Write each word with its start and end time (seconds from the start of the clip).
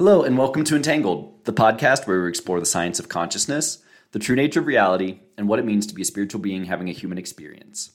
Hello, 0.00 0.22
and 0.22 0.38
welcome 0.38 0.64
to 0.64 0.76
Entangled, 0.76 1.44
the 1.44 1.52
podcast 1.52 2.06
where 2.06 2.22
we 2.22 2.28
explore 2.30 2.58
the 2.58 2.64
science 2.64 2.98
of 2.98 3.10
consciousness, 3.10 3.82
the 4.12 4.18
true 4.18 4.34
nature 4.34 4.60
of 4.60 4.66
reality, 4.66 5.20
and 5.36 5.46
what 5.46 5.58
it 5.58 5.66
means 5.66 5.86
to 5.86 5.94
be 5.94 6.00
a 6.00 6.06
spiritual 6.06 6.40
being 6.40 6.64
having 6.64 6.88
a 6.88 6.92
human 6.92 7.18
experience. 7.18 7.90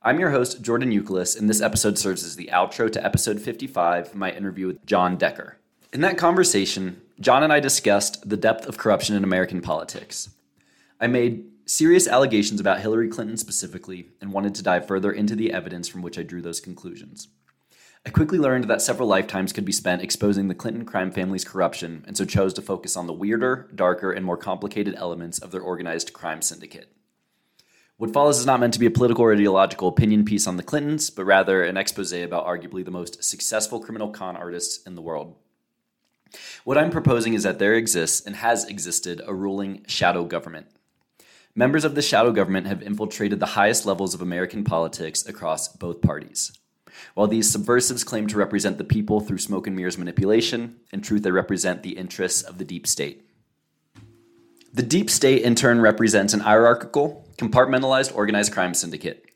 I'm 0.00 0.20
your 0.20 0.30
host, 0.30 0.62
Jordan 0.62 0.92
Youkilis, 0.92 1.36
and 1.36 1.50
this 1.50 1.60
episode 1.60 1.98
serves 1.98 2.22
as 2.22 2.36
the 2.36 2.50
outro 2.52 2.88
to 2.92 3.04
episode 3.04 3.40
55, 3.40 4.14
my 4.14 4.30
interview 4.30 4.68
with 4.68 4.86
John 4.86 5.16
Decker. 5.16 5.56
In 5.92 6.02
that 6.02 6.16
conversation, 6.16 7.00
John 7.18 7.42
and 7.42 7.52
I 7.52 7.58
discussed 7.58 8.28
the 8.28 8.36
depth 8.36 8.68
of 8.68 8.78
corruption 8.78 9.16
in 9.16 9.24
American 9.24 9.60
politics. 9.60 10.30
I 11.00 11.08
made 11.08 11.46
serious 11.66 12.06
allegations 12.06 12.60
about 12.60 12.80
Hillary 12.80 13.08
Clinton 13.08 13.36
specifically 13.36 14.06
and 14.20 14.32
wanted 14.32 14.54
to 14.54 14.62
dive 14.62 14.86
further 14.86 15.10
into 15.10 15.34
the 15.34 15.52
evidence 15.52 15.88
from 15.88 16.02
which 16.02 16.16
I 16.16 16.22
drew 16.22 16.42
those 16.42 16.60
conclusions. 16.60 17.26
I 18.06 18.10
quickly 18.10 18.38
learned 18.38 18.64
that 18.64 18.80
several 18.80 19.08
lifetimes 19.08 19.52
could 19.52 19.66
be 19.66 19.72
spent 19.72 20.00
exposing 20.00 20.48
the 20.48 20.54
Clinton 20.54 20.86
crime 20.86 21.12
family's 21.12 21.44
corruption, 21.44 22.02
and 22.06 22.16
so 22.16 22.24
chose 22.24 22.54
to 22.54 22.62
focus 22.62 22.96
on 22.96 23.06
the 23.06 23.12
weirder, 23.12 23.68
darker, 23.74 24.10
and 24.10 24.24
more 24.24 24.38
complicated 24.38 24.94
elements 24.96 25.38
of 25.38 25.50
their 25.50 25.60
organized 25.60 26.14
crime 26.14 26.40
syndicate. 26.40 26.90
What 27.98 28.14
follows 28.14 28.38
is 28.38 28.46
not 28.46 28.58
meant 28.58 28.72
to 28.72 28.80
be 28.80 28.86
a 28.86 28.90
political 28.90 29.24
or 29.24 29.34
ideological 29.34 29.88
opinion 29.88 30.24
piece 30.24 30.46
on 30.46 30.56
the 30.56 30.62
Clintons, 30.62 31.10
but 31.10 31.26
rather 31.26 31.62
an 31.62 31.76
expose 31.76 32.14
about 32.14 32.46
arguably 32.46 32.82
the 32.82 32.90
most 32.90 33.22
successful 33.22 33.80
criminal 33.80 34.08
con 34.08 34.34
artists 34.34 34.82
in 34.86 34.94
the 34.94 35.02
world. 35.02 35.36
What 36.64 36.78
I'm 36.78 36.90
proposing 36.90 37.34
is 37.34 37.42
that 37.42 37.58
there 37.58 37.74
exists 37.74 38.24
and 38.24 38.36
has 38.36 38.64
existed 38.64 39.20
a 39.26 39.34
ruling 39.34 39.84
shadow 39.86 40.24
government. 40.24 40.68
Members 41.54 41.84
of 41.84 41.94
the 41.94 42.00
shadow 42.00 42.32
government 42.32 42.66
have 42.66 42.82
infiltrated 42.82 43.40
the 43.40 43.46
highest 43.46 43.84
levels 43.84 44.14
of 44.14 44.22
American 44.22 44.64
politics 44.64 45.26
across 45.26 45.68
both 45.68 46.00
parties. 46.00 46.58
While 47.14 47.26
these 47.26 47.50
subversives 47.50 48.04
claim 48.04 48.26
to 48.28 48.38
represent 48.38 48.78
the 48.78 48.84
people 48.84 49.20
through 49.20 49.38
smoke 49.38 49.66
and 49.66 49.76
mirrors 49.76 49.98
manipulation, 49.98 50.76
in 50.92 51.00
truth, 51.00 51.22
they 51.22 51.30
represent 51.30 51.82
the 51.82 51.96
interests 51.96 52.42
of 52.42 52.58
the 52.58 52.64
deep 52.64 52.86
state. 52.86 53.26
The 54.72 54.82
deep 54.82 55.10
state, 55.10 55.42
in 55.42 55.54
turn, 55.54 55.80
represents 55.80 56.32
an 56.32 56.40
hierarchical, 56.40 57.26
compartmentalized 57.38 58.14
organized 58.14 58.52
crime 58.52 58.74
syndicate. 58.74 59.26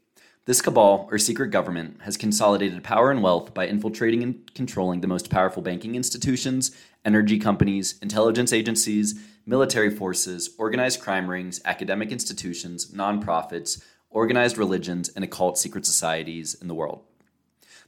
This 0.47 0.61
cabal, 0.61 1.09
or 1.11 1.19
secret 1.19 1.49
government, 1.49 2.03
has 2.03 2.17
consolidated 2.19 2.85
power 2.85 3.11
and 3.11 3.23
wealth 3.23 3.55
by 3.55 3.67
infiltrating 3.67 4.23
and 4.23 4.55
controlling 4.55 5.01
the 5.01 5.09
most 5.09 5.31
powerful 5.31 5.63
banking 5.63 5.95
institutions, 5.95 6.71
energy 7.05 7.39
companies, 7.39 7.99
intelligence 8.03 8.53
agencies, 8.53 9.19
military 9.47 9.91
forces, 9.91 10.51
organized 10.59 11.01
crime 11.01 11.29
rings, 11.29 11.61
academic 11.65 12.13
institutions, 12.13 12.91
nonprofits, 12.93 13.83
organized 14.11 14.59
religions, 14.59 15.09
and 15.09 15.25
occult 15.25 15.59
secret 15.59 15.87
societies 15.87 16.55
in 16.55 16.69
the 16.69 16.75
world. 16.75 17.03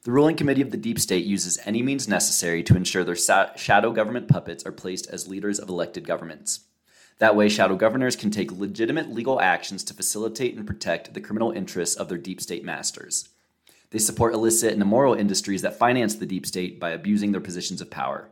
The 0.06 0.12
ruling 0.12 0.36
committee 0.36 0.62
of 0.62 0.70
the 0.70 0.76
deep 0.76 1.00
state 1.00 1.24
uses 1.24 1.58
any 1.64 1.82
means 1.82 2.06
necessary 2.06 2.62
to 2.62 2.76
ensure 2.76 3.02
their 3.02 3.16
sa- 3.16 3.52
shadow 3.56 3.90
government 3.90 4.28
puppets 4.28 4.64
are 4.64 4.70
placed 4.70 5.08
as 5.10 5.26
leaders 5.26 5.58
of 5.58 5.68
elected 5.68 6.06
governments. 6.06 6.60
That 7.18 7.34
way, 7.34 7.48
shadow 7.48 7.74
governors 7.74 8.14
can 8.14 8.30
take 8.30 8.52
legitimate 8.52 9.10
legal 9.10 9.40
actions 9.40 9.82
to 9.82 9.94
facilitate 9.94 10.54
and 10.54 10.64
protect 10.64 11.12
the 11.12 11.20
criminal 11.20 11.50
interests 11.50 11.96
of 11.96 12.08
their 12.08 12.18
deep 12.18 12.40
state 12.40 12.64
masters. 12.64 13.30
They 13.90 13.98
support 13.98 14.32
illicit 14.32 14.72
and 14.72 14.80
immoral 14.80 15.14
industries 15.14 15.62
that 15.62 15.76
finance 15.76 16.14
the 16.14 16.24
deep 16.24 16.46
state 16.46 16.78
by 16.78 16.90
abusing 16.90 17.32
their 17.32 17.40
positions 17.40 17.80
of 17.80 17.90
power. 17.90 18.28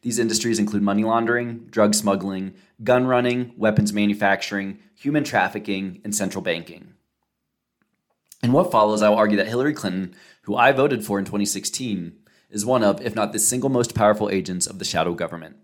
These 0.00 0.18
industries 0.18 0.58
include 0.58 0.82
money 0.82 1.04
laundering, 1.04 1.66
drug 1.68 1.94
smuggling, 1.94 2.54
gun 2.82 3.06
running, 3.06 3.52
weapons 3.58 3.92
manufacturing, 3.92 4.78
human 4.94 5.24
trafficking, 5.24 6.00
and 6.02 6.14
central 6.14 6.40
banking. 6.40 6.94
In 8.42 8.52
what 8.52 8.70
follows, 8.70 9.02
I 9.02 9.08
will 9.08 9.16
argue 9.16 9.36
that 9.36 9.48
Hillary 9.48 9.74
Clinton 9.74 10.14
who 10.50 10.56
I 10.56 10.72
voted 10.72 11.04
for 11.04 11.18
in 11.18 11.24
2016, 11.24 12.12
is 12.50 12.66
one 12.66 12.82
of, 12.82 13.00
if 13.02 13.14
not 13.14 13.32
the 13.32 13.38
single 13.38 13.70
most 13.70 13.94
powerful 13.94 14.30
agents 14.30 14.66
of 14.66 14.78
the 14.78 14.84
shadow 14.84 15.14
government. 15.14 15.56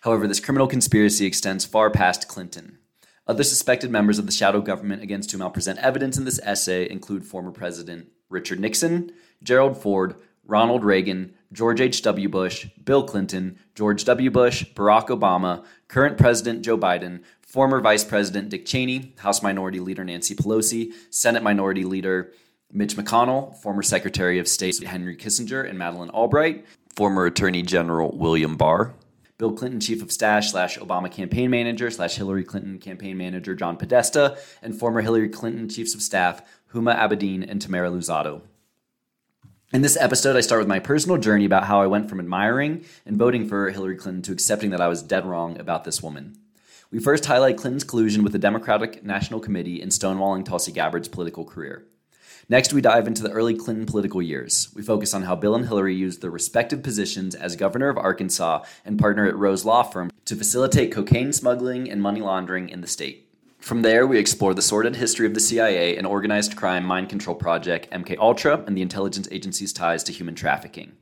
However, 0.00 0.26
this 0.26 0.40
criminal 0.40 0.66
conspiracy 0.66 1.26
extends 1.26 1.64
far 1.64 1.90
past 1.90 2.26
Clinton. 2.26 2.78
Other 3.26 3.44
suspected 3.44 3.90
members 3.90 4.18
of 4.18 4.26
the 4.26 4.32
shadow 4.32 4.60
government 4.60 5.02
against 5.02 5.30
whom 5.30 5.40
I'll 5.40 5.50
present 5.50 5.78
evidence 5.78 6.18
in 6.18 6.24
this 6.24 6.40
essay 6.42 6.90
include 6.90 7.24
former 7.24 7.52
President 7.52 8.08
Richard 8.28 8.58
Nixon, 8.58 9.12
Gerald 9.42 9.80
Ford, 9.80 10.16
Ronald 10.44 10.84
Reagan, 10.84 11.34
George 11.52 11.80
H.W. 11.80 12.28
Bush, 12.28 12.66
Bill 12.84 13.04
Clinton, 13.04 13.58
George 13.74 14.04
W. 14.04 14.30
Bush, 14.30 14.64
Barack 14.74 15.06
Obama, 15.06 15.64
current 15.86 16.18
President 16.18 16.62
Joe 16.62 16.76
Biden, 16.76 17.22
former 17.54 17.80
Vice 17.80 18.02
President 18.02 18.48
Dick 18.48 18.66
Cheney, 18.66 19.14
House 19.18 19.40
Minority 19.40 19.78
Leader 19.78 20.02
Nancy 20.02 20.34
Pelosi, 20.34 20.92
Senate 21.10 21.40
Minority 21.40 21.84
Leader 21.84 22.32
Mitch 22.72 22.96
McConnell, 22.96 23.56
former 23.58 23.84
Secretary 23.84 24.40
of 24.40 24.48
State 24.48 24.82
Henry 24.82 25.16
Kissinger 25.16 25.64
and 25.64 25.78
Madeleine 25.78 26.10
Albright, 26.10 26.66
former 26.96 27.26
Attorney 27.26 27.62
General 27.62 28.10
William 28.10 28.56
Barr, 28.56 28.92
Bill 29.38 29.52
Clinton 29.52 29.78
Chief 29.78 30.02
of 30.02 30.10
Staff 30.10 30.46
slash 30.46 30.78
Obama 30.78 31.08
campaign 31.08 31.48
manager 31.48 31.92
slash 31.92 32.16
Hillary 32.16 32.42
Clinton 32.42 32.80
campaign 32.80 33.16
manager 33.16 33.54
John 33.54 33.76
Podesta, 33.76 34.36
and 34.60 34.76
former 34.76 35.00
Hillary 35.00 35.28
Clinton 35.28 35.68
Chiefs 35.68 35.94
of 35.94 36.02
Staff 36.02 36.42
Huma 36.72 36.98
Abedin 36.98 37.48
and 37.48 37.62
Tamera 37.62 37.88
Luzzatto. 37.88 38.40
In 39.72 39.82
this 39.82 39.96
episode, 39.96 40.34
I 40.34 40.40
start 40.40 40.58
with 40.58 40.66
my 40.66 40.80
personal 40.80 41.18
journey 41.18 41.44
about 41.44 41.66
how 41.66 41.80
I 41.80 41.86
went 41.86 42.08
from 42.08 42.18
admiring 42.18 42.84
and 43.06 43.16
voting 43.16 43.46
for 43.46 43.70
Hillary 43.70 43.94
Clinton 43.94 44.22
to 44.22 44.32
accepting 44.32 44.70
that 44.70 44.80
I 44.80 44.88
was 44.88 45.04
dead 45.04 45.24
wrong 45.24 45.60
about 45.60 45.84
this 45.84 46.02
woman. 46.02 46.40
We 46.94 47.00
first 47.00 47.26
highlight 47.26 47.56
Clinton's 47.56 47.82
collusion 47.82 48.22
with 48.22 48.32
the 48.32 48.38
Democratic 48.38 49.02
National 49.02 49.40
Committee 49.40 49.82
in 49.82 49.88
stonewalling 49.88 50.44
Tulsi 50.44 50.70
Gabbard's 50.70 51.08
political 51.08 51.44
career. 51.44 51.88
Next, 52.48 52.72
we 52.72 52.80
dive 52.80 53.08
into 53.08 53.24
the 53.24 53.32
early 53.32 53.52
Clinton 53.56 53.84
political 53.84 54.22
years. 54.22 54.68
We 54.76 54.82
focus 54.84 55.12
on 55.12 55.24
how 55.24 55.34
Bill 55.34 55.56
and 55.56 55.66
Hillary 55.66 55.96
used 55.96 56.22
their 56.22 56.30
respective 56.30 56.84
positions 56.84 57.34
as 57.34 57.56
governor 57.56 57.88
of 57.88 57.98
Arkansas 57.98 58.62
and 58.84 58.96
partner 58.96 59.26
at 59.26 59.34
Rose 59.34 59.64
Law 59.64 59.82
Firm 59.82 60.12
to 60.24 60.36
facilitate 60.36 60.92
cocaine 60.92 61.32
smuggling 61.32 61.90
and 61.90 62.00
money 62.00 62.20
laundering 62.20 62.68
in 62.68 62.80
the 62.80 62.86
state. 62.86 63.28
From 63.58 63.82
there, 63.82 64.06
we 64.06 64.16
explore 64.16 64.54
the 64.54 64.62
sordid 64.62 64.94
history 64.94 65.26
of 65.26 65.34
the 65.34 65.40
CIA 65.40 65.96
and 65.96 66.06
organized 66.06 66.54
crime 66.54 66.84
mind 66.84 67.08
control 67.08 67.34
project 67.34 67.90
MK 67.90 68.16
Ultra 68.20 68.62
and 68.68 68.76
the 68.76 68.82
intelligence 68.82 69.26
agency's 69.32 69.72
ties 69.72 70.04
to 70.04 70.12
human 70.12 70.36
trafficking. 70.36 70.92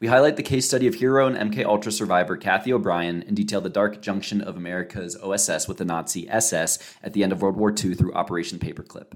We 0.00 0.08
highlight 0.08 0.36
the 0.36 0.42
case 0.42 0.66
study 0.66 0.88
of 0.88 0.96
hero 0.96 1.26
and 1.26 1.52
MK 1.52 1.64
Ultra 1.64 1.92
survivor 1.92 2.36
Cathy 2.36 2.72
O'Brien 2.72 3.22
and 3.26 3.36
detail 3.36 3.60
the 3.60 3.70
dark 3.70 4.02
junction 4.02 4.40
of 4.40 4.56
America's 4.56 5.16
OSS 5.16 5.68
with 5.68 5.78
the 5.78 5.84
Nazi 5.84 6.28
SS 6.28 6.78
at 7.02 7.12
the 7.12 7.22
end 7.22 7.32
of 7.32 7.40
World 7.40 7.56
War 7.56 7.70
II 7.70 7.94
through 7.94 8.12
Operation 8.12 8.58
Paperclip. 8.58 9.12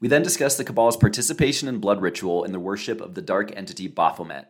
We 0.00 0.08
then 0.08 0.22
discuss 0.22 0.56
the 0.56 0.64
Cabal's 0.64 0.96
participation 0.96 1.68
in 1.68 1.78
blood 1.78 2.00
ritual 2.00 2.44
and 2.44 2.54
the 2.54 2.60
worship 2.60 3.02
of 3.02 3.14
the 3.14 3.20
dark 3.20 3.54
entity 3.54 3.88
Baphomet. 3.88 4.46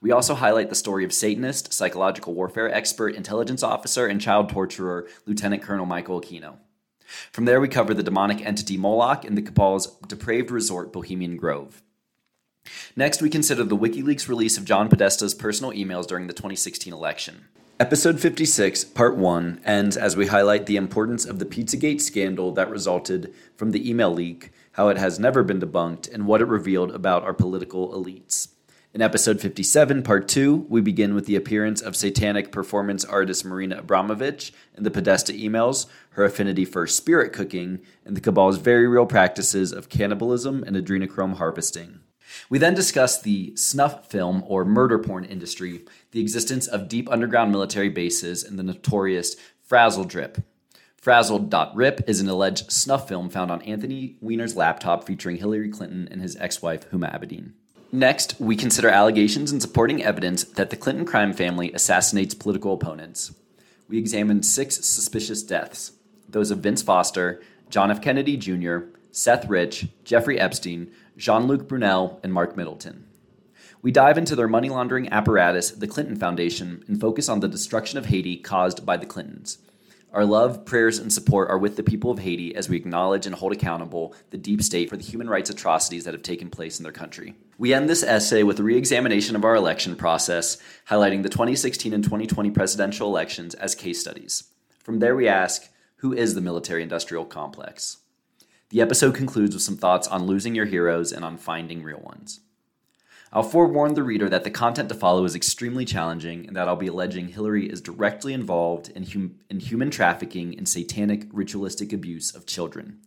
We 0.00 0.10
also 0.10 0.34
highlight 0.34 0.68
the 0.68 0.74
story 0.74 1.04
of 1.04 1.12
Satanist, 1.12 1.72
psychological 1.72 2.34
warfare 2.34 2.72
expert, 2.72 3.14
intelligence 3.14 3.62
officer, 3.62 4.06
and 4.06 4.20
child 4.20 4.48
torturer 4.48 5.06
Lieutenant 5.26 5.62
Colonel 5.62 5.86
Michael 5.86 6.20
Aquino. 6.20 6.56
From 7.32 7.44
there, 7.44 7.60
we 7.60 7.68
cover 7.68 7.94
the 7.94 8.02
demonic 8.02 8.44
entity 8.44 8.76
Moloch 8.76 9.24
and 9.24 9.36
the 9.36 9.42
Cabal's 9.42 9.96
depraved 10.08 10.50
resort 10.50 10.92
Bohemian 10.92 11.36
Grove. 11.36 11.82
Next, 12.96 13.22
we 13.22 13.30
consider 13.30 13.64
the 13.64 13.76
WikiLeaks 13.76 14.28
release 14.28 14.58
of 14.58 14.64
John 14.64 14.88
Podesta's 14.88 15.34
personal 15.34 15.72
emails 15.72 16.06
during 16.06 16.26
the 16.26 16.32
2016 16.32 16.92
election. 16.92 17.46
Episode 17.80 18.18
56, 18.18 18.84
Part 18.84 19.16
1, 19.16 19.60
ends 19.64 19.96
as 19.96 20.16
we 20.16 20.26
highlight 20.26 20.66
the 20.66 20.76
importance 20.76 21.24
of 21.24 21.38
the 21.38 21.44
Pizzagate 21.46 22.00
scandal 22.00 22.50
that 22.52 22.70
resulted 22.70 23.32
from 23.56 23.70
the 23.70 23.88
email 23.88 24.12
leak 24.12 24.50
how 24.78 24.86
it 24.86 24.96
has 24.96 25.18
never 25.18 25.42
been 25.42 25.60
debunked, 25.60 26.08
and 26.14 26.24
what 26.24 26.40
it 26.40 26.44
revealed 26.44 26.92
about 26.92 27.24
our 27.24 27.34
political 27.34 27.92
elites. 27.92 28.46
In 28.94 29.02
episode 29.02 29.40
57, 29.40 30.04
part 30.04 30.28
2, 30.28 30.66
we 30.68 30.80
begin 30.80 31.16
with 31.16 31.26
the 31.26 31.34
appearance 31.34 31.80
of 31.80 31.96
satanic 31.96 32.52
performance 32.52 33.04
artist 33.04 33.44
Marina 33.44 33.82
Abramović 33.82 34.52
in 34.76 34.84
the 34.84 34.90
Podesta 34.92 35.32
emails, 35.32 35.86
her 36.10 36.24
affinity 36.24 36.64
for 36.64 36.86
spirit 36.86 37.32
cooking, 37.32 37.80
and 38.04 38.16
the 38.16 38.20
Cabal's 38.20 38.58
very 38.58 38.86
real 38.86 39.04
practices 39.04 39.72
of 39.72 39.88
cannibalism 39.88 40.62
and 40.62 40.76
adrenochrome 40.76 41.38
harvesting. 41.38 41.98
We 42.48 42.58
then 42.58 42.74
discuss 42.74 43.20
the 43.20 43.54
snuff 43.56 44.10
film 44.10 44.44
or 44.46 44.64
murder 44.64 44.98
porn 44.98 45.24
industry, 45.24 45.84
the 46.12 46.20
existence 46.20 46.66
of 46.66 46.88
deep 46.88 47.10
underground 47.10 47.52
military 47.52 47.88
bases, 47.88 48.44
and 48.44 48.58
the 48.58 48.62
notorious 48.62 49.36
Frazzle 49.62 50.04
Drip, 50.04 50.38
Frazzled.rip 51.08 52.08
is 52.08 52.20
an 52.20 52.28
alleged 52.28 52.72
snuff 52.72 53.08
film 53.08 53.30
found 53.30 53.52
on 53.52 53.62
Anthony 53.62 54.16
Weiner's 54.20 54.56
laptop 54.56 55.04
featuring 55.04 55.36
Hillary 55.36 55.70
Clinton 55.70 56.08
and 56.10 56.20
his 56.20 56.36
ex 56.36 56.60
wife, 56.60 56.90
Huma 56.90 57.16
Abedin. 57.16 57.52
Next, 57.92 58.38
we 58.40 58.56
consider 58.56 58.88
allegations 58.88 59.52
and 59.52 59.62
supporting 59.62 60.02
evidence 60.02 60.42
that 60.44 60.70
the 60.70 60.76
Clinton 60.76 61.06
crime 61.06 61.32
family 61.32 61.72
assassinates 61.72 62.34
political 62.34 62.74
opponents. 62.74 63.32
We 63.88 63.96
examined 63.96 64.44
six 64.44 64.84
suspicious 64.84 65.42
deaths 65.42 65.92
those 66.28 66.50
of 66.50 66.58
Vince 66.58 66.82
Foster, 66.82 67.40
John 67.70 67.90
F. 67.90 68.02
Kennedy 68.02 68.36
Jr., 68.36 68.80
Seth 69.10 69.48
Rich, 69.48 69.86
Jeffrey 70.04 70.38
Epstein, 70.38 70.90
Jean 71.18 71.48
Luc 71.48 71.66
Brunel, 71.66 72.20
and 72.22 72.32
Mark 72.32 72.56
Middleton. 72.56 73.04
We 73.82 73.90
dive 73.90 74.18
into 74.18 74.36
their 74.36 74.46
money 74.46 74.68
laundering 74.68 75.12
apparatus, 75.12 75.72
the 75.72 75.88
Clinton 75.88 76.14
Foundation, 76.14 76.84
and 76.86 77.00
focus 77.00 77.28
on 77.28 77.40
the 77.40 77.48
destruction 77.48 77.98
of 77.98 78.06
Haiti 78.06 78.36
caused 78.36 78.86
by 78.86 78.96
the 78.96 79.06
Clintons. 79.06 79.58
Our 80.12 80.24
love, 80.24 80.64
prayers, 80.64 81.00
and 81.00 81.12
support 81.12 81.50
are 81.50 81.58
with 81.58 81.74
the 81.74 81.82
people 81.82 82.12
of 82.12 82.20
Haiti 82.20 82.54
as 82.54 82.68
we 82.68 82.76
acknowledge 82.76 83.26
and 83.26 83.34
hold 83.34 83.52
accountable 83.52 84.14
the 84.30 84.38
deep 84.38 84.62
state 84.62 84.88
for 84.88 84.96
the 84.96 85.02
human 85.02 85.28
rights 85.28 85.50
atrocities 85.50 86.04
that 86.04 86.14
have 86.14 86.22
taken 86.22 86.50
place 86.50 86.78
in 86.78 86.84
their 86.84 86.92
country. 86.92 87.34
We 87.58 87.74
end 87.74 87.90
this 87.90 88.04
essay 88.04 88.44
with 88.44 88.60
a 88.60 88.62
re 88.62 88.76
examination 88.76 89.34
of 89.34 89.44
our 89.44 89.56
election 89.56 89.96
process, 89.96 90.56
highlighting 90.88 91.24
the 91.24 91.28
2016 91.28 91.92
and 91.92 92.04
2020 92.04 92.50
presidential 92.52 93.08
elections 93.08 93.54
as 93.54 93.74
case 93.74 94.00
studies. 94.00 94.44
From 94.84 95.00
there, 95.00 95.16
we 95.16 95.26
ask 95.26 95.68
who 95.96 96.12
is 96.12 96.36
the 96.36 96.40
military 96.40 96.84
industrial 96.84 97.24
complex? 97.24 97.98
The 98.70 98.82
episode 98.82 99.14
concludes 99.14 99.54
with 99.54 99.62
some 99.62 99.78
thoughts 99.78 100.06
on 100.06 100.26
losing 100.26 100.54
your 100.54 100.66
heroes 100.66 101.10
and 101.10 101.24
on 101.24 101.38
finding 101.38 101.82
real 101.82 102.00
ones. 102.00 102.40
I'll 103.32 103.42
forewarn 103.42 103.94
the 103.94 104.02
reader 104.02 104.28
that 104.28 104.44
the 104.44 104.50
content 104.50 104.90
to 104.90 104.94
follow 104.94 105.24
is 105.24 105.34
extremely 105.34 105.86
challenging 105.86 106.46
and 106.46 106.54
that 106.54 106.68
I'll 106.68 106.76
be 106.76 106.86
alleging 106.88 107.28
Hillary 107.28 107.66
is 107.66 107.80
directly 107.80 108.34
involved 108.34 108.90
in, 108.90 109.04
hum- 109.04 109.36
in 109.48 109.60
human 109.60 109.90
trafficking 109.90 110.54
and 110.56 110.68
satanic 110.68 111.26
ritualistic 111.32 111.94
abuse 111.94 112.34
of 112.34 112.44
children. 112.44 112.98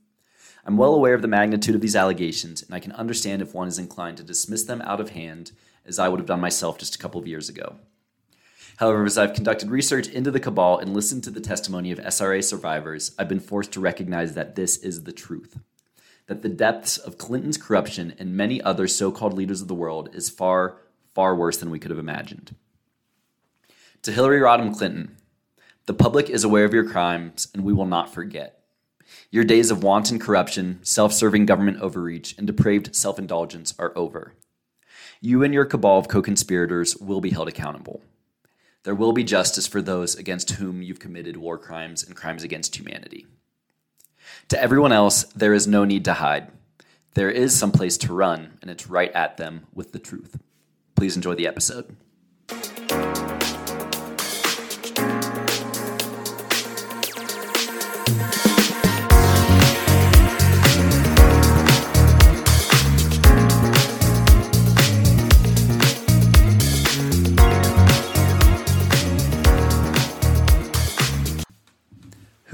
I'm 0.66 0.78
well 0.78 0.96
aware 0.96 1.14
of 1.14 1.22
the 1.22 1.28
magnitude 1.28 1.76
of 1.76 1.82
these 1.82 1.96
allegations, 1.96 2.64
and 2.64 2.74
I 2.74 2.80
can 2.80 2.92
understand 2.94 3.44
if 3.44 3.54
one 3.54 3.68
is 3.68 3.78
inclined 3.78 4.18
to 4.18 4.24
dismiss 4.24 4.64
them 4.64 4.82
out 4.82 5.00
of 5.00 5.12
hand, 5.12 5.52
as 5.86 6.00
I 6.00 6.08
would 6.08 6.20
have 6.20 6.28
done 6.28 6.42
myself 6.42 6.80
just 6.80 6.96
a 6.96 7.00
couple 7.00 7.22
of 7.22 7.28
years 7.28 7.50
ago. 7.50 7.78
However, 8.82 9.06
as 9.06 9.16
I've 9.16 9.36
conducted 9.36 9.70
research 9.70 10.08
into 10.08 10.32
the 10.32 10.40
cabal 10.40 10.80
and 10.80 10.92
listened 10.92 11.24
to 11.26 11.30
the 11.30 11.40
testimony 11.40 11.92
of 11.92 12.00
SRA 12.00 12.44
survivors, 12.44 13.14
I've 13.20 13.30
been 13.30 13.40
forced 13.40 13.72
to 13.74 13.80
recognize 13.80 14.34
that 14.34 14.56
this 14.56 14.76
is 14.78 15.04
the 15.04 15.12
truth 15.12 15.60
that 16.26 16.42
the 16.42 16.50
depths 16.50 16.98
of 16.98 17.20
Clinton's 17.20 17.58
corruption 17.58 18.16
and 18.18 18.36
many 18.36 18.60
other 18.60 18.88
so 18.88 19.12
called 19.12 19.34
leaders 19.34 19.62
of 19.62 19.68
the 19.68 19.76
world 19.76 20.10
is 20.16 20.32
far, 20.32 20.78
far 21.14 21.36
worse 21.36 21.58
than 21.58 21.70
we 21.70 21.78
could 21.78 21.92
have 21.92 22.00
imagined. 22.00 22.56
To 24.02 24.12
Hillary 24.12 24.40
Rodham 24.40 24.76
Clinton, 24.76 25.16
the 25.86 25.94
public 25.94 26.28
is 26.28 26.44
aware 26.44 26.66
of 26.66 26.74
your 26.74 26.90
crimes 26.90 27.50
and 27.54 27.64
we 27.64 27.74
will 27.74 27.86
not 27.86 28.12
forget. 28.12 28.64
Your 29.30 29.44
days 29.44 29.70
of 29.70 29.84
wanton 29.84 30.18
corruption, 30.18 30.80
self 30.82 31.14
serving 31.14 31.46
government 31.46 31.82
overreach, 31.82 32.36
and 32.36 32.48
depraved 32.48 32.96
self 32.96 33.20
indulgence 33.20 33.76
are 33.78 33.96
over. 33.96 34.34
You 35.20 35.44
and 35.44 35.54
your 35.54 35.66
cabal 35.66 36.00
of 36.00 36.08
co 36.08 36.24
conspirators 36.24 36.98
will 36.98 37.22
be 37.22 37.30
held 37.30 37.48
accountable. 37.48 38.02
There 38.84 38.96
will 38.96 39.14
be 39.14 39.24
justice 39.24 39.68
for 39.68 39.82
those 39.82 40.16
against 40.16 40.52
whom 40.52 40.82
you've 40.82 41.00
committed 41.00 41.38
war 41.38 41.58
crimes 41.58 42.04
and 42.04 42.16
crimes 42.16 42.44
against 42.44 42.76
humanity. 42.76 43.28
To 44.50 44.62
everyone 44.62 44.92
else, 44.92 45.24
there 45.36 45.54
is 45.54 45.68
no 45.68 45.86
need 45.86 46.06
to 46.06 46.14
hide. 46.14 46.52
There 47.14 47.30
is 47.30 47.58
some 47.58 47.72
place 47.72 47.98
to 47.98 48.14
run, 48.14 48.58
and 48.62 48.72
it's 48.72 48.88
right 48.88 49.12
at 49.12 49.38
them 49.38 49.68
with 49.74 49.92
the 49.92 50.00
truth. 50.00 50.40
Please 50.96 51.16
enjoy 51.16 51.36
the 51.36 51.48
episode. 51.48 51.96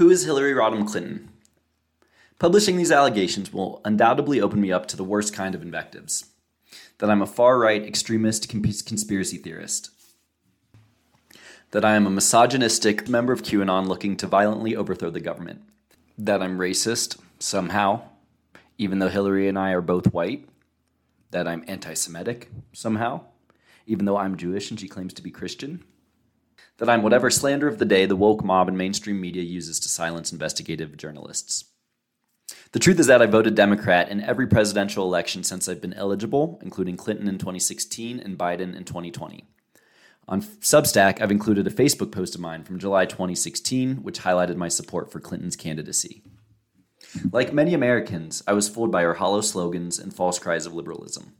Who 0.08 0.12
is 0.12 0.24
Hillary 0.24 0.54
Rodham 0.54 0.88
Clinton? 0.88 1.28
Publishing 2.38 2.78
these 2.78 2.90
allegations 2.90 3.52
will 3.52 3.82
undoubtedly 3.84 4.40
open 4.40 4.58
me 4.58 4.72
up 4.72 4.86
to 4.86 4.96
the 4.96 5.04
worst 5.04 5.34
kind 5.34 5.54
of 5.54 5.60
invectives 5.60 6.24
that 6.96 7.10
I'm 7.10 7.20
a 7.20 7.26
far 7.26 7.58
right 7.58 7.84
extremist 7.84 8.48
conspiracy 8.48 9.36
theorist, 9.36 9.90
that 11.72 11.84
I 11.84 11.94
am 11.94 12.06
a 12.06 12.10
misogynistic 12.10 13.06
member 13.06 13.34
of 13.34 13.42
QAnon 13.42 13.86
looking 13.86 14.16
to 14.16 14.26
violently 14.26 14.74
overthrow 14.74 15.10
the 15.10 15.20
government, 15.20 15.60
that 16.16 16.42
I'm 16.42 16.56
racist, 16.56 17.18
somehow, 17.38 18.00
even 18.78 19.00
though 19.00 19.10
Hillary 19.10 19.46
and 19.46 19.58
I 19.58 19.72
are 19.72 19.82
both 19.82 20.14
white, 20.14 20.48
that 21.32 21.46
I'm 21.46 21.66
anti 21.68 21.92
Semitic, 21.92 22.48
somehow, 22.72 23.26
even 23.86 24.06
though 24.06 24.16
I'm 24.16 24.38
Jewish 24.38 24.70
and 24.70 24.80
she 24.80 24.88
claims 24.88 25.12
to 25.12 25.22
be 25.22 25.30
Christian, 25.30 25.84
that 26.78 26.88
I'm 26.88 27.02
whatever 27.02 27.30
slander 27.30 27.68
of 27.68 27.78
the 27.78 27.84
day 27.84 28.06
the 28.06 28.16
woke 28.16 28.44
mob 28.44 28.68
and 28.68 28.78
mainstream 28.78 29.20
media 29.20 29.42
uses 29.42 29.78
to 29.80 29.88
silence 29.88 30.32
investigative 30.32 30.96
journalists. 30.96 31.64
The 32.72 32.78
truth 32.78 32.98
is 32.98 33.06
that 33.06 33.22
I 33.22 33.26
voted 33.26 33.54
Democrat 33.54 34.08
in 34.08 34.22
every 34.22 34.46
presidential 34.46 35.04
election 35.04 35.42
since 35.42 35.68
I've 35.68 35.80
been 35.80 35.94
eligible, 35.94 36.58
including 36.62 36.96
Clinton 36.96 37.28
in 37.28 37.38
2016 37.38 38.20
and 38.20 38.38
Biden 38.38 38.76
in 38.76 38.84
2020. 38.84 39.44
On 40.28 40.42
Substack, 40.42 41.22
I've 41.22 41.30
included 41.30 41.66
a 41.66 41.70
Facebook 41.70 42.12
post 42.12 42.34
of 42.34 42.40
mine 42.40 42.62
from 42.62 42.78
July 42.78 43.06
2016, 43.06 44.02
which 44.02 44.20
highlighted 44.20 44.56
my 44.56 44.68
support 44.68 45.10
for 45.10 45.20
Clinton's 45.20 45.56
candidacy. 45.56 46.22
Like 47.32 47.54
many 47.54 47.72
Americans, 47.72 48.42
I 48.46 48.52
was 48.52 48.68
fooled 48.68 48.92
by 48.92 49.02
her 49.02 49.14
hollow 49.14 49.40
slogans 49.40 49.98
and 49.98 50.14
false 50.14 50.38
cries 50.38 50.66
of 50.66 50.74
liberalism. 50.74 51.32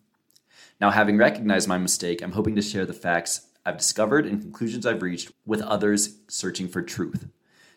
Now, 0.81 0.91
having 0.91 1.19
recognized 1.19 1.69
my 1.69 1.77
mistake, 1.77 2.23
I'm 2.23 2.33
hoping 2.33 2.57
to 2.57 2.63
share 2.63 2.87
the 2.87 2.95
facts 2.95 3.48
I've 3.69 3.77
discovered 3.77 4.25
and 4.25 4.41
conclusions 4.41 4.87
I've 4.87 5.03
reached 5.03 5.31
with 5.45 5.61
others 5.61 6.21
searching 6.27 6.69
for 6.69 6.81
truth, 6.81 7.29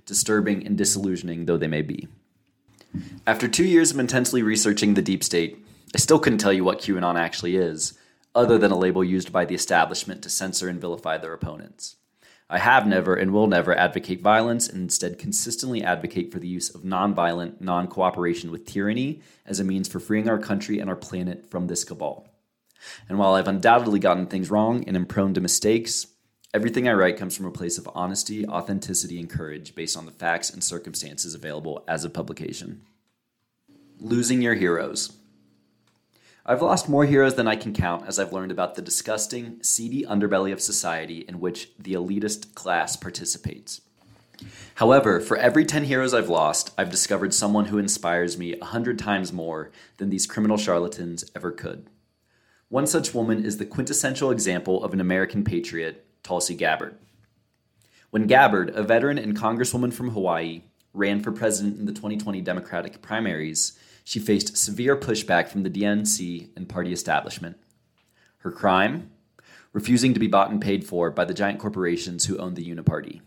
disturbing 0.05 0.65
and 0.65 0.77
disillusioning 0.77 1.47
though 1.47 1.57
they 1.57 1.67
may 1.67 1.81
be. 1.81 2.07
After 3.27 3.49
two 3.49 3.65
years 3.65 3.91
of 3.91 3.99
intensely 3.99 4.41
researching 4.41 4.93
the 4.93 5.01
deep 5.01 5.21
state, 5.21 5.65
I 5.93 5.97
still 5.97 6.17
couldn't 6.17 6.39
tell 6.39 6.53
you 6.53 6.63
what 6.63 6.79
QAnon 6.79 7.19
actually 7.19 7.57
is, 7.57 7.99
other 8.33 8.57
than 8.57 8.71
a 8.71 8.77
label 8.77 9.03
used 9.03 9.33
by 9.33 9.43
the 9.43 9.53
establishment 9.53 10.23
to 10.23 10.29
censor 10.29 10.69
and 10.69 10.79
vilify 10.79 11.17
their 11.17 11.33
opponents. 11.33 11.97
I 12.49 12.59
have 12.59 12.87
never 12.87 13.13
and 13.13 13.33
will 13.33 13.47
never 13.47 13.77
advocate 13.77 14.21
violence 14.21 14.69
and 14.69 14.83
instead 14.83 15.19
consistently 15.19 15.83
advocate 15.83 16.31
for 16.31 16.39
the 16.39 16.47
use 16.47 16.73
of 16.73 16.83
nonviolent 16.83 17.59
non 17.59 17.87
cooperation 17.87 18.49
with 18.49 18.65
tyranny 18.65 19.19
as 19.45 19.59
a 19.59 19.65
means 19.65 19.89
for 19.89 19.99
freeing 19.99 20.29
our 20.29 20.39
country 20.39 20.79
and 20.79 20.89
our 20.89 20.95
planet 20.95 21.51
from 21.51 21.67
this 21.67 21.83
cabal. 21.83 22.31
And 23.07 23.18
while 23.18 23.33
I've 23.33 23.48
undoubtedly 23.48 24.00
gotten 24.00 24.28
things 24.28 24.50
wrong 24.50 24.83
and 24.86 24.95
am 24.95 25.06
prone 25.06 25.33
to 25.33 25.42
mistakes, 25.42 26.07
everything 26.54 26.88
I 26.88 26.94
write 26.94 27.18
comes 27.18 27.36
from 27.36 27.45
a 27.45 27.51
place 27.51 27.78
of 27.78 27.89
honesty, 27.94 28.48
authenticity, 28.48 29.19
and 29.19 29.30
courage 29.30 29.75
based 29.75 29.98
on 29.98 30.06
the 30.06 30.12
facts 30.12 30.50
and 30.50 30.63
circumstances 30.63 31.33
available 31.33 31.83
as 31.88 32.04
a 32.04 32.10
publication. 32.10 32.81
Losing 34.00 34.42
your 34.42 34.56
heroes. 34.56 35.13
I've 36.44 36.62
lost 36.62 36.89
more 36.89 37.06
heroes 37.06 37.36
than 37.36 37.48
I 37.48 37.56
can 37.56 37.72
count 37.72 38.07
as 38.07 38.18
I've 38.18 38.33
learned 38.33 38.51
about 38.51 38.74
the 38.74 38.81
disgusting, 38.81 39.62
seedy 39.62 40.04
underbelly 40.04 40.51
of 40.51 40.60
society 40.60 41.19
in 41.19 41.39
which 41.39 41.69
the 41.78 41.94
elitist 41.94 42.56
class 42.56 42.95
participates. 42.95 43.81
However, 44.75 45.19
for 45.19 45.38
every 45.38 45.66
10 45.66 45.83
heroes 45.83 46.16
I've 46.16 46.30
lost, 46.30 46.74
I've 46.78 46.89
discovered 46.89 47.33
someone 47.33 47.66
who 47.66 47.78
inspires 47.78 48.39
me 48.39 48.57
a 48.57 48.66
hundred 48.66 48.98
times 48.98 49.31
more 49.31 49.72
than 49.98 50.10
these 50.10 50.25
criminal 50.25 50.57
charlatans 50.57 51.30
ever 51.36 51.51
could. 51.51 51.86
One 52.71 52.88
such 52.88 53.13
woman 53.13 53.44
is 53.44 53.57
the 53.57 53.65
quintessential 53.65 54.31
example 54.31 54.81
of 54.81 54.94
an 54.94 55.01
American 55.01 55.44
patriot, 55.44 56.06
Tulsi 56.23 56.56
Gabbard. 56.56 56.95
When 58.12 58.27
Gabbard, 58.27 58.69
a 58.69 58.81
veteran 58.81 59.18
and 59.18 59.35
congresswoman 59.35 59.92
from 59.92 60.11
Hawaii, 60.11 60.61
ran 60.94 61.19
for 61.19 61.33
president 61.33 61.80
in 61.80 61.85
the 61.85 61.92
2020 61.92 62.40
Democratic 62.40 63.01
primaries, 63.01 63.78
she 64.06 64.19
faced 64.19 64.56
severe 64.56 64.95
pushback 64.95 65.49
from 65.49 65.63
the 65.63 65.69
DNC 65.69 66.47
and 66.56 66.69
party 66.69 66.94
establishment. 66.94 67.57
Her 68.37 68.51
crime? 68.51 69.11
Refusing 69.73 70.13
to 70.13 70.19
be 70.21 70.28
bought 70.28 70.49
and 70.49 70.61
paid 70.61 70.85
for 70.87 71.11
by 71.11 71.25
the 71.25 71.33
giant 71.33 71.59
corporations 71.59 72.28
who 72.28 72.37
own 72.37 72.54
the 72.54 72.63
Uniparty. 72.66 73.19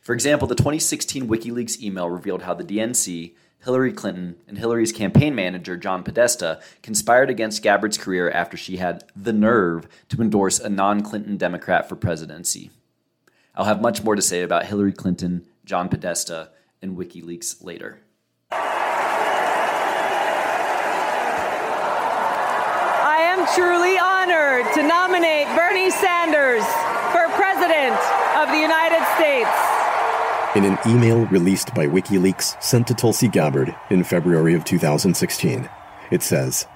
For 0.00 0.14
example, 0.14 0.48
the 0.48 0.54
2016 0.54 1.28
WikiLeaks 1.28 1.82
email 1.82 2.08
revealed 2.08 2.40
how 2.40 2.54
the 2.54 2.64
DNC, 2.64 3.34
Hillary 3.64 3.92
Clinton, 3.92 4.36
and 4.46 4.58
Hillary's 4.58 4.92
campaign 4.92 5.34
manager, 5.34 5.76
John 5.76 6.02
Podesta, 6.02 6.60
conspired 6.82 7.30
against 7.30 7.62
Gabbard's 7.62 7.98
career 7.98 8.30
after 8.30 8.56
she 8.56 8.76
had 8.76 9.04
the 9.16 9.32
nerve 9.32 9.88
to 10.08 10.22
endorse 10.22 10.60
a 10.60 10.68
non 10.68 11.02
Clinton 11.02 11.36
Democrat 11.36 11.88
for 11.88 11.96
presidency. 11.96 12.70
I'll 13.56 13.64
have 13.64 13.80
much 13.80 14.04
more 14.04 14.14
to 14.14 14.22
say 14.22 14.42
about 14.42 14.66
Hillary 14.66 14.92
Clinton, 14.92 15.46
John 15.64 15.88
Podesta, 15.88 16.50
and 16.82 16.96
WikiLeaks 16.96 17.64
later. 17.64 18.00
I 18.50 18.54
am 23.32 23.46
truly 23.56 23.98
honored 23.98 24.70
to 24.74 24.82
nominate 24.82 25.46
Bernie 25.56 25.90
Sanders 25.90 26.66
for 27.10 27.26
President 27.34 27.96
of 28.36 28.50
the 28.52 28.60
United 28.60 29.02
States. 29.16 29.85
In 30.56 30.64
an 30.64 30.78
email 30.86 31.26
released 31.26 31.74
by 31.74 31.86
WikiLeaks 31.86 32.62
sent 32.62 32.86
to 32.86 32.94
Tulsi 32.94 33.28
Gabbard 33.28 33.76
in 33.90 34.02
February 34.02 34.54
of 34.54 34.64
2016, 34.64 35.68
it 36.10 36.22
says 36.22 36.66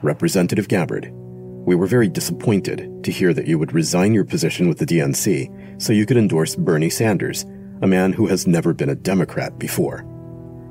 Representative 0.00 0.66
Gabbard, 0.66 1.10
we 1.12 1.74
were 1.74 1.86
very 1.86 2.08
disappointed 2.08 3.04
to 3.04 3.12
hear 3.12 3.34
that 3.34 3.46
you 3.46 3.58
would 3.58 3.74
resign 3.74 4.14
your 4.14 4.24
position 4.24 4.66
with 4.66 4.78
the 4.78 4.86
DNC 4.86 5.82
so 5.82 5.92
you 5.92 6.06
could 6.06 6.16
endorse 6.16 6.56
Bernie 6.56 6.88
Sanders, 6.88 7.44
a 7.82 7.86
man 7.86 8.14
who 8.14 8.26
has 8.28 8.46
never 8.46 8.72
been 8.72 8.88
a 8.88 8.94
Democrat 8.94 9.58
before. 9.58 10.06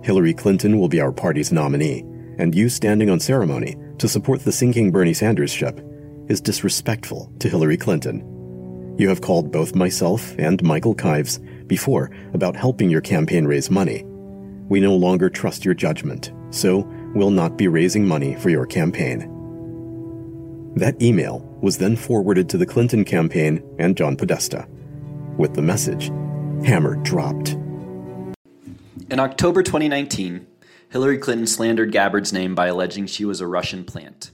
Hillary 0.02 0.34
Clinton 0.34 0.80
will 0.80 0.90
be 0.90 1.00
our 1.00 1.12
party's 1.12 1.52
nominee, 1.52 2.00
and 2.40 2.56
you 2.56 2.70
standing 2.70 3.12
on 3.12 3.20
ceremony 3.20 3.76
to 4.00 4.10
support 4.10 4.40
the 4.40 4.52
sinking 4.52 4.92
Bernie 4.92 5.14
Sanders 5.14 5.52
ship 5.52 5.80
is 6.28 6.42
disrespectful 6.42 7.32
to 7.38 7.50
Hillary 7.50 7.78
Clinton. 7.78 8.96
You 8.98 9.10
have 9.10 9.22
called 9.22 9.52
both 9.52 9.76
myself 9.76 10.34
and 10.40 10.64
Michael 10.64 10.96
Kives 10.96 11.40
before 11.68 12.12
about 12.34 12.56
helping 12.56 12.90
your 12.90 13.02
campaign 13.02 13.46
raise 13.46 13.70
money. 13.70 14.04
We 14.70 14.80
no 14.80 14.96
longer 14.96 15.30
trust 15.30 15.66
your 15.66 15.74
judgment, 15.74 16.32
so 16.50 16.80
we'll 17.14 17.32
not 17.32 17.58
be 17.58 17.68
raising 17.68 18.06
money 18.06 18.36
for 18.36 18.50
your 18.50 18.66
campaign. 18.66 19.34
That 20.76 21.02
email 21.02 21.40
was 21.62 21.78
then 21.78 21.96
forwarded 21.96 22.50
to 22.50 22.58
the 22.58 22.66
Clinton 22.66 23.04
campaign 23.04 23.64
and 23.80 23.98
John 23.98 24.16
Podesta. 24.16 24.68
With 25.38 25.56
the 25.56 25.62
message, 25.62 26.10
Hammer 26.66 26.96
dropped. 26.98 27.58
In 29.10 29.20
October 29.20 29.64
2019, 29.64 30.46
Hillary 30.90 31.18
Clinton 31.18 31.48
slandered 31.48 31.92
Gabbard's 31.92 32.32
name 32.34 32.56
by 32.56 32.68
alleging 32.68 33.08
she 33.08 33.26
was 33.26 33.42
a 33.42 33.48
Russian 33.48 33.84
plant. 33.84 34.32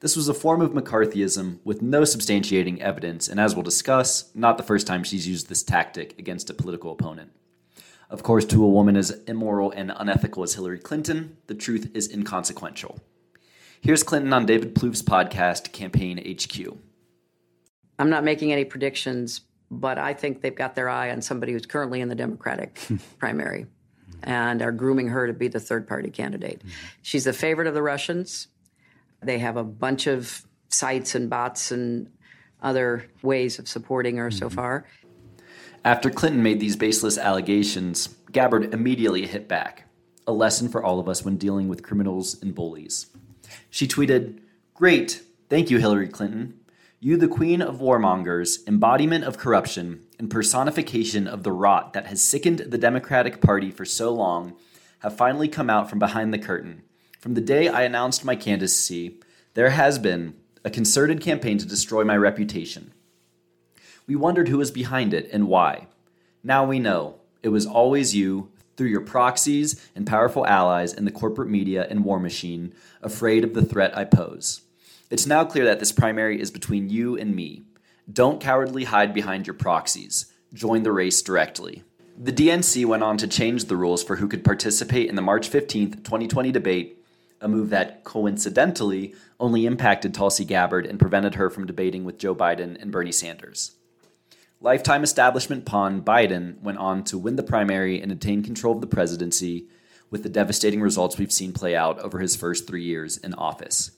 This 0.00 0.14
was 0.14 0.28
a 0.28 0.34
form 0.34 0.60
of 0.60 0.72
McCarthyism 0.72 1.60
with 1.64 1.80
no 1.80 2.02
substantiating 2.02 2.80
evidence, 2.80 3.28
and 3.28 3.40
as 3.40 3.54
we'll 3.54 3.62
discuss, 3.62 4.30
not 4.34 4.58
the 4.58 4.62
first 4.62 4.86
time 4.86 5.02
she's 5.02 5.26
used 5.26 5.48
this 5.48 5.62
tactic 5.62 6.18
against 6.18 6.50
a 6.50 6.54
political 6.54 6.92
opponent. 6.92 7.32
Of 8.10 8.22
course, 8.22 8.44
to 8.46 8.62
a 8.62 8.68
woman 8.68 8.96
as 8.96 9.10
immoral 9.26 9.70
and 9.70 9.90
unethical 9.96 10.42
as 10.42 10.54
Hillary 10.54 10.78
Clinton, 10.78 11.38
the 11.46 11.54
truth 11.54 11.90
is 11.94 12.12
inconsequential. 12.12 13.00
Here's 13.80 14.02
Clinton 14.02 14.34
on 14.34 14.44
David 14.44 14.74
Plouffe's 14.74 15.02
podcast, 15.02 15.72
Campaign 15.72 16.18
HQ. 16.18 16.76
I'm 17.98 18.10
not 18.10 18.22
making 18.22 18.52
any 18.52 18.66
predictions, 18.66 19.40
but 19.70 19.98
I 19.98 20.12
think 20.12 20.42
they've 20.42 20.54
got 20.54 20.74
their 20.74 20.90
eye 20.90 21.10
on 21.10 21.22
somebody 21.22 21.52
who's 21.52 21.66
currently 21.66 22.02
in 22.02 22.08
the 22.10 22.14
Democratic 22.14 22.78
primary 23.18 23.66
and 24.22 24.60
are 24.60 24.72
grooming 24.72 25.08
her 25.08 25.26
to 25.26 25.32
be 25.32 25.48
the 25.48 25.60
third 25.60 25.88
party 25.88 26.10
candidate. 26.10 26.58
Mm-hmm. 26.58 26.68
She's 27.02 27.24
the 27.24 27.32
favorite 27.32 27.66
of 27.66 27.74
the 27.74 27.82
Russians. 27.82 28.48
They 29.26 29.38
have 29.40 29.56
a 29.56 29.64
bunch 29.64 30.06
of 30.06 30.46
sites 30.68 31.14
and 31.14 31.28
bots 31.28 31.70
and 31.70 32.10
other 32.62 33.06
ways 33.22 33.58
of 33.58 33.68
supporting 33.68 34.16
her 34.16 34.30
so 34.30 34.46
mm-hmm. 34.46 34.54
far. 34.54 34.86
After 35.84 36.10
Clinton 36.10 36.42
made 36.42 36.58
these 36.58 36.76
baseless 36.76 37.18
allegations, 37.18 38.08
Gabbard 38.32 38.74
immediately 38.74 39.26
hit 39.26 39.46
back, 39.46 39.88
a 40.26 40.32
lesson 40.32 40.68
for 40.68 40.82
all 40.82 40.98
of 40.98 41.08
us 41.08 41.24
when 41.24 41.36
dealing 41.36 41.68
with 41.68 41.82
criminals 41.82 42.40
and 42.42 42.54
bullies. 42.54 43.06
She 43.70 43.86
tweeted, 43.86 44.40
Great, 44.74 45.22
thank 45.48 45.70
you, 45.70 45.78
Hillary 45.78 46.08
Clinton. 46.08 46.58
You, 46.98 47.16
the 47.16 47.28
queen 47.28 47.62
of 47.62 47.76
warmongers, 47.76 48.66
embodiment 48.66 49.24
of 49.24 49.38
corruption, 49.38 50.00
and 50.18 50.30
personification 50.30 51.28
of 51.28 51.42
the 51.42 51.52
rot 51.52 51.92
that 51.92 52.06
has 52.06 52.22
sickened 52.22 52.58
the 52.60 52.78
Democratic 52.78 53.40
Party 53.40 53.70
for 53.70 53.84
so 53.84 54.12
long, 54.12 54.56
have 55.00 55.16
finally 55.16 55.46
come 55.48 55.70
out 55.70 55.88
from 55.88 55.98
behind 55.98 56.32
the 56.32 56.38
curtain. 56.38 56.82
From 57.26 57.34
the 57.34 57.40
day 57.40 57.66
I 57.66 57.82
announced 57.82 58.24
my 58.24 58.36
candidacy, 58.36 59.18
there 59.54 59.70
has 59.70 59.98
been 59.98 60.36
a 60.64 60.70
concerted 60.70 61.20
campaign 61.20 61.58
to 61.58 61.66
destroy 61.66 62.04
my 62.04 62.16
reputation. 62.16 62.92
We 64.06 64.14
wondered 64.14 64.46
who 64.46 64.58
was 64.58 64.70
behind 64.70 65.12
it 65.12 65.28
and 65.32 65.48
why. 65.48 65.88
Now 66.44 66.64
we 66.64 66.78
know 66.78 67.16
it 67.42 67.48
was 67.48 67.66
always 67.66 68.14
you, 68.14 68.52
through 68.76 68.90
your 68.90 69.00
proxies 69.00 69.84
and 69.96 70.06
powerful 70.06 70.46
allies 70.46 70.92
in 70.92 71.04
the 71.04 71.10
corporate 71.10 71.48
media 71.48 71.84
and 71.90 72.04
war 72.04 72.20
machine, 72.20 72.72
afraid 73.02 73.42
of 73.42 73.54
the 73.54 73.64
threat 73.64 73.98
I 73.98 74.04
pose. 74.04 74.60
It's 75.10 75.26
now 75.26 75.44
clear 75.44 75.64
that 75.64 75.80
this 75.80 75.90
primary 75.90 76.40
is 76.40 76.52
between 76.52 76.90
you 76.90 77.18
and 77.18 77.34
me. 77.34 77.64
Don't 78.08 78.40
cowardly 78.40 78.84
hide 78.84 79.12
behind 79.12 79.48
your 79.48 79.54
proxies. 79.54 80.32
Join 80.54 80.84
the 80.84 80.92
race 80.92 81.20
directly. 81.22 81.82
The 82.16 82.30
DNC 82.32 82.86
went 82.86 83.02
on 83.02 83.16
to 83.16 83.26
change 83.26 83.64
the 83.64 83.76
rules 83.76 84.04
for 84.04 84.14
who 84.14 84.28
could 84.28 84.44
participate 84.44 85.08
in 85.08 85.16
the 85.16 85.22
March 85.22 85.50
15th, 85.50 86.04
2020 86.04 86.52
debate, 86.52 87.02
a 87.40 87.48
move 87.48 87.70
that 87.70 88.04
coincidentally 88.04 89.14
only 89.38 89.66
impacted 89.66 90.14
Tulsi 90.14 90.44
Gabbard 90.44 90.86
and 90.86 90.98
prevented 90.98 91.34
her 91.34 91.50
from 91.50 91.66
debating 91.66 92.04
with 92.04 92.18
Joe 92.18 92.34
Biden 92.34 92.80
and 92.80 92.90
Bernie 92.90 93.12
Sanders. 93.12 93.72
Lifetime 94.60 95.02
establishment 95.02 95.66
pawn 95.66 96.00
Biden 96.00 96.60
went 96.62 96.78
on 96.78 97.04
to 97.04 97.18
win 97.18 97.36
the 97.36 97.42
primary 97.42 98.00
and 98.00 98.10
attain 98.10 98.42
control 98.42 98.74
of 98.74 98.80
the 98.80 98.86
presidency 98.86 99.68
with 100.10 100.22
the 100.22 100.28
devastating 100.28 100.80
results 100.80 101.18
we've 101.18 101.32
seen 101.32 101.52
play 101.52 101.76
out 101.76 101.98
over 101.98 102.20
his 102.20 102.36
first 102.36 102.66
three 102.66 102.82
years 102.82 103.18
in 103.18 103.34
office. 103.34 103.90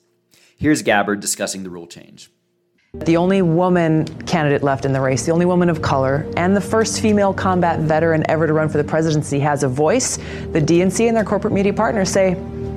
Here's 0.57 0.81
Gabbard 0.81 1.21
discussing 1.21 1.63
the 1.63 1.69
rule 1.69 1.87
change. 1.87 2.29
The 2.93 3.17
only 3.17 3.43
woman 3.43 4.05
candidate 4.25 4.63
left 4.63 4.83
in 4.83 4.93
the 4.93 4.99
race, 4.99 5.25
the 5.25 5.31
only 5.31 5.45
woman 5.45 5.69
of 5.69 5.81
color, 5.81 6.29
and 6.35 6.55
the 6.55 6.61
first 6.61 7.01
female 7.01 7.33
combat 7.33 7.79
veteran 7.81 8.23
ever 8.27 8.47
to 8.47 8.53
run 8.53 8.67
for 8.67 8.79
the 8.79 8.83
presidency 8.83 9.39
has 9.39 9.61
a 9.61 9.67
voice. 9.67 10.17
The 10.51 10.59
DNC 10.59 11.07
and 11.07 11.15
their 11.15 11.23
corporate 11.23 11.53
media 11.53 11.71
partners 11.71 12.09
say, 12.09 12.33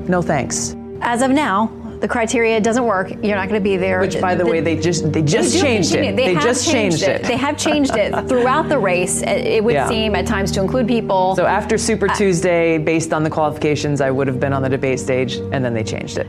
no 0.08 0.22
thanks. 0.22 0.76
As 1.00 1.22
of 1.22 1.30
now, 1.30 1.66
the 2.02 2.08
criteria 2.08 2.60
doesn't 2.60 2.84
work. 2.84 3.10
You're 3.10 3.36
not 3.36 3.48
going 3.48 3.60
to 3.60 3.64
be 3.64 3.76
there. 3.76 4.00
Which, 4.00 4.20
by 4.20 4.34
the, 4.34 4.44
the 4.44 4.50
way, 4.50 4.60
they 4.60 4.78
just 4.78 5.12
they 5.12 5.22
just 5.22 5.54
they 5.54 5.60
changed 5.60 5.94
it. 5.94 6.16
They, 6.16 6.34
they 6.34 6.40
just 6.40 6.68
changed, 6.68 6.98
changed 6.98 7.02
it. 7.04 7.20
it. 7.22 7.28
They 7.28 7.36
have 7.36 7.56
changed 7.56 7.94
it 7.94 8.28
throughout 8.28 8.68
the 8.68 8.78
race. 8.78 9.22
It 9.22 9.62
would 9.62 9.74
yeah. 9.74 9.88
seem 9.88 10.16
at 10.16 10.26
times 10.26 10.50
to 10.52 10.60
include 10.60 10.88
people. 10.88 11.36
So 11.36 11.46
after 11.46 11.78
Super 11.78 12.10
uh, 12.10 12.14
Tuesday, 12.14 12.76
based 12.78 13.12
on 13.12 13.22
the 13.22 13.30
qualifications, 13.30 14.00
I 14.00 14.10
would 14.10 14.26
have 14.26 14.40
been 14.40 14.52
on 14.52 14.62
the 14.62 14.68
debate 14.68 14.98
stage, 14.98 15.36
and 15.36 15.64
then 15.64 15.74
they 15.74 15.84
changed 15.84 16.18
it. 16.18 16.26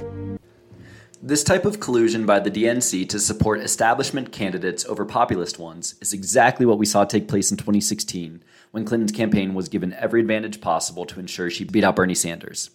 This 1.26 1.44
type 1.44 1.66
of 1.66 1.80
collusion 1.80 2.26
by 2.26 2.40
the 2.40 2.52
DNC 2.52 3.08
to 3.10 3.18
support 3.18 3.62
establishment 3.62 4.32
candidates 4.32 4.86
over 4.86 5.06
populist 5.06 5.58
ones 5.58 5.96
is 6.02 6.14
exactly 6.14 6.66
what 6.66 6.78
we 6.78 6.86
saw 6.86 7.06
take 7.06 7.28
place 7.28 7.50
in 7.50 7.58
2016 7.58 8.44
when 8.72 8.84
Clinton's 8.86 9.14
campaign 9.14 9.54
was 9.54 9.70
given 9.70 9.94
every 9.94 10.20
advantage 10.20 10.60
possible 10.60 11.06
to 11.06 11.20
ensure 11.20 11.50
she 11.50 11.64
beat 11.64 11.84
out 11.84 11.96
Bernie 11.96 12.14
Sanders. 12.14 12.72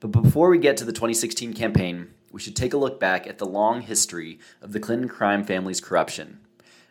But 0.00 0.08
before 0.08 0.48
we 0.48 0.58
get 0.58 0.76
to 0.78 0.84
the 0.84 0.92
2016 0.92 1.54
campaign, 1.54 2.08
we 2.30 2.40
should 2.40 2.56
take 2.56 2.72
a 2.72 2.78
look 2.78 2.98
back 2.98 3.26
at 3.26 3.38
the 3.38 3.46
long 3.46 3.82
history 3.82 4.38
of 4.60 4.72
the 4.72 4.80
Clinton 4.80 5.08
crime 5.08 5.44
family's 5.44 5.80
corruption. 5.80 6.40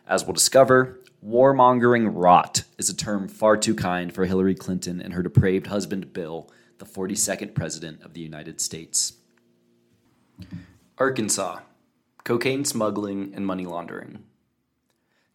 As 0.06 0.24
we'll 0.24 0.34
discover, 0.34 1.00
warmongering 1.24 2.10
rot 2.12 2.64
is 2.78 2.88
a 2.88 2.96
term 2.96 3.28
far 3.28 3.56
too 3.56 3.74
kind 3.74 4.14
for 4.14 4.24
Hillary 4.24 4.54
Clinton 4.54 5.00
and 5.00 5.14
her 5.14 5.22
depraved 5.22 5.68
husband 5.68 6.12
Bill, 6.12 6.50
the 6.78 6.84
42nd 6.84 7.54
President 7.54 8.02
of 8.02 8.14
the 8.14 8.20
United 8.20 8.60
States. 8.60 9.14
Arkansas 10.98 11.60
cocaine 12.24 12.64
smuggling 12.64 13.32
and 13.34 13.46
money 13.46 13.66
laundering. 13.66 14.22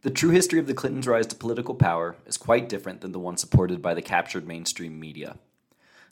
The 0.01 0.09
true 0.09 0.29
history 0.29 0.59
of 0.59 0.67
the 0.67 0.73
Clintons' 0.73 1.07
rise 1.07 1.27
to 1.27 1.35
political 1.35 1.75
power 1.75 2.15
is 2.25 2.37
quite 2.37 2.69
different 2.69 3.01
than 3.01 3.11
the 3.11 3.19
one 3.19 3.35
supported 3.35 3.81
by 3.81 3.93
the 3.93 4.01
captured 4.01 4.47
mainstream 4.47 4.99
media. 4.99 5.37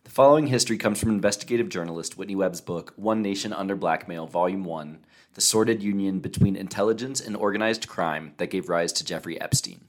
The 0.05 0.11
following 0.11 0.45
history 0.45 0.77
comes 0.77 0.99
from 0.99 1.09
investigative 1.09 1.67
journalist 1.67 2.15
Whitney 2.15 2.35
Webb's 2.35 2.61
book, 2.61 2.93
One 2.95 3.23
Nation 3.23 3.51
Under 3.51 3.75
Blackmail, 3.75 4.27
Volume 4.27 4.63
1 4.63 4.99
The 5.33 5.41
Sordid 5.41 5.81
Union 5.81 6.19
Between 6.19 6.55
Intelligence 6.55 7.19
and 7.19 7.35
Organized 7.35 7.87
Crime 7.87 8.35
That 8.37 8.51
Gave 8.51 8.69
Rise 8.69 8.93
to 8.93 9.03
Jeffrey 9.03 9.41
Epstein. 9.41 9.85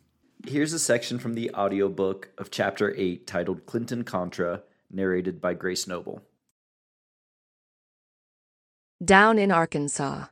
Here's 0.47 0.73
a 0.73 0.79
section 0.79 1.19
from 1.19 1.35
the 1.35 1.51
audiobook 1.53 2.31
of 2.39 2.51
Chapter 2.51 2.95
8 2.97 3.27
titled 3.27 3.67
Clinton 3.67 4.05
Contra, 4.05 4.63
narrated 4.91 5.39
by 5.39 5.53
Grace 5.53 5.87
Noble. 5.87 6.23
Down 9.05 9.39
in 9.39 9.51
Arkansas. 9.53 10.25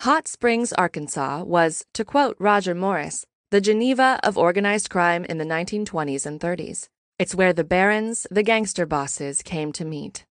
Hot 0.00 0.26
Springs, 0.26 0.72
Arkansas 0.72 1.42
was, 1.42 1.84
to 1.92 2.06
quote 2.06 2.36
Roger 2.38 2.74
Morris, 2.74 3.26
the 3.50 3.60
Geneva 3.60 4.18
of 4.22 4.38
organized 4.38 4.88
crime 4.88 5.26
in 5.26 5.36
the 5.36 5.44
1920s 5.44 6.24
and 6.24 6.40
30s. 6.40 6.88
It's 7.18 7.34
where 7.34 7.54
the 7.54 7.64
barons, 7.64 8.26
the 8.30 8.42
gangster 8.42 8.84
bosses, 8.84 9.40
came 9.40 9.72
to 9.72 9.86
meet. 9.86 10.26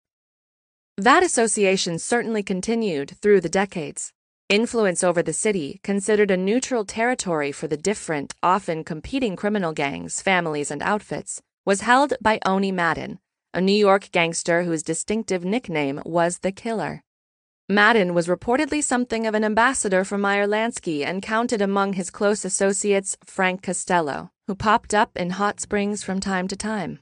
That 0.98 1.22
association 1.22 1.98
certainly 1.98 2.42
continued 2.42 3.16
through 3.22 3.40
the 3.40 3.48
decades. 3.48 4.12
Influence 4.50 5.02
over 5.02 5.22
the 5.22 5.32
city, 5.32 5.80
considered 5.82 6.30
a 6.30 6.36
neutral 6.36 6.84
territory 6.84 7.52
for 7.52 7.66
the 7.66 7.78
different, 7.78 8.34
often 8.42 8.84
competing 8.84 9.34
criminal 9.34 9.72
gangs, 9.72 10.20
families, 10.20 10.70
and 10.70 10.82
outfits, 10.82 11.40
was 11.64 11.80
held 11.80 12.12
by 12.20 12.38
Owney 12.44 12.70
Madden, 12.70 13.18
a 13.54 13.62
New 13.62 13.72
York 13.72 14.10
gangster 14.12 14.64
whose 14.64 14.82
distinctive 14.82 15.42
nickname 15.42 16.02
was 16.04 16.40
the 16.40 16.52
Killer. 16.52 17.02
Madden 17.66 18.12
was 18.12 18.28
reportedly 18.28 18.84
something 18.84 19.26
of 19.26 19.34
an 19.34 19.42
ambassador 19.42 20.04
for 20.04 20.18
Meyer 20.18 20.46
Lansky 20.46 21.02
and 21.02 21.22
counted 21.22 21.62
among 21.62 21.94
his 21.94 22.10
close 22.10 22.44
associates 22.44 23.16
Frank 23.24 23.62
Costello, 23.62 24.30
who 24.46 24.54
popped 24.54 24.92
up 24.92 25.16
in 25.16 25.30
hot 25.30 25.60
springs 25.60 26.02
from 26.02 26.20
time 26.20 26.46
to 26.48 26.56
time. 26.56 26.98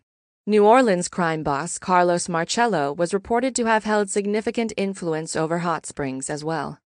New 0.46 0.64
Orleans 0.64 1.08
crime 1.08 1.42
boss 1.42 1.78
Carlos 1.78 2.28
Marcello 2.28 2.92
was 2.92 3.14
reported 3.14 3.54
to 3.56 3.66
have 3.66 3.84
held 3.84 4.10
significant 4.10 4.72
influence 4.76 5.36
over 5.36 5.58
hot 5.58 5.86
springs 5.86 6.28
as 6.28 6.44
well. 6.44 6.78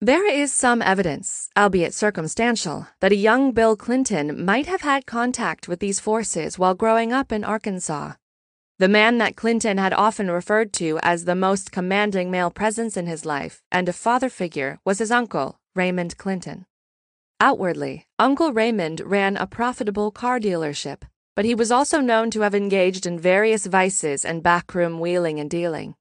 There 0.00 0.30
is 0.30 0.52
some 0.52 0.80
evidence, 0.80 1.50
albeit 1.58 1.92
circumstantial, 1.92 2.86
that 3.00 3.12
a 3.12 3.16
young 3.16 3.52
Bill 3.52 3.76
Clinton 3.76 4.44
might 4.44 4.66
have 4.66 4.82
had 4.82 5.06
contact 5.06 5.66
with 5.66 5.80
these 5.80 6.00
forces 6.00 6.58
while 6.58 6.74
growing 6.74 7.12
up 7.12 7.32
in 7.32 7.42
Arkansas. 7.42 8.12
The 8.78 8.86
man 8.88 9.18
that 9.18 9.34
Clinton 9.34 9.76
had 9.76 9.92
often 9.92 10.30
referred 10.30 10.72
to 10.74 11.00
as 11.02 11.24
the 11.24 11.34
most 11.34 11.72
commanding 11.72 12.30
male 12.30 12.50
presence 12.50 12.96
in 12.96 13.06
his 13.06 13.26
life 13.26 13.60
and 13.72 13.88
a 13.88 13.92
father 13.92 14.28
figure 14.28 14.78
was 14.84 15.00
his 15.00 15.10
uncle, 15.10 15.58
Raymond 15.74 16.16
Clinton. 16.16 16.64
Outwardly, 17.40 18.04
Uncle 18.18 18.52
Raymond 18.52 19.00
ran 19.00 19.36
a 19.36 19.46
profitable 19.46 20.10
car 20.10 20.40
dealership, 20.40 21.02
but 21.36 21.44
he 21.44 21.54
was 21.54 21.70
also 21.70 22.00
known 22.00 22.32
to 22.32 22.40
have 22.40 22.52
engaged 22.52 23.06
in 23.06 23.16
various 23.16 23.66
vices 23.66 24.24
and 24.24 24.42
backroom 24.42 24.98
wheeling 24.98 25.38
and 25.38 25.48
dealing. 25.48 25.94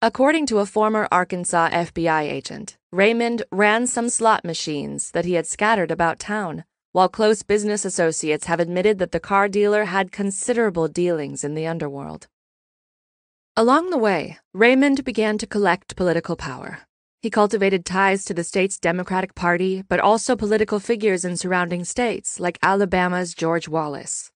According 0.00 0.46
to 0.46 0.60
a 0.60 0.66
former 0.66 1.06
Arkansas 1.12 1.68
FBI 1.70 2.22
agent, 2.22 2.78
Raymond 2.90 3.42
ran 3.52 3.86
some 3.86 4.08
slot 4.08 4.46
machines 4.46 5.10
that 5.10 5.26
he 5.26 5.34
had 5.34 5.46
scattered 5.46 5.90
about 5.90 6.18
town, 6.18 6.64
while 6.92 7.10
close 7.10 7.42
business 7.42 7.84
associates 7.84 8.46
have 8.46 8.58
admitted 8.58 8.98
that 8.98 9.12
the 9.12 9.20
car 9.20 9.46
dealer 9.46 9.84
had 9.84 10.10
considerable 10.10 10.88
dealings 10.88 11.44
in 11.44 11.54
the 11.54 11.66
underworld. 11.66 12.28
Along 13.58 13.90
the 13.90 13.98
way, 13.98 14.38
Raymond 14.54 15.04
began 15.04 15.36
to 15.36 15.46
collect 15.46 15.96
political 15.96 16.34
power. 16.34 16.87
He 17.20 17.30
cultivated 17.30 17.84
ties 17.84 18.24
to 18.26 18.34
the 18.34 18.44
state's 18.44 18.78
Democratic 18.78 19.34
Party, 19.34 19.82
but 19.88 19.98
also 19.98 20.36
political 20.36 20.78
figures 20.78 21.24
in 21.24 21.36
surrounding 21.36 21.84
states, 21.84 22.38
like 22.38 22.60
Alabama's 22.62 23.34
George 23.34 23.66
Wallace. 23.66 24.30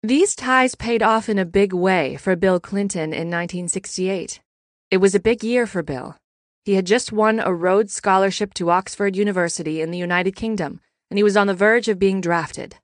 These 0.00 0.36
ties 0.36 0.76
paid 0.76 1.02
off 1.02 1.28
in 1.28 1.36
a 1.36 1.44
big 1.44 1.72
way 1.72 2.14
for 2.16 2.36
Bill 2.36 2.60
Clinton 2.60 3.12
in 3.12 3.28
1968. 3.28 4.40
It 4.92 4.98
was 4.98 5.16
a 5.16 5.20
big 5.20 5.42
year 5.42 5.66
for 5.66 5.82
Bill. 5.82 6.16
He 6.64 6.74
had 6.74 6.86
just 6.86 7.10
won 7.10 7.40
a 7.40 7.52
Rhodes 7.52 7.92
Scholarship 7.92 8.54
to 8.54 8.70
Oxford 8.70 9.16
University 9.16 9.80
in 9.80 9.90
the 9.90 9.98
United 9.98 10.36
Kingdom, 10.36 10.80
and 11.10 11.18
he 11.18 11.24
was 11.24 11.36
on 11.36 11.48
the 11.48 11.54
verge 11.54 11.88
of 11.88 11.98
being 11.98 12.20
drafted. 12.20 12.76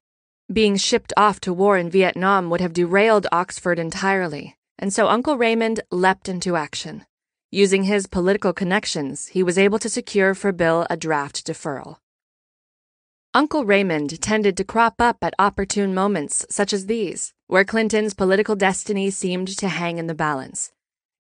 Being 0.53 0.77
shipped 0.77 1.13
off 1.17 1.39
to 1.43 1.53
war 1.53 1.79
in 1.79 1.91
Vietnam 1.91 2.51
would 2.51 2.61
have 2.61 2.73
derailed 2.73 3.29
Oxford 3.31 3.79
entirely, 3.79 4.57
and 4.81 4.93
so 4.93 5.07
Uncle 5.07 5.37
Raymond 5.37 5.81
leapt 5.93 6.29
into 6.29 6.57
action. 6.57 7.07
Using 7.53 7.83
his 7.83 8.07
political 8.07 8.53
connections, 8.53 9.27
he 9.27 9.43
was 9.43 9.59
able 9.59 9.81
to 9.81 9.89
secure 9.89 10.35
for 10.37 10.53
Bill 10.53 10.87
a 10.89 10.97
draft 10.97 11.45
deferral. 11.45 11.97
Uncle 13.35 13.65
Raymond 13.65 14.21
tended 14.21 14.57
to 14.57 14.63
crop 14.63 15.01
up 15.01 15.19
at 15.23 15.35
opportune 15.37 15.93
moments 15.93 16.47
such 16.49 16.73
as 16.73 16.87
these, 16.87 17.35
where 17.49 17.65
Clinton's 17.65 18.15
political 18.15 18.55
destiny 18.55 19.11
seemed 19.11 19.49
to 19.49 19.67
hang 19.67 19.99
in 19.99 20.07
the 20.07 20.15
balance. 20.15 20.71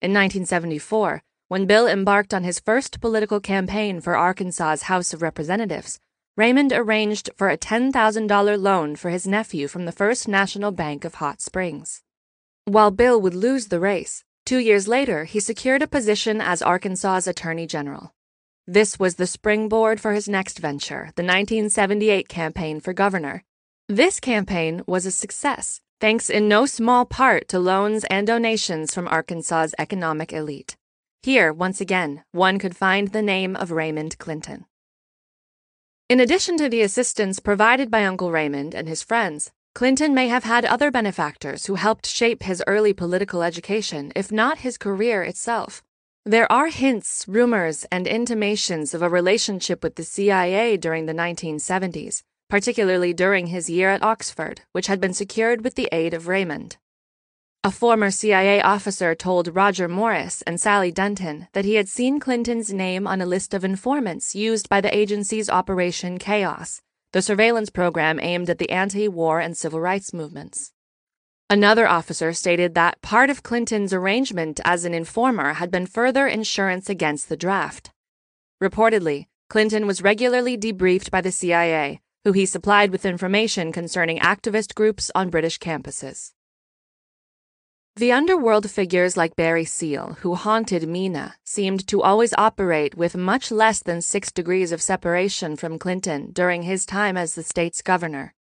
In 0.01 0.13
1974, 0.13 1.25
when 1.49 1.67
Bill 1.67 1.89
embarked 1.89 2.33
on 2.33 2.45
his 2.45 2.61
first 2.61 3.01
political 3.01 3.41
campaign 3.41 4.01
for 4.01 4.17
Arkansas's 4.17 4.83
House 4.83 5.13
of 5.13 5.23
Representatives, 5.23 5.99
Raymond 6.37 6.73
arranged 6.73 7.29
for 7.37 7.51
a 7.51 7.59
$10,000 7.59 8.57
loan 8.57 8.95
for 8.95 9.11
his 9.11 9.27
nephew 9.27 9.67
from 9.67 9.85
the 9.85 9.91
First 9.91 10.29
National 10.29 10.71
Bank 10.71 11.05
of 11.05 11.15
Hot 11.15 11.41
Springs. 11.41 12.03
While 12.67 12.93
Bill 12.93 13.21
would 13.21 13.35
lose 13.35 13.67
the 13.67 13.81
race, 13.81 14.23
two 14.45 14.59
years 14.59 14.89
later 14.89 15.25
he 15.25 15.41
secured 15.41 15.83
a 15.83 15.87
position 15.87 16.41
as 16.41 16.63
Arkansas's 16.63 17.27
Attorney 17.27 17.67
General. 17.67 18.13
This 18.67 18.99
was 18.99 19.17
the 19.17 19.27
springboard 19.27 20.01
for 20.01 20.13
his 20.13 20.29
next 20.29 20.59
venture, 20.59 21.11
the 21.17 21.23
1978 21.23 22.29
campaign 22.29 22.81
for 22.81 22.93
governor. 22.93 23.43
This 23.89 24.21
campaign 24.21 24.83
was 24.87 25.07
a 25.07 25.11
success, 25.11 25.81
thanks 26.01 26.31
in 26.31 26.47
no 26.47 26.67
small 26.67 27.05
part 27.05 27.49
to 27.49 27.59
loans 27.59 28.05
and 28.05 28.27
donations 28.27 28.95
from 28.95 29.09
Arkansas's 29.09 29.75
economic 29.79 30.33
elite. 30.33 30.77
Here, 31.23 31.53
once 31.53 31.81
again, 31.81 32.25
one 32.33 32.59
could 32.59 32.77
find 32.77 33.09
the 33.09 33.23
name 33.23 33.57
of 33.57 33.73
Raymond 33.73 34.17
Clinton. 34.19 34.67
In 36.09 36.19
addition 36.19 36.57
to 36.57 36.69
the 36.69 36.83
assistance 36.83 37.41
provided 37.41 37.91
by 37.91 38.05
Uncle 38.05 38.31
Raymond 38.31 38.75
and 38.75 38.89
his 38.89 39.03
friends, 39.03 39.53
Clinton 39.75 40.13
may 40.13 40.29
have 40.29 40.45
had 40.45 40.65
other 40.65 40.91
benefactors 40.91 41.67
who 41.67 41.77
helped 41.77 42.07
shape 42.07 42.43
his 42.43 42.63
early 42.67 42.93
political 42.93 43.43
education, 43.43 44.13
if 44.17 44.33
not 44.33 44.59
his 44.59 44.77
career 44.77 45.23
itself. 45.23 45.83
There 46.27 46.51
are 46.53 46.69
hints, 46.69 47.25
rumors, 47.29 47.87
and 47.91 48.07
intimations 48.07 48.95
of 48.95 49.01
a 49.01 49.09
relationship 49.09 49.83
with 49.83 49.95
the 49.95 50.03
CIA 50.03 50.77
during 50.77 51.07
the 51.07 51.15
1970s, 51.15 52.23
particularly 52.51 53.15
during 53.15 53.47
his 53.47 53.71
year 53.71 53.91
at 53.91 54.03
Oxford, 54.03 54.63
which 54.73 54.89
had 54.89 55.01
been 55.01 55.15
secured 55.15 55.63
with 55.65 55.77
the 55.77 55.89
aid 55.93 56.15
of 56.15 56.29
Raymond. 56.29 56.77
A 57.63 57.71
former 57.71 58.11
CIA 58.11 58.61
officer 58.61 59.15
told 59.15 59.55
Roger 59.55 59.87
Morris 59.87 60.43
and 60.43 60.61
Sally 60.61 60.91
Denton 60.91 61.47
that 61.53 61.65
he 61.65 61.77
had 61.77 61.89
seen 61.89 62.19
Clinton's 62.19 62.73
name 62.73 63.07
on 63.07 63.21
a 63.21 63.27
list 63.27 63.55
of 63.55 63.65
informants 63.65 64.35
used 64.35 64.69
by 64.69 64.81
the 64.81 64.95
agency's 64.95 65.49
Operation 65.49 66.19
Chaos, 66.19 66.83
the 67.13 67.23
surveillance 67.23 67.71
program 67.71 68.21
aimed 68.21 68.49
at 68.49 68.59
the 68.59 68.71
anti 68.71 69.09
war 69.09 69.41
and 69.41 69.57
civil 69.57 69.81
rights 69.81 70.13
movements. 70.13 70.73
Another 71.49 71.89
officer 71.89 72.33
stated 72.33 72.75
that 72.75 73.03
part 73.03 73.29
of 73.29 73.43
Clinton's 73.43 73.93
arrangement 73.93 74.61
as 74.65 74.85
an 74.85 74.95
informer 74.95 75.55
had 75.55 75.71
been 75.71 75.87
further 75.87 76.29
insurance 76.29 76.89
against 76.89 77.29
the 77.29 77.37
draft. 77.37 77.91
Reportedly, 78.63 79.27
Clinton 79.49 79.87
was 79.89 80.03
regularly 80.03 80.57
debriefed 80.57 81.11
by 81.11 81.21
the 81.21 81.33
CIA, 81.33 82.01
who 82.25 82.31
he 82.31 82.47
supplied 82.47 82.93
with 82.93 83.05
information 83.05 83.73
concerning 83.73 84.21
activist 84.21 84.77
groups 84.77 85.11
on 85.13 85.31
British 85.31 85.59
campuses. 85.59 86.31
The 88.01 88.13
underworld 88.13 88.71
figures 88.71 89.19
like 89.19 89.37
Barry 89.37 89.67
Seal, 89.67 90.17
who 90.23 90.35
haunted 90.35 90.89
Mena, 90.89 91.35
seemed 91.45 91.87
to 91.89 92.01
always 92.01 92.33
operate 92.39 92.95
with 92.97 93.15
much 93.15 93.51
less 93.51 93.83
than 93.83 94.01
six 94.01 94.33
degrees 94.33 94.73
of 94.73 94.81
separation 94.81 95.55
from 95.55 95.79
Clinton 95.79 96.31
during 96.33 96.63
his 96.63 96.87
time 96.87 97.19
as 97.19 97.35
the 97.35 97.43
state's 97.43 97.83
governor. 97.83 98.33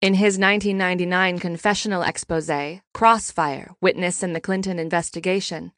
In 0.00 0.14
his 0.14 0.36
1999 0.36 1.38
confessional 1.38 2.02
expose, 2.02 2.80
Crossfire 2.92 3.70
Witness 3.80 4.20
in 4.20 4.32
the 4.32 4.40
Clinton 4.40 4.80
Investigation, 4.80 5.70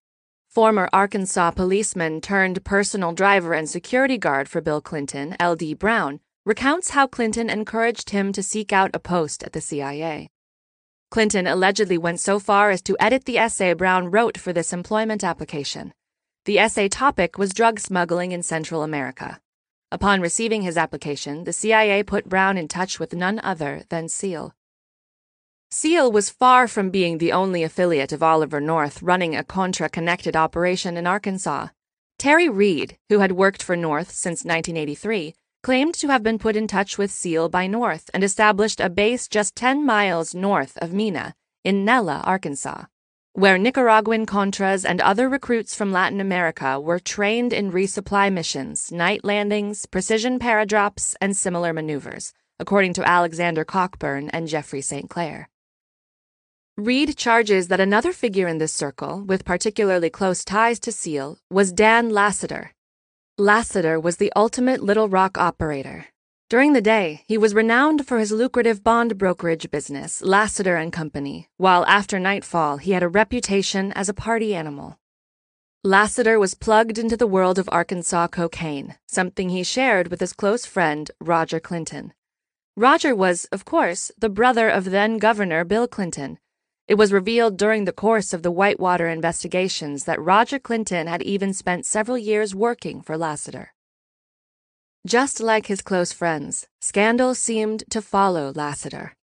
former 0.49 0.89
Arkansas 0.91 1.51
policeman 1.51 2.23
turned 2.23 2.65
personal 2.65 3.13
driver 3.13 3.53
and 3.53 3.69
security 3.69 4.17
guard 4.17 4.49
for 4.49 4.63
Bill 4.63 4.81
Clinton, 4.81 5.37
L.D. 5.39 5.75
Brown, 5.75 6.21
recounts 6.47 6.93
how 6.93 7.07
Clinton 7.07 7.51
encouraged 7.51 8.09
him 8.17 8.33
to 8.33 8.43
seek 8.43 8.73
out 8.73 8.93
a 8.95 8.99
post 8.99 9.43
at 9.43 9.53
the 9.53 9.61
CIA. 9.61 10.31
Clinton 11.11 11.47
allegedly 11.47 11.99
went 11.99 12.21
so 12.21 12.39
far 12.39 12.71
as 12.71 12.83
to 12.83 12.97
edit 12.99 13.25
the 13.25 13.39
essay 13.39 13.73
Brown 13.73 14.11
wrote 14.11 14.37
for 14.37 14.53
this 14.53 14.73
employment 14.73 15.23
application. 15.23 15.93
The 16.45 16.59
essay 16.59 16.89
topic 16.89 17.39
was 17.39 17.55
drug 17.55 17.81
smuggling 17.81 18.33
in 18.33 18.43
Central 18.43 18.83
America. 18.83 19.41
Upon 19.93 20.21
receiving 20.21 20.63
his 20.63 20.77
application, 20.77 21.45
the 21.45 21.53
CIA 21.53 22.03
put 22.03 22.29
Brown 22.29 22.59
in 22.59 22.69
touch 22.69 22.99
with 22.99 23.15
none 23.15 23.39
other 23.45 23.85
than 23.91 24.09
Seal. 24.09 24.55
Seal 25.71 26.11
was 26.11 26.31
far 26.31 26.69
from 26.69 26.91
being 26.91 27.19
the 27.19 27.33
only 27.33 27.63
affiliate 27.63 28.13
of 28.13 28.23
Oliver 28.23 28.61
North 28.61 29.03
running 29.03 29.35
a 29.35 29.43
Contra 29.43 29.89
connected 29.89 30.37
operation 30.37 30.97
in 30.97 31.07
Arkansas. 31.07 31.69
Terry 32.19 32.49
Reed, 32.49 32.97
who 33.09 33.19
had 33.21 33.33
worked 33.33 33.63
for 33.63 33.77
North 33.77 34.11
since 34.11 34.45
1983, 34.45 35.35
claimed 35.65 35.95
to 35.95 36.09
have 36.09 36.23
been 36.23 36.39
put 36.39 36.57
in 36.57 36.67
touch 36.67 36.99
with 36.99 37.11
Seal 37.11 37.49
by 37.49 37.67
North 37.67 38.11
and 38.13 38.23
established 38.23 38.81
a 38.81 38.91
base 38.91 39.27
just 39.27 39.57
10 39.57 39.87
miles 39.87 40.35
north 40.35 40.77
of 40.83 40.93
Mena, 40.93 41.35
in 41.65 41.87
Nella, 41.87 42.23
Arkansas, 42.27 42.85
where 43.33 43.57
Nicaraguan 43.57 44.27
Contras 44.27 44.85
and 44.85 45.01
other 45.01 45.27
recruits 45.27 45.75
from 45.75 45.91
Latin 45.91 46.21
America 46.21 46.79
were 46.79 46.99
trained 46.99 47.55
in 47.55 47.73
resupply 47.73 48.31
missions, 48.31 48.93
night 48.93 49.25
landings, 49.25 49.87
precision 49.87 50.39
paradrops, 50.39 51.17
and 51.19 51.35
similar 51.35 51.73
maneuvers, 51.73 52.35
according 52.61 52.93
to 52.93 53.09
Alexander 53.09 53.65
Cockburn 53.65 54.29
and 54.35 54.47
Jeffrey 54.49 54.83
St. 54.83 55.09
Clair. 55.09 55.49
Reed 56.77 57.17
charges 57.17 57.69
that 57.69 57.81
another 57.81 58.13
figure 58.13 58.49
in 58.49 58.59
this 58.59 58.75
circle, 58.75 59.23
with 59.23 59.47
particularly 59.47 60.11
close 60.11 60.45
ties 60.45 60.79
to 60.81 60.93
Seal, 60.93 61.39
was 61.49 61.73
Dan 61.73 62.11
Lasater, 62.11 62.75
Lasater 63.37 63.99
was 63.99 64.19
the 64.19 64.33
ultimate 64.37 64.81
Little 64.81 65.09
Rock 65.09 65.37
operator. 65.37 66.07
During 66.49 66.73
the 66.73 66.81
day, 66.81 67.25
he 67.27 67.37
was 67.37 67.53
renowned 67.53 68.07
for 68.07 68.21
his 68.21 68.31
lucrative 68.31 68.85
bond 68.85 69.19
brokerage 69.19 69.73
business, 69.73 70.23
Lasater 70.23 70.77
and 70.77 70.93
Company, 70.93 71.49
while 71.57 71.85
after 71.87 72.21
nightfall 72.21 72.77
he 72.77 72.93
had 72.93 73.03
a 73.03 73.09
reputation 73.09 73.91
as 73.95 74.09
a 74.09 74.15
party 74.15 74.55
animal. 74.55 75.01
Lasater 75.83 76.39
was 76.39 76.55
plugged 76.55 76.97
into 76.97 77.17
the 77.17 77.27
world 77.27 77.59
of 77.59 77.69
Arkansas 77.73 78.29
cocaine, 78.29 78.95
something 79.09 79.49
he 79.49 79.65
shared 79.65 80.13
with 80.13 80.21
his 80.21 80.33
close 80.33 80.65
friend, 80.65 81.11
Roger 81.21 81.59
Clinton. 81.59 82.13
Roger 82.77 83.17
was, 83.17 83.47
of 83.47 83.65
course, 83.65 84.13
the 84.17 84.29
brother 84.29 84.69
of 84.69 84.93
then 84.93 85.19
Governor 85.19 85.65
Bill 85.65 85.89
Clinton, 85.89 86.39
it 86.87 86.97
was 86.97 87.13
revealed 87.13 87.57
during 87.57 87.85
the 87.85 87.93
course 87.93 88.33
of 88.33 88.43
the 88.43 88.51
Whitewater 88.51 89.09
investigations 89.09 90.05
that 90.05 90.21
Roger 90.21 90.59
Clinton 90.59 91.07
had 91.07 91.23
even 91.23 91.55
spent 91.55 91.87
several 91.87 92.19
years 92.19 92.55
working 92.55 93.01
for 93.01 93.17
Lasater. 93.17 93.73
Just 95.07 95.41
like 95.41 95.67
his 95.67 95.81
close 95.81 96.13
friends, 96.13 96.67
scandal 96.81 97.35
seemed 97.35 97.85
to 97.91 98.03
follow 98.03 98.53
Lasater. 98.55 99.15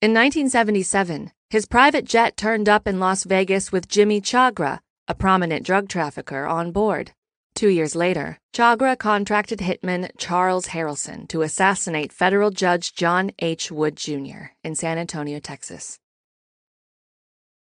In 0.00 0.12
1977, 0.12 1.32
his 1.50 1.66
private 1.66 2.04
jet 2.04 2.36
turned 2.36 2.68
up 2.68 2.86
in 2.86 2.98
Las 2.98 3.24
Vegas 3.24 3.72
with 3.72 3.88
Jimmy 3.88 4.20
Chagra, 4.20 4.80
a 5.08 5.14
prominent 5.14 5.64
drug 5.64 5.88
trafficker, 5.88 6.46
on 6.46 6.72
board. 6.72 7.12
Two 7.54 7.68
years 7.68 7.94
later, 7.94 8.38
Chagra 8.54 8.98
contracted 8.98 9.60
hitman 9.60 10.10
Charles 10.18 10.68
Harrelson 10.68 11.28
to 11.28 11.42
assassinate 11.42 12.12
federal 12.12 12.50
judge 12.50 12.94
John 12.94 13.30
H. 13.38 13.70
Wood 13.70 13.96
Jr. 13.96 14.52
in 14.64 14.74
San 14.74 14.98
Antonio, 14.98 15.38
Texas. 15.38 15.98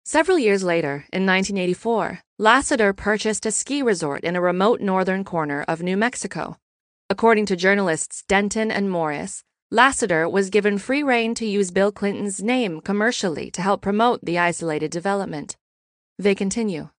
Several 0.06 0.38
years 0.38 0.62
later, 0.62 1.06
in 1.14 1.24
1984, 1.24 2.20
Lasater 2.38 2.92
purchased 2.92 3.46
a 3.46 3.50
ski 3.50 3.80
resort 3.80 4.22
in 4.22 4.36
a 4.36 4.40
remote 4.40 4.82
northern 4.82 5.24
corner 5.24 5.64
of 5.66 5.80
New 5.80 5.96
Mexico. 5.96 6.58
According 7.08 7.46
to 7.46 7.56
journalists 7.56 8.22
Denton 8.28 8.70
and 8.70 8.90
Morris, 8.90 9.42
Lasater 9.70 10.28
was 10.28 10.50
given 10.50 10.76
free 10.76 11.02
rein 11.02 11.34
to 11.36 11.46
use 11.46 11.70
Bill 11.70 11.90
Clinton's 11.90 12.42
name 12.42 12.82
commercially 12.82 13.50
to 13.52 13.62
help 13.62 13.80
promote 13.80 14.22
the 14.22 14.38
isolated 14.38 14.90
development. 14.90 15.56
They 16.18 16.34
continue. 16.34 16.90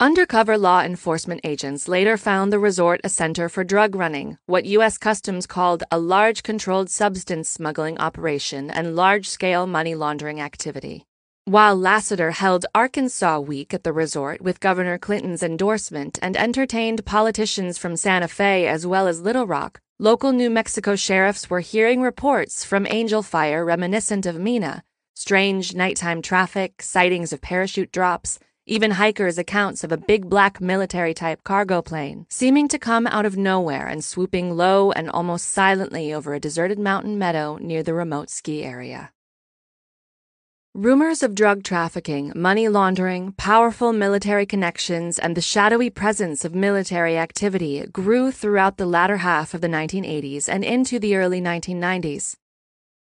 Undercover 0.00 0.58
law 0.58 0.82
enforcement 0.82 1.42
agents 1.44 1.86
later 1.86 2.16
found 2.16 2.52
the 2.52 2.58
resort 2.58 3.00
a 3.04 3.08
center 3.08 3.48
for 3.48 3.62
drug 3.62 3.94
running, 3.94 4.36
what 4.46 4.66
U.S. 4.66 4.98
Customs 4.98 5.46
called 5.46 5.84
a 5.92 5.98
large 6.00 6.42
controlled 6.42 6.90
substance 6.90 7.48
smuggling 7.48 7.96
operation 7.98 8.68
and 8.68 8.96
large 8.96 9.28
scale 9.28 9.68
money 9.68 9.94
laundering 9.94 10.40
activity. 10.40 11.05
While 11.48 11.76
Lasater 11.76 12.32
held 12.32 12.66
Arkansas 12.74 13.38
Week 13.38 13.72
at 13.72 13.84
the 13.84 13.92
resort 13.92 14.42
with 14.42 14.58
Governor 14.58 14.98
Clinton's 14.98 15.44
endorsement 15.44 16.18
and 16.20 16.36
entertained 16.36 17.06
politicians 17.06 17.78
from 17.78 17.96
Santa 17.96 18.26
Fe 18.26 18.66
as 18.66 18.84
well 18.84 19.06
as 19.06 19.20
Little 19.20 19.46
Rock, 19.46 19.80
local 20.00 20.32
New 20.32 20.50
Mexico 20.50 20.96
sheriffs 20.96 21.48
were 21.48 21.60
hearing 21.60 22.02
reports 22.02 22.64
from 22.64 22.84
Angel 22.90 23.22
Fire 23.22 23.64
reminiscent 23.64 24.26
of 24.26 24.40
Mena 24.40 24.82
strange 25.14 25.72
nighttime 25.72 26.20
traffic, 26.20 26.82
sightings 26.82 27.32
of 27.32 27.40
parachute 27.40 27.92
drops, 27.92 28.40
even 28.66 28.90
hikers' 28.90 29.38
accounts 29.38 29.84
of 29.84 29.92
a 29.92 29.96
big 29.96 30.28
black 30.28 30.60
military 30.60 31.14
type 31.14 31.44
cargo 31.44 31.80
plane, 31.80 32.26
seeming 32.28 32.66
to 32.66 32.76
come 32.76 33.06
out 33.06 33.24
of 33.24 33.36
nowhere 33.36 33.86
and 33.86 34.02
swooping 34.02 34.56
low 34.56 34.90
and 34.90 35.08
almost 35.08 35.46
silently 35.46 36.12
over 36.12 36.34
a 36.34 36.40
deserted 36.40 36.80
mountain 36.80 37.16
meadow 37.16 37.56
near 37.60 37.84
the 37.84 37.94
remote 37.94 38.30
ski 38.30 38.64
area. 38.64 39.12
Rumors 40.76 41.22
of 41.22 41.34
drug 41.34 41.62
trafficking, 41.62 42.34
money 42.36 42.68
laundering, 42.68 43.32
powerful 43.38 43.94
military 43.94 44.44
connections, 44.44 45.18
and 45.18 45.34
the 45.34 45.40
shadowy 45.40 45.88
presence 45.88 46.44
of 46.44 46.54
military 46.54 47.16
activity 47.16 47.86
grew 47.90 48.30
throughout 48.30 48.76
the 48.76 48.84
latter 48.84 49.16
half 49.16 49.54
of 49.54 49.62
the 49.62 49.68
1980s 49.68 50.50
and 50.50 50.62
into 50.62 50.98
the 50.98 51.16
early 51.16 51.40
1990s. 51.40 52.36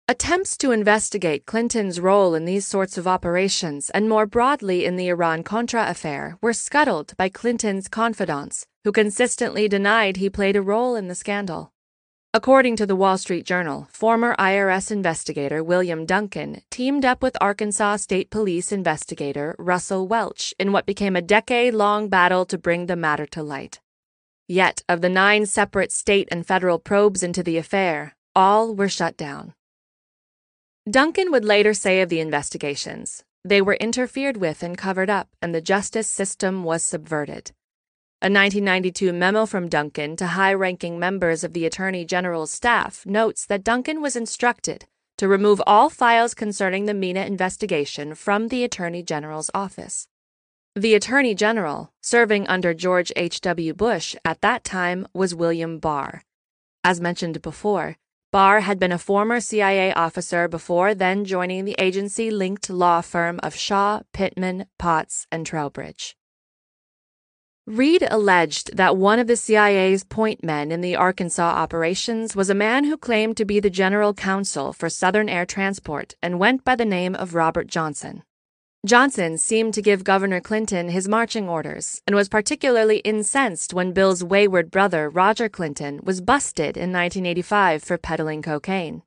Attempts 0.09 0.57
to 0.57 0.73
investigate 0.73 1.47
Clinton's 1.47 2.01
role 2.01 2.35
in 2.35 2.47
these 2.47 2.67
sorts 2.67 2.99
of 2.99 3.07
operations 3.07 3.91
and 3.91 4.09
more 4.09 4.27
broadly 4.27 4.85
in 4.85 4.97
the 4.97 5.07
Iran 5.07 5.45
Contra 5.45 5.89
affair 5.89 6.39
were 6.43 6.53
scuttled 6.53 7.17
by 7.17 7.29
Clinton's 7.29 7.87
confidants, 7.87 8.67
who 8.83 8.91
consistently 8.91 9.69
denied 9.69 10.17
he 10.17 10.29
played 10.29 10.57
a 10.57 10.63
role 10.63 10.97
in 10.97 11.07
the 11.07 11.15
scandal. 11.15 11.72
According 12.35 12.77
to 12.77 12.87
the 12.87 12.97
Wall 12.97 13.19
Street 13.19 13.45
Journal, 13.45 13.89
former 13.91 14.35
IRS 14.37 14.91
investigator 14.91 15.63
William 15.63 16.07
Duncan 16.07 16.63
teamed 16.71 17.05
up 17.05 17.23
with 17.23 17.37
Arkansas 17.43 17.97
State 17.97 18.31
Police 18.31 18.73
investigator 18.73 19.55
Russell 19.59 20.09
Welch 20.09 20.55
in 20.59 20.73
what 20.73 20.87
became 20.87 21.15
a 21.15 21.21
decade 21.21 21.75
long 21.75 22.09
battle 22.09 22.47
to 22.47 22.57
bring 22.57 22.87
the 22.87 22.97
matter 22.97 23.27
to 23.27 23.43
light. 23.43 23.81
Yet, 24.49 24.83
of 24.89 25.03
the 25.03 25.11
nine 25.11 25.45
separate 25.45 25.93
state 25.93 26.27
and 26.33 26.47
federal 26.47 26.79
probes 26.79 27.23
into 27.23 27.43
the 27.43 27.59
affair, 27.59 28.17
all 28.35 28.75
were 28.75 28.89
shut 28.89 29.19
down. 29.19 29.53
Duncan 30.91 31.33
would 31.33 31.45
later 31.45 31.75
say 31.75 32.01
of 32.01 32.09
the 32.09 32.21
investigations 32.21 33.25
they 33.45 33.61
were 33.61 33.75
interfered 33.75 34.39
with 34.39 34.63
and 34.63 34.79
covered 34.79 35.11
up, 35.11 35.29
and 35.43 35.55
the 35.55 35.61
justice 35.61 36.09
system 36.09 36.65
was 36.65 36.83
subverted. 36.83 37.51
A 38.23 38.31
1992 38.31 39.13
memo 39.13 39.47
from 39.47 39.69
Duncan 39.69 40.15
to 40.15 40.29
high 40.29 40.55
ranking 40.55 40.97
members 40.97 41.43
of 41.43 41.55
the 41.55 41.67
Attorney 41.67 42.05
General's 42.05 42.53
staff 42.53 43.05
notes 43.05 43.45
that 43.47 43.65
Duncan 43.65 44.01
was 44.01 44.15
instructed 44.15 44.87
to 45.17 45.27
remove 45.27 45.61
all 45.67 45.91
files 45.91 46.33
concerning 46.33 46.85
the 46.85 46.95
Mena 46.95 47.25
investigation 47.25 48.15
from 48.15 48.47
the 48.47 48.63
Attorney 48.63 49.03
General's 49.03 49.51
office. 49.55 50.07
The 50.77 50.95
Attorney 50.95 51.35
General, 51.35 51.91
serving 52.01 52.47
under 52.47 52.73
George 52.73 53.11
H.W. 53.17 53.75
Bush 53.75 54.15
at 54.25 54.41
that 54.41 54.63
time, 54.63 55.09
was 55.13 55.35
William 55.35 55.81
Barr. 55.81 56.23
As 56.85 57.01
mentioned 57.01 57.43
before, 57.43 57.97
Barr 58.31 58.61
had 58.61 58.79
been 58.79 58.93
a 58.93 58.99
former 58.99 59.41
CIA 59.41 59.93
officer 59.95 60.47
before 60.47 60.95
then 60.95 61.25
joining 61.25 61.65
the 61.65 61.75
agency 61.77 62.31
linked 62.31 62.71
law 62.71 63.01
firm 63.01 63.41
of 63.43 63.57
Shaw, 63.57 64.03
Pittman, 64.13 64.67
Potts, 64.79 65.27
and 65.33 65.45
Trowbridge. 65.45 66.17
Reed 67.69 68.05
alleged 68.11 68.77
that 68.77 68.97
one 68.97 69.21
of 69.21 69.29
the 69.29 69.37
CIA's 69.37 70.03
point 70.03 70.43
men 70.43 70.73
in 70.73 70.81
the 70.81 70.97
Arkansas 70.97 71.49
operations 71.49 72.35
was 72.35 72.51
a 72.51 72.57
man 72.57 72.83
who 72.83 72.97
claimed 72.97 73.37
to 73.37 73.45
be 73.45 73.61
the 73.61 73.71
general 73.71 74.13
counsel 74.13 74.73
for 74.73 74.91
Southern 74.91 75.29
Air 75.29 75.47
Transport 75.47 76.17
and 76.21 76.41
went 76.41 76.65
by 76.65 76.75
the 76.75 76.85
name 76.85 77.15
of 77.15 77.37
Robert 77.37 77.69
Johnson. 77.69 78.25
Johnson 78.85 79.39
seemed 79.39 79.75
to 79.75 79.83
give 79.83 80.03
Governor 80.03 80.41
Clinton 80.41 80.89
his 80.89 81.07
marching 81.07 81.49
orders 81.49 82.03
and 82.05 82.17
was 82.17 82.29
particularly 82.29 82.99
incensed 82.99 83.73
when 83.73 83.93
Bill's 83.93 84.25
wayward 84.25 84.73
brother, 84.73 85.09
Roger 85.09 85.49
Clinton, 85.49 86.01
was 86.03 86.21
busted 86.21 86.77
in 86.77 86.91
1985 86.93 87.85
for 87.85 87.97
peddling 87.97 88.43
cocaine. 88.43 89.05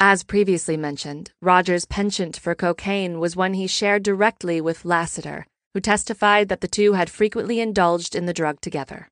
As 0.00 0.24
previously 0.24 0.76
mentioned, 0.76 1.30
Roger's 1.40 1.84
penchant 1.84 2.36
for 2.36 2.56
cocaine 2.56 3.20
was 3.20 3.36
one 3.36 3.54
he 3.54 3.68
shared 3.68 4.02
directly 4.02 4.60
with 4.60 4.84
Lasater, 4.84 5.46
who 5.76 5.80
testified 5.82 6.48
that 6.48 6.62
the 6.62 6.68
two 6.68 6.94
had 6.94 7.10
frequently 7.10 7.60
indulged 7.60 8.14
in 8.14 8.24
the 8.24 8.32
drug 8.32 8.58
together. 8.62 9.10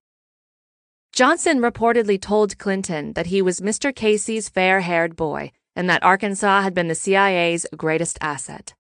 Johnson 1.13 1.59
reportedly 1.59 2.19
told 2.19 2.57
Clinton 2.57 3.13
that 3.13 3.27
he 3.27 3.43
was 3.43 3.61
Mr. 3.61 3.95
Casey's 3.95 4.49
fair 4.49 4.81
haired 4.81 5.15
boy 5.15 5.53
and 5.77 5.91
that 5.91 6.03
Arkansas 6.03 6.63
had 6.63 6.73
been 6.73 6.89
the 6.89 6.95
CIA's 6.95 7.67
greatest 7.77 8.17
asset. 8.23 8.73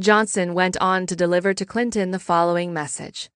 Johnson 0.00 0.54
went 0.54 0.76
on 0.76 1.04
to 1.08 1.16
deliver 1.16 1.52
to 1.52 1.64
Clinton 1.64 2.12
the 2.12 2.20
following 2.20 2.72
message 2.72 3.28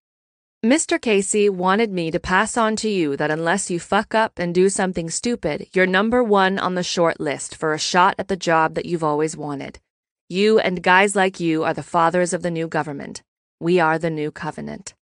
Mr. 0.65 1.03
Casey 1.03 1.49
wanted 1.49 1.91
me 1.91 2.13
to 2.13 2.21
pass 2.21 2.57
on 2.57 2.77
to 2.77 2.89
you 2.89 3.17
that 3.17 3.33
unless 3.33 3.73
you 3.73 3.81
fuck 3.81 4.15
up 4.15 4.39
and 4.39 4.55
do 4.55 4.69
something 4.69 5.11
stupid, 5.11 5.67
you're 5.73 5.85
number 5.85 6.23
one 6.23 6.61
on 6.61 6.77
the 6.77 6.85
short 6.85 7.19
list 7.19 7.57
for 7.57 7.75
a 7.75 7.79
shot 7.79 8.15
at 8.19 8.29
the 8.29 8.37
job 8.37 8.75
that 8.75 8.87
you've 8.87 9.03
always 9.03 9.37
wanted. 9.37 9.81
You 10.29 10.61
and 10.61 10.81
guys 10.81 11.17
like 11.17 11.41
you 11.41 11.65
are 11.65 11.75
the 11.75 11.83
fathers 11.83 12.33
of 12.33 12.43
the 12.43 12.53
new 12.53 12.69
government. 12.69 13.25
We 13.63 13.79
are 13.79 13.99
the 13.99 14.09
new 14.09 14.31
covenant. 14.31 14.95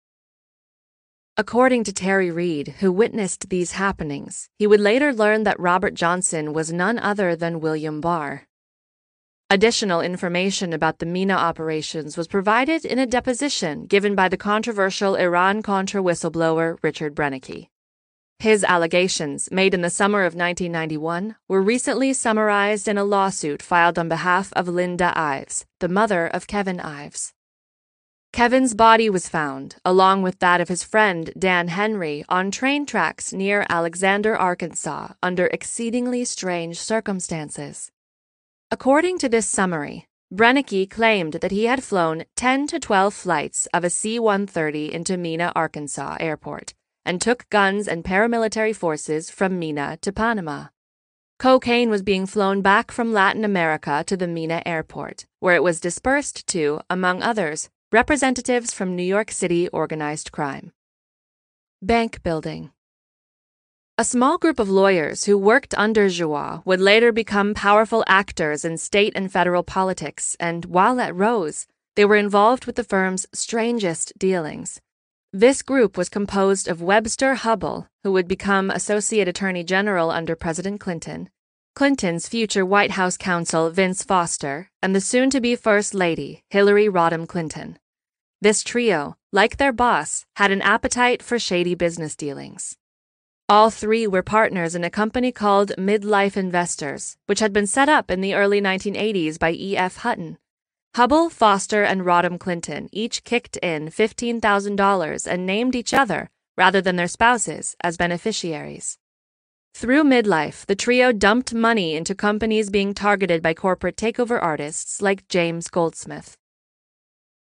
According 1.37 1.85
to 1.85 1.93
Terry 1.93 2.31
Reed, 2.31 2.77
who 2.81 2.91
witnessed 2.91 3.51
these 3.51 3.73
happenings, 3.73 4.49
he 4.59 4.67
would 4.67 4.81
later 4.81 5.13
learn 5.13 5.43
that 5.43 5.61
Robert 5.61 5.93
Johnson 5.93 6.55
was 6.55 6.73
none 6.73 6.99
other 6.99 7.37
than 7.37 7.61
William 7.61 8.01
Barr. 8.01 8.47
Additional 9.51 10.01
information 10.01 10.73
about 10.73 11.01
the 11.01 11.05
Mena 11.05 11.35
operations 11.35 12.17
was 12.17 12.27
provided 12.27 12.87
in 12.87 12.99
a 12.99 13.05
deposition 13.05 13.85
given 13.85 14.15
by 14.15 14.27
the 14.27 14.39
controversial 14.39 15.17
Iran 15.17 15.63
Contra 15.63 16.01
whistleblower 16.01 16.79
Richard 16.83 17.15
Brennecke. 17.15 17.69
His 18.39 18.65
allegations, 18.65 19.51
made 19.53 19.75
in 19.75 19.83
the 19.83 19.91
summer 19.91 20.21
of 20.21 20.35
1991, 20.35 21.37
were 21.47 21.61
recently 21.61 22.15
summarized 22.15 22.89
in 22.89 22.97
a 22.97 23.05
lawsuit 23.05 23.61
filed 23.61 23.99
on 23.99 24.09
behalf 24.09 24.51
of 24.55 24.67
Linda 24.67 25.13
Ives, 25.15 25.67
the 25.81 25.91
mother 25.91 26.27
of 26.27 26.47
Kevin 26.47 26.81
Ives. 26.81 27.35
Kevin's 28.37 28.75
body 28.75 29.09
was 29.09 29.31
found, 29.31 29.77
along 29.83 30.21
with 30.21 30.41
that 30.41 30.61
of 30.61 30.69
his 30.69 30.85
friend 30.85 31.33
Dan 31.39 31.69
Henry, 31.69 32.23
on 32.29 32.51
train 32.51 32.85
tracks 32.85 33.33
near 33.33 33.65
Alexander, 33.71 34.37
Arkansas, 34.37 35.15
under 35.23 35.47
exceedingly 35.47 36.23
strange 36.23 36.79
circumstances. 36.79 37.91
According 38.71 39.17
to 39.21 39.31
this 39.31 39.49
summary, 39.49 40.07
Brennecke 40.31 40.91
claimed 40.91 41.39
that 41.41 41.51
he 41.51 41.65
had 41.65 41.83
flown 41.83 42.25
10 42.37 42.67
to 42.67 42.79
12 42.79 43.15
flights 43.15 43.69
of 43.73 43.85
a 43.85 43.89
C 43.89 44.19
130 44.19 44.93
into 44.93 45.17
Mena, 45.17 45.51
Arkansas 45.57 46.19
airport 46.21 46.75
and 47.07 47.23
took 47.23 47.49
guns 47.49 47.89
and 47.89 48.05
paramilitary 48.05 48.77
forces 48.77 49.31
from 49.31 49.59
Mena 49.59 49.97
to 50.03 50.13
Panama. 50.13 50.67
Cocaine 51.39 51.89
was 51.89 52.03
being 52.03 52.27
flown 52.27 52.61
back 52.61 52.93
from 52.93 53.15
Latin 53.15 53.47
America 53.47 54.05
to 54.07 54.15
the 54.15 54.29
Mena 54.29 54.63
airport, 54.67 55.25
where 55.41 55.55
it 55.55 55.63
was 55.63 55.81
dispersed 55.81 56.47
to, 56.49 56.81
among 56.91 57.23
others, 57.23 57.71
representatives 57.93 58.75
from 58.75 58.97
New 58.97 59.05
York 59.05 59.31
City 59.31 59.69
organized 59.69 60.33
crime. 60.33 60.73
Bank 61.81 62.21
building. 62.25 62.73
A 63.97 64.05
small 64.05 64.39
group 64.39 64.59
of 64.59 64.69
lawyers 64.69 65.25
who 65.25 65.39
worked 65.39 65.73
under 65.79 66.09
Joie 66.09 66.63
would 66.65 66.81
later 66.81 67.13
become 67.13 67.55
powerful 67.55 68.03
actors 68.09 68.65
in 68.65 68.77
state 68.77 69.13
and 69.15 69.31
federal 69.31 69.63
politics, 69.63 70.37
and 70.41 70.65
while 70.65 71.01
at 71.01 71.15
Rose, 71.15 71.69
they 71.95 72.05
were 72.05 72.17
involved 72.17 72.67
with 72.67 72.75
the 72.75 72.85
firm's 72.85 73.27
strangest 73.33 74.13
dealings. 74.19 74.81
This 75.33 75.63
group 75.63 75.97
was 75.97 76.09
composed 76.09 76.67
of 76.67 76.83
Webster 76.83 77.37
Hubbell, 77.37 77.87
who 78.03 78.11
would 78.11 78.27
become 78.27 78.69
Associate 78.69 79.29
Attorney 79.29 79.63
General 79.63 80.11
under 80.11 80.35
President 80.35 80.81
Clinton, 80.81 81.31
Clinton's 81.77 82.27
future 82.27 82.65
White 82.65 82.93
House 82.93 83.19
counsel 83.19 83.69
Vince 83.69 84.03
Foster, 84.03 84.71
and 84.83 84.97
the 84.97 85.01
soon 85.01 85.29
to 85.29 85.43
be 85.43 85.55
First 85.55 85.93
Lady, 85.93 86.43
Hillary 86.49 86.89
Rodham 86.89 87.29
Clinton. 87.29 87.79
This 88.41 88.63
trio, 88.63 89.19
like 89.31 89.59
their 89.59 89.75
boss, 89.75 90.25
had 90.37 90.51
an 90.51 90.63
appetite 90.63 91.23
for 91.23 91.39
shady 91.39 91.75
business 91.75 92.17
dealings. 92.17 92.79
All 93.47 93.69
three 93.69 94.07
were 94.07 94.23
partners 94.23 94.75
in 94.75 94.85
a 94.85 94.91
company 94.91 95.31
called 95.31 95.73
Midlife 95.77 96.39
Investors, 96.39 97.19
which 97.27 97.41
had 97.41 97.53
been 97.53 97.67
set 97.67 97.91
up 97.91 98.11
in 98.11 98.23
the 98.23 98.33
early 98.33 98.63
1980s 98.63 99.39
by 99.39 99.53
E.F. 99.53 99.99
Hutton. 99.99 100.39
Hubbell, 100.95 101.31
Foster, 101.31 101.83
and 101.83 102.07
Rodham 102.07 102.41
Clinton 102.41 102.89
each 102.91 103.23
kicked 103.23 103.59
in 103.59 103.89
$15,000 103.89 105.27
and 105.31 105.45
named 105.45 105.77
each 105.77 105.93
other, 105.93 106.31
rather 106.57 106.81
than 106.81 106.97
their 106.97 107.07
spouses, 107.07 107.77
as 107.83 107.99
beneficiaries. 107.99 108.97
Through 109.79 110.05
midlife, 110.05 110.65
the 110.65 110.75
trio 110.75 111.13
dumped 111.13 111.53
money 111.53 111.97
into 111.97 112.15
companies 112.15 112.71
being 112.71 112.95
targeted 112.95 113.43
by 113.43 113.53
corporate 113.53 113.95
takeover 113.95 114.43
artists 114.43 115.03
like 115.03 115.29
James 115.29 115.69
Goldsmith. 115.69 116.35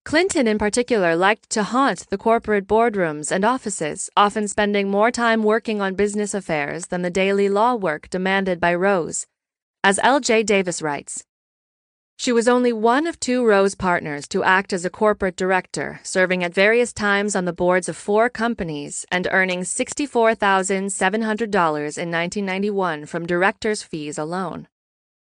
Clinton, 0.04 0.48
in 0.48 0.58
particular, 0.58 1.16
liked 1.16 1.48
to 1.52 1.62
haunt 1.62 2.10
the 2.10 2.18
corporate 2.18 2.66
boardrooms 2.66 3.32
and 3.32 3.46
offices, 3.46 4.10
often 4.18 4.48
spending 4.48 4.90
more 4.90 5.12
time 5.12 5.44
working 5.44 5.80
on 5.80 5.94
business 5.94 6.34
affairs 6.34 6.88
than 6.88 7.04
the 7.04 7.12
daily 7.12 7.50
law 7.50 7.76
work 7.76 8.10
demanded 8.10 8.60
by 8.60 8.74
Rose. 8.74 9.28
As 9.84 10.00
L.J. 10.02 10.42
Davis 10.42 10.82
writes, 10.82 11.24
she 12.18 12.32
was 12.32 12.48
only 12.48 12.74
one 12.74 13.06
of 13.06 13.20
two 13.20 13.46
Rose 13.46 13.76
partners 13.76 14.28
to 14.28 14.44
act 14.44 14.74
as 14.74 14.84
a 14.84 14.90
corporate 14.90 15.36
director, 15.36 16.00
serving 16.02 16.44
at 16.44 16.52
various 16.52 16.92
times 16.92 17.36
on 17.36 17.46
the 17.46 17.54
boards 17.54 17.88
of 17.88 17.96
four 17.96 18.28
companies 18.28 19.06
and 19.12 19.28
earning 19.30 19.62
$64,700 19.62 20.82
in 20.90 22.12
1991 22.12 23.06
from 23.06 23.28
director's 23.28 23.84
fees 23.84 24.18
alone. 24.18 24.68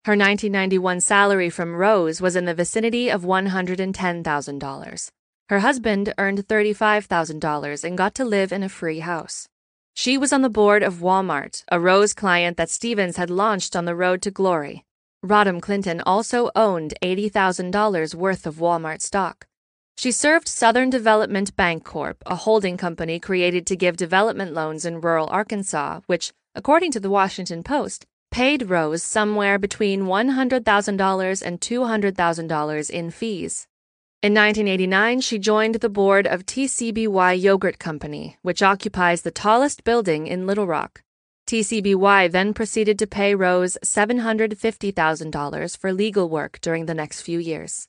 Her 0.05 0.11
1991 0.11 1.01
salary 1.01 1.49
from 1.49 1.75
Rose 1.75 2.21
was 2.21 2.35
in 2.35 2.45
the 2.45 2.53
vicinity 2.53 3.09
of 3.09 3.23
$110,000. 3.23 5.09
Her 5.49 5.59
husband 5.59 6.13
earned 6.19 6.47
$35,000 6.47 7.83
and 7.83 7.97
got 7.97 8.13
to 8.15 8.23
live 8.23 8.51
in 8.51 8.61
a 8.61 8.69
free 8.69 8.99
house. 8.99 9.47
She 9.95 10.15
was 10.17 10.31
on 10.31 10.43
the 10.43 10.49
board 10.49 10.83
of 10.83 11.01
Walmart, 11.01 11.63
a 11.71 11.79
Rose 11.79 12.13
client 12.13 12.57
that 12.57 12.69
Stephens 12.69 13.17
had 13.17 13.31
launched 13.31 13.75
on 13.75 13.85
the 13.85 13.95
road 13.95 14.21
to 14.21 14.31
glory. 14.31 14.85
Rodham 15.23 15.61
Clinton 15.61 16.01
also 16.01 16.51
owned 16.53 16.95
$80,000 17.01 18.13
worth 18.13 18.45
of 18.45 18.55
Walmart 18.57 19.01
stock. 19.01 19.47
She 19.95 20.11
served 20.11 20.49
Southern 20.49 20.89
Development 20.89 21.55
Bank 21.55 21.85
Corp., 21.85 22.21
a 22.25 22.35
holding 22.35 22.75
company 22.75 23.21
created 23.21 23.65
to 23.67 23.77
give 23.77 23.95
development 23.95 24.53
loans 24.53 24.83
in 24.83 24.99
rural 24.99 25.29
Arkansas, 25.31 26.01
which, 26.07 26.33
according 26.55 26.91
to 26.91 26.99
the 26.99 27.09
Washington 27.09 27.63
Post, 27.63 28.05
paid 28.31 28.69
Rose 28.69 29.01
somewhere 29.01 29.57
between 29.57 30.01
$100,000 30.03 31.41
and 31.41 31.61
$200,000 31.61 32.89
in 32.89 33.09
fees. 33.09 33.67
In 34.21 34.33
1989, 34.33 35.21
she 35.21 35.39
joined 35.39 35.75
the 35.75 35.89
board 35.89 36.27
of 36.27 36.45
TCBY 36.45 37.41
Yogurt 37.41 37.79
Company, 37.79 38.37
which 38.41 38.61
occupies 38.61 39.21
the 39.21 39.31
tallest 39.31 39.85
building 39.85 40.27
in 40.27 40.47
Little 40.47 40.67
Rock. 40.67 41.01
TCBY 41.47 42.31
then 42.31 42.53
proceeded 42.53 42.97
to 42.99 43.07
pay 43.07 43.35
Rose 43.35 43.77
$750,000 43.83 45.77
for 45.77 45.91
legal 45.91 46.29
work 46.29 46.59
during 46.61 46.85
the 46.85 46.93
next 46.93 47.21
few 47.21 47.39
years. 47.39 47.87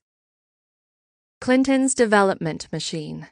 Clinton's 1.40 1.94
development 1.94 2.68
machine. 2.72 3.28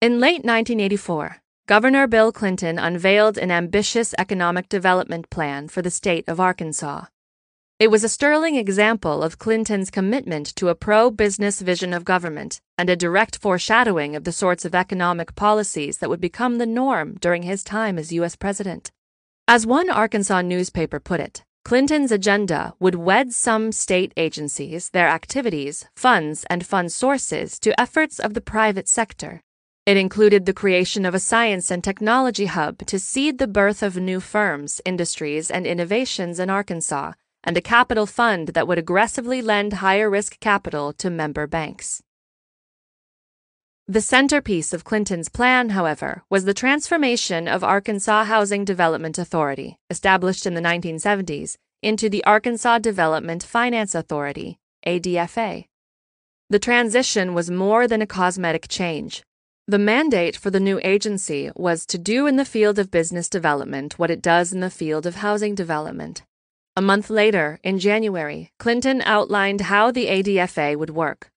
In 0.00 0.18
late 0.18 0.44
1984, 0.44 1.42
Governor 1.66 2.06
Bill 2.06 2.32
Clinton 2.32 2.78
unveiled 2.78 3.38
an 3.38 3.50
ambitious 3.50 4.14
economic 4.18 4.68
development 4.68 5.30
plan 5.30 5.68
for 5.68 5.82
the 5.82 5.90
state 5.90 6.28
of 6.28 6.40
Arkansas. 6.40 7.04
It 7.80 7.90
was 7.90 8.04
a 8.04 8.10
sterling 8.10 8.56
example 8.56 9.22
of 9.22 9.38
Clinton's 9.38 9.90
commitment 9.90 10.54
to 10.56 10.68
a 10.68 10.74
pro 10.74 11.10
business 11.10 11.62
vision 11.62 11.94
of 11.94 12.04
government 12.04 12.60
and 12.76 12.90
a 12.90 12.94
direct 12.94 13.38
foreshadowing 13.38 14.14
of 14.14 14.24
the 14.24 14.32
sorts 14.32 14.66
of 14.66 14.74
economic 14.74 15.34
policies 15.34 15.96
that 15.96 16.10
would 16.10 16.20
become 16.20 16.58
the 16.58 16.66
norm 16.66 17.16
during 17.22 17.44
his 17.44 17.64
time 17.64 17.98
as 17.98 18.12
U.S. 18.12 18.36
President. 18.36 18.90
As 19.48 19.66
one 19.66 19.88
Arkansas 19.88 20.42
newspaper 20.42 21.00
put 21.00 21.20
it, 21.20 21.42
Clinton's 21.64 22.12
agenda 22.12 22.74
would 22.80 22.96
wed 22.96 23.32
some 23.32 23.72
state 23.72 24.12
agencies, 24.14 24.90
their 24.90 25.08
activities, 25.08 25.86
funds, 25.96 26.44
and 26.50 26.66
fund 26.66 26.92
sources 26.92 27.58
to 27.60 27.80
efforts 27.80 28.18
of 28.18 28.34
the 28.34 28.42
private 28.42 28.88
sector 28.88 29.40
it 29.86 29.96
included 29.96 30.44
the 30.44 30.52
creation 30.52 31.06
of 31.06 31.14
a 31.14 31.18
science 31.18 31.70
and 31.70 31.82
technology 31.82 32.44
hub 32.44 32.86
to 32.86 32.98
seed 32.98 33.38
the 33.38 33.48
birth 33.48 33.82
of 33.82 33.96
new 33.96 34.20
firms, 34.20 34.80
industries, 34.84 35.50
and 35.50 35.66
innovations 35.66 36.38
in 36.38 36.50
Arkansas, 36.50 37.12
and 37.44 37.56
a 37.56 37.60
capital 37.60 38.06
fund 38.06 38.48
that 38.48 38.68
would 38.68 38.78
aggressively 38.78 39.40
lend 39.40 39.74
higher 39.74 40.10
risk 40.10 40.38
capital 40.40 40.92
to 40.94 41.10
member 41.10 41.46
banks. 41.46 42.02
The 43.88 44.00
centerpiece 44.00 44.72
of 44.72 44.84
Clinton's 44.84 45.28
plan, 45.28 45.70
however, 45.70 46.22
was 46.30 46.44
the 46.44 46.54
transformation 46.54 47.48
of 47.48 47.64
Arkansas 47.64 48.24
Housing 48.24 48.64
Development 48.64 49.18
Authority, 49.18 49.78
established 49.90 50.46
in 50.46 50.54
the 50.54 50.60
1970s, 50.60 51.56
into 51.82 52.08
the 52.08 52.22
Arkansas 52.24 52.78
Development 52.78 53.42
Finance 53.42 53.94
Authority, 53.96 54.60
ADFA. 54.86 55.64
The 56.50 56.58
transition 56.58 57.34
was 57.34 57.50
more 57.50 57.88
than 57.88 58.02
a 58.02 58.06
cosmetic 58.06 58.68
change. 58.68 59.22
The 59.66 59.78
mandate 59.78 60.36
for 60.36 60.50
the 60.50 60.60
new 60.60 60.80
agency 60.82 61.50
was 61.56 61.86
to 61.86 61.98
do 61.98 62.26
in 62.26 62.36
the 62.36 62.44
field 62.44 62.78
of 62.78 62.90
business 62.90 63.28
development 63.28 63.98
what 63.98 64.10
it 64.10 64.22
does 64.22 64.52
in 64.52 64.60
the 64.60 64.70
field 64.70 65.06
of 65.06 65.16
housing 65.16 65.54
development. 65.54 66.22
A 66.76 66.82
month 66.82 67.10
later, 67.10 67.58
in 67.64 67.80
January, 67.80 68.52
Clinton 68.58 69.02
outlined 69.04 69.62
how 69.62 69.90
the 69.90 70.06
ADFA 70.06 70.76
would 70.76 70.90
work. 70.90 71.30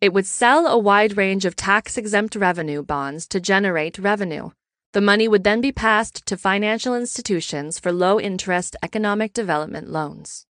It 0.00 0.14
would 0.14 0.26
sell 0.26 0.66
a 0.66 0.78
wide 0.78 1.16
range 1.16 1.44
of 1.44 1.56
tax 1.56 1.98
exempt 1.98 2.34
revenue 2.34 2.82
bonds 2.82 3.26
to 3.28 3.38
generate 3.38 3.98
revenue. 3.98 4.50
The 4.92 5.02
money 5.02 5.28
would 5.28 5.44
then 5.44 5.60
be 5.60 5.72
passed 5.72 6.24
to 6.26 6.36
financial 6.38 6.94
institutions 6.94 7.78
for 7.78 7.92
low 7.92 8.18
interest 8.18 8.76
economic 8.82 9.34
development 9.34 9.90
loans. 9.90 10.46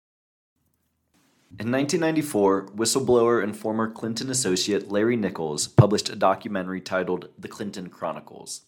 In 1.60 1.70
1994, 1.70 2.70
whistleblower 2.74 3.40
and 3.40 3.56
former 3.56 3.88
Clinton 3.88 4.28
associate 4.28 4.90
Larry 4.90 5.16
Nichols 5.16 5.68
published 5.68 6.08
a 6.08 6.16
documentary 6.16 6.80
titled 6.80 7.28
The 7.38 7.46
Clinton 7.46 7.88
Chronicles. 7.88 8.62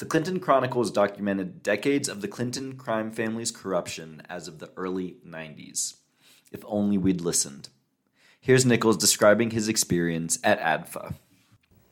The 0.00 0.06
Clinton 0.06 0.40
Chronicles 0.40 0.90
documented 0.90 1.62
decades 1.62 2.08
of 2.08 2.22
the 2.22 2.26
Clinton 2.26 2.78
crime 2.78 3.10
family's 3.10 3.50
corruption 3.50 4.22
as 4.30 4.48
of 4.48 4.58
the 4.58 4.70
early 4.74 5.18
90s. 5.28 5.96
If 6.50 6.64
only 6.64 6.96
we'd 6.96 7.20
listened. 7.20 7.68
Here's 8.40 8.64
Nichols 8.64 8.96
describing 8.96 9.50
his 9.50 9.68
experience 9.68 10.38
at 10.42 10.58
ADFA. 10.58 11.16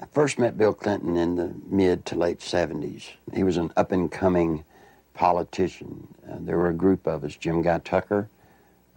I 0.00 0.06
first 0.06 0.38
met 0.38 0.56
Bill 0.56 0.72
Clinton 0.72 1.18
in 1.18 1.34
the 1.34 1.54
mid 1.66 2.06
to 2.06 2.14
late 2.14 2.38
70s. 2.38 3.10
He 3.34 3.44
was 3.44 3.58
an 3.58 3.74
up 3.76 3.92
and 3.92 4.10
coming 4.10 4.64
politician. 5.12 6.08
Uh, 6.26 6.36
there 6.40 6.56
were 6.56 6.70
a 6.70 6.74
group 6.74 7.06
of 7.06 7.24
us 7.24 7.36
Jim 7.36 7.60
Guy 7.60 7.76
Tucker, 7.80 8.30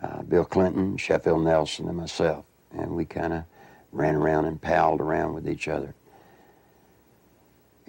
uh, 0.01 0.21
Bill 0.21 0.45
Clinton, 0.45 0.95
Sheffield 0.95 1.43
Nelson, 1.43 1.89
and 1.89 1.97
myself. 1.97 2.45
And 2.71 2.91
we 2.91 3.03
kind 3.03 3.33
of 3.33 3.43
ran 3.91 4.15
around 4.15 4.45
and 4.45 4.61
palled 4.61 5.01
around 5.01 5.33
with 5.33 5.49
each 5.49 5.67
other. 5.67 5.95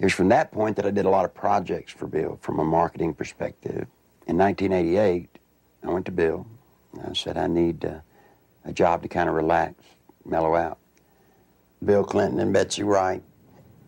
It 0.03 0.07
was 0.07 0.13
from 0.13 0.27
that 0.27 0.51
point 0.51 0.75
that 0.75 0.85
I 0.85 0.91
did 0.91 1.05
a 1.05 1.09
lot 1.09 1.23
of 1.23 1.33
projects 1.33 1.93
for 1.93 2.07
Bill 2.07 2.37
from 2.41 2.59
a 2.59 2.63
marketing 2.65 3.13
perspective. 3.13 3.87
In 4.27 4.37
1988, 4.37 5.29
I 5.81 5.87
went 5.87 6.05
to 6.07 6.11
Bill. 6.11 6.45
and 6.91 7.07
I 7.07 7.13
said, 7.13 7.37
I 7.37 7.47
need 7.47 7.85
uh, 7.85 7.99
a 8.65 8.73
job 8.73 9.01
to 9.03 9.07
kind 9.07 9.29
of 9.29 9.35
relax, 9.35 9.75
mellow 10.25 10.57
out. 10.57 10.77
Bill 11.85 12.03
Clinton 12.03 12.41
and 12.41 12.51
Betsy 12.51 12.83
Wright, 12.83 13.23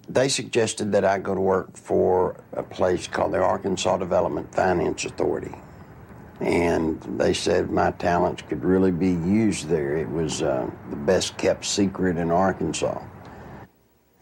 they 0.08 0.30
suggested 0.30 0.94
that 0.94 1.04
I 1.04 1.20
go 1.20 1.36
to 1.36 1.42
work 1.42 1.76
for 1.76 2.42
a 2.54 2.64
place 2.64 3.08
called 3.08 3.34
the 3.34 3.40
Arkansas 3.40 3.98
Development 3.98 4.50
Finance 4.56 5.04
Authority 5.04 5.54
and 6.40 7.02
they 7.18 7.34
said 7.34 7.70
my 7.70 7.92
talents 7.92 8.42
could 8.42 8.64
really 8.64 8.92
be 8.92 9.12
used 9.12 9.68
there. 9.68 9.98
It 9.98 10.10
was 10.10 10.42
uh, 10.42 10.70
the 10.90 10.96
best 10.96 11.38
kept 11.38 11.66
secret 11.66 12.18
in 12.18 12.32
Arkansas. 12.32 13.02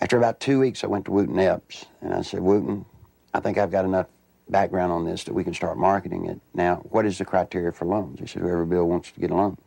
After 0.04 0.18
about 0.18 0.42
two 0.42 0.60
weeks, 0.60 0.84
I 0.84 0.88
went 0.88 1.06
to 1.06 1.12
Wooten 1.12 1.40
Epps, 1.40 1.86
and 2.02 2.14
I 2.14 2.24
said, 2.24 2.42
Wooten, 2.42 2.84
I 3.34 3.40
think 3.40 3.58
I've 3.58 3.72
got 3.72 3.86
enough 3.86 4.08
background 4.50 4.92
on 4.92 5.06
this 5.06 5.24
that 5.24 5.34
we 5.34 5.46
can 5.46 5.54
start 5.54 5.78
marketing 5.78 6.26
it. 6.26 6.42
Now, 6.54 6.84
what 6.90 7.06
is 7.06 7.20
the 7.20 7.24
criteria 7.24 7.72
for 7.72 7.86
loans? 7.86 8.20
He 8.20 8.28
said, 8.28 8.42
whoever 8.42 8.66
Bill 8.66 8.84
wants 8.84 9.14
to 9.14 9.22
get 9.22 9.32
a 9.32 9.34
loan. 9.34 9.58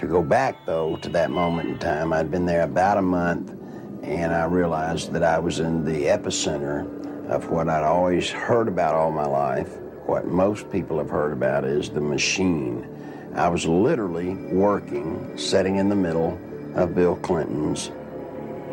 To 0.00 0.06
go 0.06 0.22
back, 0.22 0.66
though, 0.66 0.96
to 0.96 1.08
that 1.08 1.30
moment 1.30 1.70
in 1.70 1.78
time, 1.78 2.12
I'd 2.12 2.30
been 2.30 2.44
there 2.44 2.60
about 2.60 2.98
a 2.98 3.02
month, 3.02 3.52
and 4.02 4.34
I 4.34 4.44
realized 4.44 5.14
that 5.14 5.22
I 5.22 5.38
was 5.38 5.60
in 5.60 5.86
the 5.86 6.08
epicenter 6.08 6.84
of 7.30 7.48
what 7.48 7.70
I'd 7.70 7.84
always 7.84 8.28
heard 8.28 8.68
about 8.68 8.94
all 8.94 9.10
my 9.10 9.26
life 9.26 9.78
what 10.04 10.26
most 10.26 10.70
people 10.70 10.98
have 10.98 11.08
heard 11.08 11.32
about 11.32 11.64
is 11.64 11.88
the 11.88 12.02
machine. 12.02 12.86
I 13.34 13.48
was 13.48 13.64
literally 13.64 14.34
working, 14.34 15.38
sitting 15.38 15.76
in 15.76 15.88
the 15.88 15.96
middle 15.96 16.38
of 16.74 16.94
Bill 16.94 17.16
Clinton's 17.16 17.90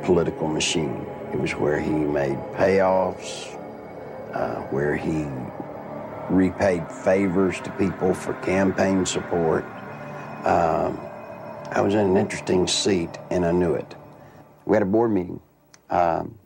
political 0.03 0.47
machine. 0.47 1.05
It 1.33 1.39
was 1.39 1.51
where 1.55 1.79
he 1.79 1.91
made 1.91 2.37
payoffs, 2.55 3.53
uh, 4.33 4.61
where 4.63 4.95
he 4.95 5.25
repaid 6.29 6.89
favors 6.91 7.59
to 7.61 7.71
people 7.71 8.13
for 8.13 8.33
campaign 8.35 9.05
support. 9.05 9.63
Um, 10.45 10.99
I 11.71 11.81
was 11.81 11.93
in 11.93 12.01
an 12.01 12.17
interesting 12.17 12.67
seat 12.67 13.17
and 13.31 13.45
I 13.45 13.51
knew 13.51 13.73
it. 13.73 13.95
We 14.65 14.75
had 14.75 14.83
a 14.83 14.87
board 14.87 15.11
meeting. 15.11 15.41
Um, 15.89 16.37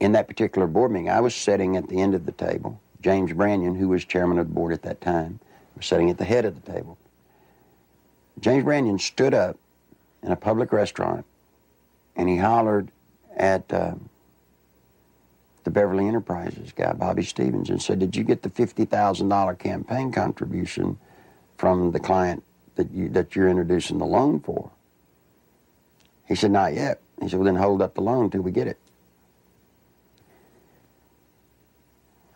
in 0.00 0.12
that 0.12 0.28
particular 0.28 0.66
board 0.66 0.92
meeting, 0.92 1.10
I 1.10 1.20
was 1.20 1.34
sitting 1.34 1.76
at 1.76 1.88
the 1.88 2.00
end 2.00 2.14
of 2.14 2.24
the 2.24 2.32
table. 2.32 2.80
James 3.00 3.32
Brannion, 3.32 3.76
who 3.76 3.88
was 3.88 4.04
chairman 4.04 4.38
of 4.38 4.48
the 4.48 4.54
board 4.54 4.72
at 4.72 4.82
that 4.82 5.00
time, 5.00 5.40
was 5.76 5.86
sitting 5.86 6.10
at 6.10 6.18
the 6.18 6.24
head 6.24 6.44
of 6.44 6.62
the 6.62 6.72
table. 6.72 6.98
James 8.40 8.64
Brannion 8.64 8.98
stood 8.98 9.34
up 9.34 9.56
in 10.22 10.32
a 10.32 10.36
public 10.36 10.72
restaurant 10.72 11.24
and 12.18 12.28
he 12.28 12.36
hollered 12.36 12.90
at 13.36 13.72
uh, 13.72 13.94
the 15.62 15.70
Beverly 15.70 16.08
Enterprises 16.08 16.72
guy, 16.72 16.92
Bobby 16.92 17.22
Stevens, 17.22 17.70
and 17.70 17.80
said, 17.80 18.00
Did 18.00 18.16
you 18.16 18.24
get 18.24 18.42
the 18.42 18.50
$50,000 18.50 19.58
campaign 19.58 20.12
contribution 20.12 20.98
from 21.56 21.92
the 21.92 22.00
client 22.00 22.42
that, 22.74 22.90
you, 22.90 23.08
that 23.10 23.36
you're 23.36 23.48
introducing 23.48 23.98
the 23.98 24.04
loan 24.04 24.40
for? 24.40 24.70
He 26.26 26.34
said, 26.34 26.50
Not 26.50 26.74
yet. 26.74 27.00
He 27.22 27.28
said, 27.28 27.38
Well, 27.38 27.46
then 27.46 27.56
hold 27.56 27.80
up 27.80 27.94
the 27.94 28.00
loan 28.02 28.30
till 28.30 28.42
we 28.42 28.50
get 28.50 28.66
it. 28.66 28.78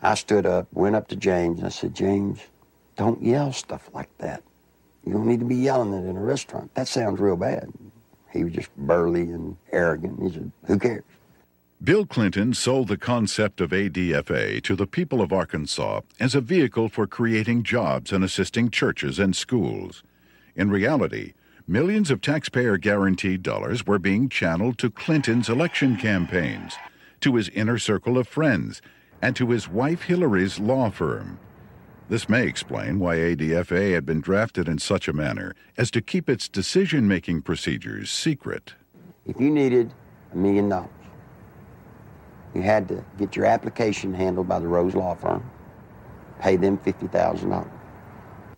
I 0.01 0.15
stood 0.15 0.47
up, 0.47 0.69
went 0.73 0.97
up 0.97 1.09
to 1.09 1.17
James, 1.17 1.59
and 1.59 1.67
I 1.67 1.71
said, 1.71 1.95
James, 1.95 2.41
don't 2.97 3.23
yell 3.23 3.53
stuff 3.53 3.91
like 3.93 4.17
that. 4.19 4.43
You 5.05 5.13
don't 5.13 5.27
need 5.27 5.41
to 5.41 5.47
be 5.47 5.57
yelling 5.57 5.93
it 5.93 6.09
in 6.09 6.17
a 6.17 6.21
restaurant. 6.21 6.73
That 6.75 6.87
sounds 6.87 7.19
real 7.19 7.37
bad. 7.37 7.73
He 8.33 8.45
was 8.45 8.53
just 8.53 8.75
burly 8.77 9.23
and 9.23 9.57
arrogant. 9.73 10.23
He 10.23 10.31
said, 10.31 10.53
Who 10.67 10.79
cares? 10.79 11.05
Bill 11.83 12.07
Clinton 12.07 12.55
sold 12.55 12.87
the 12.87 12.97
concept 12.97 13.61
of 13.61 13.71
ADFA 13.71 14.63
to 14.63 14.77
the 14.77 14.87
people 14.87 15.21
of 15.21 15.33
Arkansas 15.33 16.03
as 16.21 16.35
a 16.35 16.41
vehicle 16.41 16.89
for 16.89 17.09
creating 17.09 17.65
jobs 17.65 18.13
and 18.13 18.23
assisting 18.23 18.71
churches 18.71 19.19
and 19.19 19.35
schools. 19.35 20.05
In 20.55 20.71
reality, 20.71 21.33
millions 21.67 22.11
of 22.11 22.21
taxpayer 22.21 22.79
guaranteed 22.79 23.43
dollars 23.43 23.85
were 23.85 23.99
being 23.99 24.29
channeled 24.29 24.79
to 24.79 24.91
Clinton's 24.91 25.49
election 25.49 25.97
campaigns, 25.97 26.77
to 27.21 27.35
his 27.35 27.49
inner 27.49 27.79
circle 27.79 28.17
of 28.17 28.29
friends, 28.29 28.81
and 29.21 29.35
to 29.35 29.51
his 29.51 29.69
wife 29.69 30.03
Hillary's 30.03 30.61
law 30.61 30.89
firm. 30.89 31.41
This 32.13 32.29
may 32.29 32.47
explain 32.47 32.99
why 32.99 33.17
ADFA 33.17 33.95
had 33.95 34.05
been 34.05 34.21
drafted 34.21 34.69
in 34.69 34.77
such 34.77 35.09
a 35.09 35.15
manner 35.15 35.55
as 35.79 35.91
to 35.93 36.03
keep 36.03 36.29
its 36.29 36.47
decision 36.47 37.09
making 37.09 37.41
procedures 37.41 38.11
secret. 38.11 38.75
If 39.25 39.41
you 39.41 39.49
needed 39.49 39.95
a 40.31 40.37
million 40.37 40.69
dollars, 40.69 40.91
you 42.55 42.61
had 42.61 42.87
to 42.89 43.03
get 43.17 43.35
your 43.35 43.47
application 43.47 44.13
handled 44.13 44.47
by 44.47 44.59
the 44.59 44.69
Rose 44.69 44.95
Law 44.95 45.15
Firm, 45.15 45.43
pay 46.39 46.57
them 46.57 46.77
$50,000. 46.77 47.71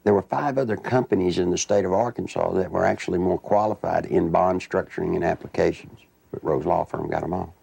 There 0.03 0.14
were 0.14 0.23
five 0.23 0.59
other 0.59 0.77
companies 0.77 1.38
in 1.38 1.51
the 1.51 1.57
state 1.57 1.85
of 1.85 1.93
Arkansas 1.93 2.55
that 2.55 2.73
were 2.73 2.85
actually 2.85 3.21
more 3.21 3.38
qualified 3.38 4.07
in 4.07 4.33
bond 4.33 4.62
structuring 4.62 5.14
and 5.14 5.23
applications, 5.23 6.01
but 6.33 6.43
Rose 6.43 6.67
Law 6.67 6.85
Firm 6.85 7.09
got 7.09 7.21
them 7.21 7.33
all. 7.33 7.55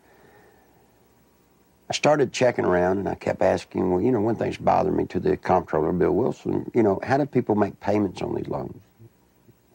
I 1.91 1.93
started 1.93 2.31
checking 2.31 2.63
around 2.63 2.99
and 2.99 3.09
I 3.09 3.15
kept 3.15 3.41
asking, 3.41 3.91
well, 3.91 3.99
you 3.99 4.13
know, 4.13 4.21
one 4.21 4.37
thing's 4.37 4.55
bothering 4.55 4.95
me 4.95 5.05
to 5.07 5.19
the 5.19 5.35
comptroller, 5.35 5.91
Bill 5.91 6.13
Wilson, 6.13 6.71
you 6.73 6.83
know, 6.83 7.01
how 7.03 7.17
do 7.17 7.25
people 7.25 7.53
make 7.53 7.77
payments 7.81 8.21
on 8.21 8.33
these 8.33 8.47
loans? 8.47 8.81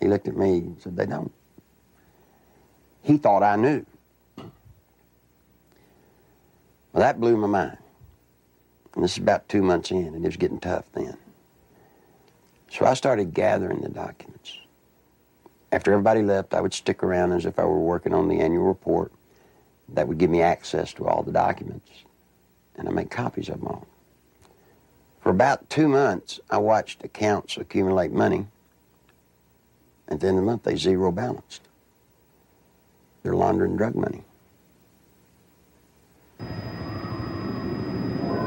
He 0.01 0.09
looked 0.09 0.27
at 0.27 0.35
me 0.35 0.61
and 0.61 0.81
said, 0.81 0.97
they 0.97 1.05
don't. 1.05 1.31
He 3.03 3.19
thought 3.19 3.43
I 3.43 3.57
knew. 3.57 3.85
Well, 4.39 4.49
that 6.95 7.21
blew 7.21 7.37
my 7.37 7.49
mind. 7.49 7.77
And 8.95 9.05
this 9.05 9.13
is 9.13 9.19
about 9.19 9.47
two 9.51 9.61
months 9.61 9.91
in, 9.91 10.07
and 10.07 10.25
it 10.25 10.29
was 10.29 10.39
getting 10.39 10.59
tough 10.59 10.87
then. 10.95 11.19
So 12.71 12.87
I 12.87 12.95
started 12.95 13.35
gathering 13.35 13.83
the 13.83 13.91
documents. 13.91 14.57
After 15.71 15.93
everybody 15.93 16.23
left, 16.23 16.55
I 16.55 16.63
would 16.63 16.73
stick 16.73 17.03
around 17.03 17.33
as 17.33 17.45
if 17.45 17.59
I 17.59 17.65
were 17.67 17.79
working 17.79 18.15
on 18.15 18.27
the 18.29 18.41
annual 18.41 18.65
report. 18.65 19.13
That 19.91 20.09
would 20.09 20.17
give 20.17 20.31
me 20.31 20.41
access 20.41 20.95
to 20.95 21.07
all 21.07 21.23
the 21.23 21.31
documents 21.31 22.06
and 22.77 22.89
I 22.89 22.93
make 22.93 23.11
copies 23.11 23.49
of 23.49 23.61
them 23.61 23.69
all. 23.69 23.87
For 25.21 25.31
about 25.31 25.69
two 25.71 25.89
months, 25.89 26.41
I 26.51 26.59
watched 26.59 27.05
accounts 27.05 27.57
accumulate 27.57 28.13
money. 28.13 28.47
and 30.09 30.21
then 30.21 30.37
the 30.37 30.43
month, 30.43 30.63
they 30.63 30.77
zero 30.77 31.11
balanced. 31.11 31.63
They're 33.23 33.35
laundering 33.35 33.77
drug 33.77 33.97
money. 33.97 34.23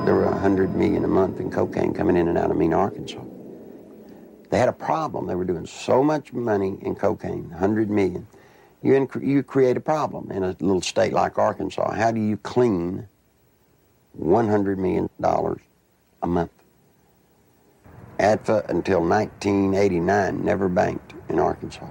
There 0.05 0.15
were 0.15 0.25
100 0.25 0.75
million 0.75 1.03
a 1.03 1.07
month 1.07 1.39
in 1.39 1.51
cocaine 1.51 1.93
coming 1.93 2.15
in 2.15 2.29
and 2.29 2.37
out 2.37 2.49
of 2.49 2.57
Mena, 2.57 2.77
Arkansas. 2.77 3.21
They 4.49 4.57
had 4.57 4.69
a 4.69 4.73
problem. 4.73 5.27
They 5.27 5.35
were 5.35 5.45
doing 5.45 5.65
so 5.65 6.03
much 6.03 6.33
money 6.33 6.77
in 6.81 6.95
cocaine, 6.95 7.49
100 7.49 7.89
million. 7.89 8.25
You, 8.81 9.09
you 9.21 9.43
create 9.43 9.77
a 9.77 9.81
problem 9.81 10.31
in 10.31 10.43
a 10.43 10.55
little 10.59 10.81
state 10.81 11.13
like 11.13 11.37
Arkansas. 11.37 11.93
How 11.93 12.11
do 12.11 12.21
you 12.21 12.37
clean 12.37 13.07
$100 14.19 14.77
million 14.77 15.09
a 16.21 16.27
month. 16.27 16.51
ADFA 18.19 18.67
until 18.69 18.99
1989 18.99 20.43
never 20.43 20.67
banked 20.67 21.13
in 21.29 21.39
Arkansas. 21.39 21.87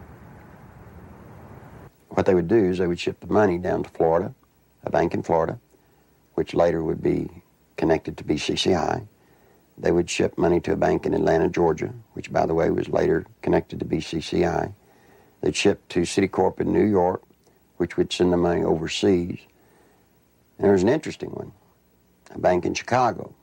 What 2.10 2.26
they 2.26 2.34
would 2.34 2.48
do 2.48 2.56
is 2.56 2.78
they 2.78 2.86
would 2.86 3.00
ship 3.00 3.20
the 3.20 3.32
money 3.32 3.58
down 3.58 3.82
to 3.82 3.90
Florida, 3.90 4.34
a 4.84 4.90
bank 4.90 5.14
in 5.14 5.22
Florida, 5.22 5.58
which 6.34 6.52
later 6.52 6.82
would 6.82 7.02
be 7.02 7.30
connected 7.76 8.16
to 8.18 8.24
BCCI. 8.24 9.06
They 9.78 9.92
would 9.92 10.10
ship 10.10 10.36
money 10.36 10.60
to 10.60 10.72
a 10.72 10.76
bank 10.76 11.06
in 11.06 11.14
Atlanta, 11.14 11.48
Georgia, 11.48 11.94
which, 12.12 12.32
by 12.32 12.44
the 12.44 12.54
way, 12.54 12.70
was 12.70 12.88
later 12.88 13.24
connected 13.40 13.78
to 13.78 13.86
BCCI. 13.86 14.74
They'd 15.40 15.56
ship 15.56 15.86
to 15.90 16.00
Citicorp 16.00 16.60
in 16.60 16.72
New 16.72 16.84
York, 16.84 17.22
which 17.76 17.96
would 17.96 18.12
send 18.12 18.32
the 18.32 18.36
money 18.36 18.64
overseas. 18.64 19.38
And 20.58 20.64
there 20.64 20.72
was 20.72 20.82
an 20.82 20.88
interesting 20.88 21.30
one 21.30 21.52
a 22.30 22.38
bank 22.38 22.64
in 22.64 22.74
Chicago. 22.74 23.34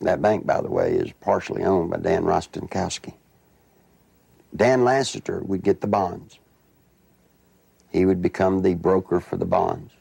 That 0.00 0.22
bank, 0.22 0.46
by 0.46 0.60
the 0.60 0.70
way, 0.70 0.94
is 0.94 1.12
partially 1.20 1.62
owned 1.62 1.90
by 1.90 1.98
Dan 1.98 2.24
Rostenkowski. 2.24 3.14
Dan 4.54 4.84
Lasater 4.84 5.40
would 5.40 5.62
get 5.62 5.80
the 5.80 5.86
bonds. 5.86 6.38
He 7.90 8.04
would 8.04 8.20
become 8.20 8.62
the 8.62 8.74
broker 8.74 9.20
for 9.20 9.36
the 9.36 9.44
bonds. 9.44 9.92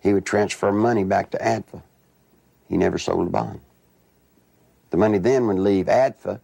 He 0.00 0.14
would 0.14 0.24
transfer 0.24 0.70
money 0.70 1.04
back 1.04 1.30
to 1.30 1.38
ADFA. 1.38 1.82
He 2.68 2.76
never 2.76 2.98
sold 2.98 3.26
a 3.26 3.30
bond. 3.30 3.60
The 4.90 4.96
money 4.96 5.18
then 5.18 5.46
would 5.48 5.58
leave 5.58 5.86
ADFA, 5.86 6.40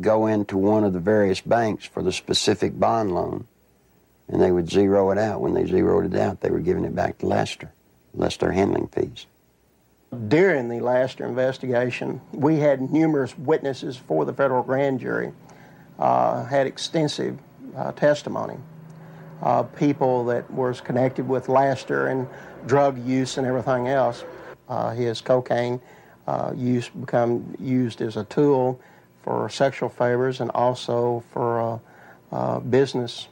go 0.00 0.26
into 0.26 0.58
one 0.58 0.84
of 0.84 0.92
the 0.92 1.00
various 1.00 1.40
banks 1.40 1.86
for 1.86 2.02
the 2.02 2.12
specific 2.12 2.78
bond 2.78 3.14
loan, 3.14 3.46
and 4.28 4.42
they 4.42 4.50
would 4.50 4.70
zero 4.70 5.10
it 5.10 5.18
out. 5.18 5.40
When 5.40 5.54
they 5.54 5.66
zeroed 5.66 6.12
it 6.12 6.18
out, 6.18 6.40
they 6.40 6.50
were 6.50 6.60
giving 6.60 6.84
it 6.84 6.94
back 6.94 7.18
to 7.18 7.26
Lasater, 7.26 7.70
less 8.12 8.36
their 8.36 8.52
handling 8.52 8.88
fees. 8.88 9.26
During 10.16 10.68
the 10.68 10.80
Lasater 10.80 11.26
investigation, 11.26 12.20
we 12.32 12.58
had 12.58 12.92
numerous 12.92 13.36
witnesses 13.36 13.96
for 13.96 14.24
the 14.24 14.32
federal 14.32 14.62
grand 14.62 15.00
jury, 15.00 15.32
uh, 15.98 16.44
had 16.44 16.66
extensive 16.66 17.38
uh, 17.76 17.92
testimony. 17.92 18.56
Uh, 19.42 19.64
people 19.64 20.24
that 20.24 20.50
was 20.50 20.80
connected 20.80 21.28
with 21.28 21.48
Lasater 21.48 22.06
and 22.06 22.26
drug 22.66 22.98
use 23.04 23.36
and 23.36 23.46
everything 23.46 23.88
else. 23.88 24.24
Uh, 24.68 24.90
his 24.90 25.20
cocaine 25.20 25.80
uh, 26.26 26.52
use 26.56 26.88
become 26.88 27.54
used 27.60 28.00
as 28.00 28.16
a 28.16 28.24
tool 28.24 28.80
for 29.22 29.48
sexual 29.48 29.88
favors 29.88 30.40
and 30.40 30.50
also 30.52 31.22
for 31.32 31.80
uh, 32.32 32.60
business 32.60 33.28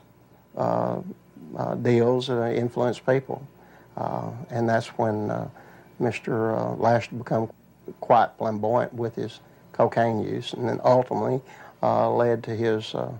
deals 1.83 2.27
that 2.27 2.55
influence 2.55 2.99
people. 2.99 3.47
and 4.51 4.69
that's 4.69 4.89
when 4.99 5.31
Mr. 6.01 6.57
Uh, 6.57 6.75
Lasater 6.75 7.17
become 7.17 7.51
quite 8.01 8.31
flamboyant 8.39 8.93
with 8.93 9.15
his 9.15 9.41
cocaine 9.73 10.23
use, 10.23 10.53
and 10.53 10.69
then 10.69 10.81
ultimately 10.85 11.41
uh, 11.83 12.11
led 12.11 12.43
to 12.45 12.55
his 12.55 12.95
uh, 12.95 13.13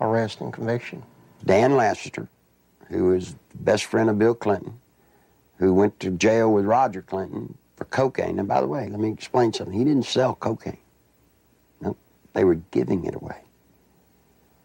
arrest 0.00 0.40
and 0.40 0.52
conviction. 0.52 1.02
Dan 1.44 1.76
Lasater, 1.76 2.28
who 2.88 3.06
was 3.06 3.34
the 3.50 3.58
best 3.58 3.84
friend 3.84 4.10
of 4.10 4.18
Bill 4.18 4.34
Clinton, 4.34 4.78
who 5.58 5.74
went 5.74 5.98
to 6.00 6.10
jail 6.10 6.52
with 6.52 6.64
Roger 6.64 7.02
Clinton 7.02 7.56
for 7.76 7.84
cocaine. 7.86 8.38
And 8.38 8.48
by 8.48 8.60
the 8.60 8.66
way, 8.66 8.88
let 8.88 9.00
me 9.00 9.10
explain 9.10 9.52
something. 9.52 9.76
He 9.76 9.84
didn't 9.84 10.04
sell 10.04 10.34
cocaine. 10.34 10.78
No, 11.80 11.96
they 12.32 12.44
were 12.44 12.56
giving 12.70 13.04
it 13.04 13.14
away. 13.14 13.38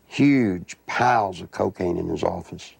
Huge 0.07 0.75
piles 0.85 1.41
of 1.41 1.51
cocaine 1.51 1.97
in 1.97 2.07
his 2.07 2.23
office 2.23 2.73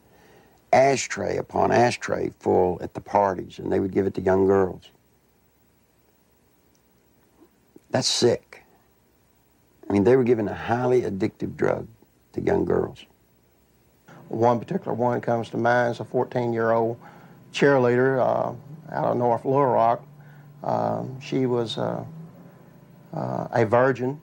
ashtray 0.76 1.38
upon 1.38 1.72
ashtray 1.72 2.32
full 2.40 2.78
at 2.82 2.94
the 2.94 3.02
parties, 3.02 3.60
and 3.60 3.72
they 3.72 3.80
would 3.80 3.92
give 3.92 4.06
it 4.06 4.14
to 4.16 4.22
young 4.22 4.46
girls. 4.46 4.90
That's 7.90 8.08
sick. 8.08 8.64
I 9.90 9.94
mean, 9.94 10.04
they 10.04 10.18
were 10.18 10.26
giving 10.26 10.48
a 10.50 10.54
highly 10.54 11.04
addictive 11.04 11.56
drug 11.56 11.88
to 12.34 12.42
young 12.42 12.66
girls. 12.66 13.06
One 14.28 14.60
particular 14.60 14.94
one 14.94 15.22
comes 15.22 15.50
to 15.52 15.58
mind 15.58 15.92
is 15.92 16.00
a 16.02 16.06
14 16.06 16.52
year 16.52 16.72
old 16.72 17.00
cheerleader 17.54 18.20
uh, 18.20 18.94
out 18.94 19.06
of 19.06 19.18
North 19.18 19.46
Little 19.46 19.66
Rock. 19.66 20.04
Um, 20.64 21.22
she 21.22 21.46
was 21.46 21.78
uh, 21.78 22.04
uh, 23.14 23.48
a 23.52 23.66
virgin, 23.66 24.20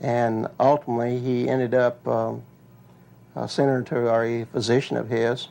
and 0.00 0.48
ultimately 0.60 1.20
he 1.20 1.48
ended 1.48 1.72
up 1.72 2.06
um, 2.06 2.42
uh, 3.38 3.46
sent 3.46 3.68
her 3.68 3.82
to 3.82 4.12
a 4.12 4.44
physician 4.46 4.96
of 4.96 5.08
his. 5.08 5.48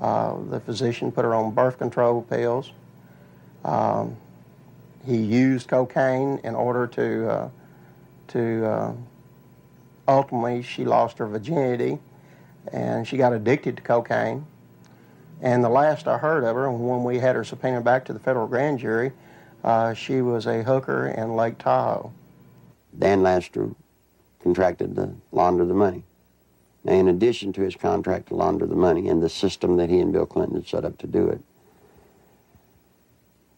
Uh, 0.00 0.36
the 0.48 0.60
physician 0.60 1.12
put 1.12 1.24
her 1.24 1.34
on 1.34 1.52
birth 1.52 1.78
control 1.78 2.22
pills. 2.22 2.72
Um, 3.64 4.16
he 5.04 5.16
used 5.16 5.68
cocaine 5.68 6.40
in 6.42 6.54
order 6.54 6.86
to 6.86 7.30
uh, 7.30 7.48
to 8.28 8.66
uh, 8.66 8.92
ultimately 10.08 10.62
she 10.62 10.84
lost 10.84 11.18
her 11.18 11.26
virginity 11.26 11.98
and 12.72 13.06
she 13.06 13.16
got 13.16 13.32
addicted 13.32 13.76
to 13.76 13.82
cocaine. 13.82 14.46
And 15.42 15.62
the 15.62 15.68
last 15.68 16.06
I 16.06 16.18
heard 16.18 16.44
of 16.44 16.54
her, 16.54 16.70
when 16.70 17.04
we 17.04 17.18
had 17.18 17.34
her 17.34 17.44
subpoenaed 17.44 17.84
back 17.84 18.04
to 18.06 18.12
the 18.12 18.20
federal 18.20 18.46
grand 18.46 18.78
jury, 18.78 19.12
uh, 19.64 19.92
she 19.92 20.22
was 20.22 20.46
a 20.46 20.62
hooker 20.62 21.08
in 21.08 21.34
Lake 21.34 21.58
Tahoe. 21.58 22.12
Dan 22.96 23.22
Lasater 23.22 23.74
contracted 24.40 24.94
to 24.96 25.14
launder 25.32 25.64
the 25.64 25.74
money. 25.74 26.04
In 26.84 27.08
addition 27.08 27.52
to 27.52 27.62
his 27.62 27.76
contract 27.76 28.28
to 28.28 28.34
launder 28.34 28.66
the 28.66 28.74
money 28.74 29.08
and 29.08 29.22
the 29.22 29.28
system 29.28 29.76
that 29.76 29.88
he 29.88 30.00
and 30.00 30.12
Bill 30.12 30.26
Clinton 30.26 30.56
had 30.56 30.66
set 30.66 30.84
up 30.84 30.98
to 30.98 31.06
do 31.06 31.28
it, 31.28 31.40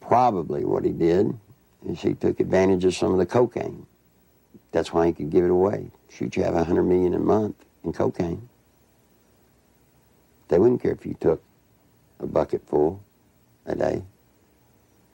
probably 0.01 0.65
what 0.65 0.85
he 0.85 0.93
did 0.93 1.39
is 1.87 2.03
he 2.03 2.15
took 2.15 2.39
advantage 2.39 2.85
of 2.85 2.95
some 2.95 3.13
of 3.13 3.19
the 3.19 3.27
cocaine. 3.27 3.87
That's 4.73 4.93
why 4.93 5.07
he 5.07 5.13
could 5.13 5.31
give 5.31 5.45
it 5.45 5.51
away. 5.51 5.91
Shoot, 6.11 6.37
you 6.37 6.45
have 6.45 6.55
a 6.55 6.65
hundred 6.65 6.85
million 6.85 7.15
a 7.15 7.19
month 7.19 7.57
in 7.83 7.93
cocaine. 7.93 8.49
They 10.49 10.59
wouldn't 10.59 10.83
care 10.83 10.93
if 10.93 11.07
you 11.07 11.15
took 11.19 11.43
a 12.21 12.27
bucket 12.27 12.67
full 12.69 13.03
a 13.65 13.75
day. 13.75 14.03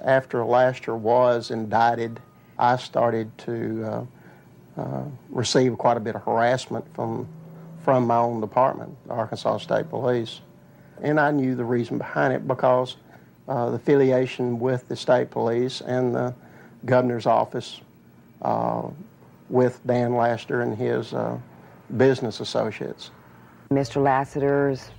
After 0.00 0.44
Lasater 0.44 0.96
was 0.96 1.50
indicted, 1.50 2.20
I 2.58 2.76
started 2.76 3.36
to 3.38 3.84
uh, 3.84 4.80
uh, 4.80 5.04
receive 5.28 5.78
quite 5.78 5.96
a 5.96 6.00
bit 6.00 6.14
of 6.14 6.22
harassment 6.22 6.84
from 6.94 7.28
from 7.83 8.07
my 8.07 8.16
own 8.16 8.41
department, 8.41 8.97
the 9.07 9.12
Arkansas 9.12 9.59
State 9.59 9.89
Police. 9.89 10.41
And 11.03 11.18
I 11.18 11.31
knew 11.31 11.55
the 11.55 11.64
reason 11.64 11.99
behind 11.99 12.33
it 12.35 12.47
because 12.47 12.97
uh, 13.49 13.70
the 13.70 13.76
affiliation 13.76 14.59
with 14.61 14.87
the 14.89 14.97
state 14.97 15.31
police 15.31 15.81
and 15.81 16.14
the 16.14 16.35
governor's 16.85 17.26
office 17.26 17.81
uh, 18.43 18.83
with 19.49 19.85
Dan 19.87 20.14
Lasater 20.14 20.62
and 20.62 20.76
his 20.76 21.12
uh, 21.12 21.39
business 21.97 22.41
associates. 22.41 23.11
Mr. 23.70 24.03
Lasater's 24.03 24.91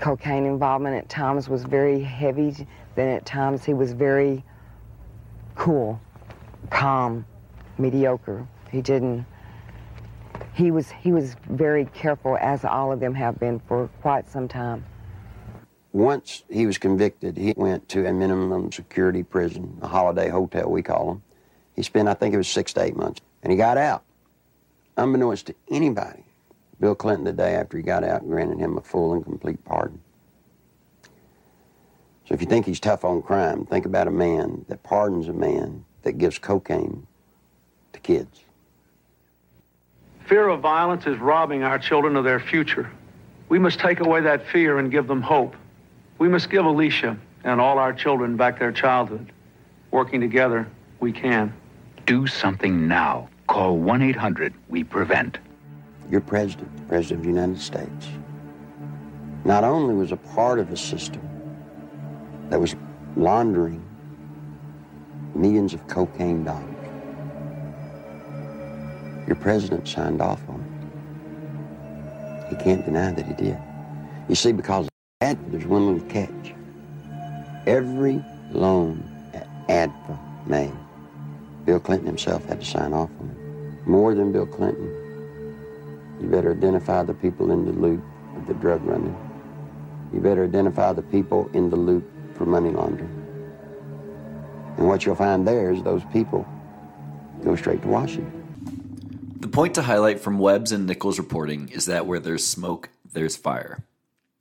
cocaine 0.00 0.44
involvement 0.44 0.96
at 0.96 1.08
times 1.08 1.48
was 1.48 1.64
very 1.64 2.00
heavy, 2.00 2.66
then 2.94 3.08
at 3.08 3.24
times 3.24 3.64
he 3.64 3.74
was 3.74 3.92
very 3.92 4.44
cool, 5.54 6.00
calm, 6.70 7.24
mediocre. 7.78 8.46
He 8.70 8.82
didn't 8.82 9.24
he 10.54 10.70
was 10.70 10.90
he 10.90 11.12
was 11.12 11.36
very 11.48 11.86
careful 11.86 12.36
as 12.40 12.64
all 12.64 12.92
of 12.92 13.00
them 13.00 13.14
have 13.14 13.38
been 13.38 13.60
for 13.60 13.88
quite 14.00 14.28
some 14.28 14.48
time. 14.48 14.84
Once 15.92 16.44
he 16.48 16.66
was 16.66 16.78
convicted, 16.78 17.36
he 17.36 17.52
went 17.56 17.88
to 17.90 18.06
a 18.06 18.12
minimum 18.12 18.72
security 18.72 19.22
prison, 19.22 19.78
a 19.82 19.88
holiday 19.88 20.28
hotel 20.28 20.70
we 20.70 20.82
call 20.82 21.06
them. 21.06 21.22
He 21.76 21.82
spent 21.82 22.08
I 22.08 22.14
think 22.14 22.34
it 22.34 22.38
was 22.38 22.48
six 22.48 22.72
to 22.74 22.82
eight 22.82 22.96
months, 22.96 23.20
and 23.42 23.50
he 23.50 23.56
got 23.56 23.76
out. 23.76 24.04
Unbeknownst 24.96 25.46
to 25.46 25.54
anybody, 25.70 26.24
Bill 26.80 26.94
Clinton 26.94 27.24
the 27.24 27.32
day 27.32 27.54
after 27.54 27.76
he 27.76 27.82
got 27.82 28.04
out 28.04 28.26
granted 28.26 28.58
him 28.58 28.76
a 28.76 28.82
full 28.82 29.14
and 29.14 29.24
complete 29.24 29.64
pardon. 29.64 30.00
So 32.26 32.34
if 32.34 32.40
you 32.40 32.46
think 32.46 32.66
he's 32.66 32.80
tough 32.80 33.04
on 33.04 33.22
crime, 33.22 33.66
think 33.66 33.84
about 33.84 34.06
a 34.06 34.10
man 34.12 34.64
that 34.68 34.82
pardons 34.82 35.28
a 35.28 35.32
man 35.32 35.84
that 36.02 36.18
gives 36.18 36.38
cocaine 36.38 37.06
to 37.92 38.00
kids. 38.00 38.44
Fear 40.32 40.48
of 40.48 40.60
violence 40.60 41.06
is 41.06 41.18
robbing 41.18 41.62
our 41.62 41.78
children 41.78 42.16
of 42.16 42.24
their 42.24 42.40
future. 42.40 42.90
We 43.50 43.58
must 43.58 43.78
take 43.78 44.00
away 44.00 44.22
that 44.22 44.46
fear 44.46 44.78
and 44.78 44.90
give 44.90 45.06
them 45.06 45.20
hope. 45.20 45.54
We 46.16 46.26
must 46.26 46.48
give 46.48 46.64
Alicia 46.64 47.18
and 47.44 47.60
all 47.60 47.78
our 47.78 47.92
children 47.92 48.38
back 48.38 48.58
their 48.58 48.72
childhood. 48.72 49.30
Working 49.90 50.22
together, 50.22 50.66
we 51.00 51.12
can. 51.12 51.52
Do 52.06 52.26
something 52.26 52.88
now. 52.88 53.28
Call 53.46 53.76
1 53.76 54.00
800 54.00 54.54
We 54.70 54.84
Prevent. 54.84 55.36
Your 56.10 56.22
president, 56.22 56.88
President 56.88 57.18
of 57.18 57.24
the 57.24 57.28
United 57.28 57.60
States, 57.60 58.08
not 59.44 59.64
only 59.64 59.92
was 59.94 60.12
a 60.12 60.16
part 60.16 60.58
of 60.58 60.72
a 60.72 60.78
system 60.78 61.20
that 62.48 62.58
was 62.58 62.74
laundering 63.18 63.84
millions 65.34 65.74
of 65.74 65.86
cocaine 65.88 66.42
dollars, 66.42 66.71
your 69.32 69.40
president 69.40 69.88
signed 69.88 70.20
off 70.20 70.46
on 70.46 70.60
it. 70.60 72.50
He 72.50 72.56
can't 72.62 72.84
deny 72.84 73.12
that 73.12 73.24
he 73.24 73.32
did. 73.32 73.56
You 74.28 74.34
see, 74.34 74.52
because 74.52 74.90
that, 75.22 75.38
there's 75.50 75.64
one 75.64 75.86
little 75.86 76.06
catch. 76.10 76.52
Every 77.66 78.22
loan 78.50 79.02
that 79.32 79.48
ADFA 79.68 80.46
made, 80.46 80.76
Bill 81.64 81.80
Clinton 81.80 82.06
himself 82.06 82.44
had 82.44 82.60
to 82.60 82.66
sign 82.66 82.92
off 82.92 83.08
on 83.20 83.30
it. 83.30 83.88
More 83.88 84.14
than 84.14 84.32
Bill 84.32 84.44
Clinton. 84.44 84.86
You 86.20 86.28
better 86.28 86.52
identify 86.52 87.02
the 87.02 87.14
people 87.14 87.52
in 87.52 87.64
the 87.64 87.72
loop 87.72 88.04
of 88.36 88.46
the 88.46 88.54
drug 88.54 88.84
running. 88.84 89.16
You 90.12 90.20
better 90.20 90.44
identify 90.44 90.92
the 90.92 91.00
people 91.00 91.48
in 91.54 91.70
the 91.70 91.76
loop 91.76 92.04
for 92.34 92.44
money 92.44 92.68
laundering. 92.68 93.08
And 94.76 94.86
what 94.86 95.06
you'll 95.06 95.14
find 95.14 95.48
there 95.48 95.72
is 95.72 95.82
those 95.82 96.02
people 96.12 96.46
go 97.42 97.56
straight 97.56 97.80
to 97.80 97.88
Washington. 97.88 98.41
The 99.42 99.48
point 99.48 99.74
to 99.74 99.82
highlight 99.82 100.20
from 100.20 100.38
Webb's 100.38 100.70
and 100.70 100.86
Nichols' 100.86 101.18
reporting 101.18 101.68
is 101.70 101.86
that 101.86 102.06
where 102.06 102.20
there's 102.20 102.46
smoke, 102.46 102.90
there's 103.12 103.34
fire. 103.34 103.82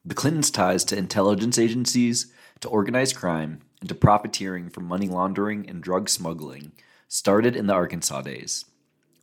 The 0.05 0.13
Clintons' 0.13 0.51
ties 0.51 0.83
to 0.85 0.95
intelligence 0.95 1.57
agencies, 1.57 2.31
to 2.59 2.69
organized 2.69 3.15
crime, 3.15 3.61
and 3.79 3.89
to 3.89 3.95
profiteering 3.95 4.69
from 4.69 4.85
money 4.85 5.07
laundering 5.07 5.67
and 5.67 5.81
drug 5.81 6.07
smuggling 6.07 6.73
started 7.07 7.55
in 7.55 7.65
the 7.65 7.73
Arkansas 7.73 8.21
days. 8.21 8.65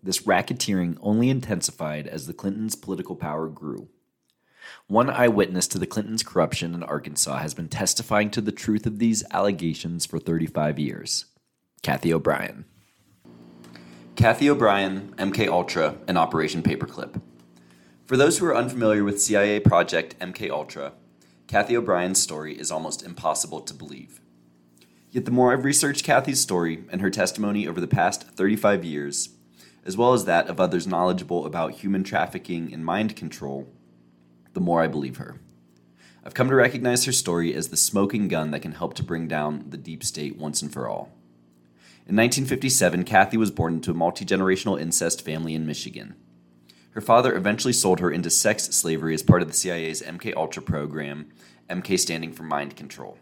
This 0.03 0.23
racketeering 0.23 0.99
only 1.01 1.31
intensified 1.31 2.09
as 2.09 2.27
the 2.27 2.35
Clintons' 2.35 2.75
political 2.75 3.15
power 3.15 3.47
grew. 3.47 3.89
One 4.89 5.09
eyewitness 5.09 5.69
to 5.69 5.79
the 5.79 5.87
Clintons' 5.87 6.25
corruption 6.25 6.75
in 6.75 6.83
Arkansas 6.83 7.37
has 7.37 7.55
been 7.55 7.69
testifying 7.69 8.33
to 8.33 8.41
the 8.41 8.51
truth 8.51 8.85
of 8.85 8.99
these 8.99 9.23
allegations 9.31 10.07
for 10.07 10.19
35 10.19 10.81
years 10.81 11.27
Cathy 11.83 12.13
O'Brien. 12.13 12.65
Cathy 14.19 14.51
O'Brien, 14.51 15.15
MK 15.17 15.47
Ultra, 15.47 15.95
and 16.09 16.19
Operation 16.19 16.61
Paperclip. 16.61 17.23
For 18.05 18.17
those 18.17 18.39
who 18.39 18.47
are 18.47 18.57
unfamiliar 18.57 19.05
with 19.05 19.23
CIA 19.23 19.61
project 19.61 20.19
MK 20.19 20.51
Ultra, 20.51 20.95
Cathy 21.47 21.77
O'Brien's 21.77 22.21
story 22.21 22.59
is 22.59 22.73
almost 22.73 23.05
impossible 23.05 23.61
to 23.61 23.73
believe. 23.73 24.21
Yet 25.13 25.25
the 25.25 25.31
more 25.31 25.53
I've 25.53 25.65
researched 25.65 26.05
Cathy's 26.05 26.41
story 26.41 26.83
and 26.91 27.01
her 27.01 27.11
testimony 27.11 27.69
over 27.69 27.81
the 27.81 27.87
past 27.87 28.25
35 28.25 28.85
years, 28.85 29.29
as 29.85 29.97
well 29.97 30.13
as 30.13 30.25
that 30.25 30.49
of 30.49 30.59
others 30.59 30.85
knowledgeable 30.85 31.47
about 31.47 31.75
human 31.75 32.03
trafficking 32.03 32.75
and 32.75 32.85
mind 32.85 33.15
control, 33.15 33.73
the 34.53 34.61
more 34.61 34.83
I 34.83 34.89
believe 34.89 35.19
her. 35.19 35.39
I've 36.25 36.35
come 36.35 36.49
to 36.49 36.57
recognize 36.57 37.05
her 37.05 37.13
story 37.13 37.55
as 37.55 37.69
the 37.69 37.77
smoking 37.77 38.27
gun 38.27 38.51
that 38.51 38.63
can 38.63 38.73
help 38.73 38.95
to 38.95 39.05
bring 39.05 39.29
down 39.29 39.67
the 39.69 39.77
deep 39.77 40.03
state 40.03 40.37
once 40.37 40.61
and 40.61 40.73
for 40.73 40.89
all. 40.89 41.13
In 42.09 42.17
1957, 42.17 43.05
Cathy 43.05 43.37
was 43.37 43.51
born 43.51 43.75
into 43.75 43.91
a 43.91 43.95
multi 43.95 44.25
generational 44.25 44.81
incest 44.81 45.23
family 45.23 45.55
in 45.55 45.67
Michigan. 45.67 46.15
Her 46.93 47.03
father 47.03 47.37
eventually 47.37 47.75
sold 47.75 48.01
her 48.01 48.11
into 48.11 48.31
sex 48.31 48.65
slavery 48.65 49.13
as 49.13 49.23
part 49.23 49.43
of 49.43 49.49
the 49.49 49.55
CIA's 49.55 50.01
MK 50.01 50.35
Ultra 50.35 50.63
program, 50.63 51.29
MK 51.69 51.99
standing 51.99 52.33
for 52.33 52.45
mind 52.45 52.77
control. 52.77 53.19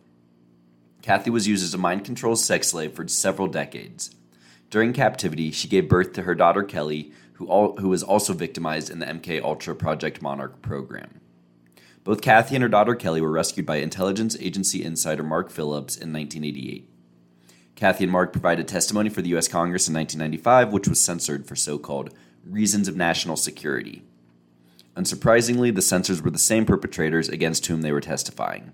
Cathy 1.03 1.31
was 1.31 1.49
used 1.49 1.65
as 1.65 1.75
a 1.75 1.79
mind 1.79 2.05
control 2.05 2.37
sex 2.37 2.69
slave 2.69 2.93
for 2.93 3.09
several 3.09 3.49
decades. 3.49 4.15
During 4.71 4.93
captivity, 4.93 5.51
she 5.51 5.67
gave 5.67 5.89
birth 5.89 6.13
to 6.13 6.23
her 6.23 6.37
daughter 6.37 6.63
Kelly, 6.63 7.11
who, 7.33 7.49
all, 7.49 7.77
who 7.79 7.89
was 7.89 8.05
also 8.05 8.35
victimized 8.35 8.89
in 8.89 9.01
the 9.01 9.07
MK 9.07 9.43
Ultra 9.43 9.75
Project 9.75 10.23
Monarch 10.23 10.63
program. 10.63 11.21
Both 12.05 12.23
Cathy 12.23 12.55
and 12.55 12.63
her 12.63 12.69
daughter 12.69 12.95
Kelly 12.95 13.21
were 13.21 13.33
rescued 13.33 13.67
by 13.67 13.79
intelligence 13.79 14.37
agency 14.39 14.85
insider 14.85 15.25
Mark 15.25 15.51
Phillips 15.51 15.97
in 15.97 16.13
1988. 16.13 16.89
Cathy 17.77 18.05
and 18.05 18.13
Mark 18.13 18.33
provided 18.33 18.67
testimony 18.67 19.11
for 19.11 19.21
the 19.21 19.29
U.S. 19.31 19.49
Congress 19.49 19.87
in 19.87 19.95
1995, 19.95 20.73
which 20.73 20.89
was 20.89 21.01
censored 21.01 21.47
for 21.47 21.55
so 21.55 21.79
called 21.79 22.11
reasons 22.43 22.89
of 22.89 22.97
national 22.97 23.37
security. 23.37 24.03
Unsurprisingly, 24.97 25.75
the 25.75 25.83
censors 25.83 26.23
were 26.23 26.31
the 26.31 26.39
same 26.39 26.65
perpetrators 26.65 27.29
against 27.29 27.67
whom 27.67 27.83
they 27.83 27.93
were 27.93 28.01
testifying. 28.01 28.73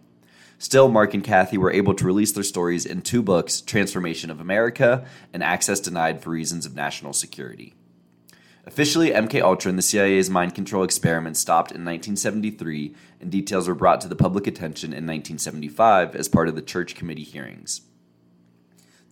Still, 0.56 0.88
Mark 0.88 1.14
and 1.14 1.24
Cathy 1.24 1.58
were 1.58 1.72
able 1.72 1.94
to 1.94 2.04
release 2.04 2.30
their 2.30 2.44
stories 2.44 2.86
in 2.86 3.02
two 3.02 3.22
books 3.22 3.60
Transformation 3.60 4.30
of 4.30 4.40
America 4.40 5.04
and 5.32 5.42
Access 5.42 5.80
Denied 5.80 6.22
for 6.22 6.30
Reasons 6.30 6.64
of 6.64 6.76
National 6.76 7.12
Security. 7.12 7.74
Officially, 8.64 9.10
MK 9.10 9.42
Ultra 9.42 9.70
and 9.70 9.78
the 9.78 9.82
CIA's 9.82 10.30
mind 10.30 10.54
control 10.54 10.84
experiment 10.84 11.36
stopped 11.36 11.72
in 11.72 11.84
1973, 11.84 12.94
and 13.20 13.32
details 13.32 13.66
were 13.66 13.74
brought 13.74 14.00
to 14.02 14.08
the 14.08 14.14
public 14.14 14.46
attention 14.46 14.90
in 14.90 15.04
1975 15.04 16.14
as 16.14 16.28
part 16.28 16.46
of 16.46 16.54
the 16.54 16.62
Church 16.62 16.94
Committee 16.94 17.24
hearings. 17.24 17.80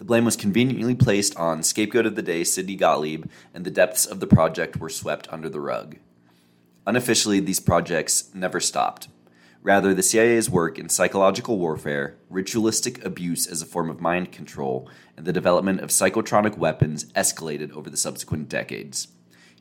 The 0.00 0.06
blame 0.06 0.24
was 0.24 0.34
conveniently 0.34 0.94
placed 0.94 1.36
on 1.36 1.62
scapegoat 1.62 2.06
of 2.06 2.16
the 2.16 2.22
day 2.22 2.42
Sidney 2.42 2.74
Gottlieb, 2.74 3.26
and 3.52 3.66
the 3.66 3.70
depths 3.70 4.06
of 4.06 4.18
the 4.18 4.26
project 4.26 4.78
were 4.78 4.88
swept 4.88 5.30
under 5.30 5.50
the 5.50 5.60
rug. 5.60 5.96
Unofficially, 6.86 7.38
these 7.38 7.60
projects 7.60 8.30
never 8.32 8.60
stopped. 8.60 9.08
Rather, 9.62 9.92
the 9.92 10.02
CIA's 10.02 10.48
work 10.48 10.78
in 10.78 10.88
psychological 10.88 11.58
warfare, 11.58 12.16
ritualistic 12.30 13.04
abuse 13.04 13.46
as 13.46 13.60
a 13.60 13.66
form 13.66 13.90
of 13.90 14.00
mind 14.00 14.32
control, 14.32 14.88
and 15.18 15.26
the 15.26 15.34
development 15.34 15.82
of 15.82 15.90
psychotronic 15.90 16.56
weapons 16.56 17.04
escalated 17.12 17.70
over 17.72 17.90
the 17.90 17.98
subsequent 17.98 18.48
decades. 18.48 19.08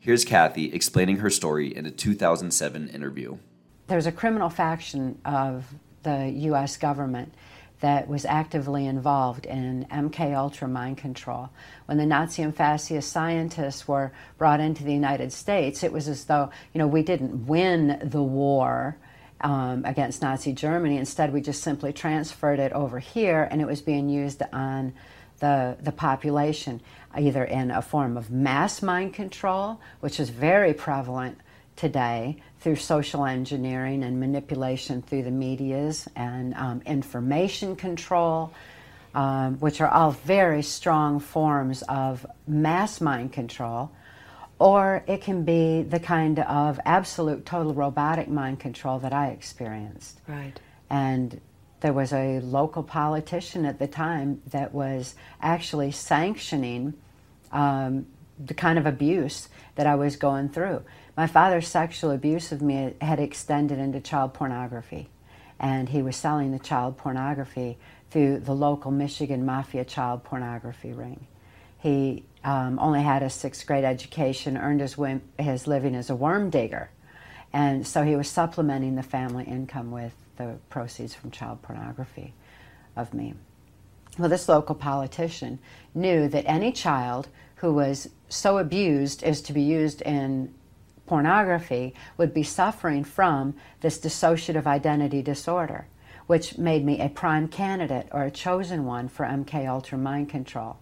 Here's 0.00 0.24
Cathy 0.24 0.72
explaining 0.72 1.18
her 1.18 1.28
story 1.28 1.76
in 1.76 1.84
a 1.84 1.90
2007 1.90 2.88
interview. 2.88 3.36
There's 3.88 4.06
a 4.06 4.12
criminal 4.12 4.48
faction 4.48 5.20
of 5.26 5.66
the 6.02 6.32
U.S. 6.34 6.78
government 6.78 7.34
that 7.80 8.08
was 8.08 8.24
actively 8.24 8.86
involved 8.86 9.46
in 9.46 9.86
MK 9.90 10.36
Ultra 10.36 10.68
mind 10.68 10.98
control. 10.98 11.50
When 11.86 11.98
the 11.98 12.06
Nazi 12.06 12.42
and 12.42 12.54
fascist 12.54 13.10
scientists 13.10 13.88
were 13.88 14.12
brought 14.38 14.60
into 14.60 14.84
the 14.84 14.92
United 14.92 15.32
States, 15.32 15.82
it 15.82 15.92
was 15.92 16.06
as 16.08 16.24
though 16.24 16.50
you 16.74 16.78
know 16.78 16.86
we 16.86 17.02
didn't 17.02 17.46
win 17.46 18.00
the 18.02 18.22
war. 18.22 18.96
Um, 19.42 19.86
against 19.86 20.20
Nazi 20.20 20.52
Germany. 20.52 20.98
Instead, 20.98 21.32
we 21.32 21.40
just 21.40 21.62
simply 21.62 21.94
transferred 21.94 22.58
it 22.58 22.72
over 22.72 22.98
here, 22.98 23.48
and 23.50 23.62
it 23.62 23.66
was 23.66 23.80
being 23.80 24.10
used 24.10 24.42
on 24.52 24.92
the, 25.38 25.78
the 25.80 25.92
population, 25.92 26.82
either 27.14 27.42
in 27.44 27.70
a 27.70 27.80
form 27.80 28.18
of 28.18 28.30
mass 28.30 28.82
mind 28.82 29.14
control, 29.14 29.80
which 30.00 30.20
is 30.20 30.28
very 30.28 30.74
prevalent 30.74 31.38
today 31.74 32.36
through 32.60 32.76
social 32.76 33.24
engineering 33.24 34.04
and 34.04 34.20
manipulation 34.20 35.02
through 35.02 35.22
the 35.22 35.30
medias 35.30 36.08
and 36.14 36.54
um, 36.54 36.82
information 36.84 37.74
control, 37.74 38.52
um, 39.14 39.58
which 39.60 39.80
are 39.80 39.88
all 39.88 40.10
very 40.10 40.62
strong 40.62 41.20
forms 41.20 41.82
of 41.82 42.26
mass 42.46 43.00
mind 43.00 43.32
control. 43.32 43.90
Or 44.58 45.02
it 45.06 45.22
can 45.22 45.44
be 45.44 45.82
the 45.82 45.98
kind 45.98 46.38
of 46.38 46.78
absolute 46.84 47.46
total 47.46 47.72
robotic 47.72 48.28
mind 48.28 48.60
control 48.60 48.98
that 48.98 49.12
I 49.14 49.28
experienced. 49.28 50.20
Right. 50.28 50.60
And 50.90 51.40
there 51.80 51.94
was 51.94 52.12
a 52.12 52.40
local 52.40 52.82
politician 52.82 53.64
at 53.64 53.78
the 53.78 53.86
time 53.86 54.42
that 54.50 54.74
was 54.74 55.14
actually 55.40 55.92
sanctioning 55.92 56.92
um, 57.52 58.04
the 58.38 58.52
kind 58.52 58.78
of 58.78 58.84
abuse 58.84 59.48
that 59.76 59.86
I 59.86 59.94
was 59.94 60.16
going 60.16 60.50
through. 60.50 60.82
My 61.20 61.26
father's 61.26 61.68
sexual 61.68 62.12
abuse 62.12 62.50
of 62.50 62.62
me 62.62 62.94
had 62.98 63.20
extended 63.20 63.78
into 63.78 64.00
child 64.00 64.32
pornography, 64.32 65.10
and 65.58 65.86
he 65.86 66.00
was 66.00 66.16
selling 66.16 66.50
the 66.50 66.58
child 66.58 66.96
pornography 66.96 67.76
through 68.10 68.38
the 68.38 68.54
local 68.54 68.90
Michigan 68.90 69.44
Mafia 69.44 69.84
child 69.84 70.24
pornography 70.24 70.94
ring. 70.94 71.26
He 71.76 72.24
um, 72.42 72.78
only 72.78 73.02
had 73.02 73.22
a 73.22 73.28
sixth 73.28 73.66
grade 73.66 73.84
education, 73.84 74.56
earned 74.56 74.80
his, 74.80 74.96
his 75.38 75.66
living 75.66 75.94
as 75.94 76.08
a 76.08 76.16
worm 76.16 76.48
digger, 76.48 76.88
and 77.52 77.86
so 77.86 78.02
he 78.02 78.16
was 78.16 78.26
supplementing 78.26 78.94
the 78.94 79.02
family 79.02 79.44
income 79.44 79.90
with 79.90 80.14
the 80.38 80.56
proceeds 80.70 81.14
from 81.14 81.30
child 81.30 81.60
pornography 81.60 82.32
of 82.96 83.12
me. 83.12 83.34
Well, 84.18 84.30
this 84.30 84.48
local 84.48 84.74
politician 84.74 85.58
knew 85.94 86.28
that 86.28 86.46
any 86.46 86.72
child 86.72 87.28
who 87.56 87.74
was 87.74 88.08
so 88.30 88.56
abused 88.56 89.22
as 89.22 89.42
to 89.42 89.52
be 89.52 89.60
used 89.60 90.00
in 90.00 90.54
pornography 91.10 91.92
would 92.16 92.32
be 92.32 92.44
suffering 92.44 93.02
from 93.02 93.52
this 93.80 93.98
dissociative 93.98 94.64
identity 94.64 95.20
disorder, 95.20 95.84
which 96.28 96.56
made 96.56 96.84
me 96.84 97.00
a 97.00 97.08
prime 97.08 97.48
candidate 97.48 98.06
or 98.12 98.22
a 98.22 98.30
chosen 98.30 98.84
one 98.84 99.08
for 99.08 99.26
MK 99.26 99.68
Ultra 99.68 99.98
mind 99.98 100.28
control. 100.28 100.76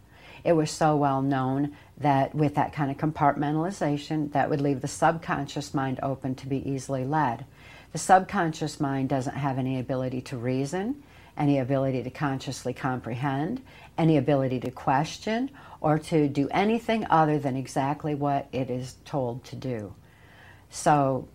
It 0.44 0.52
was 0.52 0.70
so 0.70 0.94
well 0.96 1.22
known 1.22 1.74
that 1.96 2.34
with 2.34 2.56
that 2.56 2.74
kind 2.74 2.90
of 2.90 2.98
compartmentalization, 2.98 4.30
that 4.32 4.50
would 4.50 4.60
leave 4.60 4.82
the 4.82 4.86
subconscious 4.86 5.72
mind 5.72 5.98
open 6.02 6.34
to 6.34 6.46
be 6.46 6.68
easily 6.70 7.04
led. 7.04 7.46
The 7.92 7.98
subconscious 7.98 8.78
mind 8.78 9.08
doesn't 9.08 9.34
have 9.34 9.56
any 9.56 9.80
ability 9.80 10.20
to 10.20 10.36
reason, 10.36 11.02
any 11.38 11.58
ability 11.58 12.02
to 12.02 12.10
consciously 12.10 12.74
comprehend, 12.74 13.62
any 13.96 14.18
ability 14.18 14.60
to 14.60 14.70
question, 14.70 15.50
or 15.80 15.98
to 16.00 16.28
do 16.28 16.50
anything 16.50 17.06
other 17.08 17.38
than 17.38 17.56
exactly 17.56 18.14
what 18.14 18.46
it 18.52 18.68
is 18.68 18.96
told 19.06 19.42
to 19.44 19.56
do. 19.56 19.94
So, 20.70 21.28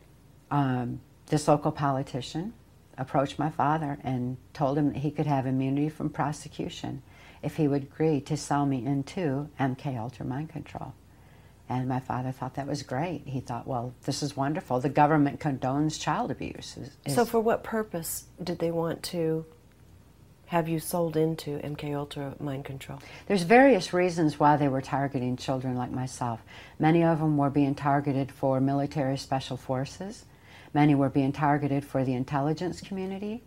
um, 0.51 1.01
this 1.27 1.47
local 1.47 1.71
politician 1.71 2.53
approached 2.97 3.39
my 3.39 3.49
father 3.49 3.97
and 4.03 4.37
told 4.53 4.77
him 4.77 4.93
that 4.93 4.99
he 4.99 5.09
could 5.11 5.25
have 5.25 5.45
immunity 5.45 5.89
from 5.89 6.09
prosecution 6.09 7.01
if 7.41 7.55
he 7.55 7.67
would 7.67 7.83
agree 7.83 8.21
to 8.21 8.37
sell 8.37 8.65
me 8.65 8.85
into 8.85 9.49
MK 9.59 9.97
Ultra 9.99 10.25
Mind 10.25 10.49
Control. 10.49 10.93
And 11.69 11.87
my 11.87 11.99
father 11.99 12.31
thought 12.31 12.55
that 12.55 12.67
was 12.67 12.83
great. 12.83 13.23
He 13.25 13.39
thought, 13.39 13.65
well, 13.65 13.93
this 14.03 14.21
is 14.21 14.35
wonderful. 14.37 14.79
The 14.79 14.89
government 14.89 15.39
condones 15.39 15.99
child 15.99 16.29
abuse. 16.29 16.77
Is, 16.77 17.15
so, 17.15 17.25
for 17.25 17.39
what 17.39 17.63
purpose 17.63 18.25
did 18.43 18.59
they 18.59 18.69
want 18.69 19.01
to 19.03 19.45
have 20.53 20.69
you 20.69 20.79
sold 20.79 21.17
into 21.17 21.57
MK 21.57 21.95
Ultra 21.95 22.35
mind 22.39 22.63
control? 22.63 22.99
There's 23.25 23.41
various 23.41 23.91
reasons 23.91 24.39
why 24.39 24.55
they 24.55 24.67
were 24.67 24.83
targeting 24.83 25.35
children 25.35 25.75
like 25.75 25.89
myself. 25.89 26.43
Many 26.77 27.03
of 27.03 27.17
them 27.17 27.37
were 27.37 27.49
being 27.49 27.73
targeted 27.73 28.31
for 28.31 28.61
military 28.61 29.17
special 29.17 29.57
forces. 29.57 30.25
Many 30.71 30.93
were 30.93 31.09
being 31.09 31.31
targeted 31.31 31.83
for 31.83 32.05
the 32.05 32.13
intelligence 32.13 32.81
community. 32.81 33.41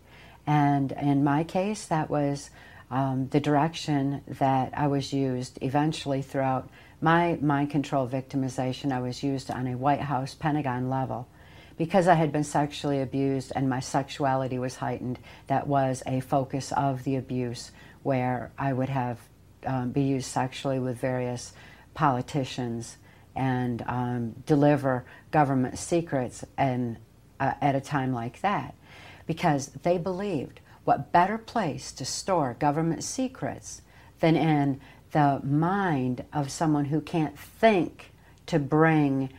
And 0.45 0.91
in 0.91 1.23
my 1.23 1.45
case, 1.45 1.85
that 1.85 2.09
was 2.09 2.49
um, 2.91 3.29
the 3.29 3.39
direction 3.39 4.21
that 4.27 4.73
I 4.75 4.87
was 4.87 5.13
used 5.13 5.59
eventually 5.61 6.21
throughout 6.21 6.69
my 6.99 7.37
mind 7.39 7.69
control 7.69 8.05
victimization, 8.05 8.91
I 8.91 8.99
was 8.99 9.23
used 9.23 9.49
on 9.49 9.65
a 9.67 9.77
White 9.77 10.01
House 10.01 10.33
Pentagon 10.33 10.89
level. 10.89 11.29
Because 11.77 12.07
I 12.07 12.15
had 12.15 12.31
been 12.31 12.43
sexually 12.43 13.01
abused 13.01 13.51
and 13.55 13.69
my 13.69 13.79
sexuality 13.79 14.57
was 14.57 14.77
heightened, 14.77 15.19
that 15.45 15.67
was 15.67 16.01
a 16.05 16.21
focus 16.21 16.71
of 16.71 17.03
the 17.03 17.15
abuse 17.15 17.71
where 18.01 18.51
I 18.57 18.73
would 18.73 18.89
have 18.89 19.19
um, 19.65 19.91
be 19.91 20.01
used 20.01 20.27
sexually 20.27 20.79
with 20.79 20.97
various 20.97 21.53
politicians 21.93 22.97
and 23.35 23.83
um, 23.87 24.31
deliver 24.45 25.05
government 25.29 25.77
secrets 25.77 26.43
and 26.57 26.97
uh, 27.39 27.53
at 27.61 27.75
a 27.75 27.81
time 27.81 28.11
like 28.11 28.41
that. 28.41 28.73
Because 29.27 29.67
they 29.83 29.97
believed 29.97 30.59
what 30.83 31.11
better 31.11 31.37
place 31.37 31.91
to 31.91 32.05
store 32.05 32.55
government 32.57 33.03
secrets 33.03 33.81
than 34.19 34.35
in 34.35 34.79
the 35.11 35.39
mind 35.43 36.23
of 36.33 36.49
someone 36.49 36.85
who 36.85 37.01
can't 37.01 37.37
think 37.37 38.11
to 38.47 38.57
bring 38.57 39.29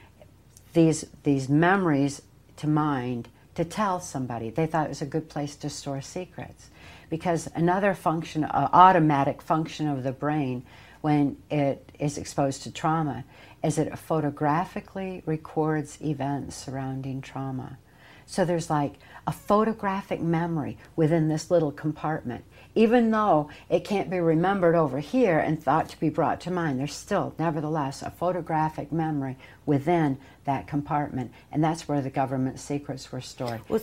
these, 0.74 1.07
these 1.22 1.49
memories 1.49 2.22
to 2.59 2.68
mind 2.68 3.28
to 3.54 3.64
tell 3.64 3.98
somebody. 4.00 4.50
They 4.50 4.66
thought 4.66 4.86
it 4.86 4.90
was 4.90 5.02
a 5.02 5.06
good 5.06 5.28
place 5.28 5.56
to 5.56 5.70
store 5.70 6.00
secrets. 6.00 6.70
Because 7.11 7.48
another 7.54 7.94
function, 7.94 8.44
uh, 8.44 8.68
automatic 8.72 9.42
function 9.42 9.88
of 9.88 10.02
the 10.02 10.12
brain 10.12 10.64
when 11.00 11.36
it 11.50 11.90
is 11.98 12.18
exposed 12.18 12.62
to 12.62 12.72
trauma 12.72 13.24
is 13.64 13.78
it 13.78 13.98
photographically 13.98 15.22
records 15.26 16.00
events 16.00 16.54
surrounding 16.54 17.20
trauma. 17.20 17.78
So 18.26 18.44
there's 18.44 18.70
like 18.70 18.94
a 19.26 19.32
photographic 19.32 20.20
memory 20.20 20.76
within 20.94 21.28
this 21.28 21.50
little 21.50 21.72
compartment 21.72 22.44
even 22.79 23.11
though 23.11 23.51
it 23.68 23.85
can't 23.85 24.09
be 24.09 24.20
remembered 24.20 24.76
over 24.76 25.01
here 25.01 25.37
and 25.41 25.61
thought 25.61 25.89
to 25.89 25.99
be 25.99 26.09
brought 26.09 26.41
to 26.41 26.49
mind, 26.49 26.79
there's 26.79 26.95
still, 26.95 27.35
nevertheless, 27.37 28.03
a 28.03 28.11
photographic 28.11 28.93
memory 28.93 29.37
within 29.66 30.16
that 30.45 30.68
compartment, 30.68 31.33
and 31.51 31.62
that's 31.62 31.89
where 31.89 32.01
the 32.01 32.09
government 32.09 32.61
secrets 32.61 33.11
were 33.11 33.20
stored. 33.20 33.61
Well, 33.68 33.81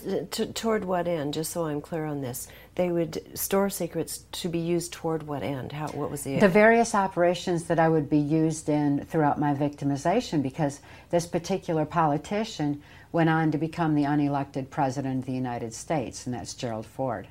toward 0.54 0.86
what 0.86 1.10
end? 1.10 1.34
Just 1.34 1.52
so 1.52 1.66
I'm 1.66 1.82
clear 1.82 2.06
on 2.06 2.22
this, 2.22 2.48
they 2.76 2.90
would 2.90 3.38
store 3.38 3.70
secrets 3.70 4.20
to 4.32 4.48
be 4.48 4.60
used 4.60 4.94
toward 4.94 5.24
what 5.24 5.44
end? 5.44 5.74
How? 5.74 5.90
What 5.90 6.10
was 6.10 6.24
the? 6.24 6.40
The 6.40 6.48
various 6.48 6.96
operations 6.96 7.66
that 7.66 7.80
I 7.80 7.90
would 7.90 8.10
be 8.10 8.18
used 8.18 8.70
in 8.70 9.04
throughout 9.04 9.38
my 9.38 9.54
victimization, 9.54 10.42
because 10.42 10.80
this 11.10 11.28
particular 11.28 11.84
politician 11.84 12.82
went 13.12 13.30
on 13.30 13.52
to 13.52 13.58
become 13.58 13.94
the 13.94 14.04
unelected 14.04 14.70
president 14.70 15.20
of 15.20 15.26
the 15.26 15.34
United 15.34 15.74
States, 15.74 16.26
and 16.26 16.34
that's 16.34 16.54
Gerald 16.54 16.86
Ford 16.86 17.28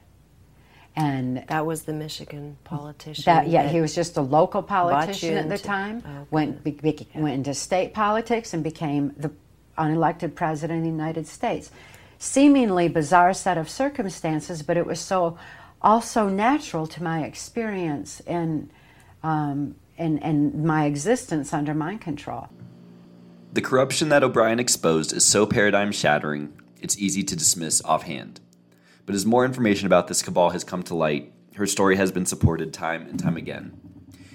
and 0.96 1.44
that 1.48 1.66
was 1.66 1.82
the 1.82 1.92
Michigan 1.92 2.56
politician. 2.64 3.24
That, 3.26 3.48
yeah, 3.48 3.64
that 3.64 3.72
he 3.72 3.80
was 3.80 3.94
just 3.94 4.16
a 4.16 4.20
local 4.20 4.62
politician 4.62 5.36
at 5.36 5.48
the 5.48 5.58
time. 5.58 6.02
Oh, 6.06 6.26
went 6.30 6.62
be, 6.62 6.72
be, 6.72 7.08
yeah. 7.14 7.20
went 7.20 7.34
into 7.34 7.54
state 7.54 7.94
politics 7.94 8.54
and 8.54 8.62
became 8.62 9.12
the 9.16 9.32
unelected 9.76 10.34
president 10.34 10.78
of 10.78 10.84
the 10.84 10.90
United 10.90 11.26
States. 11.26 11.70
Seemingly 12.18 12.88
bizarre 12.88 13.34
set 13.34 13.58
of 13.58 13.68
circumstances, 13.68 14.62
but 14.62 14.76
it 14.76 14.86
was 14.86 15.00
so 15.00 15.36
also 15.82 16.28
natural 16.28 16.86
to 16.86 17.02
my 17.02 17.24
experience 17.24 18.20
and 18.20 18.70
um, 19.22 19.74
and, 19.98 20.22
and 20.22 20.64
my 20.64 20.86
existence 20.86 21.52
under 21.52 21.74
mind 21.74 22.00
control. 22.00 22.48
The 23.52 23.60
corruption 23.60 24.08
that 24.08 24.24
O'Brien 24.24 24.58
exposed 24.58 25.12
is 25.12 25.24
so 25.24 25.46
paradigm 25.46 25.92
shattering, 25.92 26.52
it's 26.80 26.98
easy 26.98 27.22
to 27.22 27.36
dismiss 27.36 27.80
offhand. 27.82 28.40
But 29.06 29.14
as 29.14 29.26
more 29.26 29.44
information 29.44 29.86
about 29.86 30.08
this 30.08 30.22
cabal 30.22 30.50
has 30.50 30.64
come 30.64 30.82
to 30.84 30.94
light, 30.94 31.32
her 31.56 31.66
story 31.66 31.96
has 31.96 32.10
been 32.10 32.26
supported 32.26 32.72
time 32.72 33.06
and 33.06 33.18
time 33.18 33.36
again. 33.36 33.78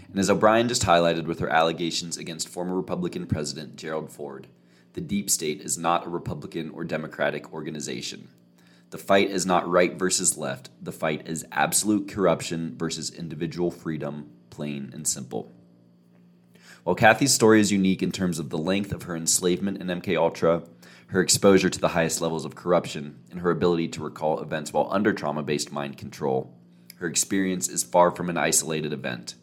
And 0.10 0.20
as 0.20 0.30
O'Brien 0.30 0.68
just 0.68 0.84
highlighted 0.84 1.26
with 1.26 1.40
her 1.40 1.50
allegations 1.50 2.18
against 2.18 2.50
former 2.50 2.76
Republican 2.76 3.28
President 3.28 3.76
Gerald 3.76 4.12
Ford, 4.12 4.48
the 4.94 5.02
deep 5.02 5.30
state 5.30 5.62
is 5.62 5.78
not 5.78 6.06
a 6.06 6.10
Republican 6.10 6.72
or 6.72 6.84
Democratic 6.84 7.54
organization. 7.54 8.30
The 8.90 8.98
fight 8.98 9.30
is 9.30 9.46
not 9.46 9.70
right 9.70 9.94
versus 9.94 10.38
left. 10.38 10.70
The 10.82 10.92
fight 10.92 11.28
is 11.28 11.46
absolute 11.52 12.08
corruption 12.08 12.76
versus 12.76 13.12
individual 13.12 13.70
freedom, 13.70 14.32
plain 14.50 14.90
and 14.94 15.08
simple. 15.08 15.52
While 16.84 16.96
Cathy's 16.96 17.34
story 17.34 17.60
is 17.60 17.72
unique 17.72 18.02
in 18.02 18.12
terms 18.12 18.40
of 18.40 18.50
the 18.50 18.58
length 18.58 18.92
of 18.92 19.04
her 19.04 19.16
enslavement 19.16 19.80
in 19.80 19.88
MK 19.88 20.18
Ultra, 20.18 20.64
her 21.10 21.22
exposure 21.22 21.70
to 21.70 21.80
the 21.80 21.90
highest 21.90 22.22
levels 22.22 22.46
of 22.46 22.56
corruption, 22.56 23.20
and 23.32 23.42
her 23.42 23.50
ability 23.50 23.88
to 23.88 24.04
recall 24.04 24.40
events 24.42 24.72
while 24.72 24.88
under 24.92 25.12
trauma 25.12 25.42
based 25.42 25.72
mind 25.72 25.98
control. 25.98 26.56
her 26.98 27.08
experience 27.08 27.70
is 27.70 27.82
far 27.82 28.12
from 28.12 28.30
an 28.30 28.38
isolated 28.38 28.92
event. 28.92 29.36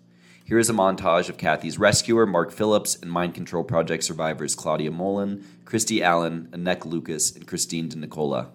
Here 0.44 0.58
is 0.58 0.68
a 0.68 0.74
montage 0.74 1.30
of 1.30 1.38
Cathy's 1.38 1.78
rescuer, 1.78 2.26
Mark 2.26 2.52
Phillips, 2.52 2.94
and 2.94 3.10
Mind 3.10 3.34
Control 3.34 3.64
Project 3.64 4.04
survivors 4.04 4.54
Claudia 4.54 4.90
Mullen, 4.90 5.42
Christy 5.64 6.02
Allen, 6.02 6.50
Annette 6.52 6.86
Lucas, 6.86 7.34
and 7.34 7.46
Christine 7.46 7.88
DeNicola. 7.88 8.48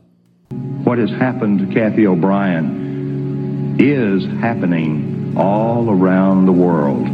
What 0.84 1.00
has 1.00 1.10
happened 1.10 1.60
to 1.60 1.74
Cathy 1.74 2.06
O'Brien 2.06 3.76
is 3.80 4.24
happening 4.40 5.34
all 5.36 5.90
around 5.90 6.46
the 6.46 6.52
world. 6.52 7.08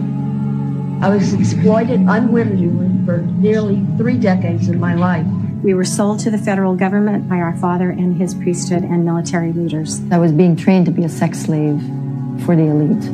I 1.02 1.10
was 1.10 1.34
exploited 1.34 2.02
unwittingly 2.02 3.06
for 3.06 3.20
nearly 3.20 3.84
three 3.98 4.18
decades 4.18 4.68
of 4.68 4.78
my 4.78 4.94
life. 4.94 5.26
We 5.64 5.74
were 5.74 5.86
sold 5.86 6.20
to 6.20 6.30
the 6.30 6.38
federal 6.38 6.76
government 6.76 7.28
by 7.28 7.38
our 7.38 7.58
father 7.58 7.90
and 7.90 8.16
his 8.16 8.36
priesthood 8.36 8.84
and 8.84 9.04
military 9.04 9.52
leaders. 9.54 10.02
I 10.12 10.20
was 10.20 10.32
being 10.32 10.56
trained 10.56 10.86
to 10.86 10.92
be 10.92 11.04
a 11.04 11.10
sex 11.10 11.40
slave 11.40 11.82
for 12.46 12.56
the 12.56 12.64
elite. 12.64 13.12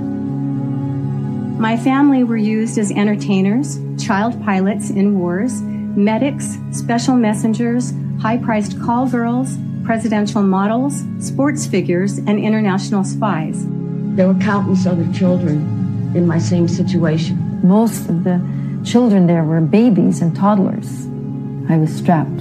My 1.57 1.77
family 1.77 2.23
were 2.25 2.37
used 2.37 2.77
as 2.77 2.91
entertainers, 2.91 3.79
child 3.97 4.43
pilots 4.43 4.89
in 4.89 5.17
wars, 5.19 5.61
medics, 5.61 6.57
special 6.71 7.15
messengers, 7.15 7.93
high 8.19 8.37
priced 8.37 8.79
call 8.81 9.07
girls, 9.07 9.57
presidential 9.85 10.43
models, 10.43 11.03
sports 11.19 11.65
figures, 11.65 12.17
and 12.17 12.39
international 12.39 13.05
spies. 13.05 13.65
There 14.15 14.27
were 14.27 14.39
countless 14.41 14.85
other 14.85 15.07
children 15.13 16.11
in 16.13 16.27
my 16.27 16.39
same 16.39 16.67
situation. 16.67 17.61
Most 17.63 18.09
of 18.09 18.25
the 18.25 18.41
children 18.83 19.27
there 19.27 19.45
were 19.45 19.61
babies 19.61 20.21
and 20.21 20.35
toddlers. 20.35 21.07
I 21.69 21.77
was 21.77 21.93
strapped 21.95 22.37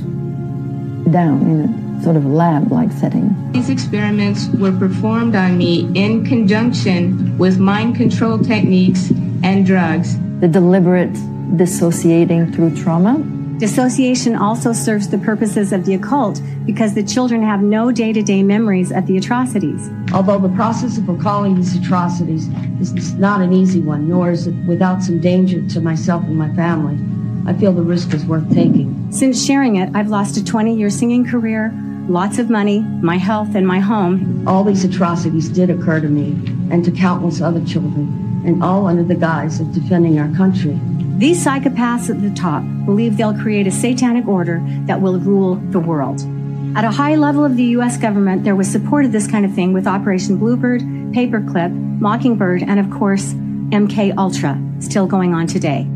down 1.10 1.42
in 1.42 2.00
a 2.00 2.02
sort 2.02 2.16
of 2.16 2.26
lab 2.26 2.72
like 2.72 2.90
setting. 2.92 3.34
These 3.52 3.70
experiments 3.70 4.48
were 4.48 4.72
performed 4.72 5.36
on 5.36 5.58
me 5.58 5.90
in 5.94 6.24
conjunction 6.24 7.38
with 7.38 7.58
mind 7.58 7.96
control 7.96 8.38
techniques 8.38 9.10
and 9.42 9.64
drugs. 9.64 10.18
The 10.40 10.48
deliberate 10.48 11.12
dissociating 11.56 12.52
through 12.52 12.76
trauma. 12.76 13.18
Dissociation 13.58 14.34
also 14.34 14.72
serves 14.72 15.08
the 15.08 15.18
purposes 15.18 15.72
of 15.72 15.84
the 15.84 15.94
occult 15.94 16.42
because 16.66 16.94
the 16.94 17.02
children 17.02 17.42
have 17.42 17.62
no 17.62 17.92
day 17.92 18.12
to 18.12 18.20
day 18.22 18.42
memories 18.42 18.90
of 18.90 19.06
the 19.06 19.16
atrocities. 19.16 19.88
Although 20.12 20.40
the 20.40 20.48
process 20.48 20.98
of 20.98 21.08
recalling 21.08 21.54
these 21.54 21.76
atrocities 21.76 22.48
is 22.80 23.14
not 23.14 23.40
an 23.40 23.52
easy 23.52 23.80
one, 23.80 24.08
nor 24.08 24.32
is 24.32 24.48
it 24.48 24.54
without 24.66 25.02
some 25.02 25.20
danger 25.20 25.64
to 25.68 25.80
myself 25.80 26.24
and 26.24 26.36
my 26.36 26.52
family, 26.56 26.96
I 27.46 27.52
feel 27.54 27.72
the 27.72 27.82
risk 27.82 28.14
is 28.14 28.24
worth 28.24 28.52
taking. 28.52 29.10
Since 29.10 29.44
sharing 29.44 29.76
it, 29.76 29.90
I've 29.94 30.08
lost 30.08 30.36
a 30.36 30.44
20 30.44 30.76
year 30.76 30.90
singing 30.90 31.26
career, 31.26 31.72
lots 32.08 32.38
of 32.38 32.50
money, 32.50 32.80
my 32.80 33.16
health, 33.16 33.54
and 33.54 33.66
my 33.66 33.80
home. 33.80 34.46
All 34.46 34.64
these 34.64 34.84
atrocities 34.84 35.48
did 35.48 35.70
occur 35.70 36.00
to 36.00 36.08
me 36.08 36.30
and 36.70 36.84
to 36.84 36.90
countless 36.90 37.40
other 37.40 37.64
children, 37.64 38.42
and 38.46 38.62
all 38.62 38.86
under 38.86 39.02
the 39.02 39.14
guise 39.14 39.60
of 39.60 39.72
defending 39.72 40.18
our 40.18 40.34
country. 40.36 40.78
These 41.18 41.44
psychopaths 41.44 42.10
at 42.10 42.22
the 42.22 42.30
top 42.30 42.64
believe 42.84 43.16
they'll 43.16 43.38
create 43.38 43.66
a 43.66 43.70
satanic 43.70 44.26
order 44.26 44.62
that 44.86 45.00
will 45.00 45.18
rule 45.18 45.56
the 45.56 45.80
world. 45.80 46.20
At 46.74 46.84
a 46.84 46.90
high 46.90 47.16
level 47.16 47.44
of 47.44 47.56
the 47.56 47.64
U.S. 47.76 47.98
government, 47.98 48.44
there 48.44 48.56
was 48.56 48.66
support 48.66 49.04
of 49.04 49.12
this 49.12 49.26
kind 49.26 49.44
of 49.44 49.52
thing 49.54 49.72
with 49.72 49.86
Operation 49.86 50.38
Bluebird, 50.38 50.80
Paperclip, 51.12 51.70
Mockingbird, 52.00 52.62
and 52.62 52.80
of 52.80 52.90
course, 52.90 53.34
MK 53.34 54.16
Ultra, 54.16 54.60
still 54.80 55.06
going 55.06 55.34
on 55.34 55.46
today. 55.46 55.86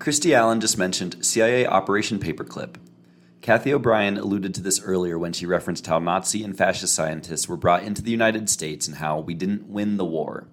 Christy 0.00 0.34
Allen 0.34 0.62
just 0.62 0.78
mentioned 0.78 1.22
CIA 1.26 1.66
Operation 1.66 2.18
Paperclip. 2.18 2.76
Cathy 3.42 3.74
O'Brien 3.74 4.16
alluded 4.16 4.54
to 4.54 4.62
this 4.62 4.80
earlier 4.80 5.18
when 5.18 5.34
she 5.34 5.44
referenced 5.44 5.86
how 5.86 5.98
Nazi 5.98 6.42
and 6.42 6.56
fascist 6.56 6.94
scientists 6.94 7.46
were 7.46 7.58
brought 7.58 7.82
into 7.82 8.00
the 8.00 8.10
United 8.10 8.48
States 8.48 8.88
and 8.88 8.96
how 8.96 9.20
we 9.20 9.34
didn't 9.34 9.68
win 9.68 9.98
the 9.98 10.06
war. 10.06 10.48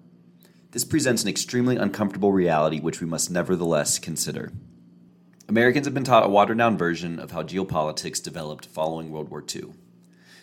This 0.72 0.84
presents 0.84 1.22
an 1.22 1.30
extremely 1.30 1.76
uncomfortable 1.76 2.30
reality 2.30 2.78
which 2.78 3.00
we 3.00 3.06
must 3.06 3.30
nevertheless 3.30 3.98
consider. 3.98 4.52
Americans 5.48 5.86
have 5.86 5.94
been 5.94 6.04
taught 6.04 6.26
a 6.26 6.28
watered 6.28 6.58
down 6.58 6.76
version 6.76 7.18
of 7.18 7.30
how 7.30 7.42
geopolitics 7.42 8.22
developed 8.22 8.66
following 8.66 9.10
World 9.10 9.30
War 9.30 9.42
II 9.42 9.72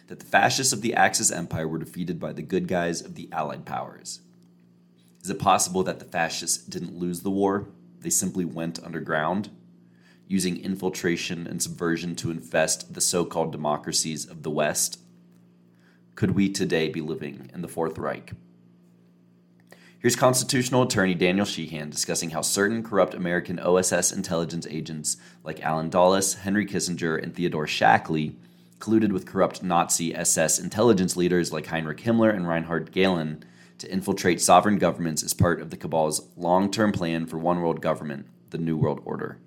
that 0.08 0.18
the 0.18 0.26
fascists 0.26 0.74
of 0.74 0.82
the 0.82 0.96
Axis 0.96 1.32
empire 1.32 1.68
were 1.68 1.78
defeated 1.78 2.20
by 2.20 2.34
the 2.34 2.42
good 2.42 2.68
guys 2.68 3.02
of 3.02 3.14
the 3.14 3.30
Allied 3.32 3.66
powers. 3.66 4.22
Is 5.22 5.30
it 5.30 5.38
possible 5.38 5.84
that 5.84 6.00
the 6.00 6.06
fascists 6.06 6.58
didn't 6.58 6.98
lose 6.98 7.22
the 7.22 7.30
war? 7.30 7.68
They 8.06 8.12
simply 8.12 8.46
went 8.46 8.84
underground, 8.84 9.50
using 10.28 10.64
infiltration 10.64 11.48
and 11.48 11.60
subversion 11.60 12.16
to 12.18 12.30
infest 12.30 12.94
the 12.94 13.02
so 13.02 13.26
called 13.26 13.52
democracies 13.52 14.28
of 14.28 14.44
the 14.44 14.52
West? 14.52 15.00
Could 16.14 16.36
we 16.36 16.50
today 16.50 16.88
be 16.88 17.02
living 17.02 17.50
in 17.52 17.64
the 17.64 17.68
Fourth 17.68 17.98
Reich? 17.98 18.34
Here's 19.98 20.16
constitutional 20.16 20.84
attorney 20.84 21.16
Daniel 21.16 21.48
Sheehan 21.48 21.90
discussing 21.90 22.30
how 22.30 22.42
certain 22.42 22.84
corrupt 22.84 23.16
American 23.16 23.58
OSS 23.58 24.12
intelligence 24.12 24.68
agents 24.70 25.18
like 25.44 25.64
Allen 25.64 25.90
Dulles, 25.90 26.36
Henry 26.36 26.68
Kissinger, 26.68 27.20
and 27.20 27.34
Theodore 27.34 27.66
Shackley 27.66 28.36
colluded 28.78 29.14
with 29.14 29.26
corrupt 29.26 29.64
Nazi 29.64 30.16
SS 30.16 30.60
intelligence 30.60 31.18
leaders 31.18 31.52
like 31.52 31.66
Heinrich 31.66 32.02
Himmler 32.02 32.32
and 32.32 32.48
Reinhard 32.48 32.92
Gehlen 32.92 33.44
to 33.80 33.92
infiltrate 33.92 34.42
sovereign 34.42 34.78
governments 34.78 35.24
as 35.24 35.34
part 35.34 35.62
of 35.62 35.70
the 35.70 35.78
cabal's 35.78 36.28
long 36.36 36.72
term 36.72 36.92
plan 36.92 37.26
for 37.26 37.38
one 37.38 37.62
world 37.62 37.82
government, 37.82 38.28
the 38.50 38.58
New 38.58 38.78
World 38.78 39.02
Order, 39.06 39.38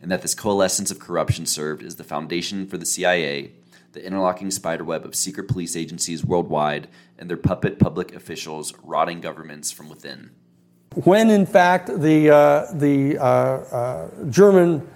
and 0.00 0.10
that 0.10 0.22
this 0.22 0.34
coalescence 0.34 0.90
of 0.90 0.98
corruption 0.98 1.46
served 1.46 1.82
as 1.82 1.96
the 1.96 2.04
foundation 2.04 2.66
for 2.66 2.78
the 2.78 2.86
CIA, 2.86 3.52
the 3.92 4.04
interlocking 4.04 4.50
spiderweb 4.50 5.04
of 5.04 5.14
secret 5.14 5.48
police 5.48 5.76
agencies 5.76 6.24
worldwide, 6.24 6.88
and 7.18 7.28
their 7.28 7.36
puppet 7.36 7.78
public 7.78 8.14
officials 8.14 8.74
rotting 8.82 9.20
governments 9.20 9.70
from 9.70 9.88
within. 9.88 10.30
When 10.94 11.30
in 11.30 11.44
fact 11.44 11.88
the, 11.88 12.30
uh, 12.30 12.72
the 12.72 13.18
uh, 13.18 13.22
uh, 13.22 14.10
German 14.30 14.88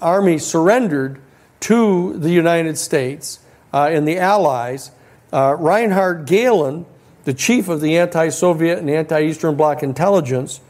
army 0.00 0.38
surrendered 0.38 1.20
to 1.60 2.18
the 2.18 2.30
United 2.30 2.76
States 2.76 3.40
uh, 3.72 3.88
and 3.90 4.06
the 4.06 4.18
Allies, 4.18 4.90
uh, 5.32 5.56
Reinhard 5.58 6.26
Gehlen 6.26 6.86
the 7.24 7.34
chief 7.34 7.68
of 7.68 7.80
the 7.80 7.98
anti 7.98 8.28
Soviet 8.28 8.78
and 8.78 8.90
anti 8.90 9.22
Eastern 9.22 9.56
Bloc 9.56 9.82
intelligence, 9.82 10.60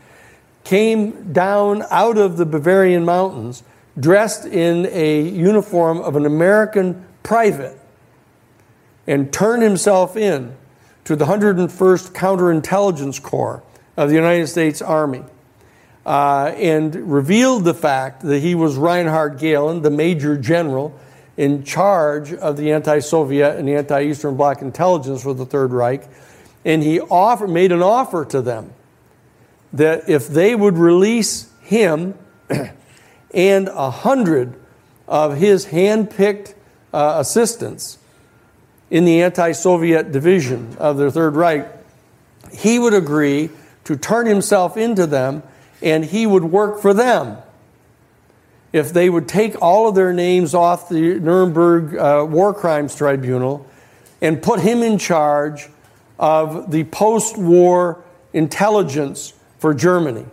came 0.65 1.33
down 1.33 1.85
out 1.91 2.17
of 2.17 2.37
the 2.37 2.47
Bavarian 2.47 3.05
mountains 3.05 3.63
dressed 3.99 4.47
in 4.47 4.87
a 4.87 5.21
uniform 5.21 6.01
of 6.01 6.17
an 6.17 6.27
American 6.27 7.05
private 7.23 7.79
and 9.07 9.33
turned 9.33 9.63
himself 9.63 10.17
in 10.17 10.57
to 11.05 11.15
the 11.15 11.27
101st 11.27 12.13
Counterintelligence 12.13 13.23
Corps 13.23 13.63
of 13.97 14.09
the 14.09 14.15
United 14.15 14.47
States 14.47 14.81
Army 14.81 15.23
uh, 16.07 16.53
and 16.57 16.95
revealed 17.13 17.65
the 17.65 17.75
fact 17.75 18.23
that 18.23 18.41
he 18.41 18.55
was 18.55 18.77
Reinhard 18.77 19.39
Gehlen, 19.39 19.83
the 19.83 19.91
Major 19.91 20.37
General 20.37 20.99
in 21.37 21.65
charge 21.65 22.33
of 22.33 22.57
the 22.57 22.73
anti 22.73 23.01
Soviet 23.01 23.57
and 23.57 23.69
anti 23.69 24.03
Eastern 24.03 24.37
Bloc 24.37 24.63
intelligence 24.63 25.23
for 25.23 25.35
the 25.35 25.47
Third 25.47 25.73
Reich 25.73 26.09
and 26.65 26.83
he 26.83 27.01
offered, 27.01 27.51
made 27.51 27.73
an 27.73 27.83
offer 27.83 28.25
to 28.25 28.41
them 28.41 28.73
that 29.73 30.09
if 30.09 30.29
they 30.29 30.55
would 30.55 30.79
release 30.79 31.51
him 31.61 32.15
and 33.35 33.69
a 33.69 33.91
hundred 33.91 34.55
of 35.07 35.37
his 35.37 35.67
hand-picked 35.67 36.55
uh, 36.93 37.17
assistants 37.19 37.99
in 38.91 39.05
the 39.05 39.23
anti-Soviet 39.23 40.13
division 40.13 40.77
of 40.79 40.97
the 40.97 41.11
Third 41.11 41.35
Reich, 41.35 41.67
he 42.53 42.79
would 42.79 42.95
agree 42.95 43.51
to 43.85 43.97
turn 43.97 44.27
himself 44.27 44.77
into 44.77 45.07
them 45.07 45.43
and 45.83 46.05
he 46.05 46.27
would 46.27 46.45
work 46.45 46.81
for 46.81 46.95
them. 46.95 47.37
If 48.73 48.93
they 48.93 49.11
would 49.11 49.29
take 49.29 49.61
all 49.61 49.89
of 49.89 49.95
their 49.95 50.13
names 50.13 50.55
off 50.55 50.89
the 50.89 51.19
Nuremberg 51.21 51.97
uh, 51.97 52.27
War 52.29 52.55
Crimes 52.55 52.95
Tribunal 52.95 53.67
and 54.21 54.43
put 54.43 54.61
him 54.61 54.83
in 54.83 54.99
charge 54.99 55.69
of 56.19 56.71
the 56.71 56.85
post 56.85 57.37
war 57.37 58.03
intelligence 58.33 59.35
for 59.59 59.75
Germany. 59.75 60.27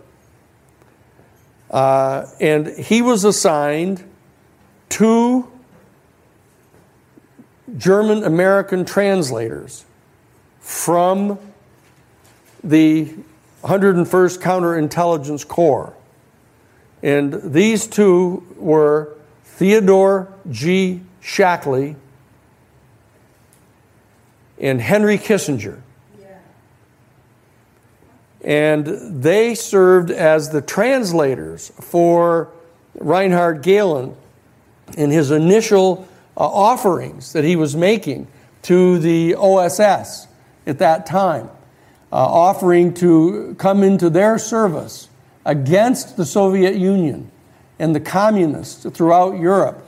Uh, 1.70 2.26
and 2.40 2.66
he 2.68 3.00
was 3.00 3.24
assigned 3.24 4.04
two 4.88 5.50
German 7.78 8.24
American 8.24 8.84
translators 8.84 9.86
from 10.60 11.38
the 12.62 13.14
101st 13.62 14.38
Counterintelligence 14.40 15.46
Corps. 15.48 15.94
And 17.02 17.52
these 17.52 17.86
two 17.86 18.46
were 18.56 19.16
Theodore 19.44 20.32
G. 20.50 21.00
Shackley 21.22 21.96
and 24.62 24.80
Henry 24.80 25.18
Kissinger. 25.18 25.82
And 28.44 28.86
they 29.22 29.54
served 29.54 30.10
as 30.10 30.50
the 30.50 30.62
translators 30.62 31.70
for 31.80 32.48
Reinhard 32.94 33.62
Gehlen 33.62 34.16
in 34.96 35.10
his 35.10 35.30
initial 35.30 36.08
uh, 36.36 36.40
offerings 36.40 37.34
that 37.34 37.44
he 37.44 37.54
was 37.54 37.76
making 37.76 38.26
to 38.62 38.98
the 38.98 39.34
OSS 39.36 40.26
at 40.66 40.78
that 40.78 41.06
time, 41.06 41.50
uh, 42.10 42.16
offering 42.16 42.94
to 42.94 43.54
come 43.58 43.82
into 43.82 44.10
their 44.10 44.38
service 44.38 45.08
against 45.44 46.16
the 46.16 46.24
Soviet 46.24 46.76
Union 46.76 47.30
and 47.78 47.94
the 47.94 48.00
communists 48.00 48.84
throughout 48.90 49.38
Europe 49.38 49.84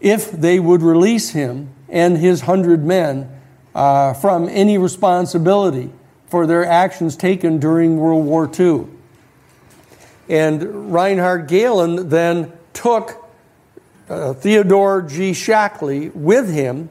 if 0.00 0.30
they 0.30 0.60
would 0.60 0.82
release 0.82 1.30
him 1.30 1.68
and 1.88 2.18
his 2.18 2.42
hundred 2.42 2.84
men 2.84 3.33
uh, 3.74 4.14
from 4.14 4.48
any 4.48 4.78
responsibility 4.78 5.90
for 6.28 6.46
their 6.46 6.64
actions 6.64 7.16
taken 7.16 7.58
during 7.58 7.96
World 7.96 8.24
War 8.24 8.50
II. 8.58 8.86
And 10.28 10.92
Reinhard 10.92 11.48
Gehlen 11.48 12.08
then 12.08 12.52
took 12.72 13.24
uh, 14.08 14.32
Theodore 14.34 15.02
G. 15.02 15.32
Shackley 15.32 16.10
with 16.14 16.52
him 16.52 16.90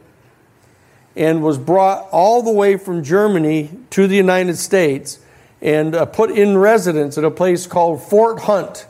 and 1.16 1.44
was 1.44 1.58
brought 1.58 2.10
all 2.12 2.42
the 2.42 2.52
way 2.52 2.78
from 2.78 3.04
Germany 3.04 3.70
to 3.92 4.08
the 4.08 4.16
United 4.16 4.58
States 4.58 5.20
and 5.62 5.96
uh, 5.96 6.06
put 6.06 6.32
in 6.32 6.58
residence 6.58 7.18
at 7.18 7.24
a 7.24 7.32
place 7.32 7.68
called 7.68 8.04
Fort 8.04 8.42
Hunt 8.42 8.86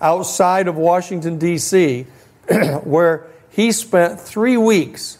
outside 0.00 0.68
of 0.68 0.76
Washington, 0.76 1.38
D.C., 1.38 2.06
where 2.82 3.26
he 3.50 3.72
spent 3.72 4.20
three 4.20 4.56
weeks 4.56 5.18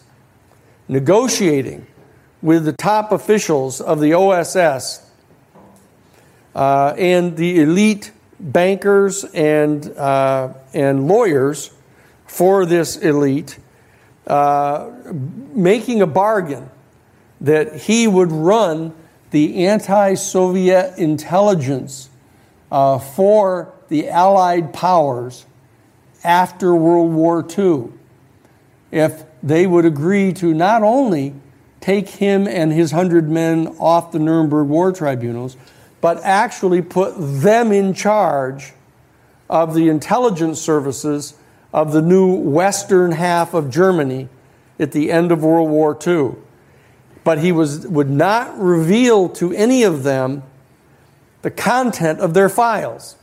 negotiating 0.87 1.85
with 2.41 2.65
the 2.65 2.73
top 2.73 3.11
officials 3.11 3.81
of 3.81 3.99
the 3.99 4.13
OSS 4.13 5.05
uh, 6.55 6.93
and 6.97 7.35
the 7.37 7.61
elite 7.61 8.11
bankers 8.39 9.25
and, 9.25 9.89
uh, 9.97 10.53
and 10.73 11.07
lawyers 11.07 11.71
for 12.25 12.65
this 12.65 12.95
elite, 12.97 13.59
uh, 14.27 14.91
making 15.53 16.01
a 16.01 16.07
bargain 16.07 16.69
that 17.41 17.75
he 17.75 18.07
would 18.07 18.31
run 18.31 18.93
the 19.31 19.65
anti 19.65 20.13
Soviet 20.15 20.97
intelligence 20.97 22.09
uh, 22.71 22.99
for 22.99 23.73
the 23.89 24.09
Allied 24.09 24.73
powers 24.73 25.45
after 26.23 26.75
World 26.75 27.11
War 27.11 27.45
II 27.57 27.89
if 28.91 29.23
they 29.41 29.67
would 29.67 29.85
agree 29.85 30.33
to 30.33 30.53
not 30.53 30.83
only 30.83 31.33
take 31.81 32.09
him 32.09 32.47
and 32.47 32.71
his 32.71 32.91
hundred 32.91 33.29
men 33.29 33.67
off 33.79 34.11
the 34.11 34.19
Nuremberg 34.19 34.67
war 34.67 34.91
tribunals, 34.91 35.57
but 36.01 36.19
actually 36.23 36.81
put 36.81 37.13
them 37.17 37.71
in 37.71 37.93
charge 37.93 38.73
of 39.49 39.73
the 39.73 39.89
intelligence 39.89 40.61
services 40.61 41.33
of 41.73 41.91
the 41.91 42.01
new 42.01 42.33
western 42.33 43.11
half 43.11 43.53
of 43.53 43.69
Germany 43.69 44.29
at 44.79 44.91
the 44.91 45.11
end 45.11 45.31
of 45.31 45.43
World 45.43 45.69
War 45.69 45.97
II. 46.05 46.35
But 47.23 47.39
he 47.39 47.51
was, 47.51 47.85
would 47.87 48.09
not 48.09 48.57
reveal 48.57 49.29
to 49.29 49.51
any 49.53 49.83
of 49.83 50.03
them 50.03 50.43
the 51.41 51.51
content 51.51 52.19
of 52.19 52.33
their 52.33 52.49
files. 52.49 53.15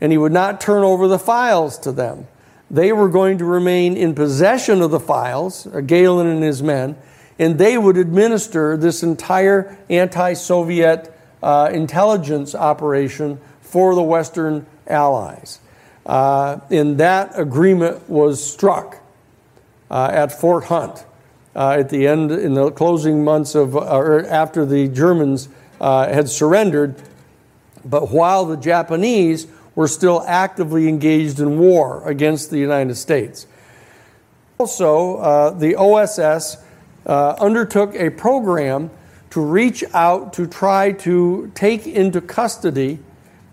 And 0.00 0.12
he 0.12 0.18
would 0.18 0.32
not 0.32 0.60
turn 0.60 0.82
over 0.82 1.08
the 1.08 1.18
files 1.18 1.78
to 1.78 1.92
them. 1.92 2.26
They 2.72 2.90
were 2.90 3.10
going 3.10 3.36
to 3.38 3.44
remain 3.44 3.98
in 3.98 4.14
possession 4.14 4.80
of 4.80 4.90
the 4.90 4.98
files, 4.98 5.68
Gehlen 5.86 6.26
and 6.26 6.42
his 6.42 6.62
men, 6.62 6.96
and 7.38 7.58
they 7.58 7.76
would 7.76 7.98
administer 7.98 8.78
this 8.78 9.02
entire 9.02 9.76
anti 9.90 10.32
Soviet 10.32 11.14
uh, 11.42 11.70
intelligence 11.70 12.54
operation 12.54 13.38
for 13.60 13.94
the 13.94 14.02
Western 14.02 14.64
Allies. 14.86 15.60
Uh, 16.06 16.60
and 16.70 16.96
that 16.98 17.38
agreement 17.38 18.08
was 18.08 18.42
struck 18.42 19.02
uh, 19.90 20.10
at 20.10 20.32
Fort 20.32 20.64
Hunt 20.64 21.04
uh, 21.54 21.76
at 21.78 21.90
the 21.90 22.06
end, 22.06 22.32
in 22.32 22.54
the 22.54 22.70
closing 22.70 23.22
months 23.22 23.54
of, 23.54 23.76
or 23.76 24.26
after 24.26 24.64
the 24.64 24.88
Germans 24.88 25.50
uh, 25.80 26.08
had 26.08 26.28
surrendered, 26.28 26.94
but 27.84 28.10
while 28.10 28.46
the 28.46 28.56
Japanese 28.56 29.46
were 29.74 29.88
still 29.88 30.22
actively 30.26 30.88
engaged 30.88 31.40
in 31.40 31.58
war 31.58 32.06
against 32.08 32.50
the 32.50 32.58
United 32.58 32.94
States. 32.94 33.46
Also, 34.58 35.16
uh, 35.16 35.50
the 35.50 35.74
OSS 35.74 36.58
uh, 37.06 37.34
undertook 37.40 37.94
a 37.94 38.10
program 38.10 38.90
to 39.30 39.40
reach 39.40 39.82
out 39.94 40.34
to 40.34 40.46
try 40.46 40.92
to 40.92 41.50
take 41.54 41.86
into 41.86 42.20
custody 42.20 42.98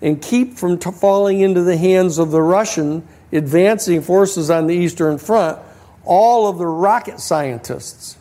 and 0.02 0.22
keep 0.22 0.56
from 0.56 0.78
t- 0.78 0.92
falling 0.92 1.40
into 1.40 1.64
the 1.64 1.78
hands 1.78 2.18
of 2.18 2.32
the 2.32 2.42
Russian 2.42 3.08
advancing 3.32 4.02
forces 4.02 4.50
on 4.50 4.68
the 4.68 4.76
Eastern 4.76 5.18
Front 5.18 5.60
all 6.04 6.48
of 6.48 6.58
the 6.58 6.66
rocket 6.66 7.20
scientists 7.20 8.18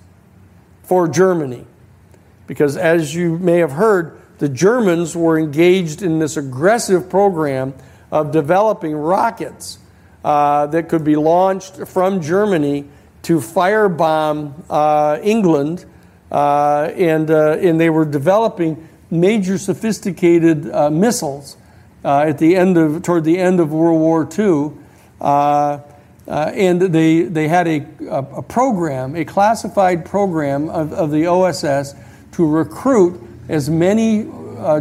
for 0.82 1.08
Germany. 1.08 1.64
Because 2.46 2.76
as 2.76 3.14
you 3.14 3.38
may 3.38 3.58
have 3.58 3.72
heard, 3.72 4.20
the 4.38 4.48
Germans 4.48 5.16
were 5.16 5.38
engaged 5.38 6.02
in 6.02 6.18
this 6.18 6.36
aggressive 6.36 7.10
program 7.10 7.74
of 8.10 8.32
developing 8.32 8.94
rockets 8.94 9.78
uh, 10.24 10.66
that 10.66 10.88
could 10.88 11.04
be 11.04 11.16
launched 11.16 11.86
from 11.86 12.20
Germany 12.20 12.84
to 13.22 13.38
firebomb 13.38 14.52
uh, 14.68 15.18
England. 15.22 15.84
Uh, 16.30 16.92
and, 16.96 17.30
uh, 17.30 17.52
and 17.52 17.80
they 17.80 17.88
were 17.88 18.04
developing 18.04 18.88
major 19.10 19.56
sophisticated 19.56 20.70
uh, 20.70 20.90
missiles 20.90 21.56
uh, 22.04 22.20
at 22.20 22.38
the 22.38 22.54
end 22.56 22.76
of, 22.76 23.02
toward 23.02 23.24
the 23.24 23.38
end 23.38 23.60
of 23.60 23.72
World 23.72 24.00
War 24.00 24.28
II. 24.38 24.72
and 26.26 26.80
they, 26.80 27.22
they 27.22 27.48
had 27.48 27.66
a, 27.66 27.86
a, 28.10 28.42
program, 28.42 29.16
a 29.16 29.24
classified 29.24 30.04
program 30.04 30.68
of, 30.68 30.92
of 30.92 31.10
the 31.10 31.26
OSS 31.26 31.94
to 32.32 32.46
recruit 32.46 33.20
as 33.48 33.70
many 33.70 34.24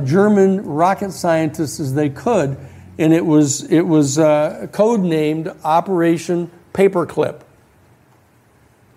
German 0.04 0.66
rocket 0.66 1.12
scientists 1.12 1.80
as 1.80 1.94
they 1.94 2.10
could 2.10 2.58
and 2.98 3.14
it 3.14 3.26
was, 3.26 3.64
it 3.64 3.82
was 3.82 4.18
uh, 4.18 4.68
codenamed 4.72 5.56
Operation 5.64 6.50
Paperclip. 6.74 7.42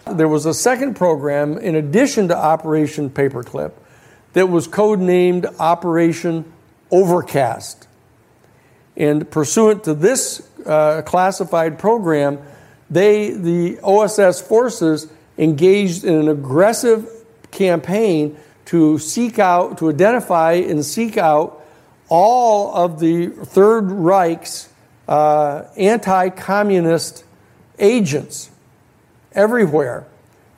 There 0.07 0.29
was 0.29 0.47
a 0.47 0.55
second 0.55 0.95
program 0.95 1.59
in 1.59 1.75
addition 1.75 2.29
to 2.29 2.37
Operation 2.37 3.11
Paperclip 3.11 3.73
that 4.33 4.49
was 4.49 4.67
codenamed 4.67 5.55
Operation 5.59 6.51
Overcast. 6.91 7.87
And 8.97 9.31
pursuant 9.31 9.85
to 9.85 9.95
this 9.95 10.49
uh, 10.67 11.03
classified 11.03 11.79
program, 11.79 12.39
they, 12.91 13.31
the 13.31 13.79
OSS 13.83 14.41
forces, 14.41 15.09
engaged 15.39 16.05
in 16.05 16.15
an 16.15 16.29
aggressive 16.29 17.09
campaign 17.51 18.37
to 18.67 18.99
seek 18.99 19.39
out, 19.39 19.79
to 19.79 19.89
identify 19.91 20.53
and 20.53 20.85
seek 20.85 21.17
out 21.17 21.60
all 22.11 22.75
of 22.75 23.01
the 23.01 23.29
Third 23.29 23.91
Reich's 23.91 24.69
uh, 25.09 25.65
anti 25.77 26.29
communist 26.29 27.25
agents 27.79 28.51
everywhere. 29.33 30.07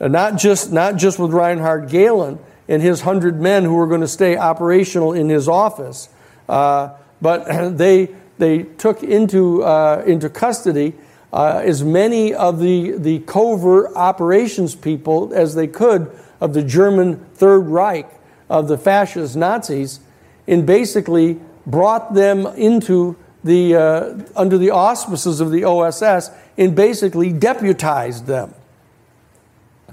And 0.01 0.13
not 0.13 0.37
just, 0.37 0.73
not 0.73 0.97
just 0.97 1.21
with 1.21 1.31
Reinhard 1.31 1.89
Gehlen 1.89 2.41
and 2.67 2.83
his 2.83 3.03
hundred 3.03 3.41
men 3.41 3.65
who 3.65 3.75
were 3.75 3.87
going 3.87 4.01
to 4.01 4.09
stay 4.09 4.37
operational 4.37 5.13
in 5.13 5.29
his 5.29 5.49
office, 5.49 6.09
uh, 6.49 6.91
but 7.21 7.45
they, 7.77 8.09
they 8.39 8.65
took 8.65 9.05
into, 9.05 9.63
uh, 9.63 10.03
into 10.05 10.29
custody 10.29 10.95
uh, 11.33 11.63
as 11.65 11.83
many 11.83 12.35
of 12.35 12.59
the, 12.61 12.93
the 12.93 13.21
covert 13.21 13.93
operations 13.95 14.75
people 14.75 15.33
as 15.33 15.55
they 15.55 15.67
could 15.67 16.11
of 16.41 16.53
the 16.53 16.63
German 16.63 17.17
Third 17.35 17.61
Reich, 17.61 18.11
of 18.51 18.69
the 18.69 18.77
fascist 18.77 19.37
Nazis, 19.37 20.01
and 20.47 20.67
basically 20.67 21.41
brought 21.67 22.15
them 22.15 22.47
into 22.47 23.17
the, 23.45 23.75
uh, 23.75 24.19
under 24.37 24.59
the 24.59 24.71
auspices 24.71 25.41
of 25.41 25.51
the 25.51 25.65
OSS 25.65 26.31
and 26.57 26.75
basically 26.75 27.33
deputized 27.33 28.27
them 28.27 28.55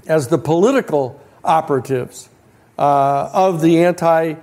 as 0.06 0.28
the 0.28 0.38
political 0.38 1.20
operatives 1.44 2.28
uh, 2.78 3.30
of 3.32 3.60
the 3.60 3.84
anti 3.84 4.34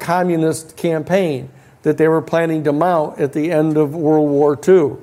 communist 0.00 0.76
campaign 0.76 1.50
that 1.82 1.98
they 1.98 2.08
were 2.08 2.22
planning 2.22 2.64
to 2.64 2.72
mount 2.72 3.18
at 3.20 3.32
the 3.32 3.50
end 3.50 3.76
of 3.76 3.94
World 3.94 4.30
War 4.30 4.58
II. 4.66 4.96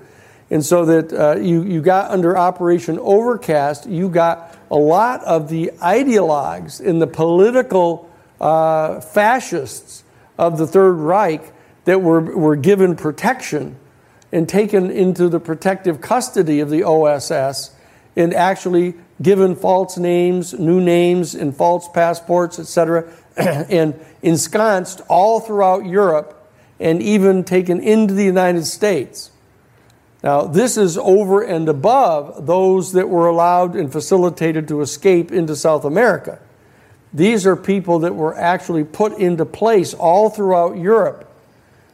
And 0.49 0.65
so 0.65 0.85
that 0.85 1.13
uh, 1.13 1.39
you, 1.39 1.63
you 1.63 1.81
got 1.81 2.11
under 2.11 2.37
Operation 2.37 2.97
Overcast, 2.99 3.87
you 3.87 4.09
got 4.09 4.57
a 4.71 4.77
lot 4.77 5.23
of 5.23 5.49
the 5.49 5.71
ideologues 5.79 6.85
and 6.85 7.01
the 7.01 7.07
political 7.07 8.09
uh, 8.41 8.99
fascists 9.01 10.03
of 10.39 10.57
the 10.57 10.65
Third 10.65 10.93
Reich 10.93 11.51
that 11.83 12.01
were, 12.01 12.21
were 12.21 12.55
given 12.55 12.95
protection 12.95 13.75
and 14.31 14.47
taken 14.47 14.89
into 14.89 15.27
the 15.27 15.39
protective 15.39 15.99
custody 15.99 16.61
of 16.61 16.69
the 16.69 16.83
OSS 16.83 17.71
and 18.15 18.33
actually 18.33 18.95
given 19.21 19.55
false 19.55 19.97
names, 19.97 20.53
new 20.53 20.79
names, 20.79 21.35
and 21.35 21.55
false 21.55 21.89
passports, 21.89 22.57
etc., 22.57 23.11
and 23.37 23.99
ensconced 24.21 25.01
all 25.09 25.41
throughout 25.41 25.85
Europe 25.85 26.49
and 26.79 27.01
even 27.01 27.43
taken 27.43 27.81
into 27.81 28.13
the 28.13 28.23
United 28.23 28.65
States. 28.65 29.31
Now, 30.23 30.43
this 30.43 30.77
is 30.77 30.97
over 30.97 31.41
and 31.41 31.67
above 31.67 32.45
those 32.45 32.93
that 32.93 33.09
were 33.09 33.27
allowed 33.27 33.75
and 33.75 33.91
facilitated 33.91 34.67
to 34.69 34.81
escape 34.81 35.31
into 35.31 35.55
South 35.55 35.83
America. 35.83 36.39
These 37.13 37.47
are 37.47 37.55
people 37.55 37.99
that 37.99 38.15
were 38.15 38.37
actually 38.37 38.83
put 38.83 39.17
into 39.17 39.45
place 39.45 39.93
all 39.93 40.29
throughout 40.29 40.77
Europe 40.77 41.29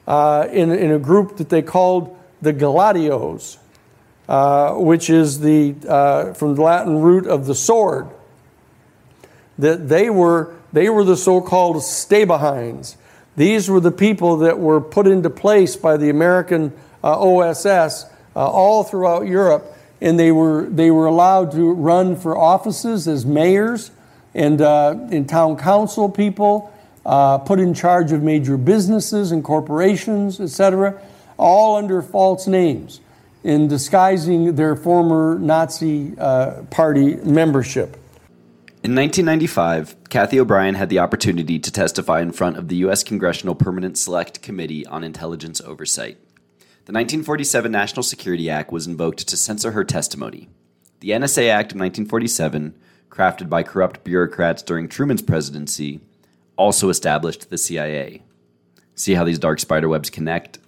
uh, 0.08 0.48
in, 0.52 0.72
in 0.72 0.92
a 0.92 1.00
group 1.00 1.38
that 1.38 1.50
they 1.50 1.62
called 1.62 2.18
the 2.42 2.54
Gladios, 2.54 3.58
uh, 4.28 4.74
which 4.74 5.10
is 5.10 5.40
the, 5.40 5.76
uh, 5.88 6.34
from 6.34 6.56
the 6.56 6.62
Latin 6.62 7.02
root 7.02 7.28
of 7.28 7.46
the 7.46 7.56
sword. 7.56 8.08
That 9.58 9.88
they 9.88 10.10
were, 10.10 10.54
they 10.74 10.90
were 10.90 11.06
the 11.06 11.16
so 11.16 11.40
called 11.40 11.82
stay 11.82 12.26
behinds. 12.26 12.98
These 13.38 13.70
were 13.70 13.80
the 13.80 13.92
people 13.92 14.38
that 14.38 14.60
were 14.60 14.82
put 14.82 15.08
into 15.08 15.30
place 15.30 15.76
by 15.78 15.96
the 15.96 16.10
American 16.10 16.74
uh, 17.04 17.20
OSS 17.20 18.06
uh, 18.36 18.50
all 18.50 18.84
throughout 18.84 19.28
Europe, 19.28 19.66
and 20.02 20.20
they 20.20 20.32
were, 20.32 20.66
they 20.66 20.92
were 20.92 21.06
allowed 21.06 21.52
to 21.54 21.72
run 21.74 22.18
for 22.18 22.38
offices 22.38 23.08
as 23.08 23.26
mayors 23.26 23.92
and 24.36 24.62
uh, 24.62 24.96
in 25.10 25.26
town 25.26 25.58
council 25.58 26.10
people, 26.10 26.72
uh, 27.06 27.38
put 27.40 27.60
in 27.60 27.74
charge 27.74 28.12
of 28.12 28.22
major 28.22 28.58
businesses 28.58 29.32
and 29.32 29.44
corporations, 29.44 30.40
etc., 30.40 31.02
all 31.38 31.78
under 31.78 32.02
false 32.02 32.46
names 32.46 33.00
in 33.44 33.68
disguising 33.68 34.56
their 34.56 34.76
former 34.76 35.40
Nazi 35.40 36.14
uh, 36.18 36.64
party 36.70 37.16
membership. 37.16 37.96
In 38.84 38.94
1995, 38.94 39.96
Cathy 40.10 40.40
O'Brien 40.40 40.76
had 40.76 40.90
the 40.90 41.00
opportunity 41.00 41.58
to 41.58 41.72
testify 41.72 42.22
in 42.22 42.32
front 42.32 42.58
of 42.58 42.68
the 42.68 42.76
U.S. 42.78 43.04
Congressional 43.04 43.56
Permanent 43.56 43.98
Select 43.98 44.42
Committee 44.42 44.86
on 44.86 45.04
Intelligence 45.04 45.62
Oversight. 45.62 46.18
The 46.86 46.94
1947 46.94 47.72
National 47.72 48.04
Security 48.04 48.50
Act 48.50 48.72
was 48.72 48.86
invoked 48.86 49.28
to 49.28 49.38
censor 49.38 49.72
her 49.72 49.84
testimony. 49.84 50.50
The 51.00 51.12
NSA 51.12 51.50
Act 51.50 51.72
of 51.72 51.80
1947, 51.80 52.76
crafted 53.16 53.50
by 53.50 53.64
corrupt 53.64 54.04
bureaucrats 54.04 54.62
during 54.62 54.90
Truman's 54.90 55.22
presidency, 55.22 56.02
also 56.58 56.90
established 56.90 57.50
the 57.50 57.58
CIA. 57.58 58.22
See 58.94 59.14
how 59.14 59.24
these 59.24 59.40
dark 59.40 59.60
spiderwebs 59.60 60.10
connect? 60.10 60.60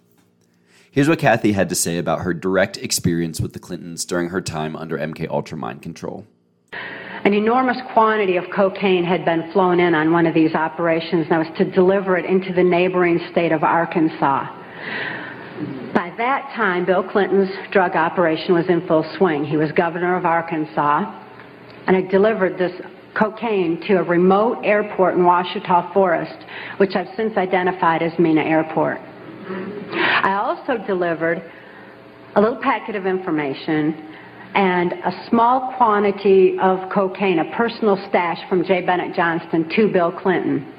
Here's 0.89 1.09
what 1.09 1.19
Cathy 1.19 1.51
had 1.51 1.69
to 1.69 1.75
say 1.75 1.97
about 1.97 2.21
her 2.21 2.33
direct 2.33 2.77
experience 2.77 3.41
with 3.41 3.53
the 3.53 3.59
Clintons 3.59 4.05
during 4.05 4.29
her 4.29 4.41
time 4.41 4.75
under 4.75 4.97
MK 4.97 5.29
Ultra 5.29 5.57
mind 5.57 5.81
control. 5.81 6.25
An 6.71 7.33
enormous 7.33 7.77
quantity 7.93 8.37
of 8.37 8.45
cocaine 8.55 9.03
had 9.03 9.25
been 9.25 9.51
flown 9.51 9.81
in 9.81 9.93
on 9.93 10.13
one 10.13 10.25
of 10.25 10.33
these 10.33 10.55
operations, 10.55 11.27
and 11.29 11.31
that 11.31 11.39
was 11.39 11.57
to 11.57 11.69
deliver 11.71 12.17
it 12.17 12.25
into 12.25 12.53
the 12.53 12.63
neighboring 12.63 13.19
state 13.31 13.51
of 13.51 13.63
Arkansas. 13.63 14.45
By 15.93 16.13
that 16.17 16.51
time, 16.55 16.85
Bill 16.85 17.03
Clinton's 17.03 17.49
drug 17.71 17.95
operation 17.95 18.53
was 18.53 18.69
in 18.69 18.87
full 18.87 19.03
swing. 19.17 19.43
He 19.43 19.57
was 19.57 19.71
governor 19.73 20.15
of 20.15 20.25
Arkansas 20.25 21.25
and 21.87 21.95
had 21.95 22.09
delivered 22.09 22.57
this 22.57 22.73
cocaine 23.17 23.81
to 23.87 23.95
a 23.95 24.03
remote 24.03 24.61
airport 24.63 25.15
in 25.15 25.23
Ouachita 25.23 25.89
Forest, 25.93 26.45
which 26.77 26.95
I've 26.95 27.07
since 27.15 27.35
identified 27.37 28.03
as 28.03 28.11
Mena 28.19 28.41
Airport. 28.41 28.99
I 29.49 30.33
also 30.39 30.77
delivered 30.85 31.41
a 32.35 32.41
little 32.41 32.61
packet 32.61 32.95
of 32.95 33.05
information 33.05 34.13
and 34.53 34.93
a 34.93 35.27
small 35.29 35.73
quantity 35.77 36.57
of 36.61 36.91
cocaine, 36.91 37.39
a 37.39 37.55
personal 37.55 37.97
stash 38.09 38.37
from 38.49 38.63
J. 38.63 38.85
Bennett 38.85 39.15
Johnston 39.15 39.69
to 39.75 39.91
Bill 39.91 40.11
Clinton. 40.11 40.73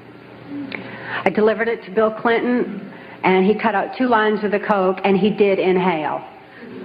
I 1.24 1.30
delivered 1.30 1.68
it 1.68 1.84
to 1.84 1.90
Bill 1.90 2.12
Clinton 2.12 2.92
and 3.22 3.44
he 3.44 3.54
cut 3.54 3.74
out 3.74 3.96
two 3.96 4.06
lines 4.06 4.44
of 4.44 4.50
the 4.52 4.61
Coke, 4.61 4.98
and 5.04 5.16
he 5.16 5.30
did 5.30 5.59
inhale. 5.59 6.24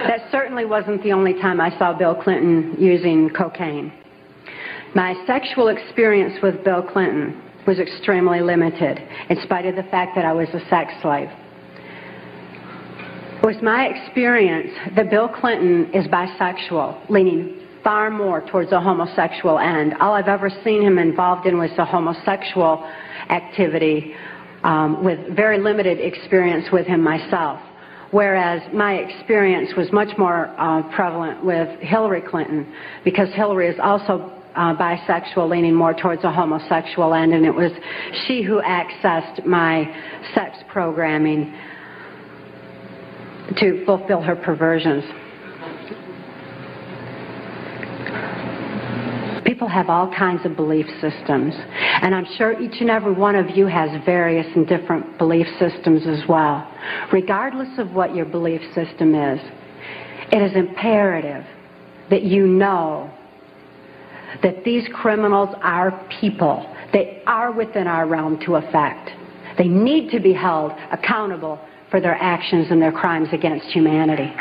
that 0.08 0.30
certainly 0.54 0.70
wasn't 0.70 1.02
the 1.02 1.12
only 1.12 1.34
time 1.42 1.60
I 1.60 1.76
saw 1.80 1.98
Bill 1.98 2.14
Clinton 2.14 2.76
using 2.78 3.28
cocaine. 3.32 3.92
My 4.94 5.16
sexual 5.26 5.70
experience 5.70 6.36
with 6.44 6.64
Bill 6.64 6.84
Clinton 6.84 7.42
was 7.66 7.80
extremely 7.80 8.40
limited, 8.40 9.00
in 9.32 9.42
spite 9.42 9.66
of 9.66 9.76
the 9.76 9.82
fact 9.90 10.12
that 10.16 10.26
I 10.26 10.32
was 10.32 10.48
a 10.50 10.60
sex 10.70 10.94
slave. 11.02 11.28
It 13.42 13.46
was 13.48 13.56
my 13.64 13.88
experience 13.88 14.70
that 14.96 15.10
Bill 15.10 15.28
Clinton 15.28 15.92
is 15.92 16.06
bisexual, 16.06 17.10
leaning 17.10 17.68
far 17.84 18.12
more 18.12 18.42
towards 18.52 18.72
a 18.74 18.80
homosexual 18.80 19.58
end. 19.58 19.96
All 20.00 20.14
I've 20.14 20.28
ever 20.28 20.52
seen 20.64 20.84
him 20.84 21.00
involved 21.00 21.48
in 21.48 21.58
was 21.58 21.72
a 21.80 21.86
homosexual 21.86 22.88
activity 23.32 24.14
um, 24.64 25.04
with 25.04 25.36
very 25.36 25.58
limited 25.58 26.00
experience 26.00 26.68
with 26.72 26.86
him 26.86 27.02
myself. 27.02 27.60
Whereas 28.14 28.62
my 28.72 28.94
experience 28.94 29.72
was 29.76 29.92
much 29.92 30.16
more 30.20 30.54
uh, 30.60 30.84
prevalent 30.94 31.44
with 31.44 31.68
Hillary 31.80 32.22
Clinton 32.22 32.72
because 33.04 33.28
Hillary 33.34 33.68
is 33.68 33.80
also 33.82 34.32
uh, 34.56 34.76
bisexual, 34.76 35.50
leaning 35.50 35.74
more 35.74 35.96
towards 35.96 36.24
a 36.24 36.32
homosexual 36.32 37.16
end, 37.16 37.34
and 37.34 37.44
it 37.44 37.54
was 37.54 37.72
she 38.28 38.44
who 38.44 38.62
accessed 38.62 39.44
my 39.48 39.92
sex 40.36 40.58
programming 40.72 41.58
to 43.58 43.84
fulfill 43.84 44.22
her 44.22 44.36
perversions. 44.36 45.04
People 49.46 49.68
have 49.68 49.90
all 49.90 50.14
kinds 50.14 50.46
of 50.46 50.56
belief 50.56 50.86
systems. 51.02 51.54
And 52.02 52.16
I'm 52.16 52.28
sure 52.38 52.60
each 52.62 52.80
and 52.82 52.90
every 52.90 53.14
one 53.14 53.36
of 53.36 53.50
you 53.56 53.68
has 53.68 53.90
various 54.06 54.48
and 54.56 54.68
different 54.68 55.18
belief 55.18 55.48
systems 55.60 56.08
as 56.08 56.28
well. 56.28 56.70
Regardless 57.12 57.78
of 57.78 57.92
what 57.92 58.16
your 58.16 58.26
belief 58.26 58.62
system 58.74 59.16
is, 59.16 59.40
it 60.32 60.42
is 60.42 60.56
imperative 60.56 61.46
that 62.10 62.24
you 62.24 62.48
know 62.48 63.12
that 64.42 64.64
these 64.64 64.88
criminals 64.94 65.50
are 65.62 66.06
people. 66.20 66.70
They 66.92 67.22
are 67.28 67.52
within 67.52 67.88
our 67.88 68.08
realm 68.08 68.40
to 68.46 68.56
affect. 68.56 69.12
They 69.58 69.68
need 69.68 70.10
to 70.12 70.20
be 70.20 70.34
held 70.34 70.72
accountable 70.92 71.60
for 71.92 72.02
their 72.02 72.16
actions 72.16 72.68
and 72.72 72.82
their 72.82 72.92
crimes 72.92 73.30
against 73.32 73.68
humanity. 73.68 74.32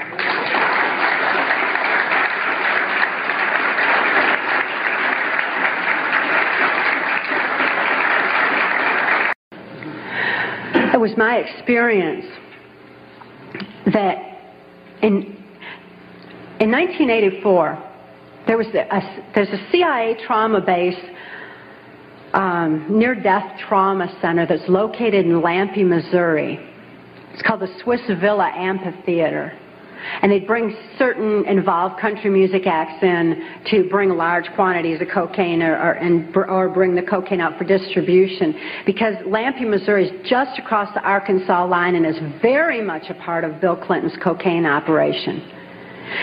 Was 11.00 11.12
my 11.16 11.36
experience 11.36 12.26
that 13.92 14.16
in, 15.02 15.36
in 16.60 16.70
1984, 16.70 17.90
there 18.46 18.56
was 18.56 18.66
a, 18.68 19.22
there's 19.34 19.48
a 19.48 19.70
CIA 19.70 20.16
trauma 20.26 20.60
base 20.60 20.98
um, 22.34 22.86
near 22.88 23.14
death 23.14 23.58
trauma 23.68 24.08
center 24.20 24.46
that's 24.46 24.68
located 24.68 25.26
in 25.26 25.42
Lampe, 25.42 25.86
Missouri. 25.86 26.58
It's 27.32 27.42
called 27.42 27.60
the 27.60 27.74
Swiss 27.82 28.00
Villa 28.20 28.50
Amphitheater 28.54 29.58
and 30.22 30.30
they'd 30.30 30.46
bring 30.46 30.76
certain 30.98 31.44
involved 31.46 32.00
country 32.00 32.30
music 32.30 32.66
acts 32.66 33.02
in 33.02 33.60
to 33.70 33.88
bring 33.88 34.10
large 34.10 34.46
quantities 34.54 35.00
of 35.00 35.08
cocaine 35.08 35.62
or, 35.62 35.74
or, 35.74 35.92
and, 35.92 36.34
or 36.36 36.68
bring 36.68 36.94
the 36.94 37.02
cocaine 37.02 37.40
out 37.40 37.58
for 37.58 37.64
distribution 37.64 38.54
because 38.86 39.14
Lampe, 39.26 39.68
Missouri 39.68 40.08
is 40.08 40.28
just 40.28 40.58
across 40.58 40.92
the 40.94 41.00
Arkansas 41.00 41.66
line 41.66 41.94
and 41.94 42.06
is 42.06 42.18
very 42.40 42.82
much 42.82 43.04
a 43.08 43.14
part 43.14 43.44
of 43.44 43.60
Bill 43.60 43.76
Clinton's 43.76 44.16
cocaine 44.22 44.66
operation 44.66 45.42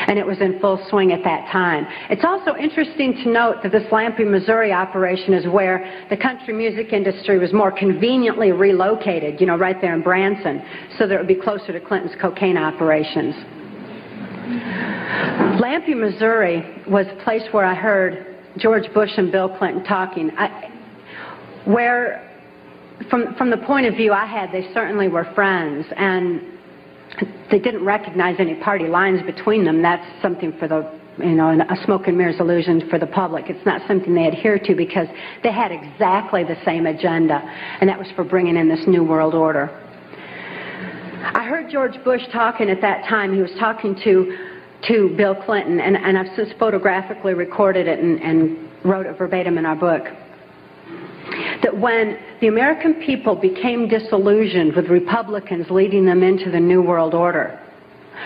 and 0.08 0.18
it 0.20 0.26
was 0.26 0.40
in 0.42 0.60
full 0.60 0.84
swing 0.90 1.12
at 1.12 1.24
that 1.24 1.52
time. 1.52 1.88
It's 2.10 2.24
also 2.24 2.56
interesting 2.56 3.14
to 3.24 3.30
note 3.30 3.58
that 3.64 3.72
this 3.72 3.84
Lampe, 3.92 4.30
Missouri 4.30 4.72
operation 4.72 5.34
is 5.34 5.48
where 5.48 6.06
the 6.10 6.18
country 6.18 6.54
music 6.54 6.94
industry 6.94 7.40
was 7.40 7.54
more 7.54 7.72
conveniently 7.72 8.52
relocated, 8.52 9.40
you 9.40 9.48
know, 9.48 9.58
right 9.58 9.80
there 9.82 9.96
in 9.96 10.02
Branson, 10.02 10.62
so 10.98 11.08
that 11.08 11.16
it 11.16 11.18
would 11.18 11.28
be 11.28 11.36
closer 11.36 11.74
to 11.74 11.80
Clinton's 11.80 12.16
cocaine 12.22 12.58
operations. 12.58 13.36
Lampe, 14.50 15.95
Missouri 15.95 16.84
was 16.88 17.06
a 17.08 17.24
place 17.24 17.43
where 17.52 17.66
I 17.66 17.76
heard 17.76 18.38
George 18.58 18.91
Bush 18.93 19.12
and 19.18 19.32
Bill 19.32 19.50
Clinton 19.58 19.84
talking. 19.84 20.32
I, 20.38 20.72
where, 21.66 22.28
from, 23.10 23.36
from 23.36 23.52
the 23.52 23.58
point 23.58 23.86
of 23.86 23.93
view 23.95 24.12
I 24.12 24.26
had, 24.26 24.52
they 24.52 24.74
certainly 24.74 25.08
were 25.08 25.32
friends, 25.36 25.86
and 25.95 26.41
they 27.52 27.60
didn't 27.60 27.86
recognize 27.86 28.38
any 28.39 28.56
party 28.56 28.88
lines 28.88 29.22
between 29.24 29.66
them. 29.66 29.84
That's 29.84 30.06
something 30.22 30.58
for 30.58 30.68
the, 30.68 30.91
you 31.20 31.36
know, 31.36 31.52
a 31.52 31.86
smoke 31.86 32.08
and 32.08 32.18
mirrors 32.18 32.39
illusion 32.39 32.89
for 32.89 32.97
the 32.97 33.08
public. 33.08 33.45
It's 33.50 33.66
not 33.68 33.88
something 33.88 34.16
they 34.16 34.28
adhere 34.28 34.58
to 34.58 34.76
because 34.76 35.08
they 35.43 35.52
had 35.52 35.72
exactly 35.72 36.43
the 36.43 36.58
same 36.66 36.88
agenda, 36.88 37.39
and 37.82 37.88
that 37.88 38.00
was 38.00 38.08
for 38.16 38.24
bringing 38.24 38.56
in 38.56 38.68
this 38.68 38.88
new 38.88 39.04
world 39.04 39.36
order. 39.36 39.70
I 41.22 41.45
heard 41.45 41.70
George 41.72 42.01
Bush 42.03 42.22
talking 42.32 42.70
at 42.70 42.82
that 42.82 43.07
time. 43.07 43.34
He 43.34 43.41
was 43.41 43.51
talking 43.59 43.95
to 44.03 44.38
to 44.88 45.13
Bill 45.17 45.36
Clinton, 45.36 45.80
and, 45.82 45.97
and 45.97 46.17
I've 46.17 46.34
since 46.36 46.49
photographically 46.57 47.34
recorded 47.34 47.88
it 47.88 47.99
and, 47.99 48.22
and 48.22 48.70
wrote 48.86 49.05
it 49.05 49.17
verbatim 49.17 49.57
in 49.57 49.65
our 49.65 49.76
book. 49.76 50.03
That 51.63 51.78
when 51.78 52.17
the 52.39 52.47
American 52.47 52.95
people 53.05 53.36
became 53.36 53.89
disillusioned 53.89 54.76
with 54.76 54.88
Republicans 54.88 55.67
leading 55.70 56.05
them 56.05 56.24
into 56.24 56.49
the 56.49 56.59
New 56.59 56.82
World 56.82 57.13
Order, 57.13 57.59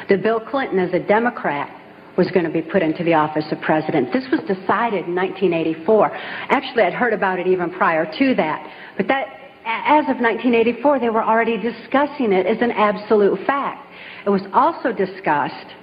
that 0.09 0.21
Bill 0.21 0.39
Clinton, 0.39 0.79
as 0.79 0.93
a 0.93 0.99
Democrat, 0.99 1.79
was 2.17 2.29
going 2.29 2.45
to 2.45 2.51
be 2.51 2.61
put 2.61 2.83
into 2.83 3.03
the 3.03 3.15
office 3.15 3.45
of 3.51 3.59
president. 3.61 4.13
This 4.13 4.25
was 4.31 4.39
decided 4.41 5.07
in 5.07 5.15
1984. 5.15 6.11
Actually, 6.49 6.83
I'd 6.83 6.93
heard 6.93 7.13
about 7.13 7.39
it 7.39 7.47
even 7.47 7.71
prior 7.71 8.05
to 8.05 8.35
that. 8.35 8.71
But 8.97 9.07
that, 9.07 9.25
as 9.66 10.03
of 10.09 10.20
1984, 10.20 10.99
they 10.99 11.09
were 11.09 11.24
already 11.24 11.57
discussing 11.57 12.34
it 12.34 12.45
as 12.45 12.57
an 12.61 12.72
absolute 12.72 13.45
fact. 13.45 13.88
It 14.26 14.30
was 14.30 14.41
also 14.53 14.91
discussed 14.91 15.74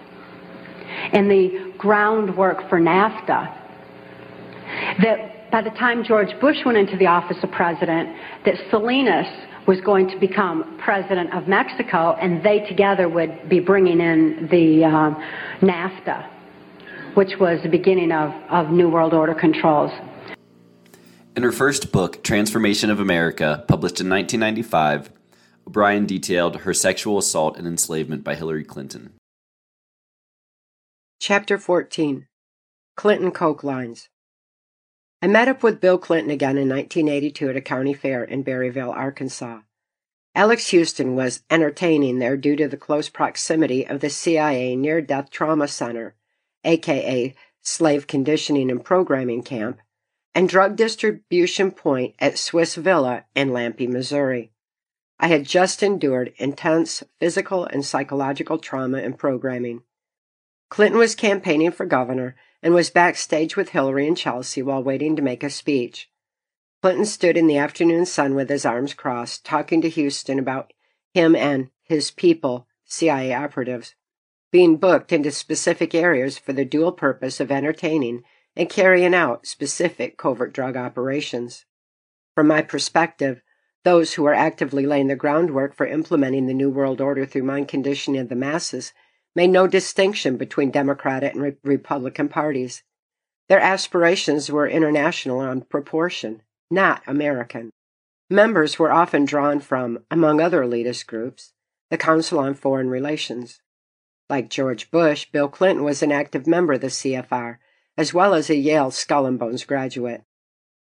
in 1.13 1.29
the 1.29 1.73
groundwork 1.79 2.69
for 2.69 2.81
NAFTA 2.81 3.57
that 5.03 5.51
by 5.51 5.63
the 5.63 5.71
time 5.71 6.05
George 6.05 6.29
Bush 6.41 6.59
went 6.65 6.79
into 6.79 6.97
the 6.97 7.07
office 7.07 7.37
of 7.43 7.51
president, 7.51 8.17
that 8.45 8.55
Salinas 8.71 9.27
was 9.67 9.81
going 9.81 10.09
to 10.09 10.19
become 10.19 10.79
president 10.83 11.33
of 11.35 11.49
Mexico, 11.49 12.17
and 12.21 12.45
they 12.45 12.61
together 12.61 13.09
would 13.09 13.49
be 13.49 13.61
bringing 13.61 14.01
in 14.01 14.49
the 14.51 14.85
um, 14.85 15.17
NAFTA, 15.61 16.29
which 17.15 17.33
was 17.39 17.61
the 17.63 17.69
beginning 17.69 18.13
of, 18.13 18.31
of 18.51 18.71
New 18.71 18.89
World 18.89 19.13
Order 19.13 19.35
controls. 19.35 19.91
In 21.37 21.45
her 21.45 21.53
first 21.53 21.93
book, 21.93 22.25
Transformation 22.25 22.91
of 22.91 22.99
America, 22.99 23.65
published 23.69 24.01
in 24.01 24.11
1995, 24.11 25.13
O'Brien 25.67 26.05
detailed 26.05 26.57
her 26.57 26.75
sexual 26.75 27.19
assault 27.19 27.57
and 27.57 27.69
enslavement 27.69 28.25
by 28.25 28.35
Hillary 28.35 28.65
Clinton. 28.65 29.13
Chapter 31.21 31.57
14 31.57 32.27
Clinton 32.97 33.31
Coke 33.31 33.63
Lines 33.63 34.09
I 35.23 35.29
met 35.29 35.47
up 35.47 35.63
with 35.63 35.81
Bill 35.81 35.99
Clinton 35.99 36.33
again 36.33 36.59
in 36.59 36.69
1982 36.69 37.51
at 37.51 37.57
a 37.57 37.61
county 37.61 37.95
fair 37.95 38.25
in 38.25 38.43
Berryville, 38.43 38.93
Arkansas. 38.93 39.61
Alex 40.35 40.69
Houston 40.71 41.15
was 41.15 41.43
entertaining 41.49 42.19
there 42.19 42.37
due 42.37 42.57
to 42.57 42.67
the 42.67 42.77
close 42.77 43.09
proximity 43.09 43.87
of 43.87 44.01
the 44.01 44.11
CIA 44.11 44.75
Near 44.75 45.01
Death 45.01 45.31
Trauma 45.31 45.69
Center, 45.69 46.17
aka 46.65 47.35
Slave 47.61 48.07
Conditioning 48.09 48.71
and 48.71 48.85
Programming 48.85 49.43
Camp, 49.43 49.79
and 50.35 50.49
Drug 50.49 50.77
Distribution 50.77 51.71
Point 51.71 52.15
at 52.19 52.39
Swiss 52.39 52.77
Villa 52.77 53.25
in 53.35 53.51
Lampe, 53.51 53.89
Missouri. 53.89 54.53
I 55.19 55.27
had 55.27 55.45
just 55.45 55.83
endured 55.83 56.33
intense 56.39 57.03
physical 57.19 57.67
and 57.67 57.85
psychological 57.85 58.59
trauma 58.59 58.99
and 58.99 59.19
programming. 59.19 59.83
Clinton 60.71 60.99
was 60.99 61.15
campaigning 61.15 61.73
for 61.73 61.85
governor 61.85 62.37
and 62.63 62.75
was 62.75 62.91
backstage 62.91 63.57
with 63.57 63.71
Hillary 63.71 64.07
and 64.07 64.17
Chelsea 64.17 64.63
while 64.63 64.83
waiting 64.83 65.17
to 65.17 65.23
make 65.23 65.43
a 65.43 65.51
speech. 65.51 66.11
Clinton 66.81 67.05
stood 67.05 67.37
in 67.37 67.47
the 67.47 67.59
afternoon 67.59 68.07
sun 68.07 68.35
with 68.35 68.49
his 68.49 68.65
arms 68.65 68.95
crossed, 68.95 69.45
talking 69.45 69.83
to 69.83 69.89
Houston 69.89 70.39
about 70.39 70.73
him 71.13 71.35
and 71.35 71.71
his 71.83 72.11
people, 72.11 72.67
CIA 72.85 73.35
operatives, 73.35 73.95
being 74.51 74.77
booked 74.77 75.13
into 75.13 75.31
specific 75.31 75.95
areas 75.95 76.39
for 76.39 76.53
the 76.53 76.65
dual 76.65 76.93
purpose 76.93 77.41
of 77.41 77.51
entertaining 77.51 78.23
and 78.61 78.69
carrying 78.69 79.15
out 79.15 79.47
specific 79.47 80.19
covert 80.19 80.53
drug 80.53 80.77
operations. 80.77 81.65
From 82.35 82.49
my 82.49 82.61
perspective, 82.61 83.41
those 83.85 84.13
who 84.13 84.27
are 84.27 84.35
actively 84.35 84.85
laying 84.85 85.07
the 85.07 85.17
groundwork 85.17 85.75
for 85.75 85.87
implementing 85.87 86.47
the 86.47 86.53
New 86.53 86.69
World 86.69 87.01
Order 87.01 87.25
through 87.25 87.45
mind 87.45 87.69
conditioning 87.69 88.21
of 88.21 88.29
the 88.29 88.37
masses 88.37 88.93
made 89.35 89.49
no 89.49 89.67
distinction 89.67 90.37
between 90.37 90.71
Democratic 90.71 91.33
and 91.33 91.43
Re- 91.43 91.57
Republican 91.65 92.29
parties. 92.29 92.83
Their 93.49 93.61
aspirations 93.61 94.51
were 94.51 94.69
international 94.69 95.39
on 95.39 95.63
proportion, 95.63 96.43
not 96.71 97.03
American. 97.07 97.71
Members 98.29 98.79
were 98.79 98.93
often 98.93 99.25
drawn 99.25 99.61
from, 99.61 100.05
among 100.11 100.39
other 100.39 100.63
elitist 100.63 101.07
groups, 101.07 101.55
the 101.89 101.97
Council 101.97 102.39
on 102.39 102.53
Foreign 102.53 102.91
Relations. 102.91 103.63
Like 104.29 104.51
George 104.51 104.91
Bush, 104.91 105.25
Bill 105.33 105.49
Clinton 105.49 105.83
was 105.83 106.03
an 106.03 106.13
active 106.13 106.47
member 106.47 106.75
of 106.75 106.83
the 106.83 106.89
CFR, 106.89 107.57
as 108.01 108.15
well 108.15 108.33
as 108.33 108.49
a 108.49 108.57
Yale 108.57 108.91
Skull 108.91 109.27
and 109.27 109.39
Bones 109.39 109.63
graduate. 109.63 110.25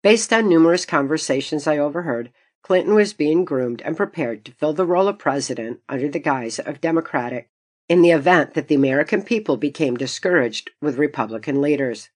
Based 0.03 0.33
on 0.33 0.49
numerous 0.49 0.87
conversations 0.87 1.67
I 1.67 1.77
overheard, 1.77 2.33
Clinton 2.63 2.95
was 2.95 3.13
being 3.13 3.45
groomed 3.45 3.83
and 3.83 3.95
prepared 3.95 4.43
to 4.47 4.53
fill 4.53 4.73
the 4.73 4.87
role 4.87 5.07
of 5.07 5.19
president 5.19 5.81
under 5.87 6.09
the 6.09 6.19
guise 6.19 6.59
of 6.59 6.81
Democratic 6.81 7.51
in 7.91 8.01
the 8.01 8.13
event 8.13 8.55
that 8.55 8.69
the 8.69 8.75
American 8.75 9.21
people 9.21 9.59
became 9.59 9.99
discouraged 9.99 10.71
with 10.81 10.97
Republican 10.97 11.61
leaders. 11.61 12.09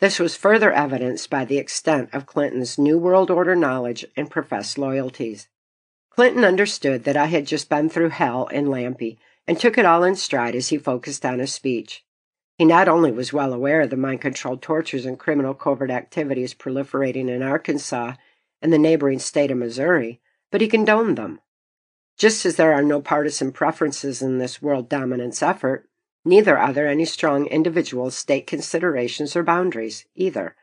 This 0.00 0.18
was 0.18 0.36
further 0.36 0.70
evidenced 0.70 1.30
by 1.30 1.46
the 1.46 1.56
extent 1.56 2.10
of 2.12 2.26
Clinton's 2.26 2.76
New 2.76 2.98
World 2.98 3.30
Order 3.30 3.56
knowledge 3.56 4.04
and 4.18 4.30
professed 4.30 4.76
loyalties. 4.76 5.48
Clinton 6.10 6.44
understood 6.44 7.04
that 7.04 7.16
I 7.16 7.26
had 7.26 7.46
just 7.46 7.70
been 7.70 7.88
through 7.88 8.10
hell 8.10 8.48
in 8.48 8.66
Lampe 8.66 9.16
and 9.46 9.58
took 9.58 9.78
it 9.78 9.86
all 9.86 10.04
in 10.04 10.14
stride 10.14 10.54
as 10.54 10.68
he 10.68 10.76
focused 10.76 11.24
on 11.24 11.38
his 11.38 11.54
speech. 11.54 12.04
He 12.58 12.64
not 12.64 12.88
only 12.88 13.10
was 13.10 13.32
well 13.32 13.52
aware 13.52 13.80
of 13.80 13.90
the 13.90 13.96
mind 13.96 14.20
controlled 14.20 14.62
tortures 14.62 15.04
and 15.04 15.18
criminal 15.18 15.54
covert 15.54 15.90
activities 15.90 16.54
proliferating 16.54 17.28
in 17.28 17.42
Arkansas 17.42 18.14
and 18.62 18.72
the 18.72 18.78
neighboring 18.78 19.18
state 19.18 19.50
of 19.50 19.58
Missouri, 19.58 20.20
but 20.52 20.60
he 20.60 20.68
condoned 20.68 21.18
them. 21.18 21.40
Just 22.16 22.46
as 22.46 22.54
there 22.54 22.72
are 22.72 22.82
no 22.82 23.00
partisan 23.00 23.50
preferences 23.50 24.22
in 24.22 24.38
this 24.38 24.62
world 24.62 24.88
dominance 24.88 25.42
effort, 25.42 25.88
neither 26.24 26.56
are 26.56 26.72
there 26.72 26.86
any 26.86 27.04
strong 27.04 27.46
individual 27.46 28.10
state 28.12 28.46
considerations 28.46 29.34
or 29.34 29.42
boundaries, 29.42 30.06
either. 30.14 30.54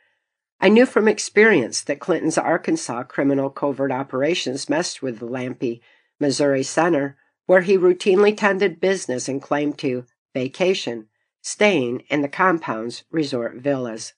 I 0.62 0.70
knew 0.70 0.86
from 0.86 1.10
experience 1.10 1.82
that 1.82 2.00
Clinton's 2.00 2.38
Arkansas 2.38 3.04
criminal 3.04 3.50
covert 3.50 3.92
operations 3.92 4.70
messed 4.70 5.02
with 5.02 5.20
the 5.20 5.26
Lampe, 5.26 5.82
Missouri 6.22 6.64
Center, 6.64 7.18
where 7.48 7.62
he 7.62 7.78
routinely 7.78 8.38
tended 8.38 8.80
business 8.80 9.28
and 9.28 9.42
claimed 9.42 9.78
to 9.80 10.06
vacation, 10.34 11.08
staying 11.42 12.02
in 12.10 12.22
the 12.22 12.30
compound's 12.30 13.04
resort 13.12 13.56
villas. 13.56 14.14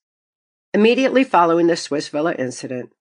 Immediately 0.74 1.24
following 1.24 1.68
the 1.68 1.78
Swiss 1.78 2.10
Villa 2.10 2.34
incident, 2.36 2.92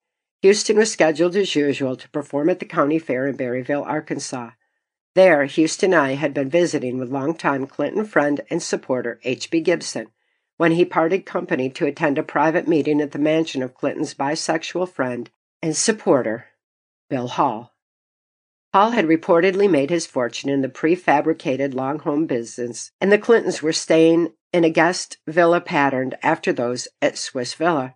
Houston 0.42 0.76
was 0.76 0.92
scheduled 0.92 1.36
as 1.36 1.54
usual 1.54 1.96
to 1.96 2.08
perform 2.10 2.50
at 2.50 2.58
the 2.58 2.66
county 2.66 2.98
fair 2.98 3.26
in 3.26 3.36
Berryville, 3.36 3.84
Arkansas. 3.84 4.50
There, 5.14 5.44
Houston 5.44 5.92
and 5.92 6.02
I 6.02 6.14
had 6.14 6.34
been 6.34 6.48
visiting 6.48 6.98
with 6.98 7.10
longtime 7.10 7.66
Clinton 7.66 8.04
friend 8.04 8.40
and 8.50 8.62
supporter 8.62 9.20
H.B. 9.24 9.60
Gibson 9.60 10.08
when 10.56 10.72
he 10.72 10.84
parted 10.84 11.26
company 11.26 11.68
to 11.70 11.86
attend 11.86 12.18
a 12.18 12.22
private 12.22 12.68
meeting 12.68 13.00
at 13.00 13.12
the 13.12 13.18
mansion 13.18 13.62
of 13.62 13.74
Clinton's 13.74 14.14
bisexual 14.14 14.88
friend 14.88 15.30
and 15.60 15.76
supporter, 15.76 16.46
Bill 17.08 17.28
Hall. 17.28 17.71
Hall 18.72 18.92
had 18.92 19.06
reportedly 19.06 19.70
made 19.70 19.90
his 19.90 20.06
fortune 20.06 20.48
in 20.48 20.62
the 20.62 20.68
prefabricated 20.68 21.74
long 21.74 21.98
home 21.98 22.24
business, 22.24 22.90
and 23.00 23.12
the 23.12 23.18
Clintons 23.18 23.62
were 23.62 23.72
staying 23.72 24.32
in 24.50 24.64
a 24.64 24.70
guest 24.70 25.18
villa 25.26 25.60
patterned 25.60 26.16
after 26.22 26.54
those 26.54 26.88
at 27.02 27.18
Swiss 27.18 27.52
Villa. 27.52 27.94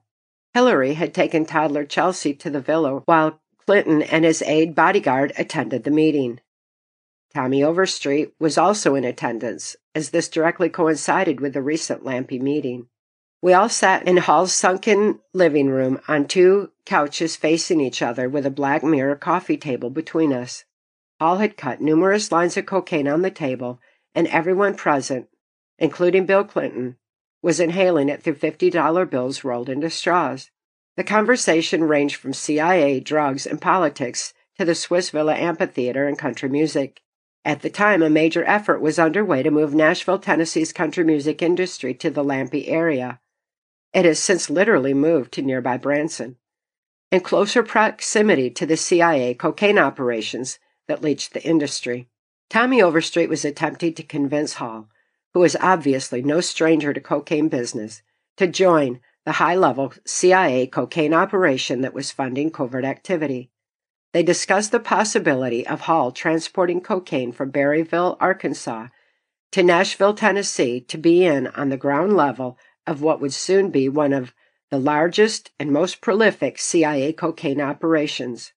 Hillary 0.53 0.95
had 0.95 1.15
taken 1.15 1.47
toddler 1.47 1.85
Chelsea 1.85 2.35
to 2.35 2.51
the 2.51 2.61
villa 2.61 3.03
while 3.07 3.41
Clinton 3.65 4.03
and 4.03 4.25
his 4.25 4.43
aide 4.43 4.75
bodyguard 4.75 5.33
attended 5.39 5.85
the 5.85 5.91
meeting. 5.91 6.41
Tommy 7.35 7.63
Overstreet 7.63 8.33
was 8.39 8.59
also 8.59 8.95
in 8.95 9.05
attendance, 9.05 9.77
as 9.95 10.11
this 10.11 10.29
directly 10.29 10.69
coincided 10.69 11.41
with 11.41 11.55
the 11.55 11.63
recent 11.63 12.05
Lampe 12.05 12.41
meeting. 12.41 12.89
We 13.43 13.53
all 13.53 13.69
sat 13.69 14.07
in 14.07 14.17
Hall's 14.19 14.53
sunken 14.53 15.21
living 15.33 15.69
room 15.69 16.01
on 16.09 16.27
two 16.27 16.71
couches 16.87 17.37
facing 17.37 17.81
each 17.81 18.01
other 18.01 18.29
with 18.29 18.47
a 18.47 18.51
black 18.51 18.83
mirror 18.83 19.17
coffee 19.17 19.57
table 19.57 19.91
between 19.91 20.33
us. 20.33 20.65
Hall 21.21 21.39
had 21.39 21.57
cut 21.57 21.81
numerous 21.81 22.31
lines 22.31 22.57
of 22.57 22.67
cocaine 22.67 23.09
on 23.09 23.23
the 23.23 23.31
table, 23.31 23.81
and 24.15 24.27
everyone 24.29 24.75
present, 24.75 25.29
including 25.79 26.25
Bill 26.25 26.45
Clinton, 26.45 26.97
was 27.43 27.61
inhaling 27.61 28.09
it 28.09 28.23
through 28.23 28.37
$50 28.37 29.11
bills 29.11 29.45
rolled 29.45 29.69
into 29.69 29.91
straws. 29.91 30.51
The 30.97 31.05
conversation 31.05 31.85
ranged 31.85 32.17
from 32.17 32.33
CIA, 32.33 33.01
drugs, 33.01 33.47
and 33.47 33.61
politics 33.61 34.33
to 34.59 34.65
the 34.65 34.75
Swiss 34.75 35.11
Villa 35.11 35.35
Amphitheater 35.35 36.07
and 36.07 36.19
country 36.19 36.49
music. 36.49 37.03
At 37.45 37.63
the 37.63 37.71
time, 37.71 38.03
a 38.03 38.11
major 38.11 38.45
effort 38.45 38.81
was 38.81 38.99
underway 38.99 39.43
to 39.43 39.51
move 39.51 39.75
Nashville, 39.75 40.19
Tennessee's 40.19 40.73
country 40.73 41.05
music 41.05 41.43
industry 41.43 41.95
to 41.95 42.11
the 42.11 42.25
Lampe 42.25 42.67
area. 42.67 43.21
It 43.93 44.05
has 44.05 44.19
since 44.19 44.51
literally 44.51 44.95
moved 44.95 45.33
to 45.33 45.43
nearby 45.43 45.77
Branson. 45.77 46.37
In 47.11 47.21
closer 47.21 47.63
proximity 47.63 48.51
to 48.51 48.67
the 48.67 48.77
CIA 48.77 49.35
cocaine 49.35 49.79
operations 49.79 50.59
that 50.89 51.03
leached 51.03 51.33
the 51.33 51.43
industry, 51.45 52.09
Tommy 52.51 52.83
Overstreet 52.83 53.29
was 53.29 53.45
attempting 53.45 53.95
to 53.95 54.03
convince 54.03 54.55
Hall 54.55 54.89
who 55.37 55.41
was 55.41 55.55
obviously 55.61 56.23
no 56.23 56.41
stranger 56.41 56.95
to 56.95 57.01
cocaine 57.01 57.49
business, 57.49 58.01
to 58.39 58.47
join 58.47 58.99
the 59.27 59.33
high 59.33 59.55
level 59.55 59.93
CIA 60.07 60.67
cocaine 60.67 61.13
operation 61.13 61.83
that 61.83 61.93
was 61.93 62.11
funding 62.11 62.51
covert 62.51 62.87
activity. 62.87 63.51
They 64.15 64.23
discussed 64.23 64.73
the 64.73 64.81
possibility 64.81 65.67
of 65.67 65.83
Hall 65.83 66.11
transporting 66.11 66.81
cocaine 66.81 67.33
from 67.33 67.53
Berryville, 67.53 68.17
Arkansas, 68.19 68.87
to 69.53 69.63
Nashville, 69.63 70.15
Tennessee, 70.15 70.81
to 70.81 70.97
be 70.97 71.27
in 71.27 71.49
on 71.49 71.69
the 71.69 71.77
ground 71.77 72.17
level 72.17 72.57
of 72.87 73.03
what 73.03 73.21
would 73.21 73.35
soon 73.35 73.69
be 73.69 73.91
one 73.91 74.15
of 74.15 74.33
the 74.71 74.79
largest 74.79 75.53
and 75.61 75.73
most 75.73 76.01
prolific 76.01 76.59
CIA 76.59 77.13
cocaine 77.13 77.61
operations, 77.61 78.53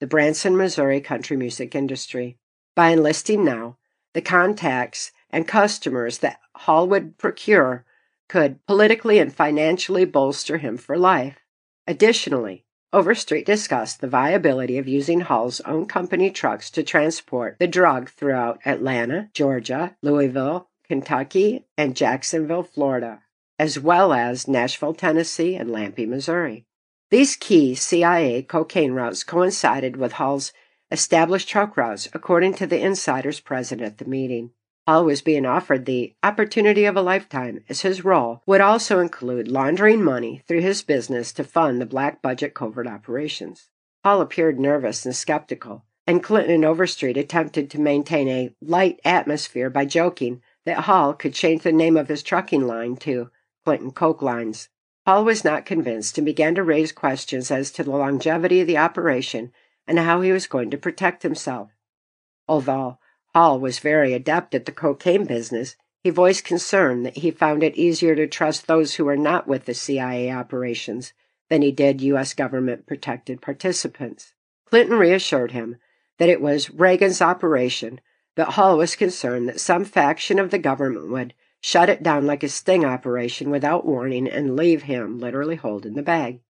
the 0.00 0.06
Branson, 0.06 0.56
Missouri 0.56 1.00
country 1.00 1.36
music 1.36 1.74
industry. 1.74 2.38
By 2.76 2.90
enlisting 2.90 3.44
now, 3.44 3.78
the 4.14 4.22
contacts 4.22 5.12
and 5.30 5.48
customers 5.48 6.18
that 6.18 6.40
Hall 6.54 6.88
would 6.88 7.18
procure 7.18 7.84
could 8.28 8.64
politically 8.66 9.18
and 9.18 9.32
financially 9.32 10.04
bolster 10.04 10.58
him 10.58 10.76
for 10.76 10.96
life. 10.96 11.38
Additionally, 11.86 12.64
Overstreet 12.92 13.44
discussed 13.44 14.00
the 14.00 14.08
viability 14.08 14.78
of 14.78 14.88
using 14.88 15.20
Hall's 15.20 15.60
own 15.62 15.86
company 15.86 16.30
trucks 16.30 16.70
to 16.70 16.82
transport 16.82 17.56
the 17.58 17.66
drug 17.66 18.10
throughout 18.10 18.60
Atlanta, 18.64 19.28
Georgia, 19.34 19.96
Louisville, 20.02 20.70
Kentucky, 20.86 21.66
and 21.76 21.96
Jacksonville, 21.96 22.62
Florida, 22.62 23.22
as 23.58 23.78
well 23.78 24.12
as 24.12 24.46
Nashville, 24.46 24.94
Tennessee, 24.94 25.56
and 25.56 25.70
Lampe, 25.70 26.06
Missouri. 26.06 26.64
These 27.10 27.36
key 27.36 27.74
CIA 27.74 28.42
cocaine 28.42 28.92
routes 28.92 29.24
coincided 29.24 29.96
with 29.96 30.12
Hall's 30.12 30.52
established 30.90 31.48
truck 31.48 31.76
routes, 31.76 32.08
according 32.12 32.54
to 32.54 32.66
the 32.66 32.80
insiders 32.80 33.40
present 33.40 33.80
at 33.80 33.98
the 33.98 34.04
meeting. 34.04 34.50
Hall 34.86 35.04
was 35.04 35.20
being 35.20 35.44
offered 35.44 35.84
the 35.84 36.14
opportunity 36.22 36.84
of 36.84 36.96
a 36.96 37.02
lifetime, 37.02 37.62
as 37.68 37.82
his 37.82 38.04
role 38.04 38.42
would 38.46 38.60
also 38.60 39.00
include 39.00 39.48
laundering 39.48 40.02
money 40.02 40.42
through 40.46 40.60
his 40.60 40.82
business 40.82 41.32
to 41.32 41.44
fund 41.44 41.80
the 41.80 41.86
black 41.86 42.22
budget 42.22 42.54
covert 42.54 42.86
operations. 42.86 43.68
Hall 44.04 44.20
appeared 44.20 44.58
nervous 44.58 45.04
and 45.04 45.14
skeptical, 45.14 45.84
and 46.06 46.22
Clinton 46.22 46.54
and 46.54 46.64
Overstreet 46.64 47.18
attempted 47.18 47.68
to 47.70 47.80
maintain 47.80 48.28
a 48.28 48.54
light 48.62 48.98
atmosphere 49.04 49.68
by 49.68 49.84
joking 49.84 50.40
that 50.64 50.84
Hall 50.84 51.12
could 51.12 51.34
change 51.34 51.62
the 51.62 51.72
name 51.72 51.96
of 51.96 52.08
his 52.08 52.22
trucking 52.22 52.66
line 52.66 52.96
to 52.96 53.30
Clinton 53.68 53.90
Coke 53.90 54.22
Lines. 54.22 54.70
Hall 55.04 55.26
was 55.26 55.44
not 55.44 55.66
convinced 55.66 56.16
and 56.16 56.24
began 56.24 56.54
to 56.54 56.62
raise 56.62 56.90
questions 56.90 57.50
as 57.50 57.70
to 57.72 57.84
the 57.84 57.90
longevity 57.90 58.62
of 58.62 58.66
the 58.66 58.78
operation 58.78 59.52
and 59.86 59.98
how 59.98 60.22
he 60.22 60.32
was 60.32 60.46
going 60.46 60.70
to 60.70 60.78
protect 60.78 61.22
himself. 61.22 61.68
Although 62.48 62.96
Hall 63.34 63.60
was 63.60 63.78
very 63.78 64.14
adept 64.14 64.54
at 64.54 64.64
the 64.64 64.72
cocaine 64.72 65.26
business, 65.26 65.76
he 66.02 66.08
voiced 66.08 66.46
concern 66.46 67.02
that 67.02 67.18
he 67.18 67.30
found 67.30 67.62
it 67.62 67.76
easier 67.76 68.14
to 68.14 68.26
trust 68.26 68.66
those 68.66 68.94
who 68.94 69.04
were 69.04 69.18
not 69.18 69.46
with 69.46 69.66
the 69.66 69.74
CIA 69.74 70.32
operations 70.32 71.12
than 71.50 71.60
he 71.60 71.70
did 71.70 72.00
U.S. 72.00 72.32
government 72.32 72.86
protected 72.86 73.42
participants. 73.42 74.32
Clinton 74.64 74.96
reassured 74.96 75.50
him 75.50 75.76
that 76.16 76.30
it 76.30 76.40
was 76.40 76.70
Reagan's 76.70 77.20
operation, 77.20 78.00
but 78.34 78.52
Hall 78.52 78.78
was 78.78 78.96
concerned 78.96 79.46
that 79.46 79.60
some 79.60 79.84
faction 79.84 80.38
of 80.38 80.50
the 80.50 80.58
government 80.58 81.10
would 81.10 81.34
shut 81.60 81.88
it 81.88 82.02
down 82.02 82.26
like 82.26 82.42
a 82.42 82.48
sting 82.48 82.84
operation 82.84 83.50
without 83.50 83.86
warning 83.86 84.28
and 84.28 84.56
leave 84.56 84.84
him 84.84 85.18
literally 85.18 85.56
holding 85.56 85.94
the 85.94 86.02
bag. 86.02 86.40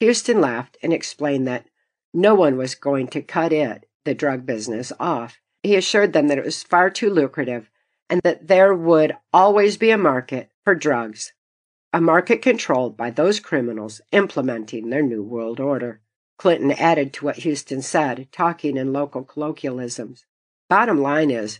Houston 0.00 0.40
laughed 0.40 0.76
and 0.82 0.92
explained 0.92 1.46
that 1.46 1.68
no 2.14 2.34
one 2.34 2.56
was 2.56 2.74
going 2.74 3.08
to 3.08 3.22
cut 3.22 3.52
it, 3.52 3.86
the 4.04 4.14
drug 4.14 4.46
business, 4.46 4.92
off 4.98 5.38
he 5.62 5.76
assured 5.76 6.12
them 6.12 6.28
that 6.28 6.38
it 6.38 6.44
was 6.44 6.62
far 6.62 6.90
too 6.90 7.10
lucrative 7.10 7.70
and 8.08 8.20
that 8.22 8.48
there 8.48 8.74
would 8.74 9.16
always 9.32 9.76
be 9.76 9.90
a 9.90 9.98
market 9.98 10.50
for 10.64 10.74
drugs, 10.74 11.32
a 11.92 12.00
market 12.00 12.40
controlled 12.40 12.96
by 12.96 13.10
those 13.10 13.40
criminals 13.40 14.00
implementing 14.12 14.88
their 14.88 15.02
New 15.02 15.22
World 15.22 15.60
Order. 15.60 16.00
Clinton 16.38 16.70
added 16.72 17.12
to 17.12 17.24
what 17.24 17.38
Houston 17.38 17.82
said, 17.82 18.28
talking 18.30 18.76
in 18.76 18.92
local 18.92 19.24
colloquialisms. 19.24 20.24
Bottom 20.70 21.02
line 21.02 21.30
is, 21.30 21.58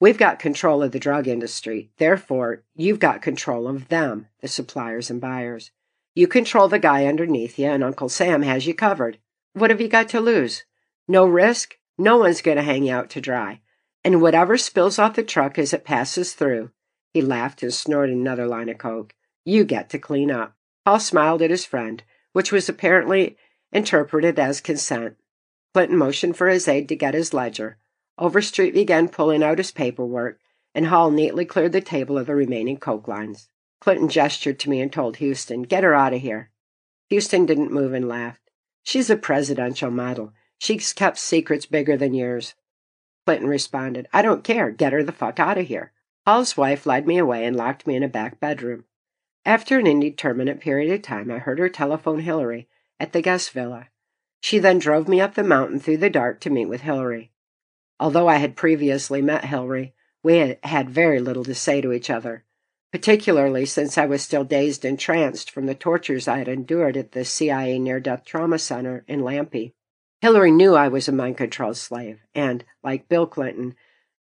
we've 0.00 0.18
got 0.18 0.38
control 0.38 0.82
of 0.82 0.92
the 0.92 0.98
drug 0.98 1.26
industry. 1.26 1.90
Therefore, 1.98 2.62
you've 2.74 2.98
got 2.98 3.22
control 3.22 3.66
of 3.68 3.88
them, 3.88 4.28
the 4.40 4.48
suppliers 4.48 5.10
and 5.10 5.20
buyers. 5.20 5.70
You 6.14 6.26
control 6.26 6.68
the 6.68 6.78
guy 6.78 7.06
underneath 7.06 7.58
you, 7.58 7.66
and 7.66 7.84
Uncle 7.84 8.08
Sam 8.08 8.42
has 8.42 8.66
you 8.66 8.74
covered. 8.74 9.18
What 9.52 9.70
have 9.70 9.80
you 9.80 9.88
got 9.88 10.08
to 10.10 10.20
lose? 10.20 10.64
No 11.06 11.26
risk? 11.26 11.76
No 11.96 12.18
one's 12.18 12.42
going 12.42 12.56
to 12.56 12.62
hang 12.62 12.84
you 12.84 12.94
out 12.94 13.10
to 13.10 13.20
dry. 13.20 13.60
And 14.04 14.22
whatever 14.22 14.56
spills 14.56 14.98
off 14.98 15.16
the 15.16 15.22
truck 15.22 15.58
as 15.58 15.72
it 15.72 15.84
passes 15.84 16.32
through, 16.32 16.70
he 17.12 17.22
laughed 17.22 17.62
and 17.62 17.74
snorted 17.74 18.16
another 18.16 18.46
line 18.46 18.68
of 18.68 18.78
coke, 18.78 19.14
you 19.44 19.64
get 19.64 19.90
to 19.90 19.98
clean 19.98 20.30
up. 20.30 20.54
Paul 20.84 21.00
smiled 21.00 21.42
at 21.42 21.50
his 21.50 21.64
friend, 21.64 22.02
which 22.32 22.52
was 22.52 22.68
apparently 22.68 23.36
interpreted 23.72 24.38
as 24.38 24.60
consent. 24.60 25.16
Clinton 25.74 25.98
motioned 25.98 26.36
for 26.36 26.48
his 26.48 26.68
aide 26.68 26.88
to 26.88 26.96
get 26.96 27.14
his 27.14 27.34
ledger. 27.34 27.78
Overstreet 28.18 28.74
began 28.74 29.08
pulling 29.08 29.42
out 29.42 29.58
his 29.58 29.70
paperwork, 29.70 30.40
and 30.74 30.86
Hall 30.86 31.10
neatly 31.10 31.44
cleared 31.44 31.72
the 31.72 31.80
table 31.80 32.18
of 32.18 32.26
the 32.26 32.34
remaining 32.34 32.76
coke 32.76 33.06
lines. 33.06 33.48
Clinton 33.80 34.08
gestured 34.08 34.58
to 34.60 34.70
me 34.70 34.80
and 34.80 34.92
told 34.92 35.16
Houston, 35.16 35.62
Get 35.62 35.84
her 35.84 35.94
out 35.94 36.12
of 36.12 36.20
here. 36.20 36.50
Houston 37.10 37.46
didn't 37.46 37.72
move 37.72 37.92
and 37.92 38.08
laughed. 38.08 38.50
She's 38.82 39.08
a 39.08 39.16
presidential 39.16 39.90
model. 39.90 40.32
She's 40.58 40.92
kept 40.92 41.18
secrets 41.18 41.66
bigger 41.66 41.96
than 41.96 42.14
yours. 42.14 42.54
Clinton 43.24 43.48
responded, 43.48 44.08
I 44.12 44.22
don't 44.22 44.42
care. 44.42 44.70
Get 44.70 44.92
her 44.92 45.04
the 45.04 45.12
fuck 45.12 45.38
out 45.38 45.58
of 45.58 45.66
here. 45.66 45.92
Hall's 46.26 46.56
wife 46.56 46.86
led 46.86 47.06
me 47.06 47.18
away 47.18 47.44
and 47.44 47.56
locked 47.56 47.86
me 47.86 47.94
in 47.94 48.02
a 48.02 48.08
back 48.08 48.40
bedroom. 48.40 48.84
After 49.44 49.78
an 49.78 49.86
indeterminate 49.86 50.60
period 50.60 50.92
of 50.92 51.02
time, 51.02 51.30
I 51.30 51.38
heard 51.38 51.58
her 51.58 51.68
telephone 51.68 52.20
Hillary 52.20 52.68
at 52.98 53.12
the 53.12 53.22
guest 53.22 53.52
villa. 53.52 53.88
She 54.40 54.58
then 54.58 54.78
drove 54.78 55.08
me 55.08 55.20
up 55.20 55.34
the 55.34 55.44
mountain 55.44 55.78
through 55.78 55.98
the 55.98 56.10
dark 56.10 56.40
to 56.40 56.50
meet 56.50 56.66
with 56.66 56.82
Hillary. 56.82 57.30
Although 58.00 58.28
I 58.28 58.36
had 58.36 58.56
previously 58.56 59.20
met 59.20 59.46
Hillary, 59.46 59.94
we 60.22 60.56
had 60.62 60.90
very 60.90 61.20
little 61.20 61.44
to 61.44 61.54
say 61.54 61.80
to 61.80 61.92
each 61.92 62.10
other, 62.10 62.44
particularly 62.92 63.66
since 63.66 63.98
I 63.98 64.06
was 64.06 64.22
still 64.22 64.44
dazed 64.44 64.84
and 64.84 64.98
tranced 64.98 65.50
from 65.50 65.66
the 65.66 65.74
tortures 65.74 66.28
I 66.28 66.38
had 66.38 66.48
endured 66.48 66.96
at 66.96 67.12
the 67.12 67.24
CIA 67.24 67.78
Near 67.78 68.00
Death 68.00 68.24
Trauma 68.24 68.58
Center 68.58 69.04
in 69.08 69.20
Lampe. 69.20 69.74
Hillary 70.20 70.50
knew 70.50 70.74
I 70.74 70.88
was 70.88 71.08
a 71.08 71.12
mind 71.12 71.36
control 71.36 71.74
slave 71.74 72.20
and, 72.34 72.64
like 72.82 73.08
Bill 73.08 73.26
Clinton, 73.26 73.74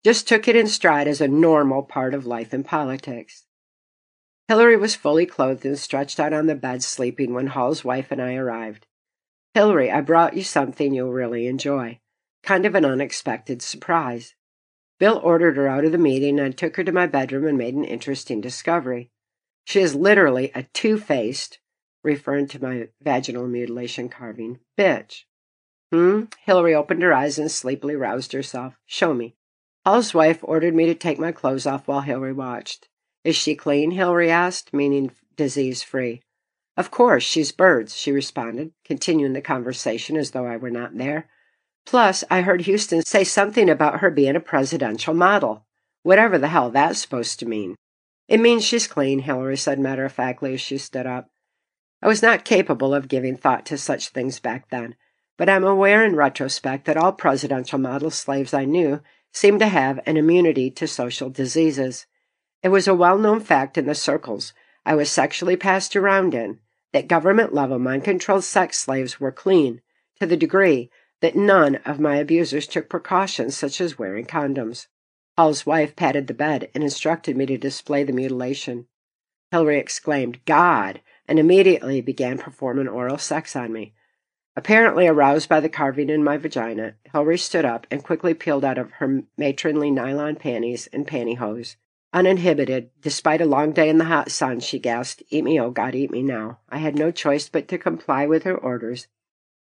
just 0.03 0.27
took 0.27 0.47
it 0.47 0.55
in 0.55 0.67
stride 0.67 1.07
as 1.07 1.21
a 1.21 1.27
normal 1.27 1.83
part 1.83 2.13
of 2.13 2.25
life 2.25 2.53
in 2.53 2.63
politics. 2.63 3.45
Hillary 4.47 4.77
was 4.77 4.95
fully 4.95 5.25
clothed 5.25 5.65
and 5.65 5.77
stretched 5.77 6.19
out 6.19 6.33
on 6.33 6.45
the 6.45 6.55
bed 6.55 6.81
sleeping 6.83 7.33
when 7.33 7.47
Hall's 7.47 7.83
wife 7.83 8.11
and 8.11 8.21
I 8.21 8.35
arrived. 8.35 8.87
Hillary, 9.53 9.91
I 9.91 10.01
brought 10.01 10.35
you 10.35 10.43
something 10.43 10.93
you'll 10.93 11.11
really 11.11 11.47
enjoy. 11.47 11.99
Kind 12.47 12.65
of 12.65 12.75
an 12.75 12.85
unexpected 12.85 13.61
surprise. 13.61 14.33
Bill 14.99 15.19
ordered 15.21 15.57
her 15.57 15.67
out 15.67 15.83
of 15.83 15.91
the 15.91 15.97
meeting 15.97 16.39
and 16.39 16.57
took 16.57 16.77
her 16.77 16.83
to 16.85 16.93
my 16.93 17.05
bedroom 17.05 17.45
and 17.45 17.57
made 17.57 17.73
an 17.73 17.83
interesting 17.83 18.39
discovery. 18.39 19.11
She 19.65 19.81
is 19.81 19.95
literally 19.95 20.53
a 20.55 20.63
two 20.63 20.97
faced, 20.97 21.59
referring 22.05 22.47
to 22.47 22.63
my 22.63 22.87
vaginal 23.01 23.47
mutilation 23.47 24.07
carving, 24.07 24.59
bitch. 24.77 25.25
Hmm? 25.91 26.27
Hillary 26.45 26.73
opened 26.73 27.01
her 27.01 27.11
eyes 27.11 27.37
and 27.37 27.51
sleepily 27.51 27.97
roused 27.97 28.31
herself. 28.31 28.75
Show 28.85 29.13
me. 29.13 29.35
Hall's 29.85 30.13
wife 30.13 30.39
ordered 30.41 30.73
me 30.73 30.85
to 30.85 30.95
take 30.95 31.19
my 31.19 31.33
clothes 31.33 31.67
off 31.67 31.85
while 31.85 31.99
Hillary 31.99 32.31
watched. 32.31 32.87
Is 33.25 33.35
she 33.35 33.55
clean? 33.55 33.91
Hillary 33.91 34.31
asked, 34.31 34.73
meaning 34.73 35.11
disease 35.35 35.83
free. 35.83 36.21
Of 36.77 36.91
course, 36.91 37.23
she's 37.23 37.51
Byrd's, 37.51 37.97
she 37.97 38.13
responded, 38.13 38.71
continuing 38.85 39.33
the 39.33 39.41
conversation 39.41 40.15
as 40.15 40.31
though 40.31 40.45
I 40.45 40.55
were 40.55 40.71
not 40.71 40.97
there. 40.97 41.27
Plus, 41.87 42.23
I 42.29 42.41
heard 42.41 42.61
Houston 42.61 43.01
say 43.01 43.23
something 43.23 43.67
about 43.67 44.01
her 44.01 44.11
being 44.11 44.35
a 44.35 44.39
presidential 44.39 45.15
model. 45.15 45.65
Whatever 46.03 46.37
the 46.37 46.49
hell 46.49 46.69
that's 46.69 46.99
supposed 46.99 47.39
to 47.39 47.47
mean. 47.47 47.75
It 48.27 48.39
means 48.39 48.63
she's 48.63 48.85
clean, 48.85 49.19
Hillary 49.19 49.57
said 49.57 49.79
matter 49.79 50.05
of 50.05 50.11
factly 50.11 50.53
as 50.53 50.61
she 50.61 50.77
stood 50.77 51.07
up. 51.07 51.31
I 52.03 52.07
was 52.07 52.21
not 52.21 52.45
capable 52.45 52.93
of 52.93 53.07
giving 53.07 53.35
thought 53.35 53.65
to 53.67 53.77
such 53.79 54.09
things 54.09 54.39
back 54.39 54.69
then 54.69 54.95
but 55.37 55.49
I'm 55.49 55.63
aware 55.63 56.03
in 56.03 56.15
retrospect 56.15 56.85
that 56.85 56.97
all 56.97 57.13
presidential 57.13 57.77
model 57.77 58.09
slaves 58.09 58.53
I 58.53 58.65
knew 58.65 59.01
seemed 59.31 59.59
to 59.59 59.67
have 59.67 59.99
an 60.05 60.17
immunity 60.17 60.71
to 60.71 60.87
social 60.87 61.29
diseases. 61.29 62.07
It 62.63 62.69
was 62.69 62.87
a 62.87 62.95
well 62.95 63.19
known 63.19 63.39
fact 63.39 63.77
in 63.77 63.85
the 63.85 63.95
circles 63.95 64.53
I 64.85 64.95
was 64.95 65.11
sexually 65.11 65.55
passed 65.55 65.95
around 65.95 66.33
in 66.33 66.59
that 66.91 67.07
government 67.07 67.53
level 67.53 67.77
mind 67.77 68.03
controlled 68.03 68.43
sex 68.43 68.79
slaves 68.79 69.19
were 69.19 69.31
clean 69.31 69.81
to 70.19 70.25
the 70.25 70.37
degree 70.37 70.89
that 71.21 71.35
none 71.35 71.75
of 71.77 71.99
my 71.99 72.17
abusers 72.17 72.67
took 72.67 72.89
precautions 72.89 73.55
such 73.55 73.81
as 73.81 73.97
wearing 73.97 74.25
condoms. 74.25 74.87
Hall's 75.35 75.65
wife 75.65 75.95
patted 75.95 76.27
the 76.27 76.33
bed 76.33 76.69
and 76.73 76.83
instructed 76.83 77.37
me 77.37 77.45
to 77.45 77.57
display 77.57 78.03
the 78.03 78.13
mutilation. 78.13 78.87
Hillary 79.51 79.79
exclaimed, 79.79 80.43
God, 80.45 81.01
and 81.27 81.39
immediately 81.39 82.01
began 82.01 82.37
performing 82.37 82.87
oral 82.87 83.17
sex 83.17 83.55
on 83.55 83.71
me. 83.71 83.93
Apparently 84.55 85.07
aroused 85.07 85.47
by 85.47 85.59
the 85.59 85.69
carving 85.69 86.09
in 86.09 86.23
my 86.23 86.37
vagina, 86.37 86.95
Hillary 87.11 87.37
stood 87.37 87.63
up 87.63 87.85
and 87.91 88.03
quickly 88.03 88.33
peeled 88.33 88.65
out 88.65 88.79
of 88.79 88.91
her 88.93 89.21
matronly 89.37 89.91
nylon 89.91 90.35
panties 90.35 90.87
and 90.87 91.07
pantyhose. 91.07 91.75
Uninhibited, 92.11 92.89
despite 92.99 93.41
a 93.41 93.45
long 93.45 93.71
day 93.71 93.89
in 93.89 93.99
the 93.99 94.05
hot 94.05 94.31
sun, 94.31 94.59
she 94.59 94.79
gasped, 94.79 95.21
Eat 95.29 95.43
me, 95.43 95.59
oh 95.59 95.69
God, 95.69 95.93
eat 95.93 96.09
me 96.09 96.23
now. 96.23 96.59
I 96.69 96.79
had 96.79 96.97
no 96.97 97.11
choice 97.11 97.49
but 97.49 97.67
to 97.67 97.77
comply 97.77 98.25
with 98.25 98.43
her 98.43 98.57
orders, 98.57 99.07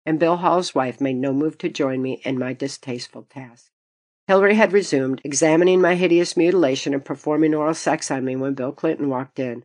and 0.06 0.18
Bill 0.18 0.38
Hall's 0.38 0.74
wife 0.74 1.00
made 1.00 1.16
no 1.16 1.32
move 1.32 1.58
to 1.58 1.68
join 1.68 2.02
me 2.02 2.20
in 2.24 2.38
my 2.38 2.52
distasteful 2.52 3.22
task. 3.24 3.70
Hillary 4.26 4.56
had 4.56 4.72
resumed 4.72 5.20
examining 5.24 5.80
my 5.80 5.94
hideous 5.94 6.36
mutilation 6.36 6.92
and 6.92 7.04
performing 7.04 7.54
oral 7.54 7.74
sex 7.74 8.10
on 8.10 8.24
me 8.24 8.36
when 8.36 8.54
Bill 8.54 8.72
Clinton 8.72 9.08
walked 9.08 9.38
in. 9.38 9.64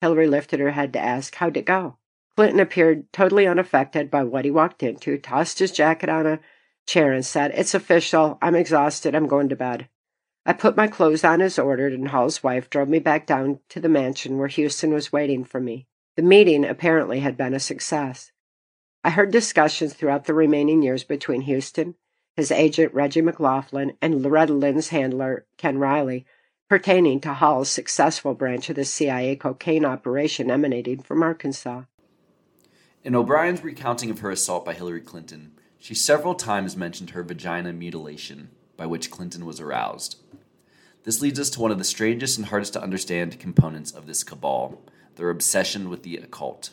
Hillary 0.00 0.28
lifted 0.28 0.60
her 0.60 0.70
head 0.70 0.92
to 0.92 1.00
ask, 1.00 1.34
How'd 1.34 1.56
it 1.56 1.64
go? 1.64 1.96
Clinton 2.36 2.60
appeared 2.60 3.12
totally 3.12 3.46
unaffected 3.46 4.10
by 4.10 4.22
what 4.22 4.44
he 4.44 4.50
walked 4.50 4.82
into, 4.82 5.18
tossed 5.18 5.58
his 5.58 5.72
jacket 5.72 6.08
on 6.08 6.26
a 6.26 6.40
chair, 6.86 7.12
and 7.12 7.26
said, 7.26 7.50
It's 7.54 7.74
official. 7.74 8.38
I'm 8.40 8.54
exhausted. 8.54 9.14
I'm 9.14 9.26
going 9.26 9.48
to 9.48 9.56
bed. 9.56 9.88
I 10.44 10.52
put 10.52 10.76
my 10.76 10.86
clothes 10.86 11.24
on 11.24 11.40
as 11.40 11.58
ordered, 11.58 11.92
and 11.92 12.08
Hall's 12.08 12.44
wife 12.44 12.70
drove 12.70 12.88
me 12.88 13.00
back 13.00 13.26
down 13.26 13.58
to 13.70 13.80
the 13.80 13.88
mansion 13.88 14.38
where 14.38 14.46
Houston 14.46 14.92
was 14.92 15.12
waiting 15.12 15.42
for 15.42 15.60
me. 15.60 15.88
The 16.16 16.22
meeting 16.22 16.64
apparently 16.64 17.20
had 17.20 17.36
been 17.36 17.54
a 17.54 17.58
success. 17.58 18.30
I 19.06 19.10
heard 19.10 19.30
discussions 19.30 19.94
throughout 19.94 20.24
the 20.24 20.34
remaining 20.34 20.82
years 20.82 21.04
between 21.04 21.42
Houston, 21.42 21.94
his 22.34 22.50
agent 22.50 22.92
Reggie 22.92 23.22
McLaughlin, 23.22 23.92
and 24.02 24.20
Loretta 24.20 24.52
Lynn's 24.52 24.88
handler 24.88 25.46
Ken 25.58 25.78
Riley 25.78 26.26
pertaining 26.68 27.20
to 27.20 27.32
Hall's 27.32 27.70
successful 27.70 28.34
branch 28.34 28.68
of 28.68 28.74
the 28.74 28.84
CIA 28.84 29.36
cocaine 29.36 29.84
operation 29.84 30.50
emanating 30.50 31.02
from 31.02 31.22
Arkansas. 31.22 31.82
In 33.04 33.14
O'Brien's 33.14 33.62
recounting 33.62 34.10
of 34.10 34.18
her 34.18 34.32
assault 34.32 34.64
by 34.64 34.72
Hillary 34.72 35.02
Clinton, 35.02 35.52
she 35.78 35.94
several 35.94 36.34
times 36.34 36.76
mentioned 36.76 37.10
her 37.10 37.22
vagina 37.22 37.72
mutilation, 37.72 38.50
by 38.76 38.86
which 38.86 39.12
Clinton 39.12 39.46
was 39.46 39.60
aroused. 39.60 40.16
This 41.04 41.22
leads 41.22 41.38
us 41.38 41.50
to 41.50 41.60
one 41.60 41.70
of 41.70 41.78
the 41.78 41.84
strangest 41.84 42.38
and 42.38 42.48
hardest 42.48 42.72
to 42.72 42.82
understand 42.82 43.38
components 43.38 43.92
of 43.92 44.08
this 44.08 44.24
cabal 44.24 44.82
their 45.14 45.30
obsession 45.30 45.88
with 45.88 46.02
the 46.02 46.16
occult. 46.16 46.70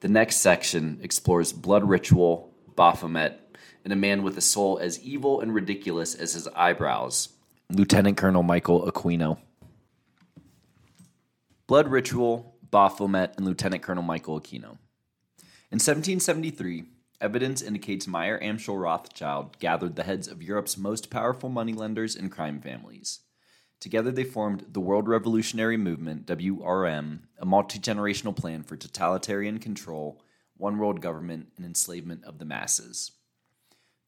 The 0.00 0.08
next 0.08 0.36
section 0.36 0.98
explores 1.02 1.52
blood 1.52 1.88
ritual, 1.88 2.54
Baphomet, 2.76 3.40
and 3.82 3.92
a 3.92 3.96
man 3.96 4.22
with 4.22 4.36
a 4.36 4.42
soul 4.42 4.78
as 4.78 5.00
evil 5.00 5.40
and 5.40 5.54
ridiculous 5.54 6.14
as 6.14 6.34
his 6.34 6.46
eyebrows, 6.48 7.30
Lieutenant 7.70 8.16
Colonel 8.16 8.42
Michael 8.42 8.90
Aquino. 8.90 9.38
Blood 11.66 11.88
Ritual, 11.88 12.54
Baphomet, 12.70 13.34
and 13.36 13.46
Lieutenant 13.46 13.82
Colonel 13.82 14.02
Michael 14.02 14.40
Aquino. 14.40 14.78
In 15.72 15.80
1773, 15.80 16.84
evidence 17.20 17.62
indicates 17.62 18.06
Meyer 18.06 18.38
Amschel 18.40 18.80
Rothschild 18.80 19.58
gathered 19.58 19.96
the 19.96 20.04
heads 20.04 20.28
of 20.28 20.42
Europe's 20.42 20.76
most 20.76 21.10
powerful 21.10 21.48
moneylenders 21.48 22.14
and 22.14 22.30
crime 22.30 22.60
families. 22.60 23.20
Together, 23.80 24.10
they 24.10 24.24
formed 24.24 24.66
the 24.72 24.80
World 24.80 25.06
Revolutionary 25.06 25.76
Movement, 25.76 26.26
WRM, 26.26 27.20
a 27.38 27.46
multi 27.46 27.78
generational 27.78 28.34
plan 28.34 28.62
for 28.62 28.76
totalitarian 28.76 29.58
control, 29.58 30.22
one 30.56 30.78
world 30.78 31.00
government, 31.00 31.48
and 31.56 31.66
enslavement 31.66 32.24
of 32.24 32.38
the 32.38 32.44
masses. 32.44 33.12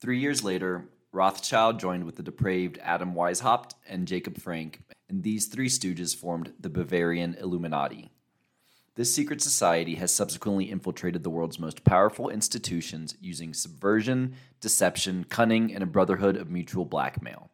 Three 0.01 0.19
years 0.19 0.43
later, 0.43 0.89
Rothschild 1.12 1.81
joined 1.81 2.05
with 2.05 2.16
the 2.16 2.23
depraved 2.23 2.78
Adam 2.82 3.15
Weishaupt 3.15 3.73
and 3.86 4.09
Jacob 4.09 4.39
Frank, 4.39 4.82
and 5.09 5.23
these 5.23 5.47
three 5.47 5.69
stooges 5.69 6.16
formed 6.16 6.53
the 6.61 6.70
Bavarian 6.70 7.35
Illuminati. 7.35 8.11
This 8.95 9.15
secret 9.15 9.40
society 9.40 9.95
has 9.97 10.12
subsequently 10.12 10.70
infiltrated 10.70 11.23
the 11.23 11.31
world's 11.31 11.61
most 11.61 11.85
powerful 11.85 12.31
institutions 12.31 13.15
using 13.20 13.55
subversion, 13.55 14.35
deception, 14.61 15.24
cunning, 15.24 15.73
and 15.73 15.82
a 15.82 15.86
brotherhood 15.86 16.36
of 16.36 16.51
mutual 16.51 16.85
blackmail. 16.85 17.51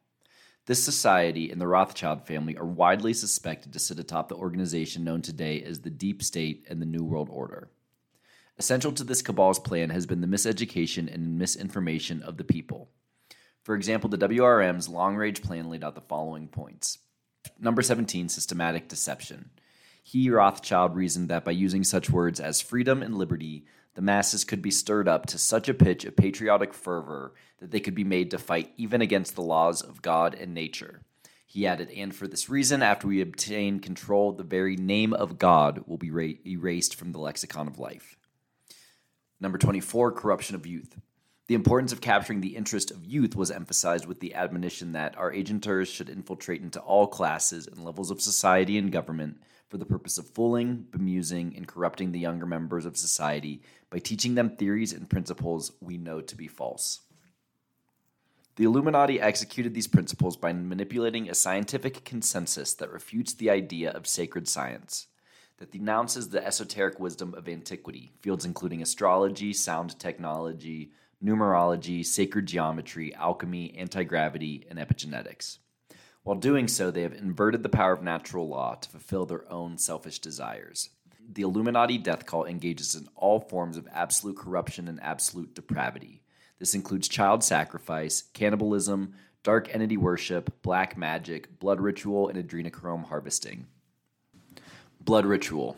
This 0.67 0.83
society 0.83 1.51
and 1.51 1.61
the 1.61 1.67
Rothschild 1.67 2.25
family 2.25 2.57
are 2.57 2.65
widely 2.65 3.13
suspected 3.13 3.71
to 3.73 3.79
sit 3.79 3.99
atop 3.99 4.29
the 4.29 4.35
organization 4.35 5.03
known 5.03 5.21
today 5.21 5.61
as 5.61 5.81
the 5.81 5.91
Deep 5.91 6.23
State 6.23 6.65
and 6.67 6.81
the 6.81 6.87
New 6.87 7.03
World 7.03 7.29
Order. 7.31 7.69
Essential 8.57 8.91
to 8.93 9.03
this 9.03 9.21
cabal's 9.21 9.59
plan 9.59 9.91
has 9.91 10.07
been 10.07 10.21
the 10.21 10.27
miseducation 10.27 11.13
and 11.13 11.37
misinformation 11.37 12.23
of 12.23 12.37
the 12.37 12.43
people. 12.43 12.89
For 13.61 13.75
example, 13.75 14.09
the 14.09 14.17
WRM's 14.17 14.89
long 14.89 15.15
range 15.15 15.43
plan 15.43 15.69
laid 15.69 15.83
out 15.83 15.93
the 15.93 16.01
following 16.01 16.47
points. 16.47 16.97
Number 17.59 17.83
17, 17.83 18.27
systematic 18.29 18.87
deception. 18.87 19.51
He, 20.01 20.31
Rothschild, 20.31 20.95
reasoned 20.95 21.29
that 21.29 21.45
by 21.45 21.51
using 21.51 21.83
such 21.83 22.09
words 22.09 22.39
as 22.39 22.59
freedom 22.59 23.03
and 23.03 23.15
liberty, 23.15 23.65
the 23.95 24.01
masses 24.01 24.43
could 24.43 24.61
be 24.61 24.71
stirred 24.71 25.07
up 25.07 25.25
to 25.27 25.37
such 25.37 25.67
a 25.67 25.73
pitch 25.73 26.05
of 26.05 26.15
patriotic 26.15 26.73
fervor 26.73 27.33
that 27.59 27.71
they 27.71 27.79
could 27.79 27.95
be 27.95 28.03
made 28.03 28.31
to 28.31 28.37
fight 28.37 28.71
even 28.77 29.01
against 29.01 29.35
the 29.35 29.41
laws 29.41 29.81
of 29.81 30.01
God 30.01 30.35
and 30.35 30.53
nature. 30.53 31.01
He 31.45 31.65
added, 31.65 31.89
and 31.91 32.13
for 32.13 32.27
this 32.27 32.49
reason, 32.49 32.81
after 32.83 33.07
we 33.07 33.21
obtain 33.21 33.79
control, 33.79 34.33
the 34.33 34.43
very 34.43 34.75
name 34.75 35.13
of 35.13 35.39
God 35.39 35.85
will 35.87 35.97
be 35.97 36.11
ra- 36.11 36.33
erased 36.45 36.95
from 36.95 37.13
the 37.13 37.19
lexicon 37.19 37.67
of 37.67 37.79
life. 37.79 38.17
Number 39.39 39.57
24, 39.57 40.11
corruption 40.11 40.55
of 40.55 40.67
youth. 40.67 40.97
The 41.47 41.55
importance 41.55 41.93
of 41.93 42.01
capturing 42.01 42.41
the 42.41 42.55
interest 42.55 42.91
of 42.91 43.05
youth 43.05 43.35
was 43.35 43.51
emphasized 43.51 44.07
with 44.07 44.19
the 44.19 44.33
admonition 44.33 44.93
that 44.93 45.15
our 45.17 45.31
agenters 45.31 45.87
should 45.87 46.09
infiltrate 46.09 46.61
into 46.61 46.79
all 46.79 47.07
classes 47.07 47.67
and 47.67 47.85
levels 47.85 48.11
of 48.11 48.19
society 48.19 48.77
and 48.77 48.91
government 48.91 49.37
for 49.75 49.79
the 49.79 49.85
purpose 49.85 50.17
of 50.17 50.29
fooling, 50.29 50.85
bemusing, 50.89 51.53
and 51.57 51.67
corrupting 51.67 52.13
the 52.13 52.19
younger 52.19 52.45
members 52.45 52.85
of 52.85 52.95
society 52.95 53.61
by 53.89 53.99
teaching 53.99 54.33
them 54.33 54.55
theories 54.55 54.93
and 54.93 55.09
principles 55.09 55.73
we 55.81 55.97
know 55.97 56.21
to 56.21 56.37
be 56.37 56.47
false. 56.47 57.01
The 58.55 58.63
Illuminati 58.63 59.19
executed 59.19 59.73
these 59.73 59.89
principles 59.89 60.37
by 60.37 60.53
manipulating 60.53 61.29
a 61.29 61.35
scientific 61.35 62.05
consensus 62.05 62.73
that 62.75 62.89
refutes 62.89 63.33
the 63.33 63.49
idea 63.49 63.91
of 63.91 64.07
sacred 64.07 64.47
science, 64.47 65.07
that 65.57 65.73
denounces 65.73 66.29
the 66.29 66.47
esoteric 66.47 66.97
wisdom 66.97 67.33
of 67.33 67.49
antiquity, 67.49 68.13
fields 68.21 68.45
including 68.45 68.81
astrology, 68.81 69.51
sound 69.51 69.99
technology, 69.99 70.93
numerology, 71.21 72.05
sacred 72.05 72.45
geometry, 72.45 73.13
alchemy, 73.15 73.75
anti 73.77 74.05
gravity, 74.05 74.65
and 74.69 74.79
epigenetics. 74.79 75.57
While 76.25 76.37
doing 76.37 76.67
so, 76.67 76.89
they 76.89 77.03
have 77.03 77.13
inverted 77.13 77.61
the 77.61 77.69
power 77.69 77.93
of 77.93 78.01
natural 78.01 78.47
law 78.47 78.73
to 78.73 78.89
fulfill 78.89 79.27
their 79.27 79.47
own 79.47 79.77
selfish 79.77 80.17
desires. 80.17 80.89
The 81.31 81.43
Illuminati 81.43 81.99
death 81.99 82.25
cult 82.25 82.47
engages 82.47 82.95
in 82.95 83.07
all 83.15 83.39
forms 83.39 83.77
of 83.77 83.87
absolute 83.93 84.35
corruption 84.35 84.87
and 84.87 84.99
absolute 85.03 85.53
depravity. 85.53 86.23
This 86.57 86.73
includes 86.73 87.07
child 87.07 87.43
sacrifice, 87.43 88.23
cannibalism, 88.33 89.13
dark 89.43 89.69
entity 89.71 89.97
worship, 89.97 90.63
black 90.63 90.97
magic, 90.97 91.59
blood 91.59 91.79
ritual, 91.79 92.27
and 92.27 92.43
adrenochrome 92.43 93.05
harvesting. 93.05 93.67
Blood 94.99 95.27
ritual. 95.27 95.77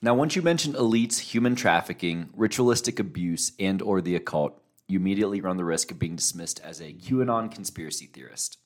Now, 0.00 0.14
once 0.14 0.36
you 0.36 0.42
mention 0.42 0.74
elites, 0.74 1.18
human 1.18 1.56
trafficking, 1.56 2.28
ritualistic 2.36 3.00
abuse, 3.00 3.50
and 3.58 3.82
or 3.82 4.00
the 4.00 4.14
occult, 4.14 4.62
you 4.86 5.00
immediately 5.00 5.40
run 5.40 5.56
the 5.56 5.64
risk 5.64 5.90
of 5.90 5.98
being 5.98 6.14
dismissed 6.14 6.60
as 6.60 6.80
a 6.80 6.92
QAnon 6.92 7.50
conspiracy 7.50 8.06
theorist. 8.06 8.56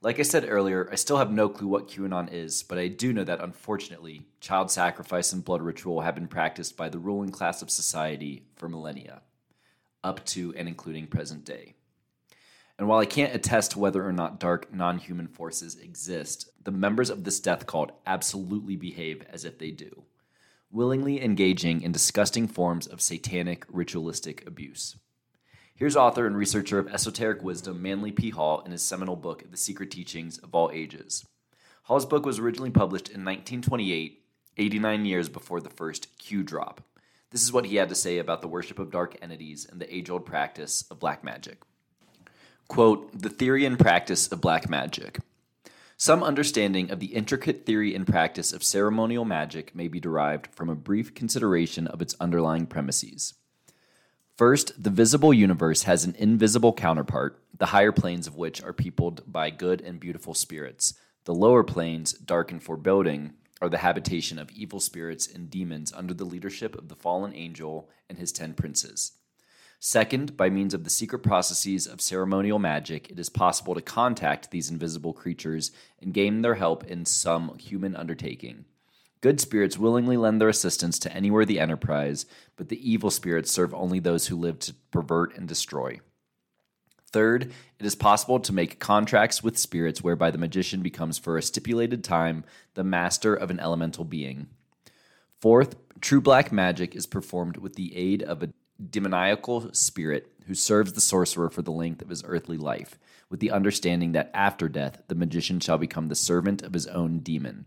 Like 0.00 0.20
I 0.20 0.22
said 0.22 0.46
earlier, 0.48 0.88
I 0.92 0.94
still 0.94 1.16
have 1.16 1.32
no 1.32 1.48
clue 1.48 1.66
what 1.66 1.88
QAnon 1.88 2.32
is, 2.32 2.62
but 2.62 2.78
I 2.78 2.86
do 2.86 3.12
know 3.12 3.24
that 3.24 3.42
unfortunately, 3.42 4.22
child 4.40 4.70
sacrifice 4.70 5.32
and 5.32 5.44
blood 5.44 5.60
ritual 5.60 6.02
have 6.02 6.14
been 6.14 6.28
practiced 6.28 6.76
by 6.76 6.88
the 6.88 7.00
ruling 7.00 7.30
class 7.30 7.62
of 7.62 7.70
society 7.70 8.44
for 8.54 8.68
millennia, 8.68 9.22
up 10.04 10.24
to 10.26 10.54
and 10.56 10.68
including 10.68 11.08
present 11.08 11.44
day. 11.44 11.74
And 12.78 12.86
while 12.86 13.00
I 13.00 13.06
can't 13.06 13.34
attest 13.34 13.76
whether 13.76 14.06
or 14.06 14.12
not 14.12 14.38
dark 14.38 14.72
non 14.72 14.98
human 14.98 15.26
forces 15.26 15.74
exist, 15.76 16.48
the 16.62 16.70
members 16.70 17.10
of 17.10 17.24
this 17.24 17.40
death 17.40 17.66
cult 17.66 17.90
absolutely 18.06 18.76
behave 18.76 19.24
as 19.32 19.44
if 19.44 19.58
they 19.58 19.72
do 19.72 20.04
willingly 20.70 21.22
engaging 21.22 21.82
in 21.82 21.92
disgusting 21.92 22.46
forms 22.46 22.86
of 22.86 23.00
satanic 23.00 23.64
ritualistic 23.68 24.46
abuse. 24.46 24.96
Here's 25.78 25.94
author 25.94 26.26
and 26.26 26.36
researcher 26.36 26.80
of 26.80 26.88
esoteric 26.88 27.40
wisdom 27.40 27.80
Manly 27.80 28.10
P. 28.10 28.30
Hall 28.30 28.62
in 28.66 28.72
his 28.72 28.82
seminal 28.82 29.14
book, 29.14 29.48
The 29.48 29.56
Secret 29.56 29.92
Teachings 29.92 30.36
of 30.38 30.52
All 30.52 30.72
Ages. 30.72 31.24
Hall's 31.84 32.04
book 32.04 32.26
was 32.26 32.40
originally 32.40 32.72
published 32.72 33.06
in 33.06 33.24
1928, 33.24 34.24
89 34.56 35.04
years 35.04 35.28
before 35.28 35.60
the 35.60 35.70
first 35.70 36.18
Q 36.18 36.42
drop. 36.42 36.80
This 37.30 37.44
is 37.44 37.52
what 37.52 37.66
he 37.66 37.76
had 37.76 37.90
to 37.90 37.94
say 37.94 38.18
about 38.18 38.42
the 38.42 38.48
worship 38.48 38.80
of 38.80 38.90
dark 38.90 39.18
entities 39.22 39.68
and 39.70 39.80
the 39.80 39.94
age 39.94 40.10
old 40.10 40.26
practice 40.26 40.84
of 40.90 40.98
black 40.98 41.22
magic. 41.22 41.58
Quote, 42.66 43.16
the 43.16 43.30
theory 43.30 43.64
and 43.64 43.78
practice 43.78 44.26
of 44.32 44.40
black 44.40 44.68
magic. 44.68 45.20
Some 45.96 46.24
understanding 46.24 46.90
of 46.90 46.98
the 46.98 47.14
intricate 47.14 47.64
theory 47.64 47.94
and 47.94 48.04
practice 48.04 48.52
of 48.52 48.64
ceremonial 48.64 49.24
magic 49.24 49.76
may 49.76 49.86
be 49.86 50.00
derived 50.00 50.48
from 50.48 50.70
a 50.70 50.74
brief 50.74 51.14
consideration 51.14 51.86
of 51.86 52.02
its 52.02 52.16
underlying 52.18 52.66
premises. 52.66 53.34
First, 54.38 54.80
the 54.80 54.90
visible 54.90 55.34
universe 55.34 55.82
has 55.82 56.04
an 56.04 56.14
invisible 56.16 56.72
counterpart, 56.72 57.42
the 57.58 57.66
higher 57.66 57.90
planes 57.90 58.28
of 58.28 58.36
which 58.36 58.62
are 58.62 58.72
peopled 58.72 59.24
by 59.26 59.50
good 59.50 59.80
and 59.80 59.98
beautiful 59.98 60.32
spirits. 60.32 60.94
The 61.24 61.34
lower 61.34 61.64
planes, 61.64 62.12
dark 62.12 62.52
and 62.52 62.62
foreboding, 62.62 63.32
are 63.60 63.68
the 63.68 63.78
habitation 63.78 64.38
of 64.38 64.52
evil 64.52 64.78
spirits 64.78 65.26
and 65.26 65.50
demons 65.50 65.92
under 65.92 66.14
the 66.14 66.24
leadership 66.24 66.78
of 66.78 66.88
the 66.88 66.94
fallen 66.94 67.34
angel 67.34 67.90
and 68.08 68.16
his 68.16 68.30
ten 68.30 68.54
princes. 68.54 69.10
Second, 69.80 70.36
by 70.36 70.50
means 70.50 70.72
of 70.72 70.84
the 70.84 70.90
secret 70.90 71.24
processes 71.24 71.88
of 71.88 72.00
ceremonial 72.00 72.60
magic, 72.60 73.10
it 73.10 73.18
is 73.18 73.28
possible 73.28 73.74
to 73.74 73.82
contact 73.82 74.52
these 74.52 74.70
invisible 74.70 75.12
creatures 75.12 75.72
and 76.00 76.14
gain 76.14 76.42
their 76.42 76.54
help 76.54 76.84
in 76.84 77.04
some 77.04 77.58
human 77.58 77.96
undertaking. 77.96 78.66
Good 79.20 79.40
spirits 79.40 79.78
willingly 79.78 80.16
lend 80.16 80.40
their 80.40 80.48
assistance 80.48 80.98
to 81.00 81.12
any 81.12 81.30
worthy 81.30 81.58
enterprise, 81.58 82.24
but 82.56 82.68
the 82.68 82.90
evil 82.90 83.10
spirits 83.10 83.50
serve 83.50 83.74
only 83.74 83.98
those 83.98 84.28
who 84.28 84.36
live 84.36 84.60
to 84.60 84.74
pervert 84.92 85.36
and 85.36 85.48
destroy. 85.48 86.00
Third, 87.10 87.52
it 87.78 87.86
is 87.86 87.94
possible 87.94 88.38
to 88.38 88.52
make 88.52 88.78
contracts 88.78 89.42
with 89.42 89.58
spirits 89.58 90.02
whereby 90.02 90.30
the 90.30 90.38
magician 90.38 90.82
becomes 90.82 91.18
for 91.18 91.36
a 91.36 91.42
stipulated 91.42 92.04
time 92.04 92.44
the 92.74 92.84
master 92.84 93.34
of 93.34 93.50
an 93.50 93.58
elemental 93.58 94.04
being. 94.04 94.48
Fourth, 95.40 95.76
true 96.00 96.20
black 96.20 96.52
magic 96.52 96.94
is 96.94 97.06
performed 97.06 97.56
with 97.56 97.74
the 97.74 97.96
aid 97.96 98.22
of 98.22 98.42
a 98.42 98.50
demoniacal 98.90 99.72
spirit 99.72 100.30
who 100.46 100.54
serves 100.54 100.92
the 100.92 101.00
sorcerer 101.00 101.50
for 101.50 101.62
the 101.62 101.72
length 101.72 102.02
of 102.02 102.08
his 102.08 102.22
earthly 102.24 102.56
life, 102.56 102.98
with 103.30 103.40
the 103.40 103.50
understanding 103.50 104.12
that 104.12 104.30
after 104.32 104.68
death 104.68 105.02
the 105.08 105.14
magician 105.14 105.60
shall 105.60 105.78
become 105.78 106.08
the 106.08 106.14
servant 106.14 106.62
of 106.62 106.74
his 106.74 106.86
own 106.86 107.18
demon. 107.20 107.64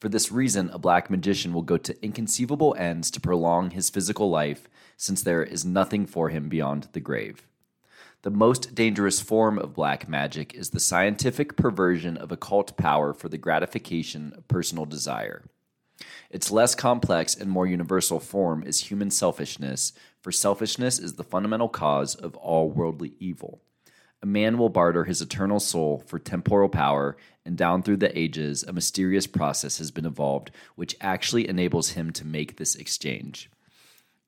For 0.00 0.08
this 0.08 0.32
reason, 0.32 0.70
a 0.70 0.78
black 0.78 1.10
magician 1.10 1.52
will 1.52 1.62
go 1.62 1.76
to 1.76 2.02
inconceivable 2.02 2.74
ends 2.78 3.10
to 3.10 3.20
prolong 3.20 3.70
his 3.70 3.90
physical 3.90 4.30
life, 4.30 4.66
since 4.96 5.22
there 5.22 5.42
is 5.42 5.64
nothing 5.64 6.06
for 6.06 6.30
him 6.30 6.48
beyond 6.48 6.88
the 6.92 7.00
grave. 7.00 7.46
The 8.22 8.30
most 8.30 8.74
dangerous 8.74 9.20
form 9.20 9.58
of 9.58 9.74
black 9.74 10.08
magic 10.08 10.54
is 10.54 10.70
the 10.70 10.80
scientific 10.80 11.54
perversion 11.54 12.16
of 12.16 12.32
occult 12.32 12.78
power 12.78 13.12
for 13.12 13.28
the 13.28 13.38
gratification 13.38 14.32
of 14.36 14.48
personal 14.48 14.86
desire. 14.86 15.44
Its 16.30 16.50
less 16.50 16.74
complex 16.74 17.34
and 17.34 17.50
more 17.50 17.66
universal 17.66 18.20
form 18.20 18.62
is 18.62 18.84
human 18.84 19.10
selfishness, 19.10 19.92
for 20.22 20.32
selfishness 20.32 20.98
is 20.98 21.14
the 21.14 21.24
fundamental 21.24 21.68
cause 21.68 22.14
of 22.14 22.34
all 22.36 22.70
worldly 22.70 23.14
evil. 23.18 23.60
A 24.22 24.26
man 24.26 24.58
will 24.58 24.68
barter 24.68 25.04
his 25.04 25.22
eternal 25.22 25.60
soul 25.60 26.02
for 26.06 26.18
temporal 26.18 26.68
power, 26.68 27.16
and 27.50 27.58
down 27.58 27.82
through 27.82 27.96
the 27.96 28.16
ages, 28.16 28.62
a 28.62 28.72
mysterious 28.72 29.26
process 29.26 29.78
has 29.78 29.90
been 29.90 30.06
evolved 30.06 30.52
which 30.76 30.94
actually 31.00 31.48
enables 31.48 31.90
him 31.90 32.12
to 32.12 32.24
make 32.24 32.56
this 32.56 32.76
exchange. 32.76 33.50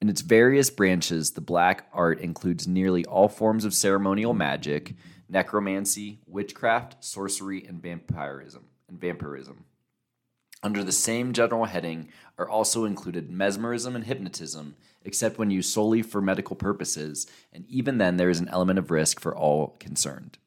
In 0.00 0.08
its 0.08 0.22
various 0.22 0.70
branches, 0.70 1.30
the 1.30 1.40
black 1.40 1.86
art 1.92 2.18
includes 2.18 2.66
nearly 2.66 3.04
all 3.04 3.28
forms 3.28 3.64
of 3.64 3.74
ceremonial 3.74 4.34
magic, 4.34 4.96
necromancy, 5.28 6.18
witchcraft, 6.26 6.96
sorcery, 7.04 7.64
and 7.64 7.80
vampirism. 7.80 8.64
And 8.88 9.00
vampirism. 9.00 9.66
Under 10.60 10.82
the 10.82 10.90
same 10.90 11.32
general 11.32 11.66
heading 11.66 12.08
are 12.36 12.48
also 12.48 12.84
included 12.84 13.30
mesmerism 13.30 13.94
and 13.94 14.04
hypnotism, 14.04 14.74
except 15.04 15.38
when 15.38 15.52
used 15.52 15.72
solely 15.72 16.02
for 16.02 16.20
medical 16.20 16.56
purposes, 16.56 17.28
and 17.52 17.64
even 17.68 17.98
then 17.98 18.16
there 18.16 18.30
is 18.30 18.40
an 18.40 18.48
element 18.48 18.80
of 18.80 18.90
risk 18.90 19.20
for 19.20 19.32
all 19.36 19.76
concerned. 19.78 20.38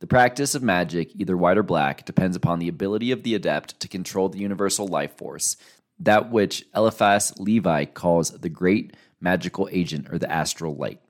The 0.00 0.06
practice 0.06 0.54
of 0.54 0.62
magic, 0.62 1.10
either 1.16 1.36
white 1.36 1.58
or 1.58 1.64
black, 1.64 2.04
depends 2.04 2.36
upon 2.36 2.60
the 2.60 2.68
ability 2.68 3.10
of 3.10 3.24
the 3.24 3.34
adept 3.34 3.80
to 3.80 3.88
control 3.88 4.28
the 4.28 4.38
universal 4.38 4.86
life 4.86 5.16
force, 5.16 5.56
that 5.98 6.30
which 6.30 6.64
Eliphas 6.72 7.36
Levi 7.38 7.84
calls 7.86 8.30
the 8.30 8.48
great 8.48 8.94
magical 9.20 9.68
agent 9.72 10.08
or 10.10 10.18
the 10.18 10.30
astral 10.30 10.76
light. 10.76 11.00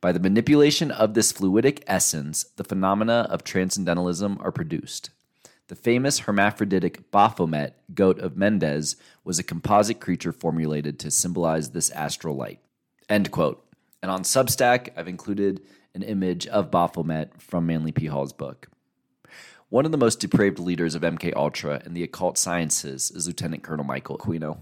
By 0.00 0.12
the 0.12 0.20
manipulation 0.20 0.92
of 0.92 1.14
this 1.14 1.32
fluidic 1.32 1.82
essence, 1.88 2.44
the 2.56 2.62
phenomena 2.62 3.26
of 3.28 3.42
transcendentalism 3.42 4.38
are 4.40 4.52
produced. 4.52 5.10
The 5.66 5.74
famous 5.74 6.20
hermaphroditic 6.20 7.10
Baphomet, 7.10 7.74
goat 7.92 8.20
of 8.20 8.36
Mendes, 8.36 8.94
was 9.24 9.40
a 9.40 9.42
composite 9.42 9.98
creature 9.98 10.30
formulated 10.32 11.00
to 11.00 11.10
symbolize 11.10 11.70
this 11.70 11.90
astral 11.90 12.36
light. 12.36 12.60
End 13.08 13.32
quote. 13.32 13.66
And 14.00 14.12
on 14.12 14.22
Substack, 14.22 14.90
I've 14.96 15.08
included 15.08 15.62
an 15.96 16.02
image 16.02 16.46
of 16.48 16.70
Baphomet 16.70 17.40
from 17.40 17.66
Manly 17.66 17.90
P. 17.90 18.06
Hall's 18.06 18.34
book. 18.34 18.68
One 19.70 19.86
of 19.86 19.92
the 19.92 19.98
most 19.98 20.20
depraved 20.20 20.58
leaders 20.58 20.94
of 20.94 21.00
MK 21.00 21.34
Ultra 21.34 21.80
and 21.84 21.96
the 21.96 22.02
occult 22.02 22.36
sciences 22.36 23.10
is 23.10 23.26
Lieutenant 23.26 23.62
Colonel 23.62 23.84
Michael 23.84 24.18
Aquino. 24.18 24.58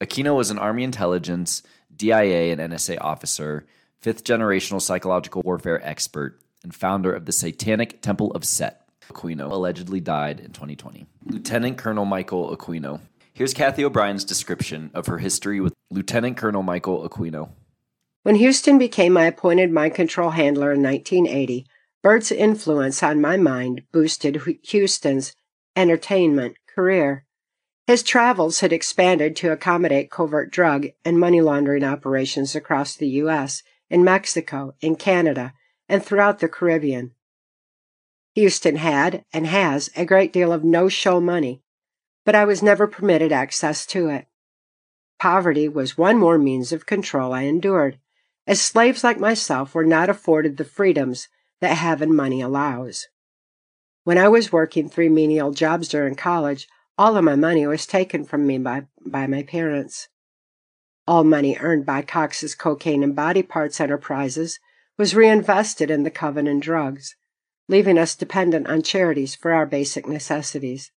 Aquino 0.00 0.34
was 0.34 0.50
an 0.50 0.58
Army 0.58 0.84
intelligence, 0.84 1.62
DIA, 1.94 2.50
and 2.50 2.60
NSA 2.60 2.98
officer, 3.00 3.66
fifth 4.00 4.24
generational 4.24 4.80
psychological 4.80 5.42
warfare 5.44 5.86
expert, 5.86 6.40
and 6.64 6.74
founder 6.74 7.12
of 7.12 7.26
the 7.26 7.32
Satanic 7.32 8.00
Temple 8.00 8.32
of 8.32 8.44
Set. 8.44 8.88
Aquino 9.08 9.52
allegedly 9.52 10.00
died 10.00 10.40
in 10.40 10.50
2020. 10.50 11.06
Lieutenant 11.26 11.76
Colonel 11.76 12.06
Michael 12.06 12.56
Aquino. 12.56 13.00
Here's 13.34 13.52
Cathy 13.52 13.84
O'Brien's 13.84 14.24
description 14.24 14.90
of 14.94 15.06
her 15.08 15.18
history 15.18 15.60
with 15.60 15.74
Lieutenant 15.90 16.38
Colonel 16.38 16.62
Michael 16.62 17.06
Aquino. 17.06 17.50
When 18.26 18.34
Houston 18.34 18.76
became 18.76 19.12
my 19.12 19.26
appointed 19.26 19.70
mind 19.70 19.94
control 19.94 20.30
handler 20.30 20.72
in 20.72 20.82
1980, 20.82 21.64
Byrd's 22.02 22.32
influence 22.32 23.00
on 23.00 23.20
my 23.20 23.36
mind 23.36 23.82
boosted 23.92 24.42
Houston's 24.64 25.32
entertainment 25.76 26.56
career. 26.74 27.24
His 27.86 28.02
travels 28.02 28.58
had 28.58 28.72
expanded 28.72 29.36
to 29.36 29.52
accommodate 29.52 30.10
covert 30.10 30.50
drug 30.50 30.88
and 31.04 31.20
money 31.20 31.40
laundering 31.40 31.84
operations 31.84 32.56
across 32.56 32.96
the 32.96 33.06
U.S., 33.10 33.62
in 33.88 34.02
Mexico, 34.02 34.74
in 34.80 34.96
Canada, 34.96 35.52
and 35.88 36.04
throughout 36.04 36.40
the 36.40 36.48
Caribbean. 36.48 37.12
Houston 38.34 38.74
had 38.74 39.24
and 39.32 39.46
has 39.46 39.88
a 39.94 40.04
great 40.04 40.32
deal 40.32 40.52
of 40.52 40.64
no 40.64 40.88
show 40.88 41.20
money, 41.20 41.62
but 42.24 42.34
I 42.34 42.44
was 42.44 42.60
never 42.60 42.88
permitted 42.88 43.30
access 43.30 43.86
to 43.86 44.08
it. 44.08 44.26
Poverty 45.20 45.68
was 45.68 45.96
one 45.96 46.18
more 46.18 46.38
means 46.38 46.72
of 46.72 46.86
control 46.86 47.32
I 47.32 47.42
endured, 47.42 48.00
as 48.46 48.60
slaves 48.60 49.02
like 49.02 49.18
myself 49.18 49.74
were 49.74 49.84
not 49.84 50.08
afforded 50.08 50.56
the 50.56 50.64
freedoms 50.64 51.28
that 51.60 51.76
having 51.76 52.14
money 52.14 52.40
allows. 52.40 53.06
When 54.04 54.18
I 54.18 54.28
was 54.28 54.52
working 54.52 54.88
three 54.88 55.08
menial 55.08 55.52
jobs 55.52 55.88
during 55.88 56.14
college, 56.14 56.68
all 56.96 57.16
of 57.16 57.24
my 57.24 57.34
money 57.34 57.66
was 57.66 57.86
taken 57.86 58.24
from 58.24 58.46
me 58.46 58.58
by, 58.58 58.86
by 59.04 59.26
my 59.26 59.42
parents. 59.42 60.08
All 61.06 61.24
money 61.24 61.56
earned 61.58 61.86
by 61.86 62.02
Cox's 62.02 62.54
cocaine 62.54 63.02
and 63.02 63.14
body 63.14 63.42
parts 63.42 63.80
enterprises 63.80 64.58
was 64.96 65.14
reinvested 65.14 65.90
in 65.90 66.04
the 66.04 66.10
Covenant 66.10 66.62
drugs 66.62 67.16
leaving 67.68 67.98
us 67.98 68.14
dependent 68.14 68.68
on 68.68 68.82
charities 68.82 69.34
for 69.34 69.52
our 69.52 69.66
basic 69.66 70.06
necessities. 70.06 70.92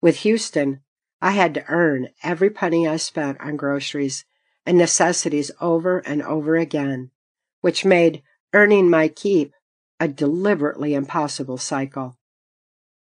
With 0.00 0.18
Houston, 0.18 0.80
I 1.20 1.32
had 1.32 1.54
to 1.54 1.64
earn 1.68 2.08
every 2.22 2.50
penny 2.50 2.88
I 2.88 2.96
spent 2.96 3.40
on 3.40 3.56
groceries 3.56 4.24
and 4.66 4.78
necessities 4.78 5.50
over 5.60 5.98
and 5.98 6.22
over 6.22 6.56
again, 6.56 7.10
which 7.60 7.84
made 7.84 8.22
earning 8.52 8.88
my 8.88 9.08
keep 9.08 9.52
a 9.98 10.08
deliberately 10.08 10.94
impossible 10.94 11.58
cycle. 11.58 12.18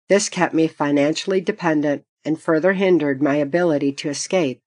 This 0.10 0.30
kept 0.30 0.54
me 0.54 0.68
financially 0.68 1.42
dependent 1.42 2.06
and 2.26 2.42
further 2.42 2.74
hindered 2.74 3.22
my 3.22 3.36
ability 3.36 3.94
to 3.94 4.10
escape, 4.10 4.62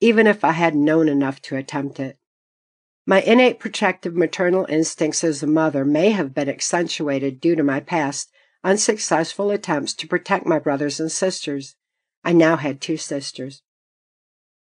even 0.00 0.26
if 0.26 0.44
I 0.44 0.52
had 0.52 0.74
known 0.74 1.08
enough 1.08 1.40
to 1.42 1.56
attempt 1.56 2.00
it. 2.00 2.18
My 3.06 3.22
innate 3.22 3.58
protective 3.58 4.14
maternal 4.14 4.66
instincts 4.68 5.24
as 5.24 5.42
a 5.42 5.46
mother 5.46 5.84
may 5.84 6.10
have 6.10 6.34
been 6.34 6.48
accentuated 6.48 7.40
due 7.40 7.56
to 7.56 7.62
my 7.62 7.80
past 7.80 8.30
unsuccessful 8.62 9.50
attempts 9.50 9.94
to 9.94 10.06
protect 10.06 10.46
my 10.46 10.58
brothers 10.58 11.00
and 11.00 11.10
sisters. 11.10 11.76
I 12.22 12.32
now 12.32 12.56
had 12.56 12.80
two 12.80 12.96
sisters. 12.96 13.62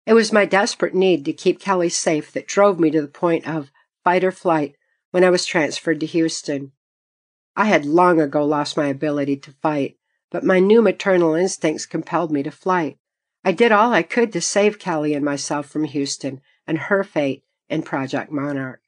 It 0.09 0.15
was 0.15 0.33
my 0.33 0.45
desperate 0.45 0.95
need 0.95 1.23
to 1.25 1.33
keep 1.33 1.59
Kelly 1.59 1.89
safe 1.89 2.31
that 2.31 2.47
drove 2.47 2.79
me 2.79 2.89
to 2.89 2.99
the 2.99 3.07
point 3.07 3.47
of 3.47 3.69
fight 4.03 4.23
or 4.23 4.31
flight 4.31 4.75
when 5.11 5.23
I 5.23 5.29
was 5.29 5.45
transferred 5.45 5.99
to 5.99 6.07
Houston. 6.07 6.71
I 7.55 7.65
had 7.65 7.85
long 7.85 8.19
ago 8.19 8.43
lost 8.43 8.75
my 8.75 8.87
ability 8.87 9.37
to 9.37 9.51
fight, 9.61 9.97
but 10.31 10.43
my 10.43 10.57
new 10.57 10.81
maternal 10.81 11.35
instincts 11.35 11.85
compelled 11.85 12.31
me 12.31 12.41
to 12.41 12.49
flight. 12.49 12.97
I 13.45 13.51
did 13.51 13.71
all 13.71 13.93
I 13.93 14.01
could 14.01 14.33
to 14.33 14.41
save 14.41 14.79
Kelly 14.79 15.13
and 15.13 15.23
myself 15.23 15.67
from 15.67 15.83
Houston 15.83 16.41
and 16.65 16.79
her 16.79 17.03
fate 17.03 17.43
in 17.69 17.83
Project 17.83 18.31
Monarch. 18.31 18.81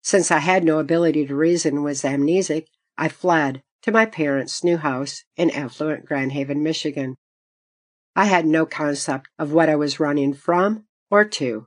Since 0.00 0.30
I 0.30 0.38
had 0.38 0.64
no 0.64 0.78
ability 0.78 1.26
to 1.26 1.34
reason 1.34 1.74
and 1.74 1.84
was 1.84 2.04
amnesic, 2.04 2.68
I 2.96 3.08
fled 3.08 3.62
to 3.82 3.92
my 3.92 4.06
parents' 4.06 4.64
new 4.64 4.78
house 4.78 5.24
in 5.36 5.50
affluent 5.50 6.06
Grand 6.06 6.32
Haven, 6.32 6.62
Michigan. 6.62 7.18
I 8.16 8.26
had 8.26 8.46
no 8.46 8.66
concept 8.66 9.28
of 9.38 9.52
what 9.52 9.68
I 9.68 9.76
was 9.76 10.00
running 10.00 10.34
from 10.34 10.84
or 11.10 11.24
to. 11.24 11.66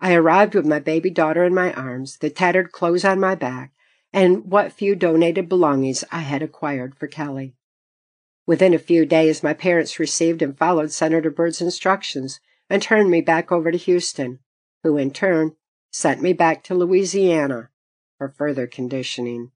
I 0.00 0.14
arrived 0.14 0.54
with 0.54 0.66
my 0.66 0.80
baby 0.80 1.10
daughter 1.10 1.44
in 1.44 1.54
my 1.54 1.72
arms, 1.72 2.18
the 2.18 2.30
tattered 2.30 2.72
clothes 2.72 3.04
on 3.04 3.20
my 3.20 3.34
back, 3.34 3.72
and 4.12 4.44
what 4.44 4.72
few 4.72 4.94
donated 4.94 5.48
belongings 5.48 6.04
I 6.10 6.20
had 6.20 6.42
acquired 6.42 6.94
for 6.94 7.06
Kelly. 7.06 7.54
Within 8.46 8.74
a 8.74 8.78
few 8.78 9.06
days, 9.06 9.42
my 9.42 9.54
parents 9.54 9.98
received 9.98 10.42
and 10.42 10.56
followed 10.56 10.92
Senator 10.92 11.30
Byrd's 11.30 11.62
instructions 11.62 12.40
and 12.68 12.82
turned 12.82 13.10
me 13.10 13.20
back 13.20 13.50
over 13.50 13.70
to 13.70 13.78
Houston, 13.78 14.40
who 14.82 14.96
in 14.96 15.10
turn 15.10 15.56
sent 15.90 16.20
me 16.20 16.32
back 16.32 16.62
to 16.64 16.74
Louisiana 16.74 17.70
for 18.18 18.28
further 18.28 18.66
conditioning. 18.66 19.50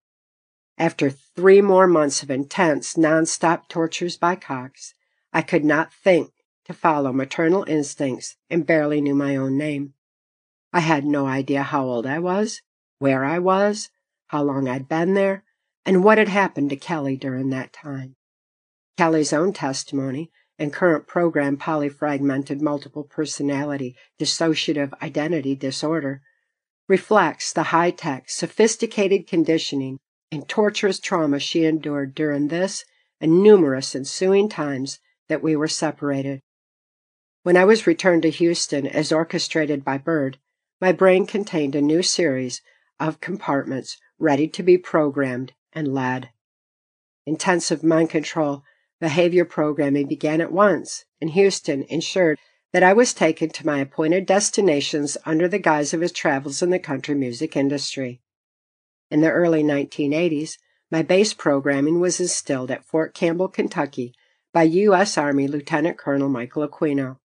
After 0.79 1.11
three 1.11 1.61
more 1.61 1.87
months 1.87 2.23
of 2.23 2.31
intense, 2.31 2.95
nonstop 2.95 3.69
tortures 3.69 4.17
by 4.17 4.37
Cox, 4.37 4.95
I 5.33 5.43
could 5.43 5.65
not 5.65 5.93
think 5.93 6.31
to 6.65 6.73
follow 6.73 7.13
maternal 7.13 7.65
instincts 7.65 8.37
and 8.51 8.67
barely 8.67 9.01
knew 9.01 9.15
my 9.15 9.37
own 9.37 9.57
name. 9.57 9.95
I 10.73 10.81
had 10.81 11.05
no 11.05 11.27
idea 11.27 11.63
how 11.63 11.85
old 11.85 12.07
I 12.07 12.19
was, 12.19 12.63
where 12.99 13.25
I 13.25 13.39
was, 13.39 13.91
how 14.29 14.43
long 14.43 14.69
I'd 14.69 14.89
been 14.89 15.15
there, 15.15 15.45
and 15.85 16.05
what 16.05 16.19
had 16.19 16.29
happened 16.29 16.71
to 16.71 16.77
Kelly 16.77 17.17
during 17.17 17.51
that 17.51 17.73
time. 17.73 18.17
Kelly's 18.97 19.33
own 19.33 19.53
testimony 19.53 20.31
and 20.59 20.73
current 20.73 21.07
program 21.07 21.57
polyfragmented 21.57 22.61
multiple 22.61 23.05
personality 23.05 23.97
dissociative 24.19 24.93
identity 25.01 25.55
disorder 25.55 26.21
reflects 26.89 27.53
the 27.53 27.65
high 27.65 27.91
tech, 27.91 28.29
sophisticated 28.29 29.27
conditioning 29.27 29.99
and 30.33 30.49
torturous 30.49 30.99
trauma 30.99 31.39
she 31.39 31.65
endured 31.65 32.15
during 32.15 32.49
this 32.49 32.85
and 33.21 33.43
numerous 33.43 33.95
ensuing 33.95 34.49
times 34.49 34.99
that 35.29 35.43
we 35.43 35.55
were 35.55 35.69
separated. 35.69 36.41
When 37.43 37.57
I 37.57 37.65
was 37.65 37.87
returned 37.87 38.23
to 38.23 38.31
Houston 38.31 38.87
as 38.87 39.13
orchestrated 39.13 39.85
by 39.85 39.99
Byrd, 39.99 40.39
my 40.81 40.93
brain 40.93 41.27
contained 41.27 41.75
a 41.75 41.81
new 41.81 42.03
series 42.03 42.61
of 43.01 43.21
compartments 43.21 43.97
ready 44.19 44.49
to 44.49 44.63
be 44.63 44.77
programmed 44.77 45.53
and 45.73 45.95
led. 45.95 46.31
Intensive 47.27 47.83
mind 47.85 48.11
control 48.11 48.65
behavior 49.01 49.45
programming 49.45 50.09
began 50.09 50.41
at 50.41 50.53
once, 50.53 51.05
and 51.21 51.31
Houston 51.31 51.85
ensured 51.85 52.39
that 52.73 52.83
I 52.83 52.93
was 52.93 53.15
taken 53.15 53.51
to 53.51 53.67
my 53.67 53.79
appointed 53.79 54.27
destinations 54.27 55.17
under 55.25 55.49
the 55.49 55.59
guise 55.59 55.95
of 55.95 56.01
his 56.01 56.13
travels 56.13 56.63
in 56.63 56.71
the 56.71 56.79
country 56.79 57.15
music 57.15 57.57
industry. 57.57 58.21
In 59.11 59.21
the 59.21 59.31
early 59.31 59.63
1980s, 59.63 60.59
my 60.91 61.03
base 61.03 61.33
programming 61.33 62.01
was 62.01 62.21
instilled 62.21 62.71
at 62.71 62.85
Fort 62.85 63.15
Campbell, 63.15 63.49
Kentucky 63.49 64.13
by 64.53 64.63
U.S. 64.63 65.19
Army 65.19 65.47
Lieutenant 65.47 65.99
Colonel 65.99 66.29
Michael 66.29 66.67
Aquino. 66.67 67.19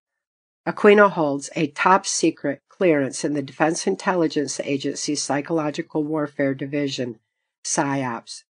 Aquino 0.67 1.09
holds 1.09 1.49
a 1.55 1.67
top 1.67 2.05
secret 2.05 2.61
clearance 2.69 3.23
in 3.23 3.33
the 3.33 3.41
Defense 3.41 3.87
Intelligence 3.87 4.59
Agency's 4.59 5.21
Psychological 5.21 6.03
Warfare 6.03 6.53
Division, 6.53 7.19
PSYOPS. 7.65 8.43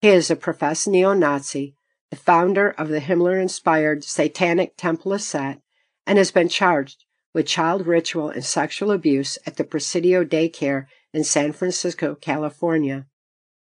He 0.00 0.08
is 0.08 0.30
a 0.30 0.36
professed 0.36 0.88
neo 0.88 1.14
Nazi, 1.14 1.74
the 2.10 2.16
founder 2.16 2.70
of 2.70 2.88
the 2.88 3.00
Himmler 3.00 3.40
inspired 3.40 4.04
Satanic 4.04 4.76
Temple 4.76 5.12
of 5.12 5.22
Set, 5.22 5.60
and 6.06 6.18
has 6.18 6.30
been 6.30 6.48
charged 6.48 7.04
with 7.32 7.46
child 7.46 7.86
ritual 7.86 8.28
and 8.28 8.44
sexual 8.44 8.90
abuse 8.90 9.38
at 9.46 9.56
the 9.56 9.64
Presidio 9.64 10.24
Daycare 10.24 10.86
in 11.12 11.22
San 11.22 11.52
Francisco, 11.52 12.14
California. 12.14 13.06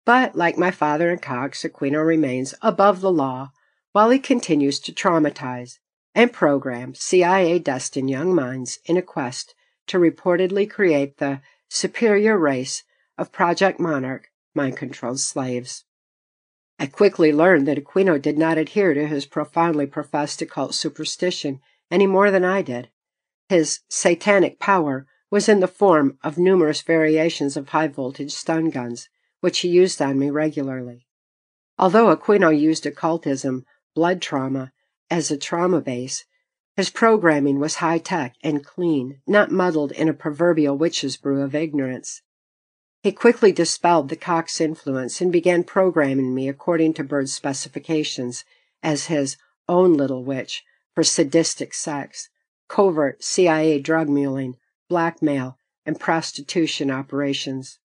But, 0.04 0.36
like 0.36 0.56
my 0.56 0.70
father 0.70 1.10
and 1.10 1.20
Cox, 1.20 1.62
Aquino 1.62 2.04
remains 2.04 2.54
above 2.62 3.00
the 3.00 3.12
law 3.12 3.50
while 3.92 4.10
he 4.10 4.18
continues 4.18 4.78
to 4.78 4.92
traumatize 4.92 5.78
and 6.14 6.32
program 6.32 6.94
CIA 6.94 7.58
destined 7.58 8.10
young 8.10 8.34
minds 8.34 8.78
in 8.84 8.96
a 8.96 9.02
quest 9.02 9.54
to 9.86 9.98
reportedly 9.98 10.68
create 10.68 11.18
the 11.18 11.40
superior 11.68 12.38
race 12.38 12.84
of 13.18 13.32
Project 13.32 13.80
Monarch 13.80 14.28
mind 14.54 14.76
controlled 14.76 15.20
slaves. 15.20 15.84
I 16.78 16.86
quickly 16.86 17.32
learned 17.32 17.68
that 17.68 17.78
Aquino 17.78 18.20
did 18.20 18.38
not 18.38 18.58
adhere 18.58 18.94
to 18.94 19.06
his 19.06 19.26
profoundly 19.26 19.86
professed 19.86 20.40
occult 20.40 20.74
superstition 20.74 21.60
any 21.90 22.06
more 22.06 22.30
than 22.30 22.44
I 22.44 22.62
did. 22.62 22.88
His 23.48 23.80
satanic 23.88 24.58
power 24.58 25.06
was 25.30 25.48
in 25.48 25.60
the 25.60 25.68
form 25.68 26.18
of 26.22 26.38
numerous 26.38 26.82
variations 26.82 27.56
of 27.56 27.68
high 27.68 27.88
voltage 27.88 28.32
stun 28.32 28.70
guns, 28.70 29.08
which 29.40 29.60
he 29.60 29.68
used 29.68 30.00
on 30.00 30.18
me 30.18 30.30
regularly. 30.30 31.06
Although 31.78 32.14
Aquino 32.14 32.56
used 32.58 32.86
occultism, 32.86 33.64
blood 33.94 34.22
trauma, 34.22 34.72
as 35.10 35.30
a 35.30 35.36
trauma 35.36 35.80
base, 35.80 36.24
his 36.76 36.90
programming 36.90 37.58
was 37.58 37.76
high 37.76 37.98
tech 37.98 38.36
and 38.42 38.64
clean, 38.64 39.20
not 39.26 39.50
muddled 39.50 39.92
in 39.92 40.08
a 40.08 40.14
proverbial 40.14 40.78
witch's 40.78 41.16
brew 41.16 41.42
of 41.42 41.54
ignorance. 41.54 42.22
He 43.02 43.12
quickly 43.12 43.50
dispelled 43.50 44.08
the 44.08 44.16
Cox 44.16 44.60
influence 44.60 45.20
and 45.20 45.32
began 45.32 45.64
programming 45.64 46.34
me 46.34 46.48
according 46.48 46.94
to 46.94 47.04
Byrd's 47.04 47.32
specifications 47.32 48.44
as 48.82 49.06
his 49.06 49.36
own 49.68 49.94
little 49.94 50.22
witch 50.24 50.62
for 50.94 51.02
sadistic 51.02 51.74
sex, 51.74 52.28
covert 52.68 53.24
CIA 53.24 53.80
drug 53.80 54.08
muling, 54.08 54.56
blackmail, 54.88 55.58
and 55.84 55.98
prostitution 55.98 56.90
operations. 56.90 57.80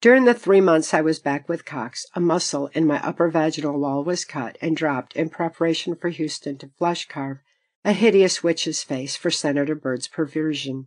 During 0.00 0.26
the 0.26 0.34
three 0.34 0.60
months 0.60 0.94
I 0.94 1.00
was 1.00 1.18
back 1.18 1.48
with 1.48 1.64
Cox, 1.64 2.06
a 2.14 2.20
muscle 2.20 2.68
in 2.68 2.86
my 2.86 3.04
upper 3.04 3.28
vaginal 3.28 3.80
wall 3.80 4.04
was 4.04 4.24
cut 4.24 4.56
and 4.62 4.76
dropped 4.76 5.16
in 5.16 5.28
preparation 5.28 5.96
for 5.96 6.08
Houston 6.08 6.56
to 6.58 6.70
flesh 6.78 7.08
carve 7.08 7.38
a 7.84 7.92
hideous 7.92 8.42
witch's 8.42 8.84
face 8.84 9.16
for 9.16 9.30
Senator 9.30 9.74
Byrd's 9.74 10.06
perversion. 10.06 10.86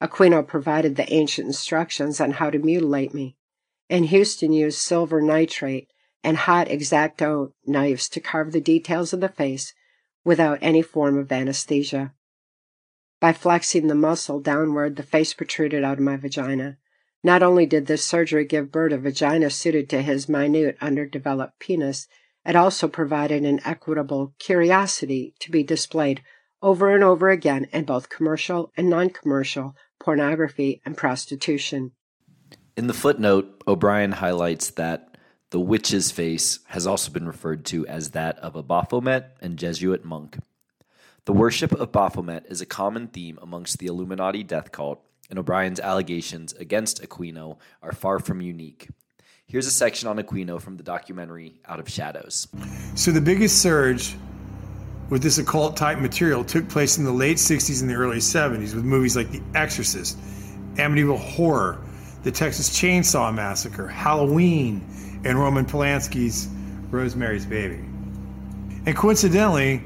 Aquino 0.00 0.46
provided 0.46 0.96
the 0.96 1.12
ancient 1.12 1.48
instructions 1.48 2.18
on 2.18 2.32
how 2.32 2.48
to 2.48 2.58
mutilate 2.58 3.12
me, 3.12 3.36
and 3.90 4.06
Houston 4.06 4.54
used 4.54 4.78
silver 4.78 5.20
nitrate 5.20 5.88
and 6.22 6.38
hot 6.38 6.68
X-Acto 6.68 7.52
knives 7.66 8.08
to 8.08 8.20
carve 8.20 8.52
the 8.52 8.60
details 8.60 9.12
of 9.12 9.20
the 9.20 9.28
face 9.28 9.74
without 10.24 10.58
any 10.62 10.80
form 10.80 11.18
of 11.18 11.30
anesthesia. 11.30 12.14
By 13.20 13.34
flexing 13.34 13.88
the 13.88 13.94
muscle 13.94 14.40
downward, 14.40 14.96
the 14.96 15.02
face 15.02 15.34
protruded 15.34 15.84
out 15.84 15.98
of 15.98 16.04
my 16.04 16.16
vagina. 16.16 16.78
Not 17.24 17.42
only 17.42 17.64
did 17.64 17.86
this 17.86 18.04
surgery 18.04 18.44
give 18.44 18.70
Byrd 18.70 18.92
a 18.92 18.98
vagina 18.98 19.48
suited 19.48 19.88
to 19.88 20.02
his 20.02 20.28
minute, 20.28 20.76
underdeveloped 20.82 21.58
penis, 21.58 22.06
it 22.44 22.54
also 22.54 22.86
provided 22.86 23.44
an 23.44 23.60
equitable 23.64 24.34
curiosity 24.38 25.32
to 25.40 25.50
be 25.50 25.62
displayed 25.62 26.22
over 26.60 26.94
and 26.94 27.02
over 27.02 27.30
again 27.30 27.66
in 27.72 27.86
both 27.86 28.10
commercial 28.10 28.70
and 28.76 28.90
non 28.90 29.08
commercial 29.08 29.74
pornography 29.98 30.82
and 30.84 30.98
prostitution. 30.98 31.92
In 32.76 32.88
the 32.88 32.92
footnote, 32.92 33.62
O'Brien 33.66 34.12
highlights 34.12 34.68
that 34.72 35.16
the 35.48 35.60
witch's 35.60 36.10
face 36.10 36.58
has 36.66 36.86
also 36.86 37.10
been 37.10 37.26
referred 37.26 37.64
to 37.66 37.86
as 37.86 38.10
that 38.10 38.38
of 38.40 38.54
a 38.54 38.62
Baphomet 38.62 39.36
and 39.40 39.58
Jesuit 39.58 40.04
monk. 40.04 40.38
The 41.24 41.32
worship 41.32 41.72
of 41.72 41.90
Baphomet 41.92 42.44
is 42.50 42.60
a 42.60 42.66
common 42.66 43.06
theme 43.08 43.38
amongst 43.40 43.78
the 43.78 43.86
Illuminati 43.86 44.42
death 44.42 44.72
cult, 44.72 45.02
and 45.34 45.40
O'Brien's 45.40 45.80
allegations 45.80 46.52
against 46.52 47.02
Aquino 47.02 47.58
are 47.82 47.90
far 47.90 48.20
from 48.20 48.40
unique. 48.40 48.88
Here's 49.46 49.66
a 49.66 49.70
section 49.72 50.08
on 50.08 50.16
Aquino 50.18 50.60
from 50.60 50.76
the 50.76 50.84
documentary 50.84 51.60
Out 51.66 51.80
of 51.80 51.88
Shadows. 51.88 52.46
So, 52.94 53.10
the 53.10 53.20
biggest 53.20 53.60
surge 53.60 54.14
with 55.10 55.24
this 55.24 55.38
occult 55.38 55.76
type 55.76 55.98
material 55.98 56.44
took 56.44 56.68
place 56.68 56.98
in 56.98 57.04
the 57.04 57.10
late 57.10 57.38
60s 57.38 57.80
and 57.80 57.90
the 57.90 57.94
early 57.94 58.18
70s 58.18 58.76
with 58.76 58.84
movies 58.84 59.16
like 59.16 59.32
The 59.32 59.42
Exorcist, 59.56 60.18
Amityville 60.76 61.18
Horror, 61.18 61.82
The 62.22 62.30
Texas 62.30 62.70
Chainsaw 62.70 63.34
Massacre, 63.34 63.88
Halloween, 63.88 64.86
and 65.24 65.36
Roman 65.36 65.64
Polanski's 65.64 66.48
Rosemary's 66.92 67.44
Baby. 67.44 67.84
And 68.86 68.94
coincidentally, 68.94 69.82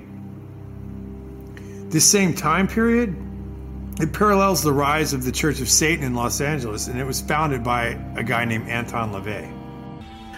this 1.89 2.05
same 2.05 2.35
time 2.35 2.69
period, 2.69 3.17
it 4.01 4.13
parallels 4.13 4.63
the 4.63 4.73
rise 4.73 5.13
of 5.13 5.25
the 5.25 5.33
Church 5.33 5.61
of 5.61 5.69
Satan 5.69 6.05
in 6.05 6.15
Los 6.15 6.41
Angeles, 6.41 6.87
and 6.87 6.99
it 7.01 7.05
was 7.05 7.21
founded 7.21 7.65
by 7.65 7.99
a 8.17 8.23
guy 8.23 8.45
named 8.45 8.69
Anton 8.69 9.13
LaVey. 9.13 9.55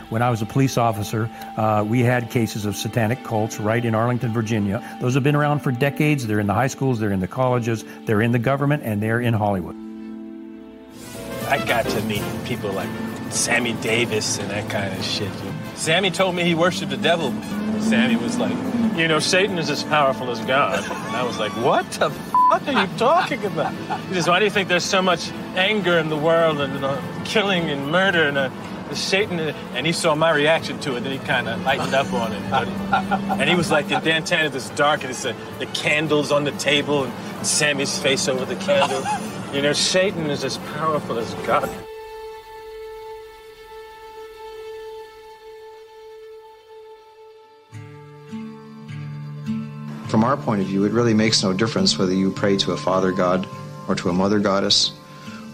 When 0.08 0.22
I 0.22 0.30
was 0.30 0.42
a 0.42 0.46
police 0.46 0.76
officer, 0.76 1.30
uh, 1.56 1.84
we 1.86 2.00
had 2.00 2.30
cases 2.30 2.64
of 2.64 2.74
satanic 2.74 3.22
cults 3.22 3.60
right 3.60 3.84
in 3.84 3.94
Arlington, 3.94 4.32
Virginia. 4.32 4.82
Those 5.00 5.14
have 5.14 5.22
been 5.22 5.36
around 5.36 5.60
for 5.60 5.70
decades. 5.70 6.26
They're 6.26 6.40
in 6.40 6.48
the 6.48 6.54
high 6.54 6.66
schools, 6.66 6.98
they're 6.98 7.12
in 7.12 7.20
the 7.20 7.28
colleges, 7.28 7.84
they're 8.06 8.20
in 8.20 8.32
the 8.32 8.38
government, 8.38 8.82
and 8.82 9.00
they're 9.00 9.20
in 9.20 9.34
Hollywood. 9.34 9.76
I 11.46 11.64
got 11.64 11.84
to 11.84 12.02
meet 12.02 12.22
people 12.44 12.72
like 12.72 12.88
Sammy 13.30 13.74
Davis 13.74 14.38
and 14.38 14.50
that 14.50 14.68
kind 14.70 14.92
of 14.92 15.04
shit. 15.04 15.30
Sammy 15.74 16.10
told 16.10 16.34
me 16.34 16.44
he 16.44 16.54
worshiped 16.54 16.90
the 16.90 16.96
devil. 16.96 17.30
Sammy 17.80 18.16
was 18.16 18.36
like, 18.36 18.52
you 18.96 19.06
know, 19.06 19.18
Satan 19.18 19.58
is 19.58 19.70
as 19.70 19.84
powerful 19.84 20.30
as 20.30 20.40
God. 20.40 20.78
And 20.78 21.16
I 21.16 21.22
was 21.22 21.38
like, 21.38 21.52
what 21.56 21.88
the 21.92 22.10
fuck 22.50 22.68
are 22.68 22.86
you 22.86 22.98
talking 22.98 23.44
about? 23.44 23.72
He 24.08 24.14
says, 24.14 24.28
why 24.28 24.38
do 24.40 24.44
you 24.44 24.50
think 24.50 24.68
there's 24.68 24.84
so 24.84 25.00
much 25.00 25.30
anger 25.54 25.98
in 25.98 26.08
the 26.08 26.16
world 26.16 26.60
and 26.60 26.84
uh, 26.84 27.00
killing 27.24 27.70
and 27.70 27.90
murder 27.90 28.24
and 28.24 28.36
uh, 28.36 28.50
Satan, 28.94 29.38
and 29.38 29.86
he 29.86 29.92
saw 29.92 30.16
my 30.16 30.32
reaction 30.32 30.80
to 30.80 30.96
it, 30.96 31.04
and 31.04 31.06
he 31.06 31.18
kind 31.18 31.48
of 31.48 31.62
lightened 31.62 31.94
up 31.94 32.12
on 32.12 32.32
it. 32.32 32.42
and 33.40 33.48
he 33.48 33.54
was 33.54 33.70
like, 33.70 33.86
the 33.88 34.00
Dan 34.00 34.24
Tanner 34.24 34.54
is 34.54 34.68
dark, 34.70 35.02
and 35.02 35.10
it's 35.10 35.22
the, 35.22 35.36
the 35.60 35.66
candles 35.66 36.32
on 36.32 36.42
the 36.42 36.50
table, 36.52 37.04
and 37.04 37.46
Sammy's 37.46 37.96
face 37.98 38.26
over 38.26 38.44
the 38.44 38.56
candle. 38.56 39.00
You 39.54 39.62
know, 39.62 39.72
Satan 39.72 40.28
is 40.28 40.42
as 40.42 40.58
powerful 40.74 41.20
as 41.20 41.32
God. 41.46 41.70
From 50.20 50.28
our 50.28 50.36
point 50.36 50.60
of 50.60 50.66
view, 50.66 50.84
it 50.84 50.92
really 50.92 51.14
makes 51.14 51.42
no 51.42 51.54
difference 51.54 51.98
whether 51.98 52.12
you 52.12 52.30
pray 52.30 52.54
to 52.58 52.72
a 52.72 52.76
father 52.76 53.10
god 53.10 53.48
or 53.88 53.94
to 53.94 54.10
a 54.10 54.12
mother 54.12 54.38
goddess 54.38 54.92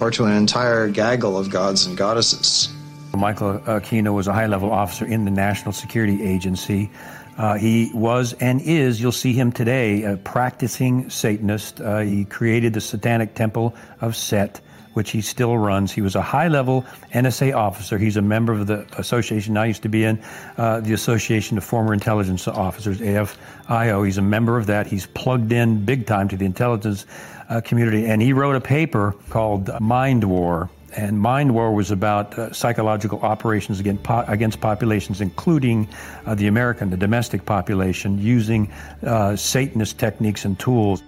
or 0.01 0.11
to 0.11 0.25
an 0.25 0.33
entire 0.33 0.89
gaggle 0.89 1.39
of 1.39 1.51
gods 1.51 1.87
and 1.87 1.97
goddesses. 1.97 2.69
Michael 3.17 3.61
Aquino 3.61 4.13
was 4.13 4.27
a 4.27 4.33
high 4.33 4.49
level 4.49 4.73
officer 4.73 5.07
in 5.07 5.25
the 5.25 5.31
National 5.31 5.71
Security 5.71 6.21
Agency. 6.21 6.91
Uh, 7.39 7.55
he 7.55 7.93
was 7.95 8.33
and 8.41 8.61
is, 8.61 9.01
you'll 9.01 9.13
see 9.13 9.33
him 9.33 9.53
today, 9.53 10.03
a 10.03 10.17
practicing 10.17 11.09
Satanist. 11.11 11.81
Uh, 11.81 12.01
he 12.01 12.25
created 12.25 12.75
the 12.75 12.81
Satanic 12.81 13.37
Temple 13.37 13.73
of 14.01 14.17
Set, 14.17 14.61
which 14.97 15.11
he 15.11 15.21
still 15.21 15.59
runs. 15.59 15.93
He 15.93 16.01
was 16.01 16.15
a 16.15 16.23
high 16.23 16.49
level 16.49 16.87
NSA 17.13 17.55
officer. 17.55 17.99
He's 17.99 18.17
a 18.17 18.23
member 18.23 18.55
of 18.55 18.67
the 18.67 18.87
association 18.99 19.55
I 19.59 19.67
used 19.67 19.83
to 19.83 19.91
be 19.91 20.05
in, 20.05 20.19
uh, 20.57 20.81
the 20.81 20.95
Association 20.95 21.59
of 21.59 21.65
Former 21.65 21.93
Intelligence 21.93 22.49
Officers, 22.49 23.01
AFIO. 23.01 24.07
He's 24.07 24.17
a 24.17 24.23
member 24.23 24.57
of 24.57 24.65
that. 24.67 24.87
He's 24.87 25.07
plugged 25.09 25.53
in 25.53 25.85
big 25.85 26.07
time 26.07 26.29
to 26.29 26.37
the 26.39 26.47
intelligence 26.47 27.05
uh, 27.51 27.61
community. 27.61 28.07
And 28.07 28.23
he 28.23 28.33
wrote 28.33 28.57
a 28.57 28.61
paper 28.61 29.15
called 29.29 29.69
Mind 29.81 30.25
War 30.25 30.71
And 30.97 31.21
Mind 31.21 31.53
War 31.53 31.75
was 31.75 31.91
about 31.91 32.39
uh, 32.39 32.51
psychological 32.55 33.21
operations 33.21 33.81
against, 33.81 34.03
po- 34.03 34.25
against 34.29 34.63
populations, 34.63 35.21
including 35.21 35.89
uh, 36.25 36.35
the 36.35 36.47
American, 36.47 36.89
the 36.89 36.97
domestic 36.97 37.45
population, 37.45 38.19
using 38.19 38.73
uh, 39.03 39.37
Satanist 39.37 39.99
techniques 39.99 40.47
and 40.47 40.59
tools. 40.59 41.03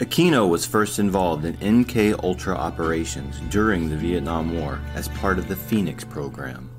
Aquino 0.00 0.48
was 0.48 0.64
first 0.64 0.98
involved 0.98 1.44
in 1.44 1.58
MK 1.58 2.24
Ultra 2.24 2.54
operations 2.54 3.38
during 3.50 3.90
the 3.90 3.96
Vietnam 3.96 4.58
War 4.58 4.80
as 4.94 5.08
part 5.08 5.38
of 5.38 5.46
the 5.46 5.54
Phoenix 5.54 6.04
program. 6.04 6.70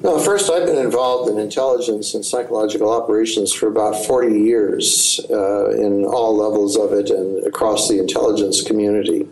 No, 0.00 0.20
first, 0.20 0.48
I've 0.48 0.64
been 0.64 0.78
involved 0.78 1.28
in 1.28 1.38
intelligence 1.38 2.14
and 2.14 2.24
psychological 2.24 2.88
operations 2.92 3.52
for 3.52 3.66
about 3.66 3.96
40 4.06 4.38
years 4.38 5.20
uh, 5.28 5.70
in 5.70 6.04
all 6.04 6.36
levels 6.36 6.76
of 6.76 6.92
it 6.92 7.10
and 7.10 7.44
across 7.44 7.88
the 7.88 7.98
intelligence 7.98 8.62
community. 8.62 9.28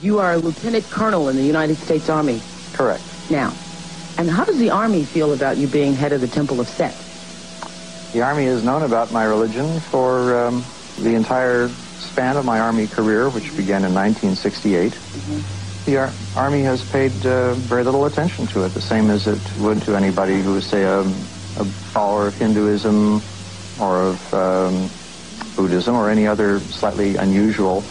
You 0.00 0.20
are 0.20 0.34
a 0.34 0.38
lieutenant 0.38 0.84
colonel 0.90 1.28
in 1.28 1.34
the 1.34 1.42
United 1.42 1.76
States 1.78 2.08
Army. 2.08 2.40
Correct. 2.72 3.02
Now, 3.32 3.52
and 4.16 4.30
how 4.30 4.44
does 4.44 4.58
the 4.58 4.70
Army 4.70 5.02
feel 5.02 5.32
about 5.32 5.56
you 5.56 5.66
being 5.66 5.94
head 5.94 6.12
of 6.12 6.20
the 6.20 6.28
Temple 6.28 6.60
of 6.60 6.68
Set? 6.68 6.96
The 8.12 8.22
Army 8.22 8.44
has 8.44 8.62
known 8.62 8.84
about 8.84 9.10
my 9.10 9.24
religion 9.24 9.80
for 9.80 10.38
um, 10.38 10.64
the 11.00 11.14
entire 11.14 11.68
span 11.68 12.36
of 12.36 12.44
my 12.44 12.60
Army 12.60 12.86
career, 12.86 13.28
which 13.30 13.56
began 13.56 13.84
in 13.84 13.94
1968. 13.94 14.96
The 15.84 15.96
Ar- 15.98 16.12
Army 16.36 16.62
has 16.62 16.88
paid 16.90 17.12
uh, 17.24 17.54
very 17.54 17.82
little 17.84 18.06
attention 18.06 18.46
to 18.48 18.64
it, 18.64 18.70
the 18.74 18.80
same 18.80 19.10
as 19.10 19.26
it 19.26 19.40
would 19.60 19.80
to 19.82 19.96
anybody 19.96 20.42
who 20.42 20.56
is, 20.56 20.66
say, 20.66 20.82
a, 20.82 21.00
a 21.00 21.04
follower 21.04 22.26
of 22.26 22.34
Hinduism 22.34 23.22
or 23.80 24.02
of 24.02 24.34
um, 24.34 24.88
Buddhism 25.56 25.94
or 25.94 26.10
any 26.10 26.26
other 26.26 26.60
slightly 26.60 27.16
unusual 27.16 27.82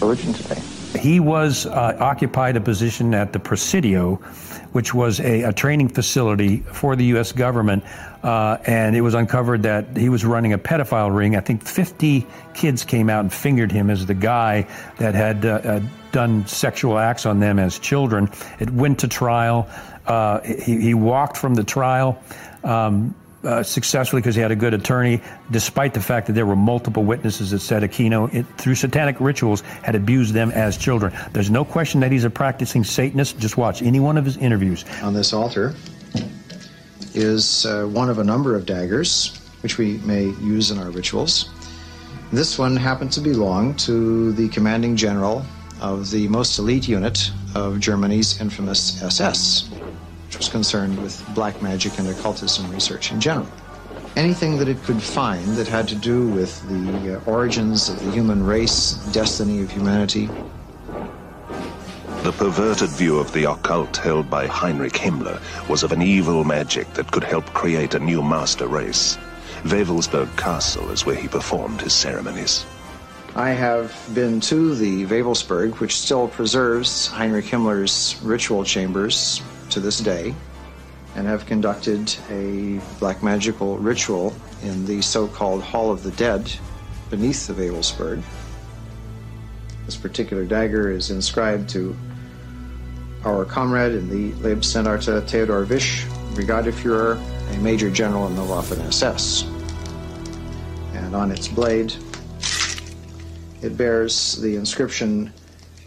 religion 0.00 0.32
today. 0.32 0.60
He 0.98 1.20
was 1.20 1.66
uh, 1.66 1.96
occupied 2.00 2.56
a 2.56 2.60
position 2.60 3.14
at 3.14 3.32
the 3.32 3.38
Presidio, 3.38 4.20
which 4.74 4.92
was 4.92 5.20
a, 5.20 5.42
a 5.42 5.52
training 5.52 5.88
facility 5.88 6.56
for 6.58 6.96
the 6.96 7.04
U.S. 7.06 7.30
government, 7.30 7.84
uh, 8.24 8.58
and 8.66 8.96
it 8.96 9.02
was 9.02 9.14
uncovered 9.14 9.62
that 9.62 9.96
he 9.96 10.08
was 10.08 10.24
running 10.24 10.52
a 10.52 10.58
pedophile 10.58 11.14
ring. 11.14 11.36
I 11.36 11.40
think 11.40 11.62
50 11.62 12.26
kids 12.54 12.84
came 12.84 13.08
out 13.08 13.20
and 13.20 13.32
fingered 13.32 13.70
him 13.70 13.88
as 13.88 14.04
the 14.04 14.14
guy 14.14 14.66
that 14.98 15.14
had 15.14 15.46
uh, 15.46 15.48
uh, 15.48 15.80
done 16.10 16.44
sexual 16.48 16.98
acts 16.98 17.24
on 17.24 17.38
them 17.38 17.60
as 17.60 17.78
children. 17.78 18.28
It 18.58 18.68
went 18.68 18.98
to 19.00 19.08
trial. 19.08 19.68
Uh, 20.04 20.40
he, 20.40 20.80
he 20.80 20.94
walked 20.94 21.36
from 21.36 21.54
the 21.54 21.62
trial. 21.62 22.20
Um, 22.64 23.14
uh, 23.44 23.62
successfully 23.62 24.20
because 24.20 24.34
he 24.34 24.40
had 24.40 24.50
a 24.50 24.56
good 24.56 24.74
attorney, 24.74 25.20
despite 25.50 25.94
the 25.94 26.00
fact 26.00 26.26
that 26.26 26.32
there 26.32 26.46
were 26.46 26.56
multiple 26.56 27.04
witnesses 27.04 27.50
that 27.50 27.60
said 27.60 27.82
Aquino, 27.82 28.32
it, 28.34 28.46
through 28.58 28.74
satanic 28.74 29.20
rituals, 29.20 29.60
had 29.82 29.94
abused 29.94 30.34
them 30.34 30.50
as 30.52 30.76
children. 30.76 31.12
There's 31.32 31.50
no 31.50 31.64
question 31.64 32.00
that 32.00 32.12
he's 32.12 32.24
a 32.24 32.30
practicing 32.30 32.84
Satanist. 32.84 33.38
Just 33.38 33.56
watch 33.56 33.82
any 33.82 34.00
one 34.00 34.16
of 34.16 34.24
his 34.24 34.36
interviews. 34.36 34.84
On 35.02 35.14
this 35.14 35.32
altar 35.32 35.74
is 37.14 37.64
uh, 37.66 37.84
one 37.86 38.10
of 38.10 38.18
a 38.18 38.24
number 38.24 38.56
of 38.56 38.66
daggers 38.66 39.40
which 39.62 39.78
we 39.78 39.96
may 39.98 40.24
use 40.42 40.70
in 40.70 40.78
our 40.78 40.90
rituals. 40.90 41.48
This 42.32 42.58
one 42.58 42.76
happened 42.76 43.12
to 43.12 43.20
belong 43.20 43.74
to 43.76 44.32
the 44.32 44.48
commanding 44.50 44.94
general 44.94 45.44
of 45.80 46.10
the 46.10 46.28
most 46.28 46.58
elite 46.58 46.86
unit 46.86 47.30
of 47.54 47.80
Germany's 47.80 48.40
infamous 48.40 49.02
SS, 49.02 49.70
was 50.36 50.48
concerned 50.48 51.00
with 51.00 51.24
black 51.34 51.60
magic 51.62 51.98
and 51.98 52.08
occultism 52.08 52.70
research 52.70 53.12
in 53.12 53.20
general. 53.20 53.48
Anything 54.16 54.58
that 54.58 54.68
it 54.68 54.82
could 54.84 55.02
find 55.02 55.44
that 55.56 55.66
had 55.66 55.88
to 55.88 55.94
do 55.96 56.28
with 56.28 56.62
the 56.68 57.16
uh, 57.16 57.30
origins 57.30 57.88
of 57.88 57.98
the 57.98 58.10
human 58.12 58.44
race, 58.44 58.92
destiny 59.12 59.62
of 59.62 59.70
humanity, 59.70 60.28
The 62.24 62.32
perverted 62.32 62.88
view 62.88 63.18
of 63.18 63.30
the 63.34 63.44
occult 63.50 63.98
held 63.98 64.30
by 64.30 64.46
Heinrich 64.46 64.94
Himmler 64.94 65.38
was 65.68 65.82
of 65.82 65.92
an 65.92 66.00
evil 66.00 66.42
magic 66.42 66.90
that 66.94 67.12
could 67.12 67.22
help 67.22 67.44
create 67.52 67.94
a 67.94 67.98
new 67.98 68.22
master 68.22 68.66
race. 68.66 69.18
Wewelsburg 69.64 70.34
Castle 70.36 70.90
is 70.90 71.04
where 71.04 71.16
he 71.16 71.28
performed 71.28 71.82
his 71.82 71.92
ceremonies. 71.92 72.64
I 73.36 73.50
have 73.50 73.92
been 74.14 74.40
to 74.40 74.74
the 74.74 75.04
Wewelsburg, 75.04 75.80
which 75.80 76.00
still 76.00 76.28
preserves 76.28 77.08
Heinrich 77.08 77.44
Himmler's 77.44 78.16
ritual 78.22 78.64
chambers 78.64 79.42
to 79.74 79.80
this 79.80 79.98
day, 79.98 80.34
and 81.16 81.26
have 81.26 81.46
conducted 81.46 82.14
a 82.30 82.80
black 82.98 83.22
magical 83.22 83.76
ritual 83.78 84.32
in 84.62 84.86
the 84.86 85.02
so 85.02 85.28
called 85.28 85.62
Hall 85.62 85.90
of 85.90 86.02
the 86.02 86.12
Dead 86.12 86.50
beneath 87.10 87.46
the 87.46 87.52
Wewelsburg. 87.52 88.22
This 89.84 89.96
particular 89.96 90.44
dagger 90.44 90.90
is 90.90 91.10
inscribed 91.10 91.68
to 91.70 91.94
our 93.24 93.44
comrade 93.44 93.92
in 93.92 94.08
the 94.08 94.32
Leibstandarte 94.40 95.28
Theodor 95.28 95.66
Wisch, 95.66 96.04
Brigadefuhrer, 96.34 97.20
a 97.52 97.58
major 97.58 97.90
general 97.90 98.26
in 98.26 98.36
the 98.36 98.42
Waffen 98.42 98.80
SS. 98.86 99.44
And 100.94 101.14
on 101.14 101.30
its 101.30 101.48
blade, 101.48 101.94
it 103.62 103.76
bears 103.76 104.36
the 104.36 104.56
inscription, 104.56 105.32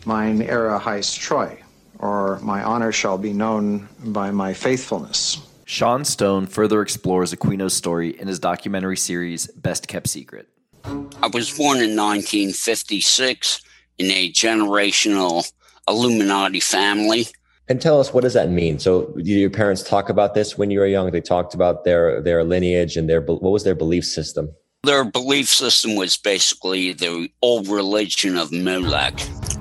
Mein 0.06 0.42
Ehre 0.42 0.80
heißt 0.80 1.20
Treu, 1.20 1.58
or 2.00 2.40
My 2.42 2.64
honor 2.64 2.92
shall 2.92 3.18
be 3.18 3.34
known 3.34 3.88
by 4.00 4.32
my 4.32 4.54
faithfulness. 4.54 5.42
Sean 5.66 6.06
Stone 6.06 6.48
further 6.48 6.82
explores 6.82 7.34
Aquino's 7.34 7.74
story 7.74 8.18
in 8.20 8.28
his 8.28 8.40
documentary 8.40 8.96
series 8.96 9.48
Best 9.48 9.88
Kept 9.88 10.08
Secret. 10.08 10.48
I 10.86 11.28
was 11.34 11.56
born 11.58 11.78
in 11.78 11.96
1956 11.96 13.62
in 13.98 14.12
a 14.12 14.32
generational 14.32 15.52
Illuminati 15.88 16.60
family. 16.60 17.28
And 17.68 17.82
tell 17.82 18.00
us 18.00 18.14
what 18.14 18.24
does 18.24 18.34
that 18.34 18.50
mean? 18.50 18.80
So, 18.80 19.14
did 19.18 19.28
your 19.28 19.50
parents 19.50 19.84
talk 19.84 20.08
about 20.10 20.34
this 20.34 20.58
when 20.58 20.72
you 20.72 20.80
were 20.80 20.88
young? 20.88 21.12
They 21.12 21.20
talked 21.20 21.54
about 21.54 21.84
their 21.84 22.22
their 22.22 22.44
lineage 22.44 22.96
and 22.96 23.10
their 23.10 23.20
what 23.20 23.42
was 23.42 23.66
their 23.66 23.76
belief 23.76 24.06
system? 24.06 24.50
Their 24.84 25.04
belief 25.04 25.50
system 25.50 25.96
was 25.96 26.18
basically 26.18 26.94
the 26.94 27.30
old 27.42 27.68
religion 27.68 28.38
of 28.38 28.52
Molech, 28.52 29.20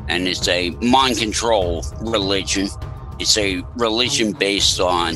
and 0.09 0.29
it's 0.29 0.47
a 0.47 0.71
mind 0.83 1.19
control 1.19 1.85
religion. 2.01 2.69
It's 3.19 3.37
a 3.39 3.63
religion 3.77 4.33
based 4.33 4.79
on 4.79 5.15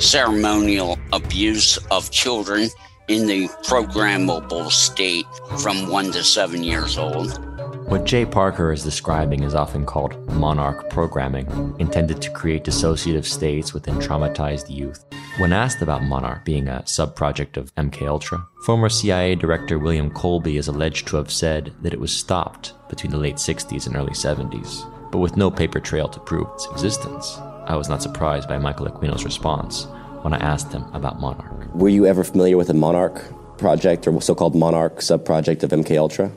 ceremonial 0.00 0.96
abuse 1.12 1.76
of 1.90 2.10
children 2.10 2.68
in 3.08 3.26
the 3.26 3.48
programmable 3.66 4.70
state 4.70 5.26
from 5.58 5.88
one 5.88 6.12
to 6.12 6.22
seven 6.22 6.62
years 6.62 6.96
old. 6.96 7.51
What 7.92 8.06
Jay 8.06 8.24
Parker 8.24 8.72
is 8.72 8.82
describing 8.82 9.42
is 9.42 9.54
often 9.54 9.84
called 9.84 10.16
monarch 10.32 10.88
programming, 10.88 11.76
intended 11.78 12.22
to 12.22 12.30
create 12.30 12.64
dissociative 12.64 13.26
states 13.26 13.74
within 13.74 13.96
traumatized 13.96 14.74
youth. 14.74 15.04
When 15.36 15.52
asked 15.52 15.82
about 15.82 16.02
Monarch 16.02 16.42
being 16.42 16.68
a 16.68 16.82
subproject 16.86 17.58
of 17.58 17.74
MKUltra, 17.74 18.46
former 18.64 18.88
CIA 18.88 19.34
Director 19.34 19.78
William 19.78 20.10
Colby 20.10 20.56
is 20.56 20.68
alleged 20.68 21.06
to 21.08 21.18
have 21.18 21.30
said 21.30 21.74
that 21.82 21.92
it 21.92 22.00
was 22.00 22.16
stopped 22.16 22.72
between 22.88 23.10
the 23.10 23.18
late 23.18 23.36
60s 23.36 23.86
and 23.86 23.94
early 23.94 24.14
70s, 24.14 24.90
but 25.12 25.18
with 25.18 25.36
no 25.36 25.50
paper 25.50 25.78
trail 25.78 26.08
to 26.08 26.20
prove 26.20 26.48
its 26.54 26.66
existence. 26.72 27.36
I 27.66 27.76
was 27.76 27.90
not 27.90 28.02
surprised 28.02 28.48
by 28.48 28.56
Michael 28.56 28.86
Aquino's 28.86 29.26
response 29.26 29.84
when 30.22 30.32
I 30.32 30.38
asked 30.38 30.72
him 30.72 30.84
about 30.94 31.20
Monarch. 31.20 31.74
Were 31.74 31.90
you 31.90 32.06
ever 32.06 32.24
familiar 32.24 32.56
with 32.56 32.68
the 32.68 32.74
Monarch 32.74 33.22
project 33.58 34.06
or 34.06 34.18
so-called 34.22 34.54
Monarch 34.54 35.00
subproject 35.00 35.62
of 35.62 35.72
MKUltra? 35.72 36.32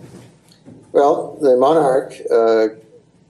Well, 0.95 1.37
the 1.41 1.57
Monarch 1.57 2.13
uh, 2.31 2.67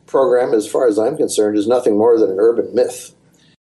program, 0.05 0.53
as 0.53 0.67
far 0.67 0.87
as 0.87 0.99
I'm 0.99 1.17
concerned, 1.17 1.57
is 1.57 1.65
nothing 1.65 1.97
more 1.97 2.19
than 2.19 2.29
an 2.29 2.39
urban 2.39 2.75
myth. 2.75 3.15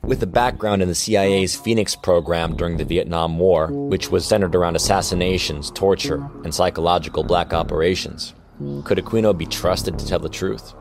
With 0.02 0.24
a 0.24 0.26
background 0.26 0.82
in 0.82 0.88
the 0.88 0.95
CIA's 0.95 1.56
Phoenix 1.56 1.95
program 1.95 2.56
during 2.56 2.78
the 2.78 2.84
Vietnam 2.84 3.38
War, 3.38 3.68
which 3.68 4.10
was 4.10 4.26
centered 4.26 4.56
around 4.56 4.76
assassinations, 4.76 5.70
torture, 5.70 6.28
and 6.44 6.52
psychological 6.52 7.24
black 7.24 7.53
operations, 7.53 8.34
could 8.86 8.98
Aquino 8.98 9.38
be 9.38 9.45
trusted 9.45 9.99
to 9.99 10.07
tell 10.07 10.18
the 10.18 10.30
truth? 10.30 10.74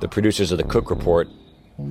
The 0.00 0.08
producers 0.08 0.52
of 0.52 0.58
the 0.58 0.64
Cook 0.64 0.90
Report 0.90 1.30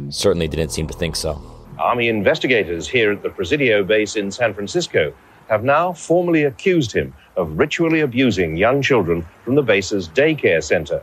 certainly 0.10 0.48
didn't 0.48 0.70
seem 0.70 0.86
to 0.86 0.94
think 0.94 1.16
so. 1.16 1.42
Army 1.80 2.10
investigators 2.10 2.88
here 2.88 3.12
at 3.12 3.24
the 3.24 3.32
Presidio 3.32 3.84
base 3.84 4.16
in 4.16 4.30
San 4.30 4.54
Francisco 4.54 5.16
have 5.50 5.64
now 5.64 5.94
formally 5.94 6.44
accused 6.44 6.92
him 6.92 7.12
of 7.36 7.58
ritually 7.58 8.02
abusing 8.02 8.58
young 8.58 8.82
children 8.82 9.26
from 9.44 9.56
the 9.56 9.62
base's 9.62 10.08
daycare 10.10 10.64
center. 10.64 11.02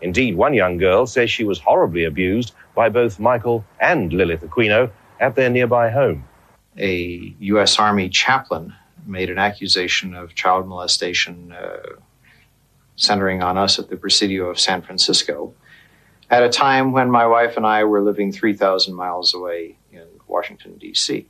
Indeed, 0.00 0.36
one 0.36 0.54
young 0.54 0.78
girl 0.78 1.06
says 1.06 1.30
she 1.30 1.44
was 1.44 1.58
horribly 1.58 2.04
abused 2.04 2.52
by 2.74 2.88
both 2.88 3.18
Michael 3.18 3.64
and 3.80 4.12
Lilith 4.12 4.42
Aquino 4.42 4.90
at 5.20 5.34
their 5.34 5.50
nearby 5.50 5.90
home. 5.90 6.24
A 6.78 7.34
U.S. 7.40 7.78
Army 7.78 8.08
chaplain 8.08 8.74
made 9.06 9.30
an 9.30 9.38
accusation 9.38 10.14
of 10.14 10.34
child 10.34 10.68
molestation 10.68 11.52
uh, 11.52 11.78
centering 12.96 13.42
on 13.42 13.58
us 13.58 13.78
at 13.78 13.88
the 13.88 13.96
Presidio 13.96 14.48
of 14.48 14.60
San 14.60 14.82
Francisco 14.82 15.54
at 16.30 16.42
a 16.42 16.48
time 16.48 16.92
when 16.92 17.10
my 17.10 17.26
wife 17.26 17.56
and 17.56 17.66
I 17.66 17.84
were 17.84 18.02
living 18.02 18.32
3,000 18.32 18.94
miles 18.94 19.34
away 19.34 19.76
in 19.92 20.06
Washington, 20.26 20.76
D.C. 20.78 21.26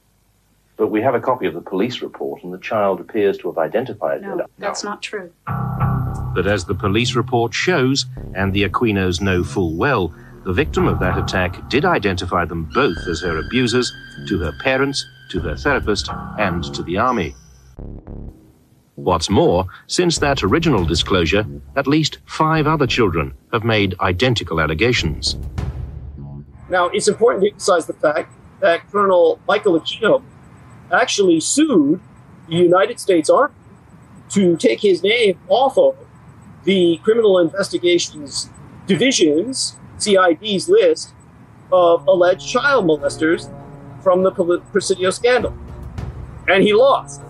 But 0.79 0.93
we 0.93 1.03
have 1.03 1.17
a 1.17 1.21
copy 1.21 1.47
of 1.47 1.55
the 1.55 1.61
police 1.61 2.03
report, 2.03 2.45
and 2.45 2.53
the 2.53 2.59
child 2.59 3.01
appears 3.01 3.37
to 3.39 3.49
have 3.49 3.59
identified 3.59 4.23
them. 4.23 4.39
No, 4.39 4.47
that's 4.59 4.85
not 4.85 5.03
true. 5.03 5.33
But 5.45 6.47
as 6.47 6.65
the 6.65 6.75
police 6.75 7.17
report 7.17 7.53
shows, 7.53 8.07
and 8.35 8.55
the 8.55 8.63
Aquinos 8.63 9.21
know 9.21 9.43
full 9.43 9.75
well, 9.75 10.15
the 10.45 10.53
victim 10.53 10.87
of 10.87 11.01
that 11.01 11.19
attack 11.19 11.69
did 11.69 11.85
identify 11.85 12.45
them 12.45 12.71
both 12.73 12.97
as 13.09 13.21
her 13.23 13.39
abusers 13.39 13.93
to 14.29 14.39
her 14.39 14.53
parents, 14.61 15.05
to 15.31 15.41
her 15.41 15.57
therapist, 15.57 16.09
and 16.39 16.63
to 16.73 16.85
the 16.85 16.97
army. 16.97 17.35
What's 18.95 19.29
more, 19.29 19.67
since 19.89 20.19
that 20.19 20.45
original 20.45 20.85
disclosure, 20.85 21.45
at 21.75 21.89
least 21.89 22.19
five 22.25 22.69
other 22.69 22.87
children 22.87 23.35
have 23.53 23.65
made 23.65 23.97
identical 24.01 24.61
allegations. 24.61 25.37
Now, 26.69 26.87
it's 26.87 27.09
important 27.09 27.45
to 27.45 27.51
emphasize 27.51 27.87
the 27.87 27.95
fact 27.95 28.33
that 28.61 28.89
Colonel 28.93 29.41
Michael 29.49 29.79
Aquino 29.79 30.23
actually 30.93 31.41
sued 31.41 32.01
the 32.49 32.57
United 32.57 32.99
States 33.01 33.29
Army 33.29 33.55
to 34.31 34.57
take 34.57 34.81
his 34.81 35.03
name 35.03 35.39
off 35.49 35.79
of 35.79 35.97
the 36.65 36.99
Criminal 37.03 37.39
Investigations 37.39 38.51
Division's 38.87 39.77
CID's 39.99 40.69
list 40.69 41.15
of 41.73 42.07
alleged 42.07 42.49
child 42.49 42.87
molesters 42.87 43.53
from 44.03 44.23
the 44.23 44.31
Presidio 44.73 45.11
scandal. 45.11 45.57
And 46.47 46.63
he 46.63 46.73
lost. 46.73 47.21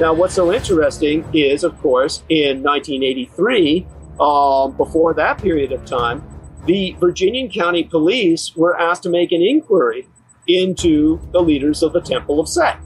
Now, 0.00 0.14
what's 0.14 0.34
so 0.34 0.52
interesting 0.52 1.24
is, 1.34 1.64
of 1.64 1.78
course, 1.80 2.22
in 2.28 2.62
1983, 2.62 3.86
um, 4.18 4.76
before 4.76 5.12
that 5.14 5.38
period 5.38 5.72
of 5.72 5.84
time, 5.84 6.26
the 6.66 6.96
Virginian 6.98 7.50
County 7.50 7.84
Police 7.84 8.56
were 8.56 8.78
asked 8.78 9.02
to 9.02 9.10
make 9.10 9.32
an 9.32 9.42
inquiry 9.42 10.08
into 10.48 11.20
the 11.32 11.40
leaders 11.40 11.82
of 11.82 11.92
the 11.92 12.00
Temple 12.00 12.40
of 12.40 12.48
Set. 12.48 12.78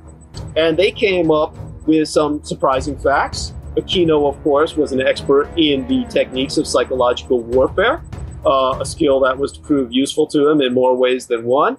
And 0.56 0.76
they 0.76 0.90
came 0.90 1.30
up 1.30 1.56
with 1.86 2.08
some 2.08 2.42
surprising 2.44 2.98
facts. 2.98 3.52
Aquino, 3.76 4.28
of 4.28 4.42
course, 4.42 4.76
was 4.76 4.92
an 4.92 5.00
expert 5.00 5.48
in 5.56 5.86
the 5.86 6.04
techniques 6.06 6.56
of 6.56 6.66
psychological 6.66 7.42
warfare, 7.42 8.02
uh, 8.44 8.78
a 8.80 8.86
skill 8.86 9.20
that 9.20 9.36
was 9.36 9.52
to 9.52 9.60
prove 9.60 9.92
useful 9.92 10.26
to 10.28 10.48
him 10.48 10.60
in 10.60 10.72
more 10.72 10.96
ways 10.96 11.26
than 11.26 11.44
one. 11.44 11.76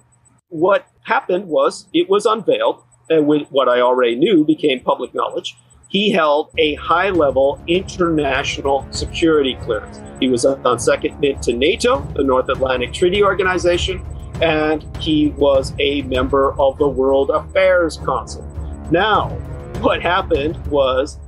What 0.48 0.86
happened 1.02 1.46
was 1.46 1.88
it 1.92 2.08
was 2.08 2.24
unveiled, 2.24 2.82
and 3.10 3.26
what 3.26 3.68
I 3.68 3.80
already 3.80 4.16
knew 4.16 4.44
became 4.44 4.80
public 4.80 5.14
knowledge. 5.14 5.56
He 5.88 6.10
held 6.10 6.50
a 6.58 6.74
high 6.74 7.08
level 7.10 7.62
international 7.66 8.86
security 8.90 9.56
clearance. 9.62 10.00
He 10.20 10.28
was 10.28 10.44
on 10.44 10.78
second 10.78 11.18
mint 11.18 11.42
to 11.44 11.54
NATO, 11.54 12.00
the 12.14 12.22
North 12.22 12.48
Atlantic 12.50 12.92
Treaty 12.92 13.22
Organization, 13.22 14.04
and 14.42 14.84
he 15.00 15.28
was 15.36 15.72
a 15.78 16.02
member 16.02 16.52
of 16.60 16.78
the 16.78 16.88
World 16.88 17.30
Affairs 17.30 17.96
Council. 17.98 18.42
Now, 18.90 19.30
what 19.80 20.02
happened 20.02 20.64
was 20.66 21.18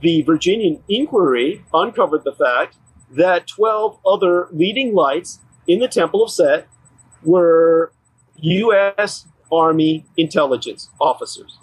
the 0.00 0.22
Virginian 0.22 0.82
inquiry 0.88 1.64
uncovered 1.74 2.24
the 2.24 2.34
fact 2.34 2.76
that 3.10 3.46
12 3.46 3.98
other 4.06 4.48
leading 4.52 4.94
lights 4.94 5.40
in 5.66 5.78
the 5.78 5.88
Temple 5.88 6.22
of 6.22 6.30
Set 6.30 6.68
were 7.22 7.92
U.S. 8.36 9.26
Army 9.52 10.06
intelligence 10.16 10.88
officers. 11.00 11.58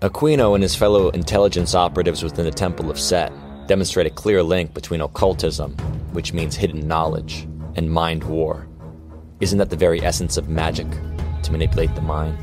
Aquino 0.00 0.54
and 0.54 0.62
his 0.62 0.74
fellow 0.74 1.10
intelligence 1.10 1.74
operatives 1.74 2.22
within 2.22 2.44
the 2.44 2.50
Temple 2.50 2.90
of 2.90 2.98
Set 2.98 3.32
demonstrate 3.68 4.06
a 4.06 4.10
clear 4.10 4.42
link 4.42 4.74
between 4.74 5.00
occultism, 5.00 5.76
which 6.12 6.32
means 6.32 6.56
hidden 6.56 6.88
knowledge, 6.88 7.46
and 7.76 7.90
mind 7.90 8.24
war. 8.24 8.66
Isn't 9.42 9.58
that 9.58 9.70
the 9.70 9.76
very 9.76 10.00
essence 10.02 10.36
of 10.36 10.48
magic, 10.48 10.86
to 11.42 11.50
manipulate 11.50 11.92
the 11.96 12.00
mind? 12.00 12.38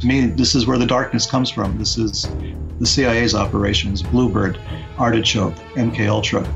To 0.00 0.06
me, 0.06 0.26
this 0.26 0.54
is 0.54 0.66
where 0.66 0.76
the 0.76 0.84
darkness 0.84 1.24
comes 1.24 1.48
from. 1.48 1.78
This 1.78 1.96
is 1.96 2.28
the 2.78 2.86
CIA's 2.86 3.34
operations, 3.34 4.02
Bluebird, 4.02 4.58
Artichoke, 4.98 5.54
MK 5.74 6.06
Ultra. 6.06 6.46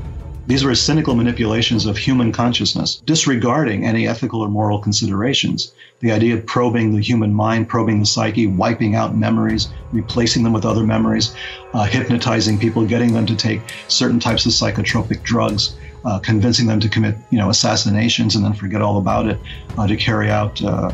These 0.45 0.63
were 0.63 0.75
cynical 0.75 1.15
manipulations 1.15 1.87
of 1.87 1.97
human 1.97 2.31
consciousness, 2.31 3.01
disregarding 3.07 3.83
any 3.83 4.07
ethical 4.07 4.41
or 4.41 4.47
moral 4.47 4.77
considerations. 4.77 5.73
The 6.01 6.11
idea 6.11 6.35
of 6.35 6.45
probing 6.45 6.93
the 6.93 7.01
human 7.01 7.33
mind, 7.33 7.67
probing 7.67 7.99
the 7.99 8.05
psyche, 8.05 8.45
wiping 8.45 8.93
out 8.93 9.17
memories, 9.17 9.69
replacing 9.91 10.43
them 10.43 10.53
with 10.53 10.65
other 10.65 10.83
memories, 10.83 11.33
uh, 11.73 11.85
hypnotizing 11.85 12.59
people, 12.59 12.85
getting 12.85 13.13
them 13.13 13.25
to 13.25 13.35
take 13.35 13.61
certain 13.87 14.19
types 14.19 14.45
of 14.45 14.51
psychotropic 14.51 15.23
drugs, 15.23 15.77
uh, 16.05 16.19
convincing 16.19 16.67
them 16.67 16.79
to 16.79 16.89
commit, 16.89 17.15
you 17.29 17.37
know, 17.37 17.49
assassinations 17.49 18.35
and 18.35 18.43
then 18.43 18.53
forget 18.53 18.81
all 18.81 18.97
about 18.97 19.27
it, 19.27 19.39
uh, 19.77 19.87
to 19.87 19.95
carry 19.95 20.29
out 20.29 20.63
uh, 20.63 20.91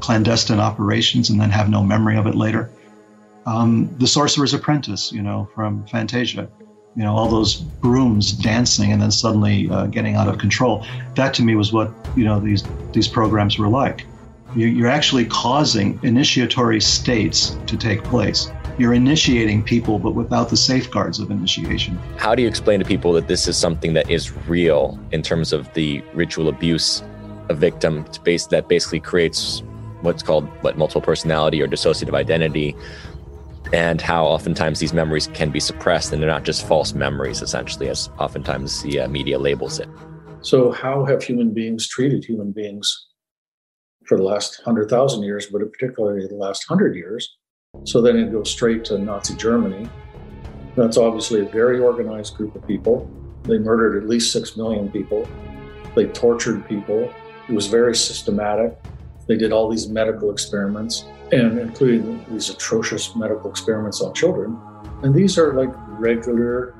clandestine 0.00 0.60
operations 0.60 1.30
and 1.30 1.40
then 1.40 1.50
have 1.50 1.68
no 1.68 1.82
memory 1.82 2.16
of 2.16 2.26
it 2.26 2.34
later. 2.34 2.70
Um, 3.46 3.94
the 3.98 4.06
Sorcerer's 4.06 4.52
Apprentice, 4.52 5.12
you 5.12 5.22
know, 5.22 5.48
from 5.54 5.86
Fantasia, 5.86 6.48
you 6.94 7.02
know, 7.04 7.14
all 7.14 7.28
those 7.28 7.56
brooms 7.56 8.32
dancing 8.32 8.92
and 8.92 9.00
then 9.00 9.10
suddenly 9.10 9.70
uh, 9.70 9.86
getting 9.86 10.16
out 10.16 10.28
of 10.28 10.38
control. 10.38 10.84
That 11.14 11.32
to 11.34 11.42
me 11.42 11.54
was 11.54 11.72
what 11.72 11.92
you 12.16 12.24
know 12.24 12.40
these 12.40 12.64
these 12.92 13.08
programs 13.08 13.58
were 13.58 13.68
like. 13.68 14.04
You're 14.56 14.88
actually 14.88 15.26
causing 15.26 16.00
initiatory 16.02 16.80
states 16.80 17.56
to 17.66 17.76
take 17.76 18.02
place. 18.02 18.50
You're 18.78 18.94
initiating 18.94 19.64
people, 19.64 19.98
but 19.98 20.14
without 20.14 20.50
the 20.50 20.56
safeguards 20.56 21.18
of 21.18 21.32
initiation. 21.32 21.98
How 22.16 22.36
do 22.36 22.42
you 22.42 22.48
explain 22.48 22.78
to 22.78 22.84
people 22.84 23.12
that 23.14 23.26
this 23.26 23.48
is 23.48 23.56
something 23.56 23.94
that 23.94 24.08
is 24.08 24.30
real 24.46 24.96
in 25.10 25.22
terms 25.22 25.52
of 25.52 25.72
the 25.74 26.00
ritual 26.14 26.48
abuse 26.48 27.02
a 27.48 27.54
victim 27.54 28.04
that 28.24 28.66
basically 28.68 29.00
creates 29.00 29.64
what's 30.02 30.22
called 30.22 30.46
what 30.62 30.78
multiple 30.78 31.00
personality 31.00 31.60
or 31.60 31.66
dissociative 31.66 32.14
identity? 32.14 32.76
And 33.72 34.00
how 34.00 34.24
oftentimes 34.26 34.78
these 34.78 34.92
memories 34.92 35.26
can 35.26 35.50
be 35.50 35.58
suppressed 35.58 36.12
and 36.12 36.22
they're 36.22 36.30
not 36.30 36.44
just 36.44 36.64
false 36.64 36.94
memories 36.94 37.42
essentially 37.42 37.88
as 37.88 38.08
oftentimes 38.18 38.82
the 38.82 39.00
uh, 39.00 39.08
media 39.08 39.40
labels 39.40 39.80
it. 39.80 39.88
So 40.40 40.70
how 40.70 41.04
have 41.04 41.22
human 41.22 41.52
beings 41.52 41.88
treated 41.88 42.24
human 42.24 42.52
beings 42.52 43.06
for 44.06 44.16
the 44.16 44.22
last 44.22 44.60
100000 44.64 45.24
years 45.24 45.46
but 45.46 45.60
particularly 45.72 46.28
the 46.28 46.36
last 46.36 46.70
100 46.70 46.94
years 46.94 47.37
so 47.84 48.02
then 48.02 48.18
it 48.18 48.30
goes 48.30 48.50
straight 48.50 48.84
to 48.84 48.98
nazi 48.98 49.34
germany. 49.34 49.88
That's 50.76 50.96
obviously 50.96 51.40
a 51.40 51.44
very 51.44 51.80
organized 51.80 52.36
group 52.36 52.54
of 52.54 52.66
people. 52.66 53.10
They 53.44 53.58
murdered 53.58 54.02
at 54.02 54.08
least 54.08 54.32
6 54.32 54.56
million 54.56 54.90
people. 54.90 55.28
They 55.96 56.06
tortured 56.06 56.68
people. 56.68 57.12
It 57.48 57.54
was 57.54 57.66
very 57.66 57.96
systematic. 57.96 58.76
They 59.26 59.36
did 59.36 59.52
all 59.52 59.68
these 59.68 59.88
medical 59.88 60.30
experiments, 60.30 61.04
and 61.32 61.58
including 61.58 62.24
these 62.30 62.50
atrocious 62.50 63.16
medical 63.16 63.50
experiments 63.50 64.00
on 64.00 64.14
children. 64.14 64.56
And 65.02 65.14
these 65.14 65.36
are 65.38 65.52
like 65.54 65.70
regular 65.98 66.74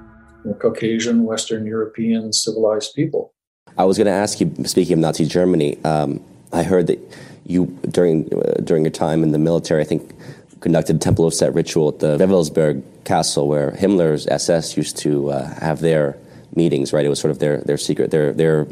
you 0.45 0.51
know, 0.51 0.55
Caucasian, 0.55 1.25
Western 1.25 1.67
European, 1.67 2.33
civilized 2.33 2.95
people. 2.95 3.35
I 3.77 3.85
was 3.85 3.97
going 3.97 4.07
to 4.07 4.13
ask 4.13 4.41
you, 4.41 4.55
speaking 4.65 4.95
of 4.95 4.99
Nazi 5.01 5.27
Germany, 5.27 5.83
um, 5.85 6.23
I 6.53 6.63
heard 6.63 6.87
that 6.87 7.01
you, 7.45 7.67
during, 7.91 8.33
uh, 8.33 8.61
during 8.63 8.85
your 8.85 8.93
time 8.93 9.23
in 9.23 9.33
the 9.33 9.39
military, 9.39 9.83
I 9.83 9.85
think, 9.85 10.15
conducted 10.61 10.97
a 10.97 10.99
Temple 10.99 11.27
of 11.27 11.35
Set 11.35 11.55
ritual 11.55 11.89
at 11.89 11.99
the 12.01 12.17
Wewelsburg 12.19 12.83
Castle, 13.05 13.49
where 13.49 13.73
Himmler's 13.73 14.27
SS 14.27 14.77
used 14.77 14.97
to 14.99 15.31
uh, 15.31 15.55
have 15.61 15.81
their 15.81 16.19
meetings, 16.55 16.93
right? 16.93 17.05
It 17.05 17.09
was 17.09 17.21
sort 17.21 17.31
of 17.31 17.39
their, 17.39 17.59
their 17.59 17.77
secret, 17.77 18.11
their, 18.11 18.33
their 18.33 18.67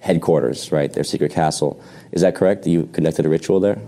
headquarters, 0.00 0.70
right? 0.72 0.92
Their 0.92 1.04
secret 1.04 1.32
castle. 1.32 1.82
Is 2.12 2.22
that 2.22 2.34
correct? 2.34 2.66
You 2.66 2.88
conducted 2.92 3.26
a 3.26 3.28
ritual 3.28 3.60
there? 3.60 3.80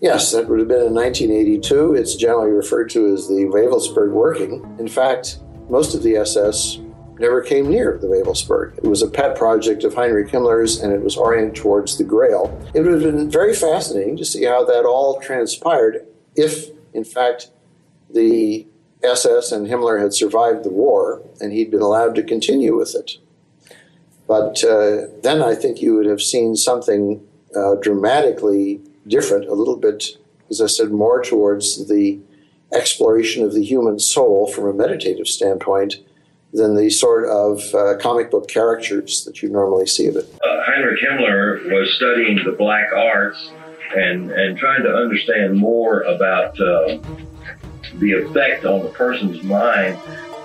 Yes, 0.00 0.30
that 0.32 0.48
would 0.48 0.60
have 0.60 0.68
been 0.68 0.86
in 0.86 0.94
1982. 0.94 1.94
It's 1.94 2.14
generally 2.14 2.50
referred 2.50 2.90
to 2.90 3.12
as 3.12 3.26
the 3.28 3.46
Wewelsburg 3.46 4.12
working. 4.12 4.76
In 4.78 4.88
fact, 4.88 5.40
most 5.68 5.94
of 5.94 6.02
the 6.02 6.16
SS 6.16 6.78
never 7.18 7.42
came 7.42 7.68
near 7.68 7.98
the 8.00 8.06
Wewelsburg. 8.06 8.78
It 8.78 8.84
was 8.84 9.02
a 9.02 9.08
pet 9.08 9.36
project 9.36 9.82
of 9.84 9.94
Heinrich 9.94 10.28
Himmler's 10.28 10.80
and 10.80 10.92
it 10.92 11.02
was 11.02 11.16
oriented 11.16 11.56
towards 11.56 11.98
the 11.98 12.04
Grail. 12.04 12.56
It 12.74 12.82
would 12.82 12.92
have 12.92 13.02
been 13.02 13.30
very 13.30 13.54
fascinating 13.54 14.16
to 14.18 14.24
see 14.24 14.44
how 14.44 14.64
that 14.64 14.84
all 14.84 15.20
transpired 15.20 16.06
if, 16.38 16.70
in 16.94 17.04
fact, 17.04 17.50
the 18.08 18.66
SS 19.02 19.52
and 19.52 19.66
Himmler 19.66 20.00
had 20.00 20.14
survived 20.14 20.64
the 20.64 20.70
war 20.70 21.20
and 21.40 21.52
he'd 21.52 21.70
been 21.70 21.82
allowed 21.82 22.14
to 22.14 22.22
continue 22.22 22.76
with 22.76 22.94
it. 22.94 23.18
But 24.26 24.62
uh, 24.64 25.08
then 25.22 25.42
I 25.42 25.54
think 25.54 25.82
you 25.82 25.94
would 25.96 26.06
have 26.06 26.22
seen 26.22 26.54
something 26.54 27.26
uh, 27.56 27.74
dramatically 27.76 28.80
different, 29.06 29.46
a 29.46 29.54
little 29.54 29.76
bit, 29.76 30.04
as 30.50 30.60
I 30.60 30.66
said, 30.66 30.90
more 30.90 31.22
towards 31.22 31.88
the 31.88 32.20
exploration 32.72 33.42
of 33.42 33.54
the 33.54 33.64
human 33.64 33.98
soul 33.98 34.46
from 34.52 34.66
a 34.66 34.72
meditative 34.72 35.26
standpoint 35.26 35.96
than 36.52 36.76
the 36.76 36.90
sort 36.90 37.26
of 37.28 37.74
uh, 37.74 37.96
comic 37.98 38.30
book 38.30 38.48
characters 38.48 39.24
that 39.24 39.42
you 39.42 39.48
normally 39.48 39.86
see 39.86 40.06
of 40.06 40.16
it. 40.16 40.26
Uh, 40.44 40.62
Heinrich 40.66 41.00
Himmler 41.00 41.64
was 41.72 41.94
studying 41.94 42.40
the 42.44 42.52
black 42.52 42.92
arts 42.94 43.50
and, 43.94 44.30
and 44.30 44.58
trying 44.58 44.82
to 44.82 44.94
understand 44.94 45.56
more 45.56 46.02
about 46.02 46.60
uh, 46.60 46.98
the 47.94 48.12
effect 48.12 48.64
on 48.64 48.82
the 48.82 48.90
person's 48.90 49.42
mind 49.42 49.98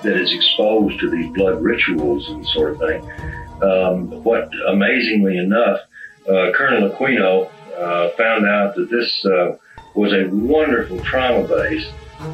that 0.03 0.17
is 0.17 0.33
exposed 0.33 0.99
to 0.99 1.09
these 1.09 1.31
blood 1.33 1.61
rituals 1.61 2.29
and 2.29 2.45
sort 2.47 2.73
of 2.73 2.79
thing. 2.79 3.11
Um, 3.61 4.23
what 4.23 4.49
amazingly 4.67 5.37
enough, 5.37 5.79
uh, 6.27 6.51
Colonel 6.53 6.89
Aquino 6.89 7.49
uh, 7.77 8.09
found 8.17 8.45
out 8.47 8.75
that 8.75 8.89
this 8.89 9.25
was 9.95 10.11
a 10.13 10.27
wonderful 10.29 10.99
trauma 10.99 11.47
base 11.47 11.85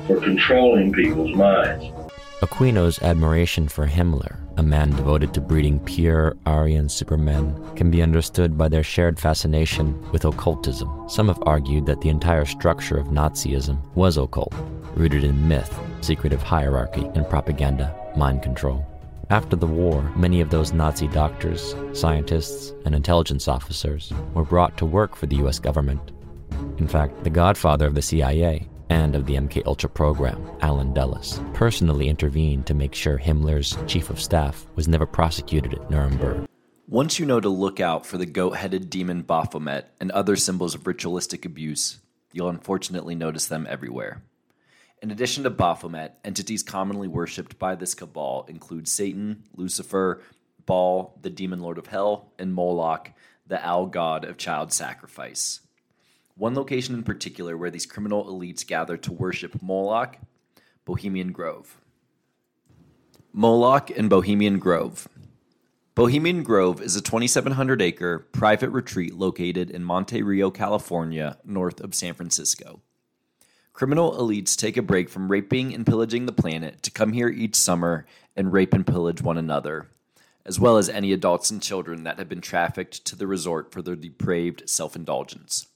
for 0.08 0.20
controlling 0.20 0.94
people's 0.94 1.36
minds. 1.36 1.86
Aquino's 2.42 3.02
admiration 3.02 3.68
for 3.68 3.86
Himmler, 3.86 4.38
a 4.56 4.64
man 4.64 4.92
devoted 4.92 5.34
to 5.34 5.42
breeding 5.42 5.78
pure 5.82 6.38
Aryan 6.46 6.88
supermen, 6.88 7.54
can 7.76 7.92
be 7.92 8.02
understood 8.02 8.58
by 8.58 8.70
their 8.70 8.82
shared 8.82 9.20
fascination 9.20 10.10
with 10.14 10.24
occultism. 10.24 10.90
Some 11.10 11.28
have 11.28 11.44
argued 11.46 11.86
that 11.86 12.00
the 12.00 12.08
entire 12.08 12.46
structure 12.46 12.98
of 12.98 13.08
Nazism 13.08 13.78
was 13.94 14.16
occult, 14.16 14.54
rooted 14.96 15.26
in 15.26 15.50
myth, 15.50 15.78
secretive 16.00 16.42
hierarchy, 16.42 17.10
and 17.14 17.28
propaganda, 17.28 17.94
mind 18.16 18.42
control. 18.42 18.88
After 19.30 19.58
the 19.58 19.68
war, 19.68 20.02
many 20.16 20.40
of 20.40 20.50
those 20.50 20.72
Nazi 20.72 21.10
doctors, 21.10 21.76
scientists, 21.92 22.72
and 22.86 22.96
intelligence 22.96 23.50
officers 23.50 24.14
were 24.34 24.46
brought 24.46 24.78
to 24.78 24.86
work 24.86 25.14
for 25.14 25.26
the 25.26 25.46
US 25.46 25.60
government. 25.60 26.14
In 26.78 26.88
fact, 26.88 27.26
the 27.26 27.30
godfather 27.30 27.86
of 27.86 27.96
the 27.96 28.02
CIA 28.02 28.69
and 28.90 29.16
of 29.16 29.26
the 29.26 29.36
MK 29.36 29.66
Ultra 29.66 29.90
program, 29.90 30.44
Allen 30.62 30.94
Dulles, 30.94 31.42
personally 31.54 32.10
intervened 32.10 32.66
to 32.68 32.74
make 32.74 32.94
sure 32.94 33.18
Himmler's 33.18 33.78
chief 33.88 34.10
of 34.10 34.22
staff 34.22 34.66
was 34.76 34.88
never 34.88 35.06
prosecuted 35.06 35.74
at 35.74 35.90
Nuremberg. 35.90 36.46
Once 36.88 37.20
you 37.20 37.26
know 37.26 37.40
to 37.40 37.50
look 37.50 37.80
out 37.80 38.06
for 38.06 38.18
the 38.18 38.26
goat 38.26 38.56
headed 38.56 38.90
demon 38.90 39.22
Baphomet 39.22 39.92
and 40.00 40.12
other 40.12 40.36
symbols 40.36 40.74
of 40.74 40.88
ritualistic 40.88 41.46
abuse, 41.46 42.00
you'll 42.34 42.50
unfortunately 42.50 43.14
notice 43.14 43.46
them 43.46 43.68
everywhere. 43.70 44.24
In 45.02 45.12
addition 45.12 45.44
to 45.44 45.50
Baphomet, 45.50 46.16
entities 46.26 46.64
commonly 46.64 47.08
worshipped 47.08 47.58
by 47.60 47.76
this 47.76 47.94
cabal 47.94 48.46
include 48.50 48.88
Satan, 48.88 49.44
Lucifer, 49.56 50.22
Baal, 50.66 51.18
the 51.22 51.30
demon 51.30 51.62
lord 51.62 51.78
of 51.78 51.88
hell, 51.88 52.34
and 52.38 52.54
Moloch, 52.54 53.12
the 53.48 53.66
owl 53.66 53.86
god 53.86 54.26
of 54.26 54.38
child 54.38 54.74
sacrifice. 54.74 55.62
One 56.40 56.56
location 56.56 56.96
in 56.96 57.04
particular 57.04 57.58
where 57.58 57.70
these 57.70 57.86
criminal 57.86 58.24
elites 58.24 58.66
gather 58.66 58.96
to 58.96 59.12
worship 59.12 59.62
Moloch, 59.62 60.16
Bohemian 60.86 61.34
Grove. 61.34 61.82
Moloch 63.34 63.90
and 63.90 64.10
Bohemian 64.10 64.58
Grove. 64.58 65.10
Bohemian 65.96 66.44
Grove 66.44 66.82
is 66.82 66.96
a 66.96 67.02
2,700 67.02 67.82
acre 67.82 68.20
private 68.32 68.70
retreat 68.70 69.16
located 69.16 69.70
in 69.70 69.84
Monte 69.84 70.22
Rio, 70.22 70.50
California, 70.50 71.38
north 71.44 71.82
of 71.82 71.94
San 71.94 72.14
Francisco. 72.14 72.80
Criminal 73.74 74.14
elites 74.14 74.56
take 74.56 74.78
a 74.78 74.82
break 74.82 75.10
from 75.10 75.30
raping 75.30 75.74
and 75.74 75.86
pillaging 75.86 76.26
the 76.26 76.32
planet 76.32 76.82
to 76.84 76.92
come 76.92 77.12
here 77.12 77.28
each 77.28 77.56
summer 77.56 78.06
and 78.38 78.54
rape 78.54 78.74
and 78.74 78.88
pillage 78.88 79.22
one 79.22 79.38
another, 79.38 79.90
as 80.46 80.58
well 80.58 80.78
as 80.78 80.88
any 80.88 81.12
adults 81.12 81.52
and 81.52 81.62
children 81.62 82.06
that 82.06 82.18
have 82.18 82.30
been 82.30 82.40
trafficked 82.40 83.04
to 83.04 83.18
the 83.18 83.28
resort 83.28 83.74
for 83.74 83.82
their 83.82 83.98
depraved 83.98 84.64
self 84.70 84.96
indulgence. 84.96 85.68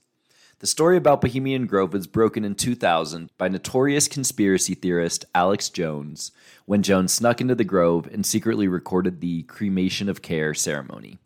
The 0.64 0.68
story 0.68 0.96
about 0.96 1.20
Bohemian 1.20 1.66
Grove 1.66 1.92
was 1.92 2.08
broken 2.08 2.46
in 2.46 2.56
2000 2.56 3.30
by 3.38 3.50
notorious 3.50 4.08
conspiracy 4.08 4.74
theorist 4.76 5.26
Alex 5.36 5.68
Jones 5.68 6.32
when 6.64 6.84
Jones 6.84 7.12
snuck 7.12 7.42
into 7.42 7.54
the 7.54 7.66
grove 7.66 8.08
and 8.10 8.26
secretly 8.26 8.70
recorded 8.70 9.20
the 9.20 9.44
Cremation 9.44 10.08
of 10.08 10.22
Care 10.22 10.54
ceremony. 10.54 11.18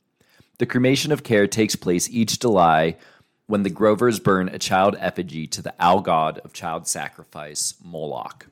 The 0.57 0.65
Cremation 0.65 1.11
of 1.11 1.21
Care 1.21 1.45
takes 1.45 1.75
place 1.75 2.09
each 2.09 2.39
July 2.39 2.97
when 3.45 3.61
the 3.61 3.69
Grovers 3.69 4.19
burn 4.19 4.49
a 4.49 4.57
child 4.57 4.95
effigy 4.99 5.45
to 5.45 5.61
the 5.61 5.75
owl 5.79 6.01
god 6.01 6.39
of 6.39 6.51
child 6.51 6.87
sacrifice, 6.87 7.75
Moloch. 7.85 8.47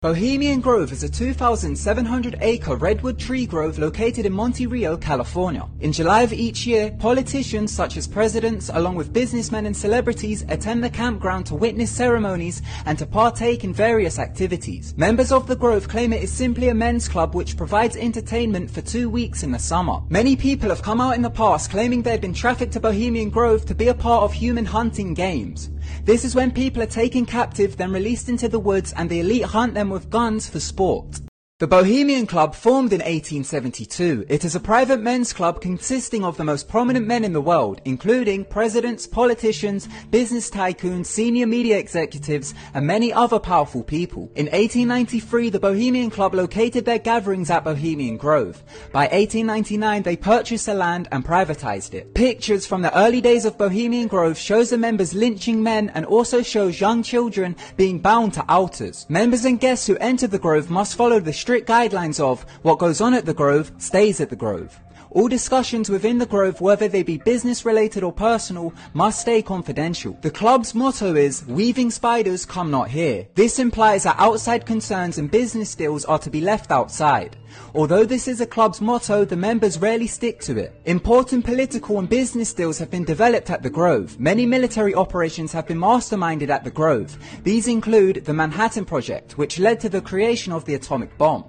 Bohemian 0.00 0.60
Grove 0.60 0.92
is 0.92 1.02
a 1.02 1.08
2,700 1.08 2.36
acre 2.40 2.76
redwood 2.76 3.18
tree 3.18 3.44
grove 3.44 3.80
located 3.80 4.26
in 4.26 4.32
Monte 4.32 4.64
Rio, 4.68 4.96
California. 4.96 5.68
In 5.80 5.92
July 5.92 6.22
of 6.22 6.32
each 6.32 6.64
year, 6.68 6.92
politicians 7.00 7.72
such 7.72 7.96
as 7.96 8.06
presidents, 8.06 8.70
along 8.72 8.94
with 8.94 9.12
businessmen 9.12 9.66
and 9.66 9.76
celebrities, 9.76 10.44
attend 10.50 10.84
the 10.84 10.88
campground 10.88 11.46
to 11.46 11.56
witness 11.56 11.90
ceremonies 11.90 12.62
and 12.86 12.96
to 12.96 13.06
partake 13.06 13.64
in 13.64 13.74
various 13.74 14.20
activities. 14.20 14.94
Members 14.96 15.32
of 15.32 15.48
the 15.48 15.56
grove 15.56 15.88
claim 15.88 16.12
it 16.12 16.22
is 16.22 16.32
simply 16.32 16.68
a 16.68 16.74
men's 16.74 17.08
club 17.08 17.34
which 17.34 17.56
provides 17.56 17.96
entertainment 17.96 18.70
for 18.70 18.82
two 18.82 19.10
weeks 19.10 19.42
in 19.42 19.50
the 19.50 19.58
summer. 19.58 19.98
Many 20.10 20.36
people 20.36 20.68
have 20.68 20.80
come 20.80 21.00
out 21.00 21.16
in 21.16 21.22
the 21.22 21.28
past 21.28 21.72
claiming 21.72 22.02
they'd 22.02 22.20
been 22.20 22.32
trafficked 22.32 22.74
to 22.74 22.78
Bohemian 22.78 23.30
Grove 23.30 23.66
to 23.66 23.74
be 23.74 23.88
a 23.88 23.94
part 23.94 24.22
of 24.22 24.32
human 24.32 24.64
hunting 24.64 25.12
games. 25.12 25.70
This 26.04 26.24
is 26.24 26.34
when 26.34 26.50
people 26.50 26.82
are 26.82 26.86
taken 26.86 27.26
captive, 27.26 27.76
then 27.76 27.92
released 27.92 28.28
into 28.28 28.48
the 28.48 28.58
woods, 28.58 28.92
and 28.96 29.08
the 29.08 29.20
elite 29.20 29.44
hunt 29.44 29.74
them 29.74 29.90
with 29.90 30.10
guns 30.10 30.48
for 30.48 30.60
sport. 30.60 31.20
The 31.60 31.66
Bohemian 31.66 32.28
Club 32.28 32.54
formed 32.54 32.92
in 32.92 33.00
1872. 33.00 34.26
It 34.28 34.44
is 34.44 34.54
a 34.54 34.60
private 34.60 35.00
men's 35.00 35.32
club 35.32 35.60
consisting 35.60 36.24
of 36.24 36.36
the 36.36 36.44
most 36.44 36.68
prominent 36.68 37.08
men 37.08 37.24
in 37.24 37.32
the 37.32 37.40
world, 37.40 37.80
including 37.84 38.44
presidents, 38.44 39.08
politicians, 39.08 39.88
business 40.12 40.50
tycoons, 40.50 41.06
senior 41.06 41.48
media 41.48 41.76
executives, 41.76 42.54
and 42.74 42.86
many 42.86 43.12
other 43.12 43.40
powerful 43.40 43.82
people. 43.82 44.30
In 44.36 44.46
1893, 44.46 45.50
the 45.50 45.58
Bohemian 45.58 46.10
Club 46.10 46.32
located 46.32 46.84
their 46.84 47.00
gatherings 47.00 47.50
at 47.50 47.64
Bohemian 47.64 48.18
Grove. 48.18 48.62
By 48.92 49.08
1899, 49.08 50.02
they 50.04 50.16
purchased 50.16 50.66
the 50.66 50.74
land 50.74 51.08
and 51.10 51.24
privatized 51.24 51.92
it. 51.92 52.14
Pictures 52.14 52.68
from 52.68 52.82
the 52.82 52.96
early 52.96 53.20
days 53.20 53.44
of 53.44 53.58
Bohemian 53.58 54.06
Grove 54.06 54.38
shows 54.38 54.70
the 54.70 54.78
members 54.78 55.12
lynching 55.12 55.60
men 55.64 55.90
and 55.96 56.06
also 56.06 56.40
shows 56.40 56.80
young 56.80 57.02
children 57.02 57.56
being 57.76 57.98
bound 57.98 58.34
to 58.34 58.44
altars. 58.48 59.06
Members 59.08 59.44
and 59.44 59.58
guests 59.58 59.88
who 59.88 59.96
enter 59.96 60.28
the 60.28 60.38
grove 60.38 60.70
must 60.70 60.94
follow 60.94 61.18
the 61.18 61.32
strict 61.48 61.66
guidelines 61.66 62.20
of 62.20 62.42
what 62.60 62.78
goes 62.78 63.00
on 63.00 63.14
at 63.14 63.24
the 63.24 63.32
Grove 63.32 63.72
stays 63.78 64.20
at 64.20 64.28
the 64.28 64.36
Grove. 64.36 64.78
All 65.18 65.26
discussions 65.26 65.90
within 65.90 66.18
the 66.18 66.26
Grove, 66.26 66.60
whether 66.60 66.86
they 66.86 67.02
be 67.02 67.18
business 67.18 67.64
related 67.64 68.04
or 68.04 68.12
personal, 68.12 68.72
must 68.94 69.20
stay 69.20 69.42
confidential. 69.42 70.16
The 70.22 70.30
club's 70.30 70.76
motto 70.76 71.16
is, 71.16 71.44
weaving 71.46 71.90
spiders 71.90 72.46
come 72.46 72.70
not 72.70 72.88
here. 72.88 73.26
This 73.34 73.58
implies 73.58 74.04
that 74.04 74.14
outside 74.20 74.64
concerns 74.64 75.18
and 75.18 75.28
business 75.28 75.74
deals 75.74 76.04
are 76.04 76.20
to 76.20 76.30
be 76.30 76.40
left 76.40 76.70
outside. 76.70 77.36
Although 77.74 78.04
this 78.04 78.28
is 78.28 78.40
a 78.40 78.46
club's 78.46 78.80
motto, 78.80 79.24
the 79.24 79.34
members 79.34 79.80
rarely 79.80 80.06
stick 80.06 80.38
to 80.42 80.56
it. 80.56 80.80
Important 80.84 81.44
political 81.44 81.98
and 81.98 82.08
business 82.08 82.54
deals 82.54 82.78
have 82.78 82.92
been 82.92 83.04
developed 83.04 83.50
at 83.50 83.64
the 83.64 83.70
Grove. 83.70 84.20
Many 84.20 84.46
military 84.46 84.94
operations 84.94 85.50
have 85.50 85.66
been 85.66 85.80
masterminded 85.80 86.48
at 86.48 86.62
the 86.62 86.70
Grove. 86.70 87.18
These 87.42 87.66
include 87.66 88.24
the 88.24 88.34
Manhattan 88.34 88.84
Project, 88.84 89.36
which 89.36 89.58
led 89.58 89.80
to 89.80 89.88
the 89.88 90.00
creation 90.00 90.52
of 90.52 90.64
the 90.64 90.74
atomic 90.74 91.18
bomb. 91.18 91.44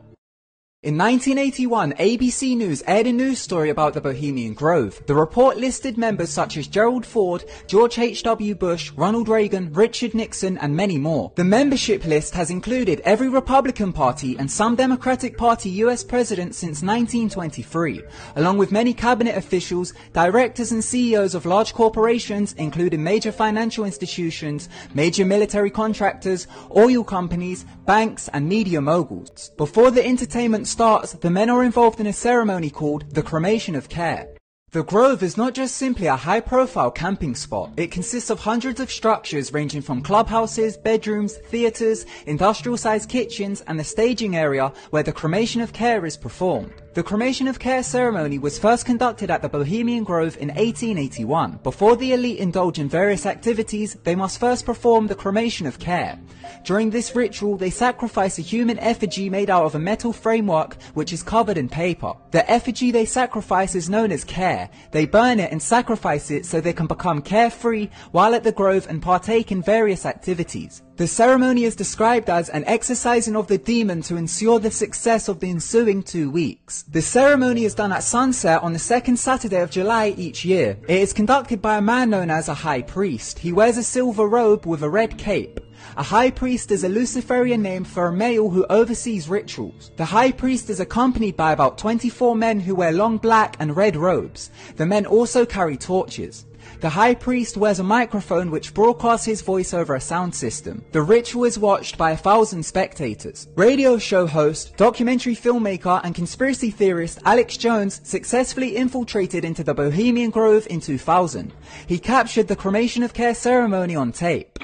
In 0.81 0.97
1981, 0.97 1.91
ABC 1.95 2.55
News 2.55 2.81
aired 2.87 3.05
a 3.05 3.11
news 3.11 3.39
story 3.39 3.69
about 3.69 3.93
the 3.93 3.99
Bohemian 3.99 4.53
Grove. 4.53 5.03
The 5.07 5.13
report 5.13 5.57
listed 5.57 5.97
members 5.97 6.29
such 6.29 6.55
as 6.55 6.67
Gerald 6.69 7.05
Ford, 7.05 7.43
George 7.67 7.99
H.W. 7.99 8.55
Bush, 8.55 8.89
Ronald 8.95 9.27
Reagan, 9.27 9.73
Richard 9.73 10.13
Nixon, 10.13 10.57
and 10.59 10.73
many 10.73 10.97
more. 10.97 11.33
The 11.35 11.43
membership 11.43 12.05
list 12.05 12.33
has 12.33 12.49
included 12.49 13.01
every 13.01 13.27
Republican 13.27 13.91
Party 13.91 14.37
and 14.39 14.49
some 14.49 14.77
Democratic 14.77 15.37
Party 15.37 15.69
US 15.83 16.01
president 16.01 16.55
since 16.55 16.81
1923, 16.81 18.01
along 18.37 18.57
with 18.57 18.71
many 18.71 18.93
cabinet 18.93 19.35
officials, 19.35 19.91
directors 20.13 20.71
and 20.71 20.81
CEOs 20.81 21.35
of 21.35 21.45
large 21.45 21.73
corporations, 21.73 22.53
including 22.53 23.03
major 23.03 23.33
financial 23.33 23.83
institutions, 23.83 24.69
major 24.93 25.25
military 25.25 25.71
contractors, 25.71 26.47
oil 26.73 27.03
companies, 27.03 27.65
banks, 27.85 28.29
and 28.29 28.47
media 28.47 28.79
moguls. 28.79 29.51
Before 29.57 29.91
the 29.91 30.05
entertainment 30.07 30.68
starts, 30.69 31.13
the 31.13 31.29
men 31.29 31.49
are 31.49 31.63
involved 31.63 31.99
in 31.99 32.07
a 32.07 32.13
ceremony 32.13 32.69
called 32.69 33.09
the 33.13 33.23
cremation 33.23 33.75
of 33.75 33.89
care. 33.89 34.29
The 34.71 34.83
Grove 34.83 35.23
is 35.23 35.35
not 35.35 35.55
just 35.55 35.77
simply 35.77 36.05
a 36.05 36.15
high 36.15 36.41
profile 36.41 36.91
camping 36.91 37.33
spot. 37.33 37.71
It 37.75 37.89
consists 37.89 38.29
of 38.29 38.39
hundreds 38.39 38.79
of 38.79 38.91
structures 38.91 39.51
ranging 39.51 39.81
from 39.81 40.03
clubhouses, 40.03 40.77
bedrooms, 40.77 41.37
theatres, 41.37 42.05
industrial 42.27 42.77
sized 42.77 43.09
kitchens, 43.09 43.61
and 43.61 43.79
the 43.79 43.83
staging 43.83 44.35
area 44.35 44.71
where 44.91 45.01
the 45.01 45.11
cremation 45.11 45.61
of 45.61 45.73
care 45.73 46.05
is 46.05 46.15
performed. 46.15 46.71
The 46.95 47.03
cremation 47.03 47.47
of 47.47 47.59
care 47.59 47.83
ceremony 47.83 48.39
was 48.39 48.57
first 48.57 48.83
conducted 48.83 49.29
at 49.29 49.43
the 49.43 49.47
Bohemian 49.47 50.03
Grove 50.03 50.35
in 50.37 50.47
1881. 50.47 51.59
Before 51.61 51.95
the 51.95 52.13
elite 52.13 52.39
indulge 52.39 52.79
in 52.79 52.89
various 52.89 53.27
activities, 53.27 53.95
they 54.03 54.15
must 54.15 54.39
first 54.39 54.65
perform 54.65 55.05
the 55.05 55.13
cremation 55.13 55.67
of 55.67 55.77
care. 55.77 56.19
During 56.65 56.89
this 56.89 57.15
ritual, 57.15 57.57
they 57.57 57.69
sacrifice 57.69 58.39
a 58.39 58.41
human 58.41 58.79
effigy 58.79 59.29
made 59.29 59.51
out 59.51 59.65
of 59.65 59.75
a 59.75 59.79
metal 59.79 60.11
framework 60.11 60.81
which 60.95 61.13
is 61.13 61.21
covered 61.21 61.59
in 61.59 61.69
paper. 61.69 62.13
The 62.31 62.49
effigy 62.49 62.89
they 62.89 63.05
sacrifice 63.05 63.75
is 63.75 63.87
known 63.87 64.11
as 64.11 64.23
care. 64.23 64.67
They 64.89 65.05
burn 65.05 65.39
it 65.39 65.51
and 65.51 65.61
sacrifice 65.61 66.31
it 66.31 66.47
so 66.47 66.59
they 66.59 66.73
can 66.73 66.87
become 66.87 67.21
carefree 67.21 67.89
while 68.11 68.33
at 68.33 68.43
the 68.43 68.51
grove 68.51 68.87
and 68.89 68.99
partake 68.99 69.51
in 69.51 69.61
various 69.61 70.07
activities. 70.07 70.81
The 70.99 71.07
ceremony 71.07 71.63
is 71.63 71.77
described 71.77 72.29
as 72.29 72.49
an 72.49 72.65
exercising 72.65 73.37
of 73.37 73.47
the 73.47 73.57
demon 73.57 74.01
to 74.01 74.17
ensure 74.17 74.59
the 74.59 74.69
success 74.69 75.29
of 75.29 75.39
the 75.39 75.49
ensuing 75.49 76.03
two 76.03 76.29
weeks. 76.29 76.83
The 76.91 77.01
ceremony 77.01 77.63
is 77.63 77.73
done 77.73 77.93
at 77.93 78.03
sunset 78.03 78.61
on 78.61 78.73
the 78.73 78.79
second 78.79 79.15
Saturday 79.15 79.61
of 79.61 79.71
July 79.71 80.13
each 80.17 80.43
year. 80.43 80.77
It 80.89 80.99
is 80.99 81.13
conducted 81.13 81.61
by 81.61 81.77
a 81.77 81.81
man 81.81 82.09
known 82.09 82.29
as 82.29 82.49
a 82.49 82.53
high 82.53 82.81
priest. 82.81 83.39
He 83.39 83.53
wears 83.53 83.77
a 83.77 83.83
silver 83.83 84.27
robe 84.27 84.65
with 84.65 84.83
a 84.83 84.89
red 84.89 85.17
cape. 85.17 85.61
A 85.95 86.03
high 86.03 86.31
priest 86.31 86.69
is 86.69 86.83
a 86.83 86.89
Luciferian 86.89 87.61
name 87.61 87.85
for 87.85 88.07
a 88.07 88.11
male 88.11 88.49
who 88.49 88.65
oversees 88.69 89.29
rituals. 89.29 89.91
The 89.95 90.03
high 90.03 90.33
priest 90.33 90.69
is 90.69 90.81
accompanied 90.81 91.37
by 91.37 91.53
about 91.53 91.77
24 91.77 92.35
men 92.35 92.59
who 92.59 92.75
wear 92.75 92.91
long 92.91 93.19
black 93.19 93.55
and 93.61 93.73
red 93.73 93.95
robes. 93.95 94.51
The 94.75 94.85
men 94.85 95.05
also 95.05 95.45
carry 95.45 95.77
torches. 95.77 96.45
The 96.81 96.89
high 96.89 97.15
priest 97.15 97.57
wears 97.57 97.79
a 97.79 97.83
microphone 97.83 98.51
which 98.51 98.73
broadcasts 98.73 99.25
his 99.25 99.41
voice 99.41 99.73
over 99.73 99.95
a 99.95 100.01
sound 100.01 100.33
system. 100.33 100.83
The 100.91 101.01
ritual 101.01 101.43
is 101.43 101.59
watched 101.59 101.97
by 101.97 102.11
a 102.11 102.17
thousand 102.17 102.63
spectators. 102.63 103.47
Radio 103.55 103.97
show 103.97 104.27
host, 104.27 104.77
documentary 104.77 105.35
filmmaker, 105.35 105.99
and 106.03 106.15
conspiracy 106.15 106.71
theorist 106.71 107.19
Alex 107.25 107.57
Jones 107.57 107.99
successfully 108.03 108.75
infiltrated 108.75 109.43
into 109.43 109.63
the 109.63 109.73
Bohemian 109.73 110.29
Grove 110.29 110.67
in 110.69 110.79
2000. 110.79 111.53
He 111.87 111.99
captured 111.99 112.47
the 112.47 112.55
cremation 112.55 113.03
of 113.03 113.13
care 113.13 113.35
ceremony 113.35 113.95
on 113.95 114.11
tape. 114.11 114.57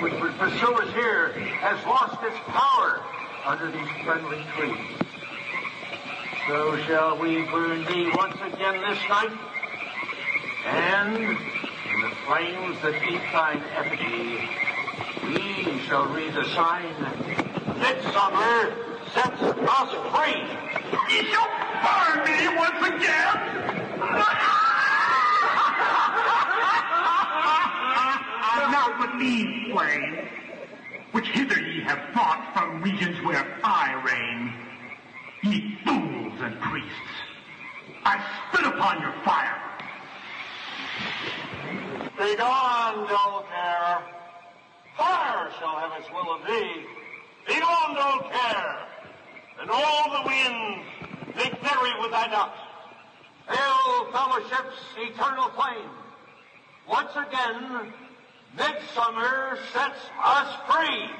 Which 0.00 0.12
would 0.20 0.32
pursue 0.32 0.74
us 0.74 0.92
here 0.92 1.30
has 1.60 1.82
lost 1.86 2.22
its 2.22 2.36
power 2.48 3.02
under 3.46 3.70
these 3.70 3.88
friendly 4.04 4.44
trees. 4.54 5.05
So 6.46 6.76
shall 6.82 7.18
we 7.18 7.42
burn 7.42 7.84
thee 7.86 8.08
once 8.14 8.36
again 8.40 8.80
this 8.80 9.00
night, 9.08 9.32
and 10.64 11.16
in 11.16 12.00
the 12.02 12.10
flames 12.24 12.80
that 12.82 12.94
eat 13.10 13.20
thine 13.32 13.62
effigy, 13.74 14.48
we 15.26 15.80
shall 15.86 16.06
read 16.14 16.34
the 16.34 16.44
sign, 16.50 16.94
Midsummer 17.80 18.72
sets 19.12 19.42
us 19.42 19.90
free. 20.14 20.42
Ye 21.10 21.24
shall 21.32 21.50
burn 21.82 22.22
me 22.24 22.56
once 22.56 22.80
again! 22.94 23.34
now 28.70 28.94
but 28.98 29.16
me, 29.16 29.70
Swain, 29.72 30.28
which 31.10 31.26
hither 31.28 31.60
ye 31.60 31.80
have 31.82 32.12
brought 32.12 32.52
from 32.54 32.82
regions 32.82 33.20
where 33.24 33.58
I 33.64 33.94
reign. 34.04 34.65
Ye 35.46 35.78
fools 35.84 36.40
and 36.40 36.60
priests, 36.60 37.14
I 38.04 38.18
spit 38.50 38.66
upon 38.66 39.00
your 39.00 39.12
fire. 39.24 39.62
Begone, 42.18 43.06
dull 43.06 43.44
care. 43.48 44.02
Fire 44.96 45.50
shall 45.60 45.78
have 45.78 46.00
its 46.00 46.10
will 46.10 46.34
of 46.34 46.44
thee. 46.48 46.84
Begone, 47.46 47.94
dull 47.94 48.28
care. 48.28 48.88
And 49.60 49.70
all 49.70 50.10
the 50.10 50.26
winds 50.26 50.84
make 51.36 51.62
merry 51.62 51.92
with 52.00 52.10
thy 52.10 52.26
dust. 52.26 52.58
Hail, 53.48 54.06
fellowship's 54.10 54.78
eternal 54.98 55.50
flame. 55.50 55.90
Once 56.88 57.12
again, 57.14 57.92
midsummer 58.56 59.58
sets 59.72 60.10
us 60.24 60.56
free. 60.68 61.10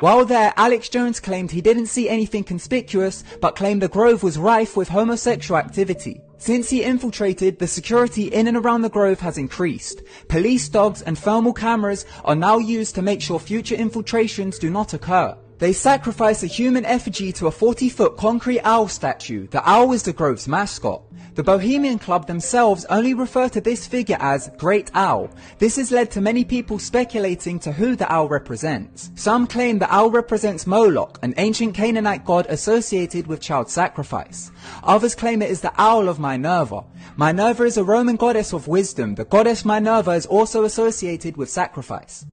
While 0.00 0.24
there, 0.24 0.54
Alex 0.56 0.88
Jones 0.88 1.20
claimed 1.20 1.50
he 1.50 1.60
didn't 1.60 1.88
see 1.88 2.08
anything 2.08 2.42
conspicuous, 2.42 3.22
but 3.42 3.54
claimed 3.54 3.82
the 3.82 3.88
grove 3.88 4.22
was 4.22 4.38
rife 4.38 4.74
with 4.74 4.88
homosexual 4.88 5.58
activity. 5.58 6.22
Since 6.38 6.70
he 6.70 6.82
infiltrated, 6.82 7.58
the 7.58 7.66
security 7.66 8.28
in 8.28 8.46
and 8.46 8.56
around 8.56 8.80
the 8.80 8.88
grove 8.88 9.20
has 9.20 9.36
increased. 9.36 10.00
Police 10.28 10.70
dogs 10.70 11.02
and 11.02 11.18
thermal 11.18 11.52
cameras 11.52 12.06
are 12.24 12.34
now 12.34 12.56
used 12.56 12.94
to 12.94 13.02
make 13.02 13.20
sure 13.20 13.38
future 13.38 13.74
infiltrations 13.74 14.58
do 14.58 14.70
not 14.70 14.94
occur. 14.94 15.36
They 15.60 15.74
sacrifice 15.74 16.42
a 16.42 16.46
human 16.46 16.86
effigy 16.86 17.32
to 17.32 17.46
a 17.46 17.50
40 17.50 17.90
foot 17.90 18.16
concrete 18.16 18.62
owl 18.62 18.88
statue. 18.88 19.46
The 19.46 19.68
owl 19.68 19.92
is 19.92 20.02
the 20.02 20.14
grove's 20.14 20.48
mascot. 20.48 21.02
The 21.34 21.42
Bohemian 21.42 21.98
Club 21.98 22.26
themselves 22.26 22.86
only 22.86 23.12
refer 23.12 23.50
to 23.50 23.60
this 23.60 23.86
figure 23.86 24.16
as 24.20 24.50
Great 24.56 24.90
Owl. 24.94 25.28
This 25.58 25.76
has 25.76 25.90
led 25.90 26.10
to 26.12 26.22
many 26.22 26.46
people 26.46 26.78
speculating 26.78 27.58
to 27.60 27.72
who 27.72 27.94
the 27.94 28.10
owl 28.10 28.26
represents. 28.26 29.10
Some 29.16 29.46
claim 29.46 29.78
the 29.78 29.94
owl 29.94 30.10
represents 30.10 30.66
Moloch, 30.66 31.18
an 31.22 31.34
ancient 31.36 31.74
Canaanite 31.74 32.24
god 32.24 32.46
associated 32.48 33.26
with 33.26 33.42
child 33.42 33.68
sacrifice. 33.68 34.50
Others 34.82 35.14
claim 35.14 35.42
it 35.42 35.50
is 35.50 35.60
the 35.60 35.74
owl 35.76 36.08
of 36.08 36.18
Minerva. 36.18 36.84
Minerva 37.18 37.64
is 37.64 37.76
a 37.76 37.84
Roman 37.84 38.16
goddess 38.16 38.54
of 38.54 38.66
wisdom. 38.66 39.14
The 39.14 39.26
goddess 39.26 39.66
Minerva 39.66 40.12
is 40.12 40.24
also 40.24 40.64
associated 40.64 41.36
with 41.36 41.50
sacrifice. 41.50 42.24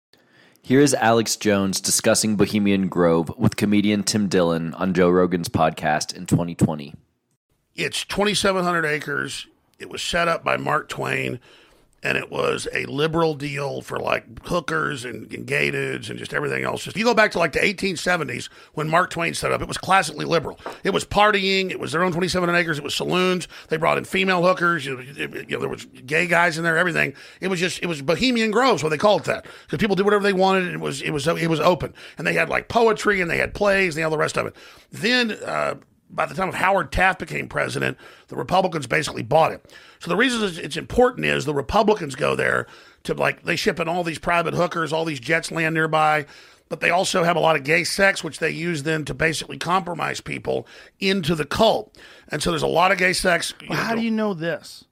Here 0.67 0.81
is 0.81 0.93
Alex 0.95 1.37
Jones 1.37 1.79
discussing 1.79 2.35
Bohemian 2.35 2.89
Grove 2.89 3.31
with 3.37 3.55
comedian 3.55 4.03
Tim 4.03 4.27
Dillon 4.27 4.73
on 4.73 4.93
Joe 4.93 5.09
Rogan's 5.09 5.47
podcast 5.47 6.13
in 6.13 6.25
2020. 6.25 6.93
It's 7.73 8.03
2,700 8.03 8.83
acres. 8.83 9.47
It 9.79 9.89
was 9.89 10.01
set 10.01 10.27
up 10.27 10.43
by 10.43 10.57
Mark 10.57 10.89
Twain, 10.89 11.39
and 12.03 12.17
it 12.17 12.31
was 12.31 12.67
a 12.73 12.85
liberal 12.85 13.33
deal 13.33 13.81
for 13.81 13.99
like 13.99 14.45
hookers 14.45 15.03
and, 15.03 15.31
and 15.33 15.47
dudes 15.47 16.09
and 16.09 16.19
just 16.19 16.33
everything 16.33 16.63
else. 16.63 16.83
Just 16.83 16.95
you 16.95 17.03
go 17.03 17.13
back 17.13 17.31
to 17.31 17.39
like 17.39 17.53
the 17.53 17.59
1870s 17.59 18.49
when 18.73 18.87
Mark 18.87 19.09
Twain 19.09 19.33
set 19.33 19.51
up, 19.51 19.61
it 19.61 19.67
was 19.67 19.77
classically 19.77 20.25
liberal. 20.25 20.59
It 20.83 20.91
was 20.91 21.05
partying. 21.05 21.71
It 21.71 21.79
was 21.79 21.91
their 21.91 22.03
own 22.03 22.11
27 22.11 22.53
acres. 22.53 22.77
It 22.77 22.83
was 22.83 22.95
saloons. 22.95 23.47
They 23.69 23.77
brought 23.77 23.97
in 23.97 24.05
female 24.05 24.43
hookers. 24.43 24.85
You 24.85 24.97
know, 24.97 25.03
it, 25.03 25.49
you 25.49 25.55
know, 25.55 25.59
there 25.59 25.69
was 25.69 25.85
gay 25.85 26.27
guys 26.27 26.57
in 26.57 26.63
there. 26.63 26.77
Everything. 26.77 27.13
It 27.41 27.47
was 27.47 27.59
just 27.59 27.81
it 27.81 27.87
was 27.87 28.01
Bohemian 28.01 28.51
Groves, 28.51 28.81
so 28.81 28.89
they 28.89 28.97
called 28.97 29.21
it 29.21 29.25
that 29.25 29.45
because 29.65 29.79
people 29.79 29.95
did 29.95 30.03
whatever 30.03 30.23
they 30.23 30.33
wanted. 30.33 30.65
And 30.65 30.75
it 30.75 30.81
was 30.81 31.01
it 31.01 31.11
was 31.11 31.27
it 31.27 31.49
was 31.49 31.59
open, 31.59 31.93
and 32.17 32.27
they 32.27 32.33
had 32.33 32.49
like 32.49 32.67
poetry 32.67 33.21
and 33.21 33.31
they 33.31 33.37
had 33.37 33.53
plays 33.53 33.95
and 33.95 34.05
all 34.05 34.11
the 34.11 34.17
rest 34.17 34.37
of 34.37 34.45
it. 34.45 34.55
Then. 34.91 35.31
Uh, 35.31 35.75
by 36.09 36.25
the 36.25 36.33
time 36.33 36.53
Howard 36.53 36.93
Taft 36.93 37.19
became 37.19 37.49
president, 37.49 37.97
the 38.29 38.37
Republicans 38.37 38.87
basically 38.87 39.23
bought 39.23 39.51
it. 39.51 39.73
So 39.99 40.09
the 40.09 40.15
reason 40.15 40.63
it's 40.63 40.77
important 40.77 41.25
is 41.25 41.45
the 41.45 41.53
Republicans 41.53 42.15
go 42.15 42.35
there 42.35 42.67
to 43.03 43.13
like 43.13 43.43
they 43.43 43.55
ship 43.55 43.79
in 43.79 43.87
all 43.87 44.03
these 44.03 44.19
private 44.19 44.53
hookers, 44.53 44.93
all 44.93 45.05
these 45.05 45.19
jets 45.19 45.51
land 45.51 45.73
nearby, 45.73 46.25
but 46.69 46.81
they 46.81 46.89
also 46.89 47.23
have 47.23 47.35
a 47.35 47.39
lot 47.39 47.55
of 47.55 47.63
gay 47.63 47.83
sex, 47.83 48.23
which 48.23 48.39
they 48.39 48.51
use 48.51 48.83
then 48.83 49.05
to 49.05 49.13
basically 49.13 49.57
compromise 49.57 50.21
people 50.21 50.67
into 50.99 51.35
the 51.35 51.45
cult. 51.45 51.97
And 52.29 52.43
so 52.43 52.51
there's 52.51 52.63
a 52.63 52.67
lot 52.67 52.91
of 52.91 52.97
gay 52.97 53.13
sex. 53.13 53.53
Well, 53.69 53.77
how 53.77 53.95
do 53.95 54.01
you 54.01 54.11
know 54.11 54.33
this? 54.33 54.83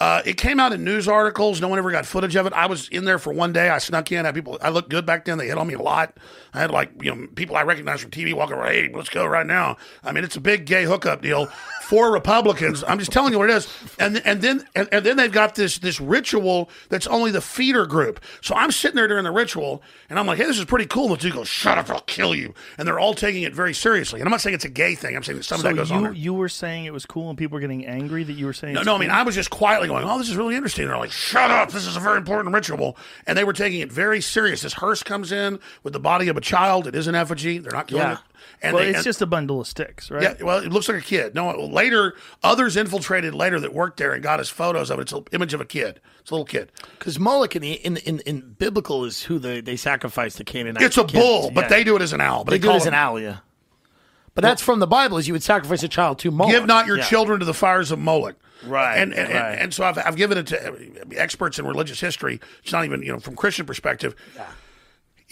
Uh, 0.00 0.20
it 0.26 0.36
came 0.36 0.58
out 0.58 0.72
in 0.72 0.82
news 0.82 1.06
articles. 1.06 1.60
No 1.60 1.68
one 1.68 1.78
ever 1.78 1.92
got 1.92 2.04
footage 2.04 2.34
of 2.34 2.44
it. 2.44 2.52
I 2.54 2.66
was 2.66 2.88
in 2.88 3.04
there 3.04 3.20
for 3.20 3.32
one 3.32 3.52
day. 3.52 3.68
I 3.68 3.78
snuck 3.78 4.10
in. 4.10 4.24
Had 4.24 4.34
people. 4.34 4.58
I 4.60 4.70
looked 4.70 4.88
good 4.88 5.06
back 5.06 5.26
then. 5.26 5.38
They 5.38 5.46
hit 5.46 5.56
on 5.56 5.68
me 5.68 5.74
a 5.74 5.80
lot. 5.80 6.16
I 6.52 6.58
had 6.58 6.72
like 6.72 6.90
you 7.00 7.14
know 7.14 7.28
people 7.36 7.54
I 7.54 7.62
recognized 7.62 8.02
from 8.02 8.10
TV 8.10 8.34
walking 8.34 8.56
around. 8.56 8.72
Hey, 8.72 8.90
let's 8.92 9.10
go 9.10 9.24
right 9.24 9.46
now. 9.46 9.76
I 10.02 10.10
mean, 10.10 10.24
it's 10.24 10.34
a 10.34 10.40
big 10.40 10.66
gay 10.66 10.82
hookup 10.82 11.22
deal 11.22 11.48
for 11.82 12.12
Republicans. 12.12 12.84
I'm 12.86 12.98
just 12.98 13.12
telling 13.12 13.32
you 13.32 13.38
what 13.38 13.50
it 13.50 13.56
is. 13.56 13.68
And 13.98 14.22
and 14.24 14.40
then 14.40 14.66
and, 14.74 14.88
and 14.92 15.04
then 15.04 15.16
they've 15.16 15.32
got 15.32 15.54
this 15.54 15.78
this 15.78 16.00
ritual 16.00 16.70
that's 16.88 17.06
only 17.06 17.30
the 17.30 17.40
feeder 17.40 17.86
group. 17.86 18.20
So 18.40 18.54
I'm 18.54 18.70
sitting 18.70 18.96
there 18.96 19.08
during 19.08 19.24
the 19.24 19.30
ritual, 19.30 19.82
and 20.08 20.18
I'm 20.18 20.26
like, 20.26 20.38
hey, 20.38 20.44
this 20.44 20.58
is 20.58 20.64
pretty 20.64 20.86
cool. 20.86 21.06
And 21.06 21.16
the 21.16 21.20
two 21.20 21.30
go, 21.32 21.44
shut 21.44 21.78
up, 21.78 21.90
I'll 21.90 22.00
kill 22.02 22.34
you. 22.34 22.54
And 22.78 22.86
they're 22.86 22.98
all 23.00 23.14
taking 23.14 23.42
it 23.42 23.54
very 23.54 23.74
seriously. 23.74 24.20
And 24.20 24.26
I'm 24.26 24.30
not 24.30 24.40
saying 24.40 24.54
it's 24.54 24.64
a 24.64 24.68
gay 24.70 24.94
thing. 24.94 25.16
I'm 25.16 25.22
saying 25.22 25.38
that 25.38 25.44
some 25.44 25.60
so 25.60 25.68
of 25.68 25.74
that 25.76 25.80
goes 25.80 25.90
you, 25.90 25.96
on. 25.96 26.02
There. 26.04 26.12
You 26.12 26.34
were 26.34 26.48
saying 26.48 26.84
it 26.84 26.92
was 26.92 27.04
cool, 27.06 27.28
and 27.28 27.38
people 27.38 27.56
were 27.56 27.60
getting 27.60 27.86
angry 27.86 28.24
that 28.24 28.32
you 28.34 28.46
were 28.46 28.52
saying. 28.52 28.74
No, 28.74 28.82
no. 28.82 28.94
I 28.94 28.98
mean, 28.98 29.10
I 29.10 29.22
was 29.22 29.34
just 29.34 29.50
quietly 29.50 29.88
going, 29.88 30.04
"Oh, 30.04 30.18
this 30.18 30.28
is 30.28 30.36
really 30.36 30.54
interesting." 30.56 30.84
And 30.84 30.90
They're 30.90 30.98
like, 30.98 31.12
"Shut 31.12 31.50
up! 31.50 31.70
This 31.72 31.86
is 31.86 31.96
a 31.96 32.00
very 32.00 32.18
important 32.18 32.54
ritual," 32.54 32.96
and 33.26 33.36
they 33.36 33.44
were 33.44 33.52
taking 33.52 33.80
it 33.80 33.92
very 33.92 34.20
serious. 34.20 34.62
This 34.62 34.74
hearse 34.74 35.02
comes 35.02 35.32
in 35.32 35.58
with 35.82 35.92
the 35.92 36.00
body 36.00 36.28
of 36.28 36.36
a 36.36 36.40
child. 36.40 36.86
It 36.86 36.94
is 36.94 37.06
an 37.06 37.14
effigy. 37.14 37.58
They're 37.58 37.72
not 37.72 37.88
killing 37.88 38.02
Yeah. 38.04 38.12
it. 38.14 38.18
And 38.62 38.74
well, 38.74 38.82
they- 38.84 38.90
it's 38.90 38.98
and- 38.98 39.04
just 39.04 39.22
a 39.22 39.26
bundle 39.26 39.60
of 39.60 39.66
sticks, 39.66 40.10
right? 40.10 40.22
Yeah, 40.22 40.34
well, 40.42 40.58
it 40.58 40.72
looks 40.72 40.88
like 40.88 40.98
a 40.98 41.00
kid. 41.00 41.34
No, 41.34 41.50
later 41.66 42.14
others 42.42 42.76
infiltrated 42.76 43.34
later 43.34 43.58
that 43.60 43.72
worked 43.74 43.96
there 43.98 44.12
and 44.12 44.22
got 44.22 44.40
us 44.40 44.48
photos 44.48 44.90
of 44.90 44.98
it. 44.98 45.02
It's 45.02 45.12
an 45.12 45.24
image 45.32 45.54
of 45.54 45.60
a 45.60 45.64
kid. 45.64 46.00
It's 46.20 46.30
a 46.30 46.34
little 46.34 46.44
kid. 46.46 46.70
Because 46.98 47.18
Moloch 47.18 47.54
in, 47.56 47.62
the, 47.62 47.72
in 47.72 47.96
in 47.98 48.20
in 48.20 48.54
biblical 48.58 49.04
is 49.04 49.22
who 49.24 49.38
they 49.38 49.60
they 49.60 49.76
sacrifice 49.76 50.34
to 50.36 50.44
Canaanite. 50.44 50.82
It's 50.82 50.96
a 50.98 51.02
kids. 51.04 51.12
bull, 51.14 51.50
but 51.50 51.62
Yeah. 51.62 51.68
they 51.68 51.84
do 51.84 51.96
it 51.96 52.02
as 52.02 52.12
an 52.12 52.20
owl. 52.20 52.44
But 52.44 52.52
they, 52.52 52.58
they 52.58 52.66
do 52.68 52.72
it 52.72 52.76
as 52.76 52.86
an 52.86 52.94
owl, 52.94 53.18
yeah. 53.20 53.38
But 54.34 54.42
that's 54.42 54.62
from 54.62 54.78
the 54.78 54.86
Bible. 54.86 55.18
Is 55.18 55.28
you 55.28 55.34
would 55.34 55.42
sacrifice 55.42 55.82
a 55.82 55.88
child 55.88 56.18
to 56.20 56.30
Moloch. 56.30 56.52
Give 56.52 56.66
not 56.66 56.86
your 56.86 56.98
Yeah. 56.98 57.04
children 57.04 57.40
to 57.40 57.44
the 57.44 57.52
fires 57.54 57.90
of 57.90 57.98
Moloch. 57.98 58.36
Right, 58.64 58.96
And 58.98 59.12
and, 59.12 59.28
and- 59.28 59.34
right. 59.34 59.58
and 59.58 59.74
so 59.74 59.84
I've, 59.84 59.98
I've 59.98 60.14
given 60.16 60.38
it 60.38 60.46
to 60.46 60.70
uh, 60.72 60.74
experts 61.16 61.58
in 61.58 61.66
religious 61.66 61.98
history. 62.00 62.40
It's 62.62 62.72
not 62.72 62.84
even, 62.84 63.02
you 63.02 63.10
know, 63.12 63.18
from 63.18 63.34
Christian 63.34 63.66
perspective. 63.66 64.14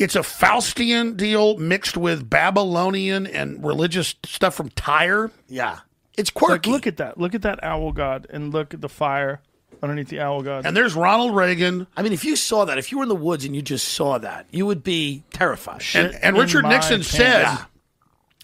It's 0.01 0.17
a 0.17 0.21
Faustian 0.21 1.15
deal 1.15 1.59
mixed 1.59 1.95
with 1.95 2.29
Babylonian 2.31 3.27
and 3.27 3.63
religious 3.63 4.15
stuff 4.25 4.55
from 4.55 4.71
Tyre. 4.71 5.31
Yeah. 5.47 5.81
It's 6.17 6.35
Like, 6.41 6.67
look 6.67 6.87
at 6.87 6.97
that. 6.97 7.19
Look 7.19 7.35
at 7.35 7.43
that 7.43 7.63
owl 7.63 7.93
god, 7.93 8.27
and 8.31 8.51
look 8.51 8.73
at 8.73 8.81
the 8.81 8.89
fire 8.89 9.43
underneath 9.83 10.09
the 10.09 10.21
owl 10.21 10.43
god. 10.43 10.65
And 10.65 10.75
there's 10.75 10.95
Ronald 10.95 11.37
Reagan. 11.37 11.87
I 11.99 12.03
mean, 12.03 12.15
if 12.15 12.25
you 12.25 12.35
saw 12.35 12.65
that, 12.65 12.79
if 12.79 12.91
you 12.91 12.97
were 12.97 13.03
in 13.05 13.11
the 13.11 13.15
woods 13.15 13.45
and 13.45 13.55
you 13.55 13.61
just 13.61 13.89
saw 13.89 14.17
that, 14.17 14.47
you 14.51 14.65
would 14.65 14.83
be 14.83 15.23
terrified. 15.35 15.83
And, 15.95 16.15
and 16.23 16.37
Richard 16.37 16.65
Nixon 16.65 17.03
said, 17.03 17.59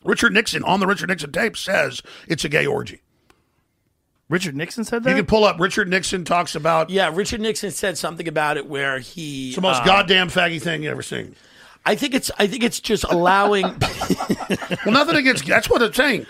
Richard 0.04 0.34
Nixon 0.34 0.62
on 0.62 0.80
the 0.80 0.86
Richard 0.86 1.08
Nixon 1.08 1.32
tape 1.32 1.56
says 1.56 2.02
it's 2.28 2.44
a 2.44 2.50
gay 2.50 2.66
orgy. 2.66 3.00
Richard 4.28 4.56
Nixon 4.56 4.84
said 4.84 5.04
that. 5.04 5.10
You 5.10 5.14
that. 5.14 5.20
can 5.20 5.26
pull 5.26 5.44
up. 5.44 5.60
Richard 5.60 5.88
Nixon 5.88 6.24
talks 6.24 6.54
about 6.54 6.90
Yeah, 6.90 7.10
Richard 7.14 7.40
Nixon 7.40 7.70
said 7.70 7.96
something 7.96 8.26
about 8.26 8.56
it 8.56 8.66
where 8.66 8.98
he 8.98 9.48
it's 9.48 9.56
the 9.56 9.62
most 9.62 9.82
uh, 9.82 9.84
goddamn 9.84 10.28
faggy 10.30 10.60
thing 10.60 10.82
you 10.82 10.90
ever 10.90 11.02
seen. 11.02 11.36
I 11.84 11.94
think 11.94 12.14
it's 12.14 12.30
I 12.38 12.48
think 12.48 12.64
it's 12.64 12.80
just 12.80 13.04
allowing. 13.04 13.62
well, 14.84 14.86
nothing 14.86 15.14
against. 15.16 15.46
That's 15.46 15.70
what 15.70 15.80
it's 15.82 15.96
saying. 15.96 16.26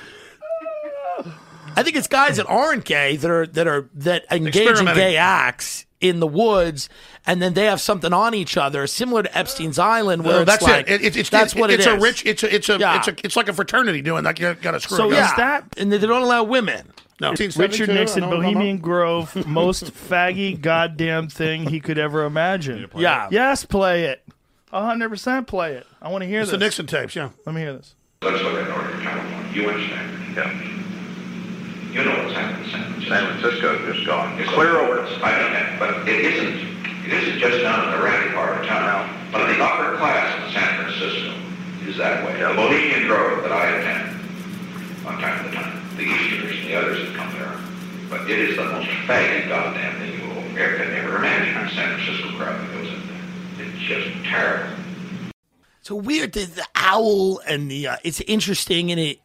I 1.78 1.82
think 1.82 1.97
it's 1.97 2.09
guys 2.09 2.36
that 2.39 2.47
aren't 2.47 2.85
gay 2.85 3.16
that 3.16 3.31
are 3.31 3.47
that 3.48 3.66
are 3.66 3.89
that 3.94 4.24
engage 4.31 4.78
in 4.78 4.85
gay 4.86 5.16
acts 5.16 5.85
in 6.01 6.20
the 6.20 6.27
woods, 6.27 6.89
and 7.27 7.40
then 7.40 7.55
they 7.55 7.64
have 7.64 7.81
something 7.81 8.12
on 8.12 8.35
each 8.35 8.56
other, 8.59 8.86
similar 8.86 9.23
to 9.23 9.39
Epstein's 9.39 9.78
Island, 9.78 10.24
where 10.24 10.35
No, 10.36 10.40
it's 10.43 10.51
that's 10.51 10.62
like 10.62 10.90
it. 10.90 11.02
It- 11.02 11.16
it's 11.16 11.31
that's 11.31 11.55
it- 11.55 11.59
what 11.60 11.70
it's 11.70 11.86
it 11.86 11.94
a 11.94 11.98
rich. 11.98 12.24
It's 12.27 12.43
a 12.43 12.55
it's 12.55 12.68
a 12.68 12.78
Yeah. 12.78 12.98
it's 12.98 13.09
a 13.09 13.14
it's 13.24 13.36
like 13.36 13.48
a 13.48 13.52
fraternity 13.55 14.02
doing 14.02 14.24
that. 14.24 14.39
You 14.39 14.55
got 14.55 14.73
to 14.73 14.81
screw. 14.81 14.97
So 14.97 15.10
it 15.10 15.14
yeah, 15.14 15.35
that 15.36 15.64
and 15.78 15.90
they 15.93 15.98
don't 15.98 16.23
allow 16.23 16.43
women. 16.44 16.93
No, 17.21 17.31
Richard 17.33 17.89
Nixon, 17.89 18.29
Bohemian 18.29 18.79
Grove, 18.79 19.47
most 19.47 19.85
faggy 20.09 20.61
goddamn 20.61 21.29
thing 21.29 21.69
he 21.71 21.81
could 21.81 21.99
ever 21.99 22.25
imagine. 22.25 22.91
Yeah. 22.95 23.27
it? 23.27 23.33
Yes, 23.33 23.65
play 23.65 24.05
it. 24.05 24.23
hundred 24.71 25.09
percent 25.09 25.47
play 25.47 25.75
it. 25.75 25.87
I 26.03 26.11
want 26.11 26.23
to 26.23 26.29
hear 26.29 26.41
It's 26.43 26.51
this. 26.51 26.59
the 26.59 26.65
Nixon 26.65 26.87
tapes. 26.87 27.17
Yeah. 27.17 27.31
Let 27.47 27.55
me 27.55 27.63
hear 27.63 27.73
this. 27.73 27.95
Let's 28.23 28.43
look 28.43 28.55
at 28.55 28.69
Northern 28.69 29.01
California. 29.03 29.53
You 29.53 29.69
understand? 29.71 30.37
Yeah. 30.37 30.53
You 31.93 32.05
know 32.05 32.23
what's 32.25 32.35
happened 32.35 32.65
in 32.67 32.71
San 32.71 32.85
Francisco. 32.93 33.09
San 33.09 33.41
Francisco 33.41 33.93
is 33.93 34.07
gone. 34.07 34.39
It's 34.41 34.51
clear 34.51 34.77
over. 34.77 35.01
I 35.01 35.31
know 35.41 35.51
that, 35.53 35.79
but 35.79 36.07
it 36.09 36.21
isn't. 36.25 36.77
It 37.07 37.13
isn't 37.13 37.39
just 37.39 37.63
down 37.63 37.85
in 37.89 37.99
the 37.99 38.05
ratty 38.05 38.33
part 38.35 38.61
of 38.61 38.67
town. 38.67 39.09
But 39.33 39.47
the 39.47 39.63
upper 39.63 39.97
class 39.97 40.45
in 40.45 40.53
San 40.53 40.83
Francisco 40.85 41.33
is 41.89 41.97
that 41.97 42.27
way. 42.27 42.39
The 42.39 42.53
Bohemian 42.55 43.07
Grove 43.07 43.43
that 43.45 43.53
I 43.53 43.67
attend, 43.79 45.07
on 45.07 45.19
time 45.21 45.45
to 45.49 45.57
time, 45.57 45.86
the 45.97 46.02
Easterners 46.02 46.56
and 46.59 46.66
the 46.68 46.74
others 46.74 47.06
that 47.06 47.16
come 47.16 47.32
there. 47.32 47.59
But 48.09 48.31
it 48.31 48.39
is 48.39 48.56
the 48.56 48.64
most 48.64 48.89
faggy 49.06 49.48
goddamn 49.48 49.98
thing 49.98 50.20
you 50.20 50.28
will 50.28 50.59
ever, 50.59 50.77
can 50.77 50.93
ever 50.93 51.16
imagine. 51.16 51.66
The 51.66 51.74
San 51.74 51.98
Francisco 51.98 52.36
crowd 52.36 52.60
that 52.60 52.73
goes 52.73 52.89
in 52.93 53.06
there. 53.09 53.66
It's 53.66 53.78
just 53.82 54.24
terrible. 54.24 54.77
So 55.82 55.94
weird 55.94 56.32
the, 56.32 56.44
the 56.44 56.66
owl 56.74 57.40
and 57.47 57.70
the 57.70 57.89
uh, 57.89 57.97
it's 58.05 58.20
interesting 58.23 58.90
and 58.90 59.01
it. 59.01 59.20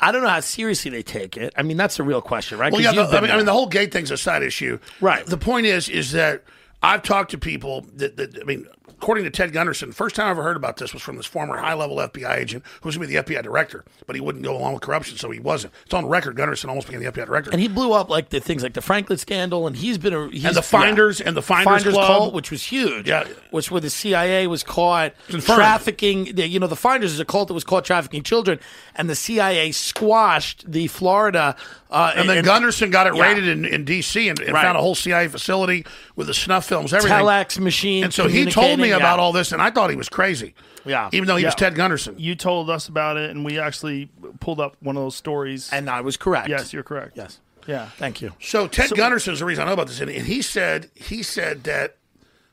I 0.00 0.12
don't 0.12 0.22
know 0.22 0.28
how 0.28 0.40
seriously 0.40 0.90
they 0.92 1.02
take 1.02 1.36
it. 1.36 1.52
I 1.56 1.62
mean, 1.62 1.76
that's 1.76 1.96
the 1.96 2.04
real 2.04 2.22
question, 2.22 2.56
right? 2.56 2.72
Well, 2.72 2.80
yeah. 2.80 2.92
The, 2.92 3.18
I 3.18 3.20
mean, 3.20 3.30
I 3.32 3.36
mean, 3.36 3.46
the 3.46 3.52
whole 3.52 3.66
gay 3.66 3.86
thing's 3.86 4.12
a 4.12 4.16
side 4.16 4.44
issue. 4.44 4.78
Right. 5.00 5.26
The 5.26 5.36
point 5.36 5.66
is, 5.66 5.88
is 5.88 6.12
that 6.12 6.44
I've 6.82 7.02
talked 7.02 7.32
to 7.32 7.38
people 7.38 7.84
that, 7.94 8.16
that 8.16 8.38
I 8.40 8.44
mean, 8.44 8.68
according 9.00 9.24
to 9.24 9.30
Ted 9.30 9.52
Gunderson, 9.52 9.88
the 9.90 9.94
first 9.94 10.16
time 10.16 10.26
I 10.26 10.30
ever 10.30 10.42
heard 10.42 10.56
about 10.56 10.76
this 10.76 10.92
was 10.92 11.00
from 11.02 11.16
this 11.16 11.26
former 11.26 11.56
high-level 11.56 11.96
FBI 11.96 12.36
agent 12.36 12.64
who 12.82 12.88
was 12.88 12.96
going 12.96 13.08
to 13.08 13.12
be 13.12 13.16
the 13.16 13.22
FBI 13.38 13.42
director, 13.44 13.84
but 14.06 14.16
he 14.16 14.20
wouldn't 14.20 14.44
go 14.44 14.56
along 14.56 14.74
with 14.74 14.82
corruption, 14.82 15.16
so 15.16 15.30
he 15.30 15.38
wasn't. 15.38 15.72
It's 15.84 15.94
on 15.94 16.06
record. 16.06 16.36
Gunderson 16.36 16.68
almost 16.68 16.88
became 16.88 17.02
the 17.02 17.10
FBI 17.12 17.26
director. 17.26 17.50
and 17.50 17.60
he 17.60 17.68
blew 17.68 17.92
up 17.92 18.08
like 18.10 18.30
the 18.30 18.40
things 18.40 18.62
like 18.62 18.74
the 18.74 18.82
Franklin 18.82 19.18
scandal, 19.18 19.66
and 19.66 19.76
he's 19.76 19.98
been 19.98 20.12
a 20.14 20.28
he's, 20.30 20.44
And 20.44 20.56
the 20.56 20.62
Finders- 20.62 21.20
and 21.20 21.36
the 21.36 21.42
Finders 21.42 21.84
Club. 21.84 22.06
cult, 22.06 22.34
which 22.34 22.50
was 22.50 22.62
huge. 22.64 23.08
Yeah. 23.08 23.24
which 23.50 23.70
where 23.70 23.80
the 23.80 23.90
CIA 23.90 24.46
was 24.46 24.62
caught 24.62 25.12
confirmed. 25.28 25.58
trafficking. 25.58 26.36
You 26.36 26.58
know, 26.58 26.66
the 26.66 26.76
Finders 26.76 27.12
is 27.12 27.20
a 27.20 27.24
cult 27.24 27.48
that 27.48 27.54
was 27.54 27.64
caught 27.64 27.84
trafficking 27.84 28.22
children, 28.22 28.58
and 28.96 29.08
the 29.08 29.14
CIA 29.16 29.72
squashed 29.72 30.64
the 30.70 30.86
Florida. 30.88 31.56
Uh, 31.90 32.12
and 32.16 32.28
then 32.28 32.44
Gunderson 32.44 32.90
got 32.90 33.06
it 33.06 33.14
yeah. 33.16 33.22
raided 33.22 33.48
in, 33.48 33.64
in 33.64 33.84
D.C. 33.84 34.28
and, 34.28 34.38
and 34.40 34.52
Right. 34.52 34.62
found 34.62 34.76
a 34.76 34.80
whole 34.80 34.94
CIA 34.94 35.28
facility 35.28 35.86
with 36.16 36.26
the 36.26 36.34
snuff 36.34 36.66
films, 36.66 36.92
everything. 36.92 37.16
telex 37.18 37.58
machine. 37.58 38.04
and 38.04 38.12
so 38.12 38.28
he 38.28 38.44
told 38.46 38.78
me 38.78 38.87
communicating, 38.88 39.02
about 39.02 39.18
yeah. 39.18 39.22
all 39.24 39.32
this, 39.32 39.52
and 39.52 39.62
I 39.62 39.70
thought 39.70 39.90
he 39.90 39.96
was 39.96 40.08
crazy. 40.08 40.54
Yeah. 40.84 41.10
Even 41.12 41.26
though 41.26 41.36
he 41.36 41.44
was 41.44 41.54
Ted 41.54 41.74
Gunderson. 41.74 42.14
You 42.18 42.34
told 42.34 42.70
us 42.70 42.88
about 42.88 43.16
it, 43.16 43.30
and 43.30 43.44
we 43.44 43.58
actually 43.58 44.08
pulled 44.40 44.60
up 44.60 44.76
one 44.80 44.96
of 44.96 45.02
those 45.02 45.16
stories. 45.16 45.70
And 45.72 45.88
I 45.88 46.00
was 46.00 46.16
correct. 46.16 46.48
Yes, 46.48 46.72
you're 46.72 46.82
correct. 46.82 47.16
Yes. 47.16 47.40
Yeah. 47.66 47.86
Thank 47.96 48.22
you. 48.22 48.32
So 48.40 48.66
Ted 48.66 48.88
So- 48.88 48.96
Gunderson 48.96 49.34
is 49.34 49.40
the 49.40 49.44
reason 49.44 49.62
I 49.62 49.66
know 49.66 49.74
about 49.74 49.88
this, 49.88 50.00
and, 50.00 50.10
and 50.10 50.26
he 50.26 50.42
said 50.42 50.90
he 50.94 51.22
said 51.22 51.64
that 51.64 51.96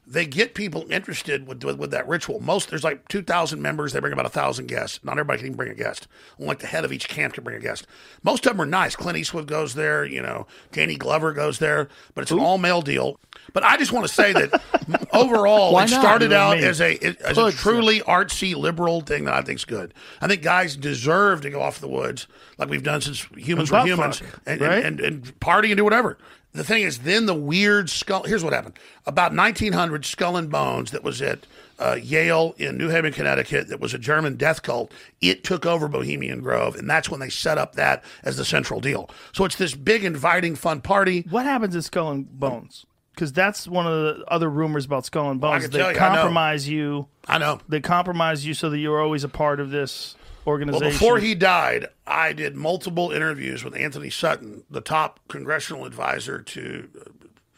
they 0.07 0.25
get 0.25 0.53
people 0.53 0.85
interested 0.91 1.47
with, 1.47 1.63
with 1.63 1.79
with 1.79 1.91
that 1.91 2.07
ritual. 2.07 2.39
Most 2.39 2.69
there's 2.69 2.83
like 2.83 3.07
two 3.07 3.23
thousand 3.23 3.61
members. 3.61 3.93
They 3.93 3.99
bring 3.99 4.13
about 4.13 4.25
a 4.25 4.29
thousand 4.29 4.67
guests. 4.67 4.99
Not 5.03 5.13
everybody 5.13 5.39
can 5.39 5.47
even 5.47 5.57
bring 5.57 5.71
a 5.71 5.75
guest. 5.75 6.07
Only 6.37 6.49
like 6.49 6.59
the 6.59 6.67
head 6.67 6.85
of 6.85 6.91
each 6.91 7.07
camp 7.07 7.33
can 7.33 7.43
bring 7.43 7.55
a 7.55 7.59
guest. 7.59 7.87
Most 8.23 8.45
of 8.45 8.51
them 8.51 8.61
are 8.61 8.65
nice. 8.65 8.95
Clint 8.95 9.17
Eastwood 9.17 9.47
goes 9.47 9.73
there. 9.73 10.05
You 10.05 10.21
know, 10.21 10.45
Danny 10.71 10.95
Glover 10.95 11.33
goes 11.33 11.59
there. 11.59 11.87
But 12.13 12.23
it's 12.23 12.31
an 12.31 12.39
all 12.39 12.57
male 12.57 12.81
deal. 12.81 13.19
But 13.53 13.63
I 13.63 13.77
just 13.77 13.91
want 13.91 14.07
to 14.07 14.13
say 14.13 14.33
that 14.33 14.61
overall, 15.13 15.77
it 15.79 15.87
started 15.87 16.33
out 16.33 16.57
as 16.57 16.81
a 16.81 16.97
as 17.23 17.37
a 17.37 17.51
truly 17.51 18.01
artsy 18.01 18.55
liberal 18.55 19.01
thing 19.01 19.25
that 19.25 19.33
I 19.33 19.41
think 19.41 19.59
is 19.59 19.65
good. 19.65 19.93
I 20.21 20.27
think 20.27 20.41
guys 20.41 20.75
deserve 20.75 21.41
to 21.41 21.49
go 21.49 21.61
off 21.61 21.79
the 21.79 21.87
woods 21.87 22.27
like 22.57 22.69
we've 22.69 22.83
done 22.83 23.01
since 23.01 23.25
humans 23.35 23.71
were 23.71 23.83
humans 23.85 24.19
fuck, 24.19 24.41
and, 24.45 24.61
right? 24.61 24.85
and, 24.85 24.99
and, 24.99 25.25
and 25.25 25.39
party 25.39 25.71
and 25.71 25.77
do 25.77 25.83
whatever. 25.83 26.17
The 26.53 26.63
thing 26.63 26.83
is, 26.83 26.99
then 26.99 27.25
the 27.25 27.35
weird 27.35 27.89
skull. 27.89 28.23
Here's 28.23 28.43
what 28.43 28.53
happened: 28.53 28.79
about 29.05 29.35
1900, 29.35 30.05
Skull 30.05 30.37
and 30.37 30.49
Bones, 30.49 30.91
that 30.91 31.03
was 31.03 31.21
at 31.21 31.45
uh, 31.79 31.97
Yale 32.01 32.55
in 32.57 32.77
New 32.77 32.89
Haven, 32.89 33.11
Connecticut, 33.11 33.67
that 33.67 33.79
was 33.79 33.93
a 33.93 33.97
German 33.97 34.35
death 34.35 34.63
cult. 34.63 34.93
It 35.21 35.43
took 35.43 35.65
over 35.65 35.87
Bohemian 35.87 36.41
Grove, 36.41 36.75
and 36.75 36.89
that's 36.89 37.09
when 37.09 37.19
they 37.19 37.29
set 37.29 37.57
up 37.57 37.75
that 37.75 38.03
as 38.23 38.37
the 38.37 38.45
central 38.45 38.79
deal. 38.79 39.09
So 39.33 39.45
it's 39.45 39.55
this 39.57 39.75
big, 39.75 40.03
inviting, 40.03 40.55
fun 40.55 40.81
party. 40.81 41.25
What 41.29 41.45
happens 41.45 41.75
at 41.75 41.83
Skull 41.83 42.11
and 42.11 42.39
Bones? 42.39 42.85
Because 43.15 43.31
that's 43.31 43.65
one 43.65 43.87
of 43.87 43.93
the 43.93 44.25
other 44.27 44.49
rumors 44.49 44.85
about 44.85 45.05
Skull 45.05 45.31
and 45.31 45.39
Bones. 45.39 45.69
they 45.69 45.79
you, 45.79 45.85
I 45.85 45.93
compromise 45.93 46.67
you. 46.67 47.07
I 47.27 47.37
know. 47.37 47.61
They 47.69 47.79
compromise 47.79 48.45
you 48.45 48.53
so 48.53 48.69
that 48.69 48.77
you're 48.77 49.01
always 49.01 49.23
a 49.23 49.29
part 49.29 49.61
of 49.61 49.71
this 49.71 50.15
organization. 50.45 50.83
Well, 50.83 50.91
before 50.91 51.19
he 51.19 51.33
died, 51.33 51.87
I 52.05 52.33
did 52.33 52.55
multiple 52.55 53.11
interviews 53.11 53.63
with 53.63 53.73
Anthony 53.73 54.09
Sutton, 54.09 54.63
the 54.69 54.81
top 54.81 55.21
congressional 55.29 55.85
advisor 55.85 56.41
to 56.41 56.89
uh, 56.99 57.09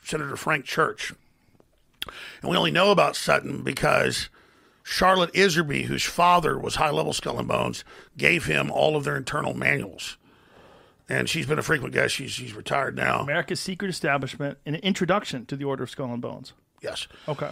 Senator 0.03 0.35
Frank 0.35 0.65
Church. 0.65 1.13
And 2.41 2.51
we 2.51 2.55
only 2.55 2.71
know 2.71 2.91
about 2.91 3.15
Sutton 3.15 3.63
because 3.63 4.29
Charlotte 4.83 5.33
Iserbyt, 5.33 5.85
whose 5.85 6.03
father 6.03 6.57
was 6.57 6.75
high 6.75 6.91
level 6.91 7.13
skull 7.13 7.39
and 7.39 7.47
bones, 7.47 7.83
gave 8.15 8.45
him 8.45 8.71
all 8.71 8.95
of 8.95 9.03
their 9.03 9.17
internal 9.17 9.53
manuals. 9.53 10.17
And 11.09 11.29
she's 11.29 11.45
been 11.45 11.59
a 11.59 11.63
frequent 11.63 11.93
guest. 11.93 12.15
She's, 12.15 12.31
she's 12.31 12.53
retired 12.53 12.95
now. 12.95 13.21
America's 13.21 13.59
Secret 13.59 13.89
Establishment, 13.89 14.57
an 14.65 14.75
introduction 14.75 15.45
to 15.45 15.55
the 15.55 15.63
Order 15.63 15.83
of 15.83 15.89
Skull 15.89 16.11
and 16.11 16.21
Bones. 16.21 16.53
Yes. 16.81 17.07
Okay. 17.27 17.49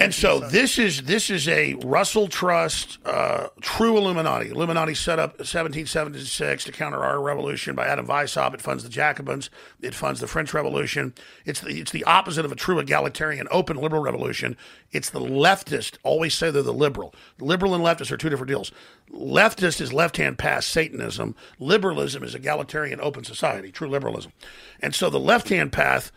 And 0.00 0.12
so 0.12 0.40
this 0.40 0.78
is 0.78 1.02
this 1.02 1.30
is 1.30 1.48
a 1.48 1.74
Russell 1.74 2.26
Trust 2.26 2.98
uh, 3.04 3.48
true 3.60 3.96
Illuminati. 3.96 4.50
Illuminati 4.50 4.94
set 4.94 5.18
up 5.18 5.38
1776 5.38 6.64
to 6.64 6.72
counter 6.72 7.04
our 7.04 7.20
revolution 7.20 7.74
by 7.74 7.86
Adam 7.86 8.06
Weishaupt. 8.06 8.54
It 8.54 8.60
funds 8.60 8.82
the 8.82 8.88
Jacobins. 8.88 9.50
It 9.80 9.94
funds 9.94 10.20
the 10.20 10.26
French 10.26 10.52
Revolution. 10.52 11.14
It's 11.44 11.60
the 11.60 11.80
it's 11.80 11.92
the 11.92 12.04
opposite 12.04 12.44
of 12.44 12.50
a 12.50 12.56
true 12.56 12.78
egalitarian 12.78 13.46
open 13.50 13.76
liberal 13.76 14.02
revolution. 14.02 14.56
It's 14.90 15.10
the 15.10 15.20
leftist 15.20 15.98
always 16.02 16.34
say 16.34 16.50
they're 16.50 16.62
the 16.62 16.72
liberal. 16.72 17.14
Liberal 17.38 17.74
and 17.74 17.84
leftist 17.84 18.10
are 18.10 18.16
two 18.16 18.28
different 18.28 18.48
deals. 18.48 18.72
Leftist 19.12 19.80
is 19.80 19.92
left 19.92 20.16
hand 20.16 20.38
pass 20.38 20.66
Satanism. 20.66 21.36
Liberalism 21.60 22.24
is 22.24 22.34
egalitarian 22.34 23.00
open 23.00 23.22
society, 23.22 23.70
true 23.70 23.88
liberalism. 23.88 24.32
And 24.80 24.94
so 24.94 25.08
the 25.08 25.20
left 25.20 25.48
hand 25.50 25.72
path 25.72 26.10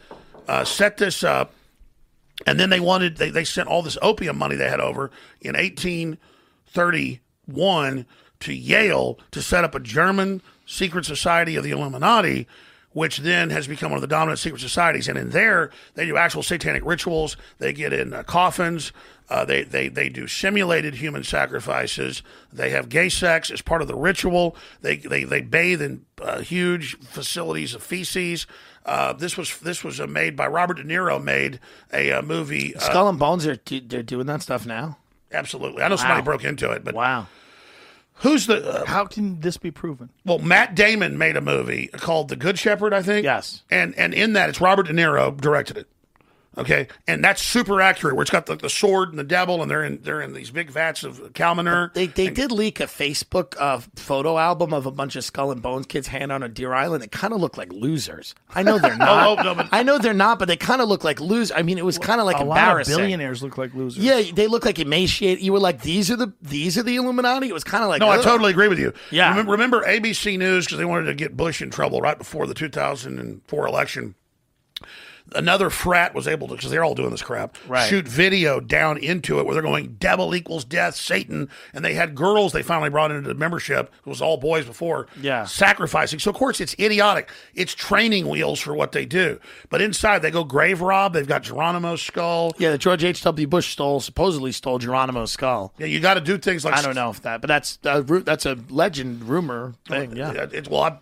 uh, 0.48 0.64
set 0.64 0.98
this 0.98 1.24
up. 1.24 1.54
And 2.46 2.60
then 2.60 2.70
they 2.70 2.80
wanted, 2.80 3.18
they, 3.18 3.32
they 3.32 3.44
sent 3.44 3.68
all 3.68 3.82
this 3.82 3.98
opium 4.02 4.38
money 4.38 4.56
they 4.56 4.70
had 4.70 4.80
over 4.80 5.10
in 5.42 5.56
1831 5.56 8.06
to 8.40 8.54
Yale 8.54 9.18
to 9.32 9.42
set 9.42 9.64
up 9.64 9.74
a 9.74 9.80
German 9.80 10.44
secret 10.66 11.06
society 11.06 11.56
of 11.56 11.64
the 11.64 11.72
Illuminati, 11.72 12.48
which 12.92 13.18
then 13.20 13.50
has 13.50 13.68
become 13.68 13.92
one 13.92 13.98
of 13.98 14.02
the 14.02 14.08
dominant 14.08 14.40
secret 14.40 14.62
societies. 14.62 15.08
And 15.08 15.18
in 15.18 15.32
there, 15.32 15.72
they 15.96 16.06
do 16.06 16.18
actual 16.18 16.44
satanic 16.44 16.86
rituals. 16.86 17.38
They 17.58 17.74
get 17.74 17.94
in 17.94 18.14
uh, 18.14 18.22
coffins. 18.24 18.92
Uh, 19.30 19.44
they, 19.44 19.64
they, 19.64 19.90
they 19.90 20.10
do 20.10 20.28
simulated 20.28 20.96
human 20.96 21.24
sacrifices. 21.24 22.22
They 22.52 22.70
have 22.70 22.90
gay 22.90 23.10
sex 23.10 23.52
as 23.52 23.62
part 23.62 23.82
of 23.82 23.88
the 23.88 23.96
ritual. 23.96 24.56
They, 24.82 24.98
they, 24.98 25.26
they 25.26 25.42
bathe 25.42 25.82
in 25.82 26.06
uh, 26.22 26.40
huge 26.40 26.98
facilities 27.00 27.74
of 27.74 27.84
feces. 27.84 28.48
Uh, 28.88 29.12
this 29.14 29.36
was 29.36 29.60
this 29.60 29.84
was 29.84 30.00
uh, 30.00 30.08
made 30.08 30.36
by 30.36 30.48
Robert 30.48 30.76
De 30.78 30.84
Niro. 30.84 31.22
Made 31.22 31.60
a 31.94 32.12
uh, 32.14 32.22
movie. 32.22 32.74
Uh, 32.76 32.80
Skull 32.80 33.10
and 33.10 33.20
Bones 33.20 33.46
are 33.46 33.58
they're 33.58 34.02
doing 34.02 34.26
that 34.28 34.42
stuff 34.42 34.66
now. 34.66 34.98
Absolutely, 35.32 35.84
I 35.84 35.90
know 35.90 35.98
somebody 35.98 36.22
broke 36.22 36.46
into 36.46 36.72
it, 36.72 36.84
but 36.86 36.96
wow. 36.96 37.28
Who's 38.22 38.48
the? 38.48 38.68
Uh, 38.68 38.86
How 38.86 39.06
can 39.06 39.42
this 39.42 39.58
be 39.58 39.70
proven? 39.70 40.10
well, 40.26 40.40
Matt 40.40 40.74
Damon 40.74 41.18
made 41.18 41.38
a 41.38 41.42
movie 41.42 41.88
called 41.88 42.30
The 42.30 42.36
Good 42.36 42.58
Shepherd, 42.58 42.94
I 42.94 43.02
think. 43.04 43.26
Yes, 43.26 43.64
and 43.70 43.94
and 43.96 44.14
in 44.14 44.34
that 44.34 44.50
it's 44.50 44.62
Robert 44.62 44.88
De 44.88 44.94
Niro 44.94 45.36
directed 45.40 45.78
it. 45.78 45.88
Okay, 46.58 46.88
and 47.08 47.24
that's 47.24 47.42
super 47.42 47.82
accurate. 47.82 48.16
Where 48.16 48.24
it's 48.24 48.32
got 48.32 48.48
the, 48.48 48.56
the 48.56 48.70
sword 48.70 49.10
and 49.10 49.20
the 49.20 49.24
devil, 49.24 49.62
and 49.62 49.70
they're 49.70 49.84
in 49.84 50.02
they're 50.02 50.22
in 50.22 50.34
these 50.34 50.50
big 50.50 50.72
vats 50.72 51.04
of 51.04 51.34
cow 51.34 51.54
manure. 51.54 51.92
They 51.94 52.08
they 52.08 52.30
did 52.30 52.52
leak 52.52 52.80
a 52.80 52.86
Facebook 52.86 53.56
uh, 53.60 53.80
photo 53.96 54.38
album 54.38 54.74
of 54.74 54.86
a 54.86 54.92
bunch 54.92 55.16
of 55.16 55.24
Skull 55.24 55.52
and 55.52 55.62
Bones 55.62 55.86
kids 55.86 56.08
hanging 56.08 56.32
on 56.32 56.42
a 56.44 56.50
Deer 56.50 56.74
Island. 56.74 57.04
It 57.04 57.12
kind 57.12 57.34
of 57.34 57.40
looked 57.40 57.58
like 57.58 57.72
losers. 57.72 58.34
I 58.56 58.64
know 58.64 58.80
they're 58.80 58.98
not. 58.98 59.40
Oh, 59.40 59.44
no, 59.44 59.56
but- 59.56 59.70
I 59.72 59.84
know 59.84 59.98
they're 60.00 60.14
not, 60.14 60.40
but 60.40 60.48
they 60.48 60.58
kind 60.58 60.82
of 60.82 60.90
look 60.90 61.04
like 61.04 61.20
losers. 61.20 61.52
I 61.56 61.62
mean, 61.62 61.78
it 61.78 61.86
was 61.86 61.98
kind 62.00 62.20
of 62.20 62.26
like 62.26 62.38
a 62.40 62.44
lot 62.44 62.58
of 62.58 62.64
embarrassing. 62.64 62.98
billionaires 62.98 63.44
look 63.44 63.58
like 63.58 63.74
losers. 63.74 64.04
Yeah, 64.04 64.22
they 64.34 64.48
look 64.48 64.66
like 64.66 64.80
emaciated. 64.80 65.44
You 65.44 65.54
were 65.54 65.60
like, 65.60 65.82
these 65.84 66.10
are 66.10 66.16
the 66.16 66.34
these 66.42 66.78
are 66.78 66.84
the 66.84 66.96
Illuminati. 66.96 67.50
It 67.50 67.54
was 67.54 67.64
kind 67.64 67.84
of 67.84 67.90
like 67.90 68.00
no, 68.02 68.10
I 68.10 68.22
totally 68.22 68.52
agree 68.52 68.68
with 68.68 68.80
you. 68.80 68.94
Yeah. 69.12 69.30
Remember, 69.30 69.52
remember 69.52 69.84
ABC 69.84 70.38
News 70.40 70.66
because 70.66 70.80
they 70.80 70.86
wanted 70.86 71.06
to 71.06 71.14
get 71.14 71.38
Bush 71.38 71.62
in 71.62 71.70
trouble 71.70 72.02
right 72.02 72.18
before 72.18 72.48
the 72.48 72.54
2004 72.56 73.68
election. 73.68 74.16
Another 75.36 75.70
frat 75.70 76.14
was 76.16 76.28
able 76.28 76.48
to, 76.48 76.56
because 76.56 76.72
they're 76.72 76.84
all 76.84 76.96
doing 76.96 77.10
this 77.12 77.22
crap, 77.22 77.58
Right. 77.68 77.88
shoot 77.90 78.08
video 78.08 78.60
down 78.60 78.98
into 78.98 79.40
it 79.40 79.46
where 79.46 79.54
they're 79.54 79.62
going, 79.64 79.98
devil 80.00 80.34
equals 80.36 80.64
death, 80.64 80.96
Satan. 80.96 81.50
And 81.74 81.84
they 81.84 81.94
had 81.96 82.16
girls 82.16 82.54
they 82.54 82.62
finally 82.64 82.90
brought 82.90 83.12
into 83.12 83.28
the 83.28 83.36
membership. 83.36 83.92
It 84.06 84.10
was 84.10 84.22
all 84.22 84.38
boys 84.38 84.66
before. 84.66 85.08
Yeah. 85.22 85.46
Sacrificing. 85.46 86.20
So, 86.20 86.30
of 86.30 86.36
course, 86.38 86.62
it's 86.62 86.76
idiotic. 86.80 87.30
It's 87.54 87.74
training 87.76 88.30
wheels 88.30 88.60
for 88.60 88.74
what 88.74 88.94
they 88.94 89.06
do. 89.06 89.40
But 89.70 89.82
inside, 89.82 90.22
they 90.22 90.32
go 90.32 90.44
grave 90.44 90.82
rob. 90.82 91.14
They've 91.14 91.28
got 91.28 91.44
Geronimo's 91.44 92.02
skull. 92.02 92.54
Yeah, 92.58 92.72
the 92.72 92.78
George 92.78 93.04
H. 93.04 93.22
W. 93.24 93.48
Bush 93.48 93.72
stole 93.72 94.00
supposedly 94.00 94.52
stole 94.52 94.80
Geronimo's 94.80 95.32
skull. 95.32 95.74
Yeah, 95.78 95.88
you 95.88 96.00
got 96.00 96.14
to 96.14 96.22
do 96.22 96.38
things 96.38 96.64
like 96.64 96.76
I 96.76 96.82
don't 96.82 96.96
know 96.96 97.10
if 97.10 97.22
that, 97.24 97.42
but 97.42 97.48
that's 97.48 97.80
a, 97.84 98.02
that's 98.02 98.46
a 98.46 98.58
legend 98.70 99.24
rumor 99.26 99.74
uh, 99.90 99.94
thing. 99.94 100.16
Yeah, 100.16 100.30
uh, 100.30 100.48
It's 100.52 100.70
well, 100.70 100.82
I, 100.84 100.98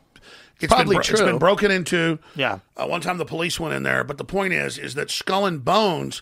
it's 0.62 0.68
Probably 0.72 0.86
been, 0.86 0.92
bro- 0.94 1.00
It's 1.00 1.08
true. 1.10 1.26
been 1.26 1.38
broken 1.38 1.72
into. 1.72 2.20
Yeah. 2.36 2.60
Uh, 2.78 2.88
one 2.88 3.02
time 3.02 3.18
the 3.18 3.26
police 3.26 3.60
went 3.60 3.74
in 3.74 3.84
there, 3.84 4.04
but 4.04 4.18
the 4.18 4.26
point 4.26 4.54
is, 4.54 4.78
is 4.78 4.96
that 4.96 5.10
Skull 5.12 5.46
and 5.46 5.64
Bones. 5.64 6.22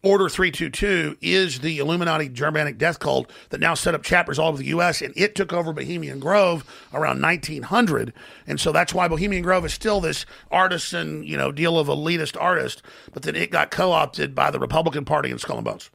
Order 0.00 0.28
322 0.28 1.16
is 1.20 1.58
the 1.58 1.78
Illuminati 1.80 2.28
Germanic 2.28 2.78
death 2.78 3.00
cult 3.00 3.28
that 3.50 3.58
now 3.60 3.74
set 3.74 3.96
up 3.96 4.04
chapters 4.04 4.38
all 4.38 4.48
over 4.50 4.58
the 4.58 4.66
U.S., 4.66 5.02
and 5.02 5.12
it 5.16 5.34
took 5.34 5.52
over 5.52 5.72
Bohemian 5.72 6.20
Grove 6.20 6.64
around 6.94 7.20
1900. 7.20 8.12
And 8.46 8.60
so 8.60 8.70
that's 8.70 8.94
why 8.94 9.08
Bohemian 9.08 9.42
Grove 9.42 9.64
is 9.64 9.74
still 9.74 10.00
this 10.00 10.24
artisan, 10.52 11.24
you 11.24 11.36
know, 11.36 11.50
deal 11.50 11.76
of 11.80 11.88
elitist 11.88 12.40
artist, 12.40 12.80
but 13.12 13.24
then 13.24 13.34
it 13.34 13.50
got 13.50 13.72
co 13.72 13.90
opted 13.90 14.36
by 14.36 14.52
the 14.52 14.60
Republican 14.60 15.04
Party 15.04 15.32
and 15.32 15.40
Skull 15.40 15.56
and 15.56 15.64
Bones. 15.64 15.90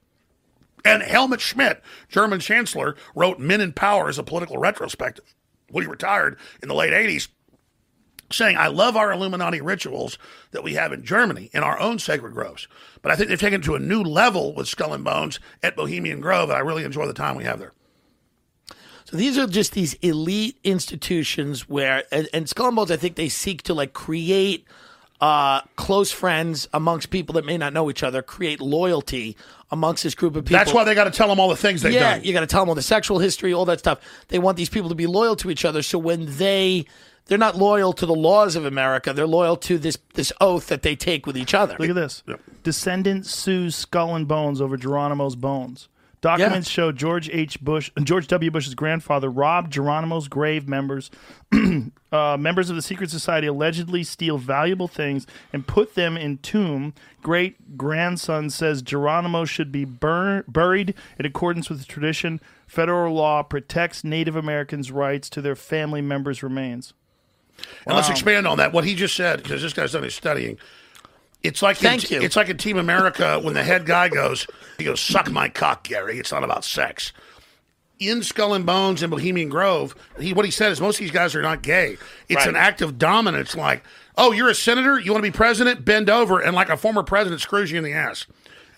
And 0.84 1.02
Helmut 1.02 1.40
Schmidt, 1.40 1.82
German 2.10 2.42
chancellor, 2.42 2.98
wrote 3.16 3.40
Men 3.40 3.62
in 3.62 3.72
Power 3.72 4.10
as 4.10 4.18
a 4.20 4.24
political 4.24 4.58
retrospective 4.58 5.34
when 5.70 5.86
he 5.86 5.90
retired 5.90 6.38
in 6.62 6.68
the 6.68 6.76
late 6.76 6.92
80s, 6.92 7.30
saying, 8.34 8.58
I 8.58 8.68
love 8.68 8.98
our 8.98 9.12
Illuminati 9.12 9.62
rituals 9.62 10.18
that 10.52 10.64
we 10.64 10.74
have 10.74 10.92
in 10.92 11.04
Germany 11.04 11.50
in 11.54 11.64
our 11.64 11.80
own 11.80 12.00
sacred 12.00 12.34
groves. 12.34 12.68
But 13.02 13.12
I 13.12 13.16
think 13.16 13.30
they've 13.30 13.40
taken 13.40 13.62
it 13.62 13.66
to 13.66 13.76
a 13.76 13.80
new 13.80 14.02
level 14.02 14.54
with 14.54 14.68
Skull 14.68 14.94
and 14.94 15.04
Bones 15.04 15.40
at 15.62 15.76
Bohemian 15.76 16.20
Grove, 16.20 16.50
and 16.50 16.58
I 16.58 16.62
really 16.62 16.84
enjoy 16.84 17.06
the 17.08 17.14
time 17.14 17.36
we 17.36 17.44
have 17.44 17.60
there. 17.60 17.74
So 19.06 19.18
these 19.18 19.38
are 19.38 19.48
just 19.48 19.74
these 19.74 19.94
elite 19.96 20.58
institutions 20.64 21.70
where, 21.70 22.04
and, 22.12 22.28
and 22.34 22.50
Skull 22.50 22.68
and 22.68 22.76
Bones, 22.76 22.92
I 22.92 22.98
think 22.98 23.16
they 23.16 23.30
seek 23.30 23.62
to 23.64 23.74
like 23.74 23.94
create 23.94 24.66
uh, 25.22 25.62
close 25.76 26.12
friends 26.12 26.68
amongst 26.74 27.10
people 27.10 27.34
that 27.34 27.46
may 27.46 27.58
not 27.58 27.72
know 27.72 27.90
each 27.90 28.04
other, 28.04 28.22
create 28.22 28.60
loyalty 28.60 29.38
amongst 29.72 30.04
this 30.04 30.16
group 30.16 30.36
of 30.36 30.44
people. 30.44 30.58
That's 30.58 30.74
why 30.74 30.84
they 30.84 30.94
got 30.96 31.06
to 31.06 31.12
tell 31.12 31.30
them 31.30 31.40
all 31.40 31.48
the 31.48 31.56
things 31.56 31.82
they've 31.82 31.94
yeah, 31.94 32.16
done. 32.16 32.26
you 32.26 32.34
got 32.34 32.42
to 32.42 32.48
tell 32.48 32.62
them 32.62 32.70
all 32.70 32.76
the 32.76 32.82
sexual 32.82 33.20
history, 33.20 33.54
all 33.54 33.66
that 33.66 33.80
stuff. 33.80 34.00
They 34.28 34.38
want 34.40 34.58
these 34.58 34.70
people 34.70 34.90
to 34.90 34.96
be 34.96 35.08
loyal 35.08 35.36
to 35.38 35.50
each 35.50 35.64
other. 35.64 35.82
So 35.82 35.98
when 35.98 36.38
they 36.38 36.86
they're 37.26 37.38
not 37.38 37.56
loyal 37.58 37.94
to 37.94 38.06
the 38.06 38.16
laws 38.16 38.56
of 38.56 38.66
America, 38.66 39.14
they're 39.14 39.28
loyal 39.28 39.58
to 39.58 39.78
this 39.78 39.98
this 40.14 40.32
oath 40.42 40.68
that 40.68 40.82
they 40.82 40.96
take 40.96 41.26
with 41.26 41.38
each 41.38 41.54
other. 41.54 41.76
Look 41.80 41.90
at 41.90 41.96
this. 41.96 42.24
Descendant 42.64 43.26
sues 43.26 43.76
Skull 43.76 44.16
and 44.16 44.28
Bones 44.28 44.62
over 44.62 44.78
Geronimo's 44.78 45.36
bones. 45.36 45.90
Documents 46.24 46.70
show 46.70 46.94
George 46.94 47.30
H. 47.32 47.60
Bush, 47.60 47.92
George 48.02 48.28
W. 48.28 48.50
Bush's 48.50 48.76
grandfather 48.76 49.30
robbed 49.30 49.74
Geronimo's 49.74 50.30
grave 50.30 50.70
members. 50.70 51.12
uh, 52.14 52.38
members 52.40 52.70
of 52.70 52.78
the 52.78 52.82
secret 52.82 53.10
society 53.10 53.46
allegedly 53.46 54.06
steal 54.06 54.38
valuable 54.38 54.88
things 54.88 55.28
and 55.52 55.68
put 55.68 55.96
them 55.96 56.16
in 56.16 56.38
tomb. 56.38 56.94
Great 57.22 57.78
grandson 57.78 58.50
says 58.50 58.82
Geronimo 58.82 59.44
should 59.44 59.70
be 59.70 59.84
bur- 59.84 60.46
buried 60.48 60.94
in 61.20 61.26
accordance 61.26 61.70
with 61.70 61.86
tradition. 61.90 62.40
Federal 62.68 63.14
law 63.14 63.44
protects 63.44 64.06
Native 64.06 64.38
Americans' 64.38 64.94
rights 64.94 65.30
to 65.30 65.42
their 65.42 65.58
family 65.58 66.02
members' 66.02 66.42
remains. 66.42 66.94
And 67.86 67.96
let's 67.96 68.08
um, 68.08 68.14
expand 68.14 68.48
on 68.48 68.58
that. 68.58 68.74
What 68.74 68.84
he 68.86 68.96
just 68.96 69.16
said, 69.16 69.44
because 69.44 69.62
this 69.62 69.74
guy's 69.74 69.92
done 69.92 70.04
his 70.04 70.16
studying. 70.16 70.58
It's 71.44 71.62
like 71.62 71.78
Thank 71.78 72.10
in, 72.12 72.22
you. 72.22 72.26
It's 72.26 72.36
like 72.36 72.50
in 72.50 72.58
Team 72.58 72.78
America 72.78 73.40
when 73.40 73.54
the 73.54 73.64
head 73.64 73.86
guy 73.86 74.08
goes, 74.10 74.48
he 74.78 74.86
goes, 74.86 75.02
"Suck 75.02 75.30
my 75.30 75.50
cock, 75.50 75.84
Gary." 75.84 76.18
It's 76.18 76.32
not 76.32 76.44
about 76.44 76.64
sex. 76.64 77.12
In 78.00 78.24
Skull 78.24 78.54
and 78.54 78.66
Bones 78.66 79.04
and 79.04 79.12
Bohemian 79.12 79.50
Grove, 79.50 79.96
he 80.20 80.34
what 80.34 80.46
he 80.46 80.52
said 80.52 80.72
is 80.72 80.80
most 80.80 80.96
of 80.96 81.02
these 81.02 81.12
guys 81.12 81.36
are 81.36 81.42
not 81.42 81.62
gay. 81.62 81.98
It's 82.30 82.40
Right. 82.40 82.50
an 82.50 82.56
act 82.56 82.82
of 82.82 82.98
dominance. 82.98 83.56
Like, 83.56 83.84
oh, 84.18 84.32
you're 84.32 84.50
a 84.50 84.56
senator, 84.56 85.00
you 85.00 85.12
want 85.12 85.24
to 85.24 85.32
be 85.32 85.36
president, 85.36 85.84
bend 85.84 86.10
over, 86.10 86.40
and 86.40 86.56
like 86.56 86.70
a 86.70 86.78
former 86.78 87.04
president 87.04 87.42
screws 87.42 87.72
you 87.72 87.78
in 87.78 87.84
the 87.84 87.94
ass, 87.94 88.26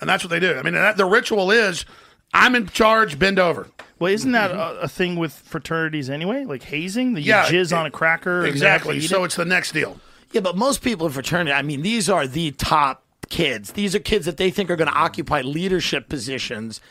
and 0.01 0.09
that's 0.09 0.23
what 0.23 0.31
they 0.31 0.39
do. 0.39 0.57
I 0.57 0.63
mean, 0.63 0.73
that, 0.73 0.97
the 0.97 1.05
ritual 1.05 1.51
is, 1.51 1.85
I'm 2.33 2.55
in 2.55 2.67
charge, 2.67 3.17
bend 3.19 3.39
over. 3.39 3.67
Well, 3.99 4.11
isn't 4.11 4.31
that 4.33 4.51
mm-hmm. 4.51 4.59
a, 4.59 4.81
a 4.81 4.87
thing 4.87 5.15
with 5.15 5.33
fraternities 5.33 6.09
anyway? 6.09 6.45
Like 6.45 6.63
hazing, 6.63 7.13
the 7.13 7.21
you 7.21 7.27
Yeah, 7.29 7.45
jizz 7.45 7.67
it- 7.67 7.73
on 7.73 7.85
a 7.85 7.91
cracker. 7.91 8.43
and 8.45 8.59
they 8.59 8.67
have 8.67 8.83
to 8.83 8.89
Exactly. 8.89 9.01
So 9.01 9.23
it? 9.23 9.27
it's 9.27 9.35
the 9.35 9.45
next 9.45 9.71
deal. 9.71 9.99
Yeah, 10.31 10.41
but 10.41 10.57
most 10.57 10.81
people 10.81 11.07
in 11.07 11.13
fraternity, 11.13 11.53
I 11.53 11.61
mean, 11.61 11.81
these 11.81 12.09
are 12.09 12.27
the 12.27 12.51
top 12.51 13.03
kids. 13.29 13.71
These 13.73 13.95
are 13.95 13.99
kids 13.99 14.25
that 14.25 14.37
they 14.37 14.51
think 14.51 14.69
are 14.69 14.75
going 14.75 14.87
to 14.87 14.93
mm-hmm. 14.93 15.03
occupy 15.03 15.41
leadership 15.41 16.09
positions 16.09 16.81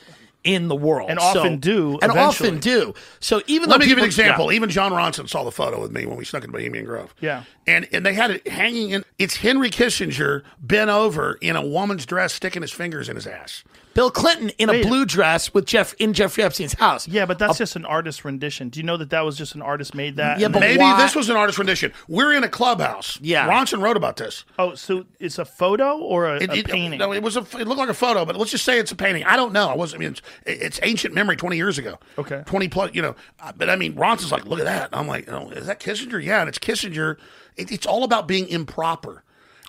in 0.44 0.68
the 0.68 0.76
world, 0.76 1.09
And 1.10 1.18
often 1.18 1.59
do, 1.59 1.98
and 2.02 2.12
eventually. 2.12 2.51
often 2.51 2.60
do. 2.60 2.94
So 3.18 3.40
even 3.47 3.70
Let 3.70 3.76
though 3.76 3.85
me 3.85 3.89
give 3.89 3.97
you 3.97 4.05
an 4.05 4.09
example. 4.09 4.52
Yeah. 4.52 4.56
Even 4.56 4.68
Jon 4.68 4.93
Ronson 4.93 5.26
saw 5.26 5.43
the 5.43 5.51
photo 5.51 5.81
with 5.81 5.90
me 5.90 6.05
when 6.05 6.18
we 6.18 6.24
snuck 6.26 6.44
in 6.44 6.51
Bohemian 6.51 6.85
Grove. 6.85 7.14
Yeah. 7.20 7.44
And 7.66 7.89
and 7.93 8.05
they 8.05 8.12
had 8.12 8.31
it 8.31 8.47
hanging 8.47 8.90
in. 8.90 9.05
It's 9.18 9.36
Henry 9.36 9.70
Kissinger 9.70 10.43
bent 10.60 10.90
over 10.90 11.39
in 11.40 11.56
a 11.56 11.66
woman's 11.66 12.05
dress, 12.05 12.35
sticking 12.35 12.60
his 12.60 12.72
fingers 12.72 13.09
in 13.09 13.16
his 13.16 13.26
ass. 13.26 13.64
Bill 13.94 14.10
Clinton 14.10 14.50
in 14.58 14.68
a 14.68 14.72
Wait. 14.72 14.86
blue 14.86 15.04
dress 15.04 15.54
with 15.54 15.66
Jeff 15.66 15.94
in 15.94 16.12
Jeffrey 16.12 16.42
Epstein's 16.44 16.74
house. 16.74 17.06
Yeah, 17.08 17.26
but 17.26 17.38
that's 17.38 17.58
just 17.58 17.76
an 17.76 17.84
artist 17.84 18.24
rendition. 18.24 18.68
Do 18.68 18.80
you 18.80 18.84
know 18.84 18.96
that 18.96 19.10
that 19.10 19.24
was 19.24 19.36
just 19.38 19.54
an 19.54 19.62
artist 19.62 19.94
made 19.94 20.16
that? 20.16 20.38
Yeah, 20.38 20.46
and 20.46 20.52
but 20.52 20.60
Maybe 20.60 20.80
why- 20.80 21.00
this 21.00 21.14
was 21.14 21.28
an 21.30 21.36
artist 21.36 21.58
rendition. 21.58 21.92
We're 22.08 22.32
in 22.32 22.44
a 22.44 22.48
clubhouse. 22.48 23.18
Yeah. 23.20 23.48
Ronson 23.48 23.80
wrote 23.80 23.96
about 23.96 24.16
this. 24.16 24.44
oh, 24.58 24.74
so 24.74 25.04
it's 25.20 25.38
a 25.38 25.44
photo 25.44 25.98
or 25.98 26.26
a, 26.26 26.42
It, 26.42 26.50
a 26.50 26.62
painting? 26.62 26.98
No, 26.98 27.12
it 27.12 27.22
was 27.22 27.36
a. 27.36 27.40
It 27.58 27.66
looked 27.68 27.78
like 27.78 27.88
a 27.88 27.94
photo, 27.94 28.24
but 28.24 28.36
let's 28.36 28.50
just 28.50 28.64
say 28.64 28.78
it's 28.78 28.92
a 28.92 28.96
painting. 28.96 29.24
I 29.24 29.36
don't 29.36 29.52
know. 29.52 29.68
I 29.68 29.74
wasn't. 29.74 30.02
I 30.02 30.04
mean, 30.04 30.12
it's, 30.12 30.22
it's 30.46 30.80
ancient 30.82 31.14
memory, 31.14 31.36
twenty 31.36 31.56
years 31.56 31.78
ago. 31.78 31.98
Okay. 32.18 32.42
Twenty 32.46 32.68
plus. 32.68 32.90
You 32.94 33.02
know, 33.02 33.16
uh, 33.40 33.52
but 33.56 33.70
I 33.70 33.76
mean, 33.76 33.94
Ronson's 33.94 34.32
like, 34.32 34.44
look 34.46 34.58
at 34.58 34.64
that. 34.66 34.88
I'm 34.92 35.06
like, 35.06 35.30
oh, 35.30 35.50
is 35.50 35.66
that 35.66 35.80
Kissinger? 35.80 36.22
Yeah, 36.22 36.40
and 36.40 36.48
it's 36.48 36.58
Kissinger. 36.58 37.16
It, 37.56 37.70
it's 37.70 37.86
all 37.86 38.02
about 38.04 38.26
being 38.26 38.48
improper. 38.48 39.22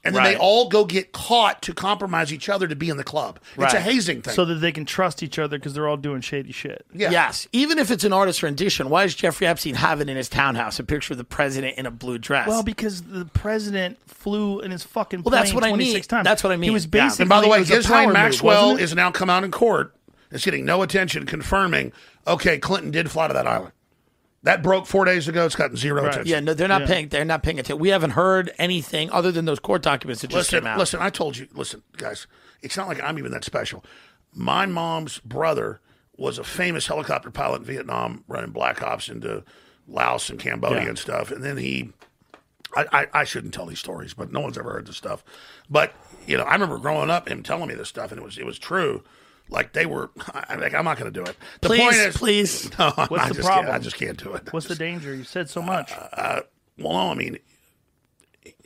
And 0.06 0.16
then 0.16 0.24
they 0.24 0.38
all 0.38 0.70
go 0.70 0.86
get 0.86 1.12
caught 1.12 1.62
to 1.64 1.74
compromise 1.74 2.32
each 2.32 2.48
other 2.48 2.68
to 2.68 2.76
be 2.76 2.90
in 2.90 2.98
the 2.98 3.04
club. 3.04 3.40
It's 3.58 3.74
a 3.74 3.80
hazing 3.82 4.22
thing. 4.22 4.34
so 4.36 4.46
that 4.46 4.56
they 4.56 4.72
can 4.72 4.86
trust 4.86 5.24
each 5.24 5.40
other 5.40 5.58
because 5.58 5.74
they're 5.74 5.88
all 5.88 5.98
doing 5.98 6.22
shady 6.22 6.52
shit. 6.52 6.86
yeah. 6.94 7.10
Yes, 7.12 7.48
even 7.52 7.80
if 7.80 7.90
it's 7.92 8.04
an 8.04 8.14
artist 8.14 8.44
rendition, 8.44 8.90
why 8.90 9.04
does 9.04 9.16
Jeffrey 9.16 9.48
Epstein 9.48 9.76
have 9.76 10.02
it 10.02 10.10
in 10.10 10.16
his 10.16 10.30
townhouse? 10.30 10.80
A 10.80 10.84
picture 10.84 11.14
of 11.14 11.18
the 11.18 11.24
president 11.24 11.78
in 11.78 11.86
a 11.86 11.92
blue 11.92 12.18
dress. 12.18 12.48
Well, 12.48 12.64
because 12.64 13.02
the 13.02 13.26
president 13.26 13.98
flew 14.08 14.60
in 14.60 14.72
his 14.72 14.84
fucking 14.84 15.24
Well, 15.24 15.32
that's 15.32 15.54
what 15.54 15.64
I 15.64 15.74
mean. 15.76 16.02
times. 16.02 16.24
That's 16.26 16.44
what 16.44 16.52
I 16.54 16.56
mean. 16.58 16.70
He 16.70 16.74
was 16.74 16.86
Yeah. 16.86 17.06
basically. 17.06 17.24
And 17.24 17.30
by 17.30 17.42
the 17.42 17.48
way, 17.48 17.58
it 17.58 17.62
was 17.62 17.70
Ghislaine 17.70 18.14
Maxwell 18.14 18.74
wasn't 18.74 18.98
now 18.98 19.12
come 19.12 19.30
out 19.30 19.44
in 19.44 19.52
court. 19.52 19.94
It's 20.32 20.44
getting 20.44 20.66
no 20.66 20.82
attention, 20.82 21.26
confirming, 21.26 21.94
okay, 22.28 22.58
Clinton 22.58 22.92
did 22.92 23.10
fly 23.12 23.28
to 23.28 23.34
that 23.34 23.48
island. 23.48 23.72
That 24.46 24.62
broke 24.64 24.86
four 24.86 25.06
days 25.06 25.28
ago. 25.28 25.46
It's 25.46 25.56
gotten 25.56 25.76
zero 25.76 26.02
Right. 26.04 26.12
attention. 26.14 26.32
yeah, 26.32 26.40
no, 26.40 26.54
they're 26.54 26.68
not 26.68 26.82
Yeah. 26.82 26.88
paying. 26.88 27.08
They're 27.10 27.26
not 27.26 27.44
paying 27.44 27.60
attention. 27.60 27.80
We 27.80 27.90
haven't 27.90 28.12
heard 28.12 28.52
anything 28.58 29.10
other 29.12 29.32
than 29.32 29.46
those 29.46 29.60
court 29.60 29.82
documents 29.82 30.22
that 30.22 30.28
just 30.30 30.52
Listen, 30.52 30.60
came 30.62 30.68
out. 30.68 30.78
listen. 30.80 31.00
I 31.02 31.10
told 31.10 31.36
you. 31.38 31.48
Listen, 31.54 31.82
guys. 31.98 32.28
It's 32.62 32.78
not 32.78 32.88
like 32.88 33.02
I'm 33.04 33.18
even 33.20 33.32
that 33.32 33.44
special. 33.44 33.84
My 34.34 34.66
mom's 34.66 35.20
brother 35.20 35.80
was 36.18 36.38
a 36.38 36.44
famous 36.44 36.88
helicopter 36.88 37.30
pilot 37.32 37.62
in 37.62 37.66
Vietnam, 37.66 38.24
running 38.28 38.52
Black 38.52 38.82
Ops 38.82 39.10
into 39.10 39.44
Laos 39.88 40.30
and 40.30 40.40
Cambodia 40.40 40.82
Yeah. 40.84 40.90
and 40.90 40.98
stuff. 41.00 41.32
And 41.32 41.44
then 41.44 41.58
he, 41.58 41.92
I, 42.76 42.86
I, 42.92 43.08
I 43.14 43.24
shouldn't 43.24 43.54
tell 43.54 43.66
these 43.66 43.80
stories, 43.80 44.14
but 44.14 44.32
no 44.32 44.40
one's 44.42 44.58
ever 44.58 44.72
heard 44.72 44.88
this 44.88 44.98
stuff. 44.98 45.24
But 45.70 45.94
you 46.28 46.38
know, 46.38 46.44
I 46.44 46.54
remember 46.54 46.78
growing 46.78 47.10
up 47.10 47.28
him 47.30 47.42
telling 47.44 47.68
me 47.68 47.76
this 47.76 47.90
stuff, 47.90 48.12
and 48.12 48.20
it 48.20 48.24
was 48.24 48.38
it 48.38 48.46
was 48.46 48.60
true. 48.60 49.04
Like 49.50 49.74
they 49.74 49.86
were. 49.86 50.10
I, 50.34 50.56
like, 50.56 50.74
I'm 50.74 50.86
not 50.86 50.98
going 50.98 51.12
to 51.12 51.20
do 51.24 51.26
it. 51.30 51.36
The 51.62 51.68
please, 51.70 51.80
point 51.82 51.96
is, 51.96 52.18
please. 52.18 52.72
no, 52.80 52.92
What's 53.08 53.26
I 53.26 53.28
the 53.30 53.36
just 53.36 53.46
problem? 53.48 53.66
Can't, 53.68 53.76
I 53.76 53.84
just 53.84 53.96
can't 53.96 54.22
do 54.22 54.34
it. 54.34 54.52
What's 54.52 54.68
the 54.68 54.76
danger? 54.76 55.14
You 55.14 55.24
said 55.24 55.50
so 55.50 55.62
much. 55.62 55.92
Uh, 56.14 56.42
well, 56.80 56.94
no, 56.94 57.12
I 57.12 57.14
mean, 57.16 57.38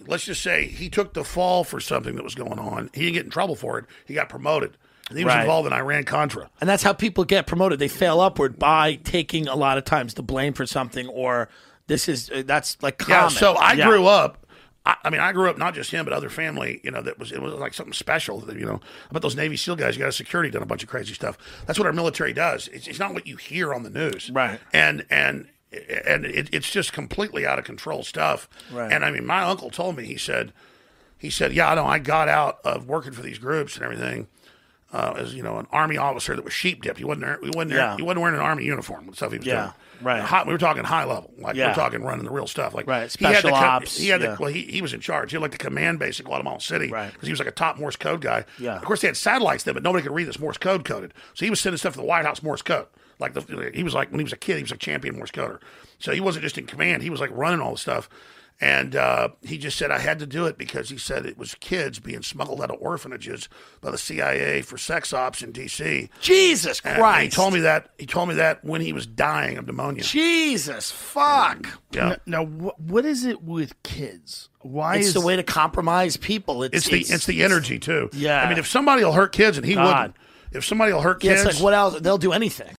let's 0.07 0.25
just 0.25 0.41
say 0.41 0.65
he 0.67 0.89
took 0.89 1.13
the 1.13 1.23
fall 1.23 1.63
for 1.63 1.79
something 1.79 2.15
that 2.15 2.23
was 2.23 2.35
going 2.35 2.59
on. 2.59 2.89
He 2.93 3.01
didn't 3.01 3.13
get 3.15 3.25
in 3.25 3.31
trouble 3.31 3.55
for 3.55 3.77
it. 3.79 3.85
He 4.05 4.13
got 4.13 4.29
promoted. 4.29 4.77
And 5.09 5.17
he 5.17 5.23
was 5.25 5.33
Right. 5.33 5.41
involved 5.41 5.67
in 5.67 5.73
Iran 5.73 6.03
Contra. 6.03 6.49
And 6.61 6.69
that's 6.69 6.83
how 6.83 6.93
people 6.93 7.23
get 7.23 7.47
promoted. 7.47 7.79
They 7.79 7.87
fail 7.87 8.19
upward 8.21 8.59
by 8.59 8.95
taking 8.95 9.47
a 9.47 9.55
lot 9.55 9.77
of 9.77 9.85
times 9.85 10.13
the 10.13 10.23
blame 10.23 10.53
for 10.53 10.65
something, 10.65 11.07
or 11.07 11.49
this 11.87 12.07
is 12.07 12.29
uh, 12.29 12.43
that's 12.45 12.77
like 12.83 12.99
common. 12.99 13.21
Yeah, 13.23 13.27
so 13.29 13.53
I 13.53 13.73
Yeah. 13.73 13.87
grew 13.87 14.05
up. 14.05 14.45
I, 14.89 14.95
I 15.03 15.09
mean, 15.09 15.21
I 15.21 15.31
grew 15.31 15.49
up 15.49 15.57
not 15.57 15.75
just 15.75 15.91
him, 15.91 16.03
but 16.05 16.13
other 16.13 16.29
family. 16.29 16.81
You 16.83 16.91
know, 16.91 17.01
that 17.01 17.19
was 17.19 17.31
it 17.31 17.41
was 17.41 17.53
like 17.53 17.73
something 17.73 17.93
special. 17.93 18.39
That, 18.39 18.57
you 18.57 18.65
know, 18.65 18.79
about 19.09 19.21
those 19.21 19.35
Navy 19.35 19.55
SEAL 19.55 19.75
guys. 19.75 19.95
You 19.95 19.99
got 20.01 20.09
a 20.09 20.11
security 20.13 20.49
done 20.49 20.63
a 20.63 20.65
bunch 20.65 20.83
of 20.83 20.89
crazy 20.89 21.13
stuff. 21.13 21.37
That's 21.65 21.77
what 21.77 21.85
our 21.85 21.93
military 21.93 22.33
does. 22.33 22.67
It's, 22.69 22.87
it's 22.87 22.99
not 22.99 23.13
what 23.13 23.27
you 23.27 23.37
hear 23.37 23.73
on 23.73 23.83
the 23.83 23.89
news, 23.89 24.29
right? 24.31 24.59
And 24.73 25.05
and 25.09 25.47
and 25.71 26.25
it, 26.25 26.49
it's 26.51 26.71
just 26.71 26.93
completely 26.93 27.45
out 27.45 27.59
of 27.59 27.65
control 27.65 28.03
stuff. 28.03 28.49
Right. 28.71 28.91
And 28.91 29.05
I 29.05 29.11
mean, 29.11 29.25
my 29.25 29.43
uncle 29.43 29.69
told 29.69 29.95
me 29.97 30.05
he 30.05 30.17
said 30.17 30.51
he 31.17 31.29
said, 31.29 31.53
yeah, 31.53 31.69
I 31.71 31.75
know. 31.75 31.85
I 31.85 31.99
got 31.99 32.27
out 32.29 32.59
of 32.63 32.87
working 32.87 33.11
for 33.11 33.21
these 33.21 33.37
groups 33.37 33.75
and 33.75 33.83
everything. 33.83 34.27
Uh, 34.91 35.13
as 35.17 35.35
you 35.35 35.43
know, 35.43 35.57
an 35.59 35.67
army 35.71 35.97
officer 35.97 36.35
that 36.35 36.43
was 36.43 36.53
sheep 36.53 36.81
dipped. 36.81 36.97
He 36.97 37.05
wasn't. 37.05 37.43
He 37.43 37.51
wasn't. 37.53 37.73
Yeah. 37.73 37.95
He 37.95 38.01
wasn't 38.01 38.21
wearing 38.21 38.35
an 38.37 38.41
army 38.41 38.63
uniform. 38.63 39.13
Stuff 39.13 39.33
he 39.33 39.37
was 39.37 39.45
Yeah, 39.45 39.61
doing. 39.61 39.73
Right. 40.01 40.21
High, 40.21 40.43
we 40.45 40.51
were 40.53 40.57
talking 40.57 40.83
high 40.83 41.03
level. 41.05 41.31
Like 41.37 41.55
Yeah. 41.55 41.69
we're 41.69 41.75
talking 41.75 42.01
running 42.03 42.25
the 42.25 42.31
real 42.31 42.47
stuff. 42.47 42.73
Like 42.73 42.87
Right, 42.87 42.97
he 43.13 43.25
had 43.25 43.37
special 43.37 43.49
the 43.51 43.55
ops, 43.55 43.97
He 43.97 44.07
had 44.09 44.21
yeah. 44.21 44.35
the 44.35 44.41
well. 44.41 44.51
He, 44.51 44.63
he 44.63 44.81
was 44.81 44.93
in 44.93 44.99
charge. 44.99 45.31
He 45.31 45.35
had 45.35 45.41
like 45.41 45.51
the 45.51 45.57
command 45.57 45.99
base 45.99 46.19
in 46.19 46.25
Guatemala 46.25 46.59
City. 46.61 46.89
Right. 46.89 47.11
Because 47.11 47.27
he 47.27 47.31
was 47.31 47.39
like 47.39 47.47
a 47.47 47.51
top 47.51 47.77
Morse 47.77 47.95
code 47.95 48.21
guy. 48.21 48.45
Yeah. 48.57 48.75
Of 48.77 48.83
course, 48.83 49.01
they 49.01 49.07
had 49.07 49.17
satellites 49.17 49.63
then, 49.63 49.73
but 49.73 49.83
nobody 49.83 50.03
could 50.03 50.13
read 50.13 50.27
this 50.27 50.39
Morse 50.39 50.57
code 50.57 50.85
coded. 50.85 51.13
So 51.33 51.45
he 51.45 51.49
was 51.49 51.59
sending 51.59 51.77
stuff 51.77 51.93
to 51.93 51.99
the 51.99 52.05
White 52.05 52.25
House 52.25 52.41
Morse 52.43 52.61
code. 52.61 52.87
Like 53.19 53.33
the, 53.33 53.71
he 53.73 53.83
was 53.83 53.93
like 53.93 54.11
when 54.11 54.19
he 54.19 54.23
was 54.23 54.31
a 54.33 54.37
kid, 54.37 54.55
he 54.57 54.63
was 54.63 54.71
a 54.71 54.77
champion 54.77 55.15
Morse 55.17 55.31
coder. 55.31 55.59
So 55.99 56.13
he 56.13 56.21
wasn't 56.21 56.43
just 56.43 56.57
in 56.57 56.65
command; 56.65 57.03
he 57.03 57.09
was 57.09 57.19
like 57.19 57.31
running 57.33 57.59
all 57.59 57.71
the 57.73 57.77
stuff. 57.77 58.09
And 58.61 58.93
uh, 58.95 59.29
he 59.41 59.57
just 59.57 59.77
said 59.77 59.89
I 59.89 59.99
had 59.99 60.19
to 60.19 60.25
do 60.25 60.45
it 60.45 60.57
because 60.57 60.89
he 60.89 60.97
said 60.97 61.25
it 61.25 61.37
was 61.37 61.55
kids 61.55 61.99
being 61.99 62.21
smuggled 62.21 62.61
out 62.61 62.69
of 62.69 62.77
orphanages 62.81 63.47
by 63.79 63.89
the 63.89 63.97
CIA 63.97 64.61
for 64.63 64.77
sex 64.77 65.13
ops 65.13 65.41
in 65.41 65.53
D.C. 65.53 66.09
Jesus 66.19 66.81
And 66.83 66.97
Christ! 66.97 67.23
he 67.23 67.29
told 67.29 67.53
me 67.53 67.61
that 67.61 67.91
he 67.97 68.05
told 68.05 68.27
me 68.27 68.35
that 68.35 68.63
when 68.65 68.81
he 68.81 68.91
was 68.91 69.07
dying 69.07 69.57
of 69.57 69.65
pneumonia. 69.65 70.03
Jesus 70.03 70.91
fuck. 70.91 71.67
Yeah. 71.91 72.17
Now, 72.25 72.43
now 72.43 72.45
wh- 72.45 72.79
what 72.81 73.05
is 73.05 73.23
it 73.23 73.43
with 73.43 73.81
kids? 73.83 74.49
Why 74.59 74.97
it's 74.97 75.07
is 75.07 75.13
the 75.13 75.21
way 75.21 75.37
to 75.37 75.43
compromise 75.43 76.17
people. 76.17 76.63
It's, 76.63 76.75
It's 76.75 76.87
the 76.89 77.13
it's, 77.13 77.25
the 77.25 77.43
energy 77.43 77.79
too. 77.79 78.09
Yeah. 78.11 78.41
I 78.43 78.49
mean, 78.49 78.57
if 78.57 78.67
somebody 78.67 79.05
will 79.05 79.13
hurt 79.13 79.31
kids, 79.31 79.57
and 79.57 79.65
he 79.65 79.75
God. 79.75 79.85
wouldn't. 79.97 80.15
If 80.51 80.65
somebody 80.65 80.91
will 80.91 81.01
hurt 81.01 81.23
Yeah, 81.23 81.31
kids, 81.35 81.45
it's 81.45 81.55
like 81.55 81.63
what 81.63 81.73
else? 81.73 81.99
They'll 82.01 82.17
do 82.17 82.33
anything. 82.33 82.75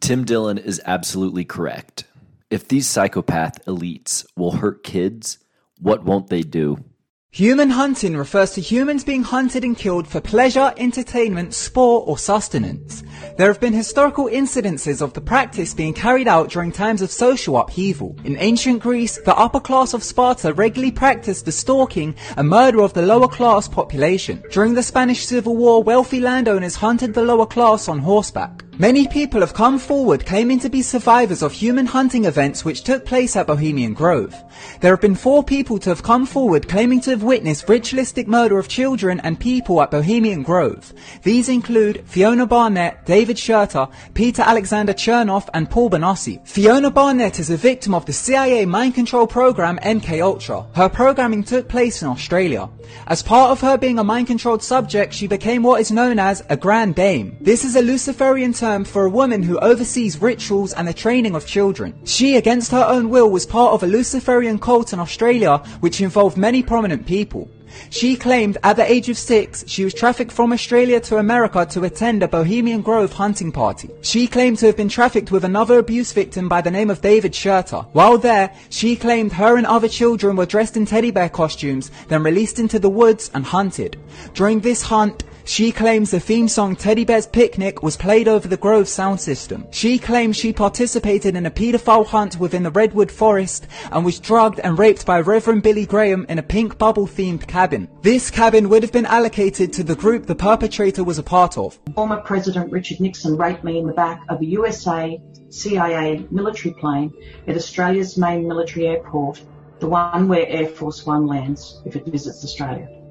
Tim 0.00 0.24
Dillon 0.24 0.58
is 0.58 0.78
absolutely 0.84 1.44
correct. 1.46 2.04
If 2.52 2.68
these 2.68 2.86
psychopath 2.86 3.64
elites 3.64 4.26
will 4.36 4.50
hurt 4.50 4.84
kids, 4.84 5.38
what 5.80 6.04
won't 6.04 6.28
they 6.28 6.42
do? 6.42 6.84
Human 7.30 7.70
hunting 7.70 8.14
refers 8.14 8.50
to 8.50 8.60
humans 8.60 9.04
being 9.04 9.22
hunted 9.22 9.64
and 9.64 9.74
killed 9.74 10.06
for 10.06 10.20
pleasure, 10.20 10.74
entertainment, 10.76 11.54
sport, 11.54 12.04
or 12.06 12.18
sustenance. 12.18 13.04
There 13.38 13.46
have 13.46 13.58
been 13.58 13.72
historical 13.72 14.26
incidences 14.26 15.00
of 15.00 15.14
the 15.14 15.22
practice 15.22 15.72
being 15.72 15.94
carried 15.94 16.28
out 16.28 16.50
during 16.50 16.72
times 16.72 17.00
of 17.00 17.10
social 17.10 17.56
upheaval. 17.56 18.18
In 18.22 18.36
ancient 18.36 18.82
Greece, 18.82 19.18
the 19.24 19.34
upper 19.34 19.60
class 19.60 19.94
of 19.94 20.04
Sparta 20.04 20.52
regularly 20.52 20.92
practiced 20.92 21.46
the 21.46 21.52
stalking 21.52 22.14
and 22.36 22.50
murder 22.50 22.82
of 22.82 22.92
the 22.92 23.00
lower 23.00 23.28
class 23.28 23.66
population. 23.66 24.42
During 24.50 24.74
the 24.74 24.82
Spanish 24.82 25.24
Civil 25.24 25.56
War, 25.56 25.82
wealthy 25.82 26.20
landowners 26.20 26.76
hunted 26.76 27.14
the 27.14 27.22
lower 27.22 27.46
class 27.46 27.88
on 27.88 28.00
horseback. 28.00 28.62
Many 28.82 29.06
people 29.06 29.42
have 29.42 29.54
come 29.54 29.78
forward 29.78 30.26
claiming 30.26 30.58
to 30.58 30.68
be 30.68 30.82
survivors 30.82 31.40
of 31.40 31.52
human 31.52 31.86
hunting 31.86 32.24
events 32.24 32.64
which 32.64 32.82
took 32.82 33.04
place 33.04 33.36
at 33.36 33.46
Bohemian 33.46 33.94
Grove. 33.94 34.34
There 34.80 34.92
have 34.92 35.00
been 35.00 35.14
four 35.14 35.44
people 35.44 35.78
to 35.78 35.90
have 35.90 36.02
come 36.02 36.26
forward 36.26 36.68
claiming 36.68 37.00
to 37.02 37.10
have 37.10 37.22
witnessed 37.22 37.68
ritualistic 37.68 38.26
murder 38.26 38.58
of 38.58 38.66
children 38.66 39.20
and 39.20 39.38
people 39.38 39.80
at 39.80 39.92
Bohemian 39.92 40.42
Grove. 40.42 40.92
These 41.22 41.48
include 41.48 42.02
Fiona 42.06 42.44
Barnett, 42.44 43.06
David 43.06 43.36
Shurter, 43.36 43.88
Peter 44.14 44.42
Alexander 44.42 44.94
Chernoff, 44.94 45.48
and 45.54 45.70
Paul 45.70 45.88
Bonacci. 45.88 46.44
Fiona 46.44 46.90
Barnett 46.90 47.38
is 47.38 47.50
a 47.50 47.56
victim 47.56 47.94
of 47.94 48.04
the 48.04 48.12
CIA 48.12 48.66
mind 48.66 48.96
control 48.96 49.28
program 49.28 49.78
MK 49.78 50.20
Ultra. 50.20 50.66
Her 50.74 50.88
programming 50.88 51.44
took 51.44 51.68
place 51.68 52.02
in 52.02 52.08
Australia. 52.08 52.68
As 53.06 53.22
part 53.22 53.52
of 53.52 53.60
her 53.60 53.78
being 53.78 54.00
a 54.00 54.04
mind 54.04 54.26
controlled 54.26 54.62
subject, 54.64 55.14
she 55.14 55.28
became 55.28 55.62
what 55.62 55.80
is 55.80 55.92
known 55.92 56.18
as 56.18 56.42
a 56.48 56.56
Grand 56.56 56.96
Dame. 56.96 57.36
This 57.40 57.64
is 57.64 57.76
a 57.76 57.80
Luciferian 57.80 58.52
term 58.52 58.71
for 58.84 59.04
a 59.04 59.10
woman 59.10 59.42
who 59.42 59.58
oversees 59.58 60.20
rituals 60.20 60.72
and 60.72 60.88
the 60.88 60.94
training 60.94 61.34
of 61.34 61.46
children. 61.46 61.94
She, 62.04 62.36
against 62.36 62.72
her 62.72 62.84
own 62.84 63.10
will, 63.10 63.30
was 63.30 63.46
part 63.46 63.74
of 63.74 63.82
a 63.82 63.86
Luciferian 63.86 64.58
cult 64.58 64.92
in 64.92 64.98
Australia 64.98 65.58
which 65.80 66.00
involved 66.00 66.36
many 66.36 66.62
prominent 66.62 67.06
people. 67.06 67.48
She 67.90 68.16
claimed 68.16 68.58
at 68.62 68.76
the 68.76 68.90
age 68.90 69.08
of 69.08 69.18
six 69.18 69.64
she 69.66 69.84
was 69.84 69.94
trafficked 69.94 70.32
from 70.32 70.52
Australia 70.52 71.00
to 71.00 71.16
America 71.18 71.66
to 71.70 71.84
attend 71.84 72.22
a 72.22 72.28
Bohemian 72.28 72.82
Grove 72.82 73.12
hunting 73.12 73.52
party. 73.52 73.88
She 74.02 74.26
claimed 74.26 74.58
to 74.58 74.66
have 74.66 74.76
been 74.76 74.88
trafficked 74.88 75.30
with 75.30 75.44
another 75.44 75.78
abuse 75.78 76.12
victim 76.12 76.48
by 76.48 76.60
the 76.60 76.70
name 76.70 76.90
of 76.90 77.00
David 77.00 77.32
Shurter. 77.32 77.86
While 77.92 78.18
there, 78.18 78.54
she 78.68 78.96
claimed 78.96 79.32
her 79.32 79.56
and 79.56 79.66
other 79.66 79.88
children 79.88 80.36
were 80.36 80.46
dressed 80.46 80.76
in 80.76 80.86
teddy 80.86 81.10
bear 81.10 81.28
costumes, 81.28 81.90
then 82.08 82.22
released 82.22 82.58
into 82.58 82.78
the 82.78 82.90
woods 82.90 83.30
and 83.34 83.44
hunted. 83.44 83.98
During 84.34 84.60
this 84.60 84.82
hunt, 84.82 85.24
she 85.44 85.72
claims 85.72 86.10
the 86.10 86.20
theme 86.20 86.48
song 86.48 86.76
Teddy 86.76 87.04
Bear's 87.04 87.26
Picnic 87.26 87.82
was 87.82 87.96
played 87.96 88.28
over 88.28 88.46
the 88.46 88.56
Grove 88.56 88.88
sound 88.88 89.20
system. 89.20 89.66
She 89.70 89.98
claims 89.98 90.36
she 90.36 90.52
participated 90.52 91.34
in 91.34 91.46
a 91.46 91.50
paedophile 91.50 92.06
hunt 92.06 92.38
within 92.38 92.62
the 92.62 92.70
Redwood 92.70 93.10
Forest 93.10 93.66
and 93.90 94.04
was 94.04 94.20
drugged 94.20 94.60
and 94.60 94.78
raped 94.78 95.04
by 95.04 95.20
Reverend 95.20 95.62
Billy 95.62 95.86
Graham 95.86 96.26
in 96.28 96.38
a 96.38 96.42
pink 96.42 96.78
bubble 96.78 97.06
themed 97.06 97.46
cabin. 97.46 97.88
This 98.02 98.30
cabin 98.30 98.68
would 98.68 98.82
have 98.82 98.92
been 98.92 99.06
allocated 99.06 99.72
to 99.72 99.82
the 99.82 99.96
group 99.96 100.26
the 100.26 100.34
perpetrator 100.34 101.04
was 101.04 101.18
a 101.18 101.22
part 101.22 101.58
of. 101.58 101.78
Former 101.94 102.20
President 102.20 102.70
Richard 102.70 103.00
Nixon 103.00 103.36
raped 103.36 103.64
me 103.64 103.78
in 103.78 103.86
the 103.86 103.92
back 103.92 104.22
of 104.28 104.40
a 104.40 104.46
USA 104.46 105.20
CIA 105.50 106.26
military 106.30 106.74
plane 106.74 107.12
at 107.46 107.56
Australia's 107.56 108.16
main 108.16 108.46
military 108.48 108.86
airport, 108.86 109.42
the 109.80 109.88
one 109.88 110.28
where 110.28 110.46
Air 110.46 110.68
Force 110.68 111.04
One 111.04 111.26
lands 111.26 111.82
if 111.84 111.96
it 111.96 112.06
visits 112.06 112.44
Australia. 112.44 113.01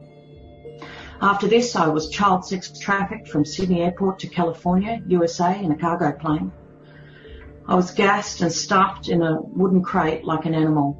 After 1.24 1.48
this, 1.48 1.76
I 1.76 1.88
was 1.88 2.10
child 2.10 2.46
sex 2.46 2.72
trafficked 2.80 3.28
from 3.28 3.46
Sydney 3.46 3.84
Airport 3.84 4.18
to 4.20 4.28
California, 4.28 5.04
USA, 5.06 5.64
in 5.64 5.72
a 5.72 5.78
cargo 5.78 6.14
plane. 6.14 6.52
I 7.68 7.76
was 7.76 7.92
gassed 7.92 8.42
and 8.42 8.52
stuffed 8.52 9.08
in 9.08 9.22
a 9.22 9.40
wooden 9.40 9.84
crate 9.84 10.26
like 10.26 10.46
an 10.46 10.56
animal. 10.56 10.98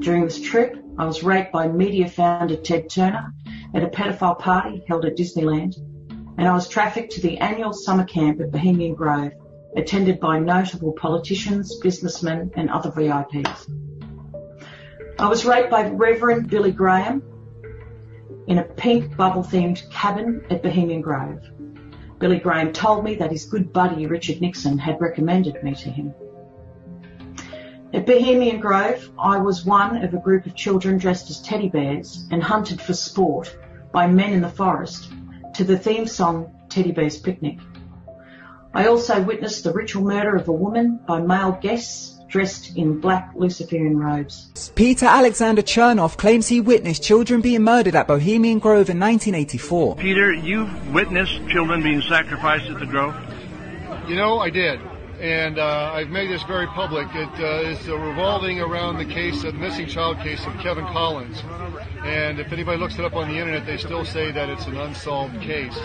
During 0.00 0.24
this 0.24 0.40
trip, 0.40 0.76
I 0.98 1.06
was 1.06 1.22
raped 1.22 1.52
by 1.52 1.68
media 1.68 2.08
founder 2.08 2.56
Ted 2.56 2.90
Turner 2.90 3.32
at 3.72 3.84
a 3.84 3.86
pedophile 3.86 4.40
party 4.40 4.82
held 4.88 5.04
at 5.04 5.16
Disneyland, 5.16 5.76
and 6.36 6.48
I 6.48 6.52
was 6.52 6.66
trafficked 6.66 7.12
to 7.12 7.20
the 7.20 7.38
annual 7.38 7.72
summer 7.72 8.04
camp 8.04 8.40
at 8.40 8.50
Bohemian 8.50 8.96
Grove, 8.96 9.34
attended 9.76 10.18
by 10.18 10.40
notable 10.40 10.94
politicians, 10.94 11.76
businessmen, 11.76 12.50
and 12.56 12.70
other 12.70 12.90
VIPs. 12.90 13.70
I 15.20 15.28
was 15.28 15.44
raped 15.44 15.70
by 15.70 15.88
Reverend 15.90 16.50
Billy 16.50 16.72
Graham 16.72 17.22
in 18.46 18.58
a 18.58 18.64
pink 18.64 19.16
bubble 19.16 19.42
themed 19.42 19.88
cabin 19.90 20.44
at 20.50 20.62
Bohemian 20.62 21.00
Grove. 21.00 21.40
Billy 22.18 22.38
Graham 22.38 22.72
told 22.72 23.04
me 23.04 23.14
that 23.16 23.32
his 23.32 23.44
good 23.44 23.72
buddy 23.72 24.06
Richard 24.06 24.40
Nixon 24.40 24.78
had 24.78 25.00
recommended 25.00 25.62
me 25.62 25.74
to 25.74 25.90
him. 25.90 26.14
At 27.92 28.06
Bohemian 28.06 28.60
Grove, 28.60 29.10
I 29.18 29.38
was 29.38 29.64
one 29.64 30.02
of 30.02 30.14
a 30.14 30.18
group 30.18 30.46
of 30.46 30.56
children 30.56 30.98
dressed 30.98 31.30
as 31.30 31.40
teddy 31.40 31.68
bears 31.68 32.26
and 32.30 32.42
hunted 32.42 32.80
for 32.80 32.92
sport 32.92 33.56
by 33.92 34.08
men 34.08 34.32
in 34.32 34.40
the 34.40 34.48
forest 34.48 35.12
to 35.54 35.64
the 35.64 35.78
theme 35.78 36.06
song 36.06 36.52
Teddy 36.68 36.92
Bear's 36.92 37.18
Picnic. 37.18 37.58
I 38.74 38.86
also 38.86 39.22
witnessed 39.22 39.62
the 39.62 39.72
ritual 39.72 40.02
murder 40.02 40.34
of 40.34 40.48
a 40.48 40.52
woman 40.52 40.98
by 41.06 41.20
male 41.20 41.52
guests 41.52 42.13
dressed 42.34 42.76
in 42.76 42.98
black 42.98 43.30
Luciferian 43.36 43.96
robes. 43.96 44.72
Peter 44.74 45.06
Alexander 45.06 45.62
Chernoff 45.62 46.16
claims 46.16 46.48
he 46.48 46.60
witnessed 46.60 47.00
children 47.00 47.40
being 47.40 47.62
murdered 47.62 47.94
at 47.94 48.08
Bohemian 48.08 48.58
Grove 48.58 48.90
in 48.90 48.98
1984. 48.98 49.94
Peter, 49.94 50.32
you've 50.32 50.92
witnessed 50.92 51.46
children 51.48 51.80
being 51.80 52.02
sacrificed 52.02 52.68
at 52.68 52.80
the 52.80 52.86
Grove? 52.86 53.14
You 54.08 54.16
know, 54.16 54.40
I 54.40 54.50
did. 54.50 54.80
And 55.20 55.60
uh, 55.60 55.92
I've 55.94 56.08
made 56.08 56.28
this 56.28 56.42
very 56.42 56.66
public. 56.66 57.06
It 57.14 57.28
uh, 57.38 57.68
is 57.68 57.88
uh, 57.88 57.96
revolving 57.96 58.60
around 58.60 58.98
the 58.98 59.04
case, 59.04 59.44
of 59.44 59.54
missing 59.54 59.86
child 59.86 60.18
case 60.18 60.44
of 60.44 60.54
Kevin 60.58 60.86
Collins. 60.86 61.40
And 62.02 62.40
if 62.40 62.52
anybody 62.52 62.78
looks 62.78 62.98
it 62.98 63.04
up 63.04 63.14
on 63.14 63.28
the 63.28 63.38
internet, 63.38 63.64
they 63.64 63.76
still 63.76 64.04
say 64.04 64.32
that 64.32 64.48
it's 64.48 64.66
an 64.66 64.76
unsolved 64.76 65.40
case. 65.40 65.78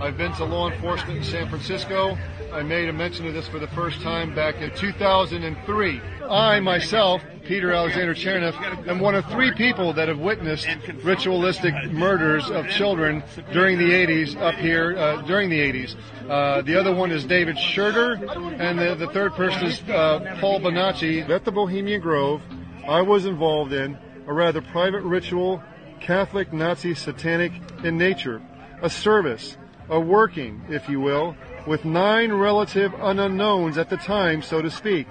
I've 0.00 0.16
been 0.16 0.32
to 0.36 0.46
law 0.46 0.70
enforcement 0.70 1.18
in 1.18 1.24
San 1.24 1.46
Francisco. 1.50 2.16
I 2.52 2.62
made 2.62 2.88
a 2.88 2.92
mention 2.92 3.26
of 3.26 3.34
this 3.34 3.46
for 3.46 3.58
the 3.58 3.68
first 3.68 4.00
time 4.00 4.34
back 4.34 4.56
in 4.56 4.70
2003. 4.74 6.00
I 6.30 6.60
myself, 6.60 7.22
Peter 7.44 7.72
Alexander 7.72 8.14
Chernoff, 8.14 8.88
am 8.88 9.00
one 9.00 9.14
of 9.14 9.26
three 9.26 9.52
people 9.52 9.92
that 9.92 10.08
have 10.08 10.18
witnessed 10.18 10.66
ritualistic 11.02 11.74
murders 11.92 12.50
of 12.50 12.66
children 12.68 13.22
during 13.52 13.76
the 13.76 13.90
80s 13.90 14.36
up 14.40 14.54
here 14.54 14.96
uh, 14.96 15.22
during 15.22 15.50
the 15.50 15.58
80s. 15.58 15.96
Uh, 16.28 16.62
the 16.62 16.74
other 16.74 16.94
one 16.94 17.10
is 17.10 17.26
David 17.26 17.56
Shurter, 17.56 18.18
and 18.58 18.78
the, 18.78 18.94
the 18.94 19.12
third 19.12 19.32
person 19.34 19.66
is 19.66 19.82
uh, 19.90 20.36
Paul 20.40 20.60
Bonacci. 20.60 21.28
At 21.28 21.44
the 21.44 21.52
Bohemian 21.52 22.00
Grove, 22.00 22.42
I 22.86 23.02
was 23.02 23.26
involved 23.26 23.74
in 23.74 23.98
a 24.26 24.32
rather 24.32 24.62
private 24.62 25.02
ritual, 25.02 25.62
Catholic, 26.00 26.52
Nazi, 26.52 26.94
satanic 26.94 27.52
in 27.84 27.98
nature, 27.98 28.40
a 28.80 28.88
service, 28.88 29.58
a 29.90 30.00
working, 30.00 30.64
if 30.68 30.88
you 30.88 31.00
will, 31.00 31.36
with 31.68 31.84
nine 31.84 32.32
relative 32.32 32.94
unknowns 32.98 33.76
at 33.76 33.90
the 33.90 33.96
time, 33.98 34.40
so 34.40 34.62
to 34.62 34.70
speak. 34.70 35.06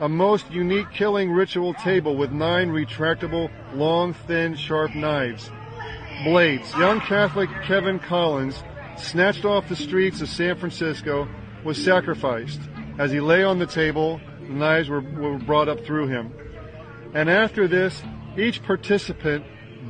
a 0.00 0.08
most 0.08 0.50
unique 0.50 0.90
killing 0.92 1.30
ritual 1.32 1.72
table 1.74 2.16
with 2.16 2.30
nine 2.30 2.68
retractable, 2.68 3.50
long, 3.74 4.12
thin, 4.12 4.54
sharp 4.54 4.94
knives. 4.94 5.50
Blades. 6.24 6.70
Young 6.74 7.00
Catholic 7.00 7.48
Kevin 7.64 7.98
Collins, 7.98 8.62
snatched 8.98 9.44
off 9.44 9.68
the 9.68 9.76
streets 9.76 10.20
of 10.20 10.28
San 10.28 10.56
Francisco, 10.56 11.26
was 11.64 11.82
sacrificed. 11.82 12.60
As 12.98 13.10
he 13.10 13.20
lay 13.20 13.42
on 13.42 13.58
the 13.58 13.66
table, 13.66 14.20
the 14.40 14.52
knives 14.52 14.88
were, 14.88 15.00
were 15.00 15.38
brought 15.38 15.68
up 15.68 15.84
through 15.84 16.08
him. 16.08 16.32
And 17.14 17.30
after 17.30 17.66
this, 17.66 18.02
each 18.36 18.62
participant, 18.62 19.44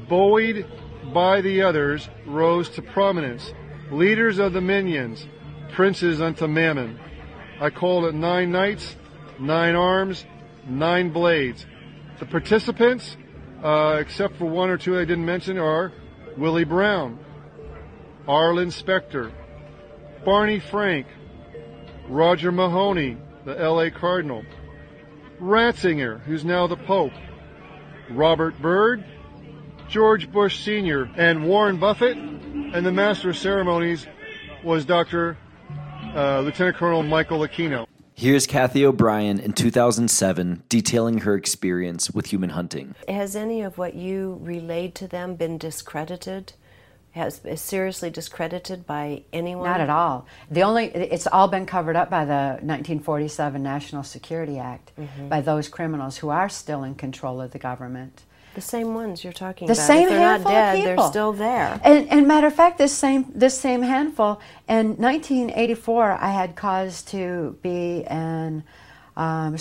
buoyed 0.09 0.67
by 1.13 1.41
the 1.41 1.63
others, 1.63 2.09
rose 2.27 2.69
to 2.71 2.83
prominence. 2.83 3.53
Leaders 3.91 4.39
of 4.39 4.53
the 4.53 4.61
minions, 4.61 5.27
princes 5.73 6.21
unto 6.21 6.47
mammon. 6.47 6.99
I 7.61 7.71
called 7.71 8.05
it 8.05 8.15
nine 8.15 8.51
knights, 8.51 8.97
nine 9.39 9.75
arms, 9.75 10.25
nine 10.69 11.11
blades. 11.11 11.67
The 12.19 12.27
participants, 12.27 13.17
uh, 13.63 13.99
except 14.01 14.37
for 14.37 14.47
one 14.47 14.71
or 14.71 14.79
two 14.79 14.99
I 14.99 15.05
didn't 15.05 15.25
mention, 15.25 15.59
are 15.59 15.93
Willie 16.37 16.65
Brown, 16.65 17.19
Arlen 18.27 18.71
Specter, 18.71 19.33
Barney 20.25 20.61
Frank, 20.61 21.07
Roger 22.09 22.53
Mahony, 22.53 23.17
the 23.45 23.55
LA 23.55 23.91
Cardinal, 23.91 24.45
Ratzinger, 25.41 26.21
who's 26.23 26.45
now 26.45 26.67
the 26.67 26.77
Pope, 26.77 27.13
Robert 28.11 28.61
Byrd, 28.61 29.05
George 29.89 30.31
Bush 30.31 30.65
Sr., 30.65 31.09
and 31.17 31.47
Warren 31.47 31.79
Buffett, 31.79 32.17
and 32.17 32.85
the 32.85 32.93
Master 32.93 33.31
of 33.31 33.37
Ceremonies 33.39 34.07
was 34.65 34.85
Dr. 34.85 35.37
Uh, 36.17 36.41
Lieutenant 36.41 36.77
Colonel 36.79 37.03
Michael 37.03 37.41
Aquino. 37.41 37.87
Here's 38.15 38.47
Cathy 38.47 38.87
O'Brien 38.87 39.39
in 39.39 39.53
2007 39.53 40.63
detailing 40.71 41.19
her 41.19 41.35
experience 41.35 42.11
with 42.11 42.27
human 42.33 42.49
hunting. 42.51 42.95
Has 43.07 43.37
any 43.37 43.61
of 43.61 43.77
what 43.77 43.95
you 43.95 44.39
relayed 44.41 44.95
to 44.95 45.07
them 45.07 45.35
been 45.35 45.59
discredited? 45.59 46.55
Has 47.11 47.45
is 47.45 47.61
seriously 47.61 48.09
discredited 48.09 48.87
by 48.87 49.25
anyone? 49.33 49.65
Not 49.69 49.81
at 49.83 49.91
all. 49.91 50.27
The 50.51 50.63
only 50.63 50.87
it's 50.87 51.27
all 51.27 51.49
been 51.49 51.67
covered 51.67 51.97
up 51.97 52.09
by 52.09 52.25
the 52.25 52.59
1947 52.63 53.63
National 53.63 54.03
Security 54.03 54.59
Act 54.59 54.93
Mhm. 54.99 55.29
by 55.29 55.43
those 55.43 55.69
criminals 55.69 56.17
who 56.19 56.31
are 56.31 56.49
still 56.49 56.83
in 56.83 56.95
control 56.95 57.43
of 57.43 57.53
the 57.53 57.59
government. 57.59 58.23
The 58.57 58.63
same 58.63 58.95
ones 58.95 59.23
you're 59.23 59.35
talking 59.35 59.67
The 59.69 59.75
about. 59.75 59.87
same 59.87 60.05
if 60.05 60.09
they're 60.09 60.19
handful 60.19 60.51
not 60.53 60.59
dead, 60.59 60.75
of 60.75 60.81
people. 60.81 60.97
they're 61.05 61.11
still 61.11 61.33
there. 61.35 61.81
And, 61.85 62.09
and 62.09 62.27
matter 62.27 62.47
of 62.47 62.55
fact, 62.55 62.79
this 62.79 62.93
same 62.93 63.27
this 63.35 63.61
same 63.61 63.83
handful 63.83 64.41
in 64.67 64.97
1984, 64.97 66.13
I 66.13 66.31
had 66.31 66.57
cause 66.57 67.03
to 67.05 67.59
be 67.61 68.05
in 68.11 68.65
um, 69.15 69.57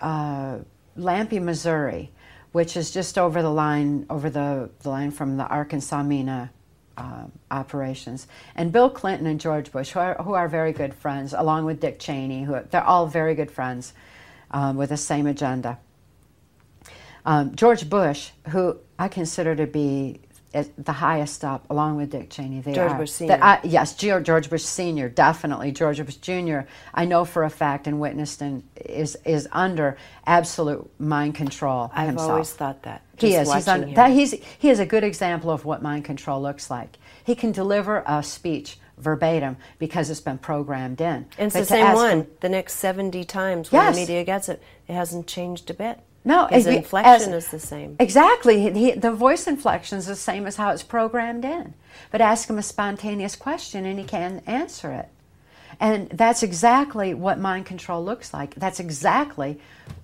uh, 0.00 0.58
Lampe, 0.96 1.40
Missouri, 1.42 2.10
which 2.52 2.76
is 2.76 2.90
just 2.90 3.16
over 3.18 3.40
the 3.40 3.50
line 3.50 4.04
over 4.10 4.28
the, 4.28 4.68
the 4.82 4.90
line 4.90 5.10
from 5.10 5.38
the 5.38 5.46
Arkansas 5.46 6.02
Mena 6.02 6.50
um, 6.98 7.32
operations. 7.50 8.26
And 8.54 8.72
Bill 8.72 8.90
Clinton 8.90 9.26
and 9.26 9.40
George 9.40 9.72
Bush, 9.72 9.92
who 9.92 10.00
are, 10.00 10.14
who 10.22 10.34
are 10.34 10.48
very 10.48 10.72
good 10.72 10.92
friends, 10.92 11.32
along 11.32 11.64
with 11.64 11.80
Dick 11.80 11.98
Cheney, 11.98 12.42
who 12.44 12.60
they're 12.70 12.84
all 12.84 13.06
very 13.06 13.34
good 13.34 13.50
friends 13.50 13.94
um, 14.50 14.76
with 14.76 14.90
the 14.90 14.96
same 14.98 15.26
agenda. 15.26 15.78
Um, 17.28 17.54
George 17.54 17.90
Bush, 17.90 18.30
who 18.48 18.78
I 18.98 19.08
consider 19.08 19.54
to 19.54 19.66
be 19.66 20.20
at 20.54 20.66
the 20.82 20.92
highest 20.92 21.44
up, 21.44 21.66
along 21.68 21.96
with 21.98 22.08
Dick 22.10 22.30
Cheney, 22.30 22.62
they 22.62 22.72
George 22.72 22.92
are. 22.92 22.96
Bush 22.98 23.10
Sr.. 23.10 23.38
I- 23.42 23.60
yes, 23.64 23.94
Geo- 23.94 24.18
George 24.20 24.48
Bush 24.48 24.62
Senior, 24.62 25.10
definitely. 25.10 25.70
George 25.72 26.02
Bush 26.02 26.16
Junior, 26.16 26.66
I 26.94 27.04
know 27.04 27.26
for 27.26 27.44
a 27.44 27.50
fact 27.50 27.86
and 27.86 28.00
witnessed 28.00 28.40
and 28.40 28.62
is 28.82 29.14
is 29.26 29.46
under 29.52 29.98
absolute 30.26 30.88
mind 30.98 31.34
control 31.34 31.90
I've 31.94 32.08
himself. 32.08 32.30
always 32.30 32.50
thought 32.54 32.82
that. 32.84 33.02
He 33.18 33.34
is. 33.34 33.40
He's, 33.52 33.66
watching 33.66 33.84
un- 33.88 33.94
that, 33.94 34.10
he's 34.10 34.32
he 34.58 34.70
is 34.70 34.78
a 34.78 34.86
good 34.86 35.04
example 35.04 35.50
of 35.50 35.66
what 35.66 35.82
mind 35.82 36.06
control 36.06 36.40
looks 36.40 36.70
like. 36.70 36.96
He 37.24 37.34
can 37.34 37.52
deliver 37.52 38.02
a 38.06 38.22
speech 38.22 38.78
verbatim 38.96 39.58
because 39.78 40.08
it's 40.08 40.20
been 40.22 40.38
programmed 40.38 41.02
in. 41.02 41.26
And 41.36 41.48
it's 41.48 41.54
But 41.54 41.60
the 41.60 41.66
same 41.66 41.92
one. 41.94 42.10
him- 42.20 42.26
The 42.40 42.48
next 42.48 42.76
70 42.76 43.22
times 43.24 43.70
when 43.70 43.82
Yes. 43.82 43.94
the 43.94 44.00
media 44.00 44.24
gets 44.24 44.48
it, 44.48 44.62
it 44.88 44.94
hasn't 44.94 45.26
changed 45.26 45.68
a 45.70 45.74
bit. 45.74 46.00
No, 46.28 46.46
His 46.46 46.66
inflection 46.66 47.32
as- 47.32 47.44
is 47.44 47.50
the 47.50 47.58
same. 47.58 47.96
Exactly. 47.98 48.70
He- 48.70 48.92
the 48.92 49.10
voice 49.10 49.46
inflection 49.46 49.96
is 49.96 50.04
the 50.04 50.14
same 50.14 50.46
as 50.46 50.56
how 50.56 50.70
it's 50.72 50.82
programmed 50.82 51.42
in. 51.42 51.72
But 52.10 52.20
ask 52.20 52.50
him 52.50 52.58
a 52.58 52.62
spontaneous 52.62 53.34
question 53.34 53.86
and 53.86 53.98
he 53.98 54.04
can 54.04 54.42
answer 54.46 54.92
it. 54.92 55.08
And 55.80 56.10
that's 56.10 56.42
exactly 56.42 57.14
what 57.14 57.38
mind 57.38 57.64
control 57.64 58.04
looks 58.04 58.34
like. 58.34 58.54
That's 58.56 58.78
exactly 58.78 59.58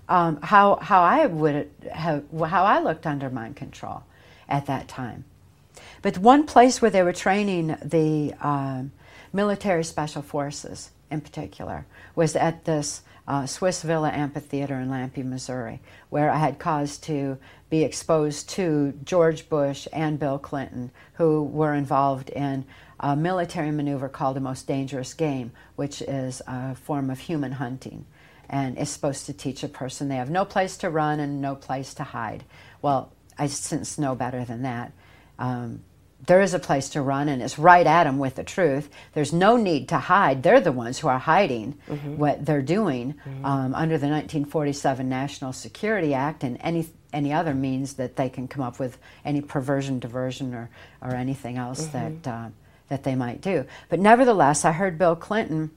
um, 0.08 0.40
how, 0.40 0.76
how 0.76 1.02
I 1.02 1.26
would 1.26 1.70
have, 1.92 2.24
how 2.40 2.64
I 2.64 2.80
looked 2.80 3.06
under 3.06 3.28
mind 3.28 3.56
control 3.56 4.04
at 4.48 4.64
that 4.64 4.88
time. 4.88 5.24
But 6.00 6.16
one 6.16 6.46
place 6.46 6.80
where 6.80 6.90
they 6.90 7.02
were 7.02 7.12
training 7.12 7.76
the 7.84 8.32
um, 8.40 8.92
military 9.30 9.84
special 9.84 10.22
forces 10.22 10.90
in 11.10 11.20
particular 11.20 11.84
was 12.14 12.34
at 12.34 12.64
this 12.64 13.02
uh, 13.26 13.46
Swiss 13.46 13.82
Villa 13.82 14.10
Amphitheater 14.10 14.78
in 14.78 14.90
Lampe, 14.90 15.24
Missouri, 15.24 15.80
where 16.10 16.30
I 16.30 16.38
had 16.38 16.58
cause 16.58 16.98
to 16.98 17.38
be 17.70 17.82
exposed 17.82 18.48
to 18.50 18.94
George 19.04 19.48
Bush 19.48 19.88
and 19.92 20.18
Bill 20.18 20.38
Clinton, 20.38 20.90
who 21.14 21.42
were 21.42 21.74
involved 21.74 22.30
in 22.30 22.64
a 23.00 23.16
military 23.16 23.70
maneuver 23.70 24.08
called 24.08 24.36
the 24.36 24.40
Most 24.40 24.66
Dangerous 24.66 25.14
Game, 25.14 25.52
which 25.76 26.02
is 26.02 26.42
a 26.46 26.74
form 26.74 27.10
of 27.10 27.18
human 27.18 27.52
hunting 27.52 28.04
and 28.48 28.78
is 28.78 28.90
supposed 28.90 29.26
to 29.26 29.32
teach 29.32 29.62
a 29.62 29.68
person 29.68 30.08
they 30.08 30.16
have 30.16 30.30
no 30.30 30.44
place 30.44 30.76
to 30.76 30.90
run 30.90 31.18
and 31.18 31.40
no 31.40 31.54
place 31.54 31.94
to 31.94 32.04
hide. 32.04 32.44
Well, 32.82 33.12
I 33.38 33.46
since 33.46 33.98
know 33.98 34.14
better 34.14 34.44
than 34.44 34.62
that. 34.62 34.92
Um, 35.38 35.82
there 36.26 36.40
is 36.40 36.54
a 36.54 36.58
place 36.58 36.90
to 36.90 37.02
run, 37.02 37.28
and 37.28 37.42
it's 37.42 37.58
right 37.58 37.86
at 37.86 38.04
them 38.04 38.18
with 38.18 38.36
the 38.36 38.44
truth. 38.44 38.88
There's 39.12 39.32
no 39.32 39.56
need 39.56 39.88
to 39.90 39.98
hide. 39.98 40.42
They're 40.42 40.60
the 40.60 40.72
ones 40.72 40.98
who 40.98 41.08
are 41.08 41.18
hiding 41.18 41.74
Mhm. 41.88 42.16
what 42.16 42.44
they're 42.46 42.62
doing 42.62 43.14
Mhm. 43.26 43.44
um, 43.44 43.74
under 43.74 43.98
the 43.98 44.08
1947 44.08 45.08
National 45.08 45.52
Security 45.52 46.14
Act 46.14 46.44
and 46.44 46.56
any 46.60 46.88
any 47.12 47.32
other 47.32 47.54
means 47.54 47.92
that 47.94 48.16
they 48.16 48.28
can 48.28 48.48
come 48.48 48.60
up 48.64 48.80
with, 48.80 48.98
any 49.24 49.40
perversion, 49.40 50.00
diversion, 50.00 50.52
or 50.52 50.68
or 51.00 51.14
anything 51.14 51.56
else 51.56 51.86
Mhm. 51.86 51.92
that 52.22 52.30
uh, 52.30 52.48
that 52.88 53.04
they 53.04 53.14
might 53.14 53.40
do. 53.40 53.64
But 53.88 54.00
nevertheless, 54.00 54.64
I 54.64 54.72
heard 54.72 54.98
Bill 54.98 55.14
Clinton 55.14 55.70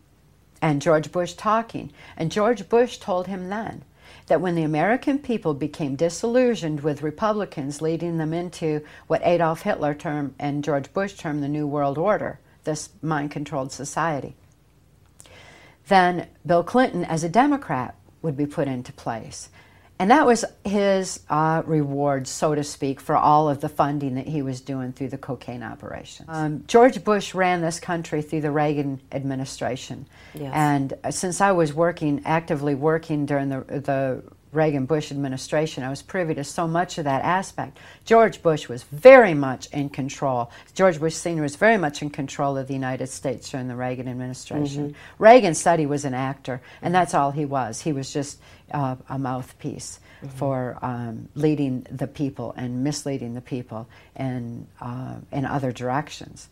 and 0.61 0.81
George 0.81 1.11
Bush 1.11 1.33
talking, 1.33 1.91
and 2.17 2.31
George 2.31 2.67
Bush 2.69 2.97
told 2.97 3.27
him 3.27 3.49
then 3.49 3.83
that 4.27 4.41
when 4.41 4.55
the 4.55 4.63
American 4.63 5.19
people 5.19 5.53
became 5.53 5.95
disillusioned 5.95 6.81
with 6.81 7.01
Republicans 7.01 7.81
leading 7.81 8.17
them 8.17 8.33
into 8.33 8.83
what 9.07 9.25
Adolf 9.25 9.61
Hitler 9.63 9.93
termed 9.93 10.35
and 10.37 10.63
George 10.63 10.91
Bush 10.93 11.13
termed 11.13 11.41
the 11.41 11.47
New 11.47 11.65
World 11.65 11.97
Order, 11.97 12.39
this 12.65 12.89
mind 13.01 13.31
controlled 13.31 13.71
society, 13.71 14.35
then 15.87 16.27
Bill 16.45 16.63
Clinton, 16.63 17.05
as 17.05 17.23
a 17.23 17.29
Democrat, 17.29 17.95
would 18.21 18.35
be 18.35 18.45
put 18.45 18.67
into 18.67 18.91
place. 18.91 19.49
And 19.99 20.11
that 20.11 20.25
was 20.25 20.45
his 20.63 21.21
uh, 21.29 21.63
reward, 21.65 22.27
so 22.27 22.53
to 22.53 22.63
speak, 22.63 22.99
for 22.99 23.15
all 23.15 23.49
of 23.49 23.61
the 23.61 23.69
funding 23.69 24.15
that 24.15 24.27
he 24.27 24.41
was 24.43 24.61
doing 24.61 24.93
through 24.93 25.09
the 25.09 25.17
cocaine 25.17 25.63
operation. 25.63 26.25
Um, 26.29 26.63
George 26.67 27.03
Bush 27.03 27.33
ran 27.33 27.61
this 27.61 27.79
country 27.79 28.21
through 28.21 28.41
the 28.41 28.51
Reagan 28.51 29.01
administration. 29.11 30.07
Yes. 30.35 30.51
And 30.53 30.93
uh, 31.03 31.11
since 31.11 31.41
I 31.41 31.51
was 31.51 31.73
working, 31.73 32.21
actively 32.25 32.75
working 32.75 33.25
during 33.25 33.49
the, 33.49 33.61
the 33.61 34.23
Reagan 34.57 34.87
Bush 34.87 35.11
administration, 35.11 35.83
I 35.83 35.89
was 35.91 36.01
privy 36.01 36.33
to 36.33 36.43
so 36.43 36.67
much 36.67 36.97
of 36.97 37.03
that 37.03 37.23
aspect. 37.23 37.77
George 38.05 38.41
Bush 38.41 38.67
was 38.67 38.81
very 38.83 39.35
much 39.35 39.67
in 39.67 39.89
control. 39.89 40.49
George 40.73 40.99
Bush 40.99 41.13
Sr. 41.13 41.43
was 41.43 41.55
very 41.55 41.77
much 41.77 42.01
in 42.01 42.09
control 42.09 42.57
of 42.57 42.67
the 42.67 42.73
United 42.73 43.07
States 43.07 43.49
during 43.51 43.67
the 43.67 43.75
Reagan 43.75 44.07
administration. 44.07 44.89
Mhm. 44.89 44.95
Reagan 45.19 45.53
said 45.53 45.77
he 45.77 45.85
was 45.85 46.05
an 46.05 46.15
actor, 46.15 46.59
and 46.81 46.93
that's 46.93 47.13
all 47.13 47.29
he 47.29 47.45
was. 47.45 47.81
He 47.81 47.93
was 47.93 48.11
just 48.11 48.39
uh, 48.71 48.95
a 49.07 49.17
mouthpiece 49.17 49.99
Mhm. 50.21 50.29
for 50.31 50.77
um, 50.81 51.29
leading 51.35 51.85
the 51.89 52.07
people 52.07 52.53
and 52.57 52.83
misleading 52.83 53.33
the 53.35 53.41
people 53.41 53.87
in, 54.15 54.67
uh, 54.81 55.17
in 55.31 55.45
other 55.45 55.71
directions. 55.71 56.49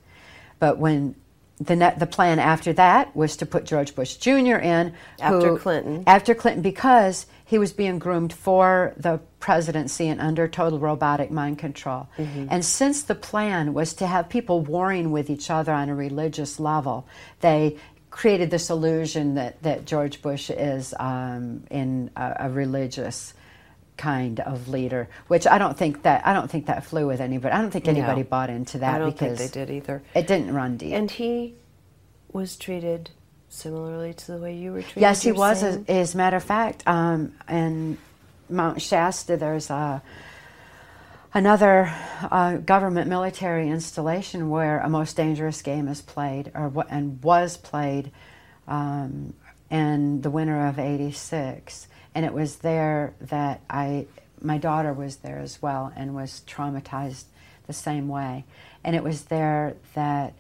But 0.60 0.78
when 0.78 1.16
the, 1.60 1.76
net, 1.76 2.00
the 2.00 2.06
plan 2.06 2.40
after 2.40 2.74
that 2.74 3.16
was 3.16 3.38
to 3.38 3.46
put 3.46 3.66
George 3.66 3.96
Bush 3.96 4.16
Jr. 4.16 4.56
in. 4.58 4.94
After 5.20 5.50
who- 5.50 5.58
Clinton. 5.58 6.04
After 6.06 6.36
Clinton, 6.36 6.62
because 6.62 7.26
he 7.46 7.58
was 7.58 7.72
being 7.72 8.00
groomed 8.00 8.34
for 8.34 8.94
the 8.98 9.20
presidency 9.40 10.08
and 10.08 10.20
under 10.20 10.48
total 10.48 10.80
robotic 10.80 11.30
mind 11.32 11.60
control. 11.60 12.08
Mhm. 12.18 12.48
And 12.50 12.66
since 12.66 13.04
the 13.04 13.16
plan 13.16 13.74
was 13.74 13.94
to 13.96 14.08
have 14.08 14.30
people 14.30 14.62
warring 14.62 15.12
with 15.12 15.30
each 15.30 15.50
other 15.50 15.72
on 15.72 15.88
a 15.90 15.96
religious 15.96 16.60
level, 16.60 17.06
they 17.42 17.78
created 18.10 18.50
this 18.50 18.70
illusion 18.70 19.36
that, 19.36 19.62
that 19.62 19.86
George 19.86 20.22
Bush 20.22 20.50
is 20.50 20.94
um, 21.00 21.64
in 21.70 22.10
a, 22.16 22.36
a 22.40 22.50
religious 22.50 23.34
kind 23.98 24.40
of 24.42 24.68
leader, 24.68 25.08
which 25.28 25.48
I 25.48 25.58
don't 25.58 25.78
think 25.78 26.04
that 26.04 26.26
I 26.28 26.34
don't 26.34 26.50
think 26.50 26.66
that 26.66 26.84
flew 26.86 27.08
with 27.08 27.22
anybody. 27.22 27.54
I 27.54 27.62
don't 27.62 27.72
think 27.72 27.88
anybody 27.88 28.22
No. 28.22 28.28
bought 28.28 28.50
into 28.50 28.80
that 28.80 28.96
I 28.96 28.98
don't 29.00 29.18
think 29.18 29.32
because 29.34 29.52
they 29.52 29.66
did 29.66 29.72
either. 29.74 30.04
It 30.14 30.28
didn't 30.28 30.54
run 30.54 30.78
deep. 30.78 30.94
And 30.94 31.10
he 31.10 31.56
was 32.32 32.56
treated 32.58 33.12
similarly 33.50 34.14
to 34.14 34.32
the 34.34 34.38
way 34.38 34.54
you 34.56 34.74
were 34.74 34.82
treated. 34.82 35.02
Yes, 35.02 35.22
he 35.22 35.32
was. 35.32 35.64
As, 35.64 35.80
as 35.88 36.14
a 36.14 36.18
matter 36.18 36.36
of 36.36 36.44
fact, 36.44 36.84
um, 36.88 37.34
in 37.48 37.98
Mount 38.50 38.82
Shasta, 38.82 39.38
there's 39.38 39.70
a 39.70 40.02
another 41.34 41.94
uh, 42.32 42.58
government 42.58 43.10
military 43.10 43.70
installation 43.70 44.50
where 44.50 44.80
a 44.80 44.90
most 44.90 45.16
dangerous 45.18 45.62
game 45.62 45.88
is 45.88 46.02
played, 46.02 46.52
or 46.54 46.86
and 46.90 47.22
was 47.24 47.58
played, 47.58 48.12
um, 48.68 49.34
in 49.70 50.22
the 50.22 50.30
winter 50.30 50.66
of 50.68 50.80
'86, 50.80 51.88
and 52.16 52.26
it 52.26 52.34
was 52.34 52.58
there 52.58 53.14
that 53.20 53.60
I, 53.70 54.08
my 54.42 54.58
daughter 54.58 54.94
was 54.94 55.18
there 55.18 55.38
as 55.40 55.62
well, 55.62 55.92
and 55.96 56.16
was 56.16 56.42
traumatized 56.48 57.26
the 57.68 57.74
same 57.74 58.08
way, 58.08 58.46
and 58.84 58.96
it 58.96 59.04
was 59.04 59.24
there 59.26 59.76
that 59.94 60.34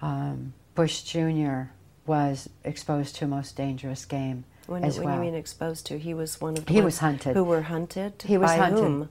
um, 0.00 0.52
Bush 0.74 1.02
Jr. 1.02 1.62
was 2.06 2.48
exposed 2.64 3.16
to 3.16 3.24
a 3.24 3.28
most 3.28 3.56
dangerous 3.56 4.04
game 4.04 4.44
When, 4.66 4.84
as 4.84 4.98
when 4.98 5.06
well. 5.06 5.16
you 5.16 5.20
mean 5.22 5.34
exposed 5.34 5.86
to, 5.86 5.98
he 5.98 6.14
was 6.14 6.40
one 6.40 6.56
of 6.56 6.66
the 6.66 6.72
He 6.72 6.80
was 6.80 6.98
hunted. 6.98 7.34
Who 7.34 7.44
were 7.44 7.62
hunted? 7.62 8.22
He 8.24 8.38
was 8.38 8.50
By 8.52 8.56
hunted. 8.56 8.80
whom? 8.80 9.08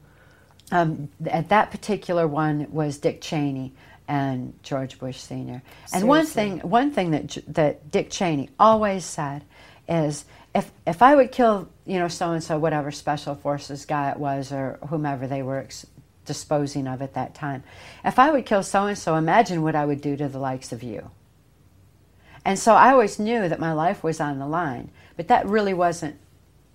Um, 0.71 1.09
at 1.29 1.49
that 1.49 1.71
particular 1.71 2.27
one 2.27 2.67
was 2.71 2.97
Dick 2.97 3.21
Cheney 3.21 3.73
and 4.07 4.53
George 4.63 4.99
Bush 4.99 5.17
Sr. 5.17 5.61
And 5.93 6.07
one 6.07 6.25
thing, 6.25 6.59
one 6.59 6.91
thing 6.91 7.11
that 7.11 7.37
that 7.47 7.91
Dick 7.91 8.09
Cheney 8.09 8.49
always 8.59 9.03
said 9.05 9.43
is, 9.87 10.25
if 10.53 10.71
if 10.85 11.01
I 11.01 11.15
would 11.15 11.31
kill, 11.31 11.69
you 11.85 11.99
know, 11.99 12.07
so 12.07 12.31
and 12.31 12.43
so, 12.43 12.57
whatever 12.57 12.91
special 12.91 13.35
forces 13.35 13.85
guy 13.85 14.11
it 14.11 14.17
was, 14.17 14.51
or 14.51 14.79
whomever 14.89 15.27
they 15.27 15.41
were 15.41 15.59
ex- 15.59 15.85
disposing 16.25 16.87
of 16.87 17.01
at 17.01 17.13
that 17.13 17.35
time, 17.35 17.63
if 18.03 18.19
I 18.19 18.31
would 18.31 18.45
kill 18.45 18.63
so 18.63 18.85
and 18.85 18.97
so, 18.97 19.15
imagine 19.15 19.61
what 19.61 19.75
I 19.75 19.85
would 19.85 20.01
do 20.01 20.17
to 20.17 20.27
the 20.27 20.39
likes 20.39 20.71
of 20.71 20.83
you. 20.83 21.11
And 22.43 22.57
so 22.57 22.75
I 22.75 22.91
always 22.91 23.19
knew 23.19 23.49
that 23.49 23.59
my 23.59 23.73
life 23.73 24.03
was 24.03 24.21
on 24.21 24.39
the 24.39 24.47
line, 24.47 24.89
but 25.17 25.27
that 25.27 25.45
really 25.45 25.73
wasn't 25.73 26.17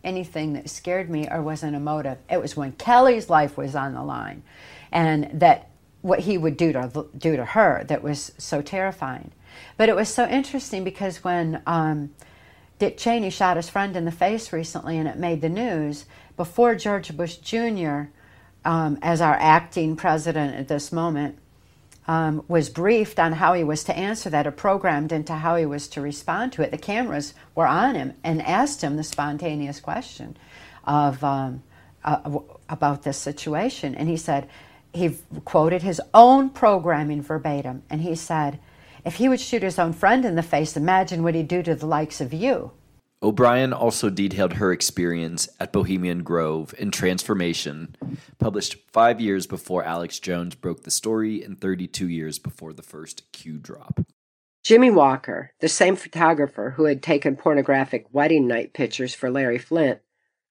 anything 0.04 0.52
that 0.52 0.68
scared 0.68 1.08
me 1.08 1.28
or 1.30 1.40
wasn't 1.40 1.76
a 1.76 1.80
motive. 1.80 2.18
It 2.30 2.40
was 2.40 2.56
when 2.56 2.72
Kelly's 2.72 3.30
life 3.30 3.56
was 3.56 3.74
on 3.74 3.94
the 3.94 4.02
line 4.02 4.42
and 4.90 5.40
that 5.40 5.70
what 6.02 6.20
he 6.20 6.36
would 6.36 6.56
do 6.56 6.72
to 6.72 7.06
do 7.16 7.36
to 7.36 7.44
her 7.44 7.84
that 7.84 8.02
was 8.02 8.32
so 8.36 8.60
terrifying. 8.60 9.30
But 9.76 9.88
it 9.88 9.96
was 9.96 10.12
so 10.12 10.28
interesting 10.28 10.84
because 10.84 11.24
when 11.24 11.62
um, 11.66 12.10
Dick 12.82 12.98
Cheney 12.98 13.30
shot 13.30 13.56
his 13.56 13.68
friend 13.68 13.94
in 13.94 14.06
the 14.06 14.10
face 14.10 14.52
recently 14.52 14.98
and 14.98 15.06
it 15.06 15.16
made 15.16 15.40
the 15.40 15.48
news, 15.48 16.04
before 16.36 16.74
George 16.74 17.16
Bush 17.16 17.36
Jr., 17.36 18.06
um, 18.64 18.98
as 19.00 19.20
our 19.20 19.36
acting 19.36 19.94
president 19.94 20.56
at 20.56 20.66
this 20.66 20.90
moment, 20.90 21.38
um, 22.08 22.42
was 22.48 22.68
briefed 22.68 23.20
on 23.20 23.34
how 23.34 23.52
he 23.52 23.62
was 23.62 23.84
to 23.84 23.96
answer 23.96 24.28
that 24.30 24.48
or 24.48 24.50
programmed 24.50 25.12
into 25.12 25.32
how 25.32 25.54
he 25.54 25.64
was 25.64 25.86
to 25.86 26.00
respond 26.00 26.52
to 26.54 26.62
it. 26.62 26.72
The 26.72 26.76
cameras 26.76 27.34
were 27.54 27.68
on 27.68 27.94
him 27.94 28.14
and 28.24 28.42
asked 28.42 28.82
him 28.82 28.96
the 28.96 29.04
spontaneous 29.04 29.78
question 29.78 30.36
of 30.82 31.22
um, 31.22 31.62
uh, 32.02 32.40
about 32.68 33.04
this 33.04 33.16
situation, 33.16 33.94
and 33.94 34.08
he 34.08 34.16
said 34.16 34.48
he 34.92 35.18
quoted 35.44 35.82
his 35.82 36.00
own 36.12 36.50
programming 36.50 37.22
verbatim, 37.22 37.84
and 37.88 38.00
he 38.00 38.16
said, 38.16 38.58
"If 39.04 39.16
he 39.16 39.28
would 39.28 39.40
shoot 39.40 39.62
his 39.62 39.78
own 39.78 39.92
friend 39.92 40.24
in 40.24 40.36
the 40.36 40.42
face, 40.42 40.76
imagine 40.76 41.22
what 41.22 41.34
he'd 41.34 41.48
do 41.48 41.62
to 41.62 41.74
the 41.74 41.86
likes 41.86 42.20
of 42.20 42.32
you." 42.32 42.72
O'Brien 43.22 43.72
also 43.72 44.10
detailed 44.10 44.54
her 44.54 44.72
experience 44.72 45.48
at 45.60 45.72
Bohemian 45.72 46.24
Grove 46.24 46.74
in 46.76 46.90
Transformation, 46.90 47.94
published 48.38 48.76
five 48.90 49.20
years 49.20 49.46
before 49.46 49.84
Alex 49.84 50.18
Jones 50.18 50.56
broke 50.56 50.82
the 50.82 50.90
story 50.90 51.42
and 51.42 51.60
32 51.60 52.08
years 52.08 52.40
before 52.40 52.72
the 52.72 52.82
first 52.82 53.30
Q 53.32 53.58
drop. 53.58 54.00
Jimmy 54.64 54.90
Walker, 54.90 55.52
the 55.60 55.68
same 55.68 55.96
photographer 55.96 56.74
who 56.76 56.84
had 56.84 57.02
taken 57.02 57.36
pornographic 57.36 58.06
wedding 58.12 58.46
night 58.46 58.72
pictures 58.72 59.14
for 59.14 59.30
Larry 59.30 59.58
Flynt, 59.58 60.00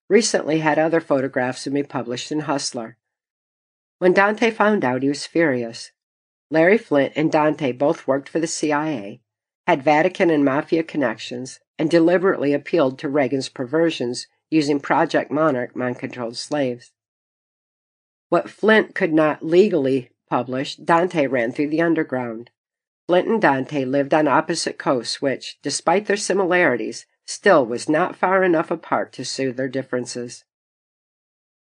recently 0.09 0.59
had 0.59 0.77
other 0.77 0.99
photographs 0.99 1.65
of 1.67 1.73
me 1.73 1.83
published 1.83 2.31
in 2.31 2.41
Hustler. 2.41 2.97
When 3.99 4.13
Dante 4.13 4.51
found 4.51 4.83
out, 4.83 5.03
he 5.03 5.09
was 5.09 5.25
furious. 5.25 5.91
Larry 6.51 6.77
Flynt 6.77 7.13
and 7.15 7.31
Dante 7.31 7.71
both 7.71 8.05
worked 8.05 8.27
for 8.27 8.39
the 8.39 8.45
CIA, 8.45 9.21
had 9.65 9.81
Vatican 9.81 10.29
and 10.29 10.43
Mafia 10.43 10.83
connections, 10.83 11.61
and 11.79 11.89
deliberately 11.89 12.53
appealed 12.53 12.99
to 12.99 13.09
Reagan's 13.09 13.47
perversions 13.47 14.27
using 14.49 14.81
Project 14.81 15.31
Monarch 15.31 15.75
mind 15.77 15.97
controlled 15.97 16.35
slaves. 16.35 16.91
What 18.27 18.49
Flynt 18.49 18.93
could 18.93 19.13
not 19.13 19.45
legally 19.45 20.11
publish, 20.29 20.75
Dante 20.75 21.25
ran 21.25 21.53
through 21.53 21.69
the 21.69 21.81
underground. 21.81 22.51
Flynt 23.07 23.29
and 23.29 23.41
Dante 23.41 23.85
lived 23.85 24.13
on 24.13 24.27
opposite 24.27 24.77
coasts, 24.77 25.21
which, 25.21 25.57
despite 25.61 26.05
their 26.05 26.17
similarities, 26.17 27.05
still 27.25 27.65
was 27.65 27.87
not 27.87 28.15
far 28.15 28.43
enough 28.43 28.69
apart 28.69 29.13
to 29.13 29.23
soothe 29.23 29.55
their 29.55 29.69
differences. 29.69 30.43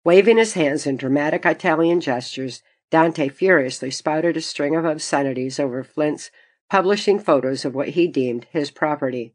Waving 0.04 0.38
his 0.38 0.54
hands 0.54 0.86
in 0.86 0.96
dramatic 0.96 1.44
Italian 1.44 2.00
gestures, 2.00 2.62
Dante 2.90 3.28
furiously 3.28 3.90
spouted 3.90 4.36
a 4.36 4.40
string 4.40 4.74
of 4.74 4.84
obscenities 4.84 5.60
over 5.60 5.84
Flynt's 5.84 6.30
publishing 6.70 7.18
photos 7.18 7.64
of 7.64 7.74
what 7.74 7.90
he 7.90 8.06
deemed 8.06 8.46
his 8.50 8.70
property. 8.70 9.34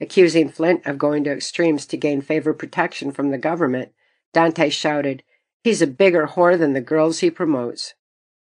Accusing 0.00 0.48
Flynt 0.48 0.86
of 0.86 0.98
going 0.98 1.24
to 1.24 1.32
extremes 1.32 1.86
to 1.86 1.96
gain 1.96 2.20
favor 2.20 2.54
protection 2.54 3.10
from 3.10 3.30
the 3.30 3.38
government, 3.38 3.92
Dante 4.32 4.68
shouted, 4.70 5.22
He's 5.64 5.82
a 5.82 5.86
bigger 5.86 6.28
whore 6.28 6.58
than 6.58 6.72
the 6.72 6.80
girls 6.80 7.18
he 7.18 7.30
promotes. 7.30 7.94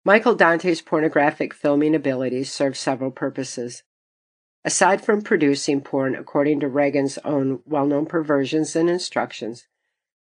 Michael 0.03 0.35
Dante's 0.35 0.81
pornographic 0.81 1.53
filming 1.53 1.95
abilities 1.95 2.51
serve 2.51 2.77
several 2.77 3.11
purposes. 3.11 3.83
Aside 4.63 5.03
from 5.03 5.21
producing 5.21 5.81
porn 5.81 6.15
according 6.15 6.59
to 6.59 6.67
Reagan's 6.67 7.17
own 7.19 7.61
well 7.65 7.87
known 7.87 8.05
perversions 8.05 8.75
and 8.75 8.89
instructions, 8.89 9.67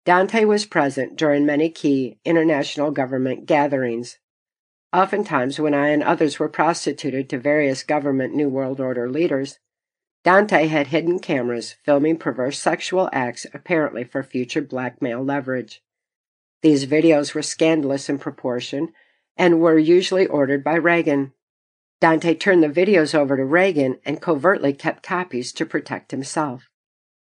Dante 0.04 0.46
was 0.46 0.66
present 0.66 1.16
during 1.16 1.46
many 1.46 1.70
key 1.70 2.18
international 2.26 2.90
government 2.90 3.46
gatherings. 3.46 4.18
Oftentimes, 4.92 5.60
when 5.60 5.76
I 5.76 5.90
and 5.90 6.02
others 6.02 6.40
were 6.40 6.50
prostituted 6.50 7.30
to 7.30 7.38
various 7.38 7.84
government 7.84 8.34
New 8.34 8.50
World 8.50 8.80
Order 8.80 9.08
leaders, 9.10 9.60
Dante 10.24 10.66
had 10.68 10.88
hidden 10.88 11.20
cameras 11.20 11.76
filming 11.84 12.18
perverse 12.18 12.58
sexual 12.60 13.10
acts 13.14 13.46
apparently 13.54 14.04
for 14.04 14.24
future 14.24 14.62
blackmail 14.62 15.24
leverage. 15.24 15.84
These 16.64 16.88
videos 16.88 17.36
were 17.36 17.44
scandalous 17.44 18.10
in 18.10 18.18
proportion 18.18 18.94
and 19.38 19.62
were 19.62 19.78
usually 19.78 20.26
ordered 20.26 20.64
by 20.64 20.76
Reagan. 20.76 21.34
Dante 22.00 22.34
turned 22.34 22.64
the 22.64 22.68
videos 22.70 23.14
over 23.14 23.38
to 23.38 23.46
Reagan 23.46 24.00
and 24.04 24.22
covertly 24.22 24.74
kept 24.74 25.04
copies 25.04 25.52
to 25.54 25.66
protect 25.66 26.10
himself. 26.10 26.71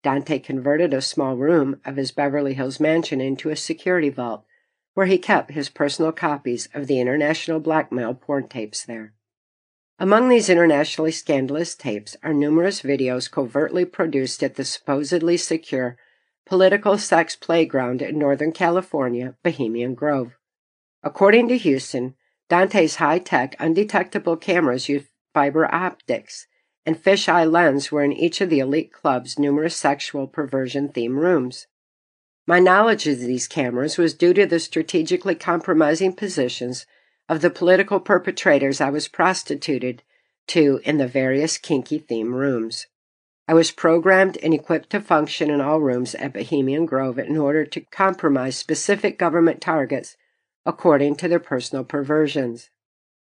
Dante 0.03 0.37
converted 0.37 0.93
a 0.93 1.01
small 1.01 1.35
room 1.35 1.79
of 1.85 1.95
his 1.95 2.11
Beverly 2.11 2.53
Hills 2.53 2.79
mansion 2.79 3.21
into 3.21 3.49
a 3.49 3.55
security 3.55 4.09
vault, 4.09 4.45
where 4.93 5.05
he 5.05 5.17
kept 5.17 5.51
his 5.51 5.69
personal 5.69 6.11
copies 6.11 6.69
of 6.73 6.87
the 6.87 6.99
international 6.99 7.59
blackmail 7.59 8.13
porn 8.13 8.47
tapes 8.47 8.83
there. 8.83 9.13
Among 9.97 10.27
these 10.27 10.49
internationally 10.49 11.11
scandalous 11.11 11.75
tapes 11.75 12.17
are 12.21 12.33
numerous 12.33 12.81
videos 12.81 13.31
covertly 13.31 13.85
produced 13.85 14.43
at 14.43 14.55
the 14.55 14.65
supposedly 14.65 15.37
secure 15.37 15.97
political 16.45 16.97
sex 16.97 17.35
playground 17.35 18.01
in 18.01 18.19
Northern 18.19 18.51
California, 18.51 19.35
Bohemian 19.43 19.93
Grove. 19.95 20.33
According 21.01 21.47
to 21.47 21.57
Houston, 21.57 22.15
Dante's 22.49 22.95
high 22.95 23.19
tech, 23.19 23.55
undetectable 23.59 24.35
cameras 24.35 24.89
use 24.89 25.05
fiber 25.33 25.73
optics, 25.73 26.47
and 26.85 27.01
fisheye 27.01 27.49
lens 27.49 27.91
were 27.91 28.03
in 28.03 28.11
each 28.11 28.41
of 28.41 28.49
the 28.49 28.59
elite 28.59 28.91
club's 28.91 29.39
numerous 29.39 29.75
sexual 29.75 30.27
perversion 30.27 30.89
themed 30.89 31.17
rooms. 31.17 31.67
My 32.45 32.59
knowledge 32.59 33.07
of 33.07 33.19
these 33.19 33.47
cameras 33.47 33.97
was 33.97 34.13
due 34.13 34.33
to 34.33 34.45
the 34.45 34.59
strategically 34.59 35.35
compromising 35.35 36.13
positions 36.13 36.85
of 37.29 37.41
the 37.41 37.49
political 37.49 38.01
perpetrators 38.01 38.81
I 38.81 38.89
was 38.89 39.07
prostituted 39.07 40.03
to 40.47 40.81
in 40.83 40.97
the 40.97 41.07
various 41.07 41.57
kinky 41.57 41.99
theme 41.99 42.35
rooms. 42.35 42.87
I 43.47 43.53
was 43.53 43.71
programmed 43.71 44.37
and 44.43 44.53
equipped 44.53 44.89
to 44.89 44.99
function 44.99 45.49
in 45.49 45.61
all 45.61 45.79
rooms 45.79 46.15
at 46.15 46.33
Bohemian 46.33 46.85
Grove 46.85 47.17
in 47.17 47.37
order 47.37 47.65
to 47.65 47.81
compromise 47.81 48.57
specific 48.57 49.17
government 49.17 49.61
targets 49.61 50.17
according 50.65 51.15
to 51.15 51.27
their 51.27 51.39
personal 51.39 51.83
perversions. 51.83 52.69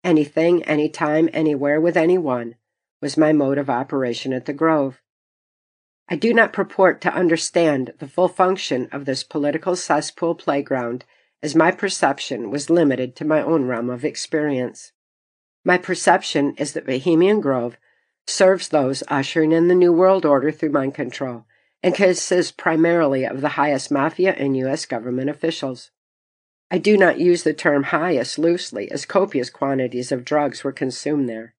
Anything, 0.04 0.64
anytime, 0.64 1.30
anywhere 1.34 1.80
with 1.80 1.98
anyone 1.98 2.56
was 3.02 3.18
my 3.18 3.34
mode 3.34 3.58
of 3.58 3.70
operation 3.70 4.34
at 4.34 4.46
the 4.46 4.54
Grove. 4.54 5.02
I 6.10 6.16
do 6.16 6.34
not 6.34 6.54
purport 6.54 7.02
to 7.02 7.14
understand 7.14 7.94
the 8.00 8.08
full 8.08 8.30
function 8.30 8.88
of 8.92 9.06
this 9.06 9.24
political 9.24 9.76
cesspool 9.76 10.36
playground, 10.36 11.04
as 11.44 11.56
my 11.56 11.72
perception 11.72 12.50
was 12.50 12.70
limited 12.70 13.16
to 13.18 13.26
my 13.26 13.42
own 13.42 13.66
realm 13.66 13.90
of 13.90 14.06
experience. 14.06 14.94
My 15.66 15.78
perception 15.78 16.56
is 16.58 16.74
that 16.74 16.86
Bohemian 16.86 17.42
Grove 17.42 17.78
serves 18.26 18.70
those 18.70 19.04
ushering 19.10 19.52
in 19.52 19.68
the 19.68 19.76
New 19.76 19.92
World 19.92 20.26
Order 20.26 20.52
through 20.52 20.72
mind 20.72 20.96
control 20.96 21.46
and 21.84 21.94
consists 21.94 22.52
primarily 22.52 23.26
of 23.26 23.42
the 23.42 23.50
highest 23.50 23.92
mafia 23.92 24.34
and 24.34 24.58
U.S. 24.58 24.86
government 24.86 25.30
officials. 25.30 25.92
I 26.72 26.78
do 26.78 26.98
not 26.98 27.20
use 27.20 27.44
the 27.44 27.54
term 27.54 27.84
highest 27.84 28.40
loosely, 28.40 28.92
as 28.92 29.06
copious 29.06 29.50
quantities 29.50 30.12
of 30.12 30.26
drugs 30.26 30.64
were 30.64 30.72
consumed 30.72 31.30
there. 31.30 31.54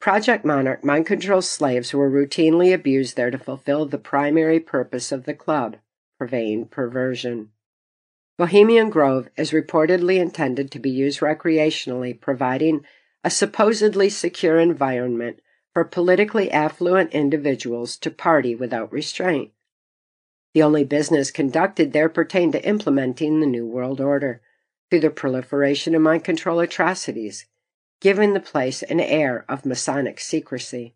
Project 0.00 0.44
Monarch 0.44 0.84
mind 0.84 1.06
control 1.06 1.42
slaves 1.42 1.92
were 1.92 2.10
routinely 2.10 2.72
abused 2.72 3.16
there 3.16 3.30
to 3.30 3.38
fulfill 3.38 3.84
the 3.84 3.98
primary 3.98 4.60
purpose 4.60 5.10
of 5.10 5.24
the 5.24 5.34
club 5.34 5.76
purveying 6.18 6.66
perversion. 6.66 7.50
Bohemian 8.36 8.90
Grove 8.90 9.28
is 9.36 9.50
reportedly 9.50 10.20
intended 10.20 10.70
to 10.70 10.78
be 10.78 10.90
used 10.90 11.20
recreationally, 11.20 12.18
providing 12.20 12.84
a 13.24 13.30
supposedly 13.30 14.08
secure 14.08 14.58
environment 14.58 15.40
for 15.74 15.84
politically 15.84 16.50
affluent 16.50 17.12
individuals 17.12 17.96
to 17.96 18.10
party 18.10 18.54
without 18.54 18.92
restraint. 18.92 19.50
The 20.54 20.62
only 20.62 20.84
business 20.84 21.30
conducted 21.32 21.92
there 21.92 22.08
pertained 22.08 22.52
to 22.52 22.64
implementing 22.64 23.40
the 23.40 23.46
New 23.46 23.66
World 23.66 24.00
Order 24.00 24.40
through 24.88 25.00
the 25.00 25.10
proliferation 25.10 25.94
of 25.94 26.02
mind 26.02 26.24
control 26.24 26.60
atrocities, 26.60 27.46
giving 28.00 28.32
the 28.32 28.40
place 28.40 28.82
an 28.82 29.00
air 29.00 29.44
of 29.48 29.66
Masonic 29.66 30.20
secrecy. 30.20 30.94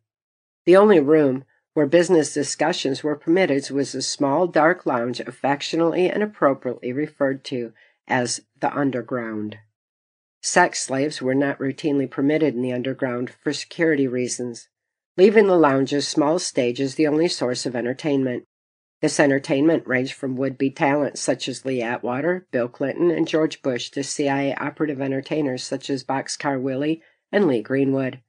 The 0.64 0.76
only 0.76 1.00
room 1.00 1.44
where 1.74 1.86
business 1.86 2.34
discussions 2.34 3.02
were 3.02 3.16
permitted 3.16 3.70
was 3.70 3.94
a 3.94 4.02
small 4.02 4.46
dark 4.46 4.84
lounge 4.84 5.20
affectionately 5.20 6.08
and 6.08 6.22
appropriately 6.22 6.92
referred 6.92 7.44
to 7.44 7.72
as 8.06 8.40
the 8.60 8.72
underground. 8.74 9.58
Sex 10.42 10.82
slaves 10.82 11.22
were 11.22 11.34
not 11.34 11.58
routinely 11.58 12.10
permitted 12.10 12.54
in 12.54 12.62
the 12.62 12.72
underground 12.72 13.30
for 13.30 13.52
security 13.52 14.06
reasons, 14.06 14.68
leaving 15.16 15.46
the 15.46 15.56
lounge's 15.56 16.06
small 16.06 16.38
stage 16.38 16.80
as 16.80 16.96
the 16.96 17.06
only 17.06 17.28
source 17.28 17.64
of 17.64 17.76
entertainment. 17.76 18.44
This 19.02 19.18
entertainment 19.18 19.84
ranged 19.84 20.12
from 20.12 20.36
would 20.36 20.56
be 20.56 20.70
talents 20.70 21.20
such 21.20 21.48
as 21.48 21.64
Lee 21.64 21.82
Atwater, 21.82 22.46
Bill 22.52 22.68
Clinton, 22.68 23.10
and 23.10 23.26
George 23.26 23.60
Bush 23.60 23.90
to 23.90 24.04
CIA 24.04 24.54
operative 24.54 25.00
entertainers 25.00 25.64
such 25.64 25.90
as 25.90 26.04
Boxcar 26.04 26.60
Willie 26.60 27.02
and 27.32 27.48
Lee 27.48 27.62
Greenwood. 27.62 28.20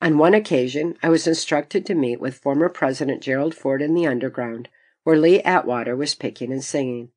On 0.00 0.16
one 0.16 0.32
occasion, 0.32 0.96
I 1.02 1.08
was 1.08 1.26
instructed 1.26 1.84
to 1.86 1.96
meet 1.96 2.20
with 2.20 2.38
former 2.38 2.68
President 2.68 3.20
Gerald 3.20 3.52
Ford 3.52 3.82
in 3.82 3.94
the 3.94 4.06
underground, 4.06 4.68
where 5.02 5.18
Lee 5.18 5.42
Atwater 5.42 5.96
was 5.96 6.14
picking 6.14 6.52
and 6.52 6.62
singing. 6.62 7.10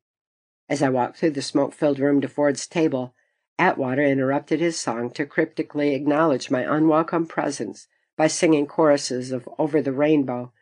As 0.68 0.82
I 0.82 0.88
walked 0.88 1.18
through 1.18 1.30
the 1.30 1.42
smoke 1.42 1.74
filled 1.74 2.00
room 2.00 2.20
to 2.22 2.28
Ford's 2.28 2.66
table, 2.66 3.14
Atwater 3.56 4.02
interrupted 4.02 4.58
his 4.58 4.80
song 4.80 5.12
to 5.12 5.26
cryptically 5.26 5.94
acknowledge 5.94 6.50
my 6.50 6.62
unwelcome 6.62 7.26
presence 7.26 7.86
by 8.16 8.26
singing 8.26 8.66
choruses 8.66 9.30
of 9.30 9.48
Over 9.60 9.80
the 9.80 9.92
Rainbow 9.92 10.52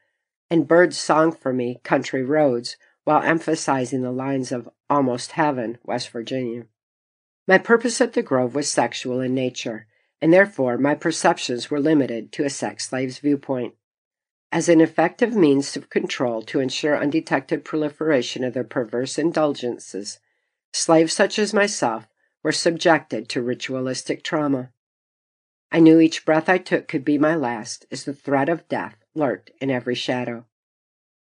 and 0.52 0.68
Byrd's 0.68 0.98
song 0.98 1.32
for 1.32 1.50
me, 1.50 1.80
Country 1.82 2.22
Roads, 2.22 2.76
while 3.04 3.22
emphasizing 3.22 4.02
the 4.02 4.12
lines 4.12 4.52
of 4.52 4.68
Almost 4.90 5.32
Heaven, 5.32 5.78
West 5.82 6.10
Virginia. 6.10 6.66
My 7.48 7.56
purpose 7.56 8.02
at 8.02 8.12
the 8.12 8.20
Grove 8.20 8.54
was 8.54 8.68
sexual 8.68 9.22
in 9.22 9.34
nature, 9.34 9.86
and 10.20 10.30
therefore 10.30 10.76
my 10.76 10.94
perceptions 10.94 11.70
were 11.70 11.80
limited 11.80 12.32
to 12.32 12.44
a 12.44 12.50
sex 12.50 12.90
slave's 12.90 13.18
viewpoint. 13.18 13.76
As 14.52 14.68
an 14.68 14.82
effective 14.82 15.34
means 15.34 15.74
of 15.74 15.88
control 15.88 16.42
to 16.42 16.60
ensure 16.60 16.98
undetected 16.98 17.64
proliferation 17.64 18.44
of 18.44 18.52
their 18.52 18.62
perverse 18.62 19.18
indulgences, 19.18 20.18
slaves 20.70 21.14
such 21.14 21.38
as 21.38 21.54
myself 21.54 22.08
were 22.42 22.52
subjected 22.52 23.26
to 23.30 23.40
ritualistic 23.40 24.22
trauma. 24.22 24.70
I 25.70 25.80
knew 25.80 25.98
each 25.98 26.26
breath 26.26 26.50
I 26.50 26.58
took 26.58 26.88
could 26.88 27.06
be 27.06 27.16
my 27.16 27.36
last, 27.36 27.86
as 27.90 28.04
the 28.04 28.12
threat 28.12 28.50
of 28.50 28.68
death 28.68 29.01
lurked 29.14 29.50
in 29.60 29.70
every 29.70 29.94
shadow. 29.94 30.46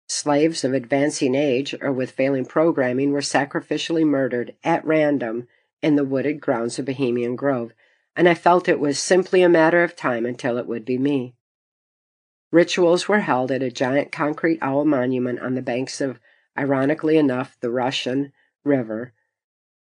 Slaves 0.08 0.64
of 0.64 0.74
advancing 0.74 1.36
age 1.36 1.76
or 1.82 1.92
with 1.92 2.12
failing 2.12 2.46
programming 2.46 3.12
were 3.12 3.22
sacrificially 3.22 4.06
murdered 4.06 4.56
at 4.64 4.86
random 4.86 5.48
in 5.82 5.96
the 5.96 6.06
wooded 6.06 6.40
grounds 6.40 6.78
of 6.78 6.86
Bohemian 6.86 7.36
Grove, 7.36 7.74
and 8.16 8.30
I 8.30 8.34
felt 8.34 8.70
it 8.70 8.80
was 8.80 9.00
simply 9.00 9.42
a 9.42 9.50
matter 9.50 9.84
of 9.84 9.96
time 9.96 10.26
until 10.26 10.58
it 10.58 10.68
would 10.68 10.86
be 10.86 10.98
me. 10.98 11.36
Rituals 12.52 13.08
were 13.08 13.22
held 13.22 13.52
at 13.52 13.64
a 13.64 13.72
giant 13.72 14.12
concrete 14.12 14.60
owl 14.62 14.86
monument 14.86 15.40
on 15.40 15.56
the 15.56 15.62
banks 15.62 16.00
of, 16.00 16.20
ironically 16.58 17.18
enough, 17.18 17.58
the 17.60 17.72
Russian 17.72 18.32
River. 18.64 19.14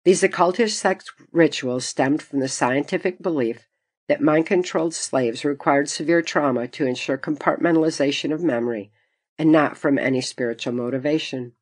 These 0.06 0.24
occultist 0.24 0.80
sex 0.80 1.12
rituals 1.32 1.86
stemmed 1.86 2.22
from 2.22 2.40
the 2.40 2.48
scientific 2.48 3.22
belief 3.22 3.68
that 4.08 4.22
mind 4.22 4.46
controlled 4.46 4.94
slaves 4.94 5.44
required 5.44 5.90
severe 5.90 6.22
trauma 6.22 6.68
to 6.68 6.86
ensure 6.86 7.18
compartmentalization 7.18 8.34
of 8.34 8.44
memory 8.44 8.92
and 9.38 9.52
not 9.52 9.78
from 9.78 9.98
any 9.98 10.22
spiritual 10.22 10.74
motivation. 10.74 11.54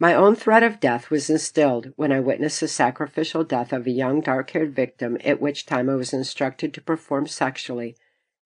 My 0.00 0.14
own 0.14 0.34
threat 0.34 0.62
of 0.62 0.80
death 0.80 1.10
was 1.10 1.30
instilled 1.30 1.92
when 1.96 2.12
I 2.12 2.20
witnessed 2.20 2.60
the 2.60 2.68
sacrificial 2.68 3.44
death 3.44 3.72
of 3.72 3.86
a 3.86 3.90
young 3.90 4.20
dark 4.20 4.50
haired 4.50 4.74
victim, 4.74 5.18
at 5.24 5.40
which 5.40 5.66
time 5.66 5.88
I 5.88 5.94
was 5.94 6.12
instructed 6.12 6.74
to 6.74 6.80
perform 6.80 7.26
sexually 7.26 7.96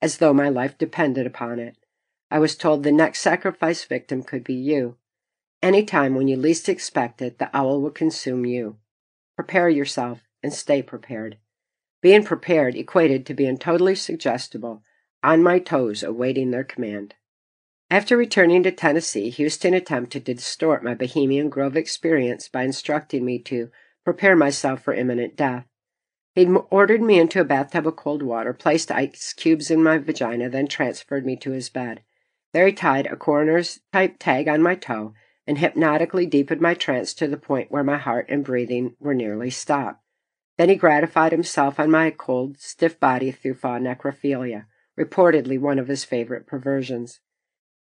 as 0.01 0.19
though 0.19 0.33
my 0.33 0.49
life 0.49 0.79
depended 0.79 1.27
upon 1.27 1.59
it. 1.59 1.77
I 2.31 2.39
was 2.39 2.57
told 2.57 2.83
the 2.83 2.93
next 2.93 3.21
sacrifice 3.21 3.85
victim 3.85 4.23
could 4.23 4.45
be 4.45 4.55
you. 4.55 4.97
Any 5.63 5.85
time 5.85 6.15
when 6.15 6.29
you 6.29 6.37
least 6.37 6.69
expect 6.69 7.21
it, 7.21 7.39
the 7.39 7.51
owl 7.57 7.81
will 7.81 7.91
consume 7.91 8.47
you. 8.47 8.77
Prepare 9.35 9.69
yourself 9.69 10.21
and 10.43 10.53
stay 10.53 10.83
prepared. 10.83 11.39
Being 12.01 12.25
prepared 12.25 12.77
equated 12.77 13.27
to 13.27 13.35
being 13.35 13.59
totally 13.59 13.95
suggestible, 13.95 14.83
on 15.23 15.43
my 15.43 15.59
toes 15.59 16.03
awaiting 16.03 16.51
their 16.51 16.65
command. 16.65 17.15
After 17.91 18.17
returning 18.17 18.63
to 18.63 18.71
Tennessee, 18.71 19.31
Houston 19.31 19.75
attempted 19.75 20.27
to 20.27 20.35
distort 20.35 20.85
my 20.85 20.95
Bohemian 20.95 21.49
Grove 21.49 21.77
experience 21.77 22.49
by 22.49 22.63
instructing 22.63 23.25
me 23.25 23.39
to 23.41 23.71
prepare 24.05 24.37
myself 24.37 24.83
for 24.83 24.95
imminent 24.95 25.37
death. 25.37 25.67
He'd 26.35 26.51
ordered 26.71 27.03
me 27.03 27.19
into 27.19 27.41
a 27.41 27.45
bathtub 27.45 27.87
of 27.87 27.97
cold 27.97 28.23
water, 28.23 28.53
placed 28.53 28.93
ice 28.93 29.33
cubes 29.33 29.71
in 29.71 29.83
my 29.83 29.99
vagina, 29.99 30.49
then 30.49 30.69
transferred 30.69 31.27
me 31.27 31.35
to 31.37 31.51
his 31.51 31.69
bed. 31.69 32.03
There 32.53 32.67
he 32.67 32.73
tied 32.73 33.07
a 33.07 33.17
coroner's 33.17 33.81
type 33.93 34.17
tag 34.19 34.47
on 34.47 34.63
my 34.63 34.75
toe 34.75 35.15
and 35.47 35.59
hypnotically 35.59 36.27
deepened 36.27 36.61
my 36.61 36.75
trance 36.75 37.13
to 37.15 37.27
the 37.27 37.37
point 37.37 37.73
where 37.73 37.83
my 37.83 37.97
heart 37.97 38.27
and 38.29 38.45
breathing 38.45 38.95
were 39.01 39.15
nearly 39.15 39.51
stopped. 39.51 40.03
Then 40.59 40.69
he 40.69 40.75
gratified 40.75 41.31
himself 41.33 41.79
on 41.79 41.91
my 41.91 42.11
cold, 42.11 42.59
stiff 42.59 42.99
body 42.99 43.31
through 43.31 43.55
faw 43.55 43.79
necrophilia, 43.79 44.67
reportedly 44.99 45.59
one 45.59 45.79
of 45.79 45.87
his 45.87 46.05
favorite 46.05 46.47
perversions. 46.47 47.21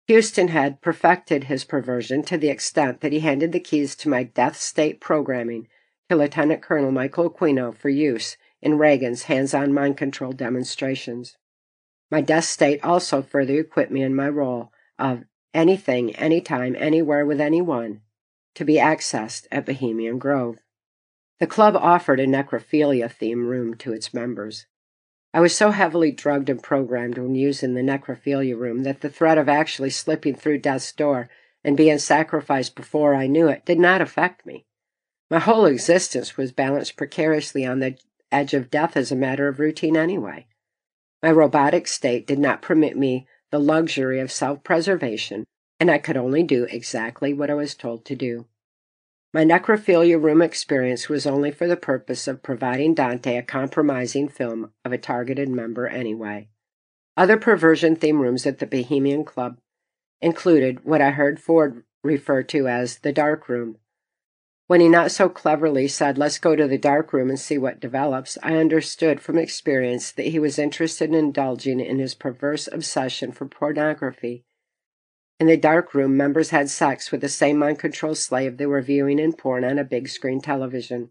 Houston 0.08 0.48
had 0.48 0.82
perfected 0.82 1.44
his 1.44 1.66
perversion 1.66 2.24
to 2.24 2.38
the 2.38 2.50
extent 2.50 3.02
that 3.02 3.12
he 3.12 3.20
handed 3.20 3.52
the 3.52 3.60
keys 3.60 3.96
to 3.98 4.10
my 4.10 4.24
death 4.24 4.56
state 4.56 5.00
programming 5.02 5.68
to 6.10 6.16
Lieutenant 6.16 6.62
Colonel 6.62 6.92
Michael 6.92 7.30
Aquino 7.30 7.76
for 7.76 7.90
use 7.90 8.38
in 8.62 8.78
Reagan's 8.78 9.24
hands 9.24 9.54
on 9.54 9.74
mind 9.74 9.98
control 9.98 10.32
demonstrations. 10.32 11.38
My 12.10 12.22
death 12.22 12.46
state 12.46 12.84
also 12.84 13.22
further 13.22 13.60
equipped 13.60 13.92
me 13.92 14.02
in 14.02 14.16
my 14.16 14.30
role 14.30 14.72
of 14.98 15.24
anything, 15.54 16.16
anytime, 16.16 16.76
anywhere 16.78 17.26
with 17.26 17.42
anyone 17.42 18.02
to 18.56 18.66
be 18.66 18.76
accessed 18.76 19.46
at 19.52 19.66
Bohemian 19.66 20.20
Grove. 20.20 20.58
The 21.42 21.48
club 21.48 21.76
offered 21.76 22.20
a 22.20 22.28
necrophilia 22.28 23.12
theme 23.12 23.48
room 23.48 23.74
to 23.78 23.94
its 23.94 24.14
members. 24.14 24.68
I 25.34 25.40
was 25.40 25.56
so 25.56 25.72
heavily 25.72 26.12
drugged 26.12 26.52
and 26.52 26.62
programmed 26.62 27.18
when 27.18 27.34
using 27.34 27.74
the 27.74 27.82
necrophilia 27.82 28.56
room 28.56 28.84
that 28.84 29.02
the 29.02 29.10
threat 29.10 29.40
of 29.40 29.50
actually 29.50 29.90
slipping 29.90 30.36
through 30.36 30.60
death's 30.60 30.92
door 30.92 31.32
and 31.64 31.76
being 31.76 31.98
sacrificed 31.98 32.76
before 32.76 33.16
I 33.16 33.26
knew 33.26 33.48
it 33.48 33.66
did 33.66 33.80
not 33.80 34.02
affect 34.02 34.46
me. 34.46 34.68
My 35.32 35.40
whole 35.40 35.66
existence 35.66 36.38
was 36.38 36.52
balanced 36.52 36.96
precariously 36.96 37.66
on 37.66 37.80
the 37.80 37.98
edge 38.32 38.54
of 38.54 38.70
death 38.70 38.96
as 38.96 39.12
a 39.12 39.16
matter 39.16 39.48
of 39.48 39.60
routine 39.60 39.98
anyway. 39.98 40.46
My 41.24 41.32
robotic 41.32 41.88
state 41.88 42.28
did 42.28 42.38
not 42.38 42.62
permit 42.62 42.96
me 42.96 43.26
the 43.50 43.58
luxury 43.60 44.20
of 44.20 44.32
self 44.32 44.64
preservation, 44.64 45.46
and 45.80 45.90
I 45.90 45.98
could 45.98 46.18
only 46.18 46.44
do 46.44 46.68
exactly 46.70 47.34
what 47.34 47.50
I 47.50 47.56
was 47.56 47.74
told 47.74 48.06
to 48.06 48.16
do. 48.16 48.46
My 49.34 49.46
necrophilia 49.46 50.22
room 50.22 50.42
experience 50.42 51.08
was 51.08 51.26
only 51.26 51.52
for 51.52 51.66
the 51.66 51.78
purpose 51.78 52.28
of 52.28 52.44
providing 52.44 52.94
Dante 52.94 53.38
a 53.38 53.42
compromising 53.42 54.28
film 54.28 54.74
of 54.84 54.92
a 54.92 54.98
targeted 54.98 55.48
member 55.48 55.88
anyway. 55.88 56.50
Other 57.16 57.38
perversion 57.38 57.96
theme 57.96 58.20
rooms 58.20 58.46
at 58.46 58.60
the 58.60 58.66
Bohemian 58.66 59.24
Club 59.24 59.58
included 60.22 60.84
what 60.84 61.00
I 61.00 61.12
heard 61.12 61.40
Ford 61.40 61.84
refer 62.04 62.44
to 62.44 62.68
as 62.68 63.00
the 63.00 63.14
dark 63.14 63.48
room. 63.48 63.78
When 64.68 64.82
he 64.82 64.90
not 64.90 65.12
so 65.12 65.30
cleverly 65.30 65.88
said, 65.88 66.18
Let's 66.18 66.38
go 66.38 66.58
to 66.58 66.68
the 66.68 66.78
dark 66.78 67.14
room 67.14 67.30
and 67.30 67.40
see 67.40 67.58
what 67.58 67.80
develops, 67.80 68.38
I 68.44 68.58
understood 68.58 69.22
from 69.22 69.38
experience 69.38 70.12
that 70.12 70.28
he 70.28 70.40
was 70.40 70.60
interested 70.60 71.10
in 71.10 71.16
indulging 71.16 71.80
in 71.80 72.00
his 72.00 72.16
perverse 72.16 72.68
obsession 72.72 73.32
for 73.32 73.46
pornography 73.46 74.44
in 75.42 75.48
the 75.48 75.58
dark 75.58 75.96
room, 75.96 76.16
members 76.16 76.52
had 76.52 76.70
sex 76.70 77.12
with 77.12 77.20
the 77.22 77.28
same 77.28 77.58
mind 77.58 77.80
control 77.80 78.14
slave 78.14 78.58
they 78.58 78.66
were 78.68 78.80
viewing 78.80 79.18
in 79.18 79.34
porn 79.34 79.64
on 79.64 79.80
a 79.80 79.84
big 79.84 80.08
screen 80.08 80.40
television. 80.40 81.10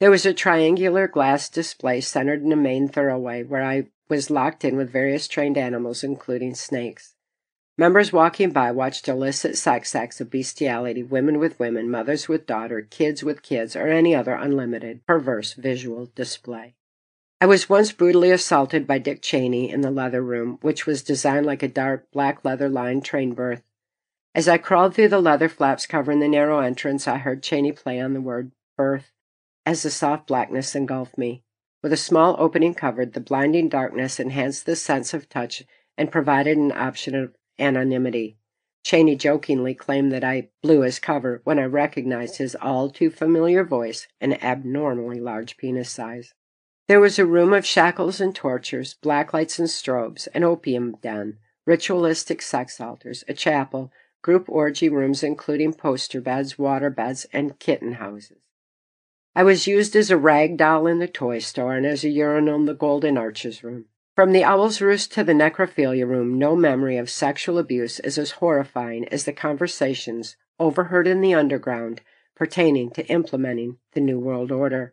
There 0.00 0.10
was 0.10 0.26
a 0.26 0.34
triangular 0.34 1.06
glass 1.06 1.48
display 1.48 2.00
centered 2.00 2.42
in 2.42 2.48
the 2.48 2.56
main 2.56 2.88
thoroughway 2.88 3.46
where 3.46 3.62
I 3.62 3.86
was 4.08 4.28
locked 4.28 4.64
in 4.64 4.76
with 4.76 4.90
various 4.90 5.28
trained 5.28 5.56
animals, 5.56 6.02
including 6.02 6.56
snakes. 6.56 7.14
Members 7.78 8.12
walking 8.12 8.50
by 8.50 8.72
watched 8.72 9.06
illicit 9.06 9.56
sex 9.56 9.94
acts 9.94 10.20
of 10.20 10.30
bestiality, 10.30 11.04
women 11.04 11.38
with 11.38 11.60
women, 11.60 11.88
mothers 11.88 12.26
with 12.26 12.48
daughter, 12.48 12.82
kids 12.82 13.22
with 13.22 13.40
kids, 13.40 13.76
or 13.76 13.86
any 13.86 14.16
other 14.16 14.34
unlimited, 14.34 15.06
perverse 15.06 15.52
visual 15.52 16.10
display. 16.16 16.74
I 17.42 17.46
was 17.46 17.70
once 17.70 17.90
brutally 17.90 18.30
assaulted 18.30 18.86
by 18.86 18.98
Dick 18.98 19.22
Cheney 19.22 19.70
in 19.70 19.80
the 19.80 19.90
leather 19.90 20.20
room, 20.20 20.58
which 20.60 20.84
was 20.84 21.02
designed 21.02 21.46
like 21.46 21.62
a 21.62 21.68
dark 21.68 22.10
black 22.12 22.44
leather 22.44 22.68
lined 22.68 23.02
train 23.02 23.32
berth. 23.32 23.62
As 24.34 24.46
I 24.46 24.58
crawled 24.58 24.94
through 24.94 25.08
the 25.08 25.22
leather 25.22 25.48
flaps 25.48 25.86
covering 25.86 26.20
the 26.20 26.28
narrow 26.28 26.60
entrance, 26.60 27.08
I 27.08 27.16
heard 27.16 27.42
Cheney 27.42 27.72
play 27.72 27.98
on 27.98 28.12
the 28.12 28.20
word 28.20 28.52
berth 28.76 29.12
as 29.64 29.82
the 29.82 29.90
soft 29.90 30.26
blackness 30.26 30.74
engulfed 30.74 31.16
me. 31.16 31.42
With 31.82 31.94
a 31.94 31.96
small 31.96 32.36
opening 32.38 32.74
covered, 32.74 33.14
the 33.14 33.20
blinding 33.20 33.70
darkness 33.70 34.20
enhanced 34.20 34.66
the 34.66 34.76
sense 34.76 35.14
of 35.14 35.30
touch 35.30 35.62
and 35.96 36.12
provided 36.12 36.58
an 36.58 36.72
option 36.72 37.14
of 37.14 37.34
anonymity. 37.58 38.36
Cheney 38.84 39.16
jokingly 39.16 39.72
claimed 39.72 40.12
that 40.12 40.24
I 40.24 40.50
blew 40.62 40.82
his 40.82 40.98
cover 40.98 41.40
when 41.44 41.58
I 41.58 41.64
recognized 41.64 42.36
his 42.36 42.54
all 42.54 42.90
too 42.90 43.08
familiar 43.08 43.64
voice 43.64 44.08
and 44.20 44.42
abnormally 44.44 45.20
large 45.20 45.56
penis 45.56 45.90
size. 45.90 46.34
There 46.90 46.98
was 46.98 47.20
a 47.20 47.24
room 47.24 47.52
of 47.52 47.64
shackles 47.64 48.20
and 48.20 48.34
tortures, 48.34 48.96
blacklights 49.00 49.60
and 49.60 49.68
strobes, 49.68 50.26
an 50.34 50.42
opium 50.42 50.96
den, 51.00 51.38
ritualistic 51.64 52.42
sex 52.42 52.80
altars, 52.80 53.22
a 53.28 53.32
chapel, 53.32 53.92
group 54.22 54.46
orgy 54.48 54.88
rooms 54.88 55.22
including 55.22 55.74
poster 55.74 56.20
beds, 56.20 56.58
water 56.58 56.90
beds, 56.90 57.28
and 57.32 57.60
kitten 57.60 57.92
houses. 57.92 58.38
I 59.36 59.44
was 59.44 59.68
used 59.68 59.94
as 59.94 60.10
a 60.10 60.16
rag 60.16 60.56
doll 60.56 60.88
in 60.88 60.98
the 60.98 61.06
toy 61.06 61.38
store 61.38 61.76
and 61.76 61.86
as 61.86 62.02
a 62.02 62.08
urinal 62.08 62.56
in 62.56 62.64
the 62.64 62.74
Golden 62.74 63.16
Arches 63.16 63.62
room. 63.62 63.84
From 64.16 64.32
the 64.32 64.42
Owl's 64.42 64.80
Roost 64.80 65.12
to 65.12 65.22
the 65.22 65.32
necrophilia 65.32 66.08
room, 66.08 66.40
no 66.40 66.56
memory 66.56 66.96
of 66.96 67.08
sexual 67.08 67.58
abuse 67.58 68.00
is 68.00 68.18
as 68.18 68.32
horrifying 68.32 69.06
as 69.10 69.26
the 69.26 69.32
conversations 69.32 70.34
overheard 70.58 71.06
in 71.06 71.20
the 71.20 71.34
underground 71.34 72.00
pertaining 72.34 72.90
to 72.90 73.06
implementing 73.06 73.76
the 73.92 74.00
New 74.00 74.18
World 74.18 74.50
Order. 74.50 74.92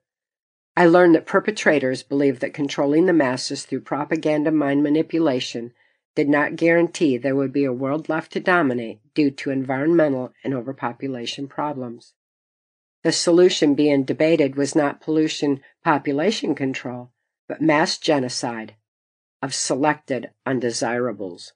I 0.78 0.86
learned 0.86 1.16
that 1.16 1.26
perpetrators 1.26 2.04
believed 2.04 2.40
that 2.42 2.54
controlling 2.54 3.08
the 3.08 3.12
masses 3.14 3.66
through 3.66 3.82
propaganda 3.82 4.52
mind 4.52 4.84
manipulation 4.84 5.74
did 6.14 6.30
not 6.30 6.56
guarantee 6.56 7.18
there 7.18 7.36
would 7.36 7.52
be 7.52 7.64
a 7.64 7.74
world 7.74 8.10
left 8.10 8.32
to 8.34 8.40
dominate 8.40 9.00
due 9.16 9.32
to 9.32 9.50
environmental 9.50 10.34
and 10.44 10.54
overpopulation 10.54 11.48
problems. 11.48 12.14
The 13.02 13.12
solution 13.12 13.74
being 13.74 14.04
debated 14.04 14.56
was 14.56 14.76
not 14.76 15.02
pollution 15.02 15.62
population 15.84 16.54
control, 16.54 17.10
but 17.48 17.60
mass 17.60 17.98
genocide 17.98 18.76
of 19.42 19.56
selected 19.56 20.30
undesirables. 20.46 21.54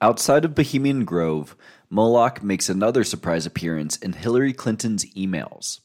Outside 0.00 0.44
of 0.44 0.56
Bohemian 0.56 1.04
Grove, 1.04 1.54
Moloch 1.88 2.42
makes 2.42 2.68
another 2.68 3.04
surprise 3.04 3.46
appearance 3.46 3.96
in 3.98 4.14
Hillary 4.14 4.52
Clinton's 4.52 5.04
emails. 5.14 5.78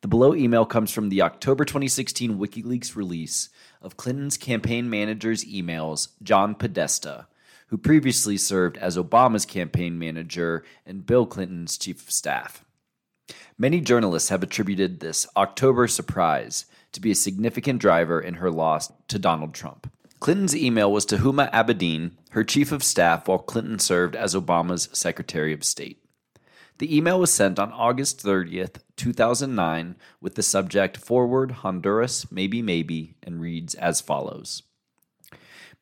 The 0.00 0.08
below 0.08 0.32
email 0.32 0.64
comes 0.64 0.92
from 0.92 1.08
the 1.08 1.22
October 1.22 1.64
2016 1.64 2.38
WikiLeaks 2.38 2.94
release 2.94 3.48
of 3.82 3.96
Clinton's 3.96 4.36
campaign 4.36 4.88
manager's 4.88 5.44
emails, 5.44 6.10
John 6.22 6.54
Podesta, 6.54 7.26
who 7.66 7.78
previously 7.78 8.36
served 8.36 8.76
as 8.76 8.96
Obama's 8.96 9.44
campaign 9.44 9.98
manager 9.98 10.64
and 10.86 11.04
Bill 11.04 11.26
Clinton's 11.26 11.76
chief 11.76 12.04
of 12.04 12.12
staff. 12.12 12.64
Many 13.58 13.80
journalists 13.80 14.28
have 14.28 14.44
attributed 14.44 15.00
this 15.00 15.26
October 15.36 15.88
surprise 15.88 16.66
to 16.92 17.00
be 17.00 17.10
a 17.10 17.16
significant 17.16 17.80
driver 17.80 18.20
in 18.20 18.34
her 18.34 18.52
loss 18.52 18.92
to 19.08 19.18
Donald 19.18 19.52
Trump. 19.52 19.90
Clinton's 20.20 20.54
email 20.54 20.92
was 20.92 21.06
to 21.06 21.16
Huma 21.16 21.50
Abedin, 21.50 22.12
her 22.30 22.44
chief 22.44 22.70
of 22.70 22.84
staff, 22.84 23.26
while 23.26 23.38
Clinton 23.38 23.80
served 23.80 24.14
as 24.14 24.36
Obama's 24.36 24.88
Secretary 24.92 25.52
of 25.52 25.64
State. 25.64 26.00
The 26.78 26.96
email 26.96 27.18
was 27.18 27.32
sent 27.32 27.58
on 27.58 27.72
August 27.72 28.22
30th, 28.24 28.76
2009, 28.96 29.96
with 30.20 30.36
the 30.36 30.44
subject 30.44 30.96
Forward 30.96 31.50
Honduras, 31.50 32.30
Maybe 32.30 32.62
Maybe, 32.62 33.16
and 33.22 33.40
reads 33.40 33.74
as 33.74 34.00
follows. 34.00 34.62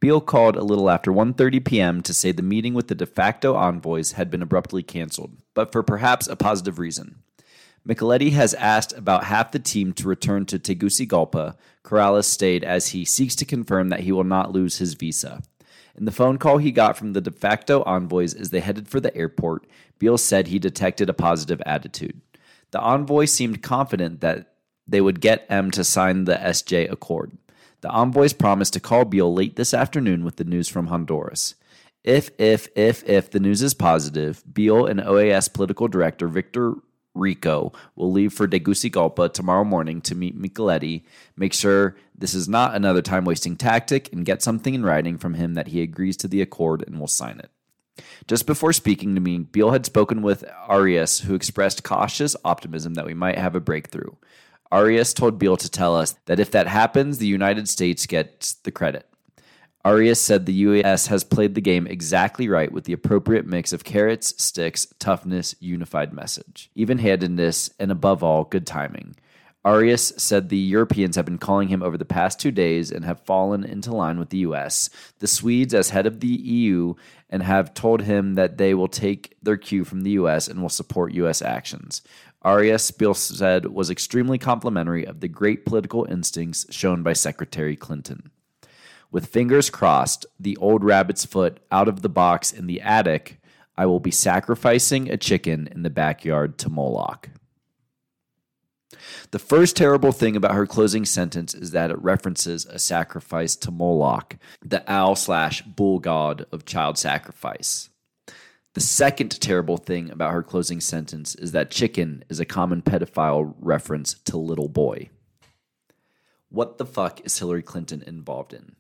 Beale 0.01 0.23
called 0.23 0.57
a 0.57 0.63
little 0.63 0.89
after 0.89 1.13
1:30 1.13 1.65
p.m. 1.65 2.03
to 2.03 2.15
say 2.15 2.33
the 2.33 2.43
meeting 2.43 2.73
with 2.73 2.89
the 2.89 2.95
de 2.95 3.07
facto 3.07 3.57
envoys 3.57 4.13
had 4.13 4.31
been 4.31 4.43
abruptly 4.43 4.83
canceled, 4.83 5.37
but 5.55 5.71
for 5.71 5.83
perhaps 5.83 6.29
a 6.29 6.37
positive 6.37 6.79
reason. 6.79 7.17
Micheletti 7.87 8.33
has 8.33 8.55
asked 8.55 8.93
about 8.95 9.25
half 9.25 9.53
the 9.53 9.59
team 9.59 9.93
to 9.95 10.09
return 10.09 10.45
to 10.47 10.59
Tegucigalpa. 10.59 11.57
Corrales 11.85 12.25
stayed 12.25 12.65
as 12.65 12.89
he 12.89 13.05
seeks 13.05 13.37
to 13.37 13.45
confirm 13.45 13.91
that 13.91 14.01
he 14.01 14.13
will 14.13 14.25
not 14.25 14.51
lose 14.51 14.79
his 14.79 14.95
visa. 14.95 15.43
In 15.97 16.05
the 16.05 16.13
phone 16.13 16.39
call 16.39 16.59
he 16.59 16.73
got 16.73 16.97
from 16.97 17.13
the 17.13 17.21
de 17.21 17.31
facto 17.31 17.83
envoys 17.85 18.35
as 18.35 18.51
they 18.51 18.61
headed 18.61 18.89
for 18.89 19.01
the 19.01 19.17
airport, 19.17 19.67
Beale 19.99 20.19
said 20.19 20.49
he 20.49 20.59
detected 20.59 21.09
a 21.09 21.15
positive 21.15 21.63
attitude. 21.65 22.21
The 22.71 22.81
envoy 22.81 23.25
seemed 23.25 23.63
confident 23.63 24.21
that 24.21 24.53
they 24.87 25.01
would 25.01 25.21
get 25.21 25.47
M 25.49 25.71
to 25.73 25.85
sign 25.85 26.25
the 26.25 26.37
SJ 26.37 26.91
Accord. 26.91 27.33
The 27.81 27.91
envoys 27.91 28.33
promised 28.33 28.73
to 28.75 28.81
call 28.81 29.05
Beale 29.05 29.33
late 29.33 29.57
this 29.57 29.73
afternoon 29.73 30.25
with 30.25 30.37
the 30.37 30.45
news 30.45 30.69
from 30.69 30.89
Honduras. 30.89 31.55
If, 32.05 32.31
if, 32.39 32.69
if, 32.77 33.03
if 33.09 33.31
the 33.31 33.41
news 33.41 33.63
is 33.63 33.75
positive, 33.75 34.43
Beale 34.53 34.87
and 34.87 35.01
OAS 35.01 35.53
political 35.53 35.89
director 35.89 36.29
Victor 36.29 36.75
Rico 37.15 37.73
will 37.95 38.13
leave 38.13 38.33
for 38.33 38.47
Tegucigalpa 38.47 39.33
tomorrow 39.33 39.65
morning 39.65 40.01
to 40.03 40.15
meet 40.15 40.41
Micheletti, 40.41 41.03
make 41.37 41.53
sure 41.53 41.97
this 42.19 42.35
is 42.35 42.49
not 42.49 42.75
another 42.75 43.03
time 43.03 43.25
wasting 43.25 43.57
tactic, 43.57 44.13
and 44.13 44.25
get 44.25 44.43
something 44.43 44.75
in 44.75 44.85
writing 44.85 45.19
from 45.19 45.35
him 45.35 45.55
that 45.55 45.69
he 45.69 45.83
agrees 45.83 46.17
to 46.19 46.29
the 46.29 46.43
accord 46.43 46.85
and 46.87 46.99
will 46.99 47.07
sign 47.07 47.39
it. 47.39 47.51
Just 48.27 48.47
before 48.47 48.73
speaking 48.73 49.15
to 49.15 49.21
me, 49.21 49.39
Beale 49.39 49.71
had 49.71 49.87
spoken 49.87 50.23
with 50.23 50.45
Arias, 50.69 51.21
who 51.21 51.35
expressed 51.35 51.85
cautious 51.85 52.37
optimism 52.45 52.95
that 52.95 53.07
we 53.07 53.15
might 53.15 53.39
have 53.39 53.55
a 53.55 53.61
breakthrough. 53.61 54.13
Arias 54.71 55.15
told 55.15 55.39
Beale 55.39 55.57
to 55.57 55.71
tell 55.71 55.97
us 55.97 56.17
that 56.27 56.41
if 56.41 56.51
that 56.51 56.67
happens, 56.67 57.19
the 57.19 57.27
United 57.27 57.69
States 57.69 58.07
gets 58.07 58.55
the 58.55 58.73
credit. 58.73 59.09
Arias 59.85 60.21
said 60.21 60.47
the 60.47 60.53
U.S. 60.55 61.07
has 61.07 61.23
played 61.23 61.55
the 61.55 61.61
game 61.61 61.87
exactly 61.87 62.49
right 62.49 62.73
with 62.73 62.85
the 62.85 62.93
appropriate 62.93 63.47
mix 63.47 63.73
of 63.73 63.85
carrots, 63.85 64.35
sticks, 64.43 64.89
toughness, 64.99 65.55
unified 65.61 66.13
message, 66.13 66.71
even 66.75 66.99
handedness, 66.99 67.71
and 67.79 67.93
above 67.93 68.25
all, 68.25 68.43
good 68.43 68.67
timing. 68.67 69.15
Arias 69.67 70.13
said 70.17 70.49
the 70.49 70.57
Europeans 70.57 71.17
have 71.17 71.25
been 71.25 71.39
calling 71.39 71.67
him 71.67 71.83
over 71.83 71.99
the 71.99 72.05
past 72.05 72.39
two 72.39 72.53
days 72.53 72.93
and 72.93 73.05
have 73.05 73.27
fallen 73.27 73.65
into 73.65 73.93
line 73.93 74.17
with 74.17 74.31
the 74.31 74.39
U.S., 74.39 74.89
the 75.19 75.27
Swedes 75.27 75.75
as 75.75 75.91
head 75.91 76.07
of 76.07 76.21
the 76.21 76.29
EU, 76.29 76.95
and 77.29 77.43
have 77.43 77.75
told 77.75 78.03
him 78.03 78.35
that 78.37 78.59
they 78.59 78.75
will 78.75 78.87
take 78.87 79.37
their 79.43 79.57
cue 79.57 79.85
from 79.85 80.03
the 80.03 80.13
U.S. 80.13 80.47
and 80.47 80.63
will 80.63 80.69
support 80.69 81.15
U.S. 81.15 81.43
actions. 81.43 82.03
Arias, 82.43 82.93
Beale 82.93 83.15
said, 83.15 83.67
was 83.67 83.91
extremely 83.91 84.39
complimentary 84.39 85.05
of 85.05 85.19
the 85.19 85.27
great 85.27 85.67
political 85.67 86.07
instincts 86.09 86.65
shown 86.71 87.03
by 87.03 87.13
Secretary 87.13 87.75
Clinton. 87.75 88.31
With 89.11 89.27
fingers 89.27 89.69
crossed, 89.69 90.27
the 90.39 90.57
old 90.59 90.85
rabbit's 90.85 91.25
foot 91.25 91.59
out 91.73 91.89
of 91.89 92.03
the 92.03 92.09
box 92.09 92.53
in 92.53 92.69
the 92.69 92.81
attic, 92.83 93.41
I 93.77 93.87
will 93.87 93.99
be 93.99 94.13
sacrificing 94.13 95.11
a 95.11 95.17
chicken 95.17 95.69
in 95.73 95.83
the 95.83 95.91
backyard 95.91 96.57
to 96.59 96.69
Moloch. 96.69 97.31
The 99.31 99.39
first 99.39 99.77
terrible 99.77 100.13
thing 100.13 100.37
about 100.37 100.55
her 100.55 100.67
closing 100.67 101.05
sentence 101.05 101.55
is 101.55 101.71
that 101.73 101.91
it 101.91 102.03
references 102.03 102.67
a 102.67 102.79
sacrifice 102.79 103.57
to 103.57 103.71
Moloch, 103.71 104.37
the 104.65 104.85
owl 104.91 105.17
slash 105.17 105.63
bull 105.63 105.99
god 105.99 106.47
of 106.53 106.65
child 106.65 106.99
sacrifice. 106.99 107.89
The 108.75 108.81
second 108.81 109.41
terrible 109.41 109.79
thing 109.79 110.11
about 110.11 110.33
her 110.33 110.43
closing 110.43 110.81
sentence 110.81 111.35
is 111.35 111.53
that 111.53 111.71
chicken 111.71 112.25
is 112.29 112.41
a 112.41 112.45
common 112.45 112.83
pedophile 112.83 113.55
reference 113.59 114.15
to 114.25 114.37
little 114.37 114.69
boy. 114.69 115.09
What 116.51 116.79
the 116.79 116.85
fuck 116.85 117.25
is 117.25 117.39
Hillary 117.39 117.63
Clinton 117.63 118.03
involved 118.07 118.53
in? 118.53 118.77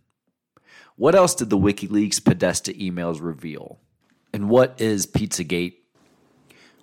What 0.96 1.14
else 1.14 1.34
did 1.34 1.50
the 1.50 1.58
WikiLeaks 1.58 2.24
Podesta 2.24 2.72
emails 2.72 3.22
reveal? 3.22 3.78
And 4.32 4.48
what 4.48 4.80
is 4.80 5.06
Pizzagate? 5.06 5.76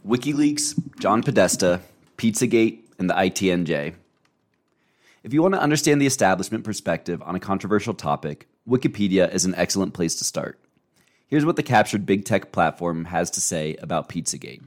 WikiLeaks, 0.08 1.00
John 1.00 1.24
Podesta, 1.24 1.82
Pizzagate, 2.18 2.83
and 3.00 3.10
the 3.10 3.14
ITNJ. 3.14 3.96
If 5.24 5.34
you 5.34 5.42
want 5.42 5.54
to 5.54 5.62
understand 5.62 6.02
the 6.02 6.08
establishment 6.08 6.64
perspective 6.64 7.22
on 7.22 7.36
a 7.36 7.40
controversial 7.40 7.94
topic, 7.94 8.48
Wikipedia 8.68 9.34
is 9.34 9.46
an 9.46 9.56
excellent 9.56 9.94
place 9.94 10.16
to 10.16 10.24
start. 10.24 10.60
Here's 11.28 11.46
what 11.46 11.56
the 11.56 11.64
captured 11.64 12.06
big 12.06 12.26
tech 12.26 12.52
platform 12.52 13.06
has 13.06 13.32
to 13.32 13.42
say 13.42 13.76
about 13.78 14.10
Pizzagate. 14.10 14.64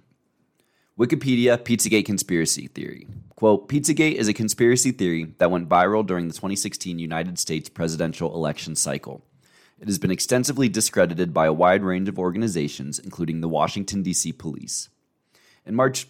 Wikipedia 0.99 1.59
Pizzagate 1.59 2.07
Conspiracy 2.07 2.69
Theory. 2.69 3.07
Quote 3.37 3.69
Pizzagate 3.69 4.15
is 4.15 4.29
a 4.29 4.33
conspiracy 4.33 4.93
theory 4.93 5.35
that 5.37 5.51
went 5.51 5.69
viral 5.69 6.07
during 6.07 6.27
the 6.27 6.33
2016 6.33 6.99
United 6.99 7.39
States 7.39 7.69
presidential 7.69 8.35
election 8.35 8.75
cycle. 8.75 9.23
It 9.79 9.89
has 9.89 9.99
been 9.99 10.11
extensively 10.11 10.71
discredited 10.71 11.35
by 11.35 11.45
a 11.45 11.53
wide 11.53 11.83
range 11.83 12.09
of 12.09 12.19
organizations, 12.19 12.99
including 12.99 13.43
the 13.43 13.49
Washington, 13.49 14.03
D.C. 14.03 14.33
police. 14.33 14.89
In 15.67 15.75
March 15.75 16.09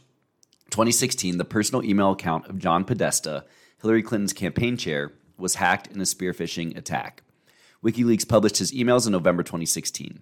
2016, 0.77 1.39
the 1.39 1.45
personal 1.47 1.83
email 1.83 2.11
account 2.11 2.47
of 2.49 2.59
John 2.59 2.85
Podesta, 2.85 3.47
Hillary 3.81 4.03
Clinton's 4.03 4.35
campaign 4.35 4.77
chair, 4.77 5.11
was 5.39 5.55
hacked 5.55 5.87
in 5.87 5.99
a 6.03 6.05
spear 6.05 6.35
phishing 6.35 6.77
attack. 6.77 7.23
WikiLeaks 7.83 8.29
published 8.29 8.59
his 8.59 8.73
emails 8.73 9.07
in 9.07 9.13
November 9.13 9.43
2016. 9.43 10.21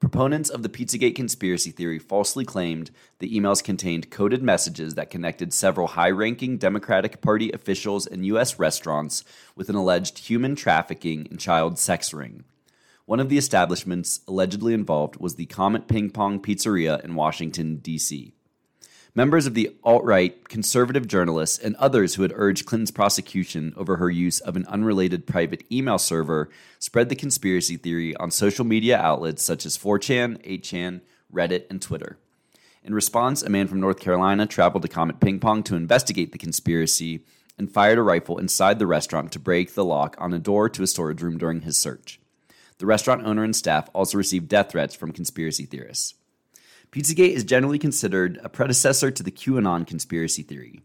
Proponents 0.00 0.50
of 0.50 0.64
the 0.64 0.68
Pizzagate 0.68 1.14
conspiracy 1.14 1.70
theory 1.70 2.00
falsely 2.00 2.44
claimed 2.44 2.90
the 3.20 3.32
emails 3.32 3.62
contained 3.62 4.10
coded 4.10 4.42
messages 4.42 4.96
that 4.96 5.08
connected 5.08 5.52
several 5.52 5.86
high 5.86 6.10
ranking 6.10 6.58
Democratic 6.58 7.20
Party 7.20 7.52
officials 7.52 8.08
and 8.08 8.26
U.S. 8.26 8.58
restaurants 8.58 9.22
with 9.54 9.68
an 9.68 9.76
alleged 9.76 10.18
human 10.18 10.56
trafficking 10.56 11.28
and 11.30 11.38
child 11.38 11.78
sex 11.78 12.12
ring. 12.12 12.42
One 13.04 13.20
of 13.20 13.28
the 13.28 13.38
establishments 13.38 14.18
allegedly 14.26 14.74
involved 14.74 15.20
was 15.20 15.36
the 15.36 15.46
Comet 15.46 15.86
Ping 15.86 16.10
Pong 16.10 16.40
Pizzeria 16.40 17.04
in 17.04 17.14
Washington, 17.14 17.76
D.C. 17.76 18.35
Members 19.16 19.46
of 19.46 19.54
the 19.54 19.74
alt 19.82 20.04
right, 20.04 20.46
conservative 20.46 21.08
journalists, 21.08 21.58
and 21.58 21.74
others 21.76 22.14
who 22.14 22.22
had 22.22 22.34
urged 22.34 22.66
Clinton's 22.66 22.90
prosecution 22.90 23.72
over 23.74 23.96
her 23.96 24.10
use 24.10 24.40
of 24.40 24.56
an 24.56 24.66
unrelated 24.66 25.26
private 25.26 25.64
email 25.72 25.96
server 25.96 26.50
spread 26.78 27.08
the 27.08 27.16
conspiracy 27.16 27.78
theory 27.78 28.14
on 28.16 28.30
social 28.30 28.66
media 28.66 28.98
outlets 28.98 29.42
such 29.42 29.64
as 29.64 29.78
4chan, 29.78 30.36
8chan, 30.46 31.00
Reddit, 31.32 31.64
and 31.70 31.80
Twitter. 31.80 32.18
In 32.84 32.92
response, 32.92 33.42
a 33.42 33.48
man 33.48 33.68
from 33.68 33.80
North 33.80 34.00
Carolina 34.00 34.44
traveled 34.46 34.82
to 34.82 34.88
Comet 34.88 35.18
Ping 35.18 35.40
Pong 35.40 35.62
to 35.62 35.76
investigate 35.76 36.32
the 36.32 36.38
conspiracy 36.38 37.24
and 37.56 37.72
fired 37.72 37.96
a 37.96 38.02
rifle 38.02 38.36
inside 38.36 38.78
the 38.78 38.86
restaurant 38.86 39.32
to 39.32 39.38
break 39.38 39.72
the 39.72 39.84
lock 39.84 40.14
on 40.18 40.34
a 40.34 40.38
door 40.38 40.68
to 40.68 40.82
a 40.82 40.86
storage 40.86 41.22
room 41.22 41.38
during 41.38 41.62
his 41.62 41.78
search. 41.78 42.20
The 42.76 42.84
restaurant 42.84 43.24
owner 43.24 43.44
and 43.44 43.56
staff 43.56 43.88
also 43.94 44.18
received 44.18 44.48
death 44.48 44.72
threats 44.72 44.94
from 44.94 45.12
conspiracy 45.12 45.64
theorists. 45.64 46.12
Pizzagate 46.92 47.32
is 47.32 47.44
generally 47.44 47.78
considered 47.78 48.38
a 48.42 48.48
predecessor 48.48 49.10
to 49.10 49.22
the 49.22 49.30
QAnon 49.30 49.86
conspiracy 49.86 50.42
theory. 50.42 50.82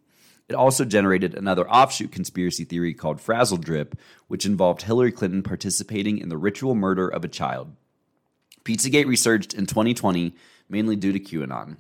It 0.49 0.55
also 0.55 0.83
generated 0.83 1.33
another 1.33 1.69
offshoot 1.69 2.11
conspiracy 2.11 2.65
theory 2.65 2.93
called 2.93 3.21
Frazzle 3.21 3.57
Drip, 3.57 3.97
which 4.27 4.45
involved 4.45 4.81
Hillary 4.81 5.11
Clinton 5.11 5.43
participating 5.43 6.17
in 6.17 6.29
the 6.29 6.37
ritual 6.37 6.75
murder 6.75 7.07
of 7.07 7.23
a 7.23 7.29
child. 7.29 7.73
Pizzagate 8.65 9.07
resurged 9.07 9.53
in 9.53 9.65
2020, 9.65 10.35
mainly 10.67 10.95
due 10.95 11.13
to 11.13 11.19
QAnon. 11.19 11.77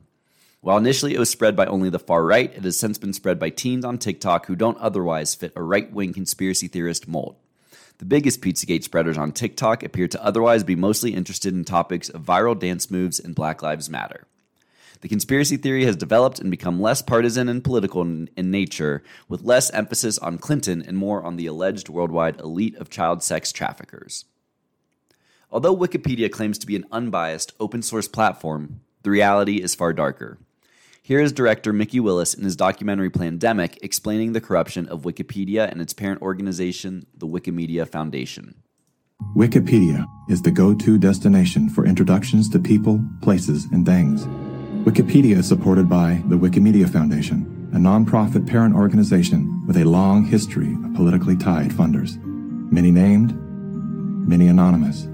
While 0.61 0.77
initially 0.77 1.15
it 1.15 1.19
was 1.19 1.29
spread 1.29 1.55
by 1.55 1.65
only 1.65 1.89
the 1.89 1.99
far 1.99 2.23
right, 2.23 2.53
it 2.55 2.63
has 2.63 2.77
since 2.77 2.97
been 2.97 3.13
spread 3.13 3.39
by 3.39 3.49
teens 3.49 3.83
on 3.83 3.97
TikTok 3.97 4.45
who 4.45 4.55
don't 4.55 4.77
otherwise 4.77 5.33
fit 5.35 5.53
a 5.55 5.63
right 5.63 5.91
wing 5.91 6.13
conspiracy 6.13 6.67
theorist 6.67 7.07
mold. 7.07 7.35
The 8.01 8.05
biggest 8.05 8.41
Pizzagate 8.41 8.83
spreaders 8.83 9.15
on 9.15 9.31
TikTok 9.31 9.83
appear 9.83 10.07
to 10.07 10.25
otherwise 10.25 10.63
be 10.63 10.75
mostly 10.75 11.13
interested 11.13 11.53
in 11.53 11.63
topics 11.63 12.09
of 12.09 12.23
viral 12.23 12.57
dance 12.57 12.89
moves 12.89 13.19
and 13.19 13.35
Black 13.35 13.61
Lives 13.61 13.91
Matter. 13.91 14.25
The 15.01 15.07
conspiracy 15.07 15.55
theory 15.55 15.85
has 15.85 15.95
developed 15.95 16.39
and 16.39 16.49
become 16.49 16.81
less 16.81 17.03
partisan 17.03 17.47
and 17.47 17.63
political 17.63 18.01
in, 18.01 18.27
in, 18.35 18.49
nature, 18.49 19.03
with 19.29 19.43
less 19.43 19.69
emphasis 19.69 20.17
on 20.17 20.39
Clinton 20.39 20.81
and 20.81 20.97
more 20.97 21.21
on 21.23 21.35
the 21.35 21.45
alleged 21.45 21.89
worldwide 21.89 22.39
elite 22.39 22.75
of 22.77 22.89
child 22.89 23.21
sex 23.21 23.51
traffickers. 23.51 24.25
Although 25.51 25.77
Wikipedia 25.77 26.31
claims 26.31 26.57
to 26.57 26.65
be 26.65 26.75
an 26.75 26.85
unbiased, 26.91 27.53
open 27.59 27.83
source 27.83 28.07
platform, 28.07 28.81
the 29.03 29.11
reality 29.11 29.61
is 29.61 29.75
far 29.75 29.93
darker. 29.93 30.39
Here 31.03 31.19
is 31.19 31.31
director 31.31 31.73
Mikki 31.73 31.99
Willis 31.99 32.35
in 32.35 32.43
his 32.43 32.55
documentary 32.55 33.09
Plandemic 33.09 33.75
explaining 33.81 34.33
the 34.33 34.39
corruption 34.39 34.87
of 34.87 35.01
Wikipedia 35.01 35.69
and 35.69 35.81
its 35.81 35.93
parent 35.93 36.21
organization, 36.21 37.07
the 37.17 37.25
Wikimedia 37.27 37.89
Foundation. 37.89 38.61
Wikipedia 39.35 40.05
is 40.29 40.43
the 40.43 40.51
go 40.51 40.75
to 40.75 40.99
destination 40.99 41.69
for 41.69 41.87
introductions 41.87 42.47
to 42.49 42.59
people, 42.59 43.03
places, 43.23 43.65
and 43.71 43.83
things. 43.83 44.27
Wikipedia 44.85 45.37
is 45.37 45.47
supported 45.47 45.89
by 45.89 46.21
the 46.27 46.35
Wikimedia 46.35 46.87
Foundation, 46.87 47.69
a 47.73 47.77
nonprofit 47.77 48.47
parent 48.47 48.75
organization 48.75 49.65
with 49.65 49.77
a 49.77 49.83
long 49.83 50.23
history 50.23 50.71
of 50.85 50.93
politically 50.93 51.35
tied 51.35 51.71
funders. 51.71 52.23
Many 52.71 52.91
named, 52.91 53.33
many 54.27 54.47
anonymous. 54.47 55.07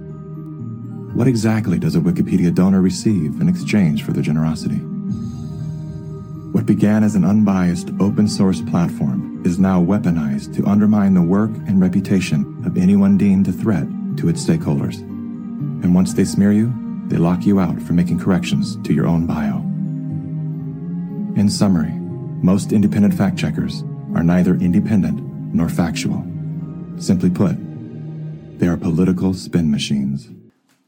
What 1.16 1.30
exactly 1.30 1.80
does 1.80 1.95
a 1.95 2.01
Wikipedia 2.01 2.53
donor 2.53 2.82
receive 2.82 3.40
in 3.40 3.48
exchange 3.48 4.03
for 4.03 4.11
their 4.11 4.22
generosity? 4.22 4.82
What 6.58 6.66
began 6.66 7.03
as 7.03 7.14
an 7.14 7.24
unbiased 7.24 7.92
open 8.00 8.27
source 8.27 8.61
platform 8.61 9.44
is 9.45 9.60
now 9.60 9.80
weaponized 9.80 10.56
to 10.56 10.66
undermine 10.66 11.14
the 11.14 11.22
work 11.22 11.52
and 11.68 11.80
reputation 11.80 12.64
of 12.66 12.80
anyone 12.80 13.16
deemed 13.16 13.48
a 13.48 13.52
threat 13.52 13.86
to 14.18 14.27
its 14.27 14.44
stakeholders. 14.44 14.98
And 15.84 15.94
once 15.94 16.16
they 16.16 16.26
smear 16.26 16.52
you, 16.52 16.74
they 17.10 17.18
lock 17.18 17.45
you 17.45 17.60
out 17.60 17.80
for 17.80 17.94
making 17.94 18.19
corrections 18.19 18.76
to 18.77 18.92
your 18.92 19.06
own 19.06 19.27
bio. 19.27 19.58
In 21.40 21.48
summary, 21.48 21.94
most 22.42 22.72
independent 22.72 23.14
fact 23.14 23.38
checkers 23.38 23.84
are 24.16 24.24
neither 24.24 24.56
independent 24.56 25.19
nor 25.53 25.69
factual. 25.69 26.26
Simply 26.98 27.30
put, 27.30 27.56
they 28.58 28.68
are 28.68 28.77
political 28.77 29.36
spin 29.36 29.69
machines. 29.69 30.27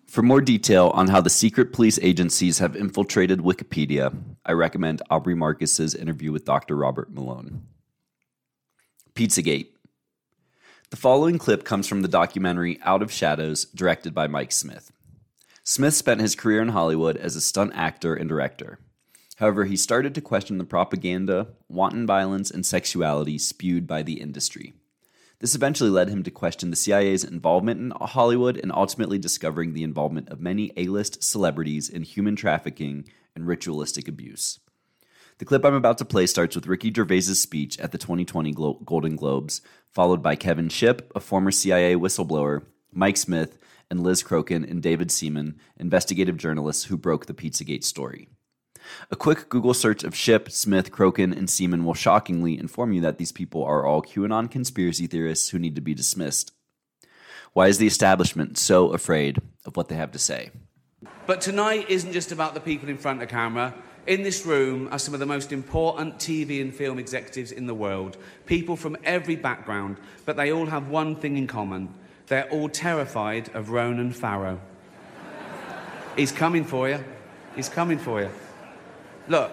For 0.08 0.24
more 0.24 0.42
detail 0.42 0.90
on 0.96 1.10
how 1.10 1.22
the 1.22 1.30
secret 1.30 1.72
police 1.72 2.00
agencies 2.02 2.58
have 2.58 2.76
infiltrated 2.76 3.42
Wikipedia, 3.42 4.12
I 4.50 4.54
recommend 4.54 5.04
Aubrey 5.12 5.36
Marcus's 5.36 5.94
interview 5.94 6.32
with 6.32 6.44
Dr. 6.44 6.76
Robert 6.76 7.14
Malone. 7.14 7.68
Pizzagate. 9.14 9.68
The 10.90 10.98
following 10.98 11.38
clip 11.38 11.64
comes 11.64 11.88
from 11.88 12.02
the 12.02 12.08
documentary 12.08 12.80
Out 12.82 13.04
of 13.04 13.12
Shadows, 13.12 13.66
directed 13.66 14.16
by 14.16 14.26
Mike 14.26 14.52
Smith. 14.52 14.92
Smith 15.64 15.94
spent 15.94 16.20
his 16.20 16.34
career 16.34 16.64
in 16.64 16.70
Hollywood 16.70 17.16
as 17.16 17.36
a 17.36 17.42
stunt 17.42 17.74
actor 17.76 18.16
and 18.16 18.28
director. 18.28 18.80
However, 19.36 19.66
he 19.66 19.78
started 19.78 20.16
to 20.16 20.22
question 20.22 20.58
the 20.58 20.64
propaganda, 20.64 21.50
wanton 21.68 22.08
violence, 22.08 22.50
and 22.50 22.66
sexuality 22.66 23.38
spewed 23.38 23.86
by 23.86 24.02
the 24.02 24.20
industry. 24.20 24.74
This 25.38 25.54
eventually 25.54 25.92
led 25.92 26.10
him 26.10 26.24
to 26.24 26.32
question 26.32 26.72
the 26.72 26.76
CIA's 26.76 27.24
involvement 27.24 27.80
in 27.80 27.92
Hollywood 27.92 28.58
and 28.58 28.72
ultimately 28.72 29.20
discovering 29.20 29.74
the 29.74 29.84
involvement 29.84 30.30
of 30.30 30.42
many 30.42 30.72
A 30.76 30.88
list 30.88 31.24
celebrities 31.24 31.88
in 31.88 32.02
human 32.02 32.36
trafficking 32.36 33.06
and 33.40 33.48
ritualistic 33.48 34.08
abuse. 34.08 34.60
The 35.38 35.46
clip 35.46 35.64
I'm 35.64 35.74
about 35.74 35.98
to 36.00 36.06
play 36.06 36.28
starts 36.28 36.56
with 36.56 36.68
Ricky 36.68 36.94
Gervais' 36.94 37.22
speech 37.22 37.80
at 37.80 37.94
the 37.94 37.98
2020 37.98 38.52
Glo- 38.52 38.82
Golden 38.86 39.16
Globes, 39.16 39.62
followed 39.90 40.22
by 40.22 40.36
Kevin 40.36 40.68
Shipp, 40.68 41.10
a 41.16 41.22
former 41.22 41.50
CIA 41.50 41.96
whistleblower, 41.96 42.64
Mike 42.92 43.16
Smith, 43.16 43.58
and 43.90 44.04
Liz 44.04 44.22
Crokin 44.22 44.70
and 44.70 44.84
David 44.84 45.12
Seaman, 45.12 45.58
investigative 45.78 46.36
journalists 46.36 46.86
who 46.86 46.98
broke 46.98 47.26
the 47.26 47.34
Pizzagate 47.34 47.86
story. 47.86 48.28
A 49.10 49.16
quick 49.16 49.48
Google 49.48 49.74
search 49.74 50.04
of 50.04 50.16
Shipp, 50.16 50.52
Smith, 50.52 50.92
Crokin, 50.92 51.36
and 51.36 51.50
Seaman 51.50 51.86
will 51.86 51.94
shockingly 51.94 52.60
inform 52.60 52.92
you 52.92 53.02
that 53.02 53.18
these 53.18 53.32
people 53.32 53.64
are 53.64 53.86
all 53.86 54.02
QAnon 54.02 54.52
conspiracy 54.52 55.08
theorists 55.08 55.50
who 55.50 55.60
need 55.60 55.76
to 55.76 55.82
be 55.82 55.94
dismissed. 55.94 56.52
Why 57.54 57.68
is 57.68 57.78
the 57.78 57.88
establishment 57.88 58.58
so 58.58 58.92
afraid 58.92 59.40
of 59.66 59.78
what 59.78 59.88
they 59.88 59.96
have 59.96 60.12
to 60.12 60.20
say? 60.20 60.52
But 61.30 61.42
tonight 61.42 61.92
isn't 61.92 62.12
just 62.12 62.32
about 62.32 62.56
the 62.56 62.60
people 62.60 62.90
in 62.90 62.98
front 62.98 63.22
of 63.22 63.30
camera. 63.30 63.76
In 64.08 64.24
this 64.24 64.48
room 64.48 64.90
are 64.92 64.98
some 64.98 65.14
of 65.14 65.20
the 65.20 65.28
most 65.28 65.52
important 65.52 66.18
TV 66.18 66.60
and 66.60 66.74
film 66.74 66.98
executives 66.98 67.52
in 67.52 67.68
the 67.68 67.74
world, 67.76 68.18
people 68.48 68.76
from 68.76 68.98
every 69.04 69.36
background, 69.36 69.98
but 70.26 70.38
they 70.38 70.52
all 70.52 70.66
have 70.66 70.88
one 70.88 71.16
thing 71.16 71.38
in 71.38 71.46
common. 71.46 71.94
They're 72.26 72.50
all 72.50 72.68
terrified 72.68 73.52
of 73.54 73.70
Ronan 73.70 74.12
Farrow. 74.12 74.60
He's 76.16 76.32
coming 76.32 76.64
for 76.64 76.90
you. 76.90 77.04
He's 77.56 77.70
coming 77.70 78.00
for 78.00 78.22
you. 78.22 78.32
Look, 79.28 79.52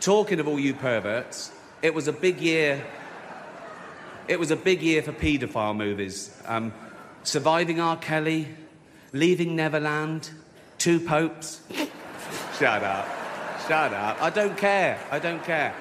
talking 0.00 0.40
of 0.40 0.48
all 0.48 0.58
you 0.58 0.74
perverts, 0.74 1.52
it 1.82 1.94
was 1.94 2.08
a 2.08 2.12
big 2.12 2.40
year. 2.40 2.84
It 4.26 4.40
was 4.40 4.50
a 4.50 4.56
big 4.56 4.82
year 4.82 5.02
for 5.02 5.12
paedophile 5.12 5.76
movies. 5.76 6.36
Um, 6.46 6.72
Surviving 7.22 7.78
R. 7.78 7.96
Kelly, 7.96 8.48
Leaving 9.12 9.54
Neverland, 9.54 10.32
Two 10.82 10.98
Popes. 10.98 11.60
Shut 12.58 12.82
up. 12.82 13.08
Shut 13.68 13.94
up. 13.94 14.20
I 14.20 14.30
don't 14.30 14.58
care. 14.58 14.98
I 15.12 15.20
don't 15.20 15.40
care. 15.44 15.72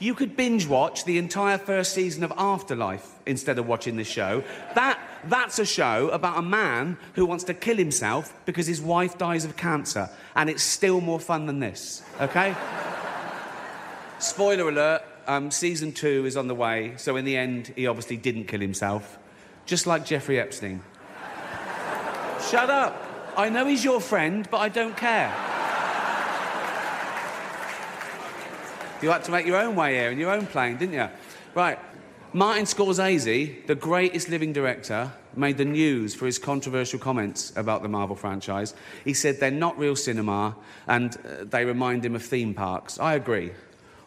You 0.00 0.16
could 0.16 0.36
binge 0.36 0.66
watch 0.66 1.04
the 1.04 1.18
entire 1.18 1.56
first 1.56 1.94
season 1.94 2.24
of 2.24 2.32
Afterlife 2.36 3.08
instead 3.26 3.60
of 3.60 3.68
watching 3.68 3.94
this 3.94 4.08
show. 4.08 4.42
That, 4.74 4.98
that's 5.26 5.60
a 5.60 5.64
show 5.64 6.08
about 6.08 6.36
a 6.36 6.42
man 6.42 6.98
who 7.12 7.26
wants 7.26 7.44
to 7.44 7.54
kill 7.54 7.76
himself 7.76 8.34
because 8.44 8.66
his 8.66 8.82
wife 8.82 9.16
dies 9.16 9.44
of 9.44 9.56
cancer. 9.56 10.10
And 10.34 10.50
it's 10.50 10.64
still 10.64 11.00
more 11.00 11.20
fun 11.20 11.46
than 11.46 11.60
this, 11.60 12.02
okay? 12.20 12.56
Spoiler 14.18 14.68
alert 14.68 15.02
um, 15.28 15.52
season 15.52 15.92
two 15.92 16.26
is 16.26 16.36
on 16.36 16.48
the 16.48 16.56
way, 16.56 16.94
so 16.96 17.14
in 17.14 17.24
the 17.24 17.36
end, 17.36 17.72
he 17.76 17.86
obviously 17.86 18.16
didn't 18.16 18.46
kill 18.46 18.60
himself, 18.60 19.16
just 19.64 19.86
like 19.86 20.04
Jeffrey 20.04 20.40
Epstein. 20.40 20.82
Shut 22.50 22.70
up. 22.70 23.02
I 23.36 23.48
know 23.48 23.66
he's 23.66 23.82
your 23.82 24.00
friend, 24.00 24.46
but 24.50 24.58
I 24.58 24.68
don't 24.68 24.96
care. 24.96 25.32
You 29.02 29.10
had 29.10 29.24
to 29.24 29.30
make 29.30 29.46
your 29.46 29.56
own 29.56 29.74
way 29.76 29.94
here 29.96 30.10
in 30.10 30.18
your 30.18 30.30
own 30.30 30.46
plane, 30.46 30.76
didn't 30.76 30.94
you? 30.94 31.08
Right. 31.54 31.78
Martin 32.32 32.64
Scorsese, 32.64 33.66
the 33.66 33.74
greatest 33.74 34.28
living 34.28 34.52
director, 34.52 35.12
made 35.36 35.56
the 35.56 35.64
news 35.64 36.14
for 36.14 36.26
his 36.26 36.38
controversial 36.38 36.98
comments 36.98 37.52
about 37.56 37.82
the 37.82 37.88
Marvel 37.88 38.16
franchise. 38.16 38.74
He 39.04 39.14
said 39.14 39.40
they're 39.40 39.50
not 39.50 39.78
real 39.78 39.94
cinema 39.94 40.56
and 40.86 41.16
uh, 41.16 41.44
they 41.44 41.64
remind 41.64 42.04
him 42.04 42.14
of 42.14 42.22
theme 42.22 42.54
parks. 42.54 42.98
I 42.98 43.14
agree. 43.14 43.52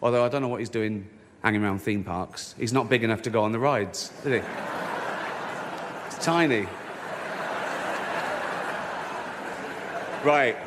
Although 0.02 0.26
I 0.26 0.30
don't 0.30 0.42
know 0.42 0.48
what 0.48 0.60
he's 0.60 0.70
doing 0.70 1.08
hanging 1.44 1.64
around 1.64 1.80
theme 1.80 2.04
parks. 2.04 2.56
He's 2.58 2.74
not 2.74 2.90
big 2.90 3.04
enough 3.04 3.22
to 3.24 3.30
go 3.30 3.44
on 3.44 3.52
the 3.52 3.60
rides, 3.60 4.12
is 4.26 4.34
he? 4.34 4.42
it's 6.08 6.26
tiny. 6.26 6.68
Right. 10.28 10.58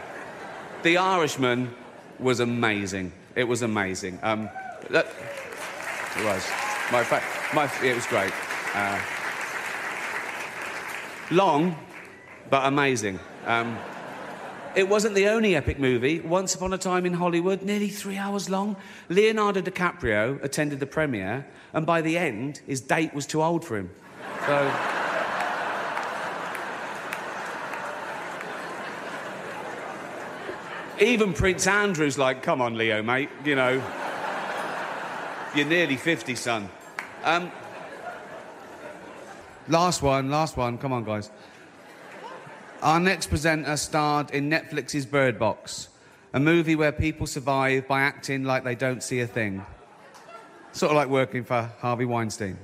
The 0.83 0.97
Irishman 0.97 1.75
was 2.19 2.41
amazing. 2.41 3.13
It 3.37 3.45
was 3.45 3.61
amazing. 3.61 4.19
Um, 4.23 4.49
that, 4.89 5.07
it 6.17 6.25
was. 6.25 6.49
My, 6.91 7.03
my, 7.55 7.71
it 7.85 7.95
was 7.95 8.07
great. 8.07 8.33
Uh, 8.75 8.99
long, 11.31 11.77
but 12.49 12.65
amazing. 12.65 13.21
Um, 13.45 13.79
it 14.75 14.89
wasn't 14.89 15.15
the 15.15 15.29
only 15.29 15.55
epic 15.55 15.79
movie. 15.79 16.21
Once 16.21 16.55
Upon 16.55 16.73
a 16.73 16.79
Time 16.79 17.05
in 17.05 17.13
Hollywood, 17.13 17.61
nearly 17.61 17.91
three 17.91 18.17
hours 18.17 18.49
long. 18.49 18.77
Leonardo 19.11 19.61
DiCaprio 19.61 20.43
attended 20.43 20.81
the 20.81 20.87
premiere, 20.87 21.47
and 21.75 21.85
by 21.85 22.01
the 22.01 22.17
end, 22.17 22.63
his 22.67 22.81
date 22.81 23.13
was 23.13 23.27
too 23.27 23.43
old 23.43 23.63
for 23.65 23.77
him. 23.77 23.91
So. 24.47 25.10
Even 31.01 31.33
Prince 31.33 31.67
Andrew's 31.67 32.19
like, 32.19 32.43
come 32.43 32.61
on, 32.61 32.77
Leo, 32.77 33.03
mate, 33.03 33.31
you 33.43 33.55
know. 33.55 33.83
You're 35.55 35.67
nearly 35.67 35.97
50, 35.97 36.35
son. 36.35 36.69
Um, 37.25 37.51
last 39.67 40.03
one, 40.03 40.31
last 40.31 40.59
one. 40.59 40.77
Come 40.77 40.93
on, 40.93 41.05
guys. 41.05 41.31
Our 42.83 43.01
next 43.01 43.29
presenter 43.29 43.77
starred 43.79 44.31
in 44.31 44.51
Netflix's 44.51 45.07
Bird 45.07 45.39
Box, 45.39 45.89
a 46.35 46.41
movie 46.41 46.77
where 46.77 46.93
people 46.93 47.27
survive 47.27 47.89
by 47.89 48.03
acting 48.03 48.45
like 48.45 48.63
they 48.63 48.75
don't 48.75 49.03
see 49.03 49.21
a 49.21 49.27
thing. 49.27 49.65
Sort 50.73 50.91
of 50.91 50.97
like 50.97 51.09
working 51.09 51.45
for 51.45 51.71
Harvey 51.79 52.05
Weinstein. 52.05 52.59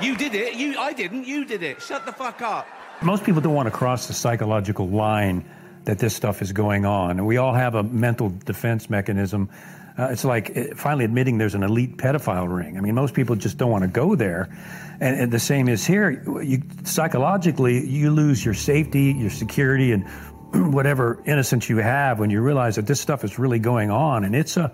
You 0.00 0.16
did 0.16 0.34
it. 0.34 0.54
You, 0.54 0.78
I 0.78 0.94
didn't. 0.94 1.26
You 1.26 1.44
did 1.44 1.62
it. 1.62 1.82
Shut 1.82 2.06
the 2.06 2.12
fuck 2.12 2.40
up. 2.40 2.66
Most 3.02 3.24
people 3.24 3.42
don't 3.42 3.54
want 3.54 3.66
to 3.66 3.70
cross 3.70 4.06
the 4.06 4.14
psychological 4.14 4.88
line 4.88 5.44
that 5.90 5.98
this 5.98 6.14
stuff 6.14 6.40
is 6.40 6.52
going 6.52 6.86
on. 6.86 7.18
And 7.18 7.26
we 7.26 7.36
all 7.36 7.52
have 7.52 7.74
a 7.74 7.82
mental 7.82 8.28
defense 8.28 8.88
mechanism. 8.88 9.50
Uh, 9.98 10.10
it's 10.12 10.24
like 10.24 10.56
uh, 10.56 10.76
finally 10.76 11.04
admitting 11.04 11.36
there's 11.36 11.56
an 11.56 11.64
elite 11.64 11.96
pedophile 11.96 12.48
ring. 12.48 12.78
I 12.78 12.80
mean, 12.80 12.94
most 12.94 13.12
people 13.12 13.34
just 13.34 13.58
don't 13.58 13.72
want 13.72 13.82
to 13.82 13.88
go 13.88 14.14
there. 14.14 14.56
And, 15.00 15.18
and 15.20 15.32
the 15.32 15.40
same 15.40 15.68
is 15.68 15.84
here. 15.84 16.22
You, 16.42 16.62
psychologically, 16.84 17.84
you 17.84 18.12
lose 18.12 18.44
your 18.44 18.54
safety, 18.54 19.16
your 19.18 19.30
security, 19.30 19.90
and 19.90 20.06
whatever 20.72 21.20
innocence 21.26 21.68
you 21.68 21.78
have 21.78 22.20
when 22.20 22.30
you 22.30 22.40
realize 22.40 22.76
that 22.76 22.86
this 22.86 23.00
stuff 23.00 23.24
is 23.24 23.36
really 23.36 23.58
going 23.58 23.90
on. 23.90 24.22
And 24.22 24.36
it's 24.36 24.56
a 24.56 24.72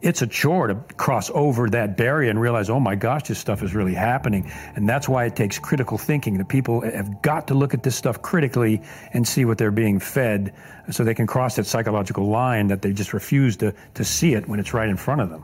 it's 0.00 0.22
a 0.22 0.26
chore 0.26 0.68
to 0.68 0.74
cross 0.96 1.30
over 1.34 1.68
that 1.70 1.96
barrier 1.96 2.30
and 2.30 2.40
realize, 2.40 2.70
oh 2.70 2.78
my 2.78 2.94
gosh, 2.94 3.24
this 3.24 3.38
stuff 3.38 3.62
is 3.62 3.74
really 3.74 3.94
happening. 3.94 4.50
And 4.76 4.88
that's 4.88 5.08
why 5.08 5.24
it 5.24 5.34
takes 5.34 5.58
critical 5.58 5.98
thinking. 5.98 6.38
The 6.38 6.44
people 6.44 6.82
have 6.82 7.20
got 7.20 7.48
to 7.48 7.54
look 7.54 7.74
at 7.74 7.82
this 7.82 7.96
stuff 7.96 8.22
critically 8.22 8.80
and 9.12 9.26
see 9.26 9.44
what 9.44 9.58
they're 9.58 9.72
being 9.72 9.98
fed 9.98 10.54
so 10.90 11.02
they 11.02 11.14
can 11.14 11.26
cross 11.26 11.56
that 11.56 11.66
psychological 11.66 12.28
line 12.28 12.68
that 12.68 12.82
they 12.82 12.92
just 12.92 13.12
refuse 13.12 13.56
to, 13.56 13.74
to 13.94 14.04
see 14.04 14.34
it 14.34 14.48
when 14.48 14.60
it's 14.60 14.72
right 14.72 14.88
in 14.88 14.96
front 14.96 15.20
of 15.20 15.30
them. 15.30 15.42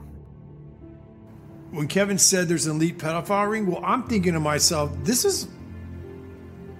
When 1.73 1.89
Kevin 1.89 2.19
said 2.19 2.47
there's 2.47 2.67
an 2.67 2.77
elite 2.77 2.99
pedophile 2.99 3.51
ring, 3.51 3.67
well, 3.67 3.83
I'm 3.85 4.05
thinking 4.05 4.35
to 4.35 4.41
myself, 4.41 4.93
this 5.03 5.25
is 5.25 5.49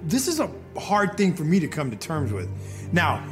this 0.07 0.29
is 0.29 0.39
a 0.39 0.51
hard 0.77 1.17
thing 1.17 1.35
for 1.35 1.45
me 1.45 1.59
to 1.61 1.67
come 1.67 1.91
to 1.91 1.97
terms 1.97 2.31
with. 2.31 2.49
Now, 2.93 3.27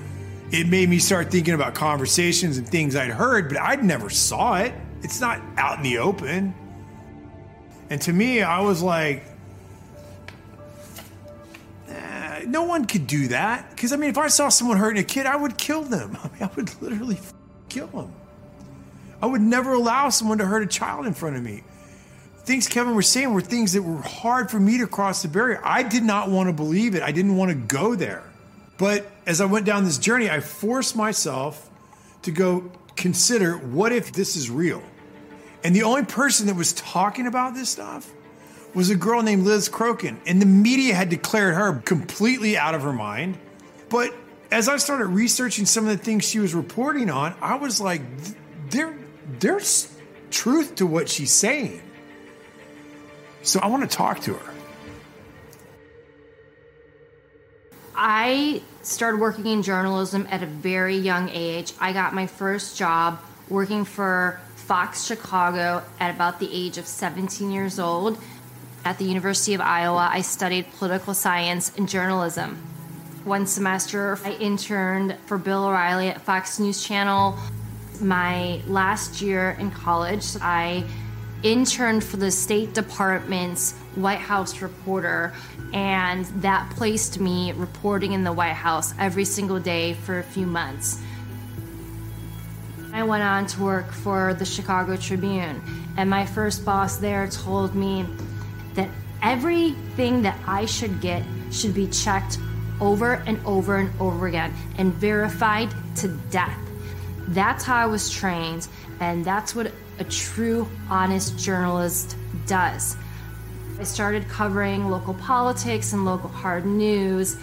it 0.53 0.69
made 0.69 0.89
me 0.89 0.99
start 0.99 1.31
thinking 1.31 1.55
about 1.55 1.75
conversations 1.75 2.59
and 2.59 2.69
things 2.69 2.95
I'd 2.95 3.11
heard, 3.11 3.49
but 3.49 3.59
I'd 3.59 3.83
never 3.83 4.11
saw 4.11 4.57
it. 4.57 4.73
It's 5.03 5.21
not 5.21 5.41
out 5.57 5.79
in 5.79 5.83
the 5.83 5.99
open. 5.99 6.55
And 7.91 8.01
to 8.03 8.13
me, 8.13 8.43
I 8.43 8.61
was 8.61 8.83
like, 8.83 9.25
no 12.47 12.65
one 12.65 12.85
could 12.85 13.07
do 13.07 13.29
that. 13.29 13.71
Because, 13.71 13.93
I 13.93 13.97
mean, 13.97 14.11
if 14.11 14.19
I 14.19 14.29
saw 14.29 14.49
someone 14.49 14.77
hurting 14.77 15.03
a 15.03 15.07
kid, 15.07 15.27
I 15.27 15.37
would 15.37 15.57
kill 15.57 15.83
them. 15.83 16.17
I 16.23 16.29
mean, 16.29 16.43
I 16.43 16.51
would 16.55 16.83
literally 16.83 17.19
kill 17.69 17.89
them. 17.89 18.13
I 19.21 19.27
would 19.27 19.41
never 19.41 19.73
allow 19.73 20.09
someone 20.09 20.39
to 20.39 20.47
hurt 20.47 20.63
a 20.63 20.67
child 20.67 21.07
in 21.07 21.15
front 21.15 21.37
of 21.37 21.43
me. 21.43 21.63
Things 22.45 22.67
Kevin 22.67 22.97
was 22.97 23.09
saying 23.09 23.33
were 23.33 23.41
things 23.41 23.73
that 23.75 23.83
were 23.83 24.03
hard 24.03 24.51
for 24.51 24.59
me 24.59 24.79
to 24.79 24.87
cross 24.87 25.23
the 25.23 25.29
barrier. 25.29 25.61
I 25.63 25.85
did 25.85 26.03
not 26.03 26.29
want 26.29 26.49
to 26.49 26.53
believe 26.53 26.97
it. 26.97 27.03
I 27.03 27.13
didn't 27.13 27.37
want 27.37 27.51
to 27.51 27.55
go 27.55 27.95
there. 27.95 28.25
But 28.79 29.11
as 29.27 29.41
I 29.41 29.45
went 29.45 29.67
down 29.67 29.85
this 29.85 29.99
journey, 29.99 30.31
I 30.31 30.41
forced 30.41 30.97
myself 30.97 31.71
to 32.23 32.31
go 32.31 32.71
consider 32.97 33.57
what 33.57 33.93
if 33.93 34.13
this 34.13 34.37
is 34.37 34.51
real? 34.51 34.83
And 35.65 35.75
the 35.75 35.85
only 35.85 36.05
person 36.05 36.47
that 36.47 36.57
was 36.57 36.73
talking 36.73 37.27
about 37.27 37.55
this 37.55 37.69
stuff 37.69 38.11
was 38.75 38.91
a 38.91 38.97
girl 38.97 39.23
named 39.23 39.45
Liz 39.45 39.69
Crokin. 39.69 40.17
And 40.27 40.41
the 40.41 40.47
media 40.47 40.95
had 40.95 41.09
declared 41.09 41.55
her 41.55 41.75
completely 41.75 42.57
out 42.57 42.75
of 42.75 42.83
her 42.83 42.93
mind. 42.93 43.39
But 43.89 44.15
as 44.51 44.69
I 44.69 44.77
started 44.79 45.07
researching 45.07 45.67
some 45.67 45.87
of 45.87 45.97
the 45.97 46.03
things 46.03 46.25
she 46.25 46.39
was 46.39 46.55
reporting 46.55 47.11
on, 47.11 47.35
I 47.41 47.57
was 47.57 47.81
like, 47.81 48.03
there, 48.71 48.97
there's 49.39 49.93
truth 50.31 50.77
to 50.77 50.87
what 50.87 51.09
she's 51.09 51.31
saying. 51.31 51.83
So 53.43 53.61
I 53.61 53.67
want 53.69 53.89
to 53.89 53.97
talk 53.97 54.21
to 54.21 54.35
her. 54.35 54.52
I 57.95 58.63
started 58.83 59.21
working 59.21 59.47
in 59.47 59.63
journalism 59.63 60.27
at 60.31 60.43
a 60.43 60.47
very 60.47 60.97
young 60.97 61.29
age. 61.29 61.73
I 61.81 61.93
got 61.93 62.15
my 62.15 62.27
first 62.27 62.77
job 62.77 63.21
working 63.49 63.85
for 63.85 64.41
Fox 64.57 65.05
Chicago 65.05 65.83
at 66.01 66.15
about 66.15 66.41
the 66.41 66.49
age 66.53 66.79
of 66.79 66.87
17 66.87 67.51
years 67.51 67.79
old. 67.79 68.19
At 68.85 68.99
the 68.99 69.05
University 69.05 69.55
of 69.55 69.61
Iowa, 69.61 70.09
I 70.11 70.23
studied 70.23 70.67
political 70.73 71.15
science 71.15 71.77
and 71.77 71.89
journalism. 71.89 72.57
One 73.25 73.47
semester, 73.47 74.19
I 74.25 74.33
interned 74.33 75.17
for 75.27 75.39
Bill 75.39 75.67
O'Reilly 75.67 76.09
at 76.09 76.21
Fox 76.23 76.59
News 76.59 76.83
Channel. 76.83 77.39
My 78.01 78.61
last 78.67 79.23
year 79.23 79.57
in 79.61 79.71
college, 79.71 80.25
I 80.41 80.85
interned 81.43 82.05
for 82.05 82.17
the 82.17 82.31
State 82.31 82.75
Department's 82.75 83.73
White 83.95 84.21
House 84.21 84.63
reporter, 84.63 85.33
and 85.73 86.25
that 86.43 86.71
placed 86.71 87.21
me 87.21 87.53
reporting 87.53 88.13
in 88.13 88.25
the 88.25 88.33
White 88.33 88.55
House 88.55 88.95
every 88.99 89.25
single 89.25 89.61
day 89.61 89.95
for 89.95 90.19
a 90.19 90.23
few 90.23 90.47
months. 90.47 91.01
I 92.93 93.05
went 93.05 93.23
on 93.23 93.47
to 93.47 93.63
work 93.63 93.91
for 93.91 94.35
the 94.35 94.45
Chicago 94.45 94.97
Tribune, 94.97 95.63
and 95.97 96.11
my 96.11 96.27
first 96.27 96.65
boss 96.65 96.99
there 96.99 97.27
told 97.29 97.75
me 97.75 98.07
that 98.75 98.89
everything 99.23 100.23
that 100.23 100.39
I 100.47 100.67
should 100.67 101.01
get 101.01 101.23
should 101.51 101.75
be 101.75 101.87
checked 101.87 102.39
over 102.81 103.15
and 103.27 103.41
over 103.47 103.77
and 103.77 103.91
over 104.01 104.27
again 104.27 104.53
and 104.77 104.93
verified 104.93 105.71
to 105.97 106.09
death. 106.31 106.59
That's 107.29 107.65
how 107.65 107.77
I 107.77 107.87
was 107.87 108.11
trained, 108.11 108.69
and 109.01 109.25
that's 109.25 109.55
what 109.55 109.73
a 110.03 110.05
true, 110.11 110.69
honest 110.91 111.39
journalist 111.39 112.17
does. 112.47 112.97
I 113.79 113.85
started 113.85 114.29
covering 114.29 114.91
local 114.91 115.15
politics 115.15 115.93
and 115.93 116.05
local 116.05 116.29
hard 116.29 116.67
news, 116.67 117.37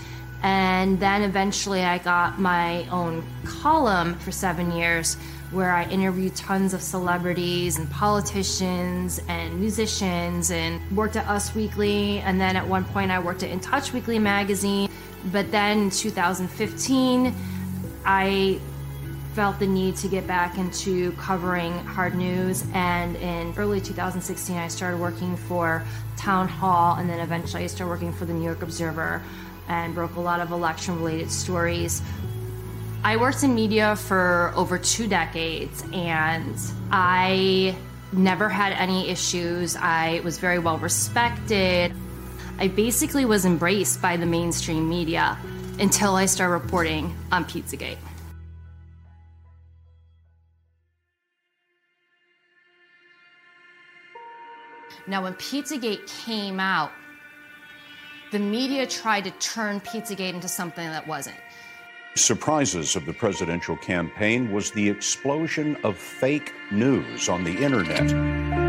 and 0.43 0.99
then 0.99 1.21
eventually 1.21 1.83
I 1.83 1.99
got 1.99 2.37
my 2.37 2.85
own 2.89 3.25
column 3.45 4.19
for 4.19 4.31
seven 4.31 4.73
years 4.73 5.15
where 5.51 5.71
I 5.71 5.85
interviewed 5.85 6.35
tons 6.35 6.73
of 6.73 6.81
celebrities 6.81 7.77
and 7.77 7.89
politicians 7.89 9.21
and 9.29 9.57
musicians 9.57 10.51
and 10.51 10.79
worked 10.95 11.15
at 11.15 11.27
Us 11.27 11.55
Weekly. 11.55 12.19
And 12.19 12.39
then 12.39 12.55
at 12.57 12.67
one 12.67 12.83
point, 12.83 13.09
I 13.09 13.19
worked 13.19 13.41
at 13.41 13.49
In 13.49 13.59
Touch 13.61 13.93
Weekly 13.93 14.19
magazine. 14.19 14.89
But 15.31 15.49
then 15.49 15.79
in 15.79 15.89
2015, 15.89 17.33
I 18.05 18.59
felt 19.33 19.59
the 19.59 19.67
need 19.67 19.95
to 19.97 20.07
get 20.07 20.25
back 20.25 20.57
into 20.57 21.11
covering 21.13 21.71
hard 21.79 22.15
news. 22.15 22.65
And 22.73 23.15
in 23.17 23.53
early 23.57 23.79
2016, 23.79 24.57
I 24.57 24.67
started 24.67 24.97
working 24.99 25.37
for 25.37 25.83
Town 26.17 26.47
Hall, 26.47 26.95
and 26.95 27.09
then 27.09 27.19
eventually 27.19 27.63
I 27.63 27.67
started 27.67 27.89
working 27.89 28.11
for 28.11 28.25
the 28.25 28.33
New 28.33 28.43
York 28.43 28.61
Observer 28.61 29.21
and 29.67 29.93
broke 29.93 30.15
a 30.15 30.19
lot 30.19 30.39
of 30.39 30.51
election 30.51 30.97
related 30.97 31.31
stories. 31.31 32.01
I 33.03 33.15
worked 33.15 33.43
in 33.43 33.55
media 33.55 33.95
for 33.95 34.51
over 34.55 34.77
two 34.77 35.07
decades, 35.07 35.83
and 35.93 36.55
I 36.91 37.77
never 38.11 38.49
had 38.49 38.73
any 38.73 39.09
issues. 39.09 39.75
I 39.75 40.21
was 40.23 40.39
very 40.39 40.59
well 40.59 40.79
respected. 40.79 41.93
I 42.57 42.67
basically 42.67 43.23
was 43.23 43.45
embraced 43.45 44.01
by 44.01 44.17
the 44.17 44.25
mainstream 44.25 44.89
media 44.89 45.37
until 45.79 46.15
I 46.15 46.25
started 46.25 46.51
reporting 46.51 47.15
on 47.31 47.45
Pizzagate. 47.45 47.97
Now, 55.09 55.23
when 55.23 55.33
Pizzagate 55.33 56.05
came 56.05 56.59
out, 56.59 56.91
the 58.31 58.37
media 58.37 58.85
tried 58.85 59.23
to 59.23 59.31
turn 59.31 59.81
Pizzagate 59.81 60.35
into 60.35 60.47
something 60.47 60.87
that 60.87 61.07
wasn't. 61.07 61.37
Surprises 62.15 62.95
of 62.95 63.07
the 63.07 63.13
presidential 63.13 63.75
campaign 63.77 64.51
was 64.51 64.69
the 64.69 64.87
explosion 64.87 65.77
of 65.83 65.97
fake 65.97 66.53
news 66.69 67.27
on 67.27 67.43
the 67.43 67.57
internet. 67.57 68.68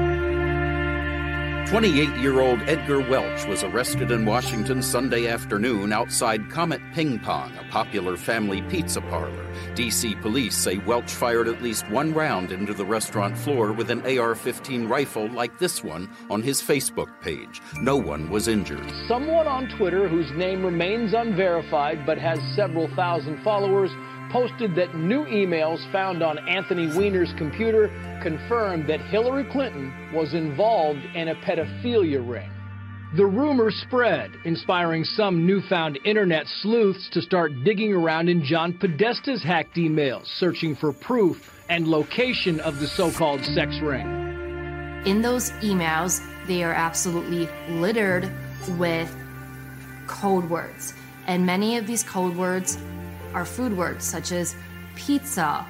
28 1.71 2.17
year 2.17 2.41
old 2.41 2.61
Edgar 2.63 2.99
Welch 2.99 3.47
was 3.47 3.63
arrested 3.63 4.11
in 4.11 4.27
Washington 4.27 4.83
Sunday 4.83 5.29
afternoon 5.29 5.93
outside 5.93 6.51
Comet 6.51 6.81
Ping 6.95 7.21
Pong, 7.21 7.57
a 7.59 7.63
popular 7.71 8.17
family 8.17 8.61
pizza 8.63 9.01
parlor. 9.01 9.47
DC 9.77 10.21
police 10.21 10.57
say 10.57 10.79
Welch 10.79 11.13
fired 11.13 11.47
at 11.47 11.63
least 11.63 11.89
one 11.89 12.13
round 12.13 12.51
into 12.51 12.75
the 12.75 12.85
restaurant 12.85 13.39
floor 13.39 13.73
with 13.73 13.89
an 13.89 14.05
AR 14.05 14.35
15 14.35 14.89
rifle 14.89 15.31
like 15.31 15.61
this 15.61 15.85
one 15.85 16.11
on 16.29 16.43
his 16.43 16.61
Facebook 16.61 17.09
page. 17.21 17.63
No 17.81 17.97
one 17.97 18.31
was 18.31 18.49
injured. 18.49 18.91
Someone 19.07 19.47
on 19.47 19.69
Twitter 19.79 20.09
whose 20.09 20.33
name 20.33 20.65
remains 20.65 21.15
unverified 21.15 22.05
but 22.05 22.19
has 22.19 22.41
several 22.57 22.89
thousand 22.97 23.45
followers 23.45 23.93
posted 24.31 24.75
that 24.76 24.94
new 24.94 25.25
emails 25.26 25.81
found 25.92 26.23
on 26.23 26.39
Anthony 26.49 26.86
Weiner's 26.86 27.33
computer 27.36 27.89
confirmed 28.23 28.89
that 28.89 29.00
Hillary 29.00 29.44
Clinton 29.50 29.92
was 30.12 30.34
involved 30.34 31.00
in 31.15 31.28
a 31.28 31.34
pedophilia 31.36 32.26
ring. 32.26 32.50
The 33.17 33.26
rumor 33.26 33.73
spread, 33.73 34.31
inspiring 34.44 35.02
some 35.02 35.44
newfound 35.44 35.99
internet 36.05 36.47
sleuths 36.47 37.09
to 37.10 37.20
start 37.20 37.65
digging 37.65 37.92
around 37.92 38.28
in 38.28 38.44
John 38.44 38.73
Podesta's 38.73 39.42
hacked 39.42 39.75
emails, 39.75 40.26
searching 40.26 40.76
for 40.76 40.92
proof 40.92 41.60
and 41.68 41.89
location 41.89 42.60
of 42.60 42.78
the 42.78 42.86
so 42.86 43.10
called 43.10 43.44
sex 43.44 43.81
ring. 43.81 44.07
In 45.07 45.23
those 45.23 45.50
emails, 45.62 46.20
they 46.47 46.62
are 46.62 46.73
absolutely 46.73 47.49
littered 47.68 48.31
with 48.78 49.12
code 50.07 50.49
words. 50.49 50.94
And 51.26 51.44
many 51.44 51.78
of 51.78 51.86
these 51.86 52.05
code 52.05 52.36
words 52.36 52.78
are 53.34 53.44
food 53.44 53.76
words 53.76 54.05
such 54.05 54.33
as 54.33 54.55
pizza. 54.97 55.67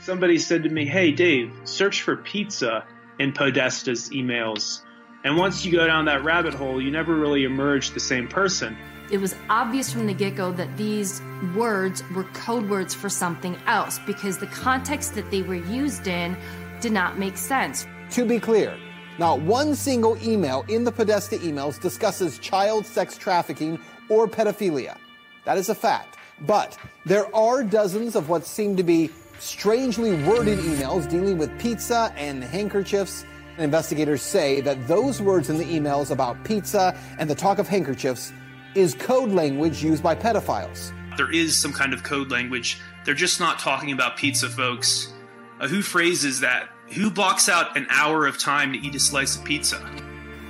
Somebody 0.00 0.38
said 0.38 0.62
to 0.62 0.68
me, 0.68 0.84
Hey, 0.86 1.10
Dave, 1.10 1.52
search 1.64 2.02
for 2.02 2.16
pizza 2.16 2.84
in 3.18 3.32
Podesta's 3.32 4.10
emails. 4.10 4.82
And 5.24 5.36
once 5.36 5.64
you 5.64 5.72
go 5.72 5.86
down 5.86 6.04
that 6.04 6.22
rabbit 6.22 6.54
hole, 6.54 6.80
you 6.80 6.90
never 6.90 7.14
really 7.14 7.44
emerge 7.44 7.90
the 7.90 8.00
same 8.00 8.28
person. 8.28 8.76
It 9.10 9.18
was 9.18 9.34
obvious 9.48 9.92
from 9.92 10.06
the 10.06 10.14
get 10.14 10.36
go 10.36 10.52
that 10.52 10.76
these 10.76 11.22
words 11.54 12.02
were 12.14 12.24
code 12.24 12.68
words 12.68 12.94
for 12.94 13.08
something 13.08 13.56
else 13.66 14.00
because 14.06 14.38
the 14.38 14.46
context 14.48 15.14
that 15.14 15.30
they 15.30 15.42
were 15.42 15.54
used 15.54 16.06
in 16.06 16.36
did 16.80 16.92
not 16.92 17.18
make 17.18 17.36
sense. 17.36 17.86
To 18.10 18.24
be 18.24 18.38
clear, 18.38 18.76
not 19.18 19.40
one 19.40 19.74
single 19.74 20.16
email 20.22 20.64
in 20.68 20.84
the 20.84 20.92
Podesta 20.92 21.36
emails 21.36 21.80
discusses 21.80 22.38
child 22.38 22.84
sex 22.84 23.16
trafficking 23.16 23.78
or 24.08 24.28
pedophilia. 24.28 24.96
That 25.44 25.56
is 25.56 25.68
a 25.68 25.74
fact. 25.74 26.15
But 26.40 26.76
there 27.04 27.34
are 27.34 27.62
dozens 27.62 28.16
of 28.16 28.28
what 28.28 28.44
seem 28.44 28.76
to 28.76 28.82
be 28.82 29.10
strangely 29.38 30.12
worded 30.24 30.58
emails 30.58 31.08
dealing 31.08 31.38
with 31.38 31.56
pizza 31.58 32.12
and 32.16 32.42
handkerchiefs. 32.42 33.24
Investigators 33.58 34.22
say 34.22 34.60
that 34.60 34.86
those 34.86 35.22
words 35.22 35.48
in 35.48 35.56
the 35.56 35.64
emails 35.64 36.10
about 36.10 36.42
pizza 36.44 36.98
and 37.18 37.28
the 37.28 37.34
talk 37.34 37.58
of 37.58 37.68
handkerchiefs 37.68 38.32
is 38.74 38.94
code 38.94 39.30
language 39.30 39.82
used 39.82 40.02
by 40.02 40.14
pedophiles. 40.14 40.92
There 41.16 41.32
is 41.32 41.56
some 41.56 41.72
kind 41.72 41.94
of 41.94 42.02
code 42.02 42.30
language. 42.30 42.78
They're 43.04 43.14
just 43.14 43.40
not 43.40 43.58
talking 43.58 43.92
about 43.92 44.18
pizza, 44.18 44.50
folks. 44.50 45.12
Uh, 45.58 45.68
who 45.68 45.80
phrases 45.80 46.40
that? 46.40 46.68
Who 46.94 47.10
blocks 47.10 47.48
out 47.48 47.76
an 47.76 47.86
hour 47.88 48.26
of 48.26 48.38
time 48.38 48.72
to 48.74 48.78
eat 48.78 48.94
a 48.94 49.00
slice 49.00 49.36
of 49.36 49.44
pizza? 49.44 49.80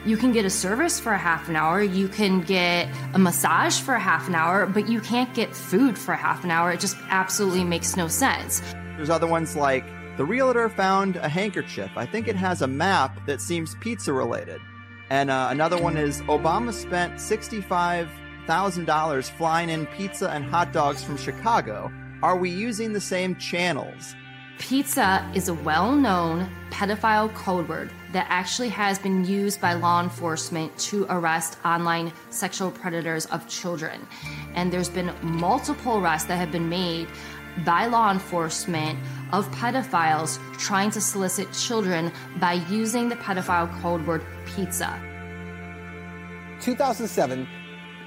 You 0.07 0.17
can 0.17 0.31
get 0.31 0.45
a 0.45 0.51
service 0.51 1.01
for 1.01 1.13
a 1.13 1.19
half 1.19 1.49
an 1.49 1.57
hour, 1.57 1.83
you 1.83 2.07
can 2.07 2.41
get 2.41 2.89
a 3.13 3.19
massage 3.19 3.81
for 3.81 3.95
a 3.95 3.99
half 3.99 4.29
an 4.29 4.37
hour, 4.37 4.65
but 4.65 4.89
you 4.89 5.01
can't 5.01 5.35
get 5.35 5.53
food 5.53 5.99
for 5.99 6.13
a 6.13 6.17
half 6.17 6.45
an 6.45 6.53
hour. 6.53 6.71
It 6.71 6.79
just 6.79 6.97
absolutely 7.11 7.65
makes 7.65 7.97
no 7.97 8.07
sense. 8.07 8.63
There's 8.97 9.11
other 9.11 9.27
ones 9.27 9.57
like 9.57 9.85
the 10.17 10.25
realtor 10.25 10.69
found 10.69 11.17
a 11.17 11.29
handkerchief. 11.29 11.91
I 11.97 12.07
think 12.07 12.29
it 12.29 12.37
has 12.37 12.63
a 12.63 12.69
map 12.69 13.19
that 13.27 13.41
seems 13.41 13.75
pizza 13.81 14.13
related. 14.13 14.61
And 15.11 15.29
uh, 15.29 15.49
another 15.51 15.77
one 15.77 15.97
is 15.97 16.23
Obama 16.23 16.73
spent 16.73 17.15
$65,000 17.15 19.31
flying 19.31 19.71
in 19.71 19.87
pizza 19.87 20.31
and 20.31 20.45
hot 20.45 20.73
dogs 20.73 21.03
from 21.03 21.17
Chicago. 21.17 21.91
Are 22.23 22.37
we 22.37 22.51
using 22.51 22.93
the 22.93 23.01
same 23.01 23.35
channels? 23.35 24.15
Pizza 24.59 25.29
is 25.35 25.49
a 25.49 25.55
well 25.55 25.97
known 25.97 26.49
pedophile 26.71 27.35
code 27.35 27.69
word 27.69 27.91
that 28.17 28.27
actually 28.31 28.71
has 28.71 28.99
been 28.99 29.27
used 29.27 29.61
by 29.61 29.75
law 29.75 30.03
enforcement 30.03 30.75
to 30.79 31.05
arrest 31.11 31.59
online 31.67 32.11
sexual 32.31 32.71
predators 32.71 33.27
of 33.27 33.47
children. 33.47 34.07
And 34.55 34.73
there's 34.73 34.89
been 34.89 35.13
multiple 35.21 35.99
arrests 35.99 36.27
that 36.29 36.37
have 36.37 36.51
been 36.51 36.67
made 36.67 37.09
by 37.67 37.85
law 37.85 38.11
enforcement 38.11 38.99
of 39.33 39.47
pedophiles 39.51 40.39
trying 40.57 40.91
to 40.93 41.01
solicit 41.03 41.53
children 41.53 42.11
by 42.41 42.55
using 42.71 43.11
the 43.11 43.17
pedophile 43.17 43.71
code 43.83 44.07
word 44.07 44.25
pizza. 44.47 44.99
2007 46.63 47.47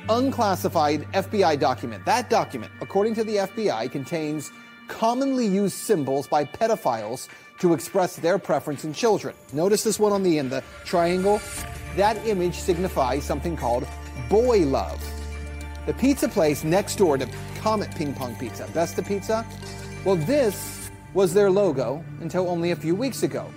unclassified 0.10 1.02
FBI 1.12 1.60
document. 1.60 2.04
That 2.06 2.32
document, 2.32 2.72
according 2.82 3.14
to 3.14 3.24
the 3.24 3.36
FBI, 3.36 3.92
contains 3.92 4.52
commonly 4.88 5.46
used 5.46 5.76
symbols 5.76 6.28
by 6.28 6.46
pedophiles 6.46 7.28
to 7.60 7.74
express 7.74 8.16
their 8.16 8.38
preference 8.38 8.86
in 8.86 8.94
children. 8.94 9.36
Notice 9.54 9.84
this 9.84 10.00
one 10.00 10.12
on 10.12 10.24
the 10.24 10.40
end, 10.40 10.52
the 10.52 10.64
triangle. 10.86 11.42
That 11.96 12.18
image 12.26 12.56
signifies 12.56 13.24
something 13.24 13.58
called 13.58 13.88
boy 14.30 14.60
love. 14.60 15.04
The 15.86 15.94
pizza 15.94 16.30
place 16.30 16.64
next 16.64 16.96
door 16.96 17.18
to 17.18 17.28
Comet 17.62 17.94
Ping 17.96 18.14
Pong 18.14 18.36
Pizza, 18.36 18.66
Besta 18.68 19.06
Pizza, 19.06 19.46
well, 20.06 20.16
this 20.16 20.90
was 21.14 21.34
their 21.34 21.52
logo 21.52 22.04
until 22.22 22.48
only 22.48 22.72
a 22.72 22.76
few 22.76 22.96
weeks 22.96 23.24
ago. 23.24 23.52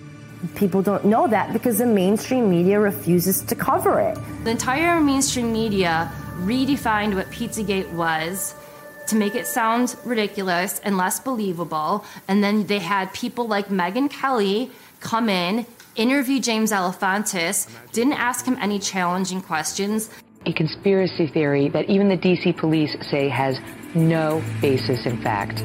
People 0.57 0.83
don't 0.83 1.05
know 1.05 1.29
that 1.29 1.53
because 1.53 1.79
the 1.79 1.87
mainstream 1.87 2.51
media 2.51 2.81
refuses 2.81 3.43
to 3.43 3.55
cover 3.55 4.01
it. 4.01 4.19
The 4.43 4.51
entire 4.51 5.01
mainstream 5.01 5.53
media 5.53 6.11
redefined 6.39 7.15
what 7.15 7.31
Pizzagate 7.31 7.93
was 7.93 8.55
to 9.07 9.17
make 9.17 9.35
it 9.35 9.47
sound 9.47 9.97
ridiculous 10.05 10.81
and 10.81 10.97
less 10.97 11.21
believable. 11.21 12.05
And 12.29 12.43
then 12.43 12.67
they 12.67 12.79
had 12.79 13.13
people 13.13 13.47
like 13.47 13.69
Megyn 13.69 14.11
Kelly 14.11 14.71
come 15.01 15.29
in, 15.29 15.67
interview 15.97 16.41
James 16.41 16.73
Alefantis, 16.73 17.69
didn't 17.93 18.15
ask 18.15 18.45
him 18.45 18.57
any 18.61 18.79
challenging 18.79 19.43
questions. 19.43 20.11
A 20.47 20.53
conspiracy 20.53 21.27
theory 21.29 21.69
that 21.69 21.89
even 21.89 22.09
the 22.09 22.17
DC 22.17 22.57
police 22.59 22.97
say 23.11 23.29
has 23.29 23.61
no 23.95 24.43
basis 24.61 25.07
in 25.07 25.21
fact. 25.23 25.63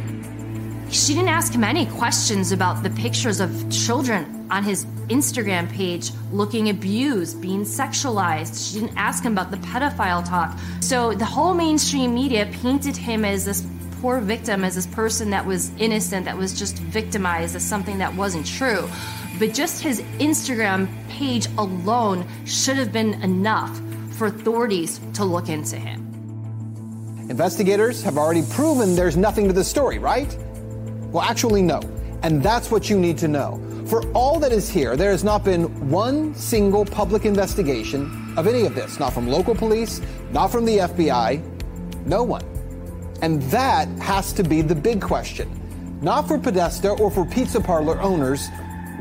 She 0.90 1.14
didn't 1.14 1.30
ask 1.30 1.54
him 1.54 1.66
any 1.66 1.86
questions 1.86 2.54
about 2.54 2.82
the 2.82 2.90
pictures 2.90 3.42
of 3.42 3.70
children 3.70 4.48
on 4.50 4.64
his 4.64 4.86
Instagram 5.10 5.70
page 5.70 6.12
looking 6.32 6.70
abused, 6.70 7.42
being 7.42 7.64
sexualized. 7.64 8.72
She 8.72 8.80
didn't 8.80 8.98
ask 8.98 9.24
him 9.24 9.34
about 9.34 9.52
the 9.52 9.58
pedophile 9.58 10.28
talk. 10.28 10.58
So 10.80 11.14
the 11.14 11.26
whole 11.26 11.54
mainstream 11.54 12.14
media 12.14 12.50
painted 12.62 12.96
him 12.96 13.26
as 13.26 13.44
this 13.44 13.66
poor 14.00 14.22
victim, 14.22 14.64
as 14.64 14.76
this 14.76 14.88
person 14.88 15.30
that 15.32 15.46
was 15.46 15.72
innocent, 15.78 16.26
that 16.26 16.38
was 16.38 16.58
just 16.58 16.78
victimized, 16.80 17.56
as 17.56 17.66
something 17.66 17.98
that 17.98 18.14
wasn't 18.16 18.46
true. 18.46 18.88
But 19.40 19.54
just 19.54 19.82
his 19.82 20.02
Instagram 20.20 20.88
page 21.10 21.48
alone 21.58 22.26
should 22.46 22.78
have 22.78 22.94
been 22.94 23.22
enough 23.24 23.82
for 24.12 24.28
authorities 24.28 25.02
to 25.16 25.26
look 25.26 25.50
into 25.50 25.76
him. 25.76 26.06
Investigators 27.30 28.02
have 28.04 28.18
already 28.18 28.44
proven 28.52 28.96
there's 28.96 29.18
nothing 29.18 29.48
to 29.48 29.54
the 29.54 29.64
story, 29.64 30.00
right? 30.00 30.38
Well, 31.12 31.24
actually, 31.24 31.62
no. 31.62 31.82
And 32.24 32.42
that's 32.44 32.72
what 32.72 32.90
you 32.90 33.00
need 33.00 33.18
to 33.20 33.28
know. 33.28 33.62
For 33.88 34.06
all 34.12 34.40
that 34.40 34.52
is 34.52 34.70
here, 34.70 34.98
there 34.98 35.12
has 35.12 35.24
not 35.24 35.46
been 35.46 35.90
one 35.90 36.36
single 36.36 36.84
public 36.84 37.26
investigation 37.26 38.34
of 38.36 38.46
any 38.46 38.66
of 38.66 38.76
this, 38.76 39.00
not 39.00 39.14
from 39.14 39.28
local 39.28 39.56
police, 39.56 40.02
not 40.32 40.48
from 40.48 40.66
the 40.66 40.80
FBI, 40.80 41.42
no 42.06 42.24
one. 42.24 42.44
And 43.22 43.42
that 43.44 43.88
has 44.00 44.34
to 44.34 44.44
be 44.44 44.62
the 44.62 44.76
big 44.76 45.02
question. 45.02 45.50
Not 46.02 46.28
for 46.28 46.38
Podesta 46.38 46.90
or 46.92 47.10
for 47.10 47.26
pizza 47.26 47.62
parlor 47.62 48.00
owners, 48.02 48.48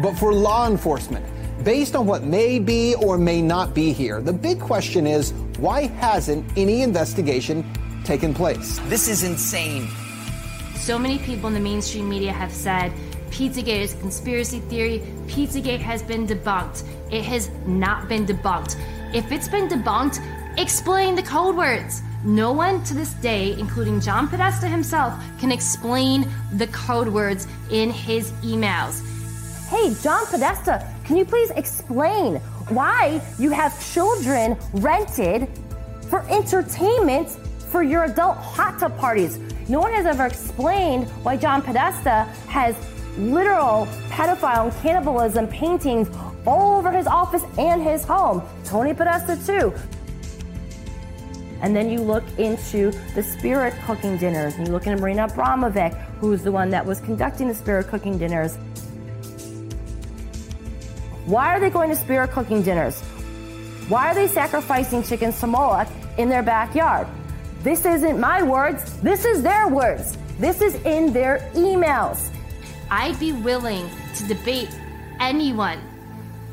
but 0.01 0.15
for 0.15 0.33
law 0.33 0.69
enforcement. 0.69 1.27
Based 1.65 1.97
on 1.97 2.07
what 2.07 2.23
may 2.23 2.59
be 2.59 2.95
or 2.95 3.19
may 3.19 3.43
not 3.43 3.75
be 3.75 3.93
here, 3.93 4.21
the 4.23 4.33
big 4.33 4.61
question 4.61 5.07
is 5.07 5.33
why 5.59 5.87
hasn't 5.87 6.47
any 6.57 6.83
investigation 6.83 7.65
taken 8.05 8.33
place? 8.33 8.79
This 8.89 9.09
is 9.09 9.25
insane. 9.25 9.89
So 10.77 10.99
many 10.99 11.19
people 11.19 11.49
in 11.49 11.55
the 11.55 11.61
mainstream 11.61 12.09
media 12.09 12.33
have 12.33 12.53
said 12.53 12.93
Pizzagate 13.31 13.81
is 13.81 13.95
a 13.95 13.97
conspiracy 13.99 14.61
theory. 14.61 15.01
Pizzagate 15.27 15.81
has 15.81 16.03
been 16.03 16.27
debunked. 16.27 16.85
It 17.11 17.25
has 17.25 17.51
not 17.67 18.09
been 18.09 18.25
debunked. 18.25 18.77
If 19.13 19.33
it's 19.33 19.49
been 19.49 19.69
debunked, 19.69 20.21
explain 20.59 21.17
the 21.17 21.23
code 21.23 21.57
words. 21.57 22.03
No 22.25 22.53
one 22.53 22.85
to 22.85 22.95
this 22.95 23.13
day, 23.15 23.59
including 23.59 24.01
John 24.01 24.29
Podesta 24.29 24.69
himself, 24.69 25.15
can 25.41 25.51
explain 25.51 26.29
the 26.53 26.67
code 26.69 27.09
words 27.09 27.49
in 27.71 27.91
his 27.91 28.31
emails. 28.43 29.03
Hey, 29.69 29.95
John 30.03 30.25
Podesta, 30.27 30.87
can 31.05 31.17
you 31.17 31.25
please 31.25 31.51
explain 31.51 32.37
why 32.69 33.21
you 33.39 33.51
have 33.51 33.73
children 33.93 34.57
rented 34.73 35.49
for 36.09 36.21
entertainment 36.31 37.37
for 37.77 37.83
your 37.83 38.05
adult 38.05 38.39
hot 38.39 38.79
tub 38.81 38.97
parties? 38.97 39.39
No 39.69 39.81
one 39.81 39.93
has 39.93 40.07
ever 40.07 40.25
explained 40.25 41.07
why 41.23 41.37
John 41.37 41.61
Podesta 41.61 42.23
has 42.49 42.75
literal 43.19 43.85
pedophile 44.09 44.71
and 44.71 44.81
cannibalism 44.81 45.47
paintings 45.47 46.09
all 46.47 46.79
over 46.79 46.91
his 46.91 47.07
office 47.07 47.43
and 47.59 47.83
his 47.83 48.03
home. 48.03 48.43
Tony 48.65 48.95
Podesta, 48.95 49.37
too. 49.45 49.75
And 51.61 51.77
then 51.77 51.91
you 51.91 52.01
look 52.01 52.25
into 52.39 52.93
the 53.15 53.23
spirit 53.23 53.75
cooking 53.85 54.17
dinners, 54.17 54.55
and 54.55 54.67
you 54.67 54.73
look 54.73 54.87
into 54.87 54.99
Marina 54.99 55.29
Abramovic, 55.29 55.95
who's 56.19 56.43
the 56.43 56.53
one 56.53 56.71
that 56.71 56.87
was 56.87 57.01
conducting 57.01 57.47
the 57.47 57.55
spirit 57.55 57.89
cooking 57.89 58.17
dinners. 58.17 58.57
Why 61.27 61.55
are 61.55 61.61
they 61.61 61.69
going 61.69 61.91
to 61.91 61.97
spirit 61.97 62.31
cooking 62.31 62.63
dinners? 62.63 63.03
Why 63.91 64.11
are 64.11 64.15
they 64.15 64.29
sacrificing 64.29 65.03
chickens 65.03 65.39
to 65.41 65.47
Moloch 65.47 65.89
in 66.17 66.31
their 66.31 66.43
backyard? 66.43 67.07
This 67.67 67.85
isn't 67.85 68.21
my 68.21 68.45
words, 68.45 68.95
this 69.01 69.25
is 69.25 69.43
their 69.43 69.67
words. 69.67 70.17
This 70.39 70.61
is 70.61 70.77
in 70.85 71.13
their 71.13 71.39
emails. 71.53 72.31
I'd 72.93 73.19
be 73.19 73.33
willing 73.33 73.91
to 74.15 74.29
debate 74.29 74.71
anyone 75.19 75.81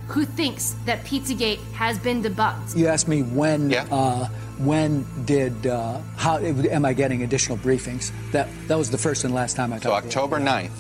who 0.08 0.26
thinks 0.26 0.76
that 0.86 1.04
Pizzagate 1.04 1.60
has 1.74 2.00
been 2.00 2.24
debunked. 2.24 2.76
You 2.76 2.88
asked 2.88 3.08
me 3.08 3.22
when. 3.22 3.72
Uh, 3.76 4.28
when 4.58 5.06
did 5.26 5.68
uh, 5.68 6.00
how 6.18 6.38
am 6.40 6.84
I 6.84 6.94
getting 6.94 7.22
additional 7.22 7.60
briefings? 7.60 8.12
That 8.32 8.48
that 8.68 8.78
was 8.80 8.90
the 8.90 8.98
first 8.98 9.24
and 9.24 9.36
last 9.36 9.56
time 9.56 9.72
I 9.72 9.76
talked. 9.78 9.84
So 9.84 9.90
talked. 9.92 10.08
October 10.08 10.40
9th 10.40 10.72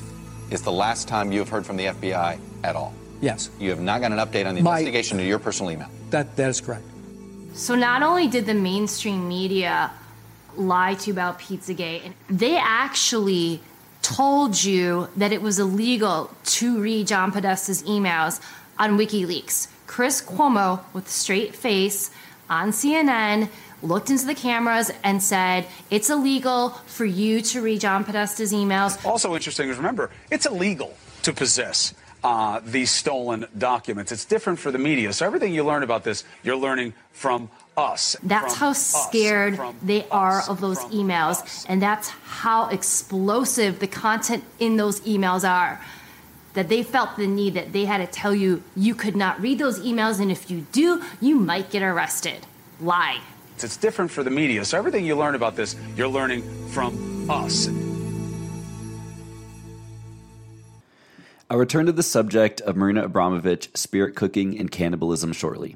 is 0.49 0.63
the 0.63 0.71
last 0.71 1.07
time 1.07 1.31
you 1.31 1.37
have 1.41 1.49
heard 1.49 1.63
from 1.63 1.77
the 1.77 1.85
FBI 1.85 2.39
at 2.63 2.75
all. 2.75 2.91
Yes, 3.21 3.51
You 3.59 3.69
have 3.69 3.81
not 3.81 4.01
got 4.01 4.11
an 4.11 4.17
update 4.17 4.47
on 4.47 4.55
the 4.55 4.61
My- 4.63 4.79
investigation 4.79 5.19
to 5.19 5.23
your 5.23 5.37
personal 5.37 5.71
email. 5.71 5.89
that 6.09 6.35
that 6.37 6.49
is 6.49 6.59
correct. 6.59 6.85
So 7.53 7.75
not 7.75 8.01
only 8.01 8.27
did 8.27 8.47
the 8.47 8.55
mainstream 8.55 9.27
media 9.27 9.91
lie 10.57 10.95
to 10.95 11.07
you 11.07 11.13
about 11.13 11.39
Pizzagate, 11.39 12.05
And 12.05 12.13
they 12.29 12.57
actually 12.57 13.61
told 14.01 14.63
you 14.63 15.07
that 15.15 15.31
it 15.31 15.41
was 15.41 15.59
illegal 15.59 16.29
to 16.43 16.79
read 16.79 17.07
John 17.07 17.31
Podesta's 17.31 17.83
emails 17.83 18.39
on 18.77 18.97
WikiLeaks. 18.97 19.67
Chris 19.87 20.21
Cuomo, 20.21 20.81
with 20.93 21.07
a 21.07 21.09
straight 21.09 21.55
face 21.55 22.11
on 22.49 22.71
CNN, 22.71 23.49
looked 23.81 24.09
into 24.09 24.25
the 24.25 24.35
cameras 24.35 24.91
and 25.03 25.21
said 25.21 25.65
it's 25.89 26.09
illegal 26.09 26.69
for 26.85 27.05
you 27.05 27.41
to 27.41 27.61
read 27.61 27.81
John 27.81 28.03
Podesta's 28.03 28.53
emails. 28.53 29.03
Also 29.05 29.35
interesting 29.35 29.69
is 29.69 29.77
remember, 29.77 30.09
it's 30.31 30.45
illegal 30.45 30.95
to 31.23 31.33
possess 31.33 31.93
uh, 32.23 32.61
these 32.63 32.89
stolen 32.89 33.45
documents. 33.57 34.11
It's 34.11 34.25
different 34.25 34.59
for 34.59 34.71
the 34.71 34.77
media. 34.77 35.11
So 35.13 35.25
everything 35.25 35.53
you 35.53 35.63
learn 35.63 35.83
about 35.83 36.03
this, 36.03 36.23
you're 36.43 36.55
learning 36.55 36.93
from 37.11 37.49
us. 37.77 38.15
That's 38.23 38.53
from 38.55 38.59
how 38.59 38.73
scared 38.73 39.55
from 39.57 39.75
they 39.81 40.07
are 40.09 40.43
of 40.49 40.61
those 40.61 40.79
emails. 40.85 41.65
And 41.67 41.81
that's 41.81 42.09
how 42.09 42.69
explosive 42.69 43.79
the 43.79 43.87
content 43.87 44.43
in 44.59 44.77
those 44.77 45.01
emails 45.01 45.47
are. 45.47 45.81
That 46.53 46.69
they 46.69 46.83
felt 46.83 47.17
the 47.17 47.25
need 47.25 47.55
that 47.55 47.73
they 47.73 47.85
had 47.85 47.97
to 47.97 48.05
tell 48.07 48.35
you 48.35 48.61
you 48.75 48.93
could 48.93 49.15
not 49.15 49.41
read 49.41 49.57
those 49.57 49.79
emails, 49.79 50.19
and 50.19 50.31
if 50.31 50.51
you 50.51 50.67
do, 50.71 51.01
you 51.19 51.35
might 51.35 51.71
get 51.71 51.81
arrested. 51.81 52.45
Lie. 52.79 53.21
It's 53.57 53.77
different 53.77 54.11
for 54.11 54.23
the 54.23 54.29
media. 54.29 54.63
So 54.65 54.77
everything 54.77 55.05
you 55.05 55.15
learn 55.15 55.35
about 55.35 55.55
this, 55.55 55.75
you're 55.95 56.07
learning 56.07 56.43
from 56.67 57.29
us. 57.29 57.69
I'll 61.49 61.57
return 61.57 61.85
to 61.85 61.91
the 61.91 62.03
subject 62.03 62.61
of 62.61 62.75
Marina 62.75 63.07
Abramovic, 63.07 63.75
spirit 63.77 64.15
cooking, 64.15 64.59
and 64.59 64.69
cannibalism 64.69 65.33
shortly. 65.33 65.75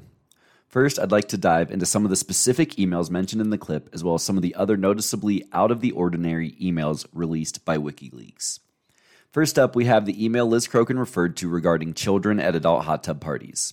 First, 0.68 0.98
I'd 0.98 1.10
like 1.10 1.28
to 1.28 1.38
dive 1.38 1.70
into 1.70 1.86
some 1.86 2.04
of 2.04 2.10
the 2.10 2.16
specific 2.16 2.72
emails 2.72 3.10
mentioned 3.10 3.40
in 3.40 3.48
the 3.48 3.56
clip, 3.56 3.88
as 3.94 4.04
well 4.04 4.16
as 4.16 4.22
some 4.22 4.36
of 4.36 4.42
the 4.42 4.54
other 4.54 4.76
noticeably 4.76 5.44
out 5.50 5.70
of 5.70 5.80
the 5.80 5.92
ordinary 5.92 6.52
emails 6.60 7.06
released 7.14 7.64
by 7.64 7.78
WikiLeaks. 7.78 8.60
First 9.32 9.58
up, 9.58 9.74
we 9.74 9.86
have 9.86 10.04
the 10.04 10.22
email 10.22 10.46
Liz 10.46 10.68
Crokin 10.68 10.98
referred 10.98 11.38
to 11.38 11.48
regarding 11.48 11.94
children 11.94 12.38
at 12.38 12.54
adult 12.54 12.84
hot 12.84 13.02
tub 13.02 13.18
parties. 13.18 13.72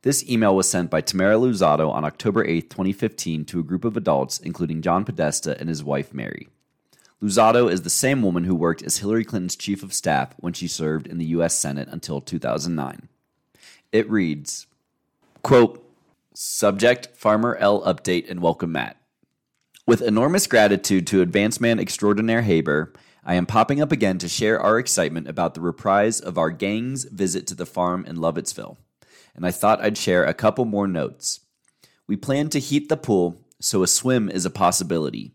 This 0.00 0.26
email 0.28 0.56
was 0.56 0.68
sent 0.68 0.90
by 0.90 1.02
Tamera 1.02 1.38
Luzzatto 1.38 1.90
on 1.90 2.04
October 2.04 2.44
8, 2.44 2.70
2015, 2.70 3.44
to 3.44 3.60
a 3.60 3.62
group 3.62 3.84
of 3.84 3.96
adults, 3.96 4.38
including 4.38 4.80
John 4.80 5.04
Podesta 5.04 5.58
and 5.60 5.68
his 5.68 5.84
wife 5.84 6.14
Mary. 6.14 6.48
Luzzatto 7.22 7.70
is 7.70 7.82
the 7.82 7.90
same 7.90 8.22
woman 8.22 8.44
who 8.44 8.54
worked 8.54 8.82
as 8.82 8.98
Hillary 8.98 9.24
Clinton's 9.24 9.54
chief 9.54 9.82
of 9.82 9.92
staff 9.92 10.34
when 10.38 10.54
she 10.54 10.66
served 10.66 11.06
in 11.06 11.18
the 11.18 11.26
U.S. 11.26 11.54
Senate 11.54 11.88
until 11.90 12.22
2009. 12.22 13.08
It 13.92 14.10
reads, 14.10 14.66
quote, 15.42 15.82
Subject 16.34 17.08
Farmer 17.14 17.56
L 17.56 17.82
update 17.82 18.30
and 18.30 18.40
welcome 18.40 18.72
Matt. 18.72 18.96
With 19.86 20.00
enormous 20.00 20.46
gratitude 20.46 21.06
to 21.08 21.20
Advance 21.20 21.60
Man 21.60 21.78
Extraordinaire 21.78 22.40
Haber, 22.40 22.94
I 23.22 23.34
am 23.34 23.44
popping 23.44 23.82
up 23.82 23.92
again 23.92 24.16
to 24.16 24.30
share 24.30 24.58
our 24.58 24.78
excitement 24.78 25.28
about 25.28 25.52
the 25.52 25.60
reprise 25.60 26.20
of 26.20 26.38
our 26.38 26.48
gang's 26.48 27.04
visit 27.04 27.46
to 27.48 27.54
the 27.54 27.66
farm 27.66 28.06
in 28.06 28.16
Lovettsville. 28.16 28.78
And 29.34 29.44
I 29.44 29.50
thought 29.50 29.82
I'd 29.82 29.98
share 29.98 30.24
a 30.24 30.32
couple 30.32 30.64
more 30.64 30.88
notes. 30.88 31.40
We 32.06 32.16
plan 32.16 32.48
to 32.50 32.58
heat 32.58 32.88
the 32.88 32.96
pool, 32.96 33.36
so 33.60 33.82
a 33.82 33.86
swim 33.86 34.30
is 34.30 34.46
a 34.46 34.50
possibility. 34.50 35.34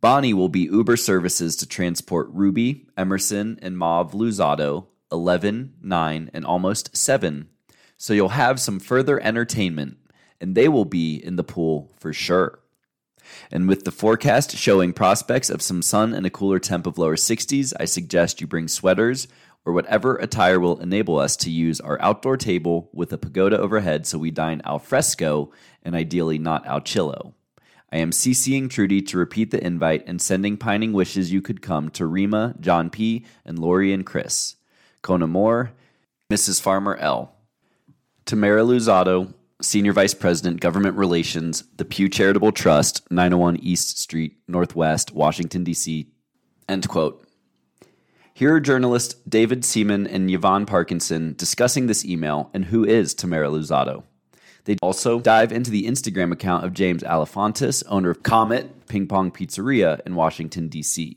Bonnie 0.00 0.34
will 0.34 0.48
be 0.48 0.62
Uber 0.62 0.96
services 0.96 1.54
to 1.56 1.66
transport 1.66 2.28
Ruby, 2.32 2.88
Emerson, 2.96 3.56
and 3.62 3.78
Mauve 3.78 4.14
Luzzatto, 4.14 4.86
11, 5.12 5.74
9, 5.80 6.30
and 6.34 6.44
almost 6.44 6.96
7. 6.96 7.50
So 7.96 8.12
you'll 8.12 8.30
have 8.30 8.60
some 8.60 8.78
further 8.78 9.20
entertainment, 9.20 9.96
and 10.40 10.54
they 10.54 10.68
will 10.68 10.84
be 10.84 11.16
in 11.16 11.36
the 11.36 11.44
pool 11.44 11.90
for 11.98 12.12
sure. 12.12 12.60
And 13.50 13.68
with 13.68 13.84
the 13.84 13.90
forecast 13.90 14.56
showing 14.56 14.92
prospects 14.92 15.50
of 15.50 15.62
some 15.62 15.82
sun 15.82 16.12
and 16.12 16.26
a 16.26 16.30
cooler 16.30 16.58
temp 16.58 16.86
of 16.86 16.98
lower 16.98 17.16
60s, 17.16 17.72
I 17.78 17.84
suggest 17.84 18.40
you 18.40 18.46
bring 18.46 18.68
sweaters 18.68 19.26
or 19.64 19.72
whatever 19.72 20.16
attire 20.16 20.60
will 20.60 20.80
enable 20.80 21.18
us 21.18 21.36
to 21.36 21.50
use 21.50 21.80
our 21.80 22.00
outdoor 22.00 22.36
table 22.36 22.88
with 22.92 23.12
a 23.12 23.18
pagoda 23.18 23.58
overhead 23.58 24.06
so 24.06 24.16
we 24.16 24.30
dine 24.30 24.62
al 24.64 24.78
fresco 24.78 25.50
and 25.82 25.96
ideally 25.96 26.38
not 26.38 26.64
al 26.66 26.80
chillo. 26.80 27.34
I 27.92 27.98
am 27.98 28.10
CCing 28.10 28.70
Trudy 28.70 29.02
to 29.02 29.18
repeat 29.18 29.50
the 29.50 29.64
invite 29.64 30.04
and 30.06 30.20
sending 30.20 30.56
pining 30.56 30.92
wishes 30.92 31.32
you 31.32 31.42
could 31.42 31.62
come 31.62 31.88
to 31.90 32.06
Rima, 32.06 32.54
John 32.60 32.90
P., 32.90 33.24
and 33.44 33.58
Lori 33.58 33.92
and 33.92 34.04
Chris. 34.04 34.56
Kona 35.02 35.26
Moore, 35.26 35.72
Mrs. 36.30 36.60
Farmer 36.60 36.96
L. 36.96 37.35
Tamera 38.26 38.66
Luzzatto, 38.66 39.32
Senior 39.62 39.92
Vice 39.92 40.12
President, 40.12 40.60
Government 40.60 40.96
Relations, 40.96 41.62
The 41.76 41.84
Pew 41.84 42.08
Charitable 42.08 42.50
Trust, 42.50 43.08
901 43.08 43.58
East 43.58 43.98
Street, 44.00 44.36
Northwest, 44.48 45.12
Washington, 45.12 45.62
D.C. 45.62 46.08
End 46.68 46.88
quote. 46.88 47.24
Here 48.34 48.52
are 48.52 48.60
journalists 48.60 49.14
David 49.28 49.64
Seaman 49.64 50.08
and 50.08 50.28
Yvonne 50.28 50.66
Parkinson 50.66 51.34
discussing 51.38 51.86
this 51.86 52.04
email 52.04 52.50
and 52.52 52.64
who 52.64 52.84
is 52.84 53.14
Tamera 53.14 53.48
Luzzatto. 53.48 54.02
They 54.64 54.76
also 54.82 55.20
dive 55.20 55.52
into 55.52 55.70
the 55.70 55.86
Instagram 55.86 56.32
account 56.32 56.64
of 56.64 56.74
James 56.74 57.04
Alefantis, 57.04 57.84
owner 57.86 58.10
of 58.10 58.24
Comet 58.24 58.88
Ping 58.88 59.06
Pong 59.06 59.30
Pizzeria 59.30 60.00
in 60.04 60.16
Washington, 60.16 60.66
D.C. 60.66 61.16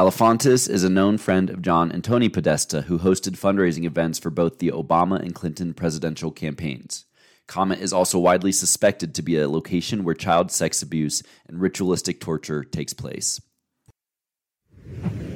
Alefantis 0.00 0.66
is 0.66 0.82
a 0.82 0.88
known 0.88 1.18
friend 1.18 1.50
of 1.50 1.60
John 1.60 1.92
and 1.92 2.02
Tony 2.02 2.30
Podesta, 2.30 2.80
who 2.80 3.00
hosted 3.00 3.36
fundraising 3.38 3.84
events 3.84 4.18
for 4.18 4.30
both 4.30 4.56
the 4.56 4.70
Obama 4.70 5.20
and 5.20 5.34
Clinton 5.34 5.74
presidential 5.74 6.30
campaigns. 6.30 7.04
Comet 7.46 7.80
is 7.80 7.92
also 7.92 8.18
widely 8.18 8.50
suspected 8.50 9.14
to 9.14 9.20
be 9.20 9.36
a 9.36 9.46
location 9.46 10.02
where 10.02 10.14
child 10.14 10.50
sex 10.50 10.80
abuse 10.80 11.22
and 11.46 11.60
ritualistic 11.60 12.18
torture 12.18 12.64
takes 12.64 12.94
place. 12.94 13.42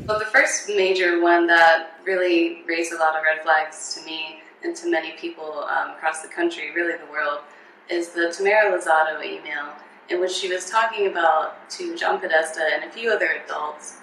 Well, 0.07 0.19
the 0.19 0.25
first 0.33 0.67
major 0.71 1.21
one 1.21 1.47
that 1.49 1.99
really 2.03 2.63
raised 2.67 2.91
a 2.95 2.97
lot 2.97 3.17
of 3.17 3.23
red 3.23 3.43
flags 3.43 3.95
to 3.97 4.07
me 4.07 4.39
and 4.63 4.75
to 4.77 4.91
many 4.91 5.13
people 5.19 5.67
um, 5.69 5.91
across 5.91 6.23
the 6.23 6.29
country, 6.29 6.71
really 6.75 6.97
the 6.97 7.13
world, 7.13 7.41
is 7.91 8.13
the 8.13 8.33
Tamara 8.35 8.75
Lozado 8.75 9.23
email 9.23 9.75
in 10.09 10.21
which 10.21 10.33
she 10.33 10.51
was 10.51 10.71
talking 10.71 11.07
about 11.07 11.69
to 11.69 11.95
John 11.99 12.19
Podesta 12.19 12.67
and 12.73 12.85
a 12.85 12.91
few 12.91 13.11
other 13.11 13.43
adults. 13.45 13.99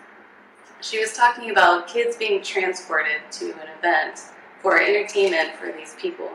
She 0.82 1.00
was 1.00 1.14
talking 1.14 1.51
about 1.51 1.88
kids 1.88 2.18
being 2.18 2.42
transported 2.42 3.22
to 3.32 3.51
an 3.53 3.68
event 3.77 4.19
for 4.61 4.82
entertainment 4.82 5.56
for 5.56 5.72
these 5.72 5.95
people. 5.95 6.30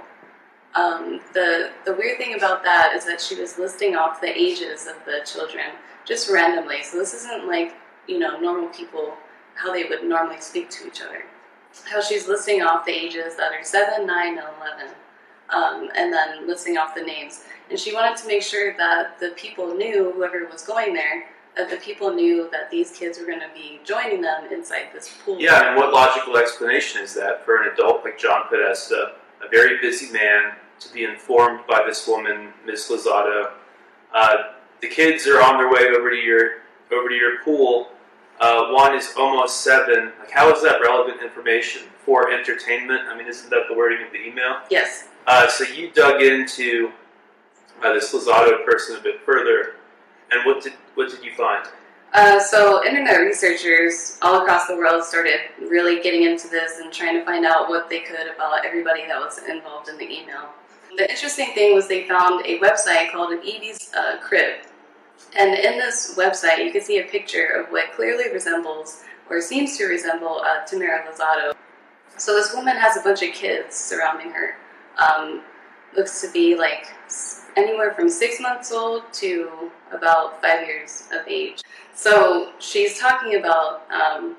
Um, 0.75 1.21
the 1.33 1.71
the 1.85 1.95
weird 1.95 2.19
thing 2.19 2.35
about 2.35 2.63
that 2.63 2.95
is 2.95 3.05
that 3.07 3.21
she 3.21 3.35
was 3.41 3.59
listing 3.59 3.97
off 3.97 4.21
the 4.21 4.29
ages 4.29 4.87
of 4.87 4.97
the 5.05 5.21
children 5.25 5.67
just 6.05 6.31
randomly. 6.31 6.83
So 6.83 6.99
this 6.99 7.13
isn't 7.15 7.49
like 7.49 7.75
you 8.07 8.19
know 8.19 8.39
normal 8.39 8.69
people 8.69 9.15
how 9.55 9.73
they 9.73 9.85
would 9.85 10.05
normally 10.05 10.41
speak 10.41 10.71
to 10.71 10.87
each 10.87 11.01
other. 11.01 11.25
How 11.85 12.01
she's 12.01 12.29
listing 12.29 12.63
off 12.63 12.87
the 12.87 12.93
ages 12.93 13.37
that 13.37 13.53
are 13.53 13.65
seven, 13.65 14.07
nine, 14.07 14.39
and 14.39 14.47
eleven, 14.59 14.95
um, 15.51 15.91
and 15.97 16.13
then 16.13 16.47
listing 16.47 16.77
off 16.77 16.95
the 16.95 17.03
names. 17.03 17.45
And 17.69 17.79
she 17.79 17.93
wanted 17.95 18.17
to 18.19 18.29
make 18.29 18.43
sure 18.43 18.77
that 18.77 19.19
the 19.19 19.31
people 19.31 19.75
knew, 19.75 20.13
whoever 20.13 20.47
was 20.47 20.63
going 20.63 20.95
there, 20.95 21.25
that 21.57 21.71
the 21.71 21.77
people 21.77 22.13
knew 22.13 22.49
that 22.53 22.71
these 22.71 22.93
kids 22.93 23.19
were 23.19 23.25
going 23.25 23.41
to 23.41 23.51
be 23.55 23.81
joining 23.83 24.21
them 24.21 24.45
inside 24.53 24.89
this 24.93 25.13
pool. 25.25 25.41
Yeah, 25.41 25.69
and 25.69 25.77
what 25.77 25.93
logical 25.93 26.37
explanation 26.37 27.03
is 27.03 27.15
that 27.15 27.45
for 27.45 27.63
an 27.63 27.73
adult 27.73 28.05
like 28.05 28.19
John 28.19 28.43
Podesta, 28.49 29.15
a 29.43 29.49
very 29.51 29.81
busy 29.81 30.13
man, 30.13 30.53
to 30.81 30.93
be 30.93 31.05
informed 31.05 31.61
by 31.67 31.83
this 31.87 32.07
woman, 32.07 32.53
Miss 32.67 32.91
Lozada, 32.91 33.53
uh, 34.13 34.37
the 34.83 34.89
kids 34.89 35.27
are 35.27 35.41
on 35.41 35.57
their 35.57 35.71
way 35.71 35.97
over 35.97 36.11
to 36.11 36.17
your 36.17 36.59
over 36.93 37.09
to 37.09 37.15
your 37.15 37.43
pool. 37.43 37.89
Uh, 38.39 38.71
one 38.73 38.95
is 38.95 39.15
almost 39.17 39.63
seven. 39.63 40.13
Like, 40.21 40.31
how 40.31 40.53
is 40.53 40.63
that 40.63 40.83
relevant 40.83 41.23
information 41.23 41.83
for 42.05 42.31
entertainment? 42.31 43.01
I 43.09 43.17
mean, 43.17 43.27
isn't 43.27 43.49
that 43.49 43.65
the 43.69 43.75
wording 43.75 44.07
of 44.07 44.13
the 44.13 44.23
email? 44.23 44.59
Yes. 44.71 45.09
Uh, 45.27 45.49
so 45.49 45.65
you 45.65 45.91
dug 45.91 46.21
into 46.21 46.93
uh, 47.83 47.95
this 47.95 48.13
Lozado 48.13 48.63
person 48.67 48.97
a 48.97 49.01
bit 49.01 49.23
further, 49.23 49.77
and 50.31 50.45
what 50.45 50.63
did 50.63 50.75
what 50.97 51.11
did 51.11 51.25
you 51.25 51.33
find? 51.33 51.67
Uh, 52.13 52.41
so, 52.41 52.85
internet 52.85 53.21
researchers 53.21 54.19
all 54.23 54.41
across 54.41 54.67
the 54.67 54.75
world 54.75 55.05
started 55.05 55.39
really 55.61 56.01
getting 56.01 56.23
into 56.23 56.49
this 56.49 56.79
and 56.79 56.93
trying 56.93 57.15
to 57.15 57.25
find 57.25 57.45
out 57.45 57.69
what 57.69 57.91
they 57.91 58.01
could 58.01 58.27
about 58.35 58.65
everybody 58.65 59.07
that 59.07 59.21
was 59.21 59.39
involved 59.47 59.89
in 59.89 59.99
the 59.99 60.05
email. 60.05 60.49
The 60.97 61.11
interesting 61.11 61.53
thing 61.53 61.75
was 61.75 61.89
they 61.89 62.09
found 62.09 62.47
a 62.47 62.59
website 62.61 63.13
called 63.13 63.33
an 63.33 63.41
Evie's 63.41 63.93
uh, 63.95 64.17
Crib. 64.23 64.61
And 65.39 65.59
in 65.59 65.79
this 65.79 66.15
website, 66.17 66.65
you 66.65 66.73
can 66.73 66.81
see 66.81 67.01
a 67.01 67.05
picture 67.05 67.49
of 67.49 67.71
what 67.71 67.93
clearly 67.93 68.33
resembles, 68.33 69.03
or 69.29 69.43
seems 69.43 69.77
to 69.77 69.85
resemble, 69.85 70.41
uh, 70.41 70.65
Tamara 70.65 71.05
Lozado. 71.07 71.55
So, 72.17 72.33
this 72.35 72.55
woman 72.55 72.77
has 72.79 72.97
a 72.97 73.01
bunch 73.01 73.23
of 73.23 73.35
kids 73.35 73.77
surrounding 73.77 74.31
her. 74.31 74.57
Um, 74.97 75.43
looks 75.97 76.21
to 76.21 76.31
be 76.31 76.57
like 76.57 76.87
anywhere 77.57 77.95
from 77.95 78.09
six 78.09 78.41
months 78.41 78.71
old 78.73 79.03
to 79.15 79.71
about 79.93 80.41
five 80.43 80.67
years 80.67 81.09
of 81.13 81.27
age. 81.27 81.63
So 81.95 82.53
she's 82.59 82.99
talking 82.99 83.37
about 83.37 83.83
um, 83.91 84.37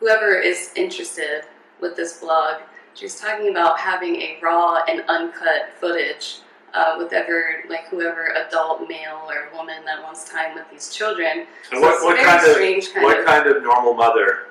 whoever 0.00 0.34
is 0.34 0.72
interested 0.74 1.42
with 1.80 1.96
this 1.96 2.18
blog. 2.20 2.62
She's 2.94 3.20
talking 3.20 3.50
about 3.50 3.78
having 3.78 4.16
a 4.16 4.38
raw 4.42 4.82
and 4.88 5.02
uncut 5.08 5.70
footage 5.78 6.38
uh, 6.74 6.96
with 6.98 7.12
ever 7.12 7.62
like 7.68 7.86
whoever 7.88 8.32
adult 8.46 8.88
male 8.88 9.22
or 9.28 9.48
woman 9.56 9.84
that 9.84 10.02
wants 10.02 10.28
time 10.28 10.54
with 10.54 10.64
these 10.70 10.92
children. 10.92 11.46
And 11.70 11.80
So 11.80 11.80
what, 11.80 12.02
what 12.02 12.24
kind 12.24 12.44
of 12.44 12.52
strange 12.54 12.92
kind 12.92 13.04
what 13.04 13.20
of 13.20 13.26
kind 13.26 13.46
of 13.46 13.62
normal 13.62 13.94
mother 13.94 14.48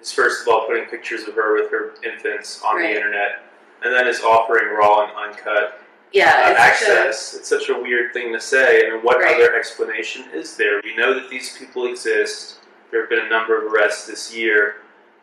is 0.00 0.10
first 0.12 0.42
of 0.42 0.48
all 0.48 0.66
putting 0.66 0.84
pictures 0.86 1.24
of 1.28 1.34
her 1.34 1.54
with 1.54 1.70
her 1.70 1.92
infants 2.04 2.62
on 2.64 2.76
Right. 2.76 2.90
the 2.90 2.96
internet, 2.96 3.42
and 3.84 3.92
then 3.94 4.06
is 4.06 4.20
offering 4.20 4.72
raw 4.74 5.04
and 5.04 5.12
uncut 5.16 5.79
Yeah, 6.12 6.26
uh, 6.46 6.50
it's 6.50 6.80
such 6.80 6.88
a- 6.88 6.92
access? 6.92 7.34
it's 7.34 7.48
such 7.48 7.68
a 7.68 7.74
weird 7.78 8.12
thing 8.12 8.32
to 8.32 8.40
say. 8.40 8.86
I 8.86 8.90
mean, 8.90 9.02
what 9.02 9.18
Right. 9.20 9.34
other 9.36 9.54
explanation 9.54 10.24
is 10.32 10.56
there? 10.56 10.80
We 10.82 10.96
know 10.96 11.14
that 11.14 11.28
these 11.30 11.56
people 11.56 11.86
exist. 11.86 12.56
There 12.90 13.00
have 13.00 13.10
been 13.10 13.20
a 13.24 13.28
number 13.28 13.56
of 13.56 13.72
arrests 13.72 14.06
this 14.06 14.34
year, 14.34 14.82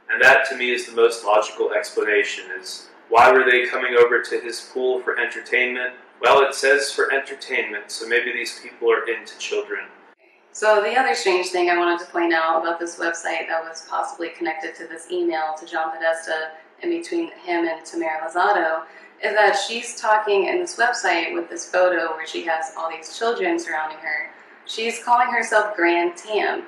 and 0.10 0.22
that 0.22 0.48
to 0.50 0.56
me 0.56 0.72
is 0.74 0.86
the 0.86 0.94
most 0.96 1.26
logical 1.26 1.74
explanation. 1.74 2.50
Is 2.52 2.88
why 3.10 3.32
were 3.32 3.44
they 3.50 3.66
coming 3.66 3.96
over 3.96 4.22
to 4.22 4.40
his 4.40 4.62
pool 4.62 5.02
for 5.02 5.20
entertainment? 5.20 5.96
Well, 6.22 6.42
it 6.42 6.56
says 6.56 6.92
for 6.92 7.12
entertainment, 7.14 7.92
so 7.92 8.08
maybe 8.08 8.32
these 8.32 8.60
people 8.60 8.92
are 8.92 9.04
into 9.08 9.38
children. 9.38 9.88
So 10.54 10.82
the 10.82 10.96
other 10.98 11.14
strange 11.14 11.50
thing 11.50 11.70
I 11.70 11.78
wanted 11.78 12.00
to 12.00 12.06
point 12.12 12.34
out 12.34 12.62
about 12.64 12.80
this 12.80 12.96
website 12.98 13.48
that 13.48 13.62
was 13.64 13.86
possibly 13.88 14.30
connected 14.30 14.74
to 14.76 14.88
this 14.88 15.12
email 15.12 15.54
to 15.60 15.66
John 15.68 15.92
Podesta 15.92 16.52
and 16.82 16.90
between 16.92 17.30
him 17.32 17.68
and 17.68 17.86
Tamara 17.86 18.28
Lozado 18.28 18.84
is 19.24 19.34
that 19.34 19.56
she's 19.56 20.00
talking 20.00 20.46
in 20.46 20.60
this 20.60 20.76
website 20.76 21.34
with 21.34 21.50
this 21.50 21.70
photo 21.70 22.14
where 22.16 22.28
she 22.28 22.46
has 22.46 22.74
all 22.78 22.90
these 22.90 23.18
children 23.18 23.60
surrounding 23.60 23.98
her. 23.98 24.30
She's 24.66 25.04
calling 25.04 25.32
herself 25.32 25.76
Grand 25.76 26.16
Tam. 26.18 26.64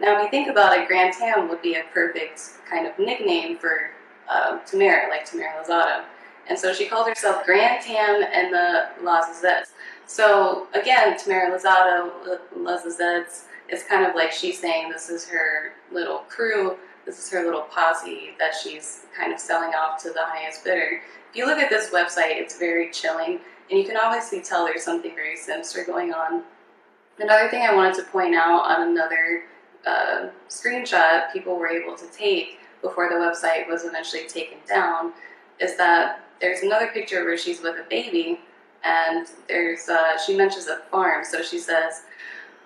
Now, 0.00 0.16
if 0.16 0.24
you 0.24 0.30
think 0.30 0.48
about 0.48 0.78
it, 0.78 0.86
Grand 0.86 1.14
Tam 1.14 1.48
would 1.48 1.60
be 1.60 1.74
a 1.74 1.82
perfect 1.92 2.40
kind 2.70 2.86
of 2.86 2.96
nickname 2.98 3.58
for 3.58 3.90
uh, 4.28 4.58
Tamara, 4.58 5.08
like 5.08 5.24
Tamara 5.24 5.62
Lozado. 5.62 6.04
And 6.48 6.58
so 6.58 6.72
she 6.72 6.86
called 6.86 7.08
herself 7.08 7.44
Grand 7.44 7.82
Tam 7.82 8.22
and 8.32 8.52
the 8.52 8.88
Lazazettes. 9.02 9.70
So 10.06 10.68
again, 10.74 11.18
Tamara 11.18 11.56
Lozado, 11.56 12.38
Lazazettes, 12.56 13.44
it's 13.68 13.82
kind 13.84 14.06
of 14.06 14.14
like 14.14 14.32
she's 14.32 14.58
saying 14.58 14.90
this 14.90 15.10
is 15.10 15.28
her 15.28 15.72
little 15.92 16.18
crew, 16.28 16.76
this 17.04 17.18
is 17.18 17.30
her 17.30 17.44
little 17.44 17.62
posse 17.62 18.34
that 18.38 18.54
she's 18.54 19.04
kind 19.16 19.32
of 19.32 19.38
selling 19.38 19.74
off 19.74 20.02
to 20.02 20.10
the 20.10 20.24
highest 20.24 20.64
bidder. 20.64 21.02
If 21.30 21.36
you 21.36 21.46
look 21.46 21.58
at 21.58 21.70
this 21.70 21.90
website, 21.90 22.36
it's 22.36 22.58
very 22.58 22.90
chilling, 22.90 23.40
and 23.70 23.78
you 23.78 23.84
can 23.84 23.96
obviously 23.96 24.40
tell 24.40 24.64
there's 24.64 24.84
something 24.84 25.14
very 25.14 25.36
sinister 25.36 25.84
going 25.84 26.12
on. 26.12 26.42
Another 27.18 27.48
thing 27.48 27.62
I 27.62 27.74
wanted 27.74 27.94
to 27.96 28.04
point 28.04 28.34
out 28.34 28.62
on 28.62 28.88
another 28.88 29.44
uh, 29.86 30.28
screenshot 30.48 31.32
people 31.32 31.56
were 31.56 31.68
able 31.68 31.96
to 31.96 32.06
take 32.06 32.58
before 32.82 33.08
the 33.08 33.14
website 33.14 33.68
was 33.68 33.84
eventually 33.84 34.26
taken 34.28 34.58
down 34.68 35.12
is 35.60 35.76
that 35.76 36.20
there's 36.40 36.62
another 36.62 36.88
picture 36.88 37.24
where 37.24 37.36
she's 37.36 37.60
with 37.60 37.76
a 37.76 37.88
baby 37.88 38.40
and 38.84 39.26
there's 39.48 39.88
uh, 39.88 40.16
she 40.18 40.36
mentions 40.36 40.66
a 40.66 40.78
farm 40.90 41.24
so 41.24 41.42
she 41.42 41.58
says 41.58 42.02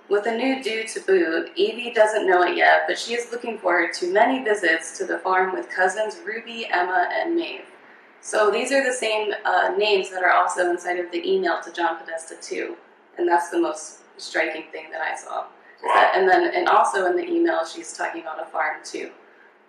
with 0.08 0.26
a 0.26 0.36
new 0.36 0.62
dude 0.62 0.88
to 0.88 1.00
boot 1.00 1.50
evie 1.56 1.92
doesn't 1.92 2.26
know 2.26 2.42
it 2.42 2.56
yet 2.56 2.82
but 2.86 2.98
she 2.98 3.14
is 3.14 3.30
looking 3.32 3.56
forward 3.58 3.92
to 3.94 4.12
many 4.12 4.44
visits 4.44 4.96
to 4.98 5.06
the 5.06 5.18
farm 5.18 5.54
with 5.54 5.68
cousins 5.70 6.18
ruby 6.26 6.66
emma 6.70 7.08
and 7.12 7.34
maeve 7.34 7.62
so 8.22 8.50
these 8.50 8.72
are 8.72 8.82
the 8.82 8.92
same 8.92 9.32
uh, 9.44 9.74
names 9.76 10.10
that 10.10 10.22
are 10.22 10.32
also 10.32 10.70
inside 10.70 10.98
of 10.98 11.10
the 11.12 11.28
email 11.30 11.60
to 11.60 11.72
john 11.72 11.98
podesta 11.98 12.36
too 12.40 12.76
and 13.18 13.28
that's 13.28 13.50
the 13.50 13.60
most 13.60 14.00
striking 14.16 14.64
thing 14.72 14.90
that 14.90 15.00
i 15.00 15.14
saw. 15.16 15.44
Is 15.76 15.92
that- 15.94 16.12
and 16.16 16.28
then 16.28 16.52
and 16.54 16.68
also 16.68 17.06
in 17.06 17.16
the 17.16 17.28
email 17.28 17.64
she's 17.64 17.92
talking 17.96 18.22
about 18.22 18.40
a 18.40 18.46
farm 18.46 18.76
too. 18.84 19.10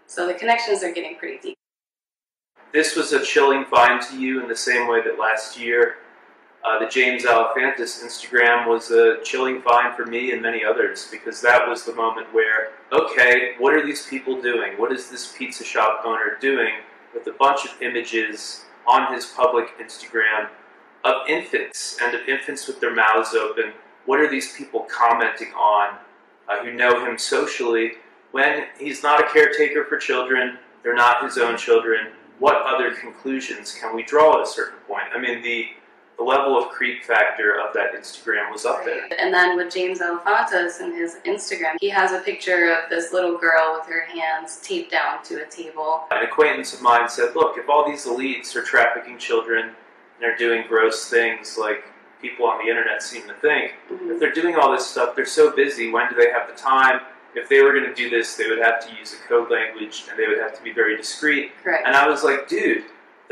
So 0.06 0.28
the 0.28 0.34
connections 0.34 0.84
are 0.84 0.92
getting 0.92 1.16
pretty 1.16 1.40
deep. 1.40 1.58
This 2.72 2.96
was 2.96 3.14
a 3.14 3.24
chilling 3.24 3.66
find 3.66 4.02
to 4.04 4.20
you 4.20 4.42
in 4.42 4.48
the 4.48 4.56
same 4.56 4.88
way 4.88 5.02
that 5.02 5.18
last 5.20 5.60
year 5.60 5.96
uh, 6.64 6.80
the 6.80 6.88
James 6.88 7.24
Alefantis 7.24 8.04
Instagram 8.04 8.68
was 8.68 8.90
a 8.92 9.22
chilling 9.24 9.62
find 9.62 9.96
for 9.96 10.06
me 10.06 10.32
and 10.32 10.42
many 10.42 10.64
others 10.64 11.10
because 11.12 11.42
that 11.42 11.68
was 11.68 11.84
the 11.84 11.94
moment 11.94 12.34
where, 12.34 12.74
okay, 12.92 13.56
what 13.58 13.74
are 13.74 13.86
these 13.86 14.06
people 14.08 14.42
doing? 14.42 14.74
What 14.78 14.92
is 14.92 15.10
this 15.10 15.36
pizza 15.38 15.64
shop 15.64 16.04
owner 16.06 16.38
doing 16.40 16.74
with 17.14 17.28
a 17.28 17.34
bunch 17.34 17.66
of 17.66 17.82
images 17.82 18.66
on 18.88 19.14
his 19.14 19.26
public 19.26 19.78
Instagram 19.80 20.50
of 21.04 21.28
infants 21.28 21.98
and 22.02 22.16
of 22.16 22.28
infants 22.28 22.68
with 22.68 22.80
their 22.80 22.94
mouths 22.94 23.34
open? 23.34 23.74
What 24.06 24.20
are 24.20 24.30
these 24.30 24.54
people 24.56 24.82
commenting 24.82 25.54
on 25.54 25.98
uh, 26.50 26.64
who 26.64 26.74
know 26.74 27.06
him 27.06 27.18
socially 27.18 27.94
when 28.32 28.66
he's 28.78 29.04
not 29.04 29.22
a 29.22 29.28
caretaker 29.32 29.86
for 29.86 29.98
children? 29.98 30.58
They're 30.84 30.96
not 30.96 31.24
his 31.24 31.38
own 31.38 31.58
children. 31.58 32.08
What 32.40 32.58
other 32.66 32.94
conclusions 32.94 33.74
can 33.74 33.96
we 33.96 34.04
draw 34.04 34.40
at 34.40 34.48
a 34.48 34.50
certain 34.50 34.80
point? 34.88 35.06
I 35.16 35.20
mean, 35.20 35.42
the, 35.42 35.68
the 36.24 36.30
level 36.30 36.58
of 36.58 36.70
creep 36.70 37.04
factor 37.04 37.60
of 37.60 37.74
that 37.74 37.94
Instagram 37.94 38.52
was 38.52 38.66
up 38.66 38.86
there. 38.86 39.08
And 39.20 39.34
then 39.34 39.58
with 39.58 39.74
James 39.74 40.00
Alefantis 40.00 40.80
and 40.80 40.94
his 40.94 41.18
Instagram, 41.26 41.76
he 41.80 41.90
has 41.90 42.12
a 42.12 42.20
picture 42.20 42.74
of 42.74 42.90
this 42.90 43.12
little 43.12 43.38
girl 43.38 43.78
with 43.78 43.88
her 43.90 44.06
hands 44.06 44.60
taped 44.62 44.92
down 44.92 45.24
to 45.26 45.44
a 45.44 45.50
table. 45.50 46.04
An 46.12 46.24
acquaintance 46.24 46.74
of 46.74 46.82
mine 46.82 47.10
said, 47.10 47.36
Look, 47.36 47.58
if 47.58 47.70
all 47.70 47.86
these 47.86 48.06
elites 48.06 48.56
are 48.56 48.64
trafficking 48.64 49.18
children 49.18 49.72
and 50.22 50.32
are 50.32 50.38
doing 50.38 50.66
gross 50.68 51.10
things 51.10 51.58
like 51.60 51.84
people 52.22 52.46
on 52.46 52.64
the 52.64 52.70
internet 52.70 53.04
seem 53.04 53.28
to 53.28 53.34
think, 53.36 53.74
mm-hmm. 53.92 54.12
if 54.12 54.20
they're 54.20 54.32
doing 54.32 54.56
all 54.56 54.72
this 54.72 54.88
stuff, 54.88 55.16
they're 55.16 55.26
so 55.26 55.54
busy, 55.54 55.92
when 55.92 56.10
do 56.10 56.16
they 56.16 56.32
have 56.32 56.48
the 56.48 56.56
time? 56.56 57.02
If 57.36 57.50
they 57.50 57.62
were 57.62 57.74
going 57.74 57.86
to 57.86 57.96
do 57.96 58.10
this, 58.10 58.36
they 58.36 58.48
would 58.48 58.60
have 58.60 58.86
to 58.88 58.96
use 58.96 59.14
a 59.14 59.28
code 59.28 59.50
language 59.50 60.04
and 60.10 60.18
they 60.18 60.28
would 60.28 60.38
have 60.38 60.56
to 60.56 60.64
be 60.64 60.72
very 60.72 60.96
discreet. 60.96 61.52
Correct. 61.64 61.86
And 61.86 61.96
I 61.96 62.08
was 62.08 62.24
like, 62.24 62.48
dude, 62.48 62.84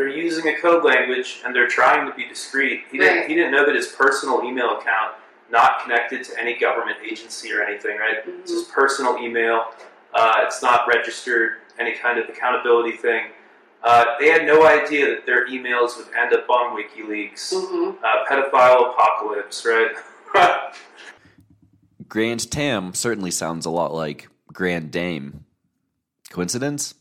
they're 0.02 0.10
using 0.10 0.48
a 0.48 0.60
code 0.60 0.84
language 0.84 1.42
and 1.46 1.56
they're 1.56 1.68
trying 1.68 2.10
to 2.10 2.16
be 2.16 2.26
discreet. 2.28 2.82
He 2.92 2.98
didn't, 2.98 3.18
Right. 3.20 3.28
he 3.28 3.36
didn't 3.36 3.52
know 3.52 3.66
that 3.66 3.76
his 3.76 3.88
personal 3.88 4.44
email 4.44 4.78
account, 4.80 5.14
not 5.52 5.84
connected 5.84 6.24
to 6.26 6.40
any 6.40 6.58
government 6.58 6.98
agency 7.08 7.54
or 7.54 7.62
anything, 7.62 7.98
right? 7.98 8.18
It's 8.26 8.52
his 8.52 8.64
personal 8.64 9.18
email. 9.20 9.66
Uh, 10.14 10.40
it's 10.40 10.64
not 10.64 10.88
registered, 10.88 11.58
any 11.78 11.94
kind 11.94 12.18
of 12.18 12.28
accountability 12.30 12.98
thing. 12.98 13.28
Uh, 13.84 14.06
they 14.20 14.30
had 14.30 14.46
no 14.48 14.66
idea 14.66 15.08
that 15.08 15.26
their 15.28 15.48
emails 15.48 15.98
would 15.98 16.08
end 16.16 16.34
up 16.34 16.50
on 16.50 16.76
WikiLeaks. 16.78 17.54
Uh, 17.54 18.26
pedophile 18.30 18.94
apocalypse, 18.94 19.66
right? 19.66 19.92
Grand 22.08 22.50
Tam 22.52 22.94
certainly 22.94 23.32
sounds 23.32 23.66
a 23.66 23.70
lot 23.70 23.94
like 23.94 24.28
Grand 24.52 24.92
Dame. 24.92 25.46
Coincidence? 26.30 26.96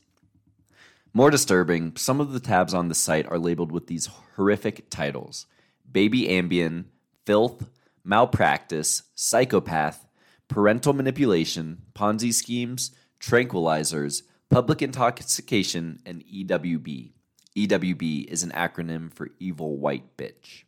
More 1.12 1.30
disturbing, 1.30 1.97
some 1.97 2.20
of 2.20 2.32
the 2.32 2.40
tabs 2.40 2.72
on 2.72 2.89
the 2.89 2.94
site 2.94 3.26
are 3.26 3.39
labeled 3.39 3.72
with 3.72 3.89
these 3.89 4.06
horrific 4.06 4.90
titles 4.90 5.47
Baby 5.90 6.28
Ambien, 6.28 6.84
Filth, 7.26 7.68
Malpractice, 8.05 9.02
Psychopath, 9.14 10.06
Parental 10.47 10.92
Manipulation, 10.92 11.82
Ponzi 11.94 12.32
Schemes, 12.32 12.92
Tranquilizers, 13.20 14.22
Public 14.50 14.82
Intoxication, 14.82 16.00
and 16.06 16.24
EWB. 16.24 17.12
EWB 17.56 18.26
is 18.26 18.42
an 18.42 18.50
acronym 18.50 19.12
for 19.12 19.30
Evil 19.40 19.76
White 19.76 20.16
Bitch. 20.16 20.62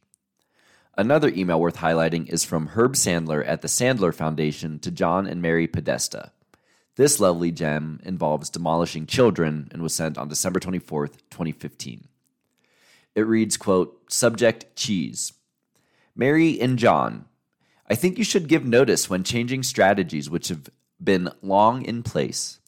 Another 0.98 1.28
email 1.28 1.60
worth 1.60 1.76
highlighting 1.76 2.28
is 2.28 2.44
from 2.44 2.68
Herb 2.68 2.94
Sandler 2.94 3.46
at 3.46 3.62
the 3.62 3.68
Sandler 3.68 4.14
Foundation 4.14 4.78
to 4.80 4.90
John 4.90 5.26
and 5.26 5.40
Mary 5.40 5.66
Podesta. 5.66 6.32
This 6.96 7.20
lovely 7.20 7.50
gem 7.50 8.00
involves 8.04 8.50
demolishing 8.50 9.06
children 9.06 9.68
and 9.72 9.82
was 9.82 9.94
sent 9.94 10.18
on 10.18 10.28
December 10.28 10.60
24th, 10.60 11.18
2015. 11.30 12.06
It 13.14 13.22
reads, 13.22 13.56
quote, 13.56 14.12
Subject 14.12 14.76
Cheese. 14.76 15.32
Mary 16.14 16.60
and 16.60 16.78
John, 16.78 17.24
I 17.88 17.94
think 17.94 18.18
you 18.18 18.24
should 18.24 18.48
give 18.48 18.66
notice 18.66 19.08
when 19.08 19.24
changing 19.24 19.62
strategies 19.62 20.28
which 20.28 20.48
have 20.48 20.68
been 21.02 21.30
long 21.40 21.82
in 21.82 22.02
place. 22.02 22.58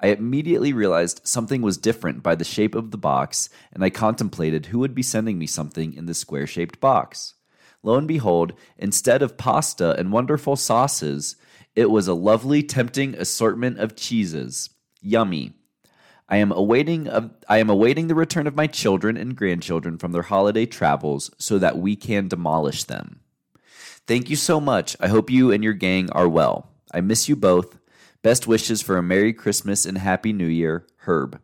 I 0.00 0.08
immediately 0.08 0.72
realized 0.72 1.20
something 1.24 1.60
was 1.60 1.78
different 1.78 2.22
by 2.22 2.34
the 2.34 2.44
shape 2.44 2.74
of 2.74 2.90
the 2.90 2.98
box, 2.98 3.50
and 3.72 3.84
I 3.84 3.90
contemplated 3.90 4.66
who 4.66 4.78
would 4.78 4.94
be 4.94 5.02
sending 5.02 5.38
me 5.38 5.46
something 5.46 5.92
in 5.92 6.06
the 6.06 6.14
square 6.14 6.46
shaped 6.46 6.80
box. 6.80 7.34
Lo 7.82 7.96
and 7.96 8.08
behold, 8.08 8.54
instead 8.78 9.22
of 9.22 9.36
pasta 9.36 9.98
and 9.98 10.12
wonderful 10.12 10.56
sauces, 10.56 11.36
it 11.76 11.90
was 11.90 12.08
a 12.08 12.14
lovely, 12.14 12.62
tempting 12.62 13.14
assortment 13.14 13.78
of 13.78 13.94
cheeses. 13.94 14.70
Yummy. 15.00 15.52
I 16.28 16.38
am 16.38 16.50
awaiting 16.50 17.08
I 17.48 17.58
am 17.58 17.70
awaiting 17.70 18.08
the 18.08 18.16
return 18.16 18.48
of 18.48 18.56
my 18.56 18.66
children 18.66 19.16
and 19.16 19.36
grandchildren 19.36 19.96
from 19.96 20.10
their 20.10 20.22
holiday 20.22 20.66
travels 20.66 21.30
so 21.38 21.58
that 21.58 21.78
we 21.78 21.94
can 21.94 22.26
demolish 22.26 22.82
them. 22.84 23.20
Thank 24.08 24.28
you 24.30 24.36
so 24.36 24.60
much. 24.60 24.96
I 24.98 25.06
hope 25.08 25.30
you 25.30 25.52
and 25.52 25.62
your 25.62 25.72
gang 25.72 26.10
are 26.10 26.28
well. 26.28 26.70
I 26.92 27.00
miss 27.00 27.28
you 27.28 27.36
both. 27.36 27.78
Best 28.22 28.48
wishes 28.48 28.82
for 28.82 28.96
a 28.96 29.02
Merry 29.02 29.32
Christmas 29.32 29.86
and 29.86 29.98
Happy 29.98 30.32
New 30.32 30.46
Year, 30.46 30.84
Herb. 30.98 31.40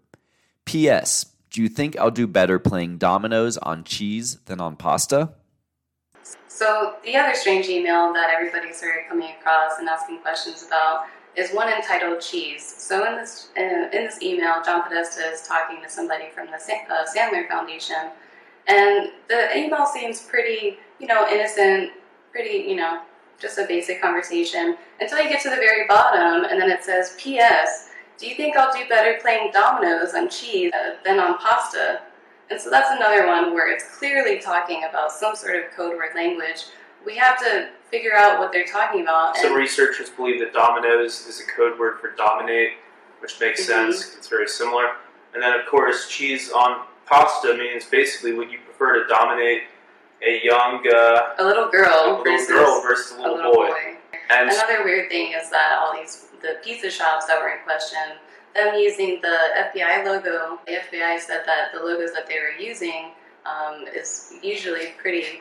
P.S. 0.64 1.26
Do 1.50 1.62
you 1.62 1.68
think 1.68 1.96
I'll 1.96 2.10
do 2.10 2.26
better 2.26 2.58
playing 2.58 2.98
dominoes 2.98 3.58
on 3.58 3.84
cheese 3.84 4.38
than 4.46 4.60
on 4.60 4.76
pasta? 4.76 5.34
So 6.62 6.94
the 7.04 7.16
other 7.16 7.34
strange 7.34 7.66
email 7.68 8.12
that 8.12 8.30
everybody 8.32 8.72
started 8.72 9.08
coming 9.08 9.30
across 9.40 9.80
and 9.80 9.88
asking 9.88 10.18
questions 10.18 10.64
about 10.64 11.06
is 11.34 11.50
one 11.50 11.68
entitled 11.68 12.20
Cheese. 12.20 12.62
So 12.62 13.04
in 13.04 13.16
this 13.16 13.48
in, 13.56 13.90
in 13.92 14.04
this 14.04 14.22
email, 14.22 14.62
John 14.64 14.84
Podesta 14.84 15.28
is 15.32 15.42
talking 15.42 15.82
to 15.82 15.90
somebody 15.90 16.26
from 16.32 16.46
the 16.46 16.58
uh, 16.58 17.04
Sandler 17.04 17.48
Foundation, 17.48 18.12
and 18.68 19.10
the 19.28 19.58
email 19.58 19.86
seems 19.86 20.22
pretty, 20.22 20.78
you 21.00 21.08
know, 21.08 21.26
innocent, 21.28 21.94
pretty, 22.30 22.58
you 22.70 22.76
know, 22.76 23.00
just 23.40 23.58
a 23.58 23.66
basic 23.66 24.00
conversation 24.00 24.76
until 25.00 25.20
you 25.20 25.28
get 25.28 25.42
to 25.42 25.50
the 25.50 25.56
very 25.56 25.84
bottom, 25.88 26.44
and 26.44 26.62
then 26.62 26.70
it 26.70 26.84
says, 26.84 27.16
"P.S. 27.18 27.88
Do 28.18 28.28
you 28.28 28.36
think 28.36 28.56
I'll 28.56 28.72
do 28.72 28.88
better 28.88 29.18
playing 29.20 29.50
dominoes 29.52 30.14
on 30.14 30.28
cheese 30.28 30.70
uh, 30.72 30.94
than 31.04 31.18
on 31.18 31.38
pasta?" 31.38 32.02
And 32.50 32.60
so 32.60 32.70
that's 32.70 32.90
another 32.90 33.26
one 33.26 33.54
where 33.54 33.70
it's 33.72 33.96
clearly 33.98 34.38
talking 34.38 34.84
about 34.88 35.10
some 35.12 35.34
sort 35.34 35.56
of 35.56 35.70
code 35.72 35.96
word 35.96 36.10
language. 36.14 36.66
We 37.04 37.16
have 37.16 37.38
to 37.40 37.68
figure 37.90 38.14
out 38.14 38.38
what 38.38 38.52
they're 38.52 38.64
talking 38.66 39.02
about. 39.02 39.36
Some 39.36 39.54
researchers 39.54 40.10
believe 40.10 40.38
that 40.40 40.52
dominoes 40.52 41.26
is 41.26 41.40
a 41.40 41.44
code 41.56 41.78
word 41.78 41.98
for 42.00 42.10
dominate, 42.10 42.74
which 43.20 43.40
makes 43.40 43.62
Mhm. 43.62 43.66
sense. 43.66 44.16
It's 44.16 44.28
very 44.28 44.48
similar. 44.48 44.96
And 45.34 45.42
then, 45.42 45.58
of 45.58 45.66
course, 45.66 46.08
cheese 46.08 46.52
on 46.52 46.86
pasta 47.06 47.54
means 47.54 47.86
basically 47.86 48.32
would 48.34 48.50
you 48.50 48.58
prefer 48.60 49.02
to 49.02 49.08
dominate 49.08 49.64
a 50.24 50.40
young 50.44 50.86
uh, 50.88 51.34
a 51.38 51.44
little 51.44 51.68
girl 51.68 51.88
a 51.90 52.08
little 52.18 52.24
versus 52.24 52.46
girl 52.48 52.80
versus 52.82 53.16
a 53.18 53.20
little, 53.22 53.52
boy. 53.54 53.96
And 54.30 54.50
Another 54.50 54.84
weird 54.84 55.08
thing 55.10 55.32
is 55.32 55.50
that 55.50 55.78
all 55.78 55.92
these 55.94 56.28
the 56.42 56.58
pizza 56.62 56.90
shops 56.90 57.26
that 57.26 57.40
were 57.40 57.48
in 57.48 57.58
question, 57.64 57.98
them 58.54 58.74
using 58.74 59.20
the 59.22 59.36
FBI 59.72 60.04
logo. 60.04 60.58
The 60.66 60.72
FBI 60.72 61.18
said 61.20 61.42
that 61.46 61.72
the 61.74 61.80
logos 61.80 62.12
that 62.12 62.26
they 62.26 62.38
were 62.38 62.52
using 62.58 63.10
um, 63.46 63.84
is 63.94 64.34
usually 64.42 64.88
pretty. 65.00 65.40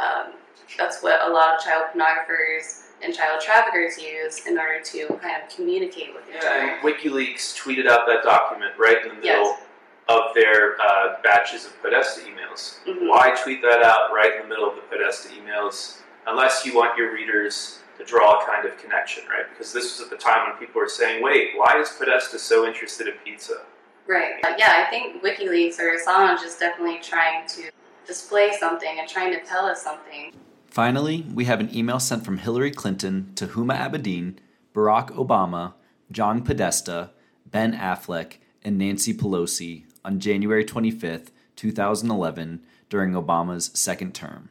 Um, 0.00 0.32
that's 0.78 1.02
what 1.02 1.20
a 1.28 1.32
lot 1.32 1.54
of 1.56 1.60
child 1.64 1.86
pornographers 1.94 2.82
and 3.02 3.14
child 3.14 3.40
traffickers 3.40 3.98
use 3.98 4.46
in 4.46 4.58
order 4.58 4.80
to 4.80 5.06
kind 5.22 5.42
of 5.42 5.48
communicate 5.54 6.14
with 6.14 6.22
each 6.28 6.42
Yeah, 6.42 6.78
other. 6.82 6.92
WikiLeaks 6.92 7.56
tweeted 7.58 7.88
out 7.88 8.06
that 8.06 8.22
document 8.22 8.72
right 8.78 9.02
in 9.02 9.08
the 9.08 9.14
middle 9.14 9.44
Yes. 9.46 9.62
of 10.08 10.34
their 10.34 10.76
uh, 10.80 11.16
batches 11.24 11.64
of 11.66 11.80
Podesta 11.82 12.20
emails. 12.22 12.84
Mhm. 12.84 13.08
Why 13.08 13.30
tweet 13.42 13.62
that 13.62 13.82
out 13.82 14.12
right 14.12 14.34
in 14.34 14.42
the 14.42 14.48
middle 14.48 14.68
of 14.68 14.76
the 14.76 14.82
Podesta 14.82 15.28
emails 15.30 16.00
unless 16.26 16.64
you 16.66 16.74
want 16.74 16.96
your 16.96 17.12
readers 17.12 17.80
to 18.00 18.06
draw 18.06 18.40
a 18.40 18.46
kind 18.46 18.66
of 18.66 18.78
connection, 18.78 19.24
right? 19.28 19.48
Because 19.50 19.72
this 19.72 19.98
was 19.98 20.06
at 20.06 20.10
the 20.10 20.16
time 20.16 20.48
when 20.48 20.58
people 20.58 20.80
were 20.80 20.88
saying, 20.88 21.22
wait, 21.22 21.50
why 21.56 21.78
is 21.78 21.90
Podesta 21.90 22.38
so 22.38 22.66
interested 22.66 23.06
in 23.06 23.14
pizza? 23.24 23.62
Right. 24.06 24.42
Uh, 24.42 24.54
yeah, 24.58 24.84
I 24.86 24.90
think 24.90 25.22
WikiLeaks 25.22 25.78
or 25.78 25.96
Assange 25.96 26.42
is 26.44 26.56
definitely 26.56 26.98
trying 27.00 27.46
to 27.48 27.70
display 28.06 28.52
something 28.58 28.98
and 28.98 29.08
trying 29.08 29.32
to 29.32 29.40
tell 29.44 29.66
us 29.66 29.82
something. 29.82 30.32
Finally, 30.68 31.26
we 31.34 31.44
have 31.44 31.60
an 31.60 31.74
email 31.76 32.00
sent 32.00 32.24
from 32.24 32.38
Hillary 32.38 32.70
Clinton 32.70 33.32
to 33.34 33.46
Huma 33.48 33.76
Abedin, 33.76 34.36
Barack 34.74 35.10
Obama, 35.10 35.74
John 36.10 36.42
Podesta, 36.42 37.10
Ben 37.46 37.74
Affleck, 37.74 38.34
and 38.62 38.78
Nancy 38.78 39.12
Pelosi 39.12 39.84
on 40.04 40.20
January 40.20 40.64
25th, 40.64 41.28
2011, 41.56 42.64
during 42.88 43.12
Obama's 43.12 43.70
second 43.74 44.14
term. 44.14 44.48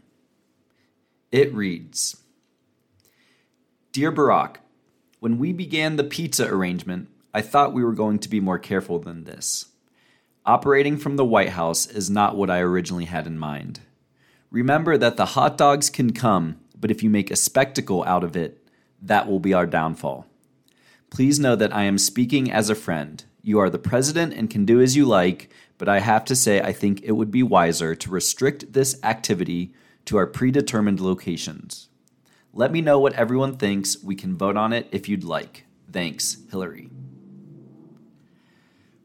It 1.32 1.54
reads 1.54 2.18
Dear 4.00 4.14
Barack, 4.14 4.60
when 5.20 5.38
we 5.38 5.52
began 5.52 5.98
the 5.98 6.06
pizza 6.06 6.48
arrangement, 6.48 7.10
I 7.34 7.42
thought 7.42 7.74
we 7.74 7.84
were 7.84 7.92
going 7.92 8.18
to 8.20 8.30
be 8.30 8.40
more 8.40 8.58
careful 8.58 8.98
than 8.98 9.26
this. 9.26 9.66
Operating 10.46 10.96
from 10.96 11.18
the 11.18 11.26
White 11.26 11.50
House 11.50 11.86
is 11.86 12.10
not 12.10 12.38
what 12.38 12.50
I 12.50 12.62
originally 12.62 13.04
had 13.04 13.28
in 13.28 13.38
mind. 13.38 13.82
Remember 14.52 14.98
that 14.98 15.18
the 15.18 15.36
hot 15.36 15.58
dogs 15.58 15.90
can 15.90 16.14
come, 16.14 16.62
but 16.80 16.92
if 16.92 17.04
you 17.04 17.10
make 17.10 17.30
a 17.30 17.36
spectacle 17.36 18.06
out 18.06 18.24
of 18.24 18.38
it, 18.38 18.66
that 19.02 19.28
will 19.28 19.42
be 19.42 19.54
our 19.54 19.66
downfall. 19.66 20.26
Please 21.10 21.38
know 21.38 21.58
that 21.58 21.76
I 21.76 21.84
am 21.84 21.98
speaking 21.98 22.50
as 22.50 22.70
a 22.70 22.76
friend. 22.76 23.26
You 23.42 23.60
are 23.60 23.70
the 23.70 23.78
president 23.78 24.34
and 24.34 24.50
can 24.50 24.64
do 24.64 24.80
as 24.80 24.96
you 24.96 25.04
like, 25.04 25.50
but 25.78 25.90
I 25.90 26.00
have 26.00 26.24
to 26.24 26.38
say 26.38 26.62
I 26.62 26.72
think 26.72 27.02
it 27.04 27.18
would 27.18 27.32
be 27.32 27.44
wiser 27.44 27.96
to 27.96 28.10
restrict 28.10 28.72
this 28.72 28.98
activity 29.04 29.74
to 30.06 30.16
our 30.16 30.26
predetermined 30.26 31.02
locations. 31.02 31.89
Let 32.54 32.72
me 32.72 32.82
know 32.82 33.00
what 33.00 33.14
everyone 33.14 33.58
thinks. 33.58 34.02
We 34.04 34.16
can 34.16 34.38
vote 34.38 34.58
on 34.58 34.74
it 34.74 34.88
if 34.92 35.08
you'd 35.08 35.24
like. 35.24 35.66
Thanks, 35.92 36.38
Hillary. 36.52 36.90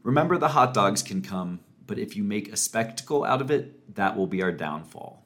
Remember, 0.03 0.37
the 0.37 0.49
hot 0.49 0.75
dogs 0.75 1.03
can 1.03 1.23
come, 1.23 1.61
but 1.87 1.99
if 1.99 2.17
you 2.17 2.23
make 2.23 2.53
a 2.53 2.57
spectacle 2.57 3.25
out 3.25 3.41
of 3.41 3.51
it, 3.51 3.95
that 3.95 4.17
will 4.17 4.27
be 4.27 4.43
our 4.43 4.53
downfall. 4.53 5.25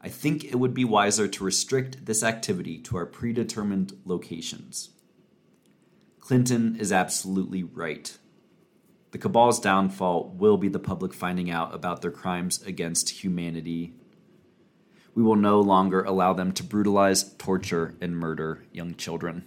I 0.00 0.08
think 0.08 0.44
it 0.44 0.56
would 0.56 0.74
be 0.74 0.84
wiser 0.84 1.26
to 1.26 1.44
restrict 1.44 2.06
this 2.06 2.22
activity 2.22 2.78
to 2.82 2.96
our 2.96 3.06
predetermined 3.06 3.98
locations. 4.04 4.90
Clinton 6.20 6.76
is 6.78 6.92
absolutely 6.92 7.62
right. 7.64 8.16
The 9.10 9.18
cabal's 9.18 9.58
downfall 9.58 10.34
will 10.36 10.56
be 10.56 10.68
the 10.68 10.78
public 10.78 11.14
finding 11.14 11.50
out 11.50 11.74
about 11.74 12.02
their 12.02 12.10
crimes 12.10 12.62
against 12.62 13.24
humanity. 13.24 13.94
We 15.18 15.24
will 15.24 15.34
no 15.34 15.60
longer 15.60 16.04
allow 16.04 16.32
them 16.32 16.52
to 16.52 16.62
brutalize, 16.62 17.32
torture, 17.38 17.96
and 18.00 18.16
murder 18.16 18.62
young 18.72 18.94
children. 18.94 19.44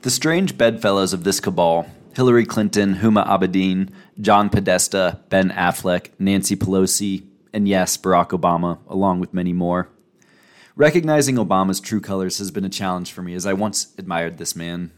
The 0.00 0.08
strange 0.08 0.56
bedfellows 0.56 1.12
of 1.12 1.24
this 1.24 1.40
cabal 1.40 1.86
Hillary 2.16 2.46
Clinton, 2.46 2.94
Huma 2.94 3.28
Abedin, 3.28 3.90
John 4.18 4.48
Podesta, 4.48 5.20
Ben 5.28 5.50
Affleck, 5.50 6.12
Nancy 6.18 6.56
Pelosi, 6.56 7.26
and 7.52 7.68
yes, 7.68 7.98
Barack 7.98 8.28
Obama, 8.28 8.78
along 8.88 9.20
with 9.20 9.34
many 9.34 9.52
more. 9.52 9.90
Recognizing 10.74 11.36
Obama's 11.36 11.78
true 11.78 12.00
colors 12.00 12.38
has 12.38 12.50
been 12.50 12.64
a 12.64 12.70
challenge 12.70 13.12
for 13.12 13.20
me 13.20 13.34
as 13.34 13.44
I 13.44 13.52
once 13.52 13.92
admired 13.98 14.38
this 14.38 14.56
man. 14.56 14.90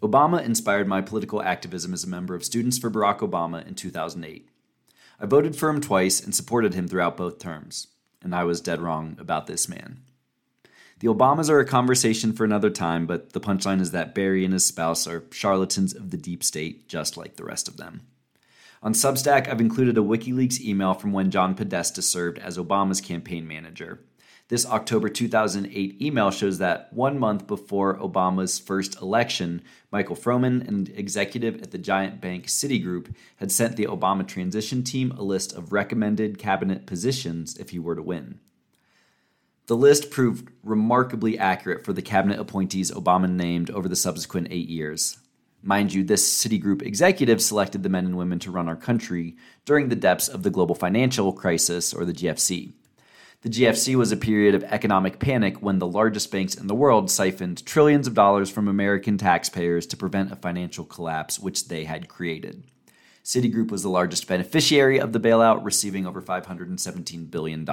Obama 0.00 0.40
inspired 0.40 0.86
my 0.86 1.00
political 1.00 1.42
activism 1.42 1.92
as 1.92 2.04
a 2.04 2.08
member 2.08 2.36
of 2.36 2.44
Students 2.44 2.78
for 2.78 2.88
Barack 2.92 3.18
Obama 3.18 3.66
in 3.66 3.74
2008. 3.74 4.47
I 5.20 5.26
voted 5.26 5.56
for 5.56 5.68
him 5.68 5.80
twice 5.80 6.20
and 6.20 6.34
supported 6.34 6.74
him 6.74 6.86
throughout 6.86 7.16
both 7.16 7.38
terms, 7.38 7.88
and 8.22 8.34
I 8.34 8.44
was 8.44 8.60
dead 8.60 8.80
wrong 8.80 9.16
about 9.18 9.46
this 9.46 9.68
man. 9.68 10.02
The 11.00 11.08
Obamas 11.08 11.48
are 11.48 11.60
a 11.60 11.64
conversation 11.64 12.32
for 12.32 12.44
another 12.44 12.70
time, 12.70 13.06
but 13.06 13.32
the 13.32 13.40
punchline 13.40 13.80
is 13.80 13.92
that 13.92 14.14
Barry 14.14 14.44
and 14.44 14.52
his 14.52 14.66
spouse 14.66 15.06
are 15.06 15.24
charlatans 15.30 15.94
of 15.94 16.10
the 16.10 16.16
deep 16.16 16.42
state, 16.42 16.88
just 16.88 17.16
like 17.16 17.36
the 17.36 17.44
rest 17.44 17.68
of 17.68 17.76
them. 17.76 18.02
On 18.82 18.92
Substack, 18.92 19.48
I've 19.48 19.60
included 19.60 19.98
a 19.98 20.02
WikiLeaks 20.02 20.60
email 20.60 20.94
from 20.94 21.12
when 21.12 21.30
John 21.30 21.54
Podesta 21.54 22.02
served 22.02 22.38
as 22.38 22.58
Obama's 22.58 23.00
campaign 23.00 23.46
manager. 23.46 24.00
This 24.48 24.64
October 24.64 25.10
2008 25.10 26.00
email 26.00 26.30
shows 26.30 26.56
that 26.56 26.90
one 26.90 27.18
month 27.18 27.46
before 27.46 27.98
Obama's 27.98 28.58
first 28.58 28.98
election, 29.02 29.60
Michael 29.92 30.16
Froman, 30.16 30.66
an 30.66 30.88
executive 30.94 31.60
at 31.60 31.70
the 31.70 31.76
giant 31.76 32.22
bank 32.22 32.46
Citigroup, 32.46 33.14
had 33.36 33.52
sent 33.52 33.76
the 33.76 33.84
Obama 33.84 34.26
transition 34.26 34.82
team 34.82 35.12
a 35.12 35.22
list 35.22 35.52
of 35.52 35.74
recommended 35.74 36.38
cabinet 36.38 36.86
positions 36.86 37.58
if 37.58 37.70
he 37.70 37.78
were 37.78 37.94
to 37.94 38.00
win. 38.00 38.40
The 39.66 39.76
list 39.76 40.10
proved 40.10 40.48
remarkably 40.62 41.38
accurate 41.38 41.84
for 41.84 41.92
the 41.92 42.00
cabinet 42.00 42.40
appointees 42.40 42.90
Obama 42.90 43.30
named 43.30 43.70
over 43.70 43.86
the 43.86 43.96
subsequent 43.96 44.48
eight 44.50 44.70
years. 44.70 45.18
Mind 45.62 45.92
you, 45.92 46.02
this 46.04 46.42
Citigroup 46.42 46.80
executive 46.80 47.42
selected 47.42 47.82
the 47.82 47.90
men 47.90 48.06
and 48.06 48.16
women 48.16 48.38
to 48.38 48.50
run 48.50 48.66
our 48.66 48.76
country 48.76 49.36
during 49.66 49.90
the 49.90 49.96
depths 49.96 50.26
of 50.26 50.42
the 50.42 50.50
global 50.50 50.74
financial 50.74 51.34
crisis, 51.34 51.92
or 51.92 52.06
the 52.06 52.14
GFC. 52.14 52.72
The 53.42 53.50
GFC 53.50 53.94
was 53.94 54.10
a 54.10 54.16
period 54.16 54.56
of 54.56 54.64
economic 54.64 55.20
panic 55.20 55.62
when 55.62 55.78
the 55.78 55.86
largest 55.86 56.32
banks 56.32 56.56
in 56.56 56.66
the 56.66 56.74
world 56.74 57.08
siphoned 57.08 57.64
trillions 57.64 58.08
of 58.08 58.14
dollars 58.14 58.50
from 58.50 58.66
American 58.66 59.16
taxpayers 59.16 59.86
to 59.86 59.96
prevent 59.96 60.32
a 60.32 60.36
financial 60.36 60.84
collapse 60.84 61.38
which 61.38 61.68
they 61.68 61.84
had 61.84 62.08
created. 62.08 62.64
Citigroup 63.24 63.70
was 63.70 63.84
the 63.84 63.90
largest 63.90 64.26
beneficiary 64.26 64.98
of 64.98 65.12
the 65.12 65.20
bailout, 65.20 65.64
receiving 65.64 66.04
over 66.04 66.20
$517 66.20 67.30
billion. 67.30 67.64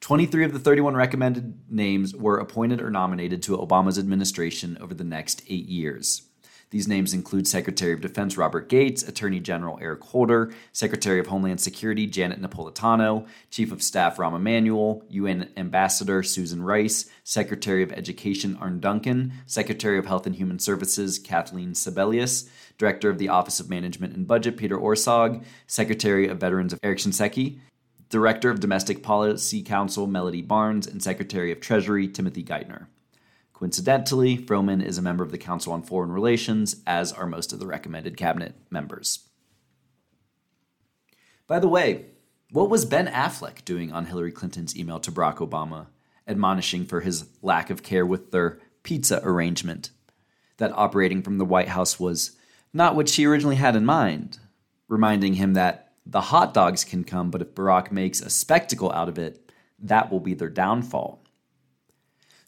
23 0.00 0.44
of 0.44 0.52
the 0.52 0.58
31 0.58 0.96
recommended 0.96 1.60
names 1.70 2.12
were 2.16 2.38
appointed 2.38 2.82
or 2.82 2.90
nominated 2.90 3.40
to 3.44 3.56
Obama's 3.56 4.00
administration 4.00 4.76
over 4.80 4.94
the 4.94 5.04
next 5.04 5.42
eight 5.48 5.68
years. 5.68 6.22
These 6.72 6.88
names 6.88 7.12
include 7.12 7.46
Secretary 7.46 7.92
of 7.92 8.00
Defense 8.00 8.38
Robert 8.38 8.70
Gates, 8.70 9.02
Attorney 9.02 9.40
General 9.40 9.78
Eric 9.82 10.02
Holder, 10.04 10.54
Secretary 10.72 11.20
of 11.20 11.26
Homeland 11.26 11.60
Security 11.60 12.06
Janet 12.06 12.40
Napolitano, 12.40 13.26
Chief 13.50 13.70
of 13.70 13.82
Staff 13.82 14.16
Rahm 14.16 14.34
Emanuel, 14.34 15.04
UN 15.10 15.50
Ambassador 15.58 16.22
Susan 16.22 16.62
Rice, 16.62 17.10
Secretary 17.24 17.82
of 17.82 17.92
Education 17.92 18.56
Arne 18.58 18.80
Duncan, 18.80 19.34
Secretary 19.44 19.98
of 19.98 20.06
Health 20.06 20.26
and 20.26 20.34
Human 20.34 20.58
Services 20.58 21.18
Kathleen 21.18 21.74
Sebelius, 21.74 22.48
Director 22.78 23.10
of 23.10 23.18
the 23.18 23.28
Office 23.28 23.60
of 23.60 23.68
Management 23.68 24.16
and 24.16 24.26
Budget 24.26 24.56
Peter 24.56 24.78
Orszag, 24.78 25.44
Secretary 25.66 26.26
of 26.26 26.40
Veterans 26.40 26.74
Eric 26.82 27.00
Shinseki, 27.00 27.58
Director 28.08 28.48
of 28.48 28.60
Domestic 28.60 29.02
Policy 29.02 29.62
Council 29.62 30.06
Melody 30.06 30.40
Barnes, 30.40 30.86
and 30.86 31.02
Secretary 31.02 31.52
of 31.52 31.60
Treasury 31.60 32.08
Timothy 32.08 32.42
Geithner. 32.42 32.86
Coincidentally, 33.62 34.36
Froman 34.36 34.84
is 34.84 34.98
a 34.98 35.02
member 35.02 35.22
of 35.22 35.30
the 35.30 35.38
Council 35.38 35.72
on 35.72 35.84
Foreign 35.84 36.10
Relations, 36.10 36.82
as 36.84 37.12
are 37.12 37.28
most 37.28 37.52
of 37.52 37.60
the 37.60 37.66
recommended 37.68 38.16
cabinet 38.16 38.56
members. 38.70 39.28
By 41.46 41.60
the 41.60 41.68
way, 41.68 42.06
what 42.50 42.68
was 42.68 42.84
Ben 42.84 43.06
Affleck 43.06 43.64
doing 43.64 43.92
on 43.92 44.06
Hillary 44.06 44.32
Clinton's 44.32 44.76
email 44.76 44.98
to 44.98 45.12
Barack 45.12 45.36
Obama, 45.36 45.86
admonishing 46.26 46.86
for 46.86 47.02
his 47.02 47.26
lack 47.40 47.70
of 47.70 47.84
care 47.84 48.04
with 48.04 48.32
their 48.32 48.58
pizza 48.82 49.20
arrangement? 49.22 49.90
That 50.56 50.72
operating 50.72 51.22
from 51.22 51.38
the 51.38 51.44
White 51.44 51.68
House 51.68 52.00
was 52.00 52.32
not 52.72 52.96
what 52.96 53.08
she 53.08 53.26
originally 53.26 53.54
had 53.54 53.76
in 53.76 53.86
mind, 53.86 54.40
reminding 54.88 55.34
him 55.34 55.54
that 55.54 55.92
the 56.04 56.20
hot 56.20 56.52
dogs 56.52 56.82
can 56.82 57.04
come, 57.04 57.30
but 57.30 57.40
if 57.40 57.54
Barack 57.54 57.92
makes 57.92 58.20
a 58.20 58.28
spectacle 58.28 58.90
out 58.90 59.08
of 59.08 59.18
it, 59.18 59.52
that 59.78 60.10
will 60.10 60.18
be 60.18 60.34
their 60.34 60.50
downfall 60.50 61.21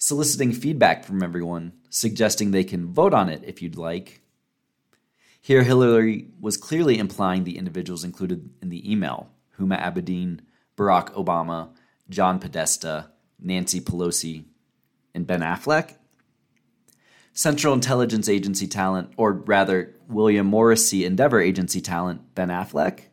soliciting 0.05 0.52
feedback 0.52 1.02
from 1.02 1.23
everyone, 1.23 1.73
suggesting 1.89 2.50
they 2.50 2.62
can 2.62 2.92
vote 2.92 3.15
on 3.15 3.31
it 3.31 3.42
if 3.42 3.62
you'd 3.62 3.78
like. 3.78 4.20
Here, 5.41 5.62
Hillary 5.62 6.28
was 6.39 6.58
clearly 6.58 6.99
implying 6.99 7.44
the 7.44 7.57
individuals 7.57 8.05
included 8.05 8.50
in 8.60 8.68
the 8.68 8.91
email 8.91 9.31
Huma 9.58 9.81
Abedin, 9.81 10.41
Barack 10.76 11.15
Obama, 11.15 11.70
John 12.10 12.39
Podesta, 12.39 13.12
Nancy 13.41 13.81
Pelosi, 13.81 14.44
and 15.15 15.26
Ben 15.26 15.41
Affleck. 15.41 15.94
Central 17.33 17.73
Intelligence 17.73 18.28
Agency 18.28 18.66
talent, 18.66 19.10
or 19.16 19.33
rather, 19.33 19.94
William 20.07 20.47
Morris 20.47 20.92
Endeavor 20.92 21.41
Agency 21.41 21.81
talent, 21.81 22.34
Ben 22.34 22.50
Affleck? 22.50 23.05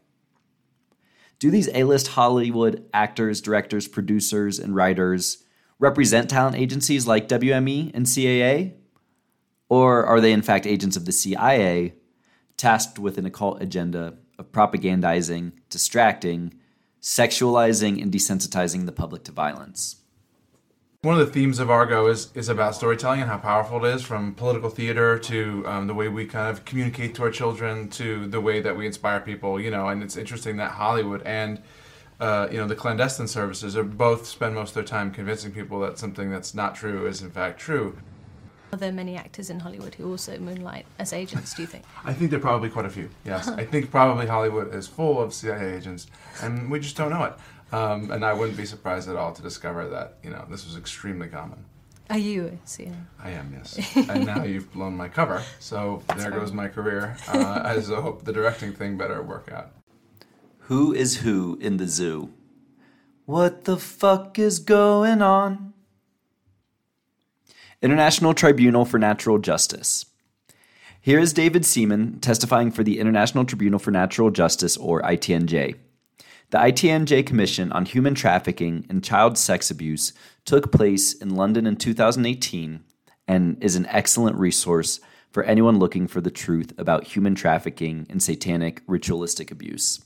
Do 1.39 1.49
these 1.49 1.69
A 1.73 1.85
list 1.85 2.09
Hollywood 2.09 2.85
actors, 2.93 3.39
directors, 3.39 3.87
producers, 3.87 4.59
and 4.59 4.75
writers 4.75 5.45
represent 5.81 6.29
talent 6.29 6.55
agencies 6.55 7.05
like 7.05 7.27
WME 7.27 7.91
and 7.93 8.05
CAA? 8.05 8.73
Or 9.67 10.05
are 10.05 10.21
they 10.21 10.31
in 10.31 10.41
fact 10.41 10.65
agents 10.65 10.95
of 10.95 11.05
the 11.05 11.11
CIA 11.11 11.95
tasked 12.55 12.99
with 12.99 13.17
an 13.17 13.25
occult 13.25 13.61
agenda 13.61 14.13
of 14.37 14.51
propagandizing, 14.51 15.51
distracting, 15.69 16.53
sexualizing, 17.01 18.01
and 18.01 18.11
desensitizing 18.11 18.85
the 18.85 18.91
public 18.91 19.23
to 19.25 19.31
violence? 19.31 19.97
One 21.01 21.19
of 21.19 21.25
the 21.25 21.33
themes 21.33 21.57
of 21.57 21.71
Argo 21.71 22.05
is, 22.05 22.31
is 22.35 22.47
about 22.47 22.75
storytelling 22.75 23.21
and 23.21 23.29
how 23.29 23.39
powerful 23.39 23.83
it 23.83 23.95
is, 23.95 24.03
from 24.03 24.35
political 24.35 24.69
theater 24.69 25.17
to 25.17 25.63
um, 25.65 25.87
the 25.87 25.95
way 25.95 26.09
we 26.09 26.27
kind 26.27 26.55
of 26.55 26.63
communicate 26.63 27.15
to 27.15 27.23
our 27.23 27.31
children 27.31 27.89
to 27.91 28.27
the 28.27 28.39
way 28.39 28.61
that 28.61 28.77
we 28.77 28.85
inspire 28.85 29.19
people. 29.19 29.59
You 29.59 29.71
know, 29.71 29.87
and 29.87 30.03
it's 30.03 30.15
interesting 30.15 30.57
that 30.57 30.73
Hollywood 30.73 31.23
and 31.23 31.63
uh, 32.21 32.47
you 32.51 32.57
know, 32.57 32.67
the 32.67 32.75
clandestine 32.75 33.27
services 33.27 33.75
are 33.75 33.83
both 33.83 34.27
spend 34.27 34.53
most 34.53 34.69
of 34.69 34.75
their 34.75 34.83
time 34.83 35.11
convincing 35.11 35.51
people 35.51 35.79
that 35.79 35.97
something 35.97 36.29
that's 36.29 36.53
not 36.53 36.75
true 36.75 37.07
is 37.07 37.21
in 37.23 37.31
fact 37.31 37.59
true. 37.59 37.97
Are 38.71 38.77
there 38.77 38.91
many 38.91 39.17
actors 39.17 39.49
in 39.49 39.59
Hollywood 39.59 39.95
who 39.95 40.09
also 40.09 40.37
moonlight 40.37 40.85
as 40.99 41.13
agents, 41.13 41.55
do 41.55 41.63
you 41.63 41.67
think? 41.67 41.83
I 42.05 42.13
think 42.13 42.29
there 42.29 42.37
are 42.37 42.41
probably 42.41 42.69
quite 42.69 42.85
a 42.85 42.89
few, 42.89 43.09
yes. 43.25 43.47
I 43.47 43.65
think 43.65 43.89
probably 43.89 44.27
Hollywood 44.27 44.73
is 44.73 44.87
full 44.87 45.19
of 45.19 45.33
CIA 45.33 45.75
agents, 45.75 46.07
and 46.41 46.69
we 46.69 46.79
just 46.79 46.95
don't 46.95 47.09
know 47.09 47.23
it. 47.23 47.33
Um, 47.73 48.11
and 48.11 48.23
I 48.23 48.33
wouldn't 48.33 48.57
be 48.57 48.65
surprised 48.65 49.09
at 49.09 49.15
all 49.15 49.33
to 49.33 49.41
discover 49.41 49.89
that, 49.89 50.17
you 50.23 50.29
know, 50.29 50.45
this 50.49 50.65
was 50.65 50.77
extremely 50.77 51.27
common. 51.27 51.65
Are 52.11 52.17
you 52.17 52.45
a 52.47 52.67
CIA? 52.67 52.93
I 53.21 53.31
am, 53.31 53.51
yes. 53.53 53.95
and 54.09 54.27
now 54.27 54.43
you've 54.43 54.71
blown 54.71 54.95
my 54.95 55.09
cover, 55.09 55.41
so 55.59 56.03
there 56.15 56.29
goes 56.29 56.51
my 56.51 56.67
career. 56.67 57.17
Uh, 57.27 57.61
I 57.63 57.75
just 57.75 57.89
hope 57.89 58.25
the 58.25 58.33
directing 58.33 58.73
thing 58.73 58.95
better 58.95 59.21
work 59.23 59.51
out. 59.51 59.71
Who 60.71 60.93
is 60.93 61.17
who 61.17 61.57
in 61.59 61.75
the 61.75 61.85
zoo? 61.85 62.31
What 63.25 63.65
the 63.65 63.75
fuck 63.75 64.39
is 64.39 64.59
going 64.59 65.21
on? 65.21 65.73
International 67.81 68.33
Tribunal 68.33 68.85
for 68.85 68.97
Natural 68.97 69.37
Justice. 69.37 70.05
Here 71.01 71.19
is 71.19 71.33
David 71.33 71.65
Seaman 71.65 72.21
testifying 72.21 72.71
for 72.71 72.85
the 72.85 72.99
International 72.99 73.43
Tribunal 73.43 73.79
for 73.79 73.91
Natural 73.91 74.31
Justice, 74.31 74.77
or 74.77 75.01
ITNJ. 75.01 75.75
The 76.51 76.57
ITNJ 76.57 77.25
Commission 77.25 77.73
on 77.73 77.83
Human 77.85 78.15
Trafficking 78.15 78.85
and 78.87 79.03
Child 79.03 79.37
Sex 79.37 79.71
Abuse 79.71 80.13
took 80.45 80.71
place 80.71 81.11
in 81.13 81.35
London 81.35 81.67
in 81.67 81.75
2018 81.75 82.81
and 83.27 83.61
is 83.61 83.75
an 83.75 83.87
excellent 83.87 84.37
resource 84.37 85.01
for 85.31 85.43
anyone 85.43 85.79
looking 85.79 86.07
for 86.07 86.21
the 86.21 86.31
truth 86.31 86.73
about 86.77 87.07
human 87.07 87.35
trafficking 87.35 88.07
and 88.09 88.23
satanic 88.23 88.81
ritualistic 88.87 89.51
abuse. 89.51 89.99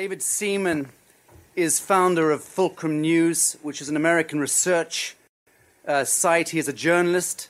David 0.00 0.22
Seaman 0.22 0.90
is 1.56 1.80
founder 1.80 2.30
of 2.30 2.44
Fulcrum 2.44 3.00
News, 3.00 3.56
which 3.62 3.80
is 3.80 3.88
an 3.88 3.96
American 3.96 4.38
research 4.38 5.16
uh, 5.88 6.04
site. 6.04 6.50
He 6.50 6.60
is 6.60 6.68
a 6.68 6.72
journalist 6.72 7.48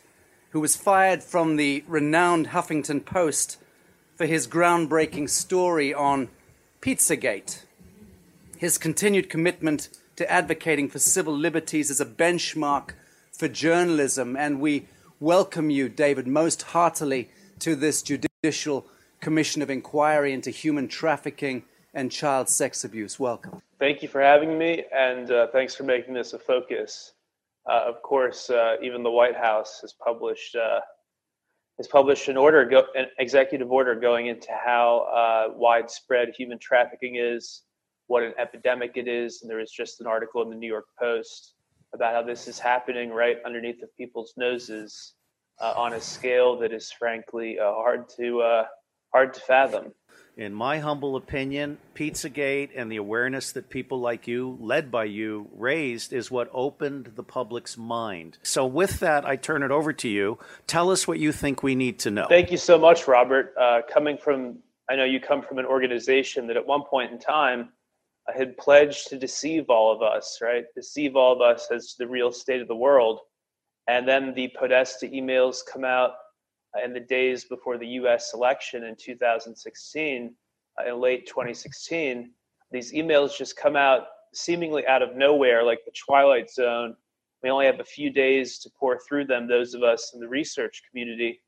who 0.52 0.60
was 0.60 0.74
fired 0.74 1.22
from 1.22 1.56
the 1.56 1.84
renowned 1.86 2.46
Huffington 2.46 3.04
Post 3.04 3.58
for 4.16 4.24
his 4.24 4.48
groundbreaking 4.48 5.28
story 5.28 5.92
on 5.92 6.30
Pizzagate. 6.80 7.64
His 8.56 8.78
continued 8.78 9.28
commitment 9.28 9.90
to 10.16 10.32
advocating 10.32 10.88
for 10.88 10.98
civil 10.98 11.36
liberties 11.36 11.90
is 11.90 12.00
a 12.00 12.06
benchmark 12.06 12.92
for 13.30 13.48
journalism, 13.48 14.36
and 14.38 14.58
we 14.58 14.86
welcome 15.20 15.68
you, 15.68 15.90
David, 15.90 16.26
most 16.26 16.62
heartily 16.62 17.28
to 17.58 17.76
this 17.76 18.00
Judicial 18.00 18.86
Commission 19.20 19.60
of 19.60 19.68
Inquiry 19.68 20.32
into 20.32 20.48
Human 20.48 20.88
Trafficking 20.88 21.64
and 21.94 22.10
child 22.10 22.48
sex 22.48 22.84
abuse. 22.84 23.18
Welcome. 23.18 23.62
Thank 23.78 24.02
you 24.02 24.08
for 24.08 24.20
having 24.20 24.58
me, 24.58 24.84
and 24.94 25.30
uh, 25.30 25.46
thanks 25.52 25.74
for 25.74 25.84
making 25.84 26.14
this 26.14 26.32
a 26.32 26.38
focus. 26.38 27.12
Uh, 27.68 27.84
of 27.86 28.02
course, 28.02 28.50
uh, 28.50 28.76
even 28.82 29.02
the 29.02 29.10
White 29.10 29.36
House 29.36 29.80
has 29.82 29.92
published 29.92 30.56
uh, 30.56 30.80
has 31.76 31.86
published 31.86 32.26
an 32.28 32.36
order, 32.36 32.64
go, 32.64 32.84
an 32.96 33.06
executive 33.18 33.70
order, 33.70 33.94
going 33.94 34.26
into 34.26 34.48
how 34.50 35.06
uh, 35.14 35.52
widespread 35.54 36.32
human 36.36 36.58
trafficking 36.58 37.16
is, 37.16 37.62
what 38.08 38.24
an 38.24 38.32
epidemic 38.36 38.96
it 38.96 39.06
is, 39.06 39.42
and 39.42 39.50
there 39.50 39.58
was 39.58 39.70
just 39.70 40.00
an 40.00 40.06
article 40.06 40.42
in 40.42 40.50
the 40.50 40.56
New 40.56 40.66
York 40.66 40.86
Post 40.98 41.54
about 41.94 42.12
how 42.12 42.22
this 42.22 42.48
is 42.48 42.58
happening 42.58 43.10
right 43.10 43.36
underneath 43.46 43.80
of 43.82 43.96
people's 43.96 44.34
noses 44.36 45.14
uh, 45.60 45.72
on 45.76 45.92
a 45.92 46.00
scale 46.00 46.58
that 46.58 46.72
is 46.72 46.90
frankly 46.90 47.58
hard 47.60 48.08
to 48.08 48.64
hard 49.12 49.32
to 49.32 49.40
fathom 49.40 49.92
in 50.38 50.54
my 50.54 50.78
humble 50.78 51.16
opinion, 51.16 51.78
Pizzagate 51.96 52.70
and 52.76 52.90
the 52.90 52.96
awareness 52.96 53.50
that 53.52 53.68
people 53.68 53.98
like 53.98 54.28
you, 54.28 54.56
led 54.60 54.88
by 54.88 55.04
you, 55.04 55.48
raised 55.52 56.12
is 56.12 56.30
what 56.30 56.48
opened 56.52 57.10
the 57.16 57.24
public's 57.24 57.76
mind. 57.76 58.38
So, 58.44 58.64
with 58.64 59.00
that, 59.00 59.26
I 59.26 59.34
turn 59.34 59.64
it 59.64 59.72
over 59.72 59.92
to 59.94 60.08
you. 60.08 60.38
Tell 60.68 60.92
us 60.92 61.08
what 61.08 61.18
you 61.18 61.32
think 61.32 61.64
we 61.64 61.74
need 61.74 61.98
to 62.00 62.12
know. 62.12 62.26
Thank 62.28 62.52
you 62.52 62.56
so 62.56 62.78
much, 62.78 63.08
Robert. 63.08 63.52
Uh, 63.60 63.80
coming 63.92 64.16
from, 64.16 64.60
I 64.88 64.94
know 64.94 65.04
you 65.04 65.18
come 65.18 65.42
from 65.42 65.58
an 65.58 65.66
organization 65.66 66.46
that 66.46 66.56
at 66.56 66.64
one 66.64 66.84
point 66.84 67.10
in 67.10 67.18
time 67.18 67.70
uh, 68.28 68.32
had 68.32 68.56
pledged 68.56 69.08
to 69.08 69.18
deceive 69.18 69.68
all 69.68 69.92
of 69.92 70.02
us, 70.02 70.38
right? 70.40 70.66
Deceive 70.76 71.16
all 71.16 71.32
of 71.32 71.40
us 71.40 71.66
as 71.72 71.96
the 71.98 72.06
real 72.06 72.30
state 72.30 72.62
of 72.62 72.68
the 72.68 72.76
world. 72.76 73.18
And 73.88 74.06
then 74.06 74.34
the 74.34 74.52
Podesta 74.56 75.08
emails 75.08 75.62
come 75.66 75.84
out 75.84 76.12
in 76.84 76.92
the 76.92 77.00
days 77.00 77.44
before 77.44 77.78
the 77.78 77.86
US 77.86 78.34
election 78.34 78.84
in 78.84 78.96
2016, 78.96 80.34
uh, 80.78 80.88
in 80.88 81.00
late 81.00 81.26
2016, 81.26 82.30
these 82.70 82.92
emails 82.92 83.36
just 83.36 83.56
come 83.56 83.76
out 83.76 84.02
seemingly 84.34 84.86
out 84.86 85.02
of 85.02 85.16
nowhere, 85.16 85.64
like 85.64 85.80
the 85.84 85.92
Twilight 85.92 86.50
Zone. 86.50 86.94
We 87.42 87.50
only 87.50 87.66
have 87.66 87.80
a 87.80 87.84
few 87.84 88.10
days 88.10 88.58
to 88.60 88.70
pour 88.78 88.98
through 88.98 89.26
them, 89.26 89.46
those 89.48 89.74
of 89.74 89.82
us 89.82 90.12
in 90.14 90.20
the 90.20 90.28
research 90.28 90.82
community, 90.88 91.40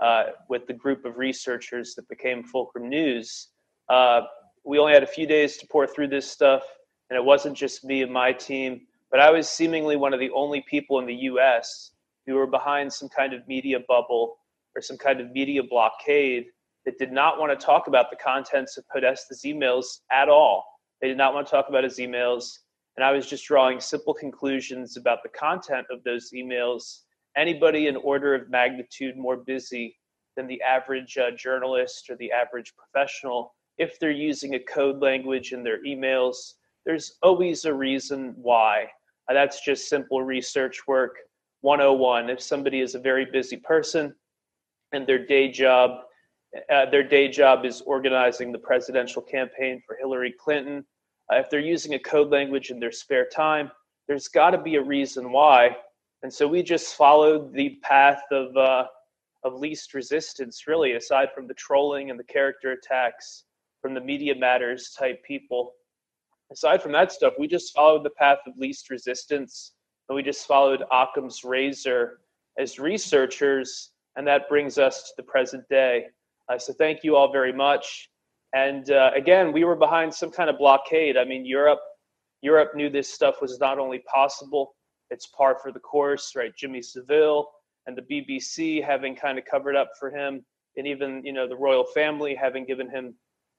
uh, 0.00 0.24
with 0.48 0.66
the 0.66 0.72
group 0.72 1.04
of 1.04 1.18
researchers 1.18 1.94
that 1.94 2.08
became 2.08 2.42
Fulcrum 2.42 2.88
News. 2.88 3.48
Uh, 3.88 4.22
we 4.64 4.78
only 4.78 4.92
had 4.92 5.02
a 5.02 5.06
few 5.06 5.26
days 5.26 5.56
to 5.58 5.66
pour 5.66 5.86
through 5.86 6.08
this 6.08 6.30
stuff, 6.30 6.62
and 7.10 7.16
it 7.16 7.24
wasn't 7.24 7.56
just 7.56 7.84
me 7.84 8.02
and 8.02 8.12
my 8.12 8.32
team, 8.32 8.86
but 9.10 9.20
I 9.20 9.30
was 9.30 9.48
seemingly 9.48 9.96
one 9.96 10.14
of 10.14 10.20
the 10.20 10.30
only 10.30 10.62
people 10.62 10.98
in 10.98 11.06
the 11.06 11.14
U.S. 11.14 11.90
who 12.26 12.34
were 12.34 12.46
behind 12.46 12.92
some 12.92 13.08
kind 13.08 13.34
of 13.34 13.46
media 13.46 13.78
bubble 13.86 14.38
or 14.76 14.82
some 14.82 14.98
kind 14.98 15.20
of 15.20 15.30
media 15.32 15.62
blockade 15.62 16.46
that 16.84 16.98
did 16.98 17.12
not 17.12 17.38
want 17.38 17.58
to 17.58 17.66
talk 17.66 17.86
about 17.86 18.10
the 18.10 18.16
contents 18.16 18.76
of 18.76 18.84
Podesta's 18.94 19.42
emails 19.44 20.00
at 20.10 20.28
all. 20.28 20.64
They 21.00 21.08
did 21.08 21.16
not 21.16 21.34
want 21.34 21.46
to 21.46 21.50
talk 21.50 21.68
about 21.68 21.84
his 21.84 21.98
emails. 21.98 22.58
And 22.96 23.04
I 23.04 23.12
was 23.12 23.26
just 23.26 23.46
drawing 23.46 23.80
simple 23.80 24.14
conclusions 24.14 24.96
about 24.96 25.22
the 25.22 25.28
content 25.30 25.86
of 25.90 26.02
those 26.04 26.30
emails. 26.34 27.00
Anybody 27.36 27.86
in 27.86 27.96
order 27.96 28.34
of 28.34 28.50
magnitude 28.50 29.16
more 29.16 29.36
busy 29.36 29.96
than 30.36 30.46
the 30.46 30.60
average 30.62 31.16
uh, 31.16 31.30
journalist 31.30 32.10
or 32.10 32.16
the 32.16 32.32
average 32.32 32.74
professional, 32.76 33.54
if 33.78 33.98
they're 33.98 34.10
using 34.10 34.54
a 34.54 34.58
code 34.60 35.00
language 35.00 35.52
in 35.52 35.62
their 35.62 35.82
emails, 35.84 36.36
there's 36.84 37.16
always 37.22 37.64
a 37.64 37.72
reason 37.72 38.34
why. 38.36 38.86
Uh, 39.28 39.34
that's 39.34 39.64
just 39.64 39.88
simple 39.88 40.22
research 40.22 40.86
work 40.86 41.16
101. 41.62 42.28
If 42.28 42.42
somebody 42.42 42.80
is 42.80 42.94
a 42.94 43.00
very 43.00 43.24
busy 43.24 43.56
person 43.56 44.14
and 44.92 45.06
their 45.06 45.24
day 45.24 45.50
job 45.50 46.00
uh, 46.70 46.84
their 46.90 47.02
day 47.02 47.28
job 47.28 47.64
is 47.64 47.80
organizing 47.82 48.52
the 48.52 48.58
presidential 48.58 49.22
campaign 49.22 49.82
for 49.86 49.96
Hillary 49.96 50.34
Clinton. 50.38 50.84
Uh, 51.32 51.36
if 51.36 51.48
they're 51.48 51.60
using 51.60 51.94
a 51.94 51.98
code 51.98 52.30
language 52.30 52.70
in 52.70 52.78
their 52.78 52.92
spare 52.92 53.26
time, 53.26 53.70
there's 54.06 54.28
got 54.28 54.50
to 54.50 54.58
be 54.58 54.76
a 54.76 54.82
reason 54.82 55.32
why. 55.32 55.74
And 56.22 56.32
so 56.32 56.46
we 56.46 56.62
just 56.62 56.94
followed 56.94 57.52
the 57.54 57.78
path 57.82 58.22
of 58.30 58.56
uh, 58.56 58.84
of 59.44 59.54
least 59.54 59.94
resistance, 59.94 60.66
really, 60.66 60.92
aside 60.92 61.28
from 61.34 61.48
the 61.48 61.54
trolling 61.54 62.10
and 62.10 62.18
the 62.18 62.24
character 62.24 62.72
attacks 62.72 63.44
from 63.80 63.94
the 63.94 64.00
media 64.00 64.34
matters 64.34 64.94
type 64.96 65.24
people. 65.24 65.72
Aside 66.52 66.82
from 66.82 66.92
that 66.92 67.10
stuff, 67.10 67.32
we 67.38 67.48
just 67.48 67.74
followed 67.74 68.04
the 68.04 68.10
path 68.10 68.38
of 68.46 68.56
least 68.56 68.90
resistance, 68.90 69.72
and 70.08 70.14
we 70.14 70.22
just 70.22 70.46
followed 70.46 70.84
Occam's 70.92 71.42
razor 71.44 72.20
as 72.58 72.78
researchers, 72.78 73.91
and 74.16 74.26
that 74.26 74.48
brings 74.48 74.78
us 74.78 75.04
to 75.04 75.10
the 75.16 75.22
present 75.22 75.68
day. 75.68 76.06
Uh, 76.48 76.58
so 76.58 76.72
thank 76.72 77.02
you 77.02 77.16
all 77.16 77.32
very 77.32 77.52
much. 77.52 78.10
And 78.54 78.90
uh, 78.90 79.10
again, 79.14 79.52
we 79.52 79.64
were 79.64 79.76
behind 79.76 80.12
some 80.12 80.30
kind 80.30 80.50
of 80.50 80.58
blockade. 80.58 81.16
I 81.16 81.24
mean, 81.24 81.46
Europe, 81.46 81.80
Europe 82.42 82.74
knew 82.74 82.90
this 82.90 83.12
stuff 83.12 83.40
was 83.40 83.58
not 83.58 83.78
only 83.78 84.00
possible; 84.00 84.74
it's 85.10 85.26
par 85.26 85.58
for 85.62 85.72
the 85.72 85.80
course, 85.80 86.32
right? 86.36 86.52
Jimmy 86.56 86.82
Savile 86.82 87.48
and 87.86 87.96
the 87.96 88.02
BBC 88.02 88.84
having 88.84 89.16
kind 89.16 89.38
of 89.38 89.44
covered 89.44 89.76
up 89.76 89.90
for 89.98 90.10
him, 90.10 90.44
and 90.76 90.86
even 90.86 91.22
you 91.24 91.32
know 91.32 91.48
the 91.48 91.56
royal 91.56 91.84
family 91.84 92.34
having 92.34 92.66
given 92.66 92.90
him 92.90 93.14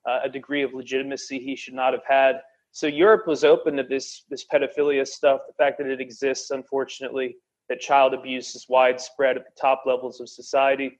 uh, 0.08 0.20
a 0.24 0.30
degree 0.30 0.62
of 0.62 0.74
legitimacy 0.74 1.40
he 1.40 1.56
should 1.56 1.74
not 1.74 1.94
have 1.94 2.06
had. 2.08 2.42
So 2.72 2.88
Europe 2.88 3.28
was 3.28 3.44
open 3.44 3.78
to 3.78 3.84
this 3.84 4.26
this 4.30 4.46
pedophilia 4.46 5.08
stuff. 5.08 5.42
The 5.48 5.54
fact 5.54 5.80
that 5.80 5.88
it 5.88 6.02
exists, 6.02 6.52
unfortunately, 6.52 7.38
that 7.70 7.80
child 7.80 8.14
abuse 8.14 8.56
is 8.56 8.68
widespread 8.70 9.38
at 9.38 9.46
the 9.46 9.62
top 9.62 9.84
levels 9.86 10.20
of 10.20 10.30
society 10.30 11.00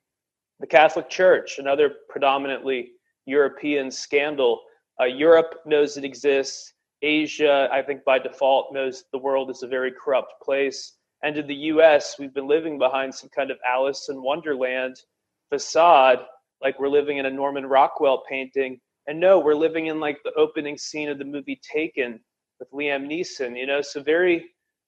the 0.64 0.68
Catholic 0.68 1.10
Church, 1.10 1.60
another 1.60 1.92
predominantly 2.08 2.94
European 3.26 3.92
scandal. 3.92 4.62
Uh, 4.98 5.04
Europe 5.04 5.60
knows 5.66 5.98
it 5.98 6.06
exists. 6.06 6.74
Asia, 7.02 7.68
I 7.70 7.82
think 7.82 8.06
by 8.06 8.18
default, 8.18 8.74
knows 8.74 9.04
the 9.12 9.18
world 9.18 9.50
is 9.50 9.64
a 9.64 9.68
very 9.68 9.92
corrupt 9.92 10.36
place. 10.42 10.94
And 11.22 11.38
in 11.38 11.48
the 11.48 11.56
US, 11.74 12.18
we've 12.18 12.34
been 12.34 12.48
living 12.48 12.78
behind 12.78 13.14
some 13.14 13.30
kind 13.36 13.52
of 13.52 13.58
Alice 13.68 14.08
in 14.10 14.22
Wonderland 14.22 14.96
facade, 15.50 16.20
like 16.62 16.80
we're 16.80 16.88
living 16.88 17.18
in 17.18 17.26
a 17.26 17.30
Norman 17.30 17.66
Rockwell 17.66 18.24
painting. 18.30 18.80
And 19.08 19.20
no, 19.20 19.40
we're 19.40 19.56
living 19.56 19.88
in 19.88 20.00
like 20.00 20.20
the 20.24 20.34
opening 20.36 20.78
scene 20.78 21.10
of 21.10 21.18
the 21.18 21.26
movie 21.26 21.60
Taken 21.62 22.22
with 22.60 22.72
Liam 22.72 23.06
Neeson, 23.06 23.58
you 23.58 23.66
know? 23.66 23.82
So, 23.82 24.02
very, 24.02 24.46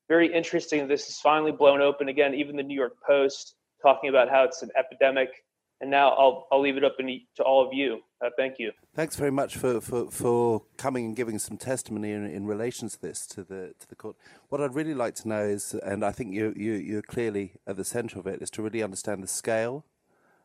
very 0.07 0.33
interesting. 0.33 0.87
This 0.87 1.09
is 1.09 1.19
finally 1.19 1.51
blown 1.51 1.81
open 1.81 2.09
again. 2.09 2.33
Even 2.33 2.55
the 2.55 2.63
New 2.63 2.75
York 2.75 2.95
Post 3.05 3.55
talking 3.81 4.09
about 4.09 4.29
how 4.29 4.43
it's 4.43 4.61
an 4.61 4.69
epidemic 4.77 5.29
and 5.81 5.91
now 5.91 6.09
I'll, 6.09 6.47
I'll 6.51 6.61
leave 6.61 6.77
it 6.77 6.83
up 6.83 6.95
in, 6.99 7.21
to 7.35 7.43
all 7.43 7.65
of 7.65 7.73
you. 7.73 8.01
Uh, 8.23 8.29
thank 8.37 8.59
you. 8.59 8.71
Thanks 8.95 9.15
very 9.15 9.31
much 9.31 9.57
for, 9.57 9.81
for, 9.81 10.09
for 10.09 10.63
coming 10.77 11.05
and 11.05 11.15
giving 11.15 11.37
some 11.37 11.57
testimony 11.57 12.11
in, 12.11 12.25
in 12.25 12.45
relation 12.45 12.87
to 12.89 13.01
this 13.01 13.27
to 13.27 13.43
the 13.43 13.73
to 13.79 13.87
the 13.87 13.95
court. 13.95 14.15
What 14.49 14.61
I'd 14.61 14.73
really 14.73 14.93
like 14.93 15.15
to 15.15 15.27
know 15.27 15.41
is, 15.41 15.73
and 15.73 16.03
I 16.03 16.11
think 16.11 16.33
you, 16.33 16.53
you 16.55 16.73
you're 16.73 17.01
clearly 17.01 17.53
at 17.67 17.75
the 17.75 17.83
centre 17.83 18.19
of 18.19 18.27
it, 18.27 18.41
is 18.41 18.49
to 18.51 18.61
really 18.61 18.81
understand 18.81 19.21
the 19.21 19.27
scale 19.27 19.85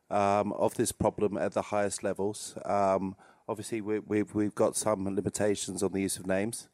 um, 0.09 0.51
of 0.53 0.75
this 0.75 0.91
problem 0.91 1.37
at 1.37 1.53
the 1.53 1.63
highest 1.63 2.03
levels. 2.03 2.55
Um, 2.65 3.15
obviously, 3.47 3.79
we, 3.79 3.99
we've 3.99 4.35
we've 4.35 4.55
got 4.55 4.75
some 4.75 5.05
limitations 5.05 5.81
on 5.81 5.93
the 5.93 6.01
use 6.01 6.17
of 6.17 6.27
names, 6.27 6.67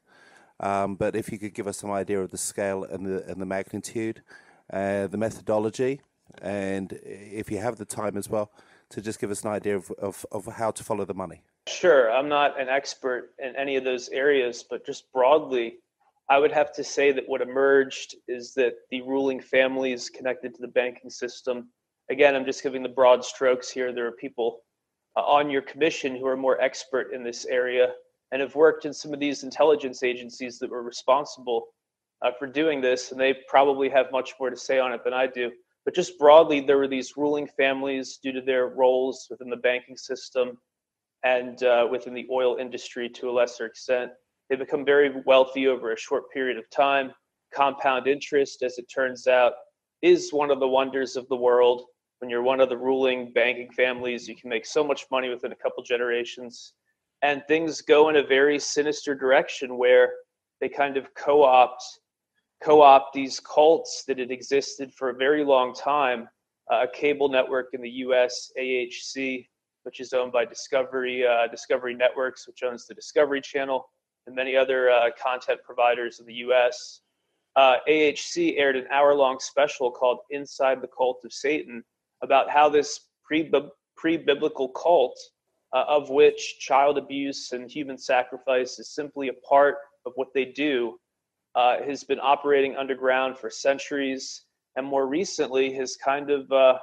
but 0.59 1.15
if 1.15 1.31
you 1.31 1.37
could 1.37 1.53
give 1.53 1.67
us 1.67 1.77
some 1.77 1.91
idea 1.91 2.21
of 2.21 2.31
the 2.31 2.37
scale 2.37 2.83
and 2.83 3.05
the 3.05 3.23
and 3.25 3.41
the 3.41 3.45
magnitude, 3.45 4.21
uh, 4.71 5.07
the 5.07 5.17
methodology 5.17 6.01
and 6.41 6.99
if 7.03 7.49
you 7.49 7.57
have 7.57 7.77
the 7.77 7.85
time 7.85 8.17
as 8.17 8.29
well, 8.29 8.51
to 8.89 9.01
just 9.01 9.19
give 9.19 9.31
us 9.31 9.43
an 9.43 9.49
idea 9.49 9.81
of 9.99 10.49
how 10.57 10.71
to 10.71 10.83
follow 10.83 11.05
the 11.05 11.13
money. 11.13 11.41
Sure. 11.67 12.11
I'm 12.11 12.29
not 12.29 12.59
an 12.59 12.69
expert 12.69 13.31
in 13.39 13.55
any 13.55 13.75
of 13.75 13.83
those 13.83 14.07
areas, 14.09 14.63
but 14.69 14.85
just 14.85 15.11
broadly, 15.11 15.79
I 16.29 16.39
would 16.39 16.51
have 16.51 16.73
to 16.73 16.83
say 16.83 17.11
that 17.11 17.27
what 17.27 17.41
emerged 17.41 18.15
is 18.27 18.53
that 18.53 18.75
the 18.89 19.01
ruling 19.01 19.41
families 19.41 20.09
connected 20.09 20.55
to 20.55 20.61
the 20.61 20.67
banking 20.67 21.09
system. 21.09 21.69
Again, 22.09 22.35
I'm 22.35 22.45
just 22.45 22.63
giving 22.63 22.83
the 22.83 22.89
broad 22.89 23.25
strokes 23.25 23.69
here. 23.69 23.91
There 23.91 24.07
are 24.07 24.13
people 24.13 24.61
uh, 25.17 25.21
on 25.21 25.49
your 25.49 25.61
commission 25.61 26.15
who 26.15 26.25
are 26.27 26.37
more 26.37 26.59
expert 26.61 27.13
in 27.13 27.23
this 27.23 27.45
area 27.45 27.93
and 28.31 28.41
have 28.41 28.55
worked 28.55 28.85
in 28.85 28.93
some 28.93 29.13
of 29.13 29.19
these 29.19 29.43
intelligence 29.43 30.03
agencies 30.03 30.59
that 30.59 30.69
were 30.69 30.83
responsible 30.83 31.67
uh, 32.21 32.31
for 32.37 32.47
doing 32.47 32.81
this, 32.81 33.11
and 33.11 33.19
they 33.19 33.35
probably 33.47 33.89
have 33.89 34.11
much 34.11 34.33
more 34.39 34.49
to 34.49 34.57
say 34.57 34.79
on 34.79 34.91
it 34.91 35.03
than 35.03 35.13
I 35.13 35.27
do. 35.27 35.51
But 35.85 35.95
just 35.95 36.19
broadly, 36.19 36.59
there 36.59 36.77
were 36.77 36.87
these 36.87 37.15
ruling 37.15 37.47
families 37.47 38.19
due 38.21 38.33
to 38.33 38.41
their 38.41 38.67
roles 38.67 39.27
within 39.29 39.49
the 39.49 39.55
banking 39.55 39.95
system 39.95 40.57
and 41.23 41.61
uh, 41.63 41.87
within 41.89 42.13
the 42.13 42.27
oil 42.31 42.57
industry 42.57 43.09
to 43.09 43.29
a 43.29 43.31
lesser 43.31 43.65
extent. 43.65 44.11
They 44.49 44.55
become 44.55 44.85
very 44.85 45.21
wealthy 45.25 45.67
over 45.67 45.91
a 45.91 45.97
short 45.97 46.29
period 46.31 46.57
of 46.57 46.69
time. 46.69 47.11
Compound 47.53 48.07
interest, 48.07 48.63
as 48.63 48.77
it 48.77 48.85
turns 48.93 49.27
out, 49.27 49.53
is 50.01 50.33
one 50.33 50.51
of 50.51 50.59
the 50.59 50.67
wonders 50.67 51.15
of 51.15 51.27
the 51.29 51.35
world. 51.35 51.85
When 52.19 52.29
you're 52.29 52.43
one 52.43 52.59
of 52.59 52.69
the 52.69 52.77
ruling 52.77 53.31
banking 53.33 53.69
families, 53.71 54.27
you 54.27 54.35
can 54.35 54.49
make 54.49 54.65
so 54.65 54.83
much 54.83 55.05
money 55.11 55.29
within 55.29 55.51
a 55.51 55.55
couple 55.55 55.83
generations. 55.83 56.73
And 57.21 57.43
things 57.47 57.81
go 57.81 58.09
in 58.09 58.17
a 58.17 58.23
very 58.23 58.59
sinister 58.59 59.15
direction 59.15 59.77
where 59.77 60.13
they 60.61 60.69
kind 60.69 60.97
of 60.97 61.13
co 61.15 61.43
opt 61.43 61.83
co-opt 62.63 63.13
these 63.13 63.39
cults 63.39 64.03
that 64.07 64.17
had 64.17 64.31
existed 64.31 64.91
for 64.93 65.09
a 65.09 65.13
very 65.13 65.43
long 65.43 65.73
time. 65.73 66.27
Uh, 66.71 66.83
a 66.83 66.87
cable 66.87 67.29
network 67.29 67.69
in 67.73 67.81
the 67.81 67.89
U.S., 67.89 68.51
AHC, 68.59 69.47
which 69.83 70.01
is 70.01 70.11
owned 70.11 70.33
by 70.33 70.43
Discovery 70.43 71.25
uh, 71.25 71.47
Discovery 71.47 71.93
Networks, 71.93 72.45
which 72.45 72.61
owns 72.61 72.85
the 72.85 72.93
Discovery 72.93 73.39
Channel, 73.39 73.89
and 74.25 74.35
many 74.35 74.57
other 74.57 74.89
uh, 74.89 75.09
content 75.21 75.61
providers 75.63 76.19
in 76.19 76.25
the 76.25 76.33
U.S. 76.33 77.01
Uh, 77.55 77.77
AHC 77.87 78.59
aired 78.59 78.75
an 78.75 78.85
hour-long 78.91 79.39
special 79.39 79.89
called 79.91 80.19
"Inside 80.29 80.81
the 80.81 80.89
Cult 80.89 81.21
of 81.23 81.31
Satan" 81.31 81.83
about 82.21 82.49
how 82.49 82.67
this 82.67 82.99
pre 83.23 83.49
pre-biblical 83.95 84.69
cult, 84.69 85.17
uh, 85.73 85.83
of 85.87 86.09
which 86.09 86.59
child 86.59 86.97
abuse 86.97 87.51
and 87.51 87.69
human 87.69 87.97
sacrifice 87.97 88.79
is 88.79 88.93
simply 88.93 89.27
a 89.27 89.33
part 89.33 89.75
of 90.05 90.13
what 90.15 90.33
they 90.33 90.45
do, 90.45 90.97
uh, 91.55 91.81
has 91.83 92.03
been 92.03 92.19
operating 92.21 92.75
underground 92.75 93.37
for 93.37 93.49
centuries, 93.49 94.43
and 94.75 94.85
more 94.85 95.07
recently 95.07 95.73
has 95.73 95.97
kind 95.97 96.29
of 96.29 96.51
uh, 96.51 96.77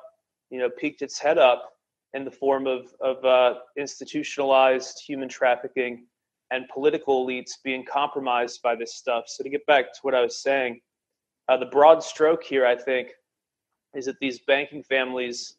you 0.51 0.59
know 0.59 0.69
peeked 0.69 1.03
its 1.03 1.19
head 1.19 1.39
up 1.39 1.71
in 2.13 2.25
the 2.25 2.31
form 2.31 2.67
of 2.67 2.93
of 3.01 3.25
uh, 3.25 3.55
institutionalized 3.77 5.03
human 5.07 5.29
trafficking 5.29 6.07
and 6.51 6.69
political 6.69 7.27
elites 7.27 7.53
being 7.65 7.85
compromised 7.85 8.61
by 8.63 8.77
this 8.77 8.95
stuff. 8.95 9.25
So 9.29 9.43
to 9.43 9.51
get 9.51 9.65
back 9.67 9.93
to 9.93 9.99
what 10.03 10.15
I 10.15 10.21
was 10.21 10.43
saying, 10.43 10.81
uh, 11.49 11.57
the 11.57 11.67
broad 11.67 12.03
stroke 12.03 12.45
here, 12.45 12.67
I 12.67 12.77
think, 12.77 13.09
is 13.95 14.07
that 14.07 14.19
these 14.21 14.41
banking 14.41 14.83
families. 14.83 15.57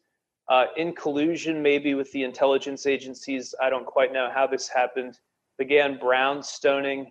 Uh, 0.47 0.65
in 0.77 0.93
collusion, 0.93 1.61
maybe 1.61 1.95
with 1.95 2.11
the 2.11 2.23
intelligence 2.23 2.85
agencies, 2.85 3.55
I 3.61 3.69
don't 3.69 3.85
quite 3.85 4.13
know 4.13 4.29
how 4.33 4.45
this 4.45 4.67
happened, 4.67 5.19
began 5.57 5.97
brownstoning 5.97 7.07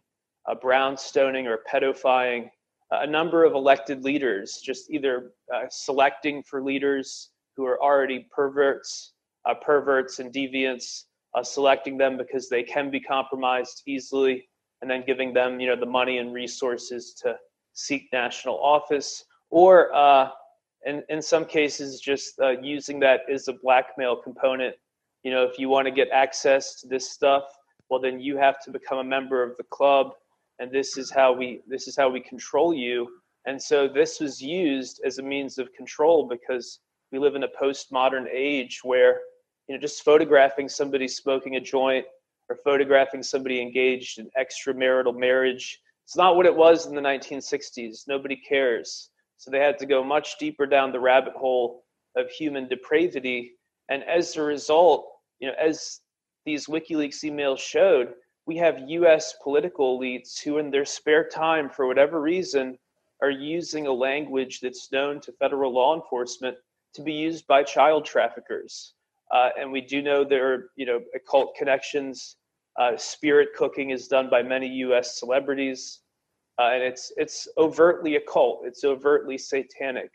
uh, 0.47 0.55
brownstoning 0.55 1.47
or 1.47 1.61
pedofying 1.71 2.51
a 2.91 3.07
number 3.07 3.45
of 3.45 3.55
elected 3.55 4.05
leaders, 4.05 4.61
just 4.63 4.91
either 4.91 5.33
uh, 5.53 5.65
selecting 5.69 6.43
for 6.43 6.63
leaders 6.63 7.31
who 7.57 7.65
are 7.65 7.83
already 7.83 8.27
perverts, 8.31 9.15
uh, 9.47 9.55
perverts 9.55 10.19
and 10.19 10.33
deviants, 10.33 11.05
uh, 11.35 11.43
selecting 11.43 11.97
them 11.97 12.17
because 12.17 12.49
they 12.49 12.63
can 12.63 12.91
be 12.91 13.01
compromised 13.01 13.83
easily, 13.87 14.49
and 14.81 14.91
then 14.91 15.03
giving 15.07 15.33
them, 15.33 15.59
you 15.61 15.67
know, 15.67 15.77
the 15.77 15.87
money 15.87 16.19
and 16.19 16.33
resources 16.33 17.15
to 17.15 17.37
seek 17.73 18.09
national 18.13 18.59
office, 18.63 19.25
or 19.51 19.91
in, 20.87 21.03
in 21.09 21.23
some 21.23 21.45
cases, 21.45 22.01
just 22.01 22.39
uh, 22.41 22.61
using 22.61 23.01
that 23.01 23.21
as 23.33 23.49
a 23.49 23.55
blackmail 23.55 24.17
component. 24.17 24.75
You 25.23 25.31
know, 25.31 25.45
if 25.45 25.59
you 25.59 25.69
want 25.69 25.87
to 25.87 25.91
get 25.91 26.09
access 26.11 26.81
to 26.81 26.89
this 26.89 27.11
stuff, 27.11 27.45
well 27.91 28.01
then 28.01 28.21
you 28.21 28.37
have 28.37 28.61
to 28.65 28.71
become 28.71 28.99
a 28.99 29.05
member 29.05 29.43
of 29.43 29.57
the 29.57 29.65
club 29.65 30.13
and 30.59 30.71
this 30.71 30.97
is 30.97 31.11
how 31.11 31.33
we 31.33 31.61
this 31.67 31.89
is 31.89 31.97
how 31.97 32.09
we 32.09 32.21
control 32.21 32.75
you. 32.75 33.09
And 33.47 33.61
so 33.61 33.89
this 33.89 34.21
was 34.21 34.41
used 34.41 35.03
as 35.05 35.19
a 35.19 35.23
means 35.23 35.59
of 35.59 35.73
control 35.75 36.27
because 36.27 36.81
we 37.13 37.19
live 37.19 37.35
in 37.35 37.43
a 37.43 37.49
postmodern 37.49 38.27
age 38.33 38.81
where 38.83 39.21
you 39.69 39.75
know 39.75 39.81
just 39.81 40.05
photographing 40.05 40.69
somebody 40.69 41.09
smoking 41.09 41.57
a 41.57 41.61
joint 41.61 42.07
or 42.49 42.57
photographing 42.65 43.23
somebody 43.23 43.61
engaged 43.61 44.19
in 44.19 44.31
extramarital 44.39 45.17
marriage 45.17 45.81
it's 46.05 46.17
not 46.17 46.37
what 46.37 46.45
it 46.45 46.55
was 46.55 46.87
in 46.87 46.95
the 46.95 47.01
1960s 47.01 48.03
nobody 48.07 48.37
cares 48.37 49.09
so 49.37 49.51
they 49.51 49.61
had 49.61 49.79
to 49.79 49.87
go 49.87 50.03
much 50.03 50.39
deeper 50.39 50.67
down 50.67 50.93
the 50.93 51.01
rabbit 51.01 51.35
hole 51.35 51.85
of 52.17 52.31
human 52.31 52.69
depravity 52.69 53.53
and 53.89 54.03
as 54.05 54.37
a 54.37 54.43
result 54.43 55.07
you 55.41 55.49
know 55.49 55.55
as 55.61 56.01
these 56.47 56.67
wikileaks 56.67 57.25
emails 57.25 57.59
showed 57.59 58.15
we 58.47 58.57
have 58.57 58.89
US 58.89 59.35
political 59.43 59.99
elites 59.99 60.43
who, 60.43 60.59
in 60.59 60.71
their 60.71 60.85
spare 60.85 61.27
time, 61.27 61.71
for 61.71 61.87
whatever 61.87 62.21
reason, 62.21 62.79
are 63.23 63.31
using 63.31 63.87
a 63.87 63.93
language 63.93 64.61
that's 64.61 64.93
known 64.93 65.21
to 65.21 65.33
federal 65.33 65.73
law 65.73 65.95
enforcement 65.95 66.57
to 66.95 67.03
be 67.03 67.13
used 67.13 67.47
by 67.47 67.63
child 67.63 68.05
traffickers. 68.05 68.95
Uh, 69.33 69.49
and 69.59 69.73
we 69.73 69.81
do 69.81 70.03
know 70.03 70.25
there 70.25 70.53
are, 70.53 70.71
you 70.77 70.85
know, 70.85 71.01
occult 71.15 71.55
connections. 71.57 72.37
Uh, 72.79 72.97
spirit 72.97 73.49
cooking 73.57 73.91
is 73.91 74.09
done 74.09 74.29
by 74.29 74.43
many 74.43 74.69
U.S. 74.69 75.19
celebrities, 75.19 76.01
uh, 76.59 76.71
and 76.73 76.83
it's 76.83 77.13
it's 77.17 77.49
overtly 77.59 78.17
occult. 78.17 78.63
It's 78.65 78.85
overtly 78.85 79.39
satanic. 79.39 80.11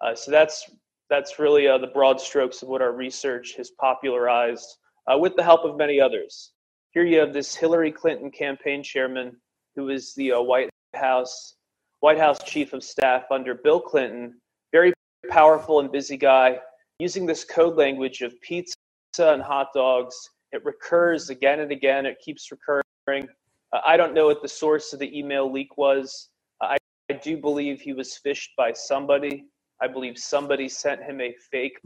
Uh, 0.00 0.14
so 0.14 0.30
that's 0.30 0.70
that's 1.10 1.38
really 1.38 1.68
uh, 1.68 1.78
the 1.78 1.88
broad 1.88 2.20
strokes 2.20 2.62
of 2.62 2.68
what 2.68 2.82
our 2.82 2.92
research 2.92 3.54
has 3.56 3.70
popularized, 3.78 4.76
uh, 5.06 5.18
with 5.18 5.36
the 5.36 5.42
help 5.42 5.64
of 5.64 5.76
many 5.76 6.00
others 6.00 6.52
here 6.94 7.04
you 7.04 7.18
have 7.18 7.32
this 7.32 7.54
Hillary 7.54 7.90
Clinton 7.90 8.30
campaign 8.30 8.82
chairman 8.82 9.36
who 9.74 9.84
was 9.84 10.14
the 10.14 10.32
uh, 10.32 10.40
White 10.40 10.70
House 10.94 11.56
White 12.00 12.18
House 12.18 12.38
chief 12.44 12.72
of 12.72 12.84
staff 12.84 13.24
under 13.30 13.54
Bill 13.54 13.80
Clinton, 13.80 14.34
very 14.72 14.92
powerful 15.28 15.80
and 15.80 15.90
busy 15.90 16.16
guy, 16.16 16.58
using 16.98 17.26
this 17.26 17.44
code 17.44 17.76
language 17.76 18.20
of 18.20 18.38
pizza 18.42 18.76
and 19.18 19.42
hot 19.42 19.68
dogs. 19.74 20.14
It 20.52 20.64
recurs 20.64 21.30
again 21.30 21.60
and 21.60 21.72
again. 21.72 22.06
It 22.06 22.18
keeps 22.24 22.50
recurring. 22.52 23.28
Uh, 23.74 23.80
I 23.84 23.96
don't 23.96 24.14
know 24.14 24.26
what 24.26 24.40
the 24.40 24.48
source 24.48 24.92
of 24.92 25.00
the 25.00 25.18
email 25.18 25.50
leak 25.50 25.76
was. 25.76 26.30
Uh, 26.62 26.66
I, 26.66 26.76
I 27.10 27.14
do 27.14 27.36
believe 27.36 27.80
he 27.80 27.92
was 27.92 28.18
phished 28.24 28.50
by 28.56 28.72
somebody. 28.72 29.46
I 29.82 29.88
believe 29.88 30.16
somebody 30.16 30.68
sent 30.68 31.02
him 31.02 31.20
a 31.20 31.34
fake 31.50 31.78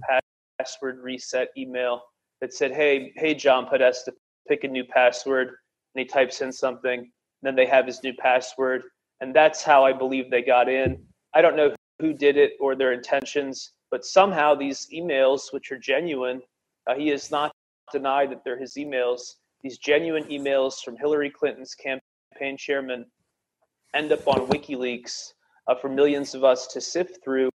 password 0.60 0.98
reset 1.02 1.48
email 1.56 2.02
that 2.40 2.52
said, 2.52 2.72
"Hey, 2.72 3.12
hey, 3.16 3.34
John 3.34 3.66
Podesta, 3.66 4.12
pick 4.48 4.64
a 4.64 4.68
new 4.68 4.84
password, 4.84 5.48
and 5.48 6.02
he 6.02 6.04
types 6.04 6.42
in 6.42 6.52
something. 6.52 7.10
Then 7.42 7.56
they 7.56 7.66
have 7.66 7.86
his 7.86 8.02
new 8.02 8.12
password, 8.14 8.82
and 9.20 9.34
that's 9.34 9.62
how 9.62 9.84
I 9.84 9.92
believe 9.92 10.30
they 10.30 10.42
got 10.42 10.68
in. 10.68 11.02
I 11.34 11.40
don't 11.40 11.56
know 11.56 11.74
who 12.00 12.12
did 12.12 12.36
it 12.36 12.52
or 12.60 12.76
their 12.76 12.92
intentions, 12.92 13.72
but 13.90 14.04
somehow 14.04 14.54
these 14.54 14.86
emails, 14.94 15.52
which 15.52 15.72
are 15.72 15.78
genuine, 15.78 16.42
uh, 16.88 16.94
he 16.94 17.08
has 17.08 17.30
not 17.30 17.52
denied 17.92 18.30
that 18.30 18.44
they're 18.44 18.58
his 18.58 18.74
emails. 18.74 19.20
These 19.62 19.78
genuine 19.78 20.24
emails 20.24 20.82
from 20.82 20.96
Hillary 20.96 21.30
Clinton's 21.30 21.74
campaign 21.74 22.56
chairman 22.56 23.06
end 23.94 24.12
up 24.12 24.26
on 24.28 24.46
WikiLeaks 24.48 25.32
uh, 25.66 25.74
for 25.74 25.88
millions 25.88 26.34
of 26.34 26.44
us 26.44 26.66
to 26.68 26.80
sift 26.80 27.22
through. 27.24 27.50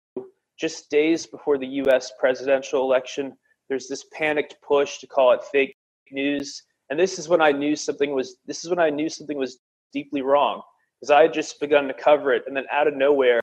Just 0.57 0.89
days 0.89 1.25
before 1.25 1.57
the 1.57 1.67
US 1.83 2.11
presidential 2.19 2.81
election, 2.83 3.37
there's 3.69 3.87
this 3.87 4.05
panicked 4.13 4.55
push 4.61 4.99
to 4.99 5.07
call 5.07 5.31
it 5.31 5.43
fake 5.51 5.75
news 6.11 6.63
and 6.89 6.99
this 6.99 7.19
is 7.19 7.29
when 7.29 7.41
I 7.41 7.51
knew 7.51 7.75
something 7.75 8.13
was 8.13 8.37
this 8.45 8.63
is 8.63 8.69
when 8.69 8.79
I 8.79 8.89
knew 8.89 9.09
something 9.09 9.37
was 9.37 9.59
deeply 9.93 10.21
wrong 10.21 10.61
because 10.99 11.11
I 11.11 11.23
had 11.23 11.33
just 11.33 11.59
begun 11.59 11.87
to 11.87 11.93
cover 11.93 12.33
it, 12.33 12.43
and 12.47 12.55
then 12.55 12.65
out 12.71 12.87
of 12.87 12.95
nowhere, 12.95 13.39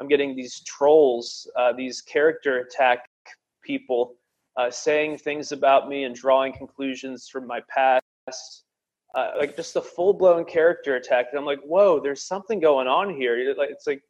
I'm 0.00 0.08
getting 0.08 0.34
these 0.34 0.60
trolls, 0.66 1.46
uh, 1.58 1.72
these 1.72 2.00
character 2.00 2.60
attack 2.60 3.04
people 3.62 4.14
uh, 4.56 4.70
saying 4.70 5.18
things 5.18 5.52
about 5.52 5.88
me 5.88 6.04
and 6.04 6.14
drawing 6.14 6.52
conclusions 6.52 7.28
from 7.28 7.46
my 7.46 7.60
past. 7.68 8.64
Uh, 9.14 9.32
like 9.38 9.54
just 9.56 9.76
a 9.76 9.82
full 9.82 10.14
blown 10.14 10.44
character 10.44 10.96
attack, 10.96 11.26
and 11.30 11.38
I'm 11.38 11.44
like, 11.44 11.60
whoa, 11.60 12.00
there's 12.00 12.22
something 12.22 12.60
going 12.60 12.88
on 12.88 13.14
here. 13.14 13.54
Like 13.58 13.70
it's 13.70 13.86
like 13.86 14.02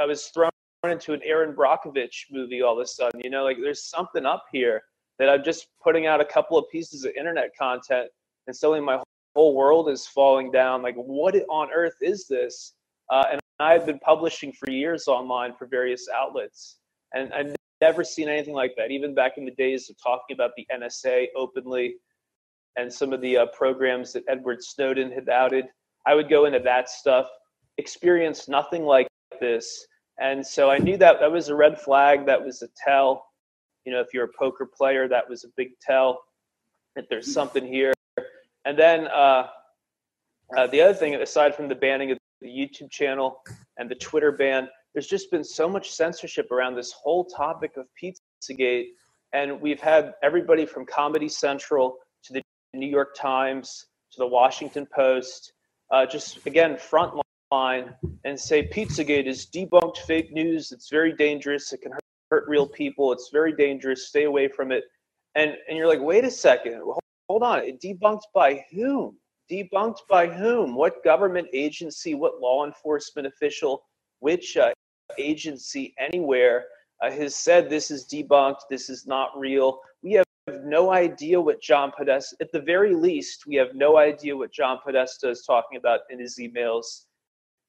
I 0.00 0.04
was 0.04 0.26
thrown 0.26 0.50
into 0.84 1.12
an 1.12 1.20
Erin 1.24 1.54
Brockovich 1.54 2.24
movie 2.30 2.62
all 2.62 2.78
of 2.78 2.82
a 2.82 2.86
sudden. 2.86 3.20
You 3.22 3.30
know, 3.30 3.44
like 3.44 3.58
there's 3.60 3.84
something 3.84 4.26
up 4.26 4.46
here 4.50 4.82
that 5.18 5.28
I'm 5.28 5.44
just 5.44 5.68
putting 5.82 6.06
out 6.06 6.20
a 6.20 6.24
couple 6.24 6.58
of 6.58 6.68
pieces 6.70 7.04
of 7.04 7.12
internet 7.16 7.50
content 7.56 8.08
and 8.48 8.56
suddenly 8.56 8.80
my 8.80 9.00
whole 9.36 9.54
world 9.54 9.88
is 9.88 10.06
falling 10.06 10.50
down. 10.50 10.82
Like, 10.82 10.96
what 10.96 11.36
on 11.48 11.68
earth 11.72 11.96
is 12.00 12.26
this? 12.26 12.74
Uh, 13.10 13.24
and 13.32 13.40
I've 13.60 13.86
been 13.86 13.98
publishing 14.00 14.52
for 14.52 14.70
years 14.70 15.06
online 15.06 15.54
for 15.54 15.66
various 15.66 16.08
outlets, 16.12 16.78
and 17.14 17.32
I've 17.32 17.54
never 17.80 18.04
seen 18.04 18.28
anything 18.28 18.54
like 18.54 18.74
that. 18.76 18.90
Even 18.90 19.14
back 19.14 19.38
in 19.38 19.44
the 19.44 19.52
days 19.52 19.90
of 19.90 19.96
talking 20.02 20.34
about 20.34 20.52
the 20.56 20.66
NSA 20.74 21.26
openly 21.36 21.96
and 22.76 22.92
some 22.92 23.12
of 23.12 23.20
the 23.20 23.38
uh, 23.38 23.46
programs 23.46 24.12
that 24.12 24.24
Edward 24.28 24.62
Snowden 24.62 25.10
had 25.10 25.28
outed, 25.28 25.66
I 26.06 26.14
would 26.14 26.28
go 26.28 26.44
into 26.44 26.60
that 26.60 26.88
stuff, 26.88 27.28
experience 27.76 28.48
nothing 28.48 28.84
like 28.84 29.08
this. 29.40 29.86
And 30.20 30.44
so 30.44 30.70
I 30.70 30.78
knew 30.78 30.96
that 30.96 31.20
that 31.20 31.30
was 31.30 31.48
a 31.48 31.54
red 31.54 31.80
flag, 31.80 32.26
that 32.26 32.44
was 32.44 32.62
a 32.62 32.68
tell. 32.76 33.26
You 33.84 33.92
know, 33.92 34.00
if 34.00 34.08
you're 34.12 34.24
a 34.24 34.32
poker 34.38 34.66
player, 34.66 35.08
that 35.08 35.28
was 35.28 35.44
a 35.44 35.48
big 35.56 35.70
tell 35.80 36.20
that 36.96 37.06
there's 37.08 37.32
something 37.32 37.66
here. 37.66 37.92
And 38.64 38.78
then 38.78 39.06
uh, 39.08 39.46
uh, 40.56 40.66
the 40.66 40.80
other 40.80 40.94
thing, 40.94 41.14
aside 41.14 41.54
from 41.54 41.68
the 41.68 41.74
banning 41.74 42.10
of 42.10 42.18
the 42.40 42.48
YouTube 42.48 42.90
channel 42.90 43.40
and 43.78 43.88
the 43.88 43.94
Twitter 43.94 44.32
ban, 44.32 44.68
there's 44.92 45.06
just 45.06 45.30
been 45.30 45.44
so 45.44 45.68
much 45.68 45.90
censorship 45.90 46.50
around 46.50 46.74
this 46.74 46.92
whole 46.92 47.24
topic 47.24 47.76
of 47.76 47.86
Pizzagate. 48.00 48.86
And 49.32 49.60
we've 49.60 49.80
had 49.80 50.14
everybody 50.22 50.64
from 50.64 50.86
Comedy 50.86 51.28
Central 51.28 51.96
to 52.24 52.32
the 52.32 52.42
New 52.74 52.88
York 52.88 53.14
Times 53.14 53.86
to 54.12 54.18
the 54.18 54.26
Washington 54.26 54.86
Post 54.94 55.52
uh, 55.90 56.06
just, 56.06 56.44
again, 56.46 56.76
frontline 56.76 57.94
and 58.24 58.38
say 58.38 58.66
Pizzagate 58.68 59.26
is 59.26 59.46
debunked 59.46 59.98
fake 59.98 60.32
news. 60.32 60.72
It's 60.72 60.90
very 60.90 61.12
dangerous. 61.12 61.72
It 61.72 61.82
can 61.82 61.92
hurt 61.92 62.02
hurt 62.30 62.44
real 62.48 62.66
people. 62.66 63.12
It's 63.12 63.30
very 63.32 63.52
dangerous. 63.52 64.08
Stay 64.08 64.24
away 64.24 64.48
from 64.48 64.72
it. 64.72 64.84
And 65.34 65.54
and 65.68 65.76
you're 65.76 65.86
like, 65.86 66.00
wait 66.00 66.24
a 66.24 66.30
second, 66.30 66.82
hold 67.28 67.42
on. 67.42 67.60
It 67.60 67.80
debunked 67.80 68.28
by 68.34 68.64
whom? 68.72 69.16
Debunked 69.50 70.00
by 70.08 70.26
whom? 70.26 70.74
What 70.74 71.02
government 71.04 71.48
agency? 71.52 72.14
What 72.14 72.40
law 72.40 72.66
enforcement 72.66 73.26
official? 73.26 73.82
Which 74.20 74.56
uh, 74.56 74.72
agency 75.18 75.94
anywhere 75.98 76.66
uh, 77.02 77.10
has 77.10 77.34
said 77.34 77.68
this 77.68 77.90
is 77.90 78.06
debunked? 78.06 78.62
This 78.70 78.90
is 78.90 79.06
not 79.06 79.30
real. 79.36 79.80
We 80.02 80.12
have 80.12 80.26
no 80.64 80.90
idea 80.90 81.40
what 81.40 81.60
John 81.60 81.92
Podesta. 81.96 82.36
At 82.40 82.52
the 82.52 82.60
very 82.60 82.94
least, 82.94 83.46
we 83.46 83.56
have 83.56 83.74
no 83.74 83.98
idea 83.98 84.36
what 84.36 84.52
John 84.52 84.78
Podesta 84.84 85.28
is 85.28 85.44
talking 85.44 85.78
about 85.78 86.00
in 86.10 86.18
his 86.18 86.38
emails. 86.38 87.04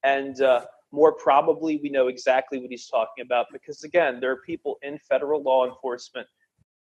And 0.04 0.42
uh, 0.42 0.66
more 0.92 1.14
probably 1.14 1.80
we 1.82 1.90
know 1.90 2.08
exactly 2.08 2.60
what 2.60 2.70
he's 2.70 2.88
talking 2.88 3.24
about 3.24 3.48
because 3.52 3.84
again 3.84 4.20
there 4.20 4.32
are 4.32 4.42
people 4.46 4.78
in 4.82 4.98
federal 4.98 5.42
law 5.42 5.68
enforcement 5.68 6.28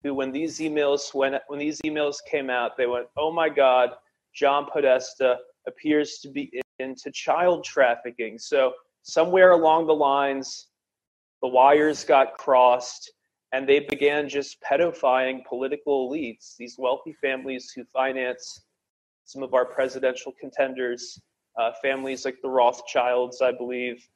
who 0.02 0.14
when 0.14 0.30
these 0.30 0.58
emails 0.58 1.14
when 1.14 1.38
when 1.48 1.58
these 1.58 1.80
emails 1.82 2.16
came 2.30 2.50
out 2.50 2.76
they 2.76 2.86
went 2.86 3.06
oh 3.16 3.32
my 3.32 3.48
god 3.48 3.90
john 4.34 4.66
podesta 4.70 5.38
appears 5.66 6.18
to 6.18 6.28
be 6.28 6.50
into 6.78 7.10
child 7.12 7.64
trafficking 7.64 8.38
so 8.38 8.72
somewhere 9.04 9.52
along 9.52 9.86
the 9.86 9.94
lines 9.94 10.68
the 11.40 11.48
wires 11.48 12.04
got 12.04 12.36
crossed 12.36 13.12
and 13.52 13.68
they 13.68 13.78
began 13.78 14.28
just 14.28 14.56
pedophying 14.60 15.44
political 15.48 16.10
elites 16.10 16.56
these 16.58 16.74
wealthy 16.78 17.14
families 17.20 17.70
who 17.74 17.84
finance 17.84 18.64
some 19.24 19.42
of 19.42 19.54
our 19.54 19.64
presidential 19.64 20.32
contenders 20.40 21.20
uh, 21.58 21.72
families 21.82 22.24
like 22.24 22.36
the 22.42 22.48
Rothschilds, 22.48 23.40
I 23.40 23.52
believe. 23.52 24.06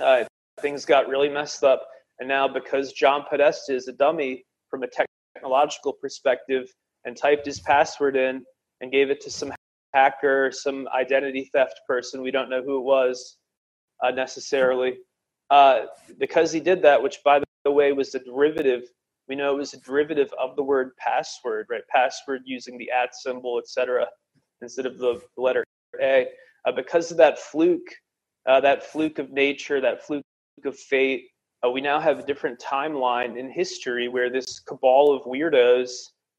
Uh, 0.00 0.24
things 0.60 0.84
got 0.84 1.08
really 1.08 1.28
messed 1.28 1.64
up. 1.64 1.86
And 2.18 2.28
now, 2.28 2.48
because 2.48 2.92
John 2.92 3.24
Podesta 3.28 3.74
is 3.74 3.88
a 3.88 3.92
dummy 3.92 4.44
from 4.68 4.82
a 4.82 4.88
technological 5.34 5.92
perspective 5.92 6.68
and 7.04 7.16
typed 7.16 7.46
his 7.46 7.60
password 7.60 8.16
in 8.16 8.44
and 8.80 8.92
gave 8.92 9.10
it 9.10 9.20
to 9.22 9.30
some 9.30 9.52
hacker, 9.94 10.50
some 10.52 10.88
identity 10.88 11.48
theft 11.52 11.80
person, 11.86 12.22
we 12.22 12.30
don't 12.30 12.50
know 12.50 12.62
who 12.62 12.78
it 12.78 12.84
was 12.84 13.37
uh, 14.02 14.10
necessarily. 14.10 14.98
Uh, 15.50 15.86
because 16.18 16.52
he 16.52 16.60
did 16.60 16.82
that, 16.82 17.02
which 17.02 17.18
by 17.24 17.40
the 17.64 17.70
way 17.70 17.92
was 17.92 18.14
a 18.14 18.18
derivative, 18.18 18.82
we 19.28 19.34
know 19.34 19.54
it 19.54 19.58
was 19.58 19.74
a 19.74 19.80
derivative 19.80 20.32
of 20.38 20.56
the 20.56 20.62
word 20.62 20.92
password, 20.96 21.66
right? 21.70 21.82
Password 21.88 22.42
using 22.44 22.78
the 22.78 22.90
at 22.90 23.14
symbol, 23.14 23.58
etc., 23.58 24.06
instead 24.60 24.86
of 24.86 24.98
the 24.98 25.20
letter 25.36 25.64
A 26.00 26.26
uh, 26.64 26.72
because 26.72 27.10
of 27.10 27.16
that 27.16 27.38
fluke, 27.38 27.88
uh, 28.46 28.60
that 28.60 28.84
fluke 28.84 29.18
of 29.18 29.30
nature, 29.30 29.80
that 29.80 30.04
fluke 30.04 30.24
of 30.64 30.76
fate, 30.76 31.28
uh, 31.64 31.70
we 31.70 31.80
now 31.80 31.98
have 31.98 32.18
a 32.18 32.26
different 32.26 32.58
timeline 32.60 33.36
in 33.38 33.50
history 33.50 34.08
where 34.08 34.30
this 34.30 34.60
cabal 34.60 35.12
of 35.12 35.22
weirdos 35.24 35.90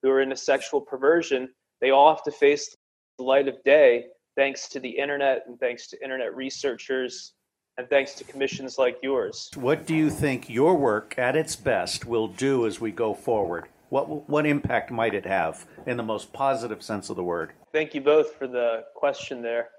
who 0.02 0.10
are 0.10 0.22
into 0.22 0.36
sexual 0.36 0.82
perversion, 0.82 1.50
they 1.82 1.92
all 1.92 2.14
have 2.14 2.24
to 2.24 2.32
face 2.32 2.76
the 3.18 3.24
light 3.24 3.48
of 3.48 3.62
day 3.64 4.06
thanks 4.36 4.70
to 4.70 4.80
the 4.80 4.90
internet 4.90 5.44
and 5.48 5.60
thanks 5.60 5.88
to 5.88 6.02
internet 6.04 6.36
researchers 6.36 7.34
and 7.80 7.90
thanks 7.90 8.14
to 8.14 8.25
commissions 8.25 8.77
like 8.77 8.98
yours. 9.01 9.49
What 9.56 9.85
do 9.85 9.95
you 9.95 10.09
think 10.09 10.49
your 10.49 10.75
work 10.75 11.17
at 11.17 11.38
its 11.38 11.56
best 11.56 12.06
will 12.06 12.27
do 12.27 12.67
as 12.67 12.82
we 12.82 12.91
go 12.91 13.14
forward? 13.14 13.69
What, 13.88 14.27
what 14.30 14.45
impact 14.45 14.91
might 14.91 15.14
it 15.14 15.25
have 15.25 15.66
in 15.88 15.95
the 15.95 16.03
most 16.03 16.33
positive 16.33 16.83
sense 16.83 17.09
of 17.09 17.16
the 17.16 17.24
word? 17.24 17.53
Thank 17.72 17.95
you 17.95 18.01
both 18.01 18.35
for 18.35 18.48
the 18.48 18.83
question 18.95 19.41
there. 19.41 19.69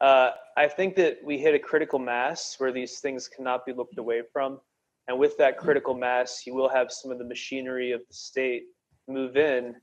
Uh, 0.00 0.30
I 0.56 0.68
think 0.68 0.96
that 0.96 1.18
we 1.22 1.36
hit 1.36 1.54
a 1.54 1.58
critical 1.58 1.98
mass 1.98 2.54
where 2.56 2.72
these 2.72 2.98
things 3.00 3.28
cannot 3.28 3.66
be 3.66 3.74
looked 3.74 3.98
away 3.98 4.22
from. 4.32 4.58
And 5.06 5.18
with 5.18 5.36
that 5.36 5.58
critical 5.58 5.94
mass, 5.94 6.44
you 6.46 6.54
will 6.54 6.70
have 6.70 6.90
some 6.90 7.10
of 7.10 7.18
the 7.18 7.24
machinery 7.24 7.92
of 7.92 8.00
the 8.08 8.14
state 8.14 8.62
move 9.06 9.36
in 9.36 9.74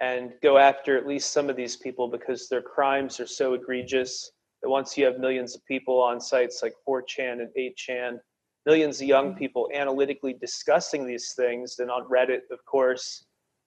and 0.00 0.32
go 0.42 0.56
after 0.56 0.96
at 0.96 1.06
least 1.06 1.32
some 1.32 1.50
of 1.50 1.56
these 1.56 1.76
people 1.76 2.08
because 2.08 2.48
their 2.48 2.62
crimes 2.62 3.20
are 3.20 3.26
so 3.26 3.52
egregious 3.52 4.30
once 4.62 4.96
you 4.96 5.04
have 5.04 5.18
millions 5.18 5.54
of 5.54 5.64
people 5.66 6.00
on 6.00 6.20
sites 6.20 6.62
like 6.62 6.74
4chan 6.86 7.40
and 7.40 7.48
8chan, 7.56 8.18
millions 8.66 9.00
of 9.00 9.06
young 9.06 9.34
people 9.34 9.68
analytically 9.74 10.34
discussing 10.34 11.06
these 11.06 11.32
things, 11.34 11.78
and 11.78 11.90
on 11.90 12.04
Reddit, 12.08 12.42
of 12.50 12.64
course, 12.64 13.24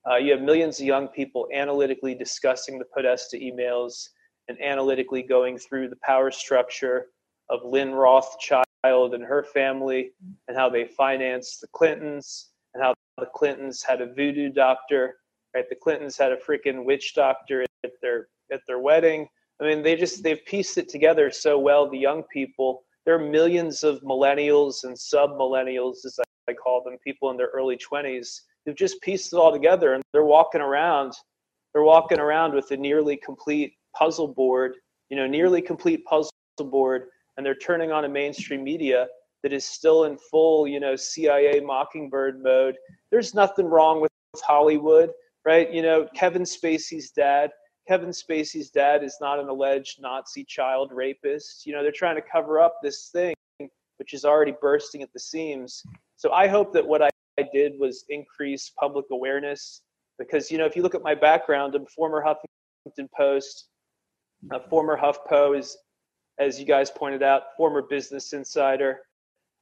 uh, 0.10 0.16
you 0.16 0.32
have 0.32 0.42
millions 0.42 0.80
of 0.80 0.86
young 0.86 1.08
people 1.08 1.48
analytically 1.54 2.16
discussing 2.16 2.80
the 2.80 2.86
Podesta 2.94 3.38
emails 3.38 4.10
and 4.48 4.60
analytically 4.62 5.22
going 5.22 5.58
through 5.58 5.90
the 5.90 5.98
power 6.04 6.32
structure 6.32 7.08
of 7.50 7.60
Lynn 7.64 7.92
Rothschild 7.92 8.66
and 8.84 9.24
her 9.24 9.44
family 9.44 10.12
and 10.48 10.58
how 10.58 10.70
they 10.70 10.86
financed 10.86 11.62
the 11.62 11.68
Clintons 11.74 12.50
and 12.74 12.84
how 12.84 12.94
the 13.18 13.28
Clintons 13.36 13.84
had 13.84 14.02
a 14.02 14.14
voodoo 14.14 14.50
doctor, 14.50 15.16
right? 15.56 15.70
The 15.70 15.76
Clintons 15.76 16.18
had 16.18 16.32
a 16.32 16.38
freaking 16.38 16.84
witch 16.86 17.14
doctor 17.14 17.66
at 17.84 17.92
their 18.02 18.28
at 18.52 18.62
their 18.68 18.80
wedding. 18.80 19.28
I 19.62 19.66
mean, 19.66 19.84
they 19.84 19.96
just 19.96 20.24
they've 20.24 20.44
pieced 20.46 20.78
it 20.78 20.90
together 20.90 21.30
so 21.32 21.60
well. 21.60 21.90
The 21.90 21.98
young 21.98 22.24
people, 22.34 22.84
there 23.06 23.16
are 23.16 23.30
millions 23.30 23.84
of 23.84 24.02
millennials 24.02 24.84
and 24.84 24.98
sub 24.98 25.32
millennials, 25.32 25.98
as 26.06 26.20
I 26.50 26.54
call 26.54 26.84
them, 26.84 26.98
people 27.04 27.30
in 27.30 27.38
their 27.38 27.50
early 27.54 27.78
twenties 27.78 28.44
who've 28.66 28.76
just 28.76 29.02
pieced 29.02 29.34
it 29.34 29.38
all 29.38 29.52
together, 29.52 29.94
and 29.94 30.04
they're 30.14 30.26
walking 30.26 30.62
around. 30.62 31.14
They're 31.74 31.84
walking 31.84 32.20
around 32.20 32.54
with 32.54 32.72
a 32.72 32.78
nearly 32.78 33.18
complete 33.18 33.74
puzzle 33.96 34.28
board, 34.28 34.74
you 35.10 35.18
know, 35.18 35.28
nearly 35.28 35.62
complete 35.62 36.04
puzzle 36.06 36.32
board, 36.58 37.06
and 37.38 37.46
they're 37.46 37.56
turning 37.56 37.92
on 37.92 38.06
a 38.06 38.10
mainstream 38.10 38.64
media 38.64 39.08
that 39.44 39.54
is 39.54 39.66
still 39.66 40.06
in 40.06 40.18
full, 40.18 40.68
you 40.68 40.80
know, 40.80 40.96
CIA 40.96 41.60
mockingbird 41.60 42.42
mode. 42.44 42.76
There's 43.12 43.34
nothing 43.34 43.66
wrong 43.66 44.02
with 44.02 44.12
Hollywood, 44.44 45.12
right? 45.46 45.72
You 45.72 45.82
know, 45.82 46.08
Kevin 46.16 46.44
Spacey's 46.44 47.12
dad. 47.12 47.52
Kevin 47.92 48.12
Spacey's 48.12 48.70
dad 48.70 49.04
is 49.04 49.18
not 49.20 49.38
an 49.38 49.50
alleged 49.50 50.02
Nazi 50.02 50.46
child 50.46 50.94
rapist. 50.94 51.66
You 51.66 51.74
know, 51.74 51.84
they're 51.84 51.92
trying 51.92 52.16
to 52.16 52.22
cover 52.22 52.58
up 52.58 52.76
this 52.82 53.10
thing, 53.10 53.36
which 53.98 54.14
is 54.14 54.24
already 54.24 54.54
bursting 54.62 55.02
at 55.02 55.12
the 55.12 55.20
seams. 55.20 55.84
So 56.16 56.32
I 56.32 56.48
hope 56.48 56.72
that 56.72 56.88
what 56.88 57.02
I 57.02 57.10
did 57.54 57.74
was 57.78 58.06
increase 58.08 58.72
public 58.80 59.08
awareness 59.12 59.82
because, 60.18 60.50
you 60.50 60.58
know, 60.58 60.66
if 60.66 60.78
you 60.78 60.84
look 60.84 60.96
at 60.96 61.04
my 61.04 61.14
background, 61.14 61.76
I'm 61.76 61.82
a 61.82 61.86
former 61.88 62.24
Huffington 62.24 63.10
Post, 63.14 63.68
a 64.54 64.60
former 64.70 64.98
HuffPo 64.98 65.60
is, 65.60 65.76
as 66.40 66.58
you 66.58 66.66
guys 66.66 66.90
pointed 66.90 67.24
out, 67.24 67.42
former 67.58 67.82
Business 67.82 68.32
Insider. 68.32 69.02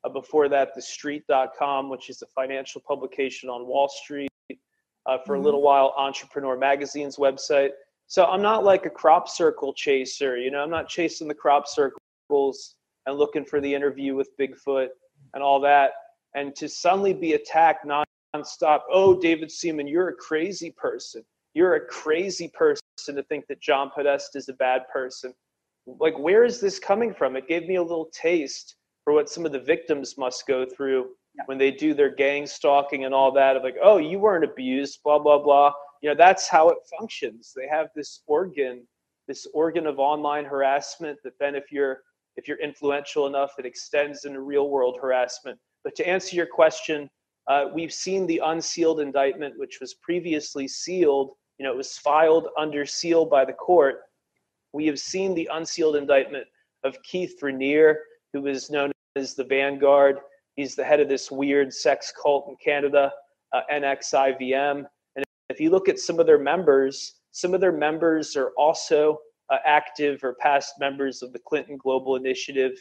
Uh, 0.03 0.09
before 0.09 0.47
that, 0.49 0.77
TheStreet.com, 0.77 1.89
which 1.89 2.11
is 2.11 2.21
a 2.21 2.27
financial 2.27 2.79
publication 2.87 3.49
on 3.49 3.65
Wall 3.65 3.89
Street. 3.89 4.29
Uh, 4.51 5.17
for 5.25 5.33
mm-hmm. 5.33 5.41
a 5.41 5.45
little 5.45 5.63
while, 5.63 5.95
Entrepreneur 5.97 6.55
Magazine's 6.55 7.17
website. 7.17 7.71
So 8.09 8.25
I'm 8.25 8.41
not 8.41 8.63
like 8.63 8.87
a 8.87 8.89
crop 8.89 9.29
circle 9.29 9.71
chaser. 9.71 10.35
You 10.35 10.49
know, 10.49 10.61
I'm 10.61 10.71
not 10.71 10.89
chasing 10.89 11.27
the 11.27 11.35
crop 11.35 11.65
circles 11.67 12.75
and 13.05 13.17
looking 13.17 13.45
for 13.45 13.61
the 13.61 13.73
interview 13.73 14.15
with 14.15 14.35
Bigfoot 14.35 14.87
and 15.35 15.43
all 15.43 15.59
that. 15.61 15.91
And 16.33 16.55
to 16.55 16.67
suddenly 16.67 17.13
be 17.13 17.33
attacked 17.33 17.85
nonstop, 17.85 18.79
oh, 18.91 19.19
David 19.19 19.51
Seaman, 19.51 19.87
you're 19.87 20.09
a 20.09 20.15
crazy 20.15 20.73
person. 20.75 21.23
You're 21.53 21.75
a 21.75 21.85
crazy 21.85 22.47
person 22.47 22.81
to 23.09 23.21
think 23.23 23.45
that 23.47 23.61
John 23.61 23.91
Podesta 23.93 24.39
is 24.39 24.49
a 24.49 24.53
bad 24.53 24.81
person. 24.91 25.31
Like, 25.85 26.17
where 26.17 26.43
is 26.43 26.59
this 26.59 26.79
coming 26.79 27.13
from? 27.13 27.35
It 27.35 27.47
gave 27.47 27.67
me 27.67 27.75
a 27.75 27.83
little 27.83 28.09
taste 28.11 28.75
for 29.03 29.13
what 29.13 29.29
some 29.29 29.45
of 29.45 29.51
the 29.51 29.59
victims 29.59 30.17
must 30.17 30.47
go 30.47 30.65
through 30.65 31.09
yeah. 31.35 31.43
when 31.45 31.59
they 31.59 31.69
do 31.69 31.93
their 31.93 32.13
gang 32.13 32.47
stalking 32.47 33.05
and 33.05 33.13
all 33.13 33.31
that 33.33 33.55
of 33.55 33.61
like, 33.61 33.77
oh, 33.83 33.97
you 33.97 34.17
weren't 34.17 34.43
abused, 34.43 34.99
blah, 35.03 35.19
blah, 35.19 35.37
blah. 35.37 35.71
You 36.01 36.09
know, 36.09 36.15
that's 36.15 36.47
how 36.47 36.69
it 36.69 36.77
functions. 36.97 37.53
They 37.55 37.67
have 37.67 37.89
this 37.95 38.21
organ, 38.27 38.87
this 39.27 39.47
organ 39.53 39.85
of 39.85 39.99
online 39.99 40.45
harassment 40.45 41.19
that 41.23 41.33
then 41.39 41.55
if 41.55 41.71
you're 41.71 42.01
if 42.35 42.47
you're 42.47 42.59
influential 42.61 43.27
enough, 43.27 43.51
it 43.59 43.65
extends 43.65 44.23
into 44.23 44.39
real 44.39 44.69
world 44.69 44.97
harassment. 45.01 45.59
But 45.83 45.93
to 45.95 46.07
answer 46.07 46.37
your 46.37 46.45
question, 46.45 47.09
uh, 47.49 47.65
we've 47.73 47.91
seen 47.91 48.25
the 48.27 48.41
unsealed 48.45 49.01
indictment, 49.01 49.57
which 49.57 49.79
was 49.81 49.95
previously 49.95 50.67
sealed. 50.67 51.31
You 51.57 51.65
know, 51.65 51.73
it 51.73 51.77
was 51.77 51.97
filed 51.97 52.47
under 52.57 52.85
seal 52.85 53.25
by 53.25 53.43
the 53.43 53.53
court. 53.53 54.01
We 54.71 54.85
have 54.85 54.99
seen 54.99 55.33
the 55.33 55.49
unsealed 55.51 55.97
indictment 55.97 56.45
of 56.83 57.01
Keith 57.03 57.35
Raniere, 57.41 57.95
who 58.31 58.47
is 58.47 58.69
known 58.69 58.91
as 59.15 59.33
the 59.33 59.43
Vanguard. 59.43 60.19
He's 60.55 60.75
the 60.75 60.83
head 60.83 60.99
of 60.99 61.09
this 61.09 61.31
weird 61.31 61.73
sex 61.73 62.13
cult 62.21 62.47
in 62.47 62.55
Canada, 62.63 63.11
uh, 63.51 63.61
NXIVM. 63.71 64.85
If 65.49 65.59
you 65.59 65.71
look 65.71 65.89
at 65.89 65.99
some 65.99 66.19
of 66.19 66.27
their 66.27 66.39
members, 66.39 67.15
some 67.31 67.53
of 67.53 67.61
their 67.61 67.71
members 67.71 68.35
are 68.35 68.51
also 68.57 69.19
uh, 69.49 69.57
active 69.65 70.23
or 70.23 70.35
past 70.35 70.75
members 70.79 71.23
of 71.23 71.33
the 71.33 71.39
Clinton 71.39 71.77
Global 71.77 72.15
Initiative 72.15 72.73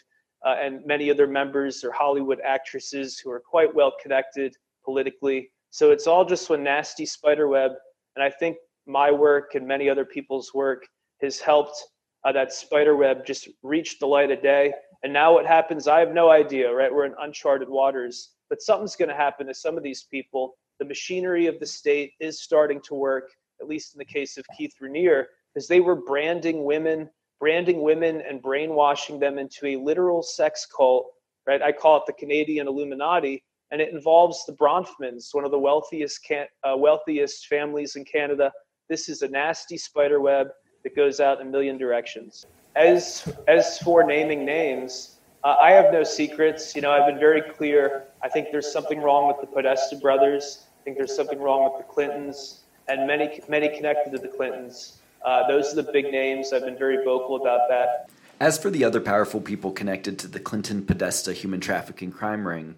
uh, 0.45 0.57
and 0.61 0.85
many 0.87 1.11
other 1.11 1.27
members 1.27 1.83
are 1.83 1.93
Hollywood 1.93 2.41
actresses 2.45 3.19
who 3.19 3.31
are 3.31 3.41
quite 3.41 3.75
well 3.75 3.93
connected 4.01 4.55
politically. 4.85 5.51
So 5.71 5.91
it's 5.91 6.07
all 6.07 6.25
just 6.25 6.49
one 6.49 6.63
nasty 6.63 7.07
spider 7.07 7.49
web. 7.49 7.73
And 8.17 8.23
I 8.23 8.31
think 8.31 8.57
my 8.87 9.11
work 9.11 9.55
and 9.55 9.67
many 9.67 9.89
other 9.89 10.05
people's 10.05 10.55
work 10.55 10.87
has 11.21 11.41
helped 11.41 11.83
uh, 12.25 12.33
that 12.33 12.53
spider 12.53 12.97
web 12.97 13.27
just 13.27 13.49
reach 13.63 13.99
the 13.99 14.07
light 14.07 14.31
of 14.31 14.43
day. 14.43 14.73
And 15.03 15.13
now 15.13 15.33
what 15.33 15.47
happens, 15.47 15.89
I 15.89 16.01
have 16.01 16.13
no 16.13 16.31
idea, 16.31 16.73
right? 16.73 16.93
We're 16.93 17.07
in 17.07 17.15
uncharted 17.21 17.69
waters. 17.69 18.31
But 18.49 18.63
something's 18.63 18.97
going 18.97 19.11
to 19.11 19.15
happen 19.15 19.47
to 19.47 19.55
some 19.55 19.77
of 19.77 19.83
these 19.83 20.07
people. 20.11 20.55
The 20.79 20.87
machinery 20.87 21.47
of 21.47 21.59
the 21.61 21.67
state 21.67 22.13
is 22.21 22.41
starting 22.41 22.81
to 22.83 22.95
work, 22.95 23.31
at 23.61 23.69
least 23.69 23.95
in 23.95 23.99
the 23.99 24.05
case 24.05 24.37
of 24.37 24.45
Keith 24.57 24.75
Raniere, 24.81 25.27
because 25.53 25.69
they 25.69 25.81
were 25.81 25.97
branding 25.97 26.65
women 26.65 27.11
branding 27.41 27.83
women 27.83 28.23
and 28.29 28.43
brainwashing 28.43 29.19
them 29.19 29.39
into 29.39 29.67
a 29.67 29.77
literal 29.77 30.23
sex 30.23 30.67
cult, 30.67 31.07
right? 31.47 31.63
I 31.63 31.73
call 31.73 31.99
it 31.99 32.03
the 32.07 32.13
Canadian 32.13 32.67
Illuminati, 32.67 33.43
and 33.71 33.81
it 33.81 33.93
involves 33.93 34.45
the 34.47 34.55
Bronfmans, 34.55 35.29
one 35.33 35.45
of 35.45 35.51
the 35.51 35.59
wealthiest 35.59 36.25
can, 36.25 36.47
uh, 36.65 36.77
wealthiest 36.77 37.47
families 37.47 37.97
in 37.97 38.05
Canada. 38.05 38.53
This 38.89 39.09
is 39.09 39.23
a 39.23 39.29
nasty 39.29 39.77
spider 39.77 40.21
web 40.21 40.49
that 40.83 40.97
goes 40.97 41.21
out 41.21 41.41
in 41.41 41.49
a 41.49 41.51
million 41.51 41.77
directions. 41.77 42.47
As 42.77 43.31
as 43.47 43.79
for 43.79 44.05
naming 44.05 44.45
names, 44.45 45.19
uh, 45.45 45.57
I 45.61 45.73
have 45.73 45.93
no 45.93 46.05
secrets. 46.05 46.75
You 46.75 46.83
know, 46.83 46.91
I've 46.91 47.07
been 47.07 47.19
very 47.19 47.43
clear. 47.43 48.05
I 48.23 48.29
think 48.29 48.49
there's 48.51 48.73
something 48.73 49.01
wrong 49.01 49.27
with 49.27 49.41
the 49.41 49.47
Podesta 49.47 49.97
brothers. 49.97 50.68
Think 50.89 50.97
there's 50.97 51.15
something 51.15 51.39
wrong 51.39 51.65
with 51.65 51.87
the 51.87 51.93
Clintons 51.93 52.61
and 52.89 53.07
many 53.07 53.43
many 53.47 53.69
connected 53.77 54.11
to 54.13 54.17
the 54.17 54.29
Clintons. 54.29 54.97
Uh, 55.23 55.47
those 55.47 55.71
are 55.71 55.83
the 55.83 55.93
big 55.93 56.07
names. 56.07 56.51
I've 56.51 56.65
been 56.65 56.79
very 56.79 57.05
vocal 57.05 57.37
about 57.37 57.69
that. 57.69 58.09
As 58.41 58.57
for 58.57 58.71
the 58.71 58.85
other 58.85 58.99
powerful 58.99 59.43
people 59.43 59.71
connected 59.71 60.19
to 60.21 60.29
the 60.29 60.41
Clinton 60.41 60.87
Podesta 60.87 61.35
human 61.35 61.61
trafficking 61.61 62.11
crime 62.11 62.49
ring, 62.49 62.77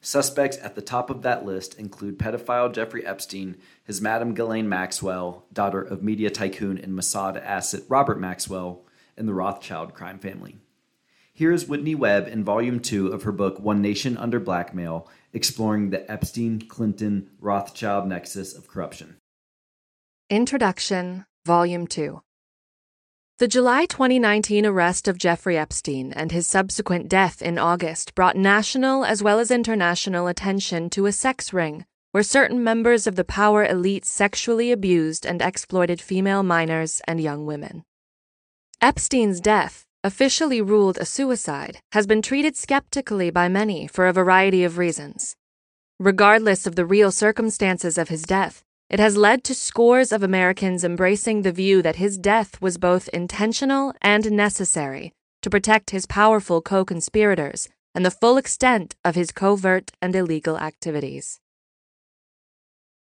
suspects 0.00 0.58
at 0.60 0.74
the 0.74 0.82
top 0.82 1.08
of 1.08 1.22
that 1.22 1.46
list 1.46 1.78
include 1.78 2.18
pedophile 2.18 2.74
Jeffrey 2.74 3.06
Epstein, 3.06 3.56
his 3.84 4.00
Madam 4.00 4.34
Ghislaine 4.34 4.68
Maxwell, 4.68 5.44
daughter 5.52 5.82
of 5.82 6.02
media 6.02 6.30
tycoon 6.30 6.78
and 6.78 6.98
Mossad 6.98 7.40
asset 7.40 7.82
Robert 7.88 8.18
Maxwell, 8.18 8.82
and 9.16 9.28
the 9.28 9.34
Rothschild 9.34 9.94
crime 9.94 10.18
family. 10.18 10.56
Here 11.34 11.50
is 11.50 11.66
Whitney 11.66 11.94
Webb 11.94 12.28
in 12.28 12.44
Volume 12.44 12.78
2 12.78 13.08
of 13.08 13.22
her 13.22 13.32
book 13.32 13.58
One 13.58 13.80
Nation 13.80 14.18
Under 14.18 14.38
Blackmail, 14.38 15.08
exploring 15.32 15.88
the 15.88 16.10
Epstein 16.10 16.60
Clinton 16.68 17.30
Rothschild 17.40 18.06
nexus 18.06 18.54
of 18.54 18.68
corruption. 18.68 19.16
Introduction 20.28 21.24
Volume 21.46 21.86
2. 21.86 22.20
The 23.38 23.48
July 23.48 23.86
2019 23.86 24.66
arrest 24.66 25.08
of 25.08 25.16
Jeffrey 25.16 25.56
Epstein 25.56 26.12
and 26.12 26.32
his 26.32 26.46
subsequent 26.46 27.08
death 27.08 27.40
in 27.40 27.58
August 27.58 28.14
brought 28.14 28.36
national 28.36 29.04
as 29.04 29.22
well 29.22 29.38
as 29.38 29.50
international 29.50 30.26
attention 30.26 30.90
to 30.90 31.06
a 31.06 31.12
sex 31.12 31.52
ring 31.52 31.86
where 32.12 32.22
certain 32.22 32.62
members 32.62 33.06
of 33.06 33.16
the 33.16 33.24
power 33.24 33.64
elite 33.64 34.04
sexually 34.04 34.70
abused 34.70 35.24
and 35.24 35.40
exploited 35.40 35.98
female 35.98 36.42
minors 36.42 37.00
and 37.08 37.22
young 37.22 37.46
women. 37.46 37.82
Epstein's 38.82 39.40
death, 39.40 39.86
officially 40.04 40.60
ruled 40.60 40.98
a 40.98 41.04
suicide, 41.04 41.78
has 41.92 42.06
been 42.06 42.22
treated 42.22 42.56
skeptically 42.56 43.30
by 43.30 43.48
many 43.48 43.86
for 43.86 44.06
a 44.06 44.12
variety 44.12 44.64
of 44.64 44.78
reasons. 44.78 45.36
Regardless 46.00 46.66
of 46.66 46.74
the 46.74 46.86
real 46.86 47.12
circumstances 47.12 47.96
of 47.96 48.08
his 48.08 48.22
death, 48.22 48.62
it 48.90 48.98
has 48.98 49.16
led 49.16 49.44
to 49.44 49.54
scores 49.54 50.12
of 50.12 50.22
Americans 50.22 50.84
embracing 50.84 51.42
the 51.42 51.52
view 51.52 51.80
that 51.82 51.96
his 51.96 52.18
death 52.18 52.60
was 52.60 52.76
both 52.76 53.08
intentional 53.08 53.94
and 54.02 54.30
necessary 54.30 55.12
to 55.40 55.48
protect 55.48 55.90
his 55.90 56.06
powerful 56.06 56.60
co 56.60 56.84
conspirators 56.84 57.68
and 57.94 58.04
the 58.04 58.10
full 58.10 58.36
extent 58.36 58.94
of 59.04 59.14
his 59.14 59.30
covert 59.30 59.92
and 60.00 60.16
illegal 60.16 60.58
activities. 60.58 61.40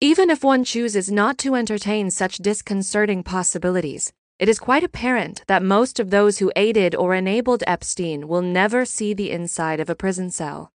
Even 0.01 0.29
if 0.29 0.45
one 0.45 0.65
chooses 0.65 1.11
not 1.11 1.39
to 1.39 1.55
entertain 1.55 2.11
such 2.11 2.37
disconcerting 2.37 3.23
possibilities, 3.23 4.13
it 4.39 4.49
is 4.49 4.59
quite 4.59 4.85
apparent 4.85 5.43
that 5.47 5.63
most 5.63 5.99
of 5.99 6.11
those 6.11 6.39
who 6.39 6.53
aided 6.57 6.95
or 6.95 7.15
enabled 7.15 7.65
Epstein 7.67 8.29
will 8.29 8.43
never 8.43 8.85
see 8.85 9.15
the 9.15 9.31
inside 9.31 9.81
of 9.81 9.89
a 9.89 9.95
prison 9.95 10.31
cell. 10.31 10.71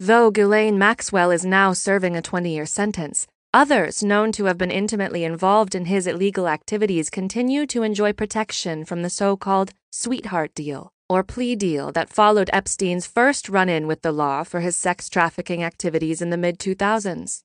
Though 0.00 0.30
Ghislaine 0.30 0.76
Maxwell 0.76 1.30
is 1.30 1.44
now 1.44 1.72
serving 1.72 2.16
a 2.16 2.22
20 2.22 2.52
year 2.52 2.66
sentence, 2.66 3.26
others 3.54 4.02
known 4.02 4.32
to 4.32 4.46
have 4.46 4.58
been 4.58 4.72
intimately 4.72 5.22
involved 5.22 5.74
in 5.74 5.84
his 5.84 6.06
illegal 6.08 6.48
activities 6.48 7.08
continue 7.08 7.64
to 7.66 7.84
enjoy 7.84 8.12
protection 8.12 8.84
from 8.84 9.02
the 9.02 9.10
so 9.10 9.36
called 9.36 9.72
sweetheart 9.92 10.52
deal 10.54 10.90
or 11.08 11.22
plea 11.22 11.54
deal 11.54 11.92
that 11.92 12.10
followed 12.10 12.50
Epstein's 12.52 13.06
first 13.06 13.48
run 13.48 13.68
in 13.68 13.86
with 13.86 14.02
the 14.02 14.10
law 14.10 14.42
for 14.42 14.60
his 14.60 14.76
sex 14.76 15.08
trafficking 15.08 15.62
activities 15.62 16.20
in 16.20 16.30
the 16.30 16.36
mid 16.36 16.58
2000s. 16.58 17.42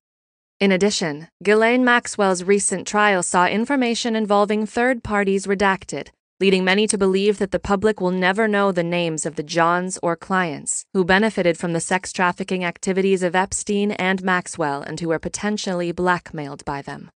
In 0.61 0.71
addition, 0.71 1.27
Ghislaine 1.41 1.83
Maxwell's 1.83 2.43
recent 2.43 2.85
trial 2.85 3.23
saw 3.23 3.47
information 3.47 4.15
involving 4.15 4.67
third 4.67 5.03
parties 5.03 5.47
redacted, 5.47 6.09
leading 6.39 6.63
many 6.63 6.85
to 6.85 6.99
believe 6.99 7.39
that 7.39 7.49
the 7.49 7.57
public 7.57 7.99
will 7.99 8.11
never 8.11 8.47
know 8.47 8.71
the 8.71 8.83
names 8.83 9.25
of 9.25 9.37
the 9.37 9.43
Johns 9.43 9.97
or 10.03 10.15
clients 10.15 10.85
who 10.93 11.03
benefited 11.03 11.57
from 11.57 11.73
the 11.73 11.79
sex 11.79 12.13
trafficking 12.13 12.63
activities 12.63 13.23
of 13.23 13.35
Epstein 13.35 13.93
and 13.93 14.21
Maxwell 14.21 14.83
and 14.83 14.99
who 14.99 15.07
were 15.07 15.17
potentially 15.17 15.91
blackmailed 15.91 16.63
by 16.63 16.83
them. 16.83 17.09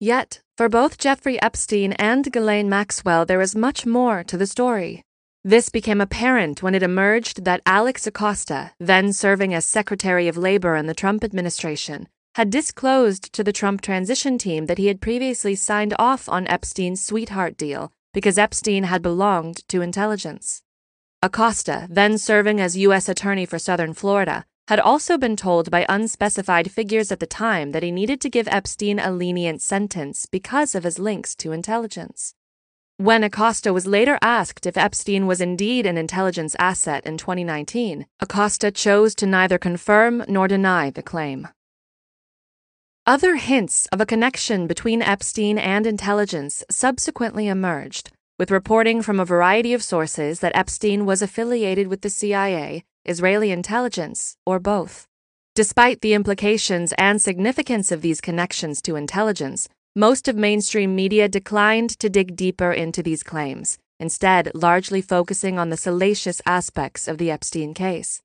Yet, 0.00 0.40
for 0.56 0.70
both 0.70 0.96
Jeffrey 0.96 1.38
Epstein 1.42 1.92
and 1.98 2.32
Ghislaine 2.32 2.70
Maxwell, 2.70 3.26
there 3.26 3.42
is 3.42 3.54
much 3.54 3.84
more 3.84 4.24
to 4.24 4.38
the 4.38 4.46
story. 4.46 5.02
This 5.44 5.68
became 5.68 6.00
apparent 6.00 6.62
when 6.62 6.74
it 6.74 6.82
emerged 6.82 7.44
that 7.44 7.60
Alex 7.66 8.06
Acosta, 8.06 8.70
then 8.80 9.12
serving 9.12 9.52
as 9.52 9.66
Secretary 9.66 10.26
of 10.26 10.38
Labor 10.38 10.74
in 10.74 10.86
the 10.86 10.94
Trump 10.94 11.22
administration, 11.22 12.08
had 12.34 12.48
disclosed 12.48 13.32
to 13.32 13.44
the 13.44 13.52
Trump 13.52 13.82
transition 13.82 14.38
team 14.38 14.66
that 14.66 14.78
he 14.78 14.86
had 14.86 15.00
previously 15.00 15.54
signed 15.54 15.94
off 15.98 16.28
on 16.28 16.48
Epstein's 16.48 17.04
sweetheart 17.04 17.56
deal 17.58 17.92
because 18.14 18.38
Epstein 18.38 18.84
had 18.84 19.02
belonged 19.02 19.66
to 19.68 19.82
intelligence. 19.82 20.62
Acosta, 21.22 21.86
then 21.90 22.18
serving 22.18 22.60
as 22.60 22.76
U.S. 22.76 23.08
Attorney 23.08 23.46
for 23.46 23.58
Southern 23.58 23.94
Florida, 23.94 24.44
had 24.68 24.80
also 24.80 25.18
been 25.18 25.36
told 25.36 25.70
by 25.70 25.84
unspecified 25.88 26.70
figures 26.70 27.12
at 27.12 27.20
the 27.20 27.26
time 27.26 27.72
that 27.72 27.82
he 27.82 27.90
needed 27.90 28.20
to 28.20 28.30
give 28.30 28.48
Epstein 28.48 28.98
a 28.98 29.12
lenient 29.12 29.60
sentence 29.60 30.26
because 30.26 30.74
of 30.74 30.84
his 30.84 30.98
links 30.98 31.34
to 31.34 31.52
intelligence. 31.52 32.34
When 32.96 33.24
Acosta 33.24 33.72
was 33.72 33.86
later 33.86 34.18
asked 34.22 34.64
if 34.66 34.76
Epstein 34.76 35.26
was 35.26 35.40
indeed 35.40 35.86
an 35.86 35.98
intelligence 35.98 36.56
asset 36.58 37.04
in 37.04 37.18
2019, 37.18 38.06
Acosta 38.20 38.70
chose 38.70 39.14
to 39.16 39.26
neither 39.26 39.58
confirm 39.58 40.24
nor 40.28 40.48
deny 40.48 40.90
the 40.90 41.02
claim. 41.02 41.48
Other 43.04 43.34
hints 43.34 43.88
of 43.90 44.00
a 44.00 44.06
connection 44.06 44.68
between 44.68 45.02
Epstein 45.02 45.58
and 45.58 45.88
intelligence 45.88 46.62
subsequently 46.70 47.48
emerged, 47.48 48.12
with 48.38 48.52
reporting 48.52 49.02
from 49.02 49.18
a 49.18 49.24
variety 49.24 49.74
of 49.74 49.82
sources 49.82 50.38
that 50.38 50.54
Epstein 50.54 51.04
was 51.04 51.20
affiliated 51.20 51.88
with 51.88 52.02
the 52.02 52.08
CIA, 52.08 52.84
Israeli 53.04 53.50
intelligence, 53.50 54.36
or 54.46 54.60
both. 54.60 55.08
Despite 55.56 56.00
the 56.00 56.14
implications 56.14 56.94
and 56.96 57.20
significance 57.20 57.90
of 57.90 58.02
these 58.02 58.20
connections 58.20 58.80
to 58.82 58.94
intelligence, 58.94 59.68
most 59.96 60.28
of 60.28 60.36
mainstream 60.36 60.94
media 60.94 61.28
declined 61.28 61.90
to 61.98 62.08
dig 62.08 62.36
deeper 62.36 62.70
into 62.70 63.02
these 63.02 63.24
claims, 63.24 63.78
instead, 63.98 64.52
largely 64.54 65.02
focusing 65.02 65.58
on 65.58 65.70
the 65.70 65.76
salacious 65.76 66.40
aspects 66.46 67.08
of 67.08 67.18
the 67.18 67.32
Epstein 67.32 67.74
case. 67.74 68.22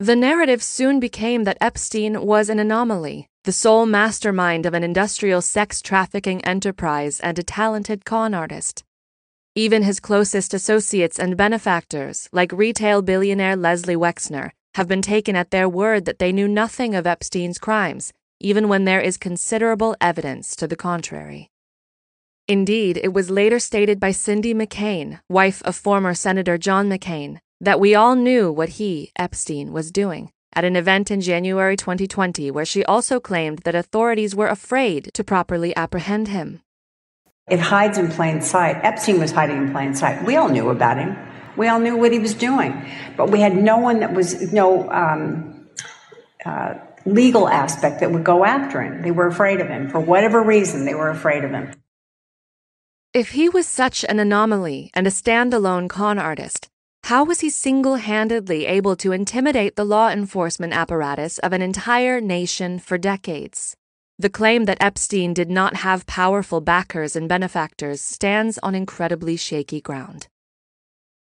The 0.00 0.14
narrative 0.14 0.62
soon 0.62 1.00
became 1.00 1.42
that 1.42 1.58
Epstein 1.60 2.24
was 2.24 2.48
an 2.48 2.60
anomaly, 2.60 3.26
the 3.42 3.50
sole 3.50 3.84
mastermind 3.84 4.64
of 4.64 4.72
an 4.72 4.84
industrial 4.84 5.42
sex 5.42 5.82
trafficking 5.82 6.44
enterprise 6.44 7.18
and 7.18 7.36
a 7.36 7.42
talented 7.42 8.04
con 8.04 8.32
artist. 8.32 8.84
Even 9.56 9.82
his 9.82 9.98
closest 9.98 10.54
associates 10.54 11.18
and 11.18 11.36
benefactors, 11.36 12.28
like 12.30 12.52
retail 12.52 13.02
billionaire 13.02 13.56
Leslie 13.56 13.96
Wexner, 13.96 14.52
have 14.76 14.86
been 14.86 15.02
taken 15.02 15.34
at 15.34 15.50
their 15.50 15.68
word 15.68 16.04
that 16.04 16.20
they 16.20 16.30
knew 16.30 16.46
nothing 16.46 16.94
of 16.94 17.04
Epstein's 17.04 17.58
crimes, 17.58 18.12
even 18.38 18.68
when 18.68 18.84
there 18.84 19.00
is 19.00 19.16
considerable 19.16 19.96
evidence 20.00 20.54
to 20.54 20.68
the 20.68 20.76
contrary. 20.76 21.50
Indeed, 22.46 23.00
it 23.02 23.12
was 23.12 23.30
later 23.30 23.58
stated 23.58 23.98
by 23.98 24.12
Cindy 24.12 24.54
McCain, 24.54 25.18
wife 25.28 25.60
of 25.64 25.74
former 25.74 26.14
Senator 26.14 26.56
John 26.56 26.88
McCain, 26.88 27.40
that 27.60 27.80
we 27.80 27.94
all 27.94 28.14
knew 28.14 28.52
what 28.52 28.70
he, 28.70 29.12
Epstein, 29.16 29.72
was 29.72 29.90
doing 29.90 30.32
at 30.54 30.64
an 30.64 30.76
event 30.76 31.10
in 31.10 31.20
January 31.20 31.76
2020 31.76 32.50
where 32.50 32.64
she 32.64 32.84
also 32.84 33.20
claimed 33.20 33.58
that 33.60 33.74
authorities 33.74 34.34
were 34.34 34.48
afraid 34.48 35.10
to 35.14 35.22
properly 35.24 35.74
apprehend 35.76 36.28
him. 36.28 36.60
It 37.48 37.60
hides 37.60 37.98
in 37.98 38.08
plain 38.08 38.42
sight. 38.42 38.76
Epstein 38.82 39.18
was 39.18 39.32
hiding 39.32 39.56
in 39.56 39.72
plain 39.72 39.94
sight. 39.94 40.24
We 40.24 40.36
all 40.36 40.48
knew 40.48 40.68
about 40.68 40.98
him. 40.98 41.16
We 41.56 41.68
all 41.68 41.80
knew 41.80 41.96
what 41.96 42.12
he 42.12 42.18
was 42.18 42.34
doing. 42.34 42.86
But 43.16 43.30
we 43.30 43.40
had 43.40 43.56
no 43.56 43.78
one 43.78 44.00
that 44.00 44.12
was, 44.12 44.52
no 44.52 44.90
um, 44.90 45.68
uh, 46.44 46.74
legal 47.04 47.48
aspect 47.48 48.00
that 48.00 48.12
would 48.12 48.24
go 48.24 48.44
after 48.44 48.82
him. 48.82 49.02
They 49.02 49.10
were 49.10 49.26
afraid 49.26 49.60
of 49.60 49.68
him. 49.68 49.88
For 49.88 49.98
whatever 49.98 50.42
reason, 50.42 50.84
they 50.84 50.94
were 50.94 51.08
afraid 51.08 51.44
of 51.44 51.50
him. 51.50 51.72
If 53.14 53.30
he 53.30 53.48
was 53.48 53.66
such 53.66 54.04
an 54.04 54.20
anomaly 54.20 54.90
and 54.92 55.06
a 55.06 55.10
standalone 55.10 55.88
con 55.88 56.18
artist, 56.18 56.67
how 57.08 57.24
was 57.24 57.40
he 57.40 57.48
single 57.48 57.96
handedly 57.96 58.66
able 58.66 58.94
to 58.94 59.12
intimidate 59.12 59.76
the 59.76 59.84
law 59.84 60.10
enforcement 60.10 60.74
apparatus 60.74 61.38
of 61.38 61.54
an 61.54 61.62
entire 61.62 62.20
nation 62.20 62.78
for 62.78 62.98
decades? 62.98 63.74
The 64.18 64.28
claim 64.28 64.66
that 64.66 64.76
Epstein 64.78 65.32
did 65.32 65.48
not 65.48 65.76
have 65.76 66.04
powerful 66.04 66.60
backers 66.60 67.16
and 67.16 67.26
benefactors 67.26 68.02
stands 68.02 68.58
on 68.58 68.74
incredibly 68.74 69.38
shaky 69.38 69.80
ground. 69.80 70.28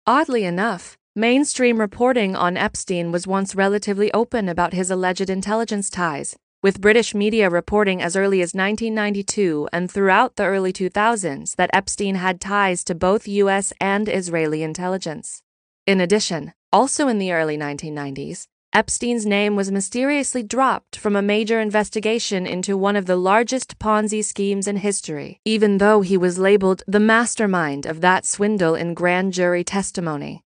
Oddly 0.06 0.44
enough, 0.44 0.97
mainstream 1.14 1.78
reporting 1.78 2.34
on 2.34 2.56
Epstein 2.56 3.12
was 3.12 3.26
once 3.26 3.55
relatively 3.55 4.10
open 4.14 4.48
about 4.48 4.72
his 4.72 4.90
alleged 4.90 5.28
intelligence 5.28 5.90
ties, 5.90 6.34
with 6.62 6.80
British 6.80 7.14
media 7.14 7.50
reporting 7.50 8.00
as 8.00 8.16
early 8.16 8.40
as 8.40 8.55
1992 8.55 9.68
and 9.70 9.90
throughout 9.90 10.36
the 10.36 10.47
early 10.47 10.72
2000s 10.72 11.56
that 11.56 11.68
Epstein 11.74 12.14
had 12.14 12.40
ties 12.40 12.82
to 12.84 12.94
both 12.94 13.28
U.S. 13.28 13.74
and 13.78 14.08
Israeli 14.08 14.62
intelligence. 14.62 15.42
In 15.89 16.02
addition, 16.02 16.52
also 16.70 17.08
in 17.08 17.17
the 17.17 17.33
early 17.33 17.57
1990s, 17.57 18.47
Epstein's 18.75 19.25
name 19.25 19.57
was 19.57 19.73
mysteriously 19.73 20.42
dropped 20.42 20.97
from 20.97 21.17
a 21.17 21.23
major 21.23 21.60
investigation 21.60 22.47
into 22.47 22.76
one 22.76 22.94
of 22.94 23.07
the 23.07 23.17
largest 23.17 23.78
Ponzi 23.78 24.23
schemes 24.23 24.68
in 24.68 24.76
history, 24.76 25.41
even 25.47 25.78
though 25.78 26.02
he 26.02 26.18
was 26.18 26.39
labeled 26.39 26.83
the 26.86 27.00
mastermind 27.00 27.86
of 27.86 28.02
that 28.02 28.26
swindle 28.26 28.75
in 28.75 28.92
grand 28.92 29.33
jury 29.33 29.65
testimony. 29.65 30.42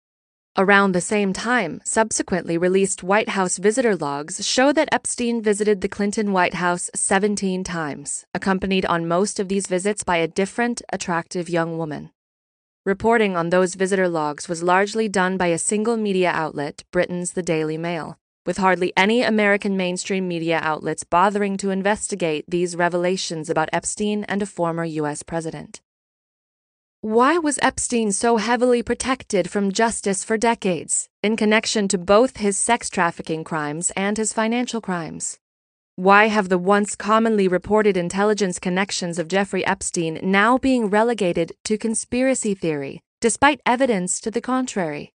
Around 0.57 0.93
the 0.93 1.03
same 1.03 1.35
time, 1.35 1.83
subsequently 1.85 2.57
released 2.57 3.03
White 3.03 3.29
House 3.29 3.59
visitor 3.59 3.95
logs 3.95 4.43
show 4.43 4.73
that 4.73 4.89
Epstein 4.91 5.43
visited 5.43 5.83
the 5.83 5.95
Clinton 5.97 6.33
White 6.33 6.55
House 6.55 6.89
17 6.95 7.63
times, 7.63 8.25
accompanied 8.33 8.87
on 8.87 9.07
most 9.07 9.39
of 9.39 9.49
these 9.49 9.67
visits 9.67 10.03
by 10.03 10.17
a 10.17 10.29
different, 10.29 10.81
attractive 10.91 11.51
young 11.51 11.77
woman. 11.77 12.09
Reporting 12.87 13.37
on 13.37 13.51
those 13.51 13.75
visitor 13.75 14.09
logs 14.09 14.49
was 14.49 14.63
largely 14.63 15.09
done 15.09 15.37
by 15.37 15.49
a 15.49 15.59
single 15.59 15.97
media 15.97 16.31
outlet, 16.31 16.85
Britain's 16.93 17.33
The 17.33 17.43
Daily 17.43 17.77
Mail, 17.77 18.17
with 18.47 18.59
hardly 18.59 18.93
any 18.97 19.25
American 19.25 19.77
mainstream 19.77 20.29
media 20.29 20.61
outlets 20.63 21.03
bothering 21.03 21.57
to 21.57 21.71
investigate 21.71 22.45
these 22.47 22.77
revelations 22.77 23.51
about 23.51 23.71
Epstein 23.73 24.23
and 24.29 24.41
a 24.41 24.47
former 24.47 24.85
U.S. 24.85 25.25
president. 25.25 25.81
Why 27.01 27.39
was 27.39 27.59
Epstein 27.61 28.13
so 28.13 28.37
heavily 28.37 28.85
protected 28.85 29.51
from 29.51 29.73
justice 29.73 30.23
for 30.23 30.39
decades, 30.39 31.09
in 31.25 31.37
connection 31.37 31.89
to 31.89 31.99
both 31.99 32.37
his 32.37 32.57
sex 32.57 32.89
trafficking 32.89 33.43
crimes 33.43 33.91
and 33.97 34.17
his 34.17 34.33
financial 34.33 34.81
crimes? 34.81 35.41
Why 35.99 36.29
have 36.29 36.51
the 36.51 36.59
once 36.59 36.95
commonly 36.95 37.49
reported 37.49 37.97
intelligence 37.97 38.59
connections 38.59 39.19
of 39.19 39.29
Jeffrey 39.29 39.65
Epstein 39.65 40.21
now 40.23 40.59
being 40.59 40.91
relegated 40.91 41.53
to 41.65 41.79
conspiracy 41.79 42.55
theory, 42.55 43.01
despite 43.23 43.63
evidence 43.65 44.21
to 44.21 44.31
the 44.31 44.43
contrary? 44.43 45.15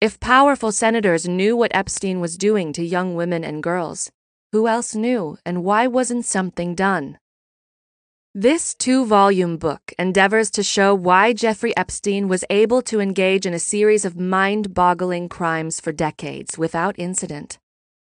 If 0.00 0.18
powerful 0.18 0.72
senators 0.72 1.28
knew 1.28 1.56
what 1.56 1.70
Epstein 1.72 2.18
was 2.18 2.36
doing 2.36 2.72
to 2.72 2.84
young 2.84 3.14
women 3.14 3.44
and 3.44 3.62
girls, 3.62 4.10
who 4.50 4.66
else 4.66 4.92
knew, 4.92 5.38
and 5.46 5.62
why 5.62 5.86
wasn't 5.86 6.24
something 6.24 6.74
done? 6.74 7.20
This 8.34 8.74
two 8.74 9.06
volume 9.06 9.56
book 9.56 9.92
endeavors 10.00 10.50
to 10.50 10.64
show 10.64 10.96
why 10.96 11.32
Jeffrey 11.32 11.76
Epstein 11.76 12.26
was 12.26 12.44
able 12.50 12.82
to 12.82 12.98
engage 12.98 13.46
in 13.46 13.54
a 13.54 13.60
series 13.60 14.04
of 14.04 14.18
mind 14.18 14.74
boggling 14.74 15.28
crimes 15.28 15.78
for 15.78 15.92
decades 15.92 16.58
without 16.58 16.98
incident. 16.98 17.60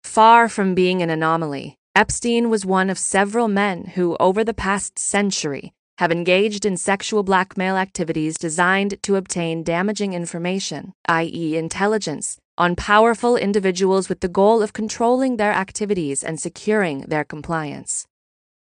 Far 0.02 0.50
from 0.50 0.74
being 0.74 1.00
an 1.00 1.08
anomaly, 1.08 1.78
Epstein 1.96 2.50
was 2.50 2.66
one 2.66 2.90
of 2.90 2.98
several 2.98 3.46
men 3.46 3.84
who, 3.94 4.16
over 4.18 4.42
the 4.42 4.52
past 4.52 4.98
century, 4.98 5.72
have 5.98 6.10
engaged 6.10 6.66
in 6.66 6.76
sexual 6.76 7.22
blackmail 7.22 7.76
activities 7.76 8.36
designed 8.36 9.00
to 9.00 9.14
obtain 9.14 9.62
damaging 9.62 10.12
information, 10.12 10.92
i.e., 11.06 11.56
intelligence, 11.56 12.36
on 12.58 12.74
powerful 12.74 13.36
individuals 13.36 14.08
with 14.08 14.18
the 14.18 14.28
goal 14.28 14.60
of 14.60 14.72
controlling 14.72 15.36
their 15.36 15.52
activities 15.52 16.24
and 16.24 16.40
securing 16.40 17.02
their 17.02 17.22
compliance. 17.22 18.08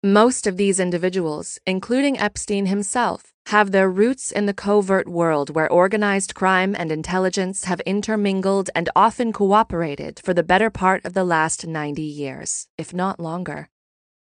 Most 0.05 0.45
of 0.45 0.55
these 0.55 0.79
individuals, 0.79 1.57
including 1.65 2.19
Epstein 2.19 2.67
himself, 2.67 3.33
have 3.47 3.71
their 3.71 3.89
roots 3.89 4.31
in 4.31 4.45
the 4.45 4.53
covert 4.53 5.07
world 5.07 5.49
where 5.55 5.67
organized 5.67 6.35
crime 6.35 6.75
and 6.77 6.91
intelligence 6.91 7.63
have 7.63 7.79
intermingled 7.87 8.69
and 8.75 8.87
often 8.95 9.33
cooperated 9.33 10.21
for 10.23 10.31
the 10.31 10.43
better 10.43 10.69
part 10.69 11.03
of 11.05 11.15
the 11.15 11.23
last 11.23 11.65
90 11.65 12.03
years, 12.03 12.67
if 12.77 12.93
not 12.93 13.19
longer. 13.19 13.67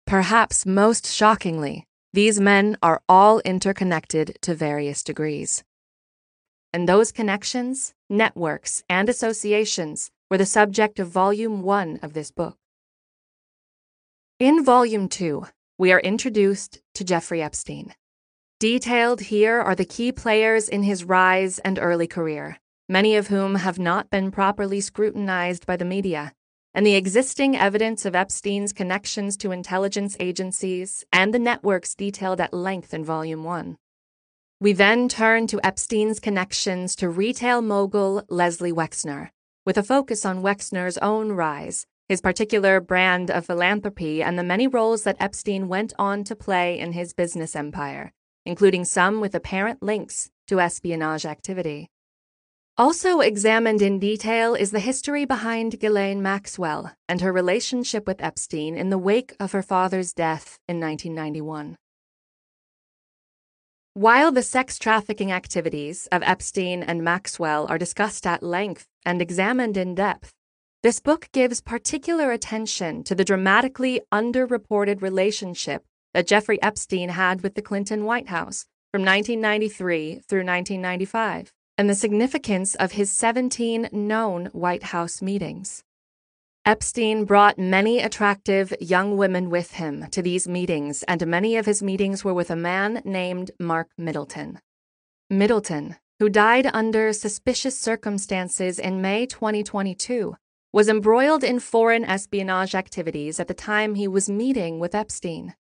Perhaps 0.07 0.65
most 0.65 1.13
shockingly, 1.13 1.85
these 2.13 2.39
men 2.39 2.77
are 2.81 3.03
all 3.09 3.41
interconnected 3.41 4.39
to 4.43 4.55
various 4.55 5.03
degrees. 5.03 5.65
And 6.73 6.89
those 6.89 7.11
connections, 7.11 7.93
networks, 8.09 8.85
and 8.89 9.09
associations 9.09 10.13
were 10.31 10.39
the 10.39 10.47
subject 10.47 11.01
of 11.01 11.09
Volume 11.09 11.61
1 11.61 11.99
of 12.05 12.13
this 12.13 12.31
book. 12.31 12.57
In 14.39 14.65
Volume 14.65 15.09
2, 15.09 15.45
we 15.79 15.91
are 15.91 16.01
introduced 16.01 16.81
to 16.95 17.03
Jeffrey 17.03 17.43
Epstein. 17.43 17.95
Detailed 18.61 19.23
here 19.23 19.59
are 19.59 19.75
the 19.75 19.85
key 19.85 20.13
players 20.13 20.69
in 20.69 20.83
his 20.83 21.03
rise 21.03 21.59
and 21.61 21.79
early 21.79 22.07
career, 22.07 22.59
many 22.89 23.17
of 23.17 23.29
whom 23.29 23.55
have 23.55 23.79
not 23.79 24.11
been 24.11 24.31
properly 24.31 24.81
scrutinized 24.81 25.67
by 25.67 25.77
the 25.77 25.85
media, 25.85 26.33
and 26.75 26.87
the 26.87 26.95
existing 26.95 27.57
evidence 27.57 28.05
of 28.05 28.15
Epstein's 28.15 28.73
connections 28.73 29.37
to 29.39 29.51
intelligence 29.51 30.17
agencies 30.21 31.05
and 31.11 31.33
the 31.33 31.39
networks 31.39 31.95
detailed 31.95 32.41
at 32.41 32.55
length 32.55 32.93
in 32.93 33.05
Volume 33.05 33.43
1. 33.43 33.79
We 34.61 34.75
then 34.75 35.09
turn 35.09 35.47
to 35.49 35.67
Epstein's 35.67 36.21
connections 36.21 36.95
to 36.97 37.09
retail 37.09 37.63
mogul 37.63 38.23
Leslie 38.29 38.73
Wexner, 38.73 39.31
with 39.65 39.79
a 39.79 39.83
focus 39.83 40.25
on 40.25 40.43
Wexner's 40.43 40.99
own 40.99 41.33
rise 41.33 41.87
his 42.09 42.21
particular 42.21 42.81
brand 42.81 43.31
of 43.31 43.47
philanthropy, 43.47 44.23
and 44.23 44.39
the 44.39 44.45
many 44.45 44.67
roles 44.67 45.05
that 45.05 45.17
Epstein 45.21 45.69
went 45.69 45.93
on 45.99 46.25
to 46.25 46.37
play 46.37 46.79
in 46.79 46.93
his 46.93 47.13
business 47.13 47.57
empire, 47.57 48.13
including 48.45 48.85
some 48.85 49.21
with 49.21 49.35
apparent 49.35 49.83
links 49.83 50.31
to 50.47 50.61
espionage 50.61 51.25
activity. 51.25 51.89
Also 52.79 53.21
examined 53.21 53.83
in 53.83 53.99
detail 53.99 54.55
is 54.55 54.71
the 54.71 54.81
history 54.81 55.27
behind 55.27 55.79
Ghislaine 55.79 56.23
Maxwell 56.23 56.93
and 57.07 57.21
her 57.21 57.31
relationship 57.33 58.07
with 58.07 58.23
Epstein 58.23 58.77
in 58.77 58.89
the 58.89 58.97
wake 58.97 59.37
of 59.39 59.53
her 59.53 59.63
father's 59.63 60.15
death 60.15 60.59
in 60.67 60.81
1991. 60.81 61.77
While 63.95 64.33
the 64.33 64.43
sex 64.43 64.79
trafficking 64.79 65.31
activities 65.31 66.09
of 66.11 66.23
Epstein 66.23 66.83
and 66.83 67.05
Maxwell 67.05 67.67
are 67.69 67.77
discussed 67.77 68.27
at 68.27 68.43
length 68.43 68.87
and 69.05 69.21
examined 69.21 69.77
in 69.77 69.95
depth, 69.95 70.33
this 70.83 70.99
book 70.99 71.29
gives 71.33 71.61
particular 71.61 72.33
attention 72.33 73.05
to 73.05 73.15
the 73.15 73.25
dramatically 73.25 74.01
underreported 74.13 75.01
relationship 75.01 75.85
that 76.13 76.27
Jeffrey 76.27 76.61
Epstein 76.61 77.11
had 77.11 77.43
with 77.43 77.55
the 77.55 77.63
Clinton 77.63 78.05
White 78.05 78.29
House 78.29 78.67
from 78.91 79.03
1993 79.03 80.23
through 80.29 80.45
1995, 80.45 81.53
and 81.79 81.89
the 81.89 81.95
significance 81.95 82.75
of 82.75 82.93
his 82.93 83.13
17 83.13 83.91
known 83.93 84.47
White 84.47 84.83
House 84.83 85.23
meetings. 85.23 85.85
Epstein 86.67 87.25
brought 87.25 87.59
many 87.59 88.01
attractive 88.01 88.75
young 88.81 89.17
women 89.17 89.51
with 89.51 89.75
him 89.75 90.09
to 90.11 90.21
these 90.21 90.49
meetings, 90.49 91.05
and 91.05 91.25
many 91.29 91.57
of 91.57 91.67
his 91.67 91.81
meetings 91.83 92.25
were 92.25 92.35
with 92.35 92.51
a 92.51 92.57
man 92.57 93.01
named 93.05 93.53
Mark 93.61 93.89
Middleton. 93.97 94.59
Middleton, 95.31 95.97
who 96.19 96.29
died 96.29 96.69
under 96.73 97.13
suspicious 97.13 97.79
circumstances 97.79 98.79
in 98.79 99.01
May 99.01 99.27
2022, 99.27 100.37
was 100.73 100.89
embroiled 100.89 101.45
in 101.45 101.61
foreign 101.61 102.03
espionage 102.05 102.75
activities 102.75 103.39
at 103.39 103.47
the 103.47 103.55
time 103.55 103.95
he 103.95 104.09
was 104.09 104.31
meeting 104.31 104.79
with 104.79 104.95
Epstein. 104.95 105.55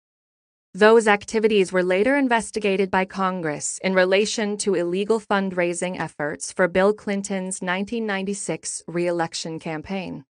Those 0.75 1.07
activities 1.07 1.71
were 1.71 1.81
later 1.81 2.15
investigated 2.15 2.91
by 2.91 3.05
Congress 3.05 3.79
in 3.83 3.95
relation 3.95 4.55
to 4.57 4.75
illegal 4.75 5.19
fundraising 5.19 5.99
efforts 5.99 6.51
for 6.51 6.67
Bill 6.67 6.93
Clinton's 6.93 7.59
1996 7.59 8.83
reelection 8.87 9.57
campaign. 9.57 10.25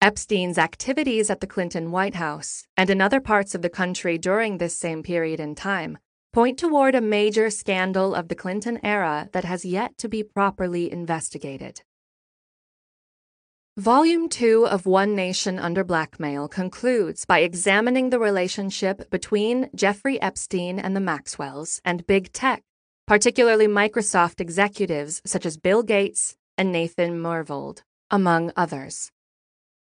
Epstein's 0.00 0.56
activities 0.56 1.28
at 1.28 1.40
the 1.40 1.48
Clinton 1.48 1.90
White 1.90 2.14
House 2.14 2.64
and 2.76 2.88
in 2.90 3.00
other 3.00 3.20
parts 3.20 3.56
of 3.56 3.62
the 3.62 3.68
country 3.68 4.16
during 4.16 4.58
this 4.58 4.76
same 4.76 5.02
period 5.02 5.40
in 5.40 5.56
time 5.56 5.98
point 6.32 6.56
toward 6.56 6.94
a 6.94 7.00
major 7.00 7.50
scandal 7.50 8.14
of 8.14 8.28
the 8.28 8.36
Clinton 8.36 8.78
era 8.84 9.28
that 9.32 9.44
has 9.44 9.64
yet 9.64 9.98
to 9.98 10.08
be 10.08 10.22
properly 10.22 10.90
investigated. 10.92 11.82
Volume 13.80 14.28
2 14.28 14.66
of 14.66 14.84
One 14.84 15.14
Nation 15.14 15.58
Under 15.58 15.82
Blackmail 15.84 16.48
concludes 16.48 17.24
by 17.24 17.38
examining 17.38 18.10
the 18.10 18.18
relationship 18.18 19.08
between 19.08 19.70
Jeffrey 19.74 20.20
Epstein 20.20 20.78
and 20.78 20.94
the 20.94 21.00
Maxwells 21.00 21.80
and 21.82 22.06
big 22.06 22.30
tech, 22.34 22.62
particularly 23.06 23.66
Microsoft 23.66 24.38
executives 24.38 25.22
such 25.24 25.46
as 25.46 25.56
Bill 25.56 25.82
Gates 25.82 26.36
and 26.58 26.70
Nathan 26.70 27.22
Myhrvold, 27.22 27.80
among 28.10 28.52
others. 28.54 29.10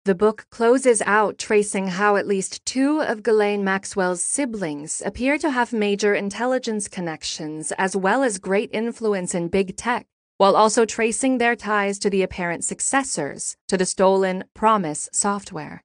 The 0.05 0.17
book 0.17 0.47
closes 0.51 1.01
out 1.03 1.39
tracing 1.39 1.87
how 1.87 2.17
at 2.17 2.27
least 2.27 2.65
two 2.65 3.01
of 3.01 3.23
Ghislaine 3.23 3.63
Maxwell's 3.63 4.21
siblings 4.21 5.01
appear 5.07 5.39
to 5.39 5.51
have 5.51 5.73
major 5.73 6.13
intelligence 6.13 6.89
connections 6.89 7.71
as 7.79 7.95
well 7.95 8.25
as 8.25 8.39
great 8.39 8.71
influence 8.73 9.33
in 9.33 9.47
big 9.47 9.77
tech 9.77 10.09
while 10.39 10.55
also 10.55 10.85
tracing 10.85 11.39
their 11.39 11.57
ties 11.57 11.99
to 11.99 12.11
the 12.11 12.23
apparent 12.23 12.65
successors 12.65 13.57
to 13.69 13.77
the 13.77 13.87
stolen 13.87 14.45
PROMIS 14.55 15.09
software. 15.13 15.83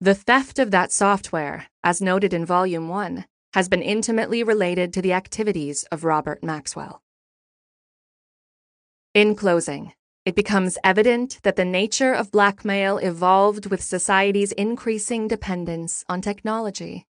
The 0.00 0.14
theft 0.14 0.58
of 0.58 0.70
that 0.70 0.92
software, 0.92 1.66
as 1.82 2.02
noted 2.02 2.34
in 2.34 2.44
Volume 2.44 2.88
1, 2.88 3.24
has 3.54 3.68
been 3.68 3.82
intimately 3.82 4.42
related 4.42 4.92
to 4.92 5.02
the 5.02 5.12
activities 5.12 5.84
of 5.90 6.04
Robert 6.04 6.42
Maxwell. 6.42 7.02
In 9.14 9.34
closing, 9.34 9.92
it 10.24 10.34
becomes 10.34 10.78
evident 10.84 11.40
that 11.42 11.56
the 11.56 11.64
nature 11.64 12.12
of 12.12 12.30
blackmail 12.30 12.98
evolved 12.98 13.66
with 13.66 13.82
society's 13.82 14.52
increasing 14.52 15.26
dependence 15.26 16.04
on 16.08 16.20
technology. 16.20 17.06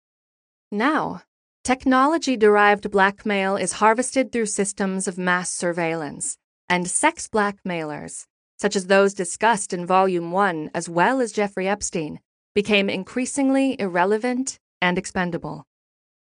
Now, 0.70 1.22
technology 1.64 2.36
derived 2.36 2.90
blackmail 2.90 3.56
is 3.56 3.74
harvested 3.74 4.32
through 4.32 4.46
systems 4.46 5.06
of 5.06 5.18
mass 5.18 5.52
surveillance 5.52 6.38
and 6.70 6.88
sex 6.88 7.28
blackmailers, 7.28 8.26
such 8.56 8.76
as 8.76 8.86
those 8.86 9.12
discussed 9.12 9.72
in 9.72 9.84
Volume 9.84 10.30
1 10.30 10.70
as 10.72 10.88
well 10.88 11.20
as 11.20 11.32
Jeffrey 11.32 11.68
Epstein, 11.68 12.20
became 12.54 12.88
increasingly 12.88 13.78
irrelevant 13.78 14.58
and 14.80 14.96
expendable. 14.96 15.66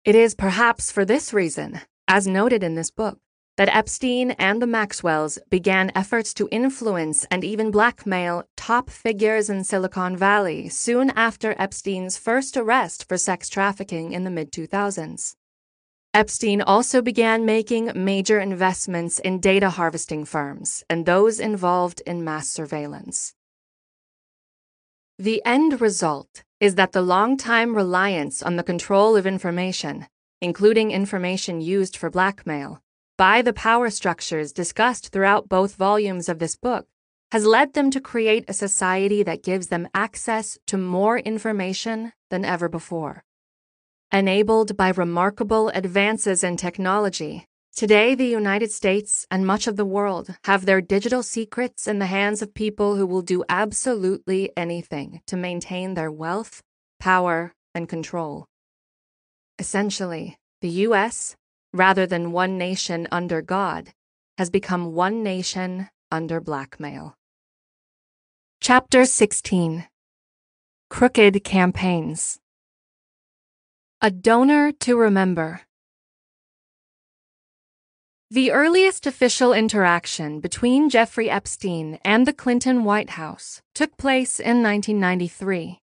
It 0.04 0.16
is 0.16 0.36
perhaps 0.36 0.92
for 0.92 1.06
this 1.06 1.34
reason, 1.34 1.82
as 2.08 2.28
noted 2.28 2.64
in 2.64 2.76
this 2.76 2.92
book, 2.92 3.20
that 3.58 3.74
Epstein 3.74 4.32
and 4.32 4.60
the 4.62 4.68
Maxwells 4.68 5.38
began 5.50 5.92
efforts 5.96 6.34
to 6.34 6.50
influence 6.52 7.26
and 7.30 7.44
even 7.44 7.70
blackmail 7.70 8.44
top 8.58 8.90
figures 8.90 9.50
in 9.50 9.64
Silicon 9.64 10.18
Valley 10.18 10.68
soon 10.68 11.12
after 11.12 11.56
Epstein's 11.60 12.18
first 12.18 12.58
arrest 12.58 13.08
for 13.08 13.18
sex 13.18 13.50
trafficking 13.50 14.12
in 14.12 14.24
the 14.24 14.32
mid 14.32 14.52
2000s. 14.52 15.36
Epstein 16.16 16.62
also 16.62 17.02
began 17.02 17.44
making 17.44 17.92
major 17.96 18.40
investments 18.40 19.18
in 19.18 19.40
data 19.40 19.72
harvesting 19.72 20.24
firms 20.24 20.84
and 20.88 21.08
those 21.08 21.40
involved 21.40 22.04
in 22.06 22.24
mass 22.24 22.48
surveillance. 22.48 23.34
The 25.18 25.42
end 25.44 25.82
result 25.82 26.44
is 26.60 26.76
that 26.76 26.92
the 26.92 27.02
long-time 27.02 27.76
reliance 27.76 28.44
on 28.44 28.58
the 28.58 28.64
control 28.64 29.16
of 29.16 29.26
information, 29.26 30.06
including 30.40 30.92
information 30.92 31.62
used 31.62 31.98
for 31.98 32.12
blackmail, 32.12 32.80
by 33.18 33.42
the 33.42 33.54
power 33.54 33.90
structures 33.90 34.54
discussed 34.54 35.10
throughout 35.12 35.50
both 35.50 35.76
volumes 35.76 36.30
of 36.30 36.38
this 36.38 36.56
book, 36.56 36.86
has 37.32 37.48
led 37.48 37.74
them 37.74 37.90
to 37.90 38.00
create 38.00 38.46
a 38.48 38.54
society 38.54 39.24
that 39.24 39.42
gives 39.42 39.68
them 39.68 39.88
access 39.96 40.60
to 40.68 40.78
more 40.78 41.18
information 41.18 42.14
than 42.30 42.46
ever 42.46 42.70
before. 42.70 43.24
Enabled 44.14 44.78
by 44.78 44.90
remarkable 44.90 45.70
advances 45.70 46.44
in 46.44 46.56
technology, 46.56 47.48
today 47.76 48.14
the 48.14 48.28
United 48.28 48.72
States 48.72 49.26
and 49.32 49.44
much 49.44 49.66
of 49.66 49.76
the 49.76 49.84
world 49.86 50.38
have 50.44 50.68
their 50.68 50.82
digital 50.82 51.24
secrets 51.24 51.88
in 51.88 51.98
the 51.98 52.06
hands 52.06 52.44
of 52.44 52.54
people 52.54 52.96
who 52.96 53.08
will 53.08 53.24
do 53.24 53.44
absolutely 53.50 54.52
anything 54.56 55.20
to 55.26 55.36
maintain 55.36 55.96
their 55.96 56.12
wealth, 56.12 56.62
power, 57.00 57.56
and 57.74 57.90
control. 57.90 58.46
Essentially, 59.58 60.38
the 60.62 60.70
U.S., 60.86 61.36
rather 61.74 62.06
than 62.06 62.32
one 62.32 62.56
nation 62.56 63.08
under 63.12 63.42
God, 63.42 63.94
has 64.38 64.52
become 64.52 64.94
one 64.94 65.24
nation 65.24 65.90
under 66.12 66.40
blackmail. 66.40 67.16
Chapter 68.62 69.06
16 69.06 69.88
crooked 70.92 71.44
campaigns. 71.44 72.38
A 74.06 74.12
donor 74.12 74.74
to 74.82 74.98
remember. 74.98 75.62
The 78.30 78.52
earliest 78.52 79.08
official 79.08 79.54
interaction 79.54 80.42
between 80.42 80.90
Jeffrey 80.90 81.30
Epstein 81.30 82.00
and 82.04 82.28
the 82.28 82.34
Clinton 82.34 82.84
White 82.84 83.12
House 83.12 83.62
took 83.74 83.96
place 83.96 84.42
in 84.42 84.62
1993. 84.62 85.80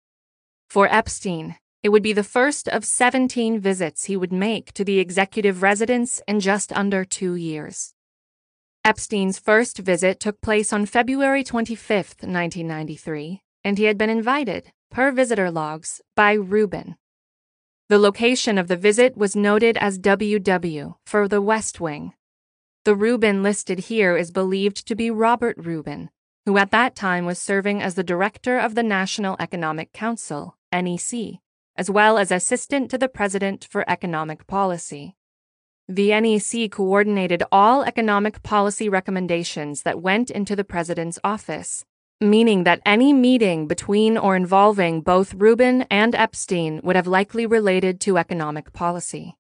For 0.69 0.87
Epstein, 0.93 1.57
it 1.83 1.89
would 1.89 2.03
be 2.03 2.13
the 2.13 2.23
first 2.23 2.69
of 2.69 2.85
17 2.85 3.59
visits 3.59 4.05
he 4.05 4.19
would 4.19 4.35
make 4.35 4.75
to 4.75 4.85
the 4.85 4.99
executive 4.99 5.63
residence 5.63 6.21
in 6.29 6.41
just 6.41 6.75
under 6.75 7.07
two 7.07 7.37
years. 7.37 7.95
Epstein's 8.85 9.39
first 9.39 9.79
visit 9.79 10.21
took 10.21 10.43
place 10.43 10.75
on 10.75 10.85
February 10.85 11.43
25, 11.43 12.17
1993, 12.21 13.41
and 13.65 13.79
he 13.79 13.85
had 13.85 13.97
been 13.97 14.11
invited, 14.11 14.73
per 14.91 15.11
visitor 15.11 15.51
logs, 15.51 16.03
by 16.15 16.35
Rubin. 16.35 16.97
The 17.91 17.99
location 17.99 18.57
of 18.57 18.69
the 18.69 18.77
visit 18.77 19.17
was 19.17 19.35
noted 19.35 19.77
as 19.77 19.99
WW 19.99 20.95
for 21.05 21.27
the 21.27 21.43
West 21.43 21.81
Wing, 21.81 22.13
the 22.85 22.95
Rubin 22.95 23.43
listed 23.43 23.81
here 23.91 24.17
is 24.17 24.31
believed 24.31 24.87
to 24.87 24.95
be 24.95 25.11
Robert 25.11 25.57
Rubin, 25.59 26.09
who 26.47 26.57
at 26.57 26.71
that 26.71 26.95
time 26.95 27.27
was 27.27 27.41
serving 27.41 27.83
as 27.83 27.97
the 27.97 28.05
director 28.05 28.61
of 28.61 28.77
the 28.77 28.85
National 28.85 29.35
Economic 29.41 29.93
Council, 29.93 30.57
NEC, 30.73 31.41
as 31.75 31.91
well 31.91 32.17
as 32.17 32.31
assistant 32.31 32.93
to 32.93 32.97
the 32.97 33.09
President 33.09 33.67
for 33.69 33.85
Economic 33.91 34.47
Policy. 34.47 35.17
The 35.89 36.11
NEC 36.21 36.71
coordinated 36.71 37.43
all 37.51 37.83
economic 37.83 38.45
policy 38.45 38.89
recommendations 38.89 39.83
that 39.83 40.01
went 40.01 40.31
into 40.31 40.55
the 40.55 40.63
President's 40.63 41.19
office, 41.25 41.85
meaning 42.21 42.65
that 42.65 42.83
any 42.85 43.13
meeting 43.15 43.67
between 43.67 44.19
or 44.19 44.37
involving 44.37 45.01
both 45.01 45.33
Rubin 45.33 45.83
and 45.91 46.15
Epstein 46.15 46.81
would 46.85 46.95
have 46.95 47.07
likely 47.07 47.47
related 47.47 47.99
to 48.01 48.19
economic 48.19 48.75
policy. 48.75 49.37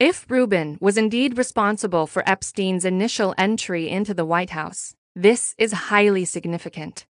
If 0.00 0.28
Rubin 0.28 0.78
was 0.80 0.96
indeed 0.96 1.38
responsible 1.38 2.06
for 2.06 2.28
Epstein's 2.28 2.84
initial 2.84 3.34
entry 3.38 3.88
into 3.88 4.14
the 4.14 4.24
White 4.24 4.50
House, 4.50 4.94
this 5.14 5.54
is 5.58 5.72
highly 5.72 6.24
significant. 6.24 7.06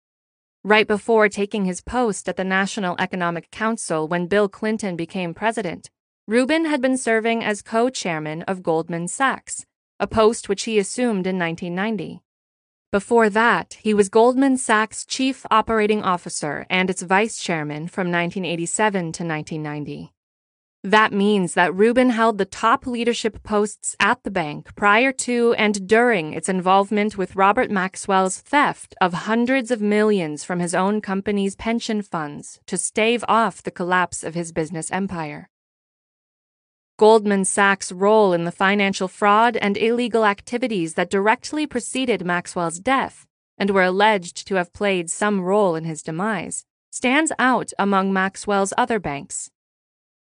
Right 0.63 0.87
before 0.87 1.31
taking 1.31 1.65
his 1.65 1.81
post 1.81 2.29
at 2.29 2.37
the 2.37 2.45
National 2.45 2.97
Economic 2.99 3.51
Council 3.51 4.07
when 4.07 4.27
Bill 4.27 4.49
Clinton 4.49 4.95
became 4.95 5.33
president, 5.33 5.89
Rubin 6.27 6.67
had 6.67 6.83
been 6.83 6.99
serving 6.99 7.43
as 7.43 7.63
co 7.63 7.89
chairman 7.89 8.43
of 8.43 8.63
Goldman 8.63 9.09
Sachs, 9.09 9.65
a 9.99 10.07
post 10.07 10.51
which 10.51 10.65
he 10.65 10.79
assumed 10.79 11.27
in 11.27 11.39
1990. 11.39 12.21
Before 12.93 13.31
that, 13.31 13.77
he 13.83 13.95
was 13.95 14.09
Goldman 14.09 14.57
Sachs' 14.57 15.05
chief 15.05 15.47
operating 15.49 16.03
officer 16.03 16.67
and 16.69 16.91
its 16.91 17.03
vice 17.03 17.41
chairman 17.41 17.87
from 17.87 18.11
1987 18.11 19.13
to 19.13 19.25
1990. 19.25 20.13
That 20.83 21.13
means 21.13 21.55
that 21.55 21.75
Rubin 21.75 22.11
held 22.11 22.39
the 22.39 22.47
top 22.47 22.87
leadership 22.87 23.43
posts 23.43 23.95
at 24.01 24.25
the 24.25 24.31
bank 24.31 24.75
prior 24.75 25.13
to 25.13 25.55
and 25.59 25.87
during 25.87 26.33
its 26.33 26.49
involvement 26.49 27.19
with 27.19 27.37
Robert 27.37 27.71
Maxwell's 27.71 28.41
theft 28.41 28.95
of 28.99 29.13
hundreds 29.13 29.71
of 29.71 29.83
millions 29.83 30.43
from 30.43 30.59
his 30.59 30.75
own 30.75 31.03
company's 31.03 31.55
pension 31.55 32.01
funds 32.01 32.61
to 32.67 32.79
stave 32.79 33.23
off 33.29 33.63
the 33.63 33.71
collapse 33.71 34.25
of 34.25 34.35
his 34.35 34.53
business 34.53 34.91
empire. 34.91 35.50
Goldman 37.01 37.47
Sachs' 37.47 37.93
role 37.93 38.35
in 38.35 38.45
the 38.45 38.53
financial 38.53 39.09
fraud 39.09 39.57
and 39.57 39.79
illegal 39.79 40.27
activities 40.27 40.97
that 40.97 41.09
directly 41.09 41.67
preceded 41.67 42.27
Maxwell's 42.27 42.79
death 42.79 43.27
and 43.57 43.71
were 43.71 43.85
alleged 43.85 44.47
to 44.47 44.57
have 44.57 44.75
played 44.75 45.09
some 45.09 45.41
role 45.41 45.75
in 45.75 45.85
his 45.85 46.03
demise 46.03 46.67
stands 46.91 47.33
out 47.39 47.73
among 47.79 48.13
Maxwell's 48.13 48.75
other 48.77 48.99
banks. 48.99 49.51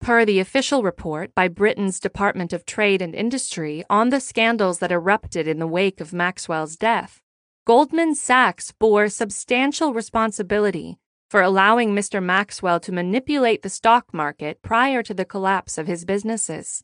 Per 0.01 0.25
the 0.25 0.41
official 0.41 0.83
report 0.83 1.33
by 1.33 1.47
Britain's 1.47 1.97
Department 1.97 2.51
of 2.51 2.65
Trade 2.65 3.01
and 3.01 3.15
Industry 3.15 3.85
on 3.89 4.09
the 4.09 4.19
scandals 4.19 4.79
that 4.79 4.91
erupted 4.91 5.47
in 5.47 5.59
the 5.59 5.67
wake 5.67 6.01
of 6.01 6.11
Maxwell's 6.11 6.75
death, 6.75 7.21
Goldman 7.63 8.15
Sachs 8.15 8.73
bore 8.73 9.07
substantial 9.07 9.93
responsibility 9.93 10.97
for 11.35 11.41
allowing 11.41 11.93
Mr. 11.93 12.23
Maxwell 12.23 12.79
to 12.79 12.93
manipulate 12.93 13.61
the 13.61 13.67
stock 13.67 14.13
market 14.13 14.61
prior 14.61 15.03
to 15.03 15.13
the 15.13 15.25
collapse 15.25 15.77
of 15.77 15.85
his 15.85 16.05
businesses. 16.05 16.81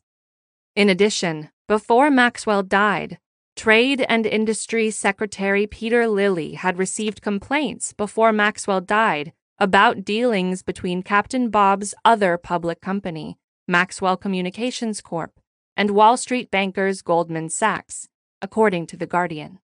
In 0.75 0.89
addition, 0.89 1.51
before 1.69 2.11
Maxwell 2.11 2.61
died, 2.61 3.17
Trade 3.55 4.05
and 4.09 4.25
Industry 4.25 4.91
Secretary 4.91 5.67
Peter 5.67 6.05
Lilley 6.05 6.55
had 6.55 6.77
received 6.77 7.21
complaints 7.21 7.93
before 7.93 8.33
Maxwell 8.33 8.81
died 8.81 9.31
about 9.57 10.03
dealings 10.03 10.63
between 10.63 11.01
Captain 11.01 11.49
Bob's 11.49 11.93
other 12.03 12.37
public 12.37 12.81
company, 12.81 13.37
Maxwell 13.69 14.17
Communications 14.17 14.99
Corp., 14.99 15.39
and 15.77 15.91
Wall 15.91 16.17
Street 16.17 16.51
bankers 16.51 17.01
Goldman 17.01 17.47
Sachs, 17.47 18.09
according 18.41 18.85
to 18.87 18.97
The 18.97 19.07
Guardian. 19.07 19.59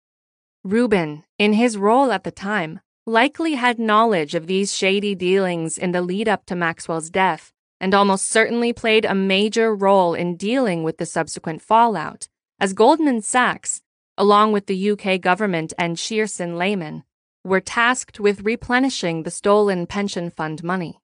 Rubin, 0.64 1.26
in 1.38 1.52
his 1.52 1.76
role 1.76 2.14
at 2.14 2.24
the 2.24 2.32
time, 2.32 2.80
likely 3.08 3.54
had 3.54 3.80
knowledge 3.80 4.36
of 4.36 4.48
these 4.48 4.76
shady 4.76 5.16
dealings 5.16 5.78
in 5.78 5.94
the 5.94 6.02
lead 6.02 6.28
up 6.28 6.46
to 6.46 6.54
Maxwell's 6.54 7.10
death 7.10 7.54
and 7.80 7.94
almost 7.94 8.30
certainly 8.30 8.74
played 8.74 9.06
a 9.06 9.16
major 9.16 9.74
role 9.74 10.14
in 10.14 10.36
dealing 10.36 10.84
with 10.84 10.98
the 10.98 11.06
subsequent 11.06 11.62
fallout, 11.62 12.28
as 12.60 12.74
Goldman 12.74 13.22
Sachs, 13.22 13.82
along 14.18 14.52
with 14.52 14.66
the 14.66 14.92
UK 14.92 15.22
government 15.22 15.74
and 15.78 15.96
Shearson 15.96 16.58
Lehman, 16.58 17.04
were 17.46 17.62
tasked 17.62 18.20
with 18.20 18.42
replenishing 18.42 19.24
the 19.24 19.32
stolen 19.32 19.88
pension 19.88 20.30
fund 20.30 20.62
money. 20.62 21.00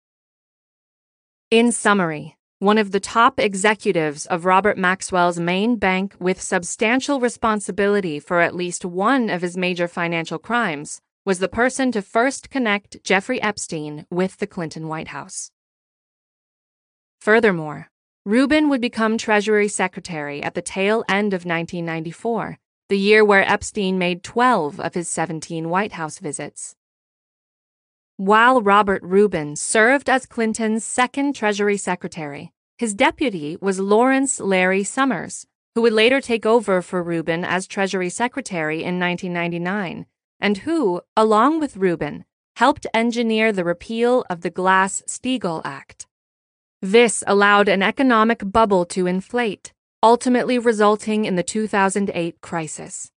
In 1.50 1.72
summary, 1.72 2.36
one 2.60 2.78
of 2.78 2.92
the 2.92 3.00
top 3.00 3.40
executives 3.40 4.26
of 4.26 4.44
Robert 4.44 4.78
Maxwell's 4.78 5.40
main 5.40 5.78
bank 5.78 6.16
with 6.20 6.42
substantial 6.42 7.22
responsibility 7.22 8.20
for 8.20 8.42
at 8.42 8.56
least 8.56 8.84
one 8.84 9.30
of 9.30 9.42
his 9.42 9.56
major 9.56 9.88
financial 9.88 10.40
crimes 10.40 11.02
was 11.26 11.40
the 11.40 11.48
person 11.48 11.92
to 11.92 12.02
first 12.02 12.50
connect 12.50 13.04
Jeffrey 13.04 13.42
Epstein 13.42 14.06
with 14.10 14.38
the 14.38 14.48
Clinton 14.48 14.88
White 14.88 15.10
House. 15.10 15.52
Furthermore, 17.22 17.90
Rubin 18.26 18.70
would 18.70 18.82
become 18.82 19.18
Treasury 19.18 19.68
Secretary 19.68 20.42
at 20.42 20.54
the 20.54 20.62
tail 20.62 21.04
end 21.08 21.34
of 21.34 21.46
1994 21.46 22.60
the 22.90 23.00
year 23.00 23.26
where 23.26 23.50
Epstein 23.50 23.98
made 23.98 24.24
12 24.24 24.80
of 24.80 24.94
his 24.94 25.08
17 25.08 25.70
White 25.70 25.94
House 25.94 26.20
visits. 26.20 26.76
While 28.18 28.62
Robert 28.62 29.02
Rubin 29.02 29.56
served 29.56 30.10
as 30.10 30.28
Clinton's 30.28 30.86
second 30.86 31.34
Treasury 31.34 31.78
Secretary, 31.78 32.52
his 32.78 32.94
deputy 32.94 33.58
was 33.60 33.80
Lawrence 33.80 34.40
Larry 34.40 34.84
Summers, 34.84 35.48
who 35.74 35.82
would 35.82 35.94
later 35.94 36.22
take 36.22 36.46
over 36.46 36.84
for 36.84 37.02
Rubin 37.02 37.44
as 37.44 37.66
Treasury 37.66 38.10
Secretary 38.10 38.84
in 38.84 39.00
1999, 39.00 40.06
and 40.44 40.60
who, 40.60 41.02
along 41.16 41.62
with 41.62 41.78
Rubin, 41.78 42.26
helped 42.58 42.86
engineer 42.94 43.54
the 43.54 43.64
repeal 43.64 44.26
of 44.30 44.42
the 44.42 44.50
Glass 44.50 45.02
Steagall 45.08 45.62
Act. 45.64 46.06
This 46.82 47.24
allowed 47.26 47.70
an 47.70 47.82
economic 47.82 48.42
bubble 48.44 48.84
to 48.88 49.08
inflate, 49.08 49.72
ultimately 50.04 50.60
resulting 50.60 51.24
in 51.24 51.38
the 51.38 51.44
2008 51.44 52.42
crisis. 52.42 53.10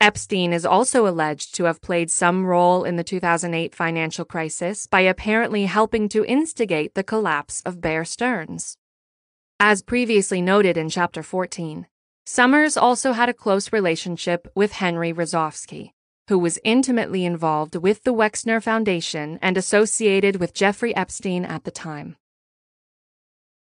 Epstein 0.00 0.52
is 0.52 0.64
also 0.64 1.06
alleged 1.06 1.52
to 1.56 1.64
have 1.64 1.82
played 1.82 2.12
some 2.12 2.46
role 2.46 2.84
in 2.84 2.94
the 2.94 3.04
2008 3.04 3.74
financial 3.74 4.24
crisis 4.24 4.86
by 4.86 5.00
apparently 5.00 5.66
helping 5.66 6.08
to 6.08 6.24
instigate 6.24 6.94
the 6.94 7.04
collapse 7.04 7.60
of 7.66 7.80
Bear 7.80 8.04
Stearns. 8.04 8.76
As 9.58 9.82
previously 9.82 10.40
noted 10.40 10.76
in 10.76 10.88
Chapter 10.88 11.24
14, 11.24 11.86
Summers 12.24 12.76
also 12.76 13.12
had 13.12 13.28
a 13.28 13.34
close 13.34 13.72
relationship 13.72 14.46
with 14.54 14.72
Henry 14.72 15.12
Rosovsky, 15.12 15.90
who 16.32 16.38
was 16.38 16.58
intimately 16.64 17.26
involved 17.26 17.76
with 17.76 18.04
the 18.04 18.14
Wexner 18.14 18.58
Foundation 18.62 19.38
and 19.42 19.58
associated 19.58 20.36
with 20.36 20.54
Jeffrey 20.54 20.96
Epstein 20.96 21.44
at 21.44 21.64
the 21.64 21.70
time. 21.70 22.16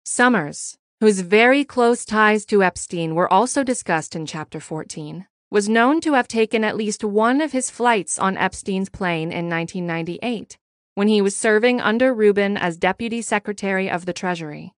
Summers, 0.03 0.77
whose 0.99 1.21
very 1.21 1.63
close 1.63 2.03
ties 2.03 2.45
to 2.47 2.61
Epstein 2.61 3.15
were 3.15 3.31
also 3.31 3.63
discussed 3.63 4.13
in 4.13 4.25
Chapter 4.25 4.59
14, 4.59 5.25
was 5.49 5.69
known 5.69 6.01
to 6.01 6.15
have 6.15 6.27
taken 6.27 6.65
at 6.65 6.75
least 6.75 7.01
one 7.01 7.39
of 7.39 7.53
his 7.53 7.69
flights 7.69 8.19
on 8.19 8.35
Epstein's 8.35 8.89
plane 8.89 9.31
in 9.31 9.47
1998, 9.47 10.57
when 10.95 11.07
he 11.07 11.21
was 11.21 11.37
serving 11.37 11.79
under 11.79 12.13
Rubin 12.13 12.57
as 12.57 12.75
Deputy 12.75 13.21
Secretary 13.21 13.89
of 13.89 14.05
the 14.05 14.11
Treasury. 14.11 14.73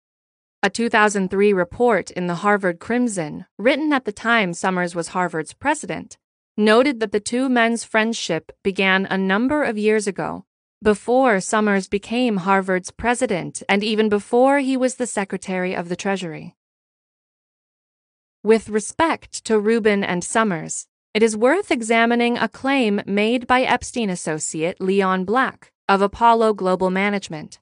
A 0.63 0.69
2003 0.69 1.55
report 1.55 2.11
in 2.11 2.27
the 2.27 2.43
Harvard 2.45 2.79
Crimson, 2.79 3.47
written 3.57 3.91
at 3.91 4.05
the 4.05 4.13
time 4.13 4.53
Summers 4.53 4.95
was 4.95 5.09
Harvard's 5.09 5.55
president, 5.55 6.19
noted 6.57 7.01
that 7.01 7.13
the 7.13 7.21
two 7.21 7.49
men's 7.49 7.85
friendship 7.85 8.53
began 8.63 9.07
a 9.07 9.17
number 9.17 9.63
of 9.63 9.79
years 9.79 10.07
ago 10.07 10.45
before 10.83 11.41
Summers 11.41 11.89
became 11.89 12.39
Harvard's 12.39 12.91
president 12.91 13.63
and 13.69 13.85
even 13.85 14.09
before 14.09 14.61
he 14.61 14.79
was 14.79 14.95
the 14.95 15.07
Secretary 15.07 15.75
of 15.75 15.91
the 15.91 15.97
Treasury. 15.97 16.57
With 18.43 18.71
respect 18.71 19.45
to 19.45 19.61
Rubin 19.61 20.03
and 20.03 20.25
Summers, 20.25 20.87
it 21.13 21.23
is 21.23 21.37
worth 21.37 21.71
examining 21.71 22.39
a 22.39 22.49
claim 22.49 23.03
made 23.05 23.47
by 23.47 23.61
Epstein 23.61 24.09
associate 24.09 24.81
Leon 24.81 25.27
Black, 25.27 25.71
of 25.87 26.01
Apollo 26.01 26.55
Global 26.55 26.89
Management. 26.89 27.59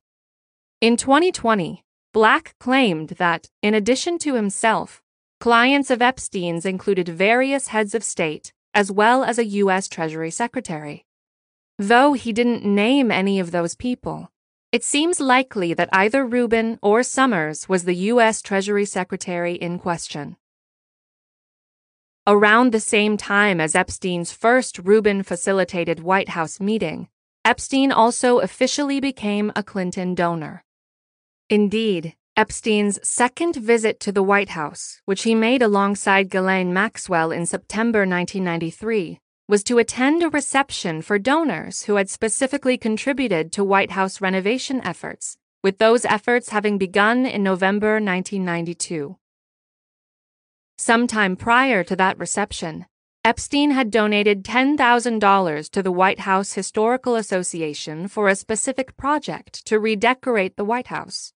In 0.81 0.97
2020, 0.97 1.83
Black 2.13 2.55
claimed 2.61 3.11
that, 3.19 3.49
in 3.63 3.75
addition 3.75 4.19
to 4.19 4.35
himself, 4.35 5.03
clients 5.41 5.91
of 5.91 6.01
Epstein's 6.01 6.65
included 6.65 7.09
various 7.09 7.69
heads 7.69 7.95
of 7.95 8.05
state 8.05 8.53
as 8.75 8.91
well 8.91 9.25
as 9.25 9.39
a 9.39 9.45
U.S. 9.45 9.89
Treasury 9.89 10.31
Secretary. 10.31 11.05
Though 11.79 12.13
he 12.13 12.33
didn't 12.33 12.65
name 12.65 13.11
any 13.11 13.39
of 13.39 13.51
those 13.51 13.75
people, 13.75 14.31
it 14.71 14.85
seems 14.85 15.21
likely 15.21 15.73
that 15.75 15.89
either 15.93 16.27
Rubin 16.27 16.79
or 16.83 17.03
Summers 17.03 17.69
was 17.69 17.85
the 17.85 17.95
U.S. 18.13 18.43
Treasury 18.43 18.85
Secretary 18.85 19.55
in 19.55 19.79
question. 19.79 20.37
Around 22.27 22.73
the 22.73 22.81
same 22.81 23.17
time 23.17 23.61
as 23.61 23.75
Epstein's 23.75 24.33
first 24.33 24.79
Rubin 24.79 25.23
facilitated 25.23 26.01
White 26.01 26.29
House 26.31 26.61
meeting, 26.61 27.09
Epstein 27.45 27.91
also 27.91 28.41
officially 28.41 29.01
became 29.01 29.51
a 29.57 29.63
Clinton 29.63 30.15
donor. 30.15 30.63
Indeed, 31.49 32.15
Epstein's 32.39 33.01
second 33.03 33.57
visit 33.57 33.99
to 33.99 34.13
the 34.13 34.23
White 34.23 34.51
House, 34.51 35.01
which 35.07 35.25
he 35.25 35.35
made 35.35 35.61
alongside 35.61 36.31
Ghislaine 36.31 36.73
Maxwell 36.73 37.33
in 37.33 37.47
September 37.47 38.07
1993, 38.07 39.19
was 39.49 39.65
to 39.65 39.79
attend 39.79 40.23
a 40.23 40.31
reception 40.31 41.03
for 41.03 41.19
donors 41.19 41.83
who 41.83 41.97
had 41.97 42.09
specifically 42.09 42.79
contributed 42.79 43.51
to 43.51 43.65
White 43.65 43.91
House 43.91 44.21
renovation 44.21 44.81
efforts, 44.85 45.37
with 45.65 45.79
those 45.79 46.05
efforts 46.05 46.51
having 46.51 46.79
begun 46.79 47.27
in 47.27 47.43
November 47.43 47.95
1992. 47.95 49.17
Sometime 50.77 51.35
prior 51.35 51.83
to 51.83 51.97
that 51.97 52.21
reception, 52.21 52.87
Epstein 53.25 53.73
had 53.73 53.91
donated 53.91 54.45
$10,000 54.45 55.71
to 55.71 55.83
the 55.83 55.91
White 55.91 56.21
House 56.21 56.53
Historical 56.53 57.17
Association 57.17 58.07
for 58.07 58.29
a 58.29 58.37
specific 58.37 58.97
project 58.97 59.67
to 59.67 59.81
redecorate 59.81 60.57
the 60.57 60.65
White 60.65 60.87
House. 60.87 61.33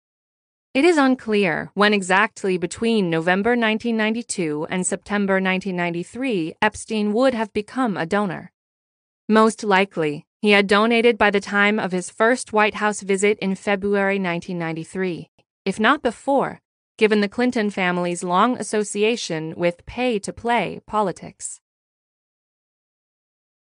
It 0.73 0.85
is 0.85 0.95
unclear 0.95 1.69
when 1.73 1.93
exactly 1.93 2.57
between 2.57 3.09
November 3.09 3.57
1992 3.57 4.67
and 4.69 4.87
September 4.87 5.33
1993 5.33 6.53
Epstein 6.61 7.11
would 7.11 7.33
have 7.33 7.51
become 7.51 7.97
a 7.97 8.05
donor. 8.05 8.53
Most 9.27 9.65
likely, 9.65 10.25
he 10.41 10.51
had 10.51 10.67
donated 10.67 11.17
by 11.17 11.29
the 11.29 11.41
time 11.41 11.77
of 11.77 11.91
his 11.91 12.09
first 12.09 12.53
White 12.53 12.75
House 12.75 13.01
visit 13.01 13.37
in 13.39 13.55
February 13.55 14.17
1993, 14.17 15.29
if 15.65 15.77
not 15.77 16.01
before, 16.01 16.61
given 16.97 17.19
the 17.19 17.27
Clinton 17.27 17.69
family's 17.69 18.23
long 18.23 18.57
association 18.57 19.53
with 19.57 19.85
pay 19.85 20.19
to 20.19 20.31
play 20.31 20.79
politics. 20.87 21.59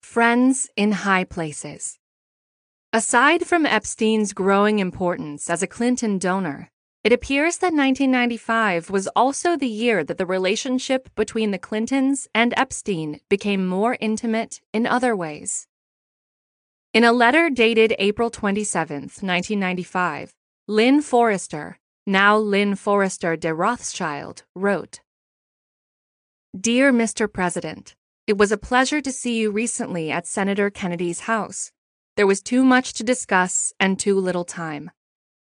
Friends 0.01 0.67
in 0.75 0.93
high 0.93 1.25
places. 1.25 1.99
Aside 2.91 3.45
from 3.45 3.67
Epstein's 3.67 4.33
growing 4.33 4.79
importance 4.79 5.47
as 5.47 5.61
a 5.61 5.67
Clinton 5.67 6.17
donor, 6.17 6.71
it 7.07 7.13
appears 7.13 7.59
that 7.59 7.71
1995 7.71 8.89
was 8.89 9.07
also 9.15 9.55
the 9.55 9.65
year 9.65 10.03
that 10.03 10.17
the 10.17 10.25
relationship 10.25 11.07
between 11.15 11.51
the 11.51 11.57
Clintons 11.57 12.27
and 12.35 12.53
Epstein 12.57 13.21
became 13.29 13.65
more 13.65 13.95
intimate 14.01 14.59
in 14.73 14.85
other 14.85 15.15
ways. 15.15 15.69
In 16.93 17.05
a 17.05 17.13
letter 17.13 17.49
dated 17.49 17.95
April 17.97 18.29
27, 18.29 19.03
1995, 19.03 20.33
Lynn 20.67 21.01
Forrester, 21.01 21.79
now 22.05 22.35
Lynn 22.35 22.75
Forrester 22.75 23.37
de 23.37 23.53
Rothschild, 23.53 24.43
wrote 24.53 24.99
Dear 26.59 26.91
Mr. 26.91 27.31
President, 27.31 27.95
it 28.27 28.37
was 28.37 28.51
a 28.51 28.57
pleasure 28.57 28.99
to 28.99 29.13
see 29.13 29.37
you 29.37 29.49
recently 29.49 30.11
at 30.11 30.27
Senator 30.27 30.69
Kennedy's 30.69 31.21
house. 31.21 31.71
There 32.17 32.27
was 32.27 32.41
too 32.41 32.65
much 32.65 32.91
to 32.95 33.05
discuss 33.05 33.71
and 33.79 33.97
too 33.97 34.19
little 34.19 34.43
time. 34.43 34.91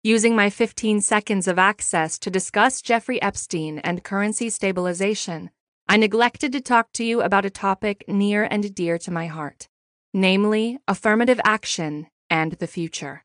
Using 0.04 0.34
my 0.34 0.50
15 0.50 1.00
seconds 1.00 1.46
of 1.46 1.60
access 1.60 2.18
to 2.18 2.28
discuss 2.28 2.82
Jeffrey 2.82 3.22
Epstein 3.22 3.78
and 3.78 4.02
currency 4.02 4.50
stabilization, 4.50 5.50
I 5.88 5.96
neglected 5.96 6.50
to 6.52 6.60
talk 6.60 6.90
to 6.94 7.04
you 7.04 7.22
about 7.22 7.44
a 7.44 7.50
topic 7.50 8.02
near 8.08 8.42
and 8.42 8.74
dear 8.74 8.98
to 8.98 9.12
my 9.12 9.28
heart, 9.28 9.68
namely 10.12 10.80
affirmative 10.88 11.40
action 11.44 12.08
and 12.28 12.54
the 12.54 12.66
future. 12.66 13.24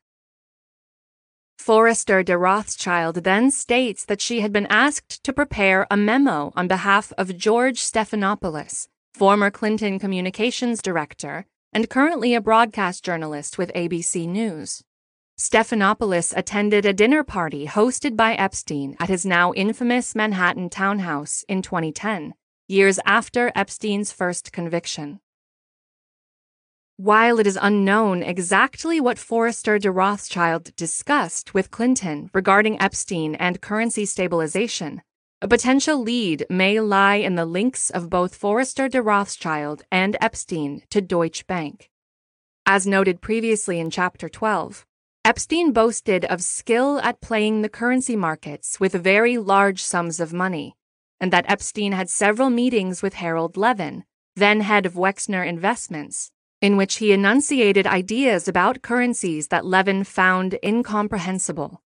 Forrester 1.58 2.22
de 2.22 2.38
Rothschild 2.38 3.24
then 3.24 3.50
states 3.50 4.04
that 4.04 4.20
she 4.20 4.38
had 4.38 4.52
been 4.52 4.68
asked 4.70 5.24
to 5.24 5.32
prepare 5.32 5.84
a 5.90 5.96
memo 5.96 6.52
on 6.54 6.68
behalf 6.68 7.12
of 7.18 7.36
George 7.36 7.80
Stephanopoulos, 7.80 8.86
former 9.14 9.50
Clinton 9.50 9.98
communications 9.98 10.80
director 10.80 11.44
and 11.72 11.90
currently 11.90 12.36
a 12.36 12.40
broadcast 12.40 13.04
journalist 13.04 13.58
with 13.58 13.72
ABC 13.74 14.28
News. 14.28 14.84
Stephanopoulos 15.38 16.36
attended 16.36 16.84
a 16.84 16.92
dinner 16.92 17.22
party 17.22 17.68
hosted 17.68 18.16
by 18.16 18.34
Epstein 18.34 18.96
at 18.98 19.08
his 19.08 19.24
now 19.24 19.52
infamous 19.52 20.16
Manhattan 20.16 20.68
townhouse 20.68 21.44
in 21.48 21.62
2010, 21.62 22.34
years 22.66 22.98
after 23.06 23.52
Epstein's 23.54 24.10
first 24.10 24.52
conviction. 24.52 25.20
While 26.96 27.38
it 27.38 27.46
is 27.46 27.56
unknown 27.62 28.24
exactly 28.24 29.00
what 29.00 29.16
Forrester 29.16 29.78
de 29.78 29.92
Rothschild 29.92 30.74
discussed 30.74 31.54
with 31.54 31.70
Clinton 31.70 32.30
regarding 32.34 32.82
Epstein 32.82 33.36
and 33.36 33.60
currency 33.60 34.06
stabilization, 34.06 35.02
a 35.40 35.46
potential 35.46 36.02
lead 36.02 36.46
may 36.50 36.80
lie 36.80 37.14
in 37.14 37.36
the 37.36 37.46
links 37.46 37.90
of 37.90 38.10
both 38.10 38.34
Forrester 38.34 38.88
de 38.88 39.00
Rothschild 39.00 39.84
and 39.92 40.16
Epstein 40.20 40.82
to 40.90 41.00
Deutsche 41.00 41.46
Bank. 41.46 41.90
As 42.66 42.88
noted 42.88 43.20
previously 43.20 43.78
in 43.78 43.88
Chapter 43.88 44.28
12, 44.28 44.84
Epstein 45.24 45.72
boasted 45.72 46.24
of 46.26 46.42
skill 46.42 46.98
at 47.00 47.20
playing 47.20 47.62
the 47.62 47.68
currency 47.68 48.16
markets 48.16 48.80
with 48.80 48.92
very 48.92 49.36
large 49.36 49.82
sums 49.82 50.20
of 50.20 50.32
money, 50.32 50.74
and 51.20 51.32
that 51.32 51.48
Epstein 51.50 51.92
had 51.92 52.08
several 52.08 52.50
meetings 52.50 53.02
with 53.02 53.14
Harold 53.14 53.56
Levin, 53.56 54.04
then 54.36 54.60
head 54.60 54.86
of 54.86 54.94
Wexner 54.94 55.46
Investments, 55.46 56.30
in 56.60 56.76
which 56.76 56.96
he 56.96 57.12
enunciated 57.12 57.86
ideas 57.86 58.48
about 58.48 58.82
currencies 58.82 59.48
that 59.48 59.66
Levin 59.66 60.04
found 60.04 60.58
incomprehensible. 60.64 61.82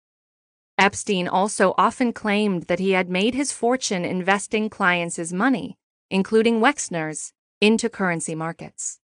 Epstein 0.79 1.27
also 1.27 1.75
often 1.79 2.13
claimed 2.13 2.65
that 2.65 2.79
he 2.79 2.93
had 2.93 3.09
made 3.09 3.35
his 3.35 3.53
fortune 3.53 4.05
investing 4.05 4.69
clients' 4.69 5.33
money, 5.33 5.79
including 6.11 6.61
Wexner's, 6.61 7.33
into 7.61 7.89
currency 7.89 8.35
markets. 8.35 9.01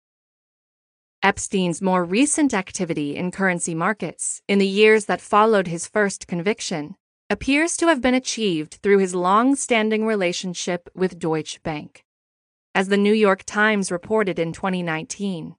Epstein's 1.24 1.84
more 1.84 2.04
recent 2.04 2.52
activity 2.52 3.16
in 3.16 3.30
currency 3.30 3.76
markets, 3.76 4.42
in 4.48 4.58
the 4.58 4.66
years 4.66 5.06
that 5.06 5.22
followed 5.22 5.68
his 5.68 5.88
first 5.88 6.26
conviction, 6.26 6.96
appears 7.30 7.78
to 7.78 7.86
have 7.86 8.02
been 8.02 8.16
achieved 8.16 8.80
through 8.82 8.98
his 8.98 9.14
long 9.14 9.56
standing 9.56 10.04
relationship 10.04 10.90
with 10.96 11.20
Deutsche 11.20 11.62
Bank 11.62 12.04
as 12.74 12.88
the 12.88 12.98
New 12.98 13.14
York 13.14 13.44
Times 13.44 13.92
reported 13.92 14.40
in 14.40 14.52
2019. 14.52 15.56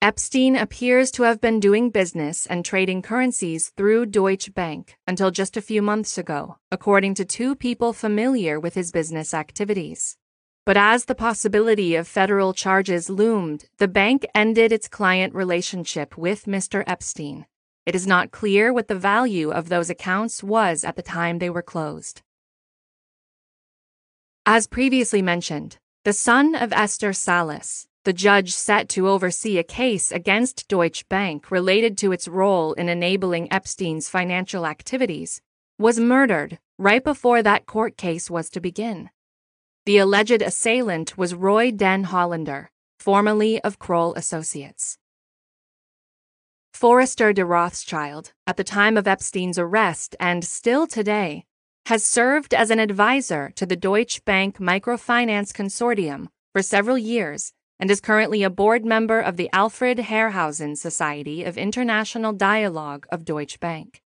Epstein 0.00 0.56
appears 0.56 1.10
to 1.10 1.24
have 1.24 1.40
been 1.40 1.60
doing 1.60 1.90
business 1.90 2.46
and 2.46 2.64
trading 2.64 3.02
currencies 3.02 3.72
through 3.76 4.06
Deutsche 4.06 4.54
Bank 4.54 4.96
until 5.06 5.30
just 5.30 5.56
a 5.56 5.62
few 5.62 5.82
months 5.82 6.16
ago, 6.16 6.56
according 6.70 7.14
to 7.14 7.24
two 7.24 7.54
people 7.54 7.92
familiar 7.92 8.58
with 8.58 8.74
his 8.74 8.90
business 8.90 9.34
activities. 9.34 10.16
But 10.66 10.78
as 10.78 11.04
the 11.04 11.14
possibility 11.14 11.94
of 11.94 12.08
federal 12.08 12.54
charges 12.54 13.10
loomed, 13.10 13.66
the 13.76 13.88
bank 13.88 14.24
ended 14.34 14.72
its 14.72 14.88
client 14.88 15.34
relationship 15.34 16.16
with 16.16 16.46
Mr. 16.46 16.82
Epstein. 16.86 17.44
It 17.84 17.94
is 17.94 18.06
not 18.06 18.30
clear 18.30 18.72
what 18.72 18.88
the 18.88 18.94
value 18.94 19.50
of 19.50 19.68
those 19.68 19.90
accounts 19.90 20.42
was 20.42 20.82
at 20.82 20.96
the 20.96 21.02
time 21.02 21.38
they 21.38 21.50
were 21.50 21.60
closed. 21.62 22.22
As 24.46 24.66
previously 24.66 25.20
mentioned, 25.20 25.76
the 26.04 26.14
son 26.14 26.54
of 26.54 26.72
Esther 26.72 27.12
Salas, 27.12 27.86
the 28.04 28.14
judge 28.14 28.52
set 28.52 28.88
to 28.90 29.08
oversee 29.08 29.58
a 29.58 29.62
case 29.62 30.10
against 30.10 30.68
Deutsche 30.68 31.06
Bank 31.10 31.50
related 31.50 31.98
to 31.98 32.12
its 32.12 32.26
role 32.26 32.72
in 32.74 32.88
enabling 32.88 33.52
Epstein's 33.52 34.08
financial 34.08 34.66
activities, 34.66 35.42
was 35.78 36.00
murdered 36.00 36.58
right 36.78 37.04
before 37.04 37.42
that 37.42 37.66
court 37.66 37.98
case 37.98 38.30
was 38.30 38.48
to 38.48 38.60
begin. 38.60 39.10
The 39.86 39.98
alleged 39.98 40.40
assailant 40.40 41.18
was 41.18 41.34
Roy 41.34 41.70
Den 41.70 42.04
Hollander, 42.04 42.70
formerly 42.98 43.60
of 43.60 43.78
Kroll 43.78 44.14
Associates. 44.14 44.96
Forrester 46.72 47.34
de 47.34 47.44
Rothschild, 47.44 48.32
at 48.46 48.56
the 48.56 48.64
time 48.64 48.96
of 48.96 49.06
Epstein's 49.06 49.58
arrest 49.58 50.16
and 50.18 50.42
still 50.42 50.86
today, 50.86 51.44
has 51.84 52.02
served 52.02 52.54
as 52.54 52.70
an 52.70 52.78
advisor 52.78 53.52
to 53.56 53.66
the 53.66 53.76
Deutsche 53.76 54.24
Bank 54.24 54.56
Microfinance 54.56 55.52
Consortium 55.52 56.28
for 56.54 56.62
several 56.62 56.96
years 56.96 57.52
and 57.78 57.90
is 57.90 58.00
currently 58.00 58.42
a 58.42 58.48
board 58.48 58.86
member 58.86 59.20
of 59.20 59.36
the 59.36 59.50
Alfred 59.52 59.98
Herrhausen 59.98 60.76
Society 60.76 61.44
of 61.44 61.58
International 61.58 62.32
Dialogue 62.32 63.06
of 63.12 63.26
Deutsche 63.26 63.60
Bank. 63.60 64.00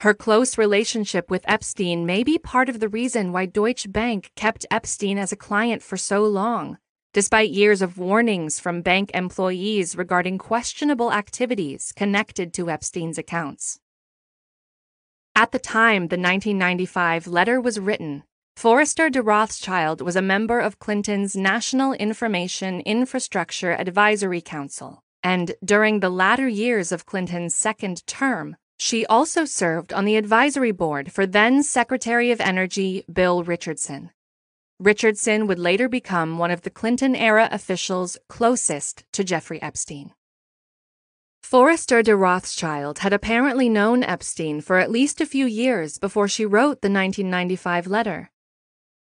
Her 0.00 0.14
close 0.14 0.56
relationship 0.56 1.30
with 1.30 1.44
Epstein 1.46 2.06
may 2.06 2.24
be 2.24 2.38
part 2.38 2.70
of 2.70 2.80
the 2.80 2.88
reason 2.88 3.32
why 3.32 3.44
Deutsche 3.44 3.92
Bank 3.92 4.32
kept 4.34 4.64
Epstein 4.70 5.18
as 5.18 5.30
a 5.30 5.36
client 5.36 5.82
for 5.82 5.98
so 5.98 6.24
long, 6.24 6.78
despite 7.12 7.50
years 7.50 7.82
of 7.82 7.98
warnings 7.98 8.58
from 8.58 8.80
bank 8.80 9.10
employees 9.12 9.96
regarding 9.96 10.38
questionable 10.38 11.12
activities 11.12 11.92
connected 11.94 12.54
to 12.54 12.70
Epstein's 12.70 13.18
accounts. 13.18 13.78
At 15.36 15.52
the 15.52 15.58
time 15.58 16.08
the 16.08 16.16
1995 16.16 17.26
letter 17.26 17.60
was 17.60 17.78
written, 17.78 18.22
Forrester 18.56 19.10
de 19.10 19.22
Rothschild 19.22 20.00
was 20.00 20.16
a 20.16 20.22
member 20.22 20.60
of 20.60 20.78
Clinton's 20.78 21.36
National 21.36 21.92
Information 21.92 22.80
Infrastructure 22.80 23.72
Advisory 23.72 24.40
Council, 24.40 25.02
and 25.22 25.52
during 25.62 26.00
the 26.00 26.08
latter 26.08 26.48
years 26.48 26.90
of 26.90 27.04
Clinton's 27.04 27.54
second 27.54 28.06
term, 28.06 28.56
she 28.82 29.04
also 29.06 29.44
served 29.44 29.92
on 29.92 30.06
the 30.06 30.16
advisory 30.16 30.72
board 30.72 31.12
for 31.12 31.26
then 31.26 31.62
Secretary 31.62 32.30
of 32.30 32.40
Energy 32.40 33.04
Bill 33.12 33.44
Richardson. 33.44 34.10
Richardson 34.78 35.46
would 35.46 35.58
later 35.58 35.86
become 35.86 36.38
one 36.38 36.50
of 36.50 36.62
the 36.62 36.70
Clinton 36.70 37.14
era 37.14 37.46
officials 37.52 38.16
closest 38.30 39.04
to 39.12 39.22
Jeffrey 39.22 39.60
Epstein. 39.60 40.14
Forrester 41.42 42.02
de 42.02 42.16
Rothschild 42.16 43.00
had 43.00 43.12
apparently 43.12 43.68
known 43.68 44.02
Epstein 44.02 44.62
for 44.62 44.78
at 44.78 44.90
least 44.90 45.20
a 45.20 45.26
few 45.26 45.44
years 45.44 45.98
before 45.98 46.26
she 46.26 46.46
wrote 46.46 46.80
the 46.80 46.88
1995 46.88 47.86
letter. 47.86 48.30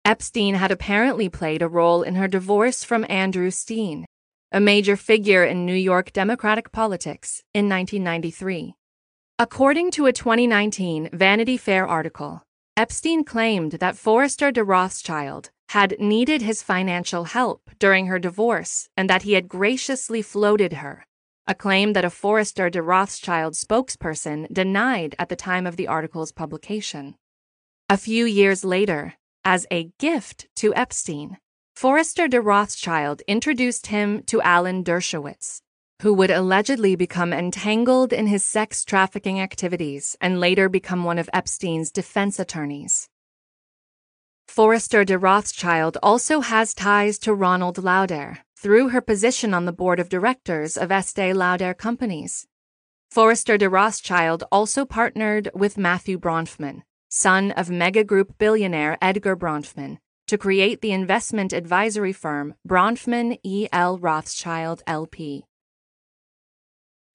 Epstein 0.04 0.56
had 0.56 0.72
apparently 0.72 1.30
played 1.30 1.62
a 1.62 1.70
role 1.70 2.02
in 2.02 2.16
her 2.16 2.28
divorce 2.28 2.84
from 2.84 3.06
Andrew 3.08 3.52
Stein, 3.52 4.08
a 4.52 4.60
major 4.60 4.98
figure 4.98 5.44
in 5.44 5.68
New 5.68 5.76
York 5.76 6.12
Democratic 6.14 6.72
politics, 6.72 7.44
in 7.54 7.70
1993. 7.70 8.74
According 9.40 9.92
to 9.92 10.08
a 10.08 10.14
2019 10.14 11.10
Vanity 11.14 11.58
Fair 11.58 11.88
article, 11.88 12.44
Epstein 12.76 13.24
claimed 13.24 13.74
that 13.74 13.98
Forrester 13.98 14.52
de 14.52 14.64
Rothschild 14.64 15.52
had 15.70 16.00
needed 16.00 16.42
his 16.42 16.64
financial 16.64 17.26
help 17.26 17.70
during 17.78 18.08
her 18.08 18.20
divorce 18.20 18.90
and 18.98 19.10
that 19.10 19.24
he 19.24 19.34
had 19.34 19.48
graciously 19.48 20.22
floated 20.22 20.74
her 20.74 21.06
a 21.50 21.56
claim 21.56 21.94
that 21.94 22.04
a 22.04 22.10
Forrester 22.10 22.70
de 22.70 22.82
Rothschild 22.82 23.54
spokesperson 23.54 24.52
denied 24.52 25.16
at 25.18 25.30
the 25.30 25.36
time 25.36 25.66
of 25.66 25.78
the 25.78 25.88
article's 25.88 26.34
publication. 26.34 27.16
A 27.90 27.96
few 27.96 28.26
years 28.26 28.66
later, 28.66 29.14
as 29.46 29.66
a 29.72 29.92
gift 29.98 30.48
to 30.58 30.76
Epstein, 30.76 31.38
Forrester 31.74 32.28
de 32.28 32.42
Rothschild 32.42 33.22
introduced 33.28 33.88
him 33.88 34.24
to 34.24 34.42
Alan 34.42 34.84
Dershowitz, 34.84 35.62
who 36.02 36.14
would 36.14 36.30
allegedly 36.30 36.96
become 36.96 37.34
entangled 37.34 38.14
in 38.14 38.28
his 38.28 38.44
sex 38.44 38.86
trafficking 38.86 39.40
activities 39.40 40.16
and 40.22 40.40
later 40.40 40.70
become 40.70 41.04
one 41.04 41.18
of 41.18 41.30
Epstein's 41.34 41.92
defense 41.92 42.40
attorneys. 42.40 43.10
Forrester 44.48 45.04
de 45.04 45.18
Rothschild 45.18 45.98
also 46.02 46.42
has 46.42 46.74
ties 46.74 47.18
to 47.20 47.34
Ronald 47.34 47.84
Lauder, 47.84 48.40
through 48.56 48.90
her 48.90 49.02
position 49.02 49.54
on 49.54 49.66
the 49.66 49.74
board 49.74 50.00
of 50.00 50.10
directors 50.10 50.78
of 50.78 50.92
Estee 50.92 51.34
Lauder 51.34 51.74
Companies. 51.74 52.48
Forrester 53.10 53.58
de 53.58 53.70
Rothschild 53.70 54.44
also 54.52 54.86
partnered 54.86 55.50
with 55.54 55.78
Matthew 55.78 56.20
Bronfman, 56.20 56.84
son 57.10 57.52
of 57.52 57.70
mega 57.70 58.04
group 58.04 58.38
billionaire 58.38 58.98
Edgar 59.02 59.36
Bronfman, 59.36 59.98
to 60.28 60.38
create 60.38 60.82
the 60.82 60.92
investment 60.92 61.54
advisory 61.54 62.14
firm 62.14 62.54
Bronfman 62.68 63.40
E. 63.44 63.68
L. 63.72 63.98
Rothschild 63.98 64.84
LP. 64.86 65.46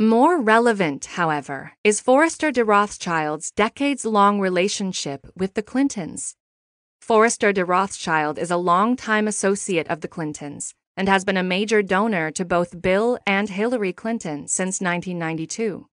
More 0.02 0.40
relevant, 0.40 1.05
however, 1.14 1.74
is 1.84 2.00
Forrester 2.00 2.50
de 2.50 2.64
Rothschild's 2.64 3.52
decades 3.52 4.05
long 4.05 4.40
relationship 4.40 5.28
with 5.36 5.55
the 5.55 5.62
Clintons. 5.62 6.34
Forrester 7.00 7.52
de 7.52 7.64
Rothschild 7.64 8.36
is 8.36 8.50
a 8.50 8.56
longtime 8.56 9.28
associate 9.28 9.86
of 9.86 10.00
the 10.00 10.08
Clintons 10.08 10.74
and 10.97 11.08
has 11.08 11.24
been 11.24 11.36
a 11.36 11.44
major 11.44 11.82
donor 11.82 12.32
to 12.32 12.44
both 12.44 12.82
Bill 12.82 13.16
and 13.28 13.48
Hillary 13.48 13.92
Clinton 13.92 14.48
since 14.48 14.81
1992. 14.81 15.86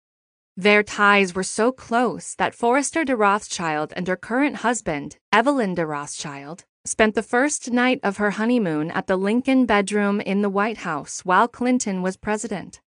Their 0.58 0.82
ties 0.82 1.36
were 1.36 1.44
so 1.44 1.72
close 1.72 2.34
that 2.34 2.56
Forrester 2.56 3.06
de 3.06 3.16
Rothschild 3.16 3.94
and 3.96 4.08
her 4.08 4.18
current 4.18 4.56
husband, 4.66 5.18
Evelyn 5.32 5.76
de 5.76 5.86
Rothschild, 5.86 6.66
spent 6.84 7.14
the 7.14 7.22
first 7.22 7.70
night 7.70 8.00
of 8.02 8.18
her 8.18 8.32
honeymoon 8.32 8.90
at 8.90 9.06
the 9.06 9.18
Lincoln 9.18 9.68
bedroom 9.68 10.20
in 10.20 10.42
the 10.42 10.50
White 10.50 10.78
House 10.78 11.24
while 11.24 11.48
Clinton 11.48 12.02
was 12.02 12.18
president. 12.18 12.82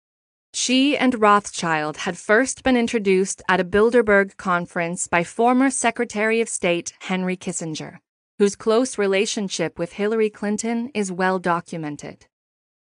She 0.52 0.96
and 0.96 1.20
Rothschild 1.20 1.98
had 1.98 2.18
first 2.18 2.62
been 2.62 2.76
introduced 2.76 3.42
at 3.48 3.60
a 3.60 3.64
Bilderberg 3.64 4.36
conference 4.36 5.06
by 5.06 5.24
former 5.24 5.70
Secretary 5.70 6.40
of 6.40 6.48
State 6.48 6.92
Henry 7.00 7.36
Kissinger 7.36 7.98
whose 8.40 8.56
close 8.56 8.96
relationship 8.96 9.78
with 9.78 9.92
Hillary 9.92 10.30
Clinton 10.30 10.90
is 10.94 11.12
well 11.12 11.38
documented. 11.38 12.24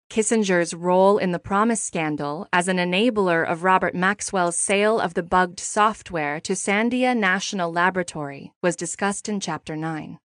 Kissinger's 0.08 0.72
role 0.72 1.18
in 1.18 1.32
the 1.32 1.40
PROMIS 1.40 1.82
scandal 1.82 2.46
as 2.52 2.68
an 2.68 2.76
enabler 2.76 3.44
of 3.44 3.64
Robert 3.64 3.92
Maxwell's 3.92 4.56
sale 4.56 5.00
of 5.00 5.14
the 5.14 5.22
bugged 5.24 5.58
software 5.58 6.38
to 6.38 6.52
Sandia 6.52 7.12
National 7.12 7.72
Laboratory 7.72 8.52
was 8.62 8.76
discussed 8.76 9.28
in 9.28 9.40
Chapter 9.40 9.74
9. 9.74 10.20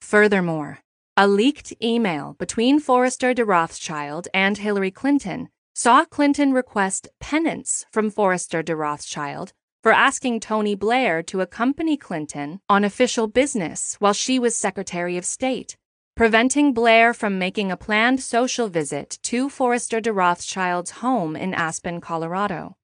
Furthermore, 0.00 0.78
a 1.14 1.28
leaked 1.28 1.74
email 1.82 2.36
between 2.38 2.80
Forrester 2.80 3.34
de 3.34 3.44
Rothschild 3.44 4.28
and 4.32 4.56
Hillary 4.56 4.90
Clinton 4.90 5.50
saw 5.78 6.04
Clinton 6.04 6.52
request 6.52 7.06
penance 7.20 7.86
from 7.92 8.10
Forrester 8.10 8.64
de 8.64 8.74
Rothschild 8.74 9.52
for 9.80 9.92
asking 9.92 10.40
Tony 10.40 10.74
Blair 10.74 11.22
to 11.22 11.40
accompany 11.40 11.96
Clinton 11.96 12.58
on 12.68 12.82
official 12.82 13.28
business 13.28 13.94
while 14.00 14.12
she 14.12 14.40
was 14.40 14.56
Secretary 14.56 15.16
of 15.16 15.24
State, 15.24 15.76
preventing 16.16 16.74
Blair 16.74 17.14
from 17.14 17.38
making 17.38 17.70
a 17.70 17.76
planned 17.76 18.20
social 18.20 18.66
visit 18.66 19.20
to 19.22 19.48
Forrester 19.48 20.00
de 20.00 20.12
Rothschild's 20.12 20.90
home 21.00 21.36
in 21.36 21.54
Aspen, 21.54 22.00
Colorado. 22.00 22.76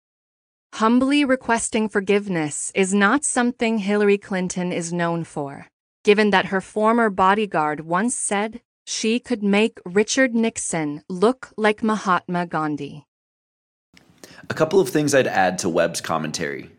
Humbly 0.74 1.24
requesting 1.24 1.88
forgiveness 1.88 2.70
is 2.76 2.94
not 2.94 3.24
something 3.24 3.78
Hillary 3.78 4.18
Clinton 4.18 4.70
is 4.70 4.92
known 4.92 5.24
for, 5.24 5.66
given 6.04 6.30
that 6.30 6.46
her 6.46 6.60
former 6.60 7.10
bodyguard 7.10 7.80
once 7.80 8.14
said 8.14 8.60
she 8.84 9.18
could 9.18 9.42
make 9.42 9.80
Richard 9.84 10.34
Nixon 10.34 11.02
look 11.08 11.52
like 11.56 11.82
Mahatma 11.82 12.46
Gandhi. 12.46 13.06
A 14.50 14.54
couple 14.54 14.80
of 14.80 14.90
things 14.90 15.14
I'd 15.14 15.26
add 15.26 15.58
to 15.58 15.68
Webb's 15.68 16.00
commentary. 16.00 16.70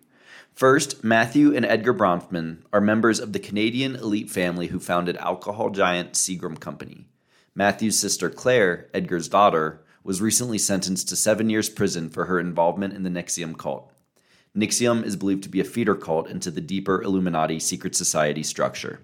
First, 0.53 1.03
Matthew 1.03 1.53
and 1.53 1.66
Edgar 1.66 1.93
Bronfman 1.93 2.59
are 2.72 2.80
members 2.80 3.19
of 3.19 3.34
the 3.34 3.40
Canadian 3.40 3.95
elite 3.95 4.30
family 4.30 4.67
who 4.67 4.80
founded 4.80 5.17
alcohol 5.17 5.69
giant 5.69 6.14
Seagram 6.14 6.59
Company. 6.59 7.08
Matthew's 7.53 8.00
sister 8.00 8.30
Claire, 8.30 8.90
Edgar's 8.93 9.27
daughter, 9.27 9.84
was 10.03 10.22
recently 10.22 10.58
sentenced 10.58 11.09
to 11.09 11.16
seven 11.16 11.50
years 11.50 11.69
prison 11.69 12.09
for 12.09 12.25
her 12.25 12.40
involvement 12.40 12.93
in 12.93 13.03
the 13.03 13.09
NXIVM 13.09 13.58
cult. 13.58 13.92
NXIVM 14.56 15.03
is 15.03 15.16
believed 15.16 15.43
to 15.43 15.50
be 15.50 15.59
a 15.59 15.66
feeder 15.66 15.95
cult 15.95 16.30
into 16.30 16.51
the 16.51 16.61
deeper 16.61 17.01
Illuminati 17.01 17.59
secret 17.59 17.95
society 17.95 18.43
structure. 18.43 19.01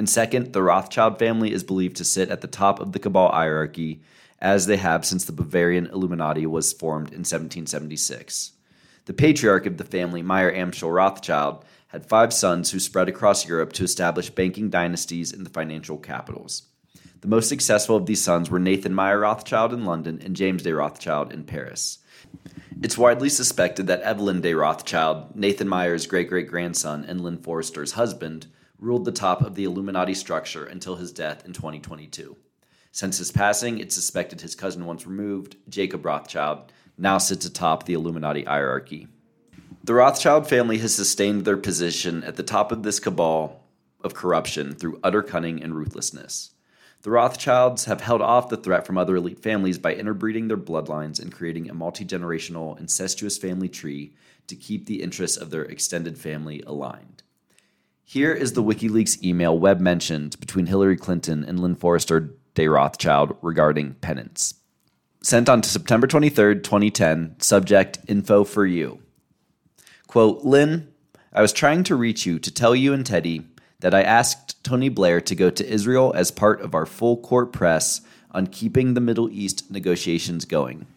And 0.00 0.08
second, 0.08 0.54
the 0.54 0.62
Rothschild 0.62 1.18
family 1.18 1.52
is 1.52 1.62
believed 1.62 1.96
to 1.96 2.06
sit 2.06 2.30
at 2.30 2.40
the 2.40 2.46
top 2.46 2.80
of 2.80 2.92
the 2.92 2.98
cabal 2.98 3.30
hierarchy, 3.32 4.00
as 4.40 4.64
they 4.64 4.78
have 4.78 5.04
since 5.04 5.26
the 5.26 5.32
Bavarian 5.32 5.88
Illuminati 5.88 6.46
was 6.46 6.72
formed 6.72 7.08
in 7.08 7.18
1776. 7.18 8.52
The 9.04 9.12
patriarch 9.12 9.66
of 9.66 9.76
the 9.76 9.84
family, 9.84 10.22
Mayer 10.22 10.50
Amschel 10.52 10.94
Rothschild, 10.94 11.66
had 11.88 12.06
five 12.06 12.32
sons 12.32 12.70
who 12.70 12.80
spread 12.80 13.10
across 13.10 13.46
Europe 13.46 13.74
to 13.74 13.84
establish 13.84 14.30
banking 14.30 14.70
dynasties 14.70 15.34
in 15.34 15.44
the 15.44 15.50
financial 15.50 15.98
capitals. 15.98 16.62
The 17.20 17.28
most 17.28 17.50
successful 17.50 17.96
of 17.96 18.06
these 18.06 18.22
sons 18.22 18.48
were 18.48 18.58
Nathan 18.58 18.94
Mayer 18.94 19.18
Rothschild 19.18 19.74
in 19.74 19.84
London 19.84 20.18
and 20.24 20.34
James 20.34 20.62
de 20.62 20.74
Rothschild 20.74 21.30
in 21.30 21.44
Paris. 21.44 21.98
It's 22.82 22.96
widely 22.96 23.28
suspected 23.28 23.86
that 23.88 24.00
Evelyn 24.00 24.40
de 24.40 24.54
Rothschild, 24.54 25.36
Nathan 25.36 25.68
Mayer's 25.68 26.06
great 26.06 26.30
great 26.30 26.48
grandson 26.48 27.04
and 27.04 27.20
Lynn 27.20 27.36
Forester's 27.36 27.92
husband, 27.92 28.46
ruled 28.80 29.04
the 29.04 29.12
top 29.12 29.42
of 29.42 29.54
the 29.54 29.64
Illuminati 29.64 30.14
structure 30.14 30.64
until 30.64 30.96
his 30.96 31.12
death 31.12 31.44
in 31.44 31.52
2022. 31.52 32.36
Since 32.92 33.18
his 33.18 33.30
passing, 33.30 33.78
it's 33.78 33.94
suspected 33.94 34.40
his 34.40 34.54
cousin 34.54 34.84
once 34.84 35.06
removed, 35.06 35.56
Jacob 35.68 36.04
Rothschild, 36.04 36.72
now 36.98 37.18
sits 37.18 37.46
atop 37.46 37.84
the 37.84 37.94
Illuminati 37.94 38.44
hierarchy. 38.44 39.06
The 39.84 39.94
Rothschild 39.94 40.48
family 40.48 40.78
has 40.78 40.94
sustained 40.94 41.44
their 41.44 41.56
position 41.56 42.24
at 42.24 42.36
the 42.36 42.42
top 42.42 42.72
of 42.72 42.82
this 42.82 42.98
cabal 42.98 43.64
of 44.02 44.14
corruption 44.14 44.74
through 44.74 45.00
utter 45.02 45.22
cunning 45.22 45.62
and 45.62 45.74
ruthlessness. 45.74 46.50
The 47.02 47.10
Rothschilds 47.10 47.86
have 47.86 48.02
held 48.02 48.20
off 48.20 48.50
the 48.50 48.58
threat 48.58 48.86
from 48.86 48.98
other 48.98 49.16
elite 49.16 49.42
families 49.42 49.78
by 49.78 49.94
interbreeding 49.94 50.48
their 50.48 50.58
bloodlines 50.58 51.18
and 51.18 51.32
creating 51.32 51.70
a 51.70 51.74
multi 51.74 52.04
generational, 52.04 52.78
incestuous 52.78 53.38
family 53.38 53.70
tree 53.70 54.14
to 54.48 54.56
keep 54.56 54.84
the 54.84 55.02
interests 55.02 55.38
of 55.38 55.50
their 55.50 55.64
extended 55.64 56.18
family 56.18 56.62
aligned. 56.66 57.19
Here 58.12 58.32
is 58.32 58.54
the 58.54 58.62
WikiLeaks 58.64 59.22
email 59.22 59.56
Webb 59.56 59.78
mentioned 59.78 60.40
between 60.40 60.66
Hillary 60.66 60.96
Clinton 60.96 61.44
and 61.44 61.60
Lynn 61.60 61.76
Forester 61.76 62.34
de 62.54 62.66
Rothschild 62.66 63.36
regarding 63.40 63.94
penance 64.00 64.54
sent 65.22 65.48
on 65.48 65.62
to 65.62 65.68
September 65.68 66.08
23rd, 66.08 66.64
2010, 66.64 67.36
subject 67.38 67.98
info 68.08 68.42
for 68.42 68.66
you. 68.66 69.00
Quote, 70.08 70.42
Lynn, 70.42 70.88
I 71.32 71.40
was 71.40 71.52
trying 71.52 71.84
to 71.84 71.94
reach 71.94 72.26
you 72.26 72.40
to 72.40 72.50
tell 72.50 72.74
you 72.74 72.92
and 72.92 73.06
Teddy 73.06 73.46
that 73.78 73.94
I 73.94 74.02
asked 74.02 74.64
Tony 74.64 74.88
Blair 74.88 75.20
to 75.20 75.36
go 75.36 75.48
to 75.48 75.72
Israel 75.72 76.12
as 76.16 76.32
part 76.32 76.60
of 76.62 76.74
our 76.74 76.86
full 76.86 77.16
court 77.16 77.52
press 77.52 78.00
on 78.32 78.48
keeping 78.48 78.94
the 78.94 79.00
Middle 79.00 79.30
East 79.30 79.70
negotiations 79.70 80.44
going. 80.44 80.88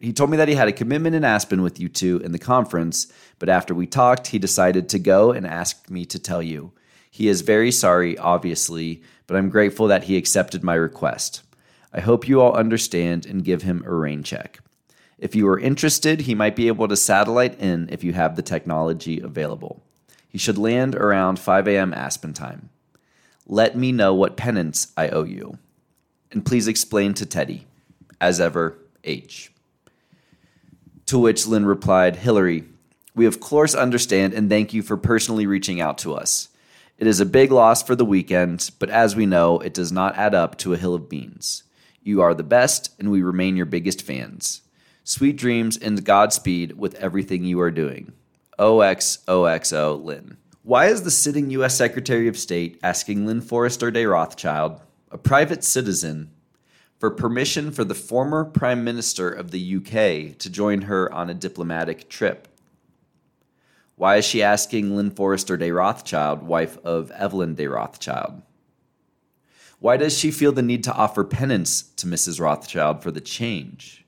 He 0.00 0.12
told 0.12 0.30
me 0.30 0.36
that 0.36 0.48
he 0.48 0.54
had 0.54 0.68
a 0.68 0.72
commitment 0.72 1.16
in 1.16 1.24
Aspen 1.24 1.62
with 1.62 1.80
you 1.80 1.88
two 1.88 2.18
in 2.18 2.32
the 2.32 2.38
conference, 2.38 3.10
but 3.38 3.48
after 3.48 3.74
we 3.74 3.86
talked, 3.86 4.28
he 4.28 4.38
decided 4.38 4.88
to 4.90 4.98
go 4.98 5.32
and 5.32 5.46
asked 5.46 5.90
me 5.90 6.04
to 6.06 6.18
tell 6.18 6.42
you. 6.42 6.72
He 7.10 7.28
is 7.28 7.40
very 7.40 7.72
sorry, 7.72 8.18
obviously, 8.18 9.02
but 9.26 9.36
I'm 9.36 9.48
grateful 9.48 9.86
that 9.86 10.04
he 10.04 10.18
accepted 10.18 10.62
my 10.62 10.74
request. 10.74 11.42
I 11.92 12.00
hope 12.00 12.28
you 12.28 12.42
all 12.42 12.52
understand 12.52 13.24
and 13.24 13.44
give 13.44 13.62
him 13.62 13.82
a 13.86 13.94
rain 13.94 14.22
check. 14.22 14.60
If 15.18 15.34
you 15.34 15.48
are 15.48 15.58
interested, 15.58 16.22
he 16.22 16.34
might 16.34 16.54
be 16.54 16.68
able 16.68 16.88
to 16.88 16.96
satellite 16.96 17.58
in 17.58 17.88
if 17.90 18.04
you 18.04 18.12
have 18.12 18.36
the 18.36 18.42
technology 18.42 19.18
available. 19.18 19.82
He 20.28 20.36
should 20.36 20.58
land 20.58 20.94
around 20.94 21.38
5 21.38 21.66
a.m. 21.68 21.94
Aspen 21.94 22.34
time. 22.34 22.68
Let 23.46 23.76
me 23.78 23.92
know 23.92 24.12
what 24.12 24.36
penance 24.36 24.92
I 24.94 25.08
owe 25.08 25.24
you. 25.24 25.56
And 26.30 26.44
please 26.44 26.68
explain 26.68 27.14
to 27.14 27.24
Teddy. 27.24 27.66
As 28.20 28.42
ever, 28.42 28.76
H. 29.04 29.52
To 31.06 31.18
which 31.18 31.46
Lynn 31.46 31.66
replied, 31.66 32.16
Hillary, 32.16 32.64
we 33.14 33.26
of 33.26 33.40
course 33.40 33.74
understand 33.74 34.34
and 34.34 34.50
thank 34.50 34.74
you 34.74 34.82
for 34.82 34.96
personally 34.96 35.46
reaching 35.46 35.80
out 35.80 35.98
to 35.98 36.14
us. 36.14 36.48
It 36.98 37.06
is 37.06 37.20
a 37.20 37.26
big 37.26 37.52
loss 37.52 37.82
for 37.82 37.94
the 37.94 38.04
weekend, 38.04 38.70
but 38.78 38.90
as 38.90 39.14
we 39.14 39.24
know, 39.24 39.60
it 39.60 39.72
does 39.72 39.92
not 39.92 40.16
add 40.16 40.34
up 40.34 40.58
to 40.58 40.72
a 40.72 40.78
hill 40.78 40.94
of 40.94 41.08
beans. 41.08 41.62
You 42.02 42.22
are 42.22 42.34
the 42.34 42.42
best, 42.42 42.90
and 42.98 43.10
we 43.10 43.22
remain 43.22 43.56
your 43.56 43.66
biggest 43.66 44.02
fans. 44.02 44.62
Sweet 45.04 45.36
dreams 45.36 45.76
and 45.76 46.04
Godspeed 46.04 46.72
with 46.72 46.94
everything 46.96 47.44
you 47.44 47.60
are 47.60 47.70
doing. 47.70 48.12
OXOXO 48.58 50.02
Lynn. 50.02 50.38
Why 50.62 50.86
is 50.86 51.02
the 51.02 51.10
sitting 51.12 51.50
U.S. 51.50 51.76
Secretary 51.76 52.26
of 52.26 52.36
State 52.36 52.80
asking 52.82 53.26
Lynn 53.26 53.40
Forester 53.40 53.92
de 53.92 54.06
Rothschild, 54.06 54.80
a 55.12 55.18
private 55.18 55.62
citizen, 55.62 56.30
for 56.98 57.10
permission 57.10 57.70
for 57.70 57.84
the 57.84 57.94
former 57.94 58.44
Prime 58.44 58.84
Minister 58.84 59.30
of 59.30 59.50
the 59.50 59.76
UK 59.76 60.38
to 60.38 60.50
join 60.50 60.82
her 60.82 61.12
on 61.12 61.28
a 61.28 61.34
diplomatic 61.34 62.08
trip? 62.08 62.48
Why 63.96 64.16
is 64.16 64.24
she 64.24 64.42
asking 64.42 64.94
Lynn 64.94 65.10
Forester 65.10 65.56
de 65.56 65.70
Rothschild, 65.70 66.42
wife 66.42 66.78
of 66.84 67.10
Evelyn 67.12 67.54
de 67.54 67.66
Rothschild? 67.66 68.42
Why 69.78 69.96
does 69.96 70.16
she 70.16 70.30
feel 70.30 70.52
the 70.52 70.62
need 70.62 70.84
to 70.84 70.94
offer 70.94 71.24
penance 71.24 71.82
to 71.96 72.06
Mrs. 72.06 72.40
Rothschild 72.40 73.02
for 73.02 73.10
the 73.10 73.20
change? 73.20 74.04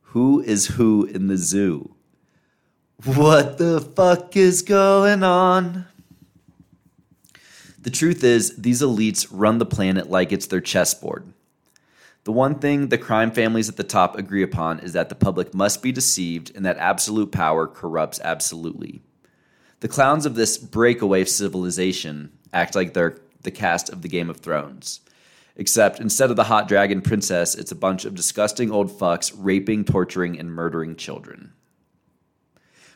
Who 0.00 0.40
is 0.40 0.66
who 0.66 1.04
in 1.04 1.28
the 1.28 1.36
zoo? 1.36 1.94
What 3.04 3.58
the 3.58 3.80
fuck 3.80 4.36
is 4.36 4.62
going 4.62 5.22
on? 5.22 5.86
The 7.80 7.90
truth 7.90 8.22
is, 8.22 8.56
these 8.56 8.80
elites 8.80 9.26
run 9.30 9.58
the 9.58 9.66
planet 9.66 10.08
like 10.08 10.32
it's 10.32 10.46
their 10.46 10.60
chessboard. 10.60 11.32
The 12.24 12.32
one 12.32 12.60
thing 12.60 12.88
the 12.88 12.98
crime 12.98 13.32
families 13.32 13.68
at 13.68 13.76
the 13.76 13.82
top 13.82 14.16
agree 14.16 14.42
upon 14.42 14.78
is 14.78 14.92
that 14.92 15.08
the 15.08 15.14
public 15.14 15.54
must 15.54 15.82
be 15.82 15.90
deceived 15.90 16.54
and 16.54 16.64
that 16.64 16.76
absolute 16.78 17.32
power 17.32 17.66
corrupts 17.66 18.20
absolutely. 18.22 19.02
The 19.80 19.88
clowns 19.88 20.24
of 20.24 20.36
this 20.36 20.56
breakaway 20.56 21.24
civilization 21.24 22.30
act 22.52 22.76
like 22.76 22.94
they're 22.94 23.18
the 23.42 23.50
cast 23.50 23.88
of 23.90 24.02
the 24.02 24.08
Game 24.08 24.30
of 24.30 24.36
Thrones. 24.36 25.00
Except 25.56 25.98
instead 25.98 26.30
of 26.30 26.36
the 26.36 26.44
hot 26.44 26.68
dragon 26.68 27.02
princess, 27.02 27.56
it's 27.56 27.72
a 27.72 27.76
bunch 27.76 28.04
of 28.04 28.14
disgusting 28.14 28.70
old 28.70 28.90
fucks 28.90 29.34
raping, 29.36 29.84
torturing, 29.84 30.38
and 30.38 30.52
murdering 30.52 30.94
children. 30.94 31.52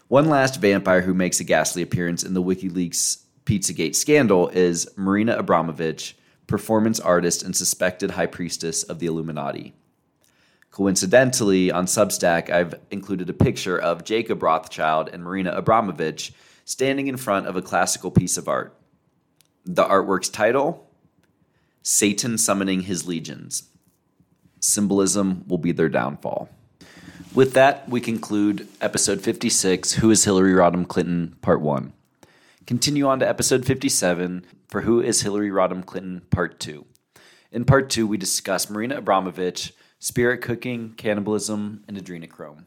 One 0.09 0.29
last 0.29 0.61
vampire 0.61 1.03
who 1.03 1.13
makes 1.13 1.41
a 1.41 1.45
ghastly 1.45 1.83
appearance 1.83 2.23
in 2.23 2.35
the 2.35 2.43
WikiLeaks 2.43 3.25
Pizzagate 3.45 3.97
scandal 3.97 4.49
is 4.49 4.89
Marina 4.97 5.43
Abramovic, 5.43 6.15
performance 6.47 7.01
artist 7.01 7.43
and 7.43 7.57
suspected 7.57 8.13
high 8.13 8.27
priestess 8.27 8.83
of 8.83 8.99
the 8.99 9.07
Illuminati. 9.07 9.75
Coincidentally, 10.71 11.71
on 11.71 11.87
Substack, 11.87 12.51
I've 12.51 12.75
included 12.91 13.31
a 13.31 13.33
picture 13.33 13.79
of 13.79 14.05
Jacob 14.05 14.43
Rothschild 14.43 15.09
and 15.13 15.23
Marina 15.23 15.61
Abramovic 15.61 16.33
standing 16.65 17.07
in 17.07 17.17
front 17.17 17.47
of 17.47 17.57
a 17.57 17.63
classical 17.63 18.11
piece 18.11 18.37
of 18.37 18.49
art. 18.49 18.77
The 19.65 19.85
artwork's 19.85 20.29
title 20.29 20.87
Satan 21.83 22.37
Summoning 22.37 22.83
His 22.83 23.07
Legions. 23.07 23.71
Symbolism 24.61 25.45
will 25.47 25.59
be 25.59 25.73
their 25.73 25.89
downfall. 25.89 26.51
With 27.35 27.55
that, 27.55 27.89
we 27.89 28.01
conclude 28.01 28.67
episode 28.81 29.21
56 29.21 29.93
Who 29.95 30.11
is 30.11 30.25
Hillary 30.25 30.53
Rodham 30.53 30.87
Clinton, 30.87 31.37
Part 31.43 31.61
1. 31.61 31.93
Continue 32.67 33.07
on 33.07 33.21
to 33.21 33.29
episode 33.29 33.65
57 33.65 34.45
for 34.69 34.83
Who 34.83 35.01
is 35.01 35.23
Hillary 35.23 35.51
Rodham 35.51 35.85
Clinton, 35.85 36.23
Part 36.31 36.59
2. 36.61 36.85
In 37.53 37.65
Part 37.65 37.89
2, 37.91 38.07
we 38.07 38.17
discuss 38.17 38.69
Marina 38.69 39.01
Abramovic, 39.01 39.73
spirit 39.99 40.43
cooking, 40.43 40.95
cannibalism, 40.97 41.85
and 41.87 41.97
adrenochrome. 41.97 42.65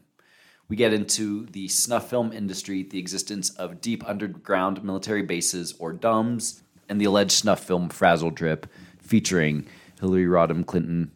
We 0.68 0.76
get 0.76 0.92
into 0.92 1.46
the 1.46 1.68
snuff 1.68 2.08
film 2.08 2.32
industry, 2.32 2.82
the 2.82 2.98
existence 2.98 3.50
of 3.50 3.80
deep 3.80 4.08
underground 4.08 4.82
military 4.82 5.22
bases, 5.22 5.74
or 5.78 5.92
DUMBs, 5.92 6.62
and 6.88 7.00
the 7.00 7.04
alleged 7.04 7.32
snuff 7.32 7.64
film 7.64 7.88
Frazzle 7.88 8.30
Drip, 8.30 8.66
featuring 8.98 9.66
Hillary 10.00 10.26
Rodham 10.26 10.64
Clinton 10.64 11.12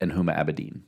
and 0.00 0.12
Huma 0.12 0.36
Abedin. 0.36 0.82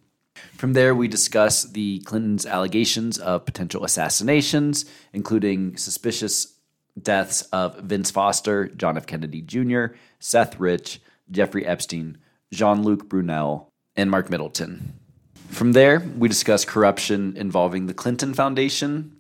From 0.57 0.73
there, 0.75 0.95
we 0.95 1.09
discuss 1.09 1.65
the 1.65 2.01
Clintons' 2.01 2.47
allegations 2.47 3.19
of 3.19 3.45
potential 3.45 3.85
assassinations, 3.85 4.85
including 5.13 5.77
suspicious 5.77 6.55
deaths 7.01 7.43
of 7.53 7.79
Vince 7.81 8.11
Foster, 8.11 8.69
John 8.69 8.97
F. 8.97 9.07
Kennedy 9.07 9.43
Jr., 9.43 9.87
Seth 10.19 10.59
Rich, 10.59 11.01
Jeffrey 11.31 11.67
Epstein, 11.67 12.19
Jean 12.53 12.83
Luc 12.83 13.09
Brunel, 13.09 13.69
and 13.97 14.11
Mark 14.11 14.31
Middleton. 14.31 14.95
From 15.49 15.73
there, 15.73 16.01
we 16.01 16.29
discuss 16.29 16.65
corruption 16.65 17.37
involving 17.37 17.87
the 17.87 17.95
Clinton 17.95 18.35
Foundation 18.35 19.17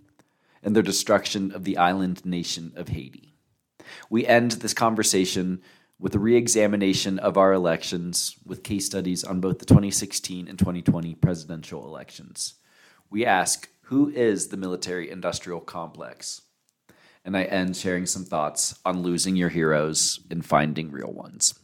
and 0.62 0.76
their 0.76 0.82
destruction 0.82 1.52
of 1.52 1.64
the 1.64 1.76
island 1.76 2.24
nation 2.24 2.72
of 2.76 2.88
Haiti. 2.88 3.34
We 4.08 4.26
end 4.26 4.52
this 4.52 4.74
conversation 4.74 5.60
with 5.98 6.14
a 6.14 6.18
re 6.18 6.36
examination 6.36 7.18
of 7.18 7.36
our 7.36 7.52
elections 7.52 8.36
with 8.46 8.62
case 8.62 8.86
studies 8.86 9.22
on 9.24 9.40
both 9.40 9.58
the 9.58 9.66
2016 9.66 10.48
and 10.48 10.58
2020 10.58 11.14
presidential 11.16 11.84
elections. 11.84 12.54
We 13.10 13.26
ask 13.26 13.68
who 13.82 14.08
is 14.08 14.48
the 14.48 14.56
military 14.56 15.10
industrial 15.10 15.60
complex? 15.60 16.42
And 17.22 17.36
I 17.36 17.44
end 17.44 17.76
sharing 17.76 18.06
some 18.06 18.24
thoughts 18.24 18.78
on 18.84 19.02
losing 19.02 19.36
your 19.36 19.50
heroes 19.50 20.20
and 20.30 20.44
finding 20.44 20.90
real 20.90 21.12
ones. 21.12 21.54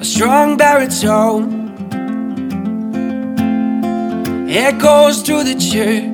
A 0.00 0.04
strong 0.04 0.56
baritone 0.56 1.64
echoes 4.48 5.22
through 5.22 5.44
the 5.44 5.56
church. 5.56 6.13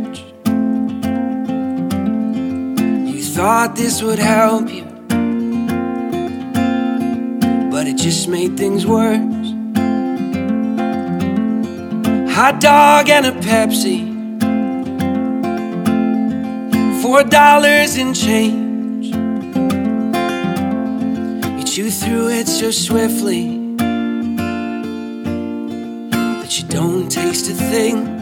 Thought 3.41 3.75
this 3.75 4.03
would 4.03 4.19
help 4.19 4.69
you, 4.71 4.85
but 7.71 7.87
it 7.87 7.97
just 7.97 8.29
made 8.29 8.55
things 8.59 8.85
worse. 8.85 9.49
Hot 12.35 12.61
dog 12.61 13.09
and 13.09 13.25
a 13.25 13.33
Pepsi, 13.41 14.01
four 17.01 17.25
dollars 17.25 17.97
in 17.97 18.13
change. 18.13 19.07
You 21.57 21.65
chew 21.65 21.91
through 21.91 22.29
it 22.29 22.47
so 22.47 22.71
swiftly 22.71 23.75
that 26.43 26.59
you 26.59 26.69
don't 26.69 27.11
taste 27.11 27.49
a 27.49 27.55
thing. 27.55 28.20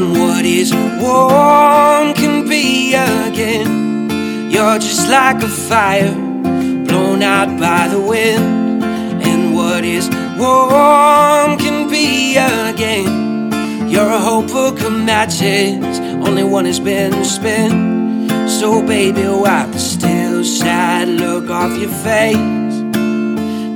And 0.00 0.12
what 0.12 0.44
is 0.44 0.72
warm 0.72 2.14
can 2.14 2.48
be 2.48 2.94
again. 2.94 4.48
You're 4.48 4.78
just 4.78 5.08
like 5.08 5.42
a 5.42 5.48
fire 5.48 6.14
blown 6.14 7.20
out 7.20 7.58
by 7.58 7.88
the 7.88 8.00
wind. 8.00 8.84
And 9.24 9.56
what 9.56 9.84
is 9.84 10.08
warm 10.38 11.58
can 11.58 11.90
be 11.90 12.36
again. 12.36 13.90
You're 13.90 14.08
a 14.08 14.20
hope 14.20 14.50
for 14.50 14.88
matches, 14.88 15.98
only 16.24 16.44
one 16.44 16.66
has 16.66 16.78
been 16.78 17.24
spent. 17.24 18.30
So, 18.48 18.86
baby, 18.86 19.26
wipe 19.26 19.72
the 19.72 19.80
still 19.80 20.44
sad 20.44 21.08
look 21.08 21.50
off 21.50 21.76
your 21.76 21.90
face 21.90 22.36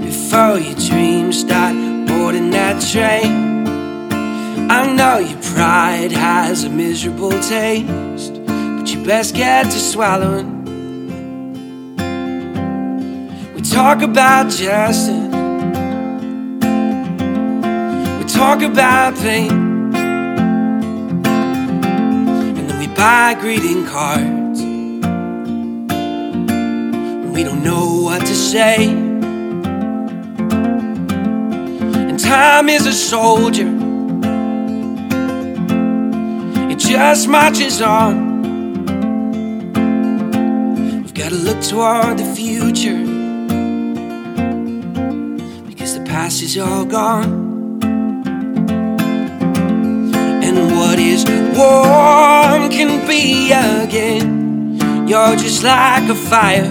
before 0.06 0.60
your 0.60 0.78
dreams 0.88 1.40
start 1.40 1.74
boarding 2.06 2.50
that 2.50 2.80
train. 2.80 3.51
I 4.74 4.86
know 4.90 5.18
your 5.18 5.38
pride 5.42 6.12
has 6.12 6.64
a 6.64 6.70
miserable 6.70 7.28
taste, 7.42 8.32
but 8.46 8.88
you 8.90 9.04
best 9.04 9.34
get 9.34 9.64
to 9.64 9.78
swallowing. 9.78 10.64
We 13.54 13.60
talk 13.60 14.00
about 14.00 14.48
justice, 14.48 15.28
we 18.18 18.24
talk 18.32 18.62
about 18.62 19.14
pain, 19.16 19.52
and 22.56 22.66
then 22.66 22.78
we 22.78 22.86
buy 22.96 23.36
greeting 23.38 23.84
cards. 23.84 24.62
We 27.34 27.44
don't 27.44 27.62
know 27.62 28.04
what 28.04 28.20
to 28.20 28.34
say. 28.34 28.88
And 32.08 32.18
time 32.18 32.70
is 32.70 32.86
a 32.86 32.94
soldier 32.94 33.81
just 36.92 37.26
marches 37.26 37.80
on. 37.80 38.14
We've 41.02 41.14
got 41.14 41.30
to 41.30 41.36
look 41.36 41.62
toward 41.62 42.18
the 42.18 42.34
future 42.36 43.02
because 45.68 45.96
the 45.98 46.04
past 46.04 46.42
is 46.42 46.58
all 46.58 46.84
gone. 46.84 47.80
And 50.46 50.56
what 50.76 50.98
is 50.98 51.24
warm 51.56 52.70
can 52.70 53.06
be 53.08 53.52
again. 53.52 55.08
You're 55.08 55.36
just 55.36 55.64
like 55.64 56.06
a 56.10 56.14
fire 56.14 56.70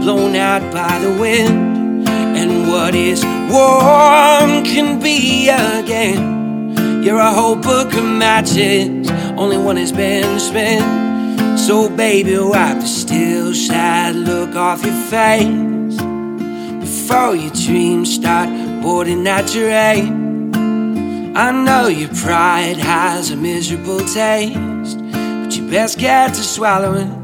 blown 0.00 0.36
out 0.36 0.62
by 0.72 1.00
the 1.00 1.12
wind. 1.20 2.08
And 2.08 2.68
what 2.68 2.94
is 2.94 3.24
warm 3.24 4.62
can 4.62 5.00
be 5.00 5.48
again. 5.48 7.02
You're 7.02 7.18
a 7.18 7.32
whole 7.32 7.56
book 7.56 7.94
of 7.94 8.04
matches, 8.04 9.10
only 9.40 9.56
one 9.56 9.78
has 9.78 9.90
been 9.90 10.38
spent. 10.38 11.58
So, 11.58 11.88
baby, 11.88 12.36
wipe 12.38 12.78
the 12.78 12.86
still 12.86 13.54
sad 13.54 14.14
look 14.14 14.54
off 14.54 14.84
your 14.84 14.94
face 15.08 15.96
before 16.84 17.34
your 17.34 17.50
dreams 17.52 18.14
start 18.14 18.50
boarding 18.82 19.24
that 19.24 19.48
train. 19.48 21.34
I 21.34 21.52
know 21.52 21.88
your 21.88 22.10
pride 22.14 22.76
has 22.76 23.30
a 23.30 23.36
miserable 23.36 24.00
taste, 24.00 24.98
but 24.98 25.56
you 25.56 25.70
best 25.70 25.98
get 25.98 26.34
to 26.34 26.42
swallowing. 26.42 27.16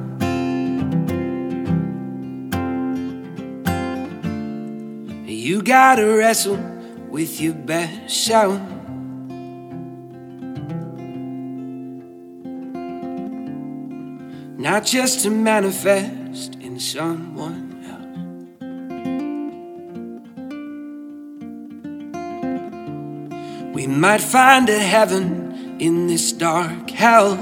You 5.27 5.61
gotta 5.61 6.07
wrestle 6.07 6.57
with 7.11 7.43
your 7.43 7.53
best 7.53 8.25
self. 8.25 8.76
Not 14.67 14.85
just 14.85 15.21
to 15.21 15.31
manifest 15.31 16.57
in 16.57 16.81
someone 16.81 17.71
else. 17.93 18.19
We 23.73 23.87
might 23.87 24.21
find 24.21 24.69
a 24.69 24.81
heaven 24.81 25.79
in 25.79 26.09
this 26.09 26.33
dark 26.33 26.91
hell. 26.91 27.37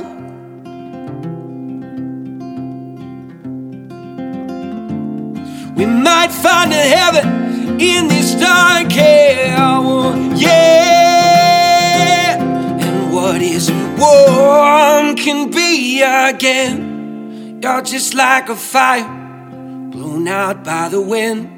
We 5.79 5.87
might 5.87 6.31
find 6.31 6.73
a 6.75 6.87
heaven 6.99 7.81
in 7.81 8.09
this 8.09 8.35
dark 8.35 8.93
hell. 8.93 10.15
Yeah, 10.37 10.77
and 12.85 13.15
what 13.15 13.41
is 13.41 13.71
warm 13.99 15.17
can 15.17 15.51
be 15.51 16.03
again. 16.03 16.84
You're 17.65 17.81
just 17.81 18.13
like 18.13 18.51
a 18.51 18.57
fire 18.57 19.09
blown 19.91 20.29
out 20.29 20.65
by 20.65 20.91
the 20.91 21.01
wind. 21.01 21.49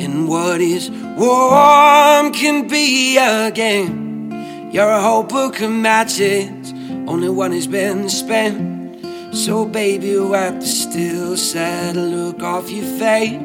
And 0.00 0.26
what 0.30 0.62
is 0.62 0.90
warm 0.90 2.32
can 2.32 2.66
be 2.68 3.18
again. 3.18 4.70
You're 4.72 4.88
a 4.88 5.02
whole 5.02 5.24
book 5.24 5.60
of 5.60 5.70
matches, 5.70 6.72
only 7.06 7.28
one 7.28 7.52
has 7.52 7.66
been 7.66 8.08
spent. 8.08 9.36
So, 9.36 9.66
baby, 9.66 10.18
wipe 10.18 10.60
the 10.60 10.66
still 10.66 11.36
sad 11.36 11.96
look 11.96 12.42
off 12.42 12.70
your 12.70 12.86
face 12.98 13.36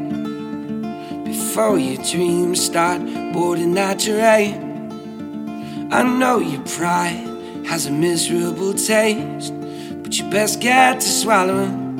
before 1.25 1.77
your 1.77 2.01
dreams 2.05 2.63
start 2.63 3.01
boarding 3.33 3.73
that 3.73 3.99
train. 3.99 5.89
I 5.91 6.03
know 6.03 6.39
your 6.39 6.63
pride 6.63 7.65
has 7.67 7.85
a 7.85 7.91
miserable 7.91 8.75
taste, 8.75 9.53
but 10.11 10.19
you 10.19 10.29
best 10.29 10.59
get 10.59 10.99
to 10.99 11.07
swallowing. 11.07 11.90